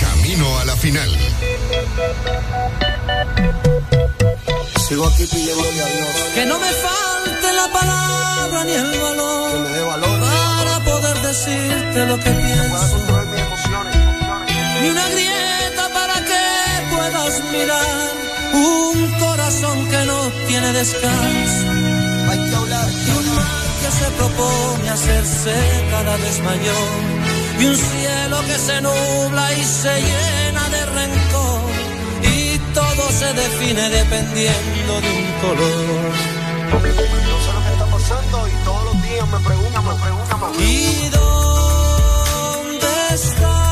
Camino 0.00 0.58
a 0.58 0.64
la 0.64 0.76
final. 0.76 1.10
Sigo 4.88 5.06
aquí 5.06 5.26
pidiéndole 5.26 5.82
a 5.82 5.86
Dios 5.86 6.08
Que 6.34 6.46
no 6.46 6.58
me 6.58 6.66
falte 6.66 7.52
la 7.52 7.68
palabra 7.72 8.64
ni 8.64 8.72
el 8.72 9.00
valor, 9.00 9.52
que 9.52 9.58
me 9.58 9.68
dé 9.68 9.82
valor. 9.82 10.20
para 10.20 10.84
poder 10.84 11.20
decirte 11.22 12.06
lo 12.06 12.16
que 12.18 12.30
pienso. 12.30 12.96
emociones. 13.36 13.96
Ni 14.80 14.88
una 14.88 15.08
grieta 15.10 15.88
para 15.92 16.14
que 16.24 16.94
puedas 16.94 17.42
mirar 17.52 18.12
un 18.54 19.12
corazón 19.18 19.88
que 19.88 20.04
no 20.06 20.30
tiene 20.46 20.72
descanso. 20.72 21.66
Hay 22.30 22.50
que 22.50 22.56
hablar. 22.56 23.07
Que 23.88 23.94
se 23.94 24.10
propone 24.18 24.90
hacerse 24.90 25.54
cada 25.90 26.14
vez 26.18 26.40
mayor. 26.42 26.88
Y 27.58 27.64
un 27.64 27.76
cielo 27.76 28.38
que 28.42 28.58
se 28.58 28.80
nubla 28.82 29.54
y 29.54 29.64
se 29.64 29.94
llena 30.02 30.68
de 30.68 30.84
rencor. 30.98 31.62
Y 32.22 32.58
todo 32.74 33.10
se 33.10 33.32
define 33.32 33.88
dependiendo 33.88 35.00
de 35.00 35.10
un 35.20 35.26
color. 35.40 36.12
No 36.70 36.80
sé 36.80 36.90
lo 37.54 37.60
que 37.64 37.72
está 37.72 37.86
pasando 37.86 38.48
y 38.48 38.52
todos 38.66 38.84
los 38.84 39.02
días 39.04 39.26
me 39.26 39.38
preguntan, 39.40 39.82
me 39.86 39.94
preguntan, 39.94 40.40
me 40.40 40.46
preguntan. 40.48 40.68
¿Y 40.68 41.08
dónde 41.08 42.90
está 43.14 43.67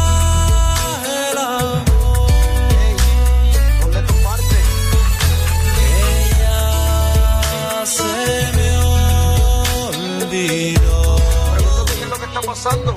olvidó. 10.36 11.16
Pregúntate 11.54 11.98
qué 11.98 12.04
es 12.04 12.10
lo 12.10 12.16
que 12.16 12.24
está 12.24 12.40
pasando. 12.42 12.95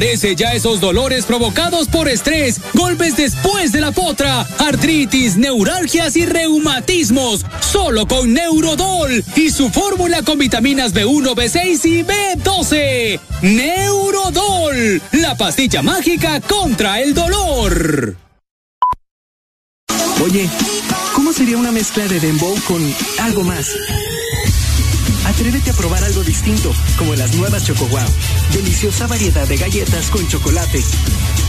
Desaparece 0.00 0.34
ya 0.34 0.54
esos 0.54 0.80
dolores 0.80 1.26
provocados 1.26 1.88
por 1.88 2.08
estrés, 2.08 2.58
golpes 2.72 3.18
después 3.18 3.70
de 3.70 3.82
la 3.82 3.92
potra, 3.92 4.46
artritis, 4.58 5.36
neuralgias 5.36 6.16
y 6.16 6.24
reumatismos. 6.24 7.44
Solo 7.60 8.08
con 8.08 8.32
Neurodol 8.32 9.22
y 9.36 9.50
su 9.50 9.68
fórmula 9.68 10.22
con 10.22 10.38
vitaminas 10.38 10.94
B1, 10.94 11.34
B6 11.34 11.84
y 11.84 12.04
B12. 12.04 13.20
Neurodol, 13.42 15.02
la 15.12 15.36
pastilla 15.36 15.82
mágica 15.82 16.40
contra 16.40 17.02
el 17.02 17.12
dolor. 17.12 18.16
Oye, 20.24 20.48
¿cómo 21.14 21.34
sería 21.34 21.58
una 21.58 21.72
mezcla 21.72 22.06
de 22.08 22.20
dembow 22.20 22.56
con 22.66 22.82
algo 23.18 23.44
más? 23.44 23.68
Atrévete 25.26 25.70
a 25.70 25.74
probar 25.74 26.02
algo 26.04 26.22
distinto, 26.24 26.72
como 26.96 27.14
las 27.14 27.34
nuevas 27.34 27.66
Choco. 27.66 27.86
Deliciosa 28.60 29.06
variedad 29.06 29.48
de 29.48 29.56
galletas 29.56 30.10
con 30.10 30.28
chocolate. 30.28 30.82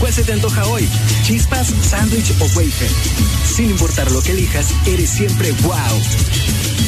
¿Cuál 0.00 0.14
se 0.14 0.24
te 0.24 0.32
antoja 0.32 0.64
hoy? 0.68 0.88
¿Chispas, 1.24 1.66
sándwich 1.82 2.32
o 2.40 2.44
wafer? 2.56 2.88
Sin 3.44 3.68
importar 3.68 4.10
lo 4.10 4.22
que 4.22 4.32
elijas, 4.32 4.72
eres 4.86 5.10
siempre 5.10 5.52
wow. 5.60 5.74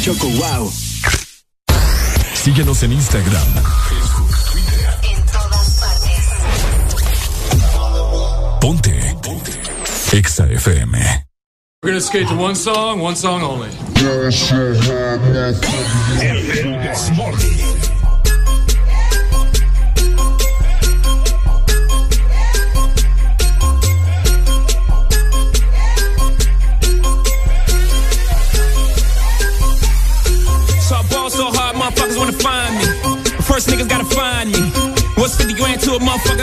Choco 0.03 0.27
Wow. 0.29 0.73
Síguenos 2.33 2.83
en 2.85 2.93
Instagram, 2.93 3.47
Facebook, 3.91 4.31
Twitter. 4.51 4.99
En 5.03 5.27
todas 5.27 5.69
partes. 5.79 6.25
Ponte. 8.63 9.17
Ponte. 9.23 9.53
Exa 10.13 10.51
FM. 10.51 11.25
We're 11.83 11.91
gonna 11.91 12.01
skate 12.01 12.29
to 12.29 12.35
one 12.35 12.55
song, 12.55 12.99
one 12.99 13.15
song 13.15 13.43
only. 13.43 13.69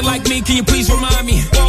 Like 0.03 0.27
me? 0.27 0.41
Can 0.41 0.57
you 0.57 0.63
please 0.63 0.89
remind 0.89 1.25
me? 1.25 1.60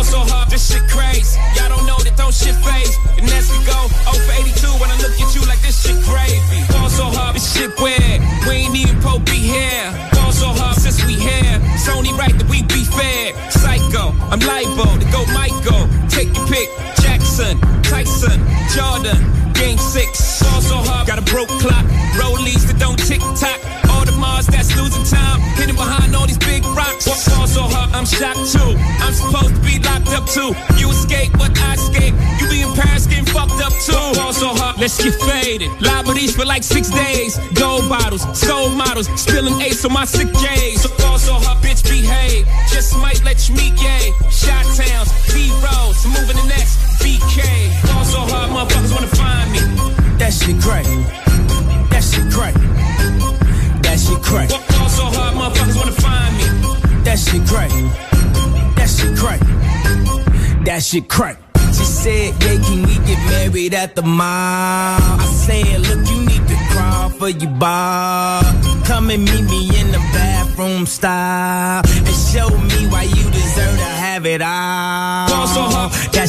Bottles, 38.13 38.39
soul 38.39 38.69
models. 38.71 39.09
Spilling 39.21 39.61
ace 39.63 39.85
on 39.85 39.93
my 39.93 40.05
sick 40.05 40.31
days. 40.33 40.83
So 40.83 40.89
ball 40.99 41.19
so 41.19 41.35
hard, 41.35 41.59
bitch, 41.65 41.83
behave. 41.83 42.47
Just 42.71 42.97
might 42.99 43.23
let 43.25 43.49
you 43.49 43.55
meet 43.55 43.75
gay. 43.77 44.13
Shot 44.31 44.65
towns, 44.77 45.09
B 45.33 45.49
rolls. 45.65 46.05
Moving 46.05 46.37
the 46.37 46.47
next 46.49 46.77
BK. 47.01 47.41
Ball 47.89 48.05
so 48.05 48.21
hard, 48.21 48.51
motherfuckers 48.51 48.93
wanna 48.93 49.07
find 49.09 49.53
me. 49.53 49.61
That 50.19 50.33
shit 50.33 50.61
great. 50.61 50.85
That 51.89 52.05
shit 52.05 52.29
great. 52.31 52.55
That 53.83 53.99
shit 53.99 54.21
great. 54.21 54.51
Ball 54.51 54.89
so 54.89 55.05
hard, 55.05 55.35
motherfuckers 55.35 55.77
wanna 55.77 55.93
find 55.93 56.37
me. 56.37 56.45
That 57.05 57.19
shit 57.19 57.45
great. 57.47 57.73
That 58.77 58.89
shit 58.89 59.17
great. 59.17 59.41
That 60.67 60.83
shit 60.83 61.09
great. 61.09 61.37
She 61.73 61.85
said, 61.85 62.35
yeah, 62.43 62.61
can 62.61 62.83
we 62.83 62.95
get 63.07 63.19
married 63.31 63.73
at 63.75 63.97
the 63.97 64.03
mall? 64.03 65.01
I 65.01 65.25
said, 65.47 65.81
look, 65.81 66.07
you 66.07 66.21
need 66.27 66.47
to 66.49 66.57
crawl 66.71 67.09
for 67.09 67.31
your 67.31 67.51
bar. 67.53 67.82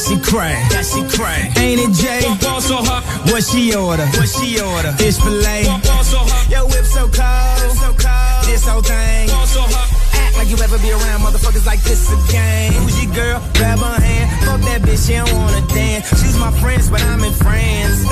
She 0.04 0.20
cray, 0.20 0.60
that 0.76 0.84
she 0.84 1.00
cray. 1.16 1.48
Ain't 1.64 1.80
it 1.80 1.94
Jay? 1.96 2.28
Ball 2.44 2.60
so 2.60 2.84
hard, 2.84 3.04
what 3.32 3.44
she 3.44 3.74
order? 3.74 4.04
What 4.20 4.28
she 4.28 4.60
order? 4.60 4.92
Fish 5.00 5.16
fillet. 5.16 5.64
Ball 5.64 6.04
so 6.04 6.20
hard, 6.20 6.52
your 6.52 6.68
whip 6.68 6.84
so 6.84 7.08
cold, 7.08 7.72
so 7.80 7.90
cold. 7.96 8.44
This 8.44 8.68
whole 8.68 8.84
thing. 8.84 9.30
So 9.48 9.64
hard. 9.64 9.88
Act 10.20 10.36
like 10.36 10.50
you 10.52 10.58
ever 10.60 10.78
be 10.80 10.92
around 10.92 11.24
motherfuckers 11.24 11.66
like 11.66 11.80
this 11.84 12.12
again. 12.12 12.74
Who's 12.74 13.00
your 13.00 13.14
girl? 13.16 13.40
Grab 13.56 13.80
her 13.80 14.02
hand. 14.02 14.28
Fuck 14.44 14.62
that 14.68 14.82
bitch, 14.84 15.08
she 15.08 15.14
don't 15.16 15.32
wanna 15.40 15.64
dance. 15.72 16.10
She's 16.20 16.38
my 16.38 16.52
friends, 16.60 16.90
but 16.90 17.02
I'm 17.08 17.24
in 17.24 17.34
France. 17.34 18.04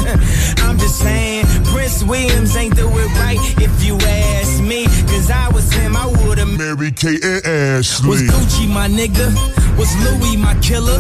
I'm 0.64 0.78
just 0.80 1.00
saying, 1.00 1.44
Prince 1.76 2.04
Williams 2.04 2.56
ain't 2.56 2.76
do 2.76 2.88
it 2.88 3.12
right 3.20 3.42
if 3.60 3.84
you 3.84 3.98
ask 4.00 4.64
me. 4.64 4.86
Cause 5.12 5.30
I 5.30 5.50
was 5.50 5.68
him, 5.74 5.98
I 5.98 6.08
would've 6.08 6.48
married 6.58 7.04
A-B-K 7.04 7.42
Ashley. 7.44 8.10
Was 8.10 8.22
Gucci 8.24 8.70
my 8.70 8.88
nigga? 8.88 9.61
Was 9.82 9.96
Louis 10.06 10.38
my 10.38 10.54
killer? 10.62 11.00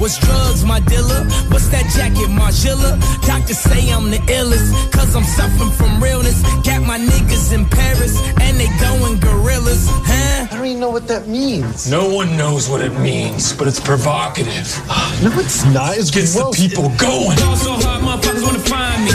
Was 0.00 0.16
drugs 0.16 0.64
my 0.64 0.80
dealer? 0.80 1.22
What's 1.52 1.68
that 1.68 1.84
jacket, 1.94 2.30
Margilla? 2.30 2.96
Doctors 3.26 3.58
say 3.58 3.92
I'm 3.92 4.10
the 4.10 4.16
illest, 4.32 4.72
cause 4.90 5.14
I'm 5.14 5.22
suffering 5.22 5.70
from 5.70 6.02
realness. 6.02 6.40
Got 6.64 6.80
my 6.80 6.98
niggas 6.98 7.52
in 7.52 7.66
Paris, 7.66 8.16
and 8.40 8.58
they 8.58 8.68
going 8.80 9.20
gorillas, 9.20 9.84
huh? 9.86 10.48
I 10.50 10.56
don't 10.56 10.64
even 10.64 10.80
know 10.80 10.88
what 10.88 11.08
that 11.08 11.28
means. 11.28 11.90
No 11.90 12.08
one 12.08 12.34
knows 12.38 12.70
what 12.70 12.80
it 12.80 12.98
means, 13.00 13.52
but 13.52 13.68
it's 13.68 13.80
provocative. 13.80 14.80
No, 15.22 15.30
it's 15.38 15.66
not. 15.66 15.98
It's 15.98 16.10
Gets 16.10 16.32
the 16.32 16.50
people 16.56 16.88
going. 16.96 17.36
Fall 17.36 17.56
so 17.56 17.72
hard, 17.84 18.00
motherfuckers 18.00 18.44
wanna 18.44 18.60
find 18.60 19.04
me. 19.04 19.12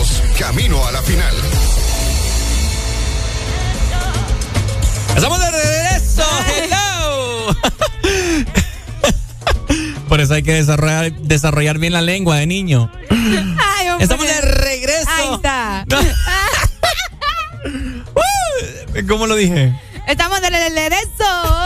Estamos 0.00 0.22
camino 0.38 0.86
a 0.86 0.92
la 0.92 1.02
final. 1.02 1.34
Estamos 5.14 5.38
de 5.38 5.50
regreso. 5.50 6.22
Hello. 6.46 7.54
Por 10.08 10.20
eso 10.20 10.32
hay 10.34 10.42
que 10.42 10.54
desarrollar, 10.54 11.12
desarrollar 11.12 11.78
bien 11.78 11.92
la 11.92 12.00
lengua 12.00 12.36
de 12.36 12.46
niño. 12.46 12.90
Ay. 13.10 13.88
Estamos 14.00 14.26
de 14.26 14.40
regreso. 14.40 15.10
Ahí 15.10 15.34
está. 15.34 15.84
¿Cómo 19.08 19.26
lo 19.26 19.36
dije? 19.36 19.78
Estamos 20.06 20.40
de 20.40 20.48
regreso. 20.48 21.59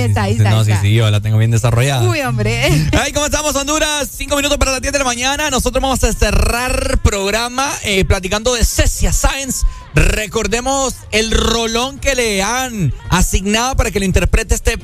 Ahí 0.00 0.08
está. 0.08 0.22
Ahí 0.22 0.32
está, 0.32 0.42
ahí 0.42 0.48
está. 0.48 0.50
No, 0.50 0.64
sí, 0.64 0.72
sí, 0.80 0.94
yo 0.94 1.10
la 1.10 1.20
tengo 1.20 1.38
bien 1.38 1.50
desarrollada. 1.50 2.08
Uy, 2.08 2.20
hombre. 2.20 2.88
Ay, 3.00 3.12
¿cómo 3.12 3.26
estamos, 3.26 3.54
Honduras? 3.54 4.08
Cinco 4.10 4.36
minutos 4.36 4.58
para 4.58 4.72
las 4.72 4.80
10 4.80 4.92
de 4.92 4.98
la 4.98 5.04
mañana. 5.04 5.50
Nosotros 5.50 5.82
vamos 5.82 6.02
a 6.04 6.12
cerrar 6.12 6.98
programa 7.02 7.70
eh, 7.84 8.04
platicando 8.04 8.54
de 8.54 8.64
Cecia 8.64 9.12
Science. 9.12 9.66
Recordemos 9.94 10.94
el 11.10 11.30
rolón 11.32 11.98
que 11.98 12.14
le 12.14 12.42
han 12.42 12.94
asignado 13.08 13.76
para 13.76 13.90
que 13.90 13.98
lo 13.98 14.04
interprete 14.04 14.54
este 14.54 14.78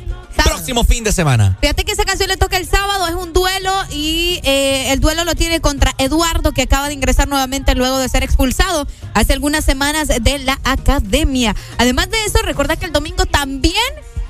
próximo 0.45 0.85
fin 0.85 1.05
de 1.05 1.13
semana. 1.13 1.57
Fíjate 1.61 1.85
que 1.85 1.93
esa 1.93 2.05
canción 2.05 2.29
le 2.29 2.37
toca 2.37 2.57
el 2.57 2.67
sábado, 2.67 3.07
es 3.07 3.15
un 3.15 3.33
duelo 3.33 3.73
y 3.91 4.41
eh, 4.43 4.93
el 4.93 5.01
duelo 5.01 5.25
lo 5.25 5.35
tiene 5.35 5.61
contra 5.61 5.95
Eduardo, 5.99 6.53
que 6.53 6.63
acaba 6.63 6.89
de 6.89 6.95
ingresar 6.95 7.29
nuevamente 7.29 7.75
luego 7.75 7.99
de 7.99 8.09
ser 8.09 8.23
expulsado 8.23 8.87
hace 9.15 9.33
algunas 9.33 9.65
semanas 9.65 10.09
de 10.09 10.39
la 10.41 10.59
academia. 10.65 11.55
Además 11.79 12.11
de 12.11 12.25
eso, 12.25 12.39
recuerda 12.43 12.77
que 12.77 12.87
el 12.87 12.93
domingo 12.93 13.27
también 13.27 13.75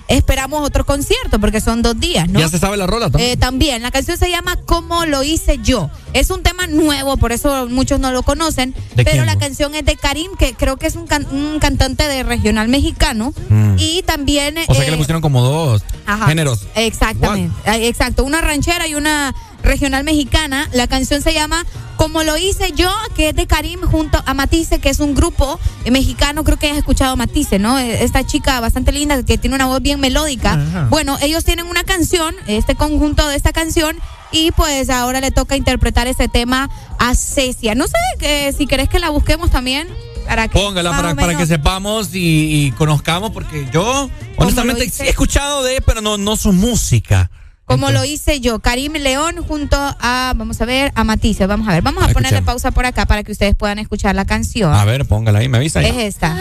esperamos 0.09 0.63
otro 0.67 0.85
concierto, 0.85 1.39
porque 1.41 1.61
son 1.61 1.83
dos 1.83 1.99
días, 1.99 2.29
¿no? 2.29 2.39
Ya 2.41 2.49
se 2.49 2.59
sabe 2.59 2.77
la 2.77 2.87
rola 2.87 3.11
también. 3.11 3.31
Eh, 3.33 3.37
también, 3.37 3.83
la 3.83 3.91
canción 3.91 4.17
se 4.19 4.31
llama 4.31 4.57
Como 4.65 5.05
lo 5.07 5.23
hice 5.23 5.59
yo. 5.63 5.91
Es 6.13 6.31
un 6.31 6.43
tema 6.43 6.67
nuevo, 6.67 7.17
por 7.17 7.33
eso 7.33 7.69
muchos 7.69 8.01
no 8.01 8.13
lo 8.13 8.23
conocen. 8.23 8.73
¿De 8.95 9.05
Pero 9.05 9.11
quién, 9.11 9.27
la 9.27 9.37
canción 9.39 9.75
es 9.75 9.85
de 9.85 9.97
Karim, 9.97 10.31
que 10.39 10.55
creo 10.55 10.77
que 10.77 10.87
es 10.87 10.97
un, 10.97 11.07
can- 11.07 11.27
un 11.31 11.59
cantante 11.59 12.07
de 12.09 12.23
regional 12.23 12.69
mexicano. 12.69 13.35
Mm. 13.49 13.75
Y 13.79 14.03
también. 14.03 14.57
O 14.69 14.75
sea 14.75 14.83
que 14.85 14.89
eh, 14.89 14.93
le 14.93 14.97
pusieron 14.97 15.21
como 15.21 15.43
dos 15.43 15.83
Ajá. 16.07 16.27
géneros. 16.27 16.67
Exactamente. 16.75 17.55
Eh, 17.67 17.89
Exacto. 17.89 18.25
Una 18.25 18.41
ranchera 18.41 18.87
y 18.89 18.95
una 18.95 19.35
regional 19.67 20.05
mexicana. 20.05 20.69
La 20.73 20.87
canción 20.87 21.21
se 21.21 21.35
llama 21.35 21.67
Como 21.97 22.23
lo 22.23 22.37
hice 22.37 22.73
yo, 22.73 22.91
que 23.15 23.31
es 23.31 23.37
de 23.37 23.47
Karim 23.47 23.81
junto 23.81 24.23
a 24.25 24.33
Matisse, 24.35 24.79
que 24.81 24.89
es 24.89 25.01
un 25.01 25.15
grupo 25.15 25.61
eh, 25.85 25.91
mexicano. 25.91 26.45
Creo 26.45 26.59
que 26.59 26.71
has 26.71 26.79
escuchado 26.79 27.13
a 27.13 27.17
Matisse, 27.17 27.59
¿no? 27.59 27.79
Eh, 27.79 28.03
Esta 28.05 28.25
chica 28.25 28.61
bastante 28.61 28.93
linda 28.93 29.23
que 29.23 29.37
tiene 29.37 29.57
una 29.57 29.67
voz 29.67 29.83
bien 29.83 30.01
melódica. 30.01 30.55
Ajá. 30.55 30.87
Bueno, 30.89 31.19
ellos 31.21 31.45
tienen 31.45 31.67
una 31.67 31.85
canción, 31.85 32.35
este 32.47 32.75
conjunto 32.75 33.29
de 33.29 33.37
esta 33.37 33.53
canción. 33.53 33.97
Y 34.33 34.51
pues 34.53 34.91
ahora 34.91 35.21
le 35.21 35.31
toca 35.31 35.57
interpretar 35.57 36.09
ese 36.09 36.29
tema 36.29 36.69
a 36.99 37.15
Cecia. 37.15 37.75
No 37.75 37.87
sé 37.87 37.95
que, 38.19 38.53
si 38.53 38.67
querés 38.67 38.89
que 38.89 38.99
la 38.99 39.11
busquemos 39.11 39.51
también. 39.51 39.89
Para 40.27 40.49
que 40.49 40.59
Póngala 40.59 40.91
para, 41.15 41.39
que 41.39 41.47
sepamos 41.47 42.13
y, 42.13 42.67
y 42.67 42.71
conozcamos, 42.73 43.31
porque 43.31 43.69
yo, 43.73 44.11
honestamente, 44.37 44.91
sí 44.91 45.05
he 45.05 45.11
escuchado 45.11 45.63
de, 45.63 45.81
pero 45.81 46.01
no, 46.01 46.19
no 46.19 46.37
su 46.37 46.53
música. 46.53 47.31
Como 47.67 47.91
lo 47.91 48.05
hice 48.05 48.41
yo, 48.41 48.61
Karim 48.61 48.93
León 48.95 49.37
junto 49.47 49.77
a, 49.77 50.33
vamos 50.37 50.61
a 50.61 50.65
ver, 50.65 50.93
a 50.95 51.03
Matisse. 51.05 51.47
Vamos 51.47 51.69
a 51.69 51.73
ver, 51.73 51.83
vamos 51.83 52.03
a 52.03 52.07
Ah, 52.07 52.13
ponerle 52.13 52.39
escuchemos. 52.39 52.63
pausa 52.63 52.71
por 52.71 52.87
acá 52.87 53.07
para 53.07 53.25
que 53.25 53.33
ustedes 53.33 53.55
puedan 53.57 53.79
escuchar 53.81 54.15
la 54.15 54.25
canción. 54.25 54.73
A 54.73 54.85
ver, 54.85 55.05
póngala 55.05 55.41
ahí, 55.41 55.49
me 55.49 55.59
avisa. 55.59 55.81
ahí. 55.81 55.87
Es 55.87 55.97
esta. 56.15 56.35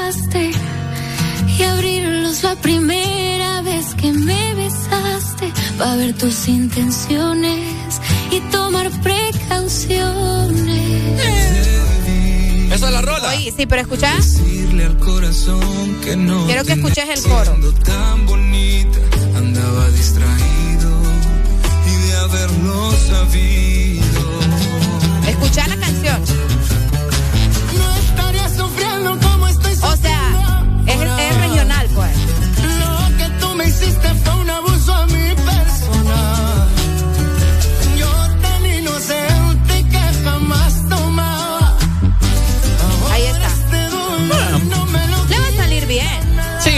y 1.57 1.63
abrirlos 1.63 2.43
la 2.43 2.55
primera 2.57 3.61
vez 3.61 3.95
que 3.95 4.11
me 4.11 4.53
besaste 4.55 5.51
para 5.77 5.95
ver 5.95 6.13
tus 6.15 6.47
intenciones 6.47 7.61
y 8.31 8.39
tomar 8.51 8.89
precauciones. 9.01 11.21
Esa 12.71 12.87
es 12.87 12.93
la 12.93 13.01
rola. 13.01 13.29
Oye, 13.29 13.53
sí, 13.55 13.65
pero 13.65 13.81
escucha. 13.81 14.13
Decirle 14.15 14.85
al 14.85 14.97
corazón 14.99 15.97
que 16.03 16.15
no. 16.17 16.45
Quiero 16.45 16.63
que 16.65 16.73
escuches 16.73 17.05
el 17.09 17.21
coro. 17.23 17.55
tan 17.83 18.25
bonita, 18.25 18.99
andaba 19.37 19.89
de 19.89 19.99
haberlo 22.65 22.91
sabido. 22.91 24.39
Escucha 25.27 25.67
la 25.67 25.77
canción. 25.77 26.21
No 27.77 27.95
estaría 27.95 28.49
sufriendo 28.49 29.17
como 29.19 29.47
estoy 29.47 29.73
O 29.73 29.95
sea, 29.97 30.14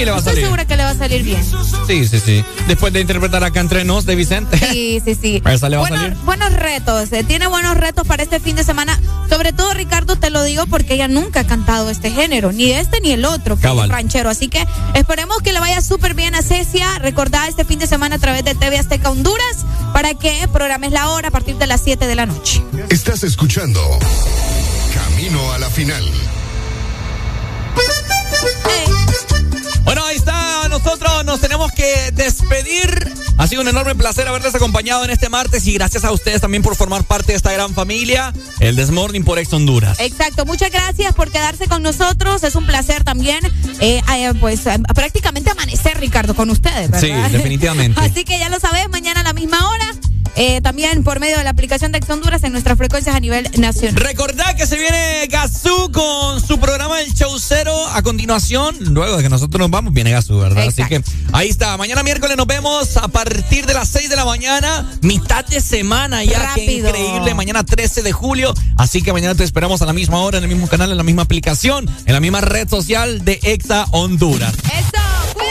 le 0.07 0.11
va 0.11 0.17
a 0.17 0.19
Estoy 0.19 0.33
salir. 0.33 0.45
segura 0.45 0.65
que 0.65 0.77
le 0.77 0.83
va 0.83 0.89
a 0.91 0.95
salir 0.97 1.23
bien. 1.23 1.43
Sí, 1.87 2.07
sí, 2.07 2.19
sí. 2.19 2.45
Después 2.67 2.93
de 2.93 3.01
interpretar 3.01 3.43
acá 3.43 3.59
entre 3.59 3.83
nos 3.85 4.05
de 4.05 4.15
Vicente. 4.15 4.57
Sí, 4.57 5.01
sí, 5.03 5.15
sí. 5.21 5.41
Esa 5.49 5.69
le 5.69 5.77
va 5.77 5.85
a 5.85 5.89
Buenos- 5.89 5.99
salir. 6.05 6.17
Buenos 6.25 6.53
retos, 6.53 7.11
eh, 7.11 7.23
tiene 7.23 7.47
buenos 7.47 7.75
retos 7.77 8.07
para 8.07 8.23
este 8.23 8.39
fin 8.39 8.55
de 8.55 8.63
semana. 8.63 8.99
Sobre 9.29 9.53
todo, 9.53 9.73
Ricardo, 9.73 10.15
te 10.15 10.29
lo 10.29 10.43
digo 10.43 10.65
porque 10.67 10.93
ella 10.95 11.07
nunca 11.07 11.41
ha 11.41 11.47
cantado 11.47 11.89
este 11.89 12.09
género, 12.11 12.51
ni 12.51 12.71
este 12.71 12.99
ni 13.01 13.11
el 13.11 13.25
otro, 13.25 13.55
que 13.55 13.61
es 13.61 13.67
Cabal. 13.67 13.89
ranchero. 13.89 14.29
Así 14.29 14.47
que 14.47 14.65
esperemos 14.93 15.37
que 15.43 15.51
le 15.53 15.59
vaya 15.59 15.81
súper 15.81 16.13
bien 16.13 16.33
a 16.35 16.41
Cecia. 16.41 16.99
Recordá 16.99 17.47
este 17.47 17.65
fin 17.65 17.79
de 17.79 17.87
semana 17.87 18.15
a 18.15 18.19
través 18.19 18.43
de 18.45 18.55
TV 18.55 18.77
Azteca 18.79 19.09
Honduras 19.09 19.57
para 19.93 20.13
que 20.13 20.47
programes 20.53 20.91
la 20.91 21.09
hora 21.09 21.27
a 21.27 21.31
partir 21.31 21.55
de 21.57 21.67
las 21.67 21.81
7 21.83 22.07
de 22.07 22.15
la 22.15 22.25
noche. 22.25 22.63
Estás 22.89 23.23
escuchando 23.23 23.81
Camino 24.93 25.51
a 25.51 25.59
la 25.59 25.69
final. 25.69 26.03
Bueno, 29.87 30.03
ahí 30.03 30.17
está 30.17 30.67
nosotros, 30.67 31.23
nos 31.23 31.39
tenemos 31.39 31.71
que 31.71 32.11
despedir. 32.11 33.09
Ha 33.37 33.47
sido 33.47 33.61
un 33.61 33.69
enorme 33.69 33.95
placer 33.95 34.27
haberles 34.27 34.53
acompañado 34.53 35.05
en 35.05 35.11
este 35.11 35.29
martes 35.29 35.65
y 35.65 35.71
gracias 35.75 36.03
a 36.03 36.11
ustedes 36.11 36.41
también 36.41 36.61
por 36.61 36.75
formar 36.75 37.05
parte 37.05 37.31
de 37.31 37.37
esta 37.37 37.53
gran 37.53 37.73
familia, 37.73 38.33
el 38.59 38.75
Desmorning 38.75 39.23
por 39.23 39.39
Ex 39.39 39.53
Honduras. 39.53 40.01
Exacto, 40.01 40.45
muchas 40.45 40.71
gracias 40.71 41.15
por 41.15 41.31
quedarse 41.31 41.69
con 41.69 41.83
nosotros. 41.83 42.43
Es 42.43 42.55
un 42.55 42.65
placer 42.65 43.05
también, 43.05 43.39
eh, 43.79 44.01
eh, 44.13 44.33
pues 44.41 44.63
prácticamente 44.93 45.51
amanecer, 45.51 45.97
Ricardo, 46.01 46.35
con 46.35 46.49
ustedes, 46.49 46.91
¿verdad? 46.91 46.99
Sí, 46.99 47.31
definitivamente. 47.31 47.97
Así 48.03 48.25
que 48.25 48.39
ya 48.39 48.49
lo 48.49 48.59
sabes, 48.59 48.89
mañana 48.89 49.21
a 49.21 49.23
la 49.23 49.31
misma 49.31 49.69
hora. 49.69 49.85
Eh, 50.39 50.61
también 50.61 51.03
por 51.03 51.19
medio 51.19 51.35
de 51.37 51.43
la 51.43 51.49
aplicación 51.49 51.91
de 51.91 51.97
Ex 51.97 52.07
Honduras 52.11 52.43
en 52.43 52.51
nuestras 52.51 52.77
frecuencias 52.77 53.15
a 53.15 53.19
nivel 53.19 53.49
nacional. 53.57 53.95
Recordad 53.95 54.55
que 54.55 54.67
se 54.67 54.77
viene 54.77 55.25
Gazú 55.31 55.91
con 55.91 56.45
su 56.45 56.59
programa 56.59 57.01
El 57.01 57.11
Show 57.11 57.39
Cero 57.39 57.75
a 57.91 58.03
continuación. 58.03 58.75
Luego 58.79 59.17
de 59.17 59.23
que 59.23 59.29
nosotros 59.29 59.59
nos 59.59 59.71
vamos, 59.71 59.93
viene 59.93 60.11
Gazú, 60.11 60.37
¿verdad? 60.37 60.67
Así 60.67 60.83
que 60.85 61.01
ahí 61.33 61.49
está. 61.49 61.75
Mañana 61.77 62.03
miércoles 62.03 62.37
nos 62.37 62.45
vemos 62.45 62.97
a 62.97 63.07
partir 63.07 63.65
de 63.65 63.73
las 63.73 63.89
6 63.89 64.11
de 64.11 64.15
la 64.15 64.25
mañana. 64.25 64.87
Mitad 65.01 65.43
de 65.43 65.59
semana 65.59 66.23
ya. 66.23 66.53
Qué 66.53 66.71
increíble. 66.71 67.33
Mañana 67.33 67.63
13 67.63 68.03
de 68.03 68.11
julio. 68.11 68.53
Así 68.77 69.01
que 69.01 69.11
mañana 69.13 69.33
te 69.33 69.43
esperamos 69.43 69.81
a 69.81 69.87
la 69.87 69.93
misma 69.93 70.19
hora, 70.19 70.37
en 70.37 70.43
el 70.43 70.49
mismo 70.49 70.67
canal, 70.67 70.91
en 70.91 70.97
la 70.97 71.03
misma 71.03 71.23
aplicación, 71.23 71.89
en 72.05 72.13
la 72.13 72.19
misma 72.19 72.41
red 72.41 72.69
social 72.69 73.25
de 73.25 73.39
Exa 73.41 73.85
Honduras. 73.91 74.53
Eso. 74.65 75.46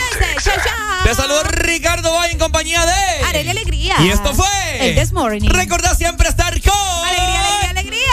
Te 1.05 1.15
saludo 1.15 1.43
Ricardo 1.44 2.12
Valle 2.12 2.33
en 2.33 2.39
compañía 2.39 2.85
de 2.85 3.25
Arelia 3.26 3.52
Alegría. 3.52 3.97
Y 4.01 4.09
esto 4.09 4.35
fue 4.35 4.47
El 4.81 4.97
This 4.97 5.12
Morning. 5.12 5.49
Recordá 5.51 5.94
siempre 5.94 6.28
estar 6.28 6.60
con 6.60 6.75
Alegría, 7.07 7.70
alegría, 7.70 7.70
alegría. 7.70 8.12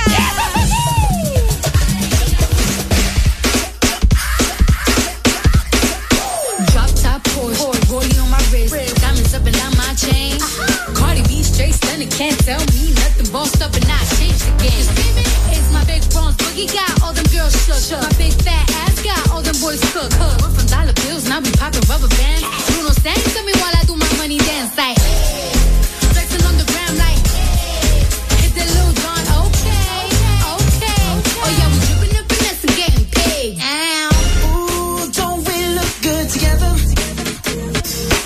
Drop 6.72 6.90
top 7.02 7.24
Porsche, 7.34 7.80
rollie 7.90 8.20
on 8.20 8.30
my 8.30 8.38
wrist, 8.52 8.96
diamonds 9.02 9.34
up 9.34 9.46
and 9.48 9.56
down 9.58 9.76
my 9.76 9.96
chain. 9.96 10.38
Cardi 10.94 11.24
B 11.24 11.42
straight 11.44 11.74
stunning, 11.74 12.10
can't 12.10 12.38
tell 12.46 12.60
me 12.74 12.94
nothing. 12.94 13.32
Bossed 13.32 13.62
up 13.64 13.74
and 13.76 13.86
I 13.86 14.06
changed 14.18 14.46
the 14.46 14.54
game. 14.62 14.86
It's 15.50 15.72
my 15.72 15.84
big 15.86 16.08
bronze 16.12 16.38
boogie 16.38 16.72
got 16.72 17.02
all 17.02 17.14
them 17.14 17.26
girls 17.34 17.56
shook. 17.66 18.02
My 18.02 18.14
big 18.20 18.34
fat 18.44 18.70
ass 18.86 19.02
got 19.02 19.32
all 19.32 19.42
them 19.42 19.56
boys 19.60 19.82
cook. 19.92 20.12
Now 21.34 21.40
we 21.40 21.50
popping 21.54 21.82
rubber 21.90 22.08
bands. 22.10 22.46
Bruno 22.70 22.92
sang 22.94 23.18
to 23.18 23.42
me 23.42 23.54
while 23.58 23.74
I 23.74 23.84
do 23.88 23.96
my 23.96 24.14
money 24.22 24.38
dance 24.38 24.78
like. 24.78 25.00
Flexing 26.14 26.46
on 26.46 26.56
the 26.62 26.66
gram 26.70 26.94
like. 27.02 27.26
Hit 28.38 28.54
the 28.54 28.62
Lil 28.74 28.94
Jon, 29.02 29.26
okay, 29.42 30.14
okay. 30.62 31.02
Oh 31.42 31.50
yeah, 31.58 31.70
we 31.74 31.78
dripping 31.90 32.14
and 32.14 32.76
getting 32.78 33.06
paid. 33.18 33.58
Ow. 33.58 34.14
Ooh, 34.46 35.10
don't 35.10 35.42
we 35.48 35.58
look 35.74 35.94
good 36.06 36.30
together? 36.30 36.72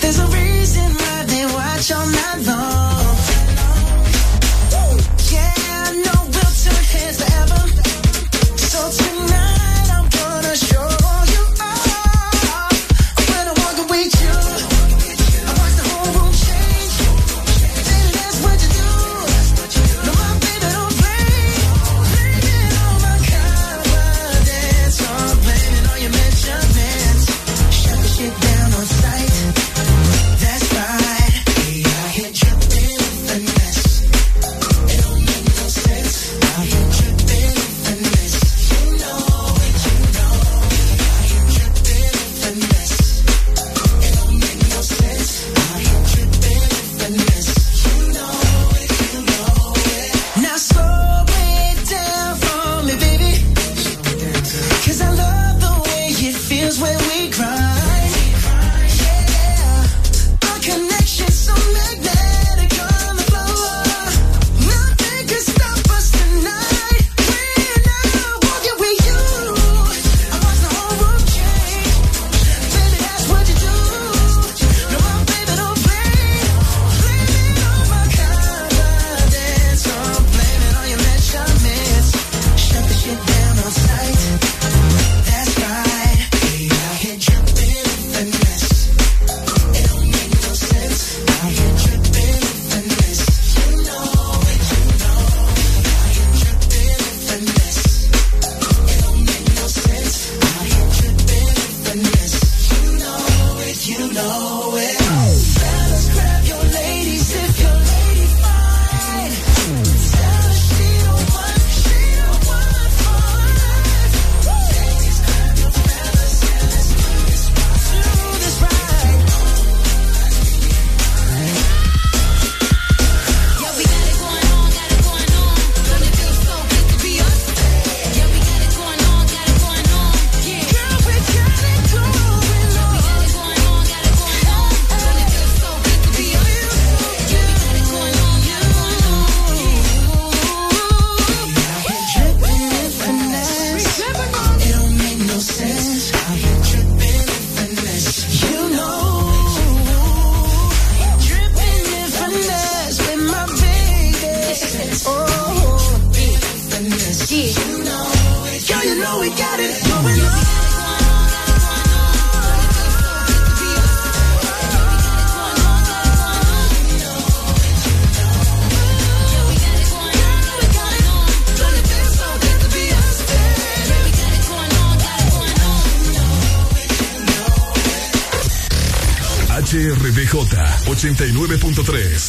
There's 0.01 0.19
a 0.19 0.27
reason 0.27 0.91
why 0.91 1.23
they 1.31 1.45
watch 1.45 1.89
all 1.93 2.07
night 2.07 2.45
long. 2.45 2.56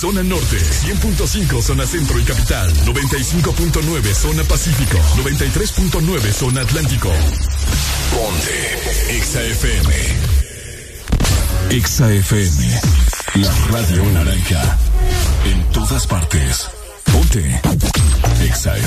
Zona 0.09 0.23
Norte 0.23 0.57
100.5 0.57 1.61
Zona 1.61 1.87
Centro 1.87 2.19
y 2.19 2.23
Capital 2.23 2.73
95.9 2.87 4.15
Zona 4.15 4.43
Pacífico 4.45 4.97
93.9 5.23 6.33
Zona 6.33 6.63
Atlántico. 6.63 7.13
Ponte 8.15 9.15
Exa 9.19 9.43
FM 9.43 9.95
Exa 11.69 12.11
FM 12.11 12.81
La 13.35 13.55
radio 13.71 14.03
naranja. 14.05 14.79
En 15.45 15.63
todas 15.73 16.07
partes. 16.07 16.71
Ponte 17.13 17.61
Exa 18.41 18.79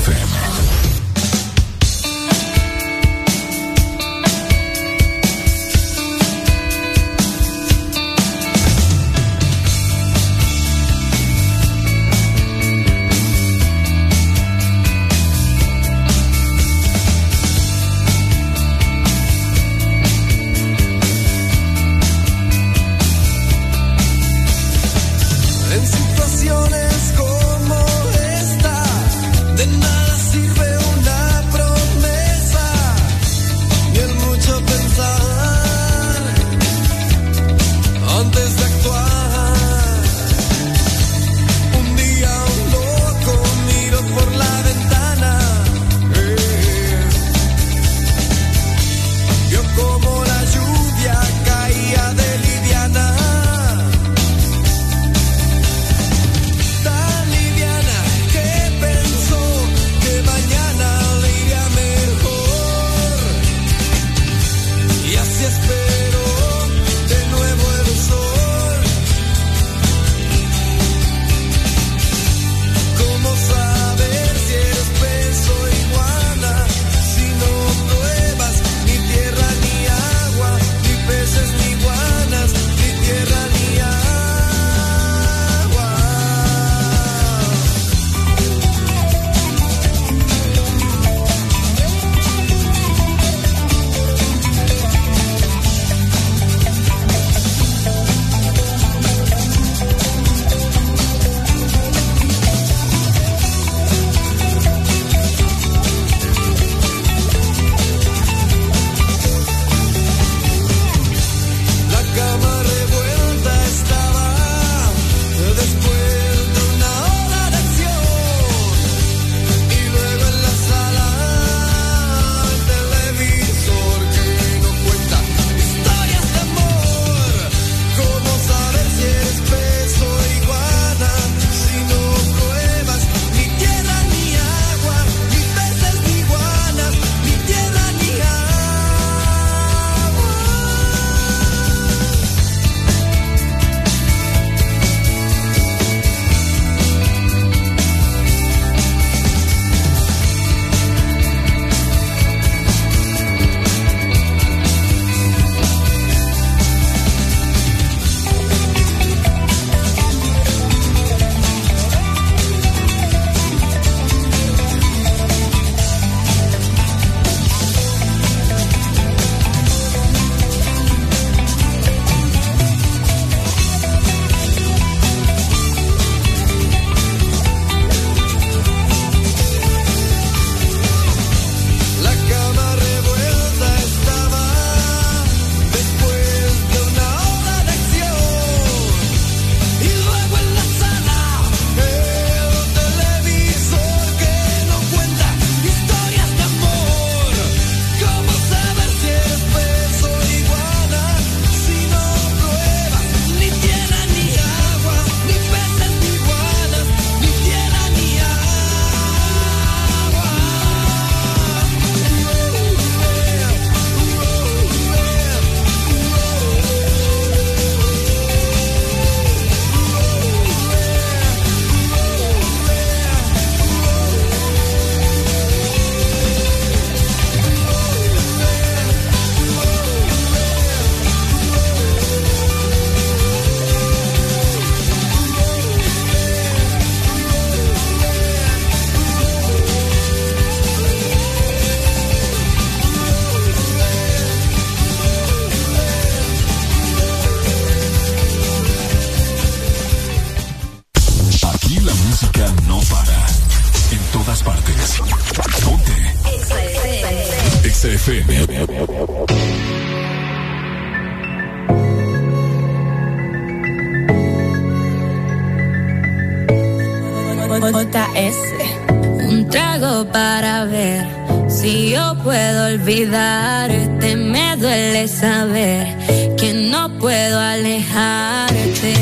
olvidarte. 272.92 274.16
Me 274.16 274.56
duele 274.58 275.08
saber 275.08 276.36
que 276.38 276.54
no 276.54 276.98
puedo 277.00 277.40
alejarte. 277.40 278.94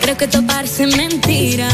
Creo 0.00 0.16
que 0.16 0.24
esto 0.26 0.46
parece 0.46 0.86
mentira. 0.86 1.68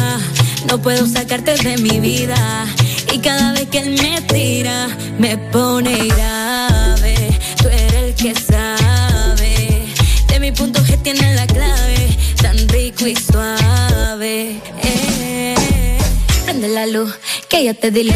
No 0.68 0.81
puedo 0.81 1.06
sacarte 1.06 1.55
de 1.56 1.76
mi 1.78 2.00
vida. 2.00 2.66
Y 3.12 3.18
cada 3.18 3.52
vez 3.52 3.68
que 3.68 3.78
él 3.78 4.00
me 4.00 4.20
tira, 4.22 4.89
me 5.18 5.36
pone 5.36 6.08
grave. 6.08 7.14
Tú 7.60 7.68
eres 7.68 7.94
el 7.94 8.14
que 8.14 8.34
sabe. 8.34 9.82
De 10.28 10.40
mi 10.40 10.52
punto 10.52 10.81
G 10.81 11.00
tiene 11.02 11.34
la 11.34 11.47
clave. 11.47 12.16
Tan 12.40 12.56
rico 12.68 13.06
y 13.06 13.14
suave. 13.14 14.60
Eh. 14.82 15.98
Prende 16.44 16.68
la 16.68 16.86
luz, 16.86 17.14
que 17.48 17.64
ya 17.64 17.74
te 17.74 17.90
di. 17.90 18.10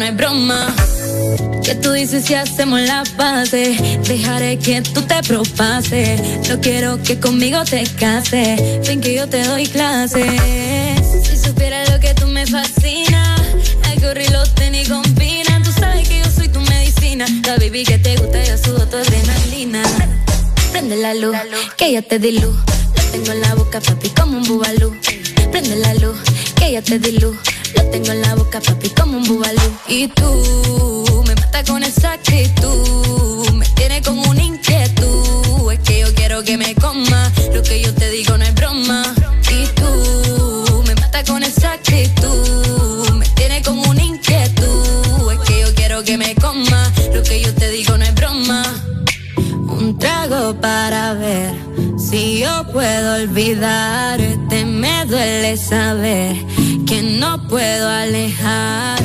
No 0.00 0.06
es 0.06 0.16
broma. 0.16 0.74
Que 1.62 1.74
tú 1.74 1.92
dices 1.92 2.24
si 2.24 2.34
hacemos 2.34 2.80
la 2.80 3.04
base. 3.18 3.76
Dejaré 4.08 4.58
que 4.58 4.80
tú 4.80 5.02
te 5.02 5.22
propases 5.22 6.48
No 6.48 6.58
quiero 6.60 7.00
que 7.02 7.20
conmigo 7.20 7.62
te 7.64 7.84
cases 7.98 8.60
Ven 8.86 9.00
que 9.00 9.14
yo 9.14 9.28
te 9.28 9.44
doy 9.44 9.66
clases 9.66 10.26
Si 11.24 11.36
supieras 11.36 11.90
lo 11.90 12.00
que 12.00 12.14
tú 12.14 12.26
me 12.26 12.46
fascina 12.46 13.36
Algo 13.90 14.20
y 14.20 14.28
los 14.32 14.54
tenis 14.54 14.88
combinan 14.88 15.62
Tú 15.62 15.70
sabes 15.72 16.08
que 16.08 16.20
yo 16.20 16.30
soy 16.30 16.48
tu 16.48 16.60
medicina. 16.60 17.26
La 17.46 17.56
baby 17.56 17.84
que 17.84 17.98
te 17.98 18.16
gusta 18.16 18.42
yo 18.42 18.56
sudo 18.56 18.86
tu 18.86 18.96
adrenalina. 18.96 19.82
Prende 20.72 20.96
la 20.96 21.14
luz, 21.14 21.36
que 21.76 21.92
ya 21.92 22.02
te 22.02 22.18
di 22.18 22.32
luz. 22.40 22.56
Lo 22.96 23.02
tengo 23.12 23.32
en 23.32 23.40
la 23.42 23.54
boca 23.54 23.80
papi 23.80 24.08
como 24.10 24.38
un 24.38 24.44
bubalú 24.44 24.96
Prende 25.52 25.76
la 25.76 25.94
luz, 25.94 26.16
que 26.56 26.72
ya 26.72 26.82
te 26.82 26.98
di 26.98 27.12
luz. 27.18 27.36
Lo 27.76 27.82
tengo 27.90 28.12
en 28.12 28.22
la 28.22 28.34
boca 28.34 28.60
papi 28.60 28.88
como 28.90 29.18
un 29.18 29.24
bubalú 29.24 29.59
Y 29.92 30.06
tú 30.06 31.24
me 31.26 31.34
matas 31.34 31.68
con 31.68 31.82
esa 31.82 32.12
actitud 32.12 33.50
Me 33.54 33.66
tiene 33.70 34.00
como 34.02 34.22
una 34.30 34.40
inquietud 34.40 35.72
Es 35.72 35.80
que 35.80 35.98
yo 35.98 36.14
quiero 36.14 36.44
que 36.44 36.56
me 36.56 36.76
coma 36.76 37.32
Lo 37.52 37.60
que 37.60 37.80
yo 37.82 37.92
te 37.92 38.08
digo 38.08 38.38
no 38.38 38.44
es 38.44 38.54
broma 38.54 39.02
Y 39.50 39.66
tú 39.74 40.84
me 40.86 40.94
matas 40.94 41.28
con 41.28 41.42
esa 41.42 41.72
actitud 41.72 43.14
Me 43.16 43.26
tiene 43.30 43.62
como 43.62 43.82
una 43.90 44.00
inquietud 44.00 45.32
Es 45.32 45.38
que 45.40 45.60
yo 45.60 45.74
quiero 45.74 46.04
que 46.04 46.16
me 46.16 46.36
coma 46.36 46.92
Lo 47.12 47.24
que 47.24 47.40
yo 47.40 47.52
te 47.52 47.68
digo 47.70 47.98
no 47.98 48.04
es 48.04 48.14
broma 48.14 48.62
un 49.80 49.98
trago 49.98 50.54
para 50.60 51.14
ver 51.14 51.54
si 51.96 52.40
yo 52.40 52.66
puedo 52.70 53.14
olvidarte. 53.14 54.66
Me 54.66 55.06
duele 55.06 55.56
saber 55.56 56.36
que 56.86 57.02
no 57.02 57.48
puedo 57.48 57.88
alejarte. 57.88 58.99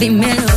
Dímelo, 0.00 0.49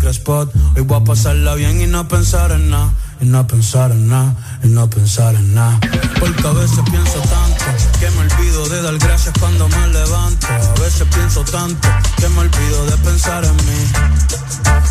Hoy 0.00 0.82
voy 0.82 1.00
a 1.00 1.04
pasarla 1.04 1.54
bien 1.54 1.80
y 1.80 1.86
no 1.86 2.06
pensar 2.06 2.52
en 2.52 2.70
nada. 2.70 2.92
Y 3.20 3.24
no 3.24 3.44
pensar 3.46 3.90
en 3.90 4.08
nada, 4.08 4.32
y 4.62 4.68
no 4.68 4.88
pensar 4.88 5.34
en 5.34 5.54
nada. 5.54 5.80
Porque 6.20 6.46
a 6.46 6.52
veces 6.52 6.78
pienso 6.88 7.18
tanto 7.18 7.64
que 7.98 8.08
me 8.12 8.20
olvido 8.20 8.68
de 8.68 8.82
dar 8.82 8.96
gracias 8.98 9.34
cuando 9.40 9.68
me 9.68 9.88
levanto. 9.88 10.46
A 10.46 10.80
veces 10.80 11.06
pienso 11.12 11.42
tanto 11.44 11.88
que 12.16 12.28
me 12.28 12.38
olvido 12.38 12.86
de 12.86 12.96
pensar 12.98 13.44
en 13.44 13.56
mí. 13.56 13.80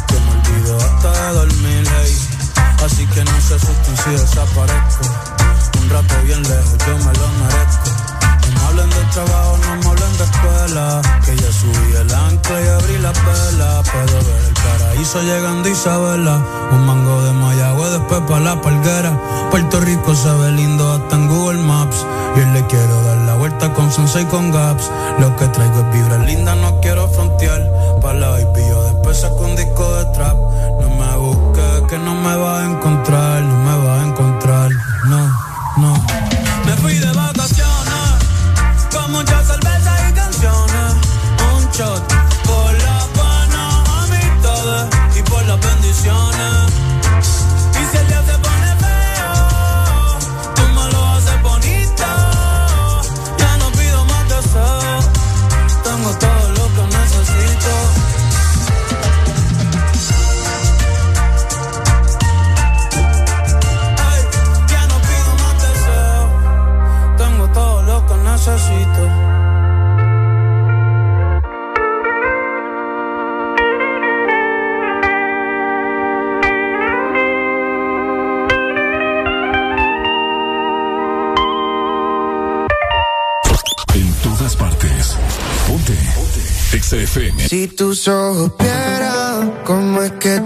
Que 0.08 0.20
me 0.20 0.32
olvido 0.38 0.78
hasta 0.78 1.12
de 1.12 1.34
dormir, 1.34 1.84
hey. 2.02 2.18
Así 2.86 3.06
que 3.08 3.24
no 3.24 3.42
se 3.42 3.56
asusten 3.56 3.98
si 4.04 4.10
desaparezco. 4.12 5.04
Un 5.82 5.90
rato 5.90 6.16
bien 6.26 6.44
lejos, 6.44 6.78
yo 6.86 6.98
me 6.98 7.14
lo 7.14 7.28
merezco. 7.40 7.90
No 8.44 8.54
me 8.54 8.66
hablen 8.68 8.90
de 8.90 9.04
trabajo, 9.14 9.58
no 9.58 9.76
me 9.78 9.88
hablen 9.88 10.18
de 10.18 10.24
escuela. 10.26 11.02
Que 11.26 11.36
ya 11.38 11.52
subí 11.52 11.96
el 11.96 12.14
ancla 12.14 12.62
y 12.62 12.68
abrí 12.68 12.98
la 13.00 13.12
vela. 13.14 13.84
El 14.04 14.27
paraíso 14.98 15.22
llegando 15.22 15.70
Isabela. 15.70 16.42
Un 16.72 16.86
mango 16.86 17.22
de 17.24 17.32
Mayagüe, 17.32 17.90
después 17.92 18.22
pa' 18.28 18.40
la 18.40 18.60
palguera. 18.60 19.12
Puerto 19.52 19.80
Rico 19.80 20.16
se 20.16 20.32
ve 20.34 20.52
lindo 20.52 20.92
hasta 20.92 21.16
en 21.16 21.28
Google 21.28 21.62
Maps. 21.62 22.06
Y 22.36 22.40
hoy 22.40 22.46
le 22.54 22.66
quiero 22.66 23.02
dar 23.04 23.18
la 23.18 23.36
vuelta 23.36 23.74
con 23.74 23.92
Sensei 23.92 24.26
con 24.26 24.52
Gaps. 24.52 24.92
Lo 25.20 25.36
que 25.36 25.48
traigo 25.50 25.80
es 25.82 25.92
vibra 25.94 26.18
linda, 26.18 26.56
no 26.56 26.80
quiero 26.82 27.08
frontear. 27.10 27.62
Pa' 28.02 28.14
la 28.14 28.30
baby, 28.30 28.62
yo 28.68 28.84
después 28.84 29.20
saco 29.20 29.46
un 29.46 29.56
disco 29.56 29.94
de 29.96 30.06
trap. 30.14 30.38
No 30.82 30.90
me 30.90 31.18
busques, 31.18 31.82
que 31.90 32.00
no 32.00 32.16
me 32.16 32.36
vas 32.36 32.62
a 32.62 32.66
tus 87.98 88.08
ojos 88.10 88.52
vieran 88.60 89.64
cómo 89.64 90.04
es 90.04 90.12
que 90.14 90.37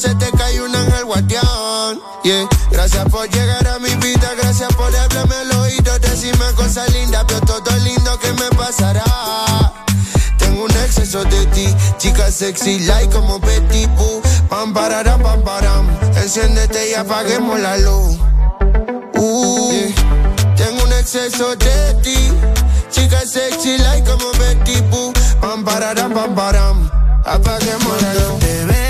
se 0.00 0.14
te 0.14 0.30
cae 0.30 0.62
un 0.62 0.74
ángel 0.74 1.04
guardián. 1.04 2.00
Gracias 2.70 3.04
por 3.10 3.28
llegar 3.28 3.68
a 3.68 3.78
mi 3.78 3.94
vida, 3.96 4.30
gracias 4.40 4.72
por 4.74 4.86
hablarme 4.96 5.34
al 5.34 5.52
oído, 5.58 5.98
decirme 5.98 6.46
cosas 6.56 6.90
lindas, 6.94 7.24
pero 7.28 7.40
todo 7.40 7.76
lindo 7.84 8.18
que 8.18 8.32
me 8.32 8.48
pasará. 8.56 9.04
Tengo 10.38 10.64
un 10.64 10.70
exceso 10.70 11.22
de 11.24 11.44
ti, 11.46 11.66
chica 11.98 12.30
sexy, 12.30 12.80
like 12.80 13.12
como 13.12 13.38
Betty 13.40 13.86
Boo. 13.88 14.22
Pam, 14.48 14.72
pararam, 14.72 15.20
pam, 15.22 15.42
param. 15.42 15.86
Enciéndete 16.16 16.92
y 16.92 16.94
apaguemos 16.94 17.60
la 17.60 17.76
luz. 17.76 18.16
Uh. 19.16 19.92
Tengo 20.56 20.82
un 20.82 20.92
exceso 20.94 21.54
de 21.56 21.94
ti. 22.02 22.32
Chica 22.90 23.20
sexy 23.26 23.76
like 23.78 24.08
como 24.08 24.32
Betty 24.38 24.80
Boo. 24.90 25.12
Pam 25.42 25.62
pararam 25.62 26.10
pam 26.14 26.34
param. 26.34 26.90
Apaguemos 27.26 28.02
la 28.02 28.14
luz. 28.14 28.89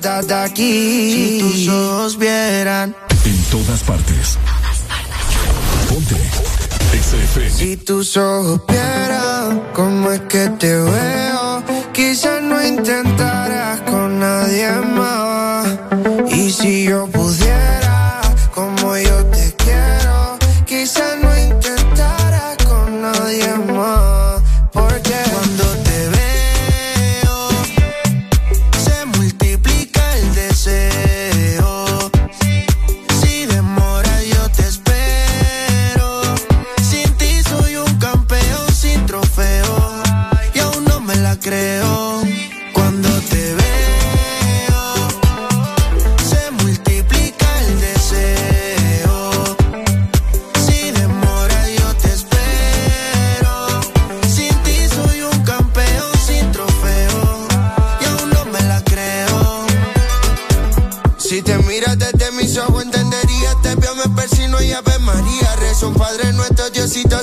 De 0.00 0.34
aquí. 0.34 1.12
Si 1.12 1.38
tus 1.40 1.68
ojos 1.68 2.18
vieran. 2.18 2.94
En 3.24 3.42
todas 3.50 3.82
partes. 3.82 4.38
Ponte. 5.88 6.14
XFM. 6.92 7.50
Si 7.50 7.76
tus 7.78 8.16
ojos 8.16 8.60
vieran 8.68 9.62
cómo 9.74 10.12
es 10.12 10.20
que 10.22 10.48
te 10.60 10.74
veo, 10.74 11.62
quizás 11.92 12.42
no 12.42 12.64
intentarás 12.64 13.80
con 13.82 14.20
nadie 14.20 14.70
más. 14.70 15.66
Y 16.30 16.52
si 16.52 16.84
yo 16.84 17.06
pudiera, 17.08 17.47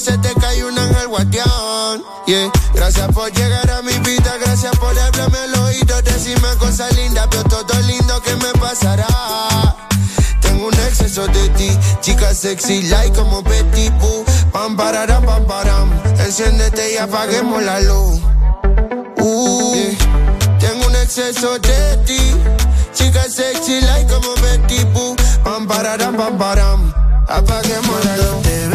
te 0.06 0.34
cae 0.40 0.64
un 0.64 0.78
ángel 0.78 1.08
guardián. 1.08 2.04
Yeah. 2.28 2.52
Gracias 2.74 3.08
por 3.12 3.32
llegar 3.32 3.70
a 3.72 3.82
mi 3.82 3.94
vida, 4.00 4.38
gracias 4.40 4.78
por 4.78 4.98
hablarme 4.98 5.38
al 5.38 5.60
oído, 5.62 6.02
decirme 6.04 6.48
cosas 6.60 6.96
lindas, 6.96 7.28
pero 7.32 7.44
todo 7.44 7.80
lindo 7.82 8.22
que 8.22 8.36
me 8.36 8.52
pasará. 8.60 9.08
Tengo 10.42 10.68
un 10.68 10.74
exceso 10.74 11.28
de 11.28 11.50
ti, 11.50 11.78
chica 12.02 12.34
sexy, 12.36 12.84
like 12.84 13.18
como 13.18 13.42
Betty 13.42 13.90
Boo. 14.00 14.24
Pam, 14.52 14.78
pararam, 14.78 15.26
pam, 15.26 15.44
param. 15.46 15.92
Enciéndete 16.20 16.94
y 16.94 16.98
apaguemos 16.98 17.64
la 17.64 17.80
luz. 17.82 18.22
Uh. 19.18 19.76
Tengo 20.60 20.86
un 20.86 20.96
exceso 20.98 21.58
de 21.58 21.98
ti. 22.06 22.20
Chica 22.94 23.24
sexy 23.24 23.82
like 23.82 24.14
como 24.14 24.36
Betty 24.36 24.84
Boo. 24.94 25.16
Pam 25.44 25.68
pararam 25.68 26.16
pam 26.16 26.38
param. 26.38 26.94
Apaguemos 27.28 28.06
la 28.06 28.18
luz. 28.18 28.75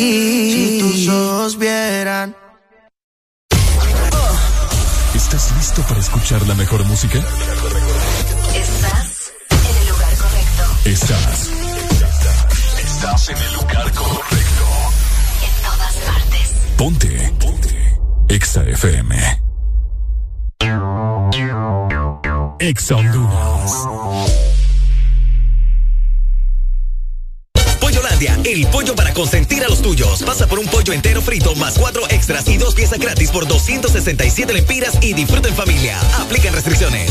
Aquí. 0.00 0.52
Si 0.52 0.78
tus 0.80 1.08
ojos 1.08 1.58
vieran. 1.58 2.36
¿Estás 5.14 5.52
listo 5.56 5.82
para 5.82 6.00
escuchar 6.00 6.46
la 6.46 6.54
mejor 6.54 6.84
música? 6.84 7.18
Estás 8.54 9.32
en 9.50 9.76
el 9.76 9.88
lugar 9.88 10.16
correcto. 10.16 10.62
Estás. 10.84 11.50
Estás 12.84 13.28
en 13.28 13.36
el 13.36 13.52
lugar 13.54 13.92
correcto. 13.92 14.64
En 15.44 15.62
todas 15.62 15.94
partes. 16.06 16.54
Ponte. 16.76 17.32
Ponte. 17.38 17.98
Exa 18.28 18.62
FM. 18.64 19.40
Exa 22.58 22.96
Honduras. 22.96 23.86
Pollolandia, 27.80 28.38
el 28.44 28.66
pollo 28.66 28.94
para 28.94 29.09
consentir 29.20 29.62
a 29.62 29.68
los 29.68 29.82
tuyos. 29.82 30.22
Pasa 30.22 30.46
por 30.46 30.58
un 30.58 30.66
pollo 30.66 30.94
entero 30.94 31.20
frito 31.20 31.54
más 31.56 31.78
cuatro 31.78 32.08
extras 32.08 32.48
y 32.48 32.56
dos 32.56 32.74
piezas 32.74 32.98
gratis 32.98 33.30
por 33.30 33.46
267 33.46 34.50
lempiras 34.54 34.96
y 35.02 35.12
disfruta 35.12 35.50
en 35.50 35.54
familia. 35.54 36.00
Aplican 36.18 36.54
restricciones. 36.54 37.10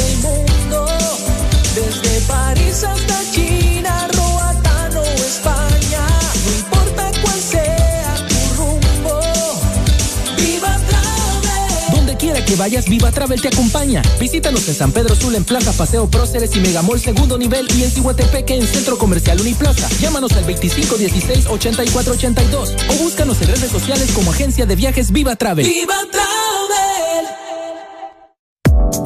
que 12.51 12.57
vayas, 12.57 12.89
Viva 12.89 13.11
Travel 13.11 13.41
te 13.41 13.47
acompaña. 13.47 14.01
Visítanos 14.19 14.67
en 14.67 14.75
San 14.75 14.91
Pedro 14.91 15.15
Sula, 15.15 15.37
en 15.37 15.45
Plaza 15.45 15.71
Paseo 15.71 16.09
Próceres 16.09 16.53
y 16.53 16.59
Megamall 16.59 16.99
Segundo 16.99 17.37
Nivel 17.37 17.65
y 17.77 17.83
en 17.83 17.91
Cihuatepeque 17.91 18.55
en 18.55 18.67
Centro 18.67 18.97
Comercial 18.97 19.39
Uniplaza. 19.39 19.87
Llámanos 20.01 20.33
al 20.33 20.45
2516-8482 20.47 22.75
o 22.89 22.93
búscanos 23.03 23.41
en 23.41 23.47
redes 23.47 23.71
sociales 23.71 24.11
como 24.11 24.31
Agencia 24.31 24.65
de 24.65 24.75
Viajes 24.75 25.11
Viva 25.11 25.37
Travel. 25.37 25.65
Viva 25.65 25.95
Travel. 26.11 27.50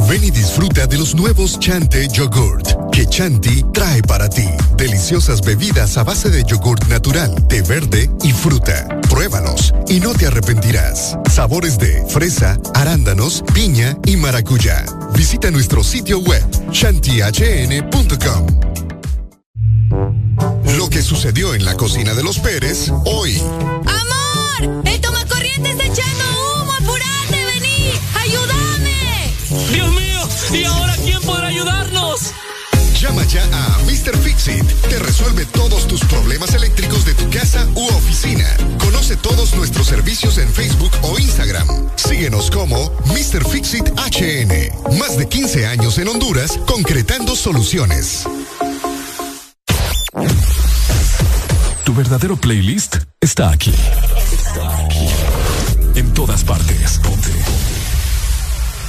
Ven 0.07 0.23
y 0.23 0.31
disfruta 0.31 0.87
de 0.87 0.97
los 0.97 1.15
nuevos 1.15 1.59
Chante 1.59 2.07
Yogurt 2.07 2.85
que 2.95 3.05
Chanti 3.05 3.61
trae 3.73 4.01
para 4.03 4.29
ti. 4.29 4.47
Deliciosas 4.77 5.41
bebidas 5.41 5.97
a 5.97 6.05
base 6.05 6.29
de 6.29 6.45
yogurt 6.45 6.87
natural, 6.87 7.45
té 7.49 7.61
verde 7.61 8.09
y 8.23 8.31
fruta. 8.31 8.87
Pruébalos 9.09 9.73
y 9.89 9.99
no 9.99 10.13
te 10.13 10.27
arrepentirás. 10.27 11.17
Sabores 11.29 11.77
de 11.77 12.05
fresa, 12.07 12.57
arándanos, 12.73 13.43
piña 13.53 13.97
y 14.05 14.15
maracuyá. 14.15 14.85
Visita 15.13 15.51
nuestro 15.51 15.83
sitio 15.83 16.19
web 16.19 16.41
chantihn.com. 16.71 18.47
Lo 20.77 20.89
que 20.89 21.01
sucedió 21.01 21.53
en 21.53 21.65
la 21.65 21.75
cocina 21.75 22.13
de 22.13 22.23
los 22.23 22.39
Pérez 22.39 22.89
hoy. 23.03 23.39
¡Amor! 23.39 24.85
¡El 24.85 25.01
tomacorriente 25.01 25.71
está 25.71 25.83
echando 25.83 26.23
humo! 26.23 26.71
¡Apurate! 26.79 27.45
¡Vení! 27.45 27.91
¡Ayúdame! 28.21 28.64
Dios 29.71 29.93
mío, 29.93 30.29
¿y 30.53 30.63
ahora 30.65 30.95
quién 31.03 31.21
podrá 31.21 31.47
ayudarnos? 31.47 32.33
Llama 32.99 33.23
ya 33.25 33.43
a 33.51 33.77
Mr. 33.85 34.17
Fixit. 34.17 34.65
Te 34.89 34.99
resuelve 34.99 35.45
todos 35.45 35.87
tus 35.87 36.01
problemas 36.05 36.53
eléctricos 36.53 37.05
de 37.05 37.13
tu 37.13 37.29
casa 37.29 37.67
u 37.75 37.85
oficina. 37.87 38.47
Conoce 38.79 39.15
todos 39.17 39.53
nuestros 39.55 39.87
servicios 39.87 40.37
en 40.37 40.51
Facebook 40.51 40.91
o 41.03 41.19
Instagram. 41.19 41.67
Síguenos 41.95 42.49
como 42.49 42.91
Mr. 43.05 43.47
Fixit 43.47 43.87
HN. 43.89 44.97
Más 44.97 45.17
de 45.17 45.27
15 45.27 45.67
años 45.67 45.97
en 45.97 46.07
Honduras 46.07 46.57
concretando 46.65 47.35
soluciones. 47.35 48.23
Tu 51.83 51.93
verdadero 51.93 52.37
playlist 52.37 52.97
está 53.21 53.51
aquí. 53.51 53.73
Está 54.31 54.85
aquí. 54.85 55.07
En 55.93 56.13
todas 56.13 56.43
partes. 56.43 56.99
Ponte. 57.03 57.34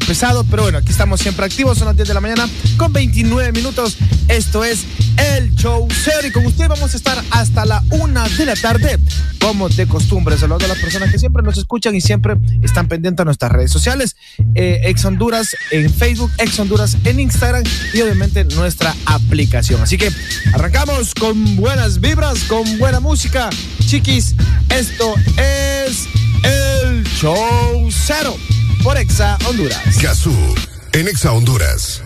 pesado, 0.00 0.44
pero 0.44 0.62
bueno, 0.64 0.78
aquí 0.78 0.90
estamos 0.90 1.20
siempre 1.20 1.46
activos, 1.46 1.78
son 1.78 1.86
las 1.86 1.96
10 1.96 2.08
de 2.08 2.14
la 2.14 2.20
mañana 2.20 2.48
con 2.76 2.92
29 2.92 3.52
minutos. 3.52 3.96
Esto 4.28 4.64
es 4.64 4.84
El 5.16 5.54
Show 5.54 5.86
Cero 5.90 6.26
y 6.26 6.30
con 6.30 6.44
usted 6.46 6.68
vamos 6.68 6.92
a 6.94 6.96
estar 6.96 7.22
hasta 7.30 7.64
la 7.64 7.82
1 7.90 8.28
de 8.36 8.46
la 8.46 8.56
tarde, 8.56 8.98
como 9.40 9.68
de 9.68 9.86
costumbre. 9.86 10.36
Saludos 10.36 10.64
a 10.64 10.68
las 10.68 10.78
personas 10.78 11.10
que 11.10 11.18
siempre 11.18 11.42
nos 11.42 11.56
escuchan 11.58 11.94
y 11.94 12.00
siempre 12.00 12.36
están 12.62 12.88
pendientes 12.88 13.22
a 13.22 13.24
nuestras 13.24 13.52
redes 13.52 13.70
sociales. 13.70 14.16
Eh, 14.54 14.80
Ex 14.84 15.04
Honduras 15.04 15.56
en 15.70 15.92
Facebook, 15.92 16.30
Ex 16.38 16.58
Honduras 16.58 16.96
en 17.04 17.20
Instagram 17.20 17.62
y 17.94 18.00
obviamente 18.00 18.44
nuestra 18.44 18.94
aplicación. 19.06 19.82
Así 19.82 19.96
que 19.98 20.10
arrancamos 20.52 21.14
con 21.14 21.56
buenas 21.56 22.00
vibras, 22.00 22.40
con 22.44 22.78
buena 22.78 23.00
música. 23.00 23.50
Chiquis, 23.86 24.34
esto 24.70 25.14
es 25.36 26.06
El 26.42 27.04
Show 27.04 27.88
Cero 27.90 28.36
por 28.86 28.96
Exa 28.96 29.36
Honduras. 29.48 30.00
Gazú, 30.00 30.32
en 30.92 31.08
Exa 31.08 31.32
Honduras. 31.32 32.05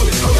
Roll. 0.00 0.39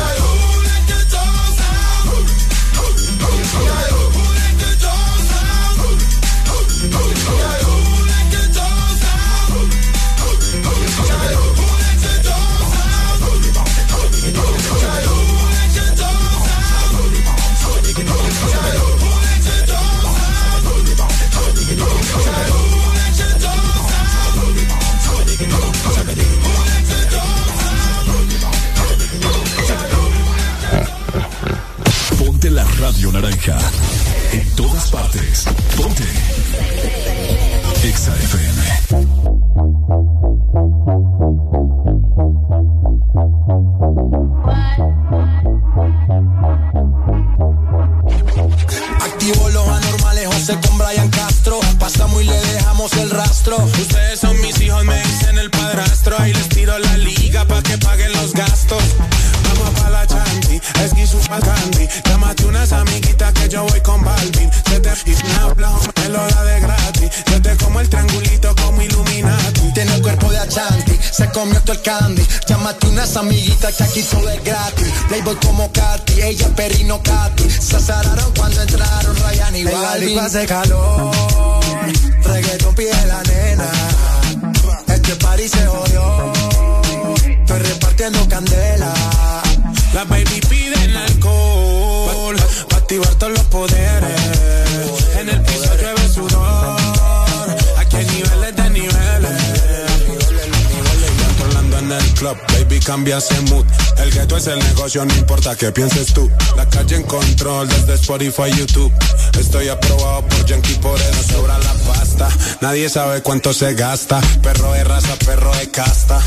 el 103.11 103.43
mood. 103.51 103.67
El 103.99 104.37
es 104.37 104.47
el 104.47 104.59
negocio, 104.61 105.05
no 105.05 105.13
importa 105.17 105.57
qué 105.57 105.73
pienses 105.73 106.15
tú. 106.15 106.31
La 106.57 106.69
calle 106.69 106.95
en 106.95 107.03
control 107.03 107.69
desde 107.69 107.95
Spotify, 107.95 108.53
YouTube. 108.57 108.93
Estoy 109.39 109.69
aprobado 109.69 110.25
por 110.29 110.45
Yankee, 110.47 110.75
por 110.75 110.99
eso 111.01 111.23
sobra 111.25 111.59
la 111.59 111.73
pasta. 111.93 112.29
Nadie 112.61 112.89
sabe 112.89 113.21
cuánto 113.23 113.53
se 113.53 113.75
gasta. 113.75 114.21
Perro 114.43 114.73
de 114.75 114.85
raza, 114.85 115.17
perro 115.27 115.53
de 115.57 115.69
casta. 115.73 116.21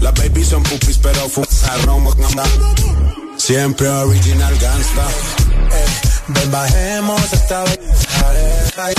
Las 0.00 0.12
babies 0.14 0.48
son 0.48 0.64
pupis, 0.64 0.98
pero 0.98 1.28
fumaron. 1.28 2.08
Siempre 3.36 3.88
original 3.88 4.58
gangsta. 4.58 5.06
Eh, 5.70 5.86
ven, 6.26 6.50
bajemos 6.50 7.32
esta 7.32 7.62
vez. 7.64 7.78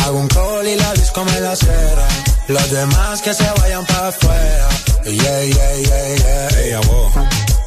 Hago 0.05 0.17
un 0.17 0.27
call 0.29 0.65
y 0.65 0.77
la 0.77 0.93
disco 0.93 1.25
me 1.25 1.41
la 1.41 1.57
cera. 1.57 2.07
Los 2.47 2.71
demás 2.71 3.21
que 3.21 3.33
se 3.33 3.49
vayan 3.59 3.85
para 3.85 4.07
afuera. 4.07 4.69
Yeah, 5.03 5.41
yeah, 5.43 5.75
yeah, 5.77 6.49
yeah. 6.69 6.81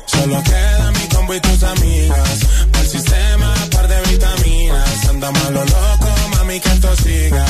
Solo 0.06 0.40
queda 0.44 0.92
mi 0.92 1.08
combo 1.08 1.34
y 1.34 1.40
tus 1.40 1.62
amigas. 1.64 2.38
Para 2.70 2.84
sistema, 2.84 3.54
par 3.72 3.88
de 3.88 4.00
vitaminas. 4.10 5.08
Anda 5.08 5.32
malo 5.32 5.64
loco, 5.64 6.14
mami, 6.30 6.60
que 6.60 6.68
esto 6.68 6.94
siga. 6.96 7.44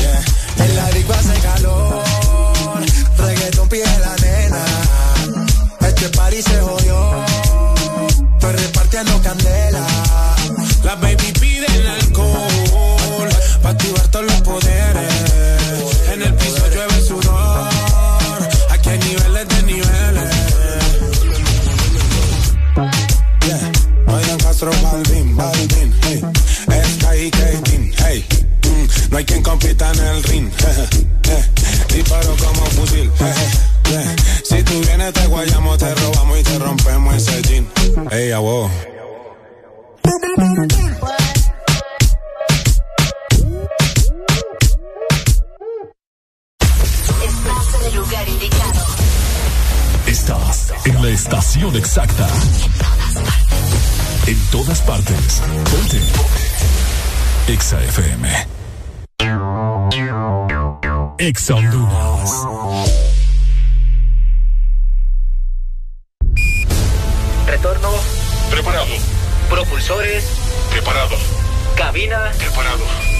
Yeah. 0.00 0.64
En 0.64 0.76
la 0.76 0.90
disco 0.90 1.12
hace 1.14 1.40
calor. 1.40 2.04
Reggaeton 3.16 3.68
pide 3.68 3.98
la 4.00 4.16
nena. 4.16 4.64
Este 5.80 6.08
party 6.10 6.42
se 6.42 6.60
jodió. 6.60 7.24
Estoy 8.34 8.52
repartiendo 8.52 9.22
candela. 9.22 9.86
La 10.84 10.94
baby 10.96 11.32
pide 11.40 11.66
el 11.74 11.86
alcohol. 11.88 13.28
Pa' 13.62 13.70
activar 13.70 14.08
todos 14.08 14.26
los 14.26 14.40
poderes. 14.42 15.14
En 16.12 16.22
el 16.22 16.34
piso 16.34 16.68
llueve 16.68 17.00
sudor 17.00 17.41
Baldwin, 25.42 25.90
hey. 26.02 26.22
Sky 26.94 27.30
Kating, 27.30 27.92
hey. 27.98 28.24
Mm, 28.62 29.10
no 29.10 29.18
hay 29.18 29.24
quien 29.24 29.42
compita 29.42 29.90
en 29.90 29.98
el 29.98 30.22
ring, 30.24 30.50
Disparo 31.88 32.36
como 32.36 32.64
fusil, 32.66 33.10
Si 34.44 34.62
tú 34.62 34.80
vienes 34.86 35.12
te 35.12 35.26
guayamos, 35.26 35.78
te 35.78 35.94
robamos 35.94 36.38
y 36.38 36.42
te 36.44 36.58
rompemos 36.58 37.14
ese 37.16 37.42
jean. 37.42 37.66
Ey, 38.12 38.32
wow. 38.34 38.70
Estás 47.26 47.74
en 47.80 47.86
el 47.86 47.94
lugar 47.96 48.28
indicado. 48.28 48.80
Estás 50.06 50.72
en 50.84 51.02
la 51.02 51.08
estación 51.08 51.76
exacta. 51.76 52.28
En 54.26 54.38
todas 54.50 54.80
partes. 54.82 55.42
Ponte. 55.70 56.00
Exa 57.48 57.82
FM. 57.82 58.28
Exa 61.18 61.54
Honduras. 61.54 62.30
Retorno. 67.46 67.90
Preparado. 68.50 68.86
Propulsores. 69.50 70.24
Preparado. 70.70 71.16
Cabina. 71.76 72.30
Preparado. 72.38 73.11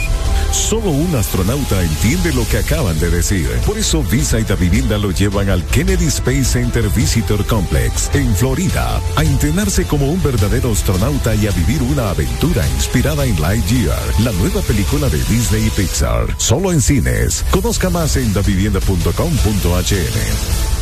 Solo 0.53 0.91
un 0.91 1.17
astronauta 1.17 1.83
entiende 1.83 2.33
lo 2.35 2.47
que 2.47 2.59
acaban 2.59 3.01
de 3.01 3.09
decir. 3.09 3.49
Por 3.65 3.79
eso 3.79 4.03
Visa 4.03 4.39
y 4.39 4.45
Vivienda 4.45 4.99
lo 4.99 5.11
llevan 5.11 5.49
al 5.49 5.65
Kennedy 5.65 6.05
Space 6.07 6.45
Center 6.45 6.87
Visitor 6.91 7.47
Complex 7.47 8.11
en 8.13 8.37
Florida 8.37 9.01
a 9.17 9.25
entrenarse 9.25 9.87
como 9.87 10.13
un 10.13 10.23
verdadero 10.23 10.73
astronauta 10.73 11.35
y 11.35 11.47
a 11.47 11.53
vivir 11.53 11.83
una 11.83 12.11
aventura 12.11 12.69
inspirada 12.69 13.25
en 13.25 13.41
Lightyear, 13.41 13.99
la 14.21 14.33
nueva 14.33 14.61
película 14.61 15.09
de 15.09 15.25
Disney 15.25 15.67
y 15.67 15.71
Pixar. 15.71 16.27
Solo 16.37 16.71
en 16.71 16.83
cines. 16.83 17.47
Conozca 17.51 17.89
más 17.89 18.17
en 18.17 18.35
davivienda.com.hn. 18.35 20.82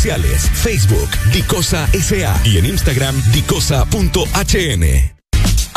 Facebook, 0.01 1.09
Dicosa 1.31 1.87
SA 1.93 2.41
y 2.43 2.57
en 2.57 2.65
Instagram, 2.65 3.15
dicosa.hn. 3.31 5.20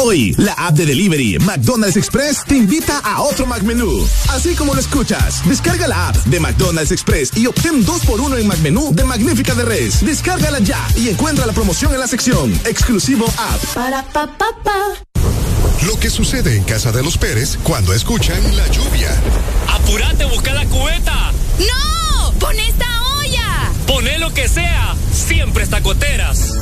Hoy, 0.00 0.32
la 0.38 0.52
app 0.52 0.76
de 0.76 0.86
delivery 0.86 1.38
McDonald's 1.40 1.96
Express 1.96 2.44
te 2.46 2.56
invita 2.56 3.00
a 3.00 3.20
otro 3.20 3.46
McMenú. 3.46 4.06
Así 4.28 4.54
como 4.54 4.72
lo 4.72 4.80
escuchas, 4.80 5.42
descarga 5.44 5.88
la 5.88 6.10
app 6.10 6.16
de 6.26 6.38
McDonald's 6.38 6.92
Express 6.92 7.36
y 7.36 7.46
obtén 7.46 7.84
2x1 7.84 8.38
en 8.38 8.46
McMenú 8.46 8.94
de 8.94 9.02
Magnífica 9.02 9.56
de 9.56 9.64
Res. 9.64 10.06
Descárgala 10.06 10.60
ya 10.60 10.86
y 10.94 11.08
encuentra 11.08 11.46
la 11.46 11.52
promoción 11.52 11.92
en 11.94 11.98
la 11.98 12.06
sección 12.06 12.52
Exclusivo 12.64 13.26
App. 13.26 13.64
Para 13.74 14.04
pa 14.04 14.28
pa 14.38 14.46
pa. 14.62 14.78
Lo 15.84 15.98
que 15.98 16.10
sucede 16.10 16.56
en 16.56 16.62
casa 16.62 16.92
de 16.92 17.02
los 17.02 17.18
Pérez 17.18 17.58
cuando 17.64 17.92
escuchan 17.92 18.40
la 18.56 18.68
lluvia. 18.68 19.10
¡Apurate, 19.68 20.26
busca 20.26 20.54
la 20.54 20.64
cubeta! 20.66 21.32
¡No! 21.58 22.32
¡Pon 22.38 22.56
esta 22.56 22.86
olla! 23.16 23.72
Poné 23.88 24.18
lo 24.18 24.32
que 24.32 24.46
sea, 24.46 24.94
siempre 25.12 25.64
está 25.64 25.80
goteras. 25.80 26.52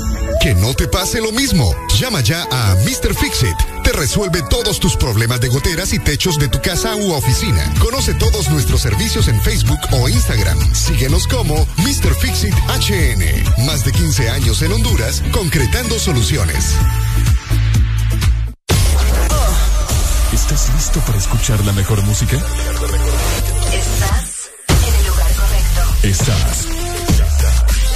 Que 0.41 0.55
no 0.55 0.75
te 0.75 0.87
pase 0.89 1.21
lo 1.21 1.33
mismo. 1.33 1.75
Llama 1.99 2.21
ya 2.21 2.43
a 2.51 2.75
Mr. 2.85 3.15
Fixit. 3.15 3.57
Te 3.83 3.93
resuelve 3.93 4.43
todos 4.51 4.81
tus 4.81 4.97
problemas 4.97 5.41
de 5.41 5.49
goteras 5.49 5.93
y 5.93 5.99
techos 5.99 6.39
de 6.39 6.49
tu 6.49 6.61
casa 6.61 6.95
u 6.97 7.13
oficina. 7.13 7.73
Conoce 7.81 8.15
todos 8.15 8.49
nuestros 8.51 8.81
servicios 8.81 9.29
en 9.29 9.41
Facebook 9.41 9.81
o 9.93 10.09
Instagram. 10.09 10.59
Síguenos 10.75 11.27
como 11.27 11.67
Mr. 11.79 12.15
Fixit 12.21 12.55
HN. 12.55 13.65
Más 13.67 13.85
de 13.85 13.93
15 13.93 14.31
años 14.31 14.63
en 14.63 14.73
Honduras, 14.73 15.23
concretando 15.33 15.99
soluciones. 15.99 16.75
¿Estás 20.33 20.71
listo 20.75 21.01
para 21.01 21.19
escuchar 21.19 21.65
la 21.65 21.73
mejor 21.73 22.03
música? 22.03 22.37
Estás 23.73 24.51
en 24.69 24.95
el 24.95 25.07
lugar 25.07 25.33
correcto. 25.35 25.83
Estás. 26.03 26.67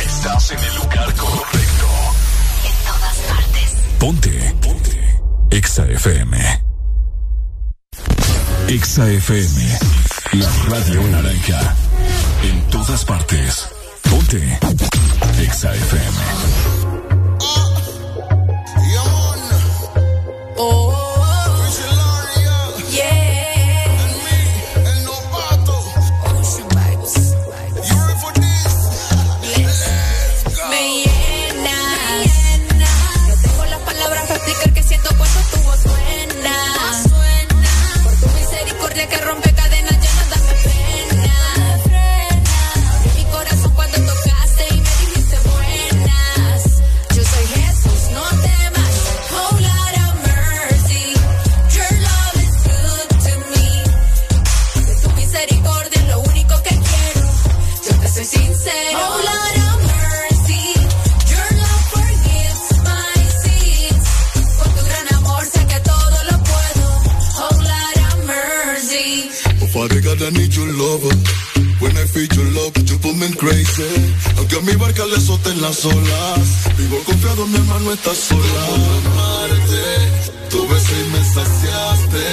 Estás 0.04 0.50
en 0.50 0.58
el 0.58 0.74
lugar 0.76 1.14
correcto. 1.14 1.79
Ponte. 4.00 4.30
Ponte. 4.62 4.96
Exa 5.50 5.84
FM. 5.84 6.34
Exa 8.66 9.04
FM. 9.06 9.78
La 10.32 10.48
radio 10.70 11.02
naranja. 11.08 11.76
En 12.42 12.62
todas 12.70 13.04
partes. 13.04 13.68
Ponte. 14.08 14.58
Exa 15.42 15.74
FM. 15.74 16.69
Father 69.80 70.02
God, 70.02 70.20
I 70.20 70.28
need 70.36 70.54
your 70.54 70.68
love. 70.76 71.00
When 71.80 71.96
I 71.96 72.04
feel 72.04 72.28
your 72.36 72.44
love, 72.52 72.76
you 72.84 72.98
put 72.98 73.16
me 73.16 73.32
crazy. 73.32 73.88
Aunque 74.36 74.56
a 74.56 74.60
mi 74.60 74.76
barca 74.76 75.06
le 75.06 75.16
azoten 75.16 75.58
las 75.62 75.86
olas, 75.86 76.76
vivo 76.76 76.98
confiado, 77.06 77.46
mi 77.46 77.56
hermano 77.56 77.90
está 77.90 78.14
sola. 78.14 78.62
Amarte, 78.76 79.86
tu 80.50 80.68
beso 80.68 80.92
y 81.00 81.04
me 81.12 81.24
saciaste. 81.24 82.26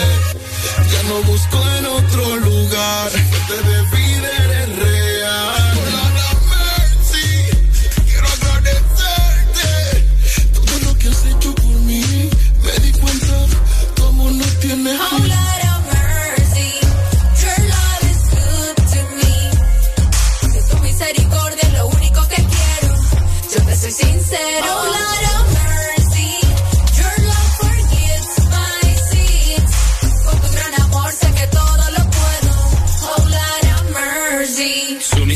Ya 0.91 1.03
no 1.07 1.23
busco 1.23 1.57
en 1.77 1.85
otro 1.85 2.35
lugar, 2.35 3.11
te 3.47 3.57
de 3.69 3.97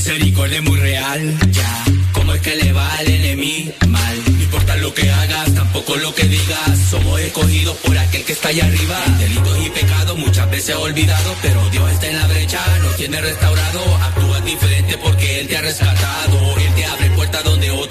misericordia 0.01 0.57
es 0.57 0.63
muy 0.63 0.79
real, 0.79 1.37
ya. 1.51 1.83
¿Cómo 2.13 2.33
es 2.33 2.41
que 2.41 2.55
le 2.55 2.73
va 2.73 2.91
al 2.97 3.07
enemigo 3.07 3.71
mal? 3.87 4.15
No 4.25 4.41
importa 4.41 4.75
lo 4.77 4.93
que 4.93 5.11
hagas, 5.11 5.53
tampoco 5.53 5.95
lo 5.95 6.13
que 6.15 6.23
digas. 6.23 6.79
Somos 6.89 7.19
escogidos 7.19 7.77
por 7.77 7.95
aquel 7.97 8.23
que 8.25 8.33
está 8.33 8.49
allá 8.49 8.65
arriba. 8.65 8.97
Delitos 9.19 9.57
y 9.65 9.69
pecados 9.69 10.17
muchas 10.17 10.49
veces 10.49 10.75
olvidado, 10.75 11.35
pero 11.43 11.69
Dios 11.69 11.91
está 11.91 12.07
en 12.07 12.17
la 12.17 12.27
brecha, 12.27 12.59
nos 12.79 12.95
tiene 12.95 13.21
restaurado. 13.21 13.79
Actúas 13.97 14.43
diferente 14.43 14.97
porque 14.97 15.41
Él 15.41 15.47
te 15.47 15.57
ha 15.57 15.61
rescatado. 15.61 16.57
Él 16.57 16.73
te 16.73 16.85
abre 16.85 17.09
puertas 17.11 17.43
donde 17.43 17.69
otros 17.69 17.90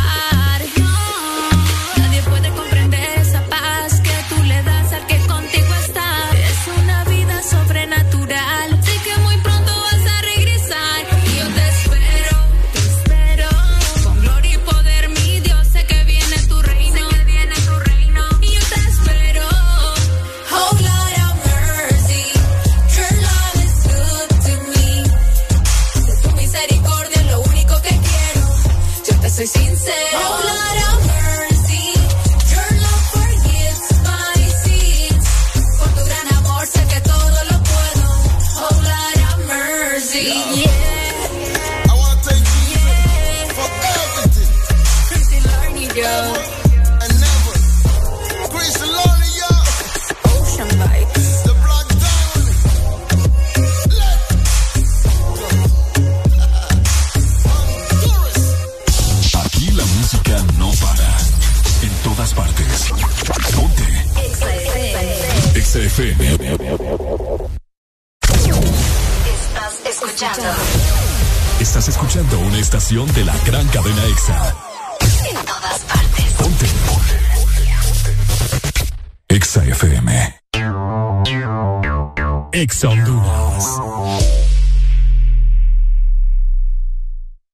Honduras. 82.61 83.79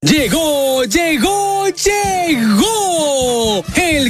Llegó, 0.01 0.83
llegó, 0.83 1.37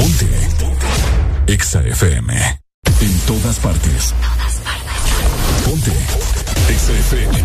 Ponte. 0.00 0.26
Exa 1.46 1.82
FM. 1.82 2.32
En 3.02 3.20
todas 3.26 3.58
partes. 3.58 4.14
Ponte. 5.66 5.92
Exa 6.70 6.92
FM. 6.92 7.44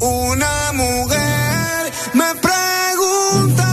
Una 0.00 0.72
mujer 0.74 1.92
me 2.12 2.34
pregunta 2.34 3.63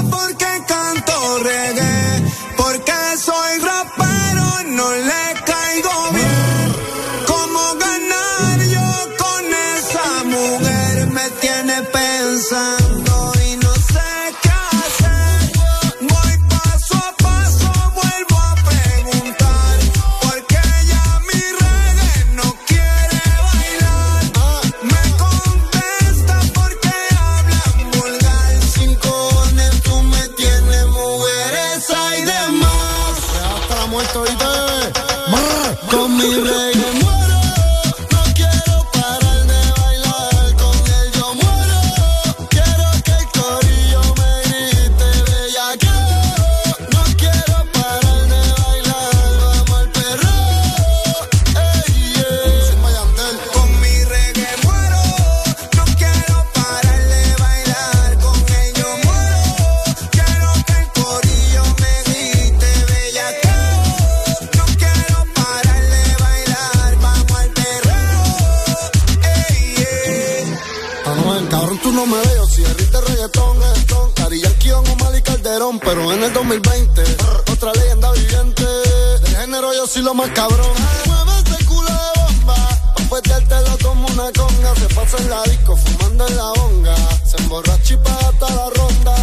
Pero 75.91 76.09
en 76.13 76.23
el 76.23 76.31
2020, 76.31 77.03
otra 77.51 77.73
leyenda 77.73 78.13
viviente. 78.13 78.63
Del 78.63 79.35
género 79.35 79.73
yo 79.73 79.85
soy 79.85 80.01
lo 80.03 80.13
más 80.13 80.29
cabrón. 80.29 80.71
Mueve 81.05 81.31
ese 81.45 81.65
culo 81.65 81.89
de 81.89 82.21
bomba. 82.21 82.55
Pa' 82.55 82.93
después 82.95 83.23
dártelo 83.23 83.77
como 83.83 84.07
una 84.07 84.31
conga. 84.31 84.73
Se 84.75 84.95
pasa 84.95 85.17
en 85.17 85.29
la 85.29 85.43
disco 85.43 85.75
fumando 85.75 86.25
en 86.29 86.37
la 86.37 86.49
bonga. 86.55 86.95
Se 87.29 87.35
emborracha 87.43 87.93
y 87.93 87.97
paga 87.97 88.29
hasta 88.29 88.55
la 88.55 88.69
ronda. 88.69 89.15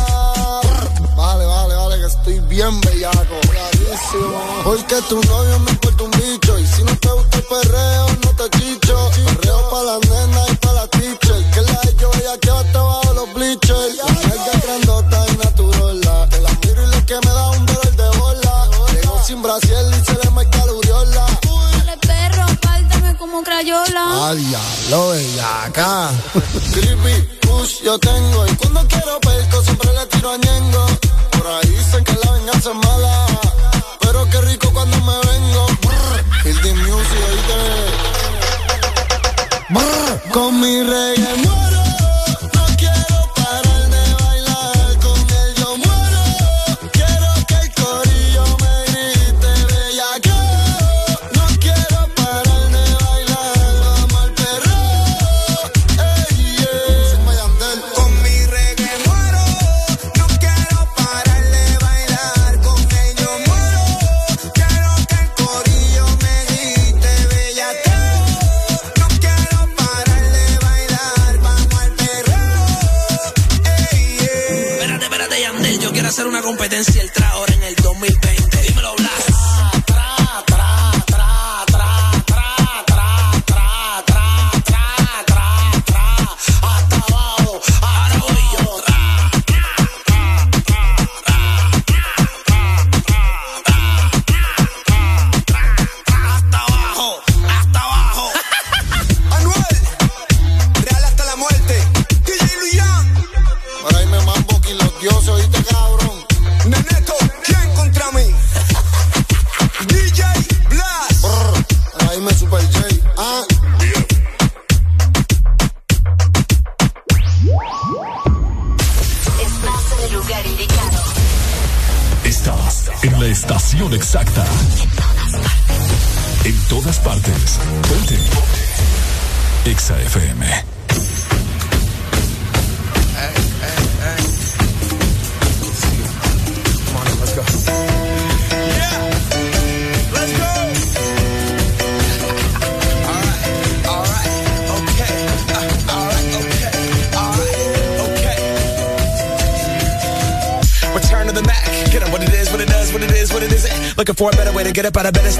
Vale, 1.16 1.46
vale, 1.46 1.74
vale, 1.74 2.00
que 2.00 2.06
estoy 2.06 2.38
bien 2.40 2.78
bellaco. 2.82 3.40
Clarísimo. 3.50 4.62
Porque 4.62 4.96
tu 5.08 5.22
novio 5.22 5.58
me 5.60 5.70
importa 5.70 6.04
un 6.04 6.10
bicho. 6.10 6.58
Y 6.58 6.66
si 6.66 6.82
no 6.84 6.94
te 6.98 7.08
gusta 7.08 7.38
el 7.38 7.44
perreo, 7.44 8.17
Ah, 24.20 24.34
diablo, 24.34 25.10
bellaca. 25.10 26.10
Creepy, 26.74 27.38
push, 27.40 27.82
yo 27.84 27.96
tengo. 28.00 28.46
Y 28.48 28.56
cuando 28.56 28.84
quiero 28.88 29.20
perco, 29.20 29.62
siempre 29.62 29.92
le 29.92 30.06
tiro 30.06 30.32
a 30.32 30.36
Ñengo. 30.36 30.86
Por 31.30 31.46
ahí 31.46 31.68
dicen 31.70 32.02
que 32.02 32.14
la 32.24 32.32
venganza 32.32 32.70
es 32.70 32.76
mala. 32.76 33.26
Pero 34.00 34.28
qué 34.28 34.40
rico 34.40 34.72
cuando 34.72 34.96
me 35.02 35.16
vengo. 35.30 35.66
Brr, 35.82 36.24
Music, 36.74 37.20
oíste. 37.30 37.58
Brr, 39.70 40.32
Con 40.32 40.60
mi 40.60 40.82
reggae 40.82 41.47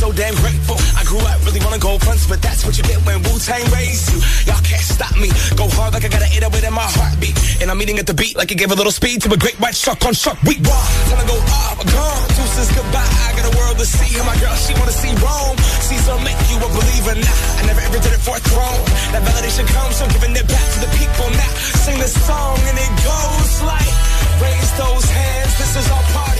So 0.00 0.08
damn 0.16 0.32
grateful. 0.40 0.80
I 0.96 1.04
grew 1.04 1.20
up 1.20 1.36
really 1.44 1.60
wanna 1.60 1.78
go 1.78 2.00
fronts, 2.00 2.24
but 2.24 2.40
that's 2.40 2.64
what 2.64 2.72
you 2.72 2.84
get 2.88 3.04
when 3.04 3.20
Wu 3.20 3.36
Tang 3.36 3.60
raised 3.68 4.08
you. 4.08 4.18
Y'all 4.48 4.64
can't 4.64 4.80
stop 4.80 5.12
me. 5.20 5.28
Go 5.60 5.68
hard 5.76 5.92
like 5.92 6.08
I 6.08 6.08
got 6.08 6.24
an 6.24 6.32
808 6.32 6.64
in 6.64 6.72
my 6.72 6.88
heartbeat. 6.88 7.36
And 7.60 7.68
I'm 7.68 7.76
eating 7.84 8.00
at 8.00 8.08
the 8.08 8.16
beat 8.16 8.34
like 8.40 8.48
it 8.50 8.56
gave 8.56 8.72
a 8.72 8.78
little 8.80 8.96
speed 8.96 9.20
to 9.22 9.28
a 9.28 9.36
great 9.36 9.60
white 9.60 9.76
shark 9.76 10.00
on 10.08 10.16
shark. 10.16 10.40
We 10.48 10.56
raw. 10.64 10.72
Time 11.12 11.20
to 11.20 11.28
go 11.28 11.36
up, 11.36 11.84
gone. 11.84 12.24
Deuces 12.32 12.72
goodbye. 12.72 13.12
I 13.28 13.30
got 13.36 13.44
a 13.52 13.54
world 13.60 13.76
to 13.76 13.84
see. 13.84 14.16
And 14.16 14.24
my 14.24 14.36
girl, 14.40 14.56
she 14.56 14.72
wanna 14.80 14.96
see 14.96 15.12
Rome. 15.20 15.58
Caesar 15.84 16.16
make 16.24 16.40
you 16.48 16.56
a 16.56 16.70
believer. 16.72 17.14
Nah, 17.20 17.60
I 17.60 17.68
never 17.68 17.84
ever 17.84 18.00
did 18.00 18.16
it 18.16 18.24
for 18.24 18.40
a 18.40 18.42
throne. 18.48 18.82
That 19.12 19.20
validation 19.20 19.68
comes 19.68 20.00
from 20.00 20.08
giving 20.16 20.32
it 20.32 20.48
back 20.48 20.64
to 20.64 20.78
the 20.80 20.90
people. 20.96 21.28
Now, 21.28 21.52
sing 21.84 22.00
this 22.00 22.16
song 22.24 22.56
and 22.64 22.76
it 22.80 22.92
goes 23.04 23.52
like, 23.68 23.92
raise 24.40 24.70
those 24.80 25.04
hands. 25.12 25.52
This 25.60 25.72
is 25.76 25.86
our 25.92 26.04
party. 26.16 26.39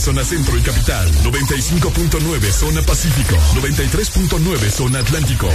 zona 0.00 0.24
centro 0.24 0.56
y 0.58 0.62
capital, 0.62 1.10
95.9 1.22 2.52
zona 2.52 2.82
pacífico, 2.82 3.36
93.9 3.54 4.70
zona 4.70 4.98
atlántico. 5.00 5.48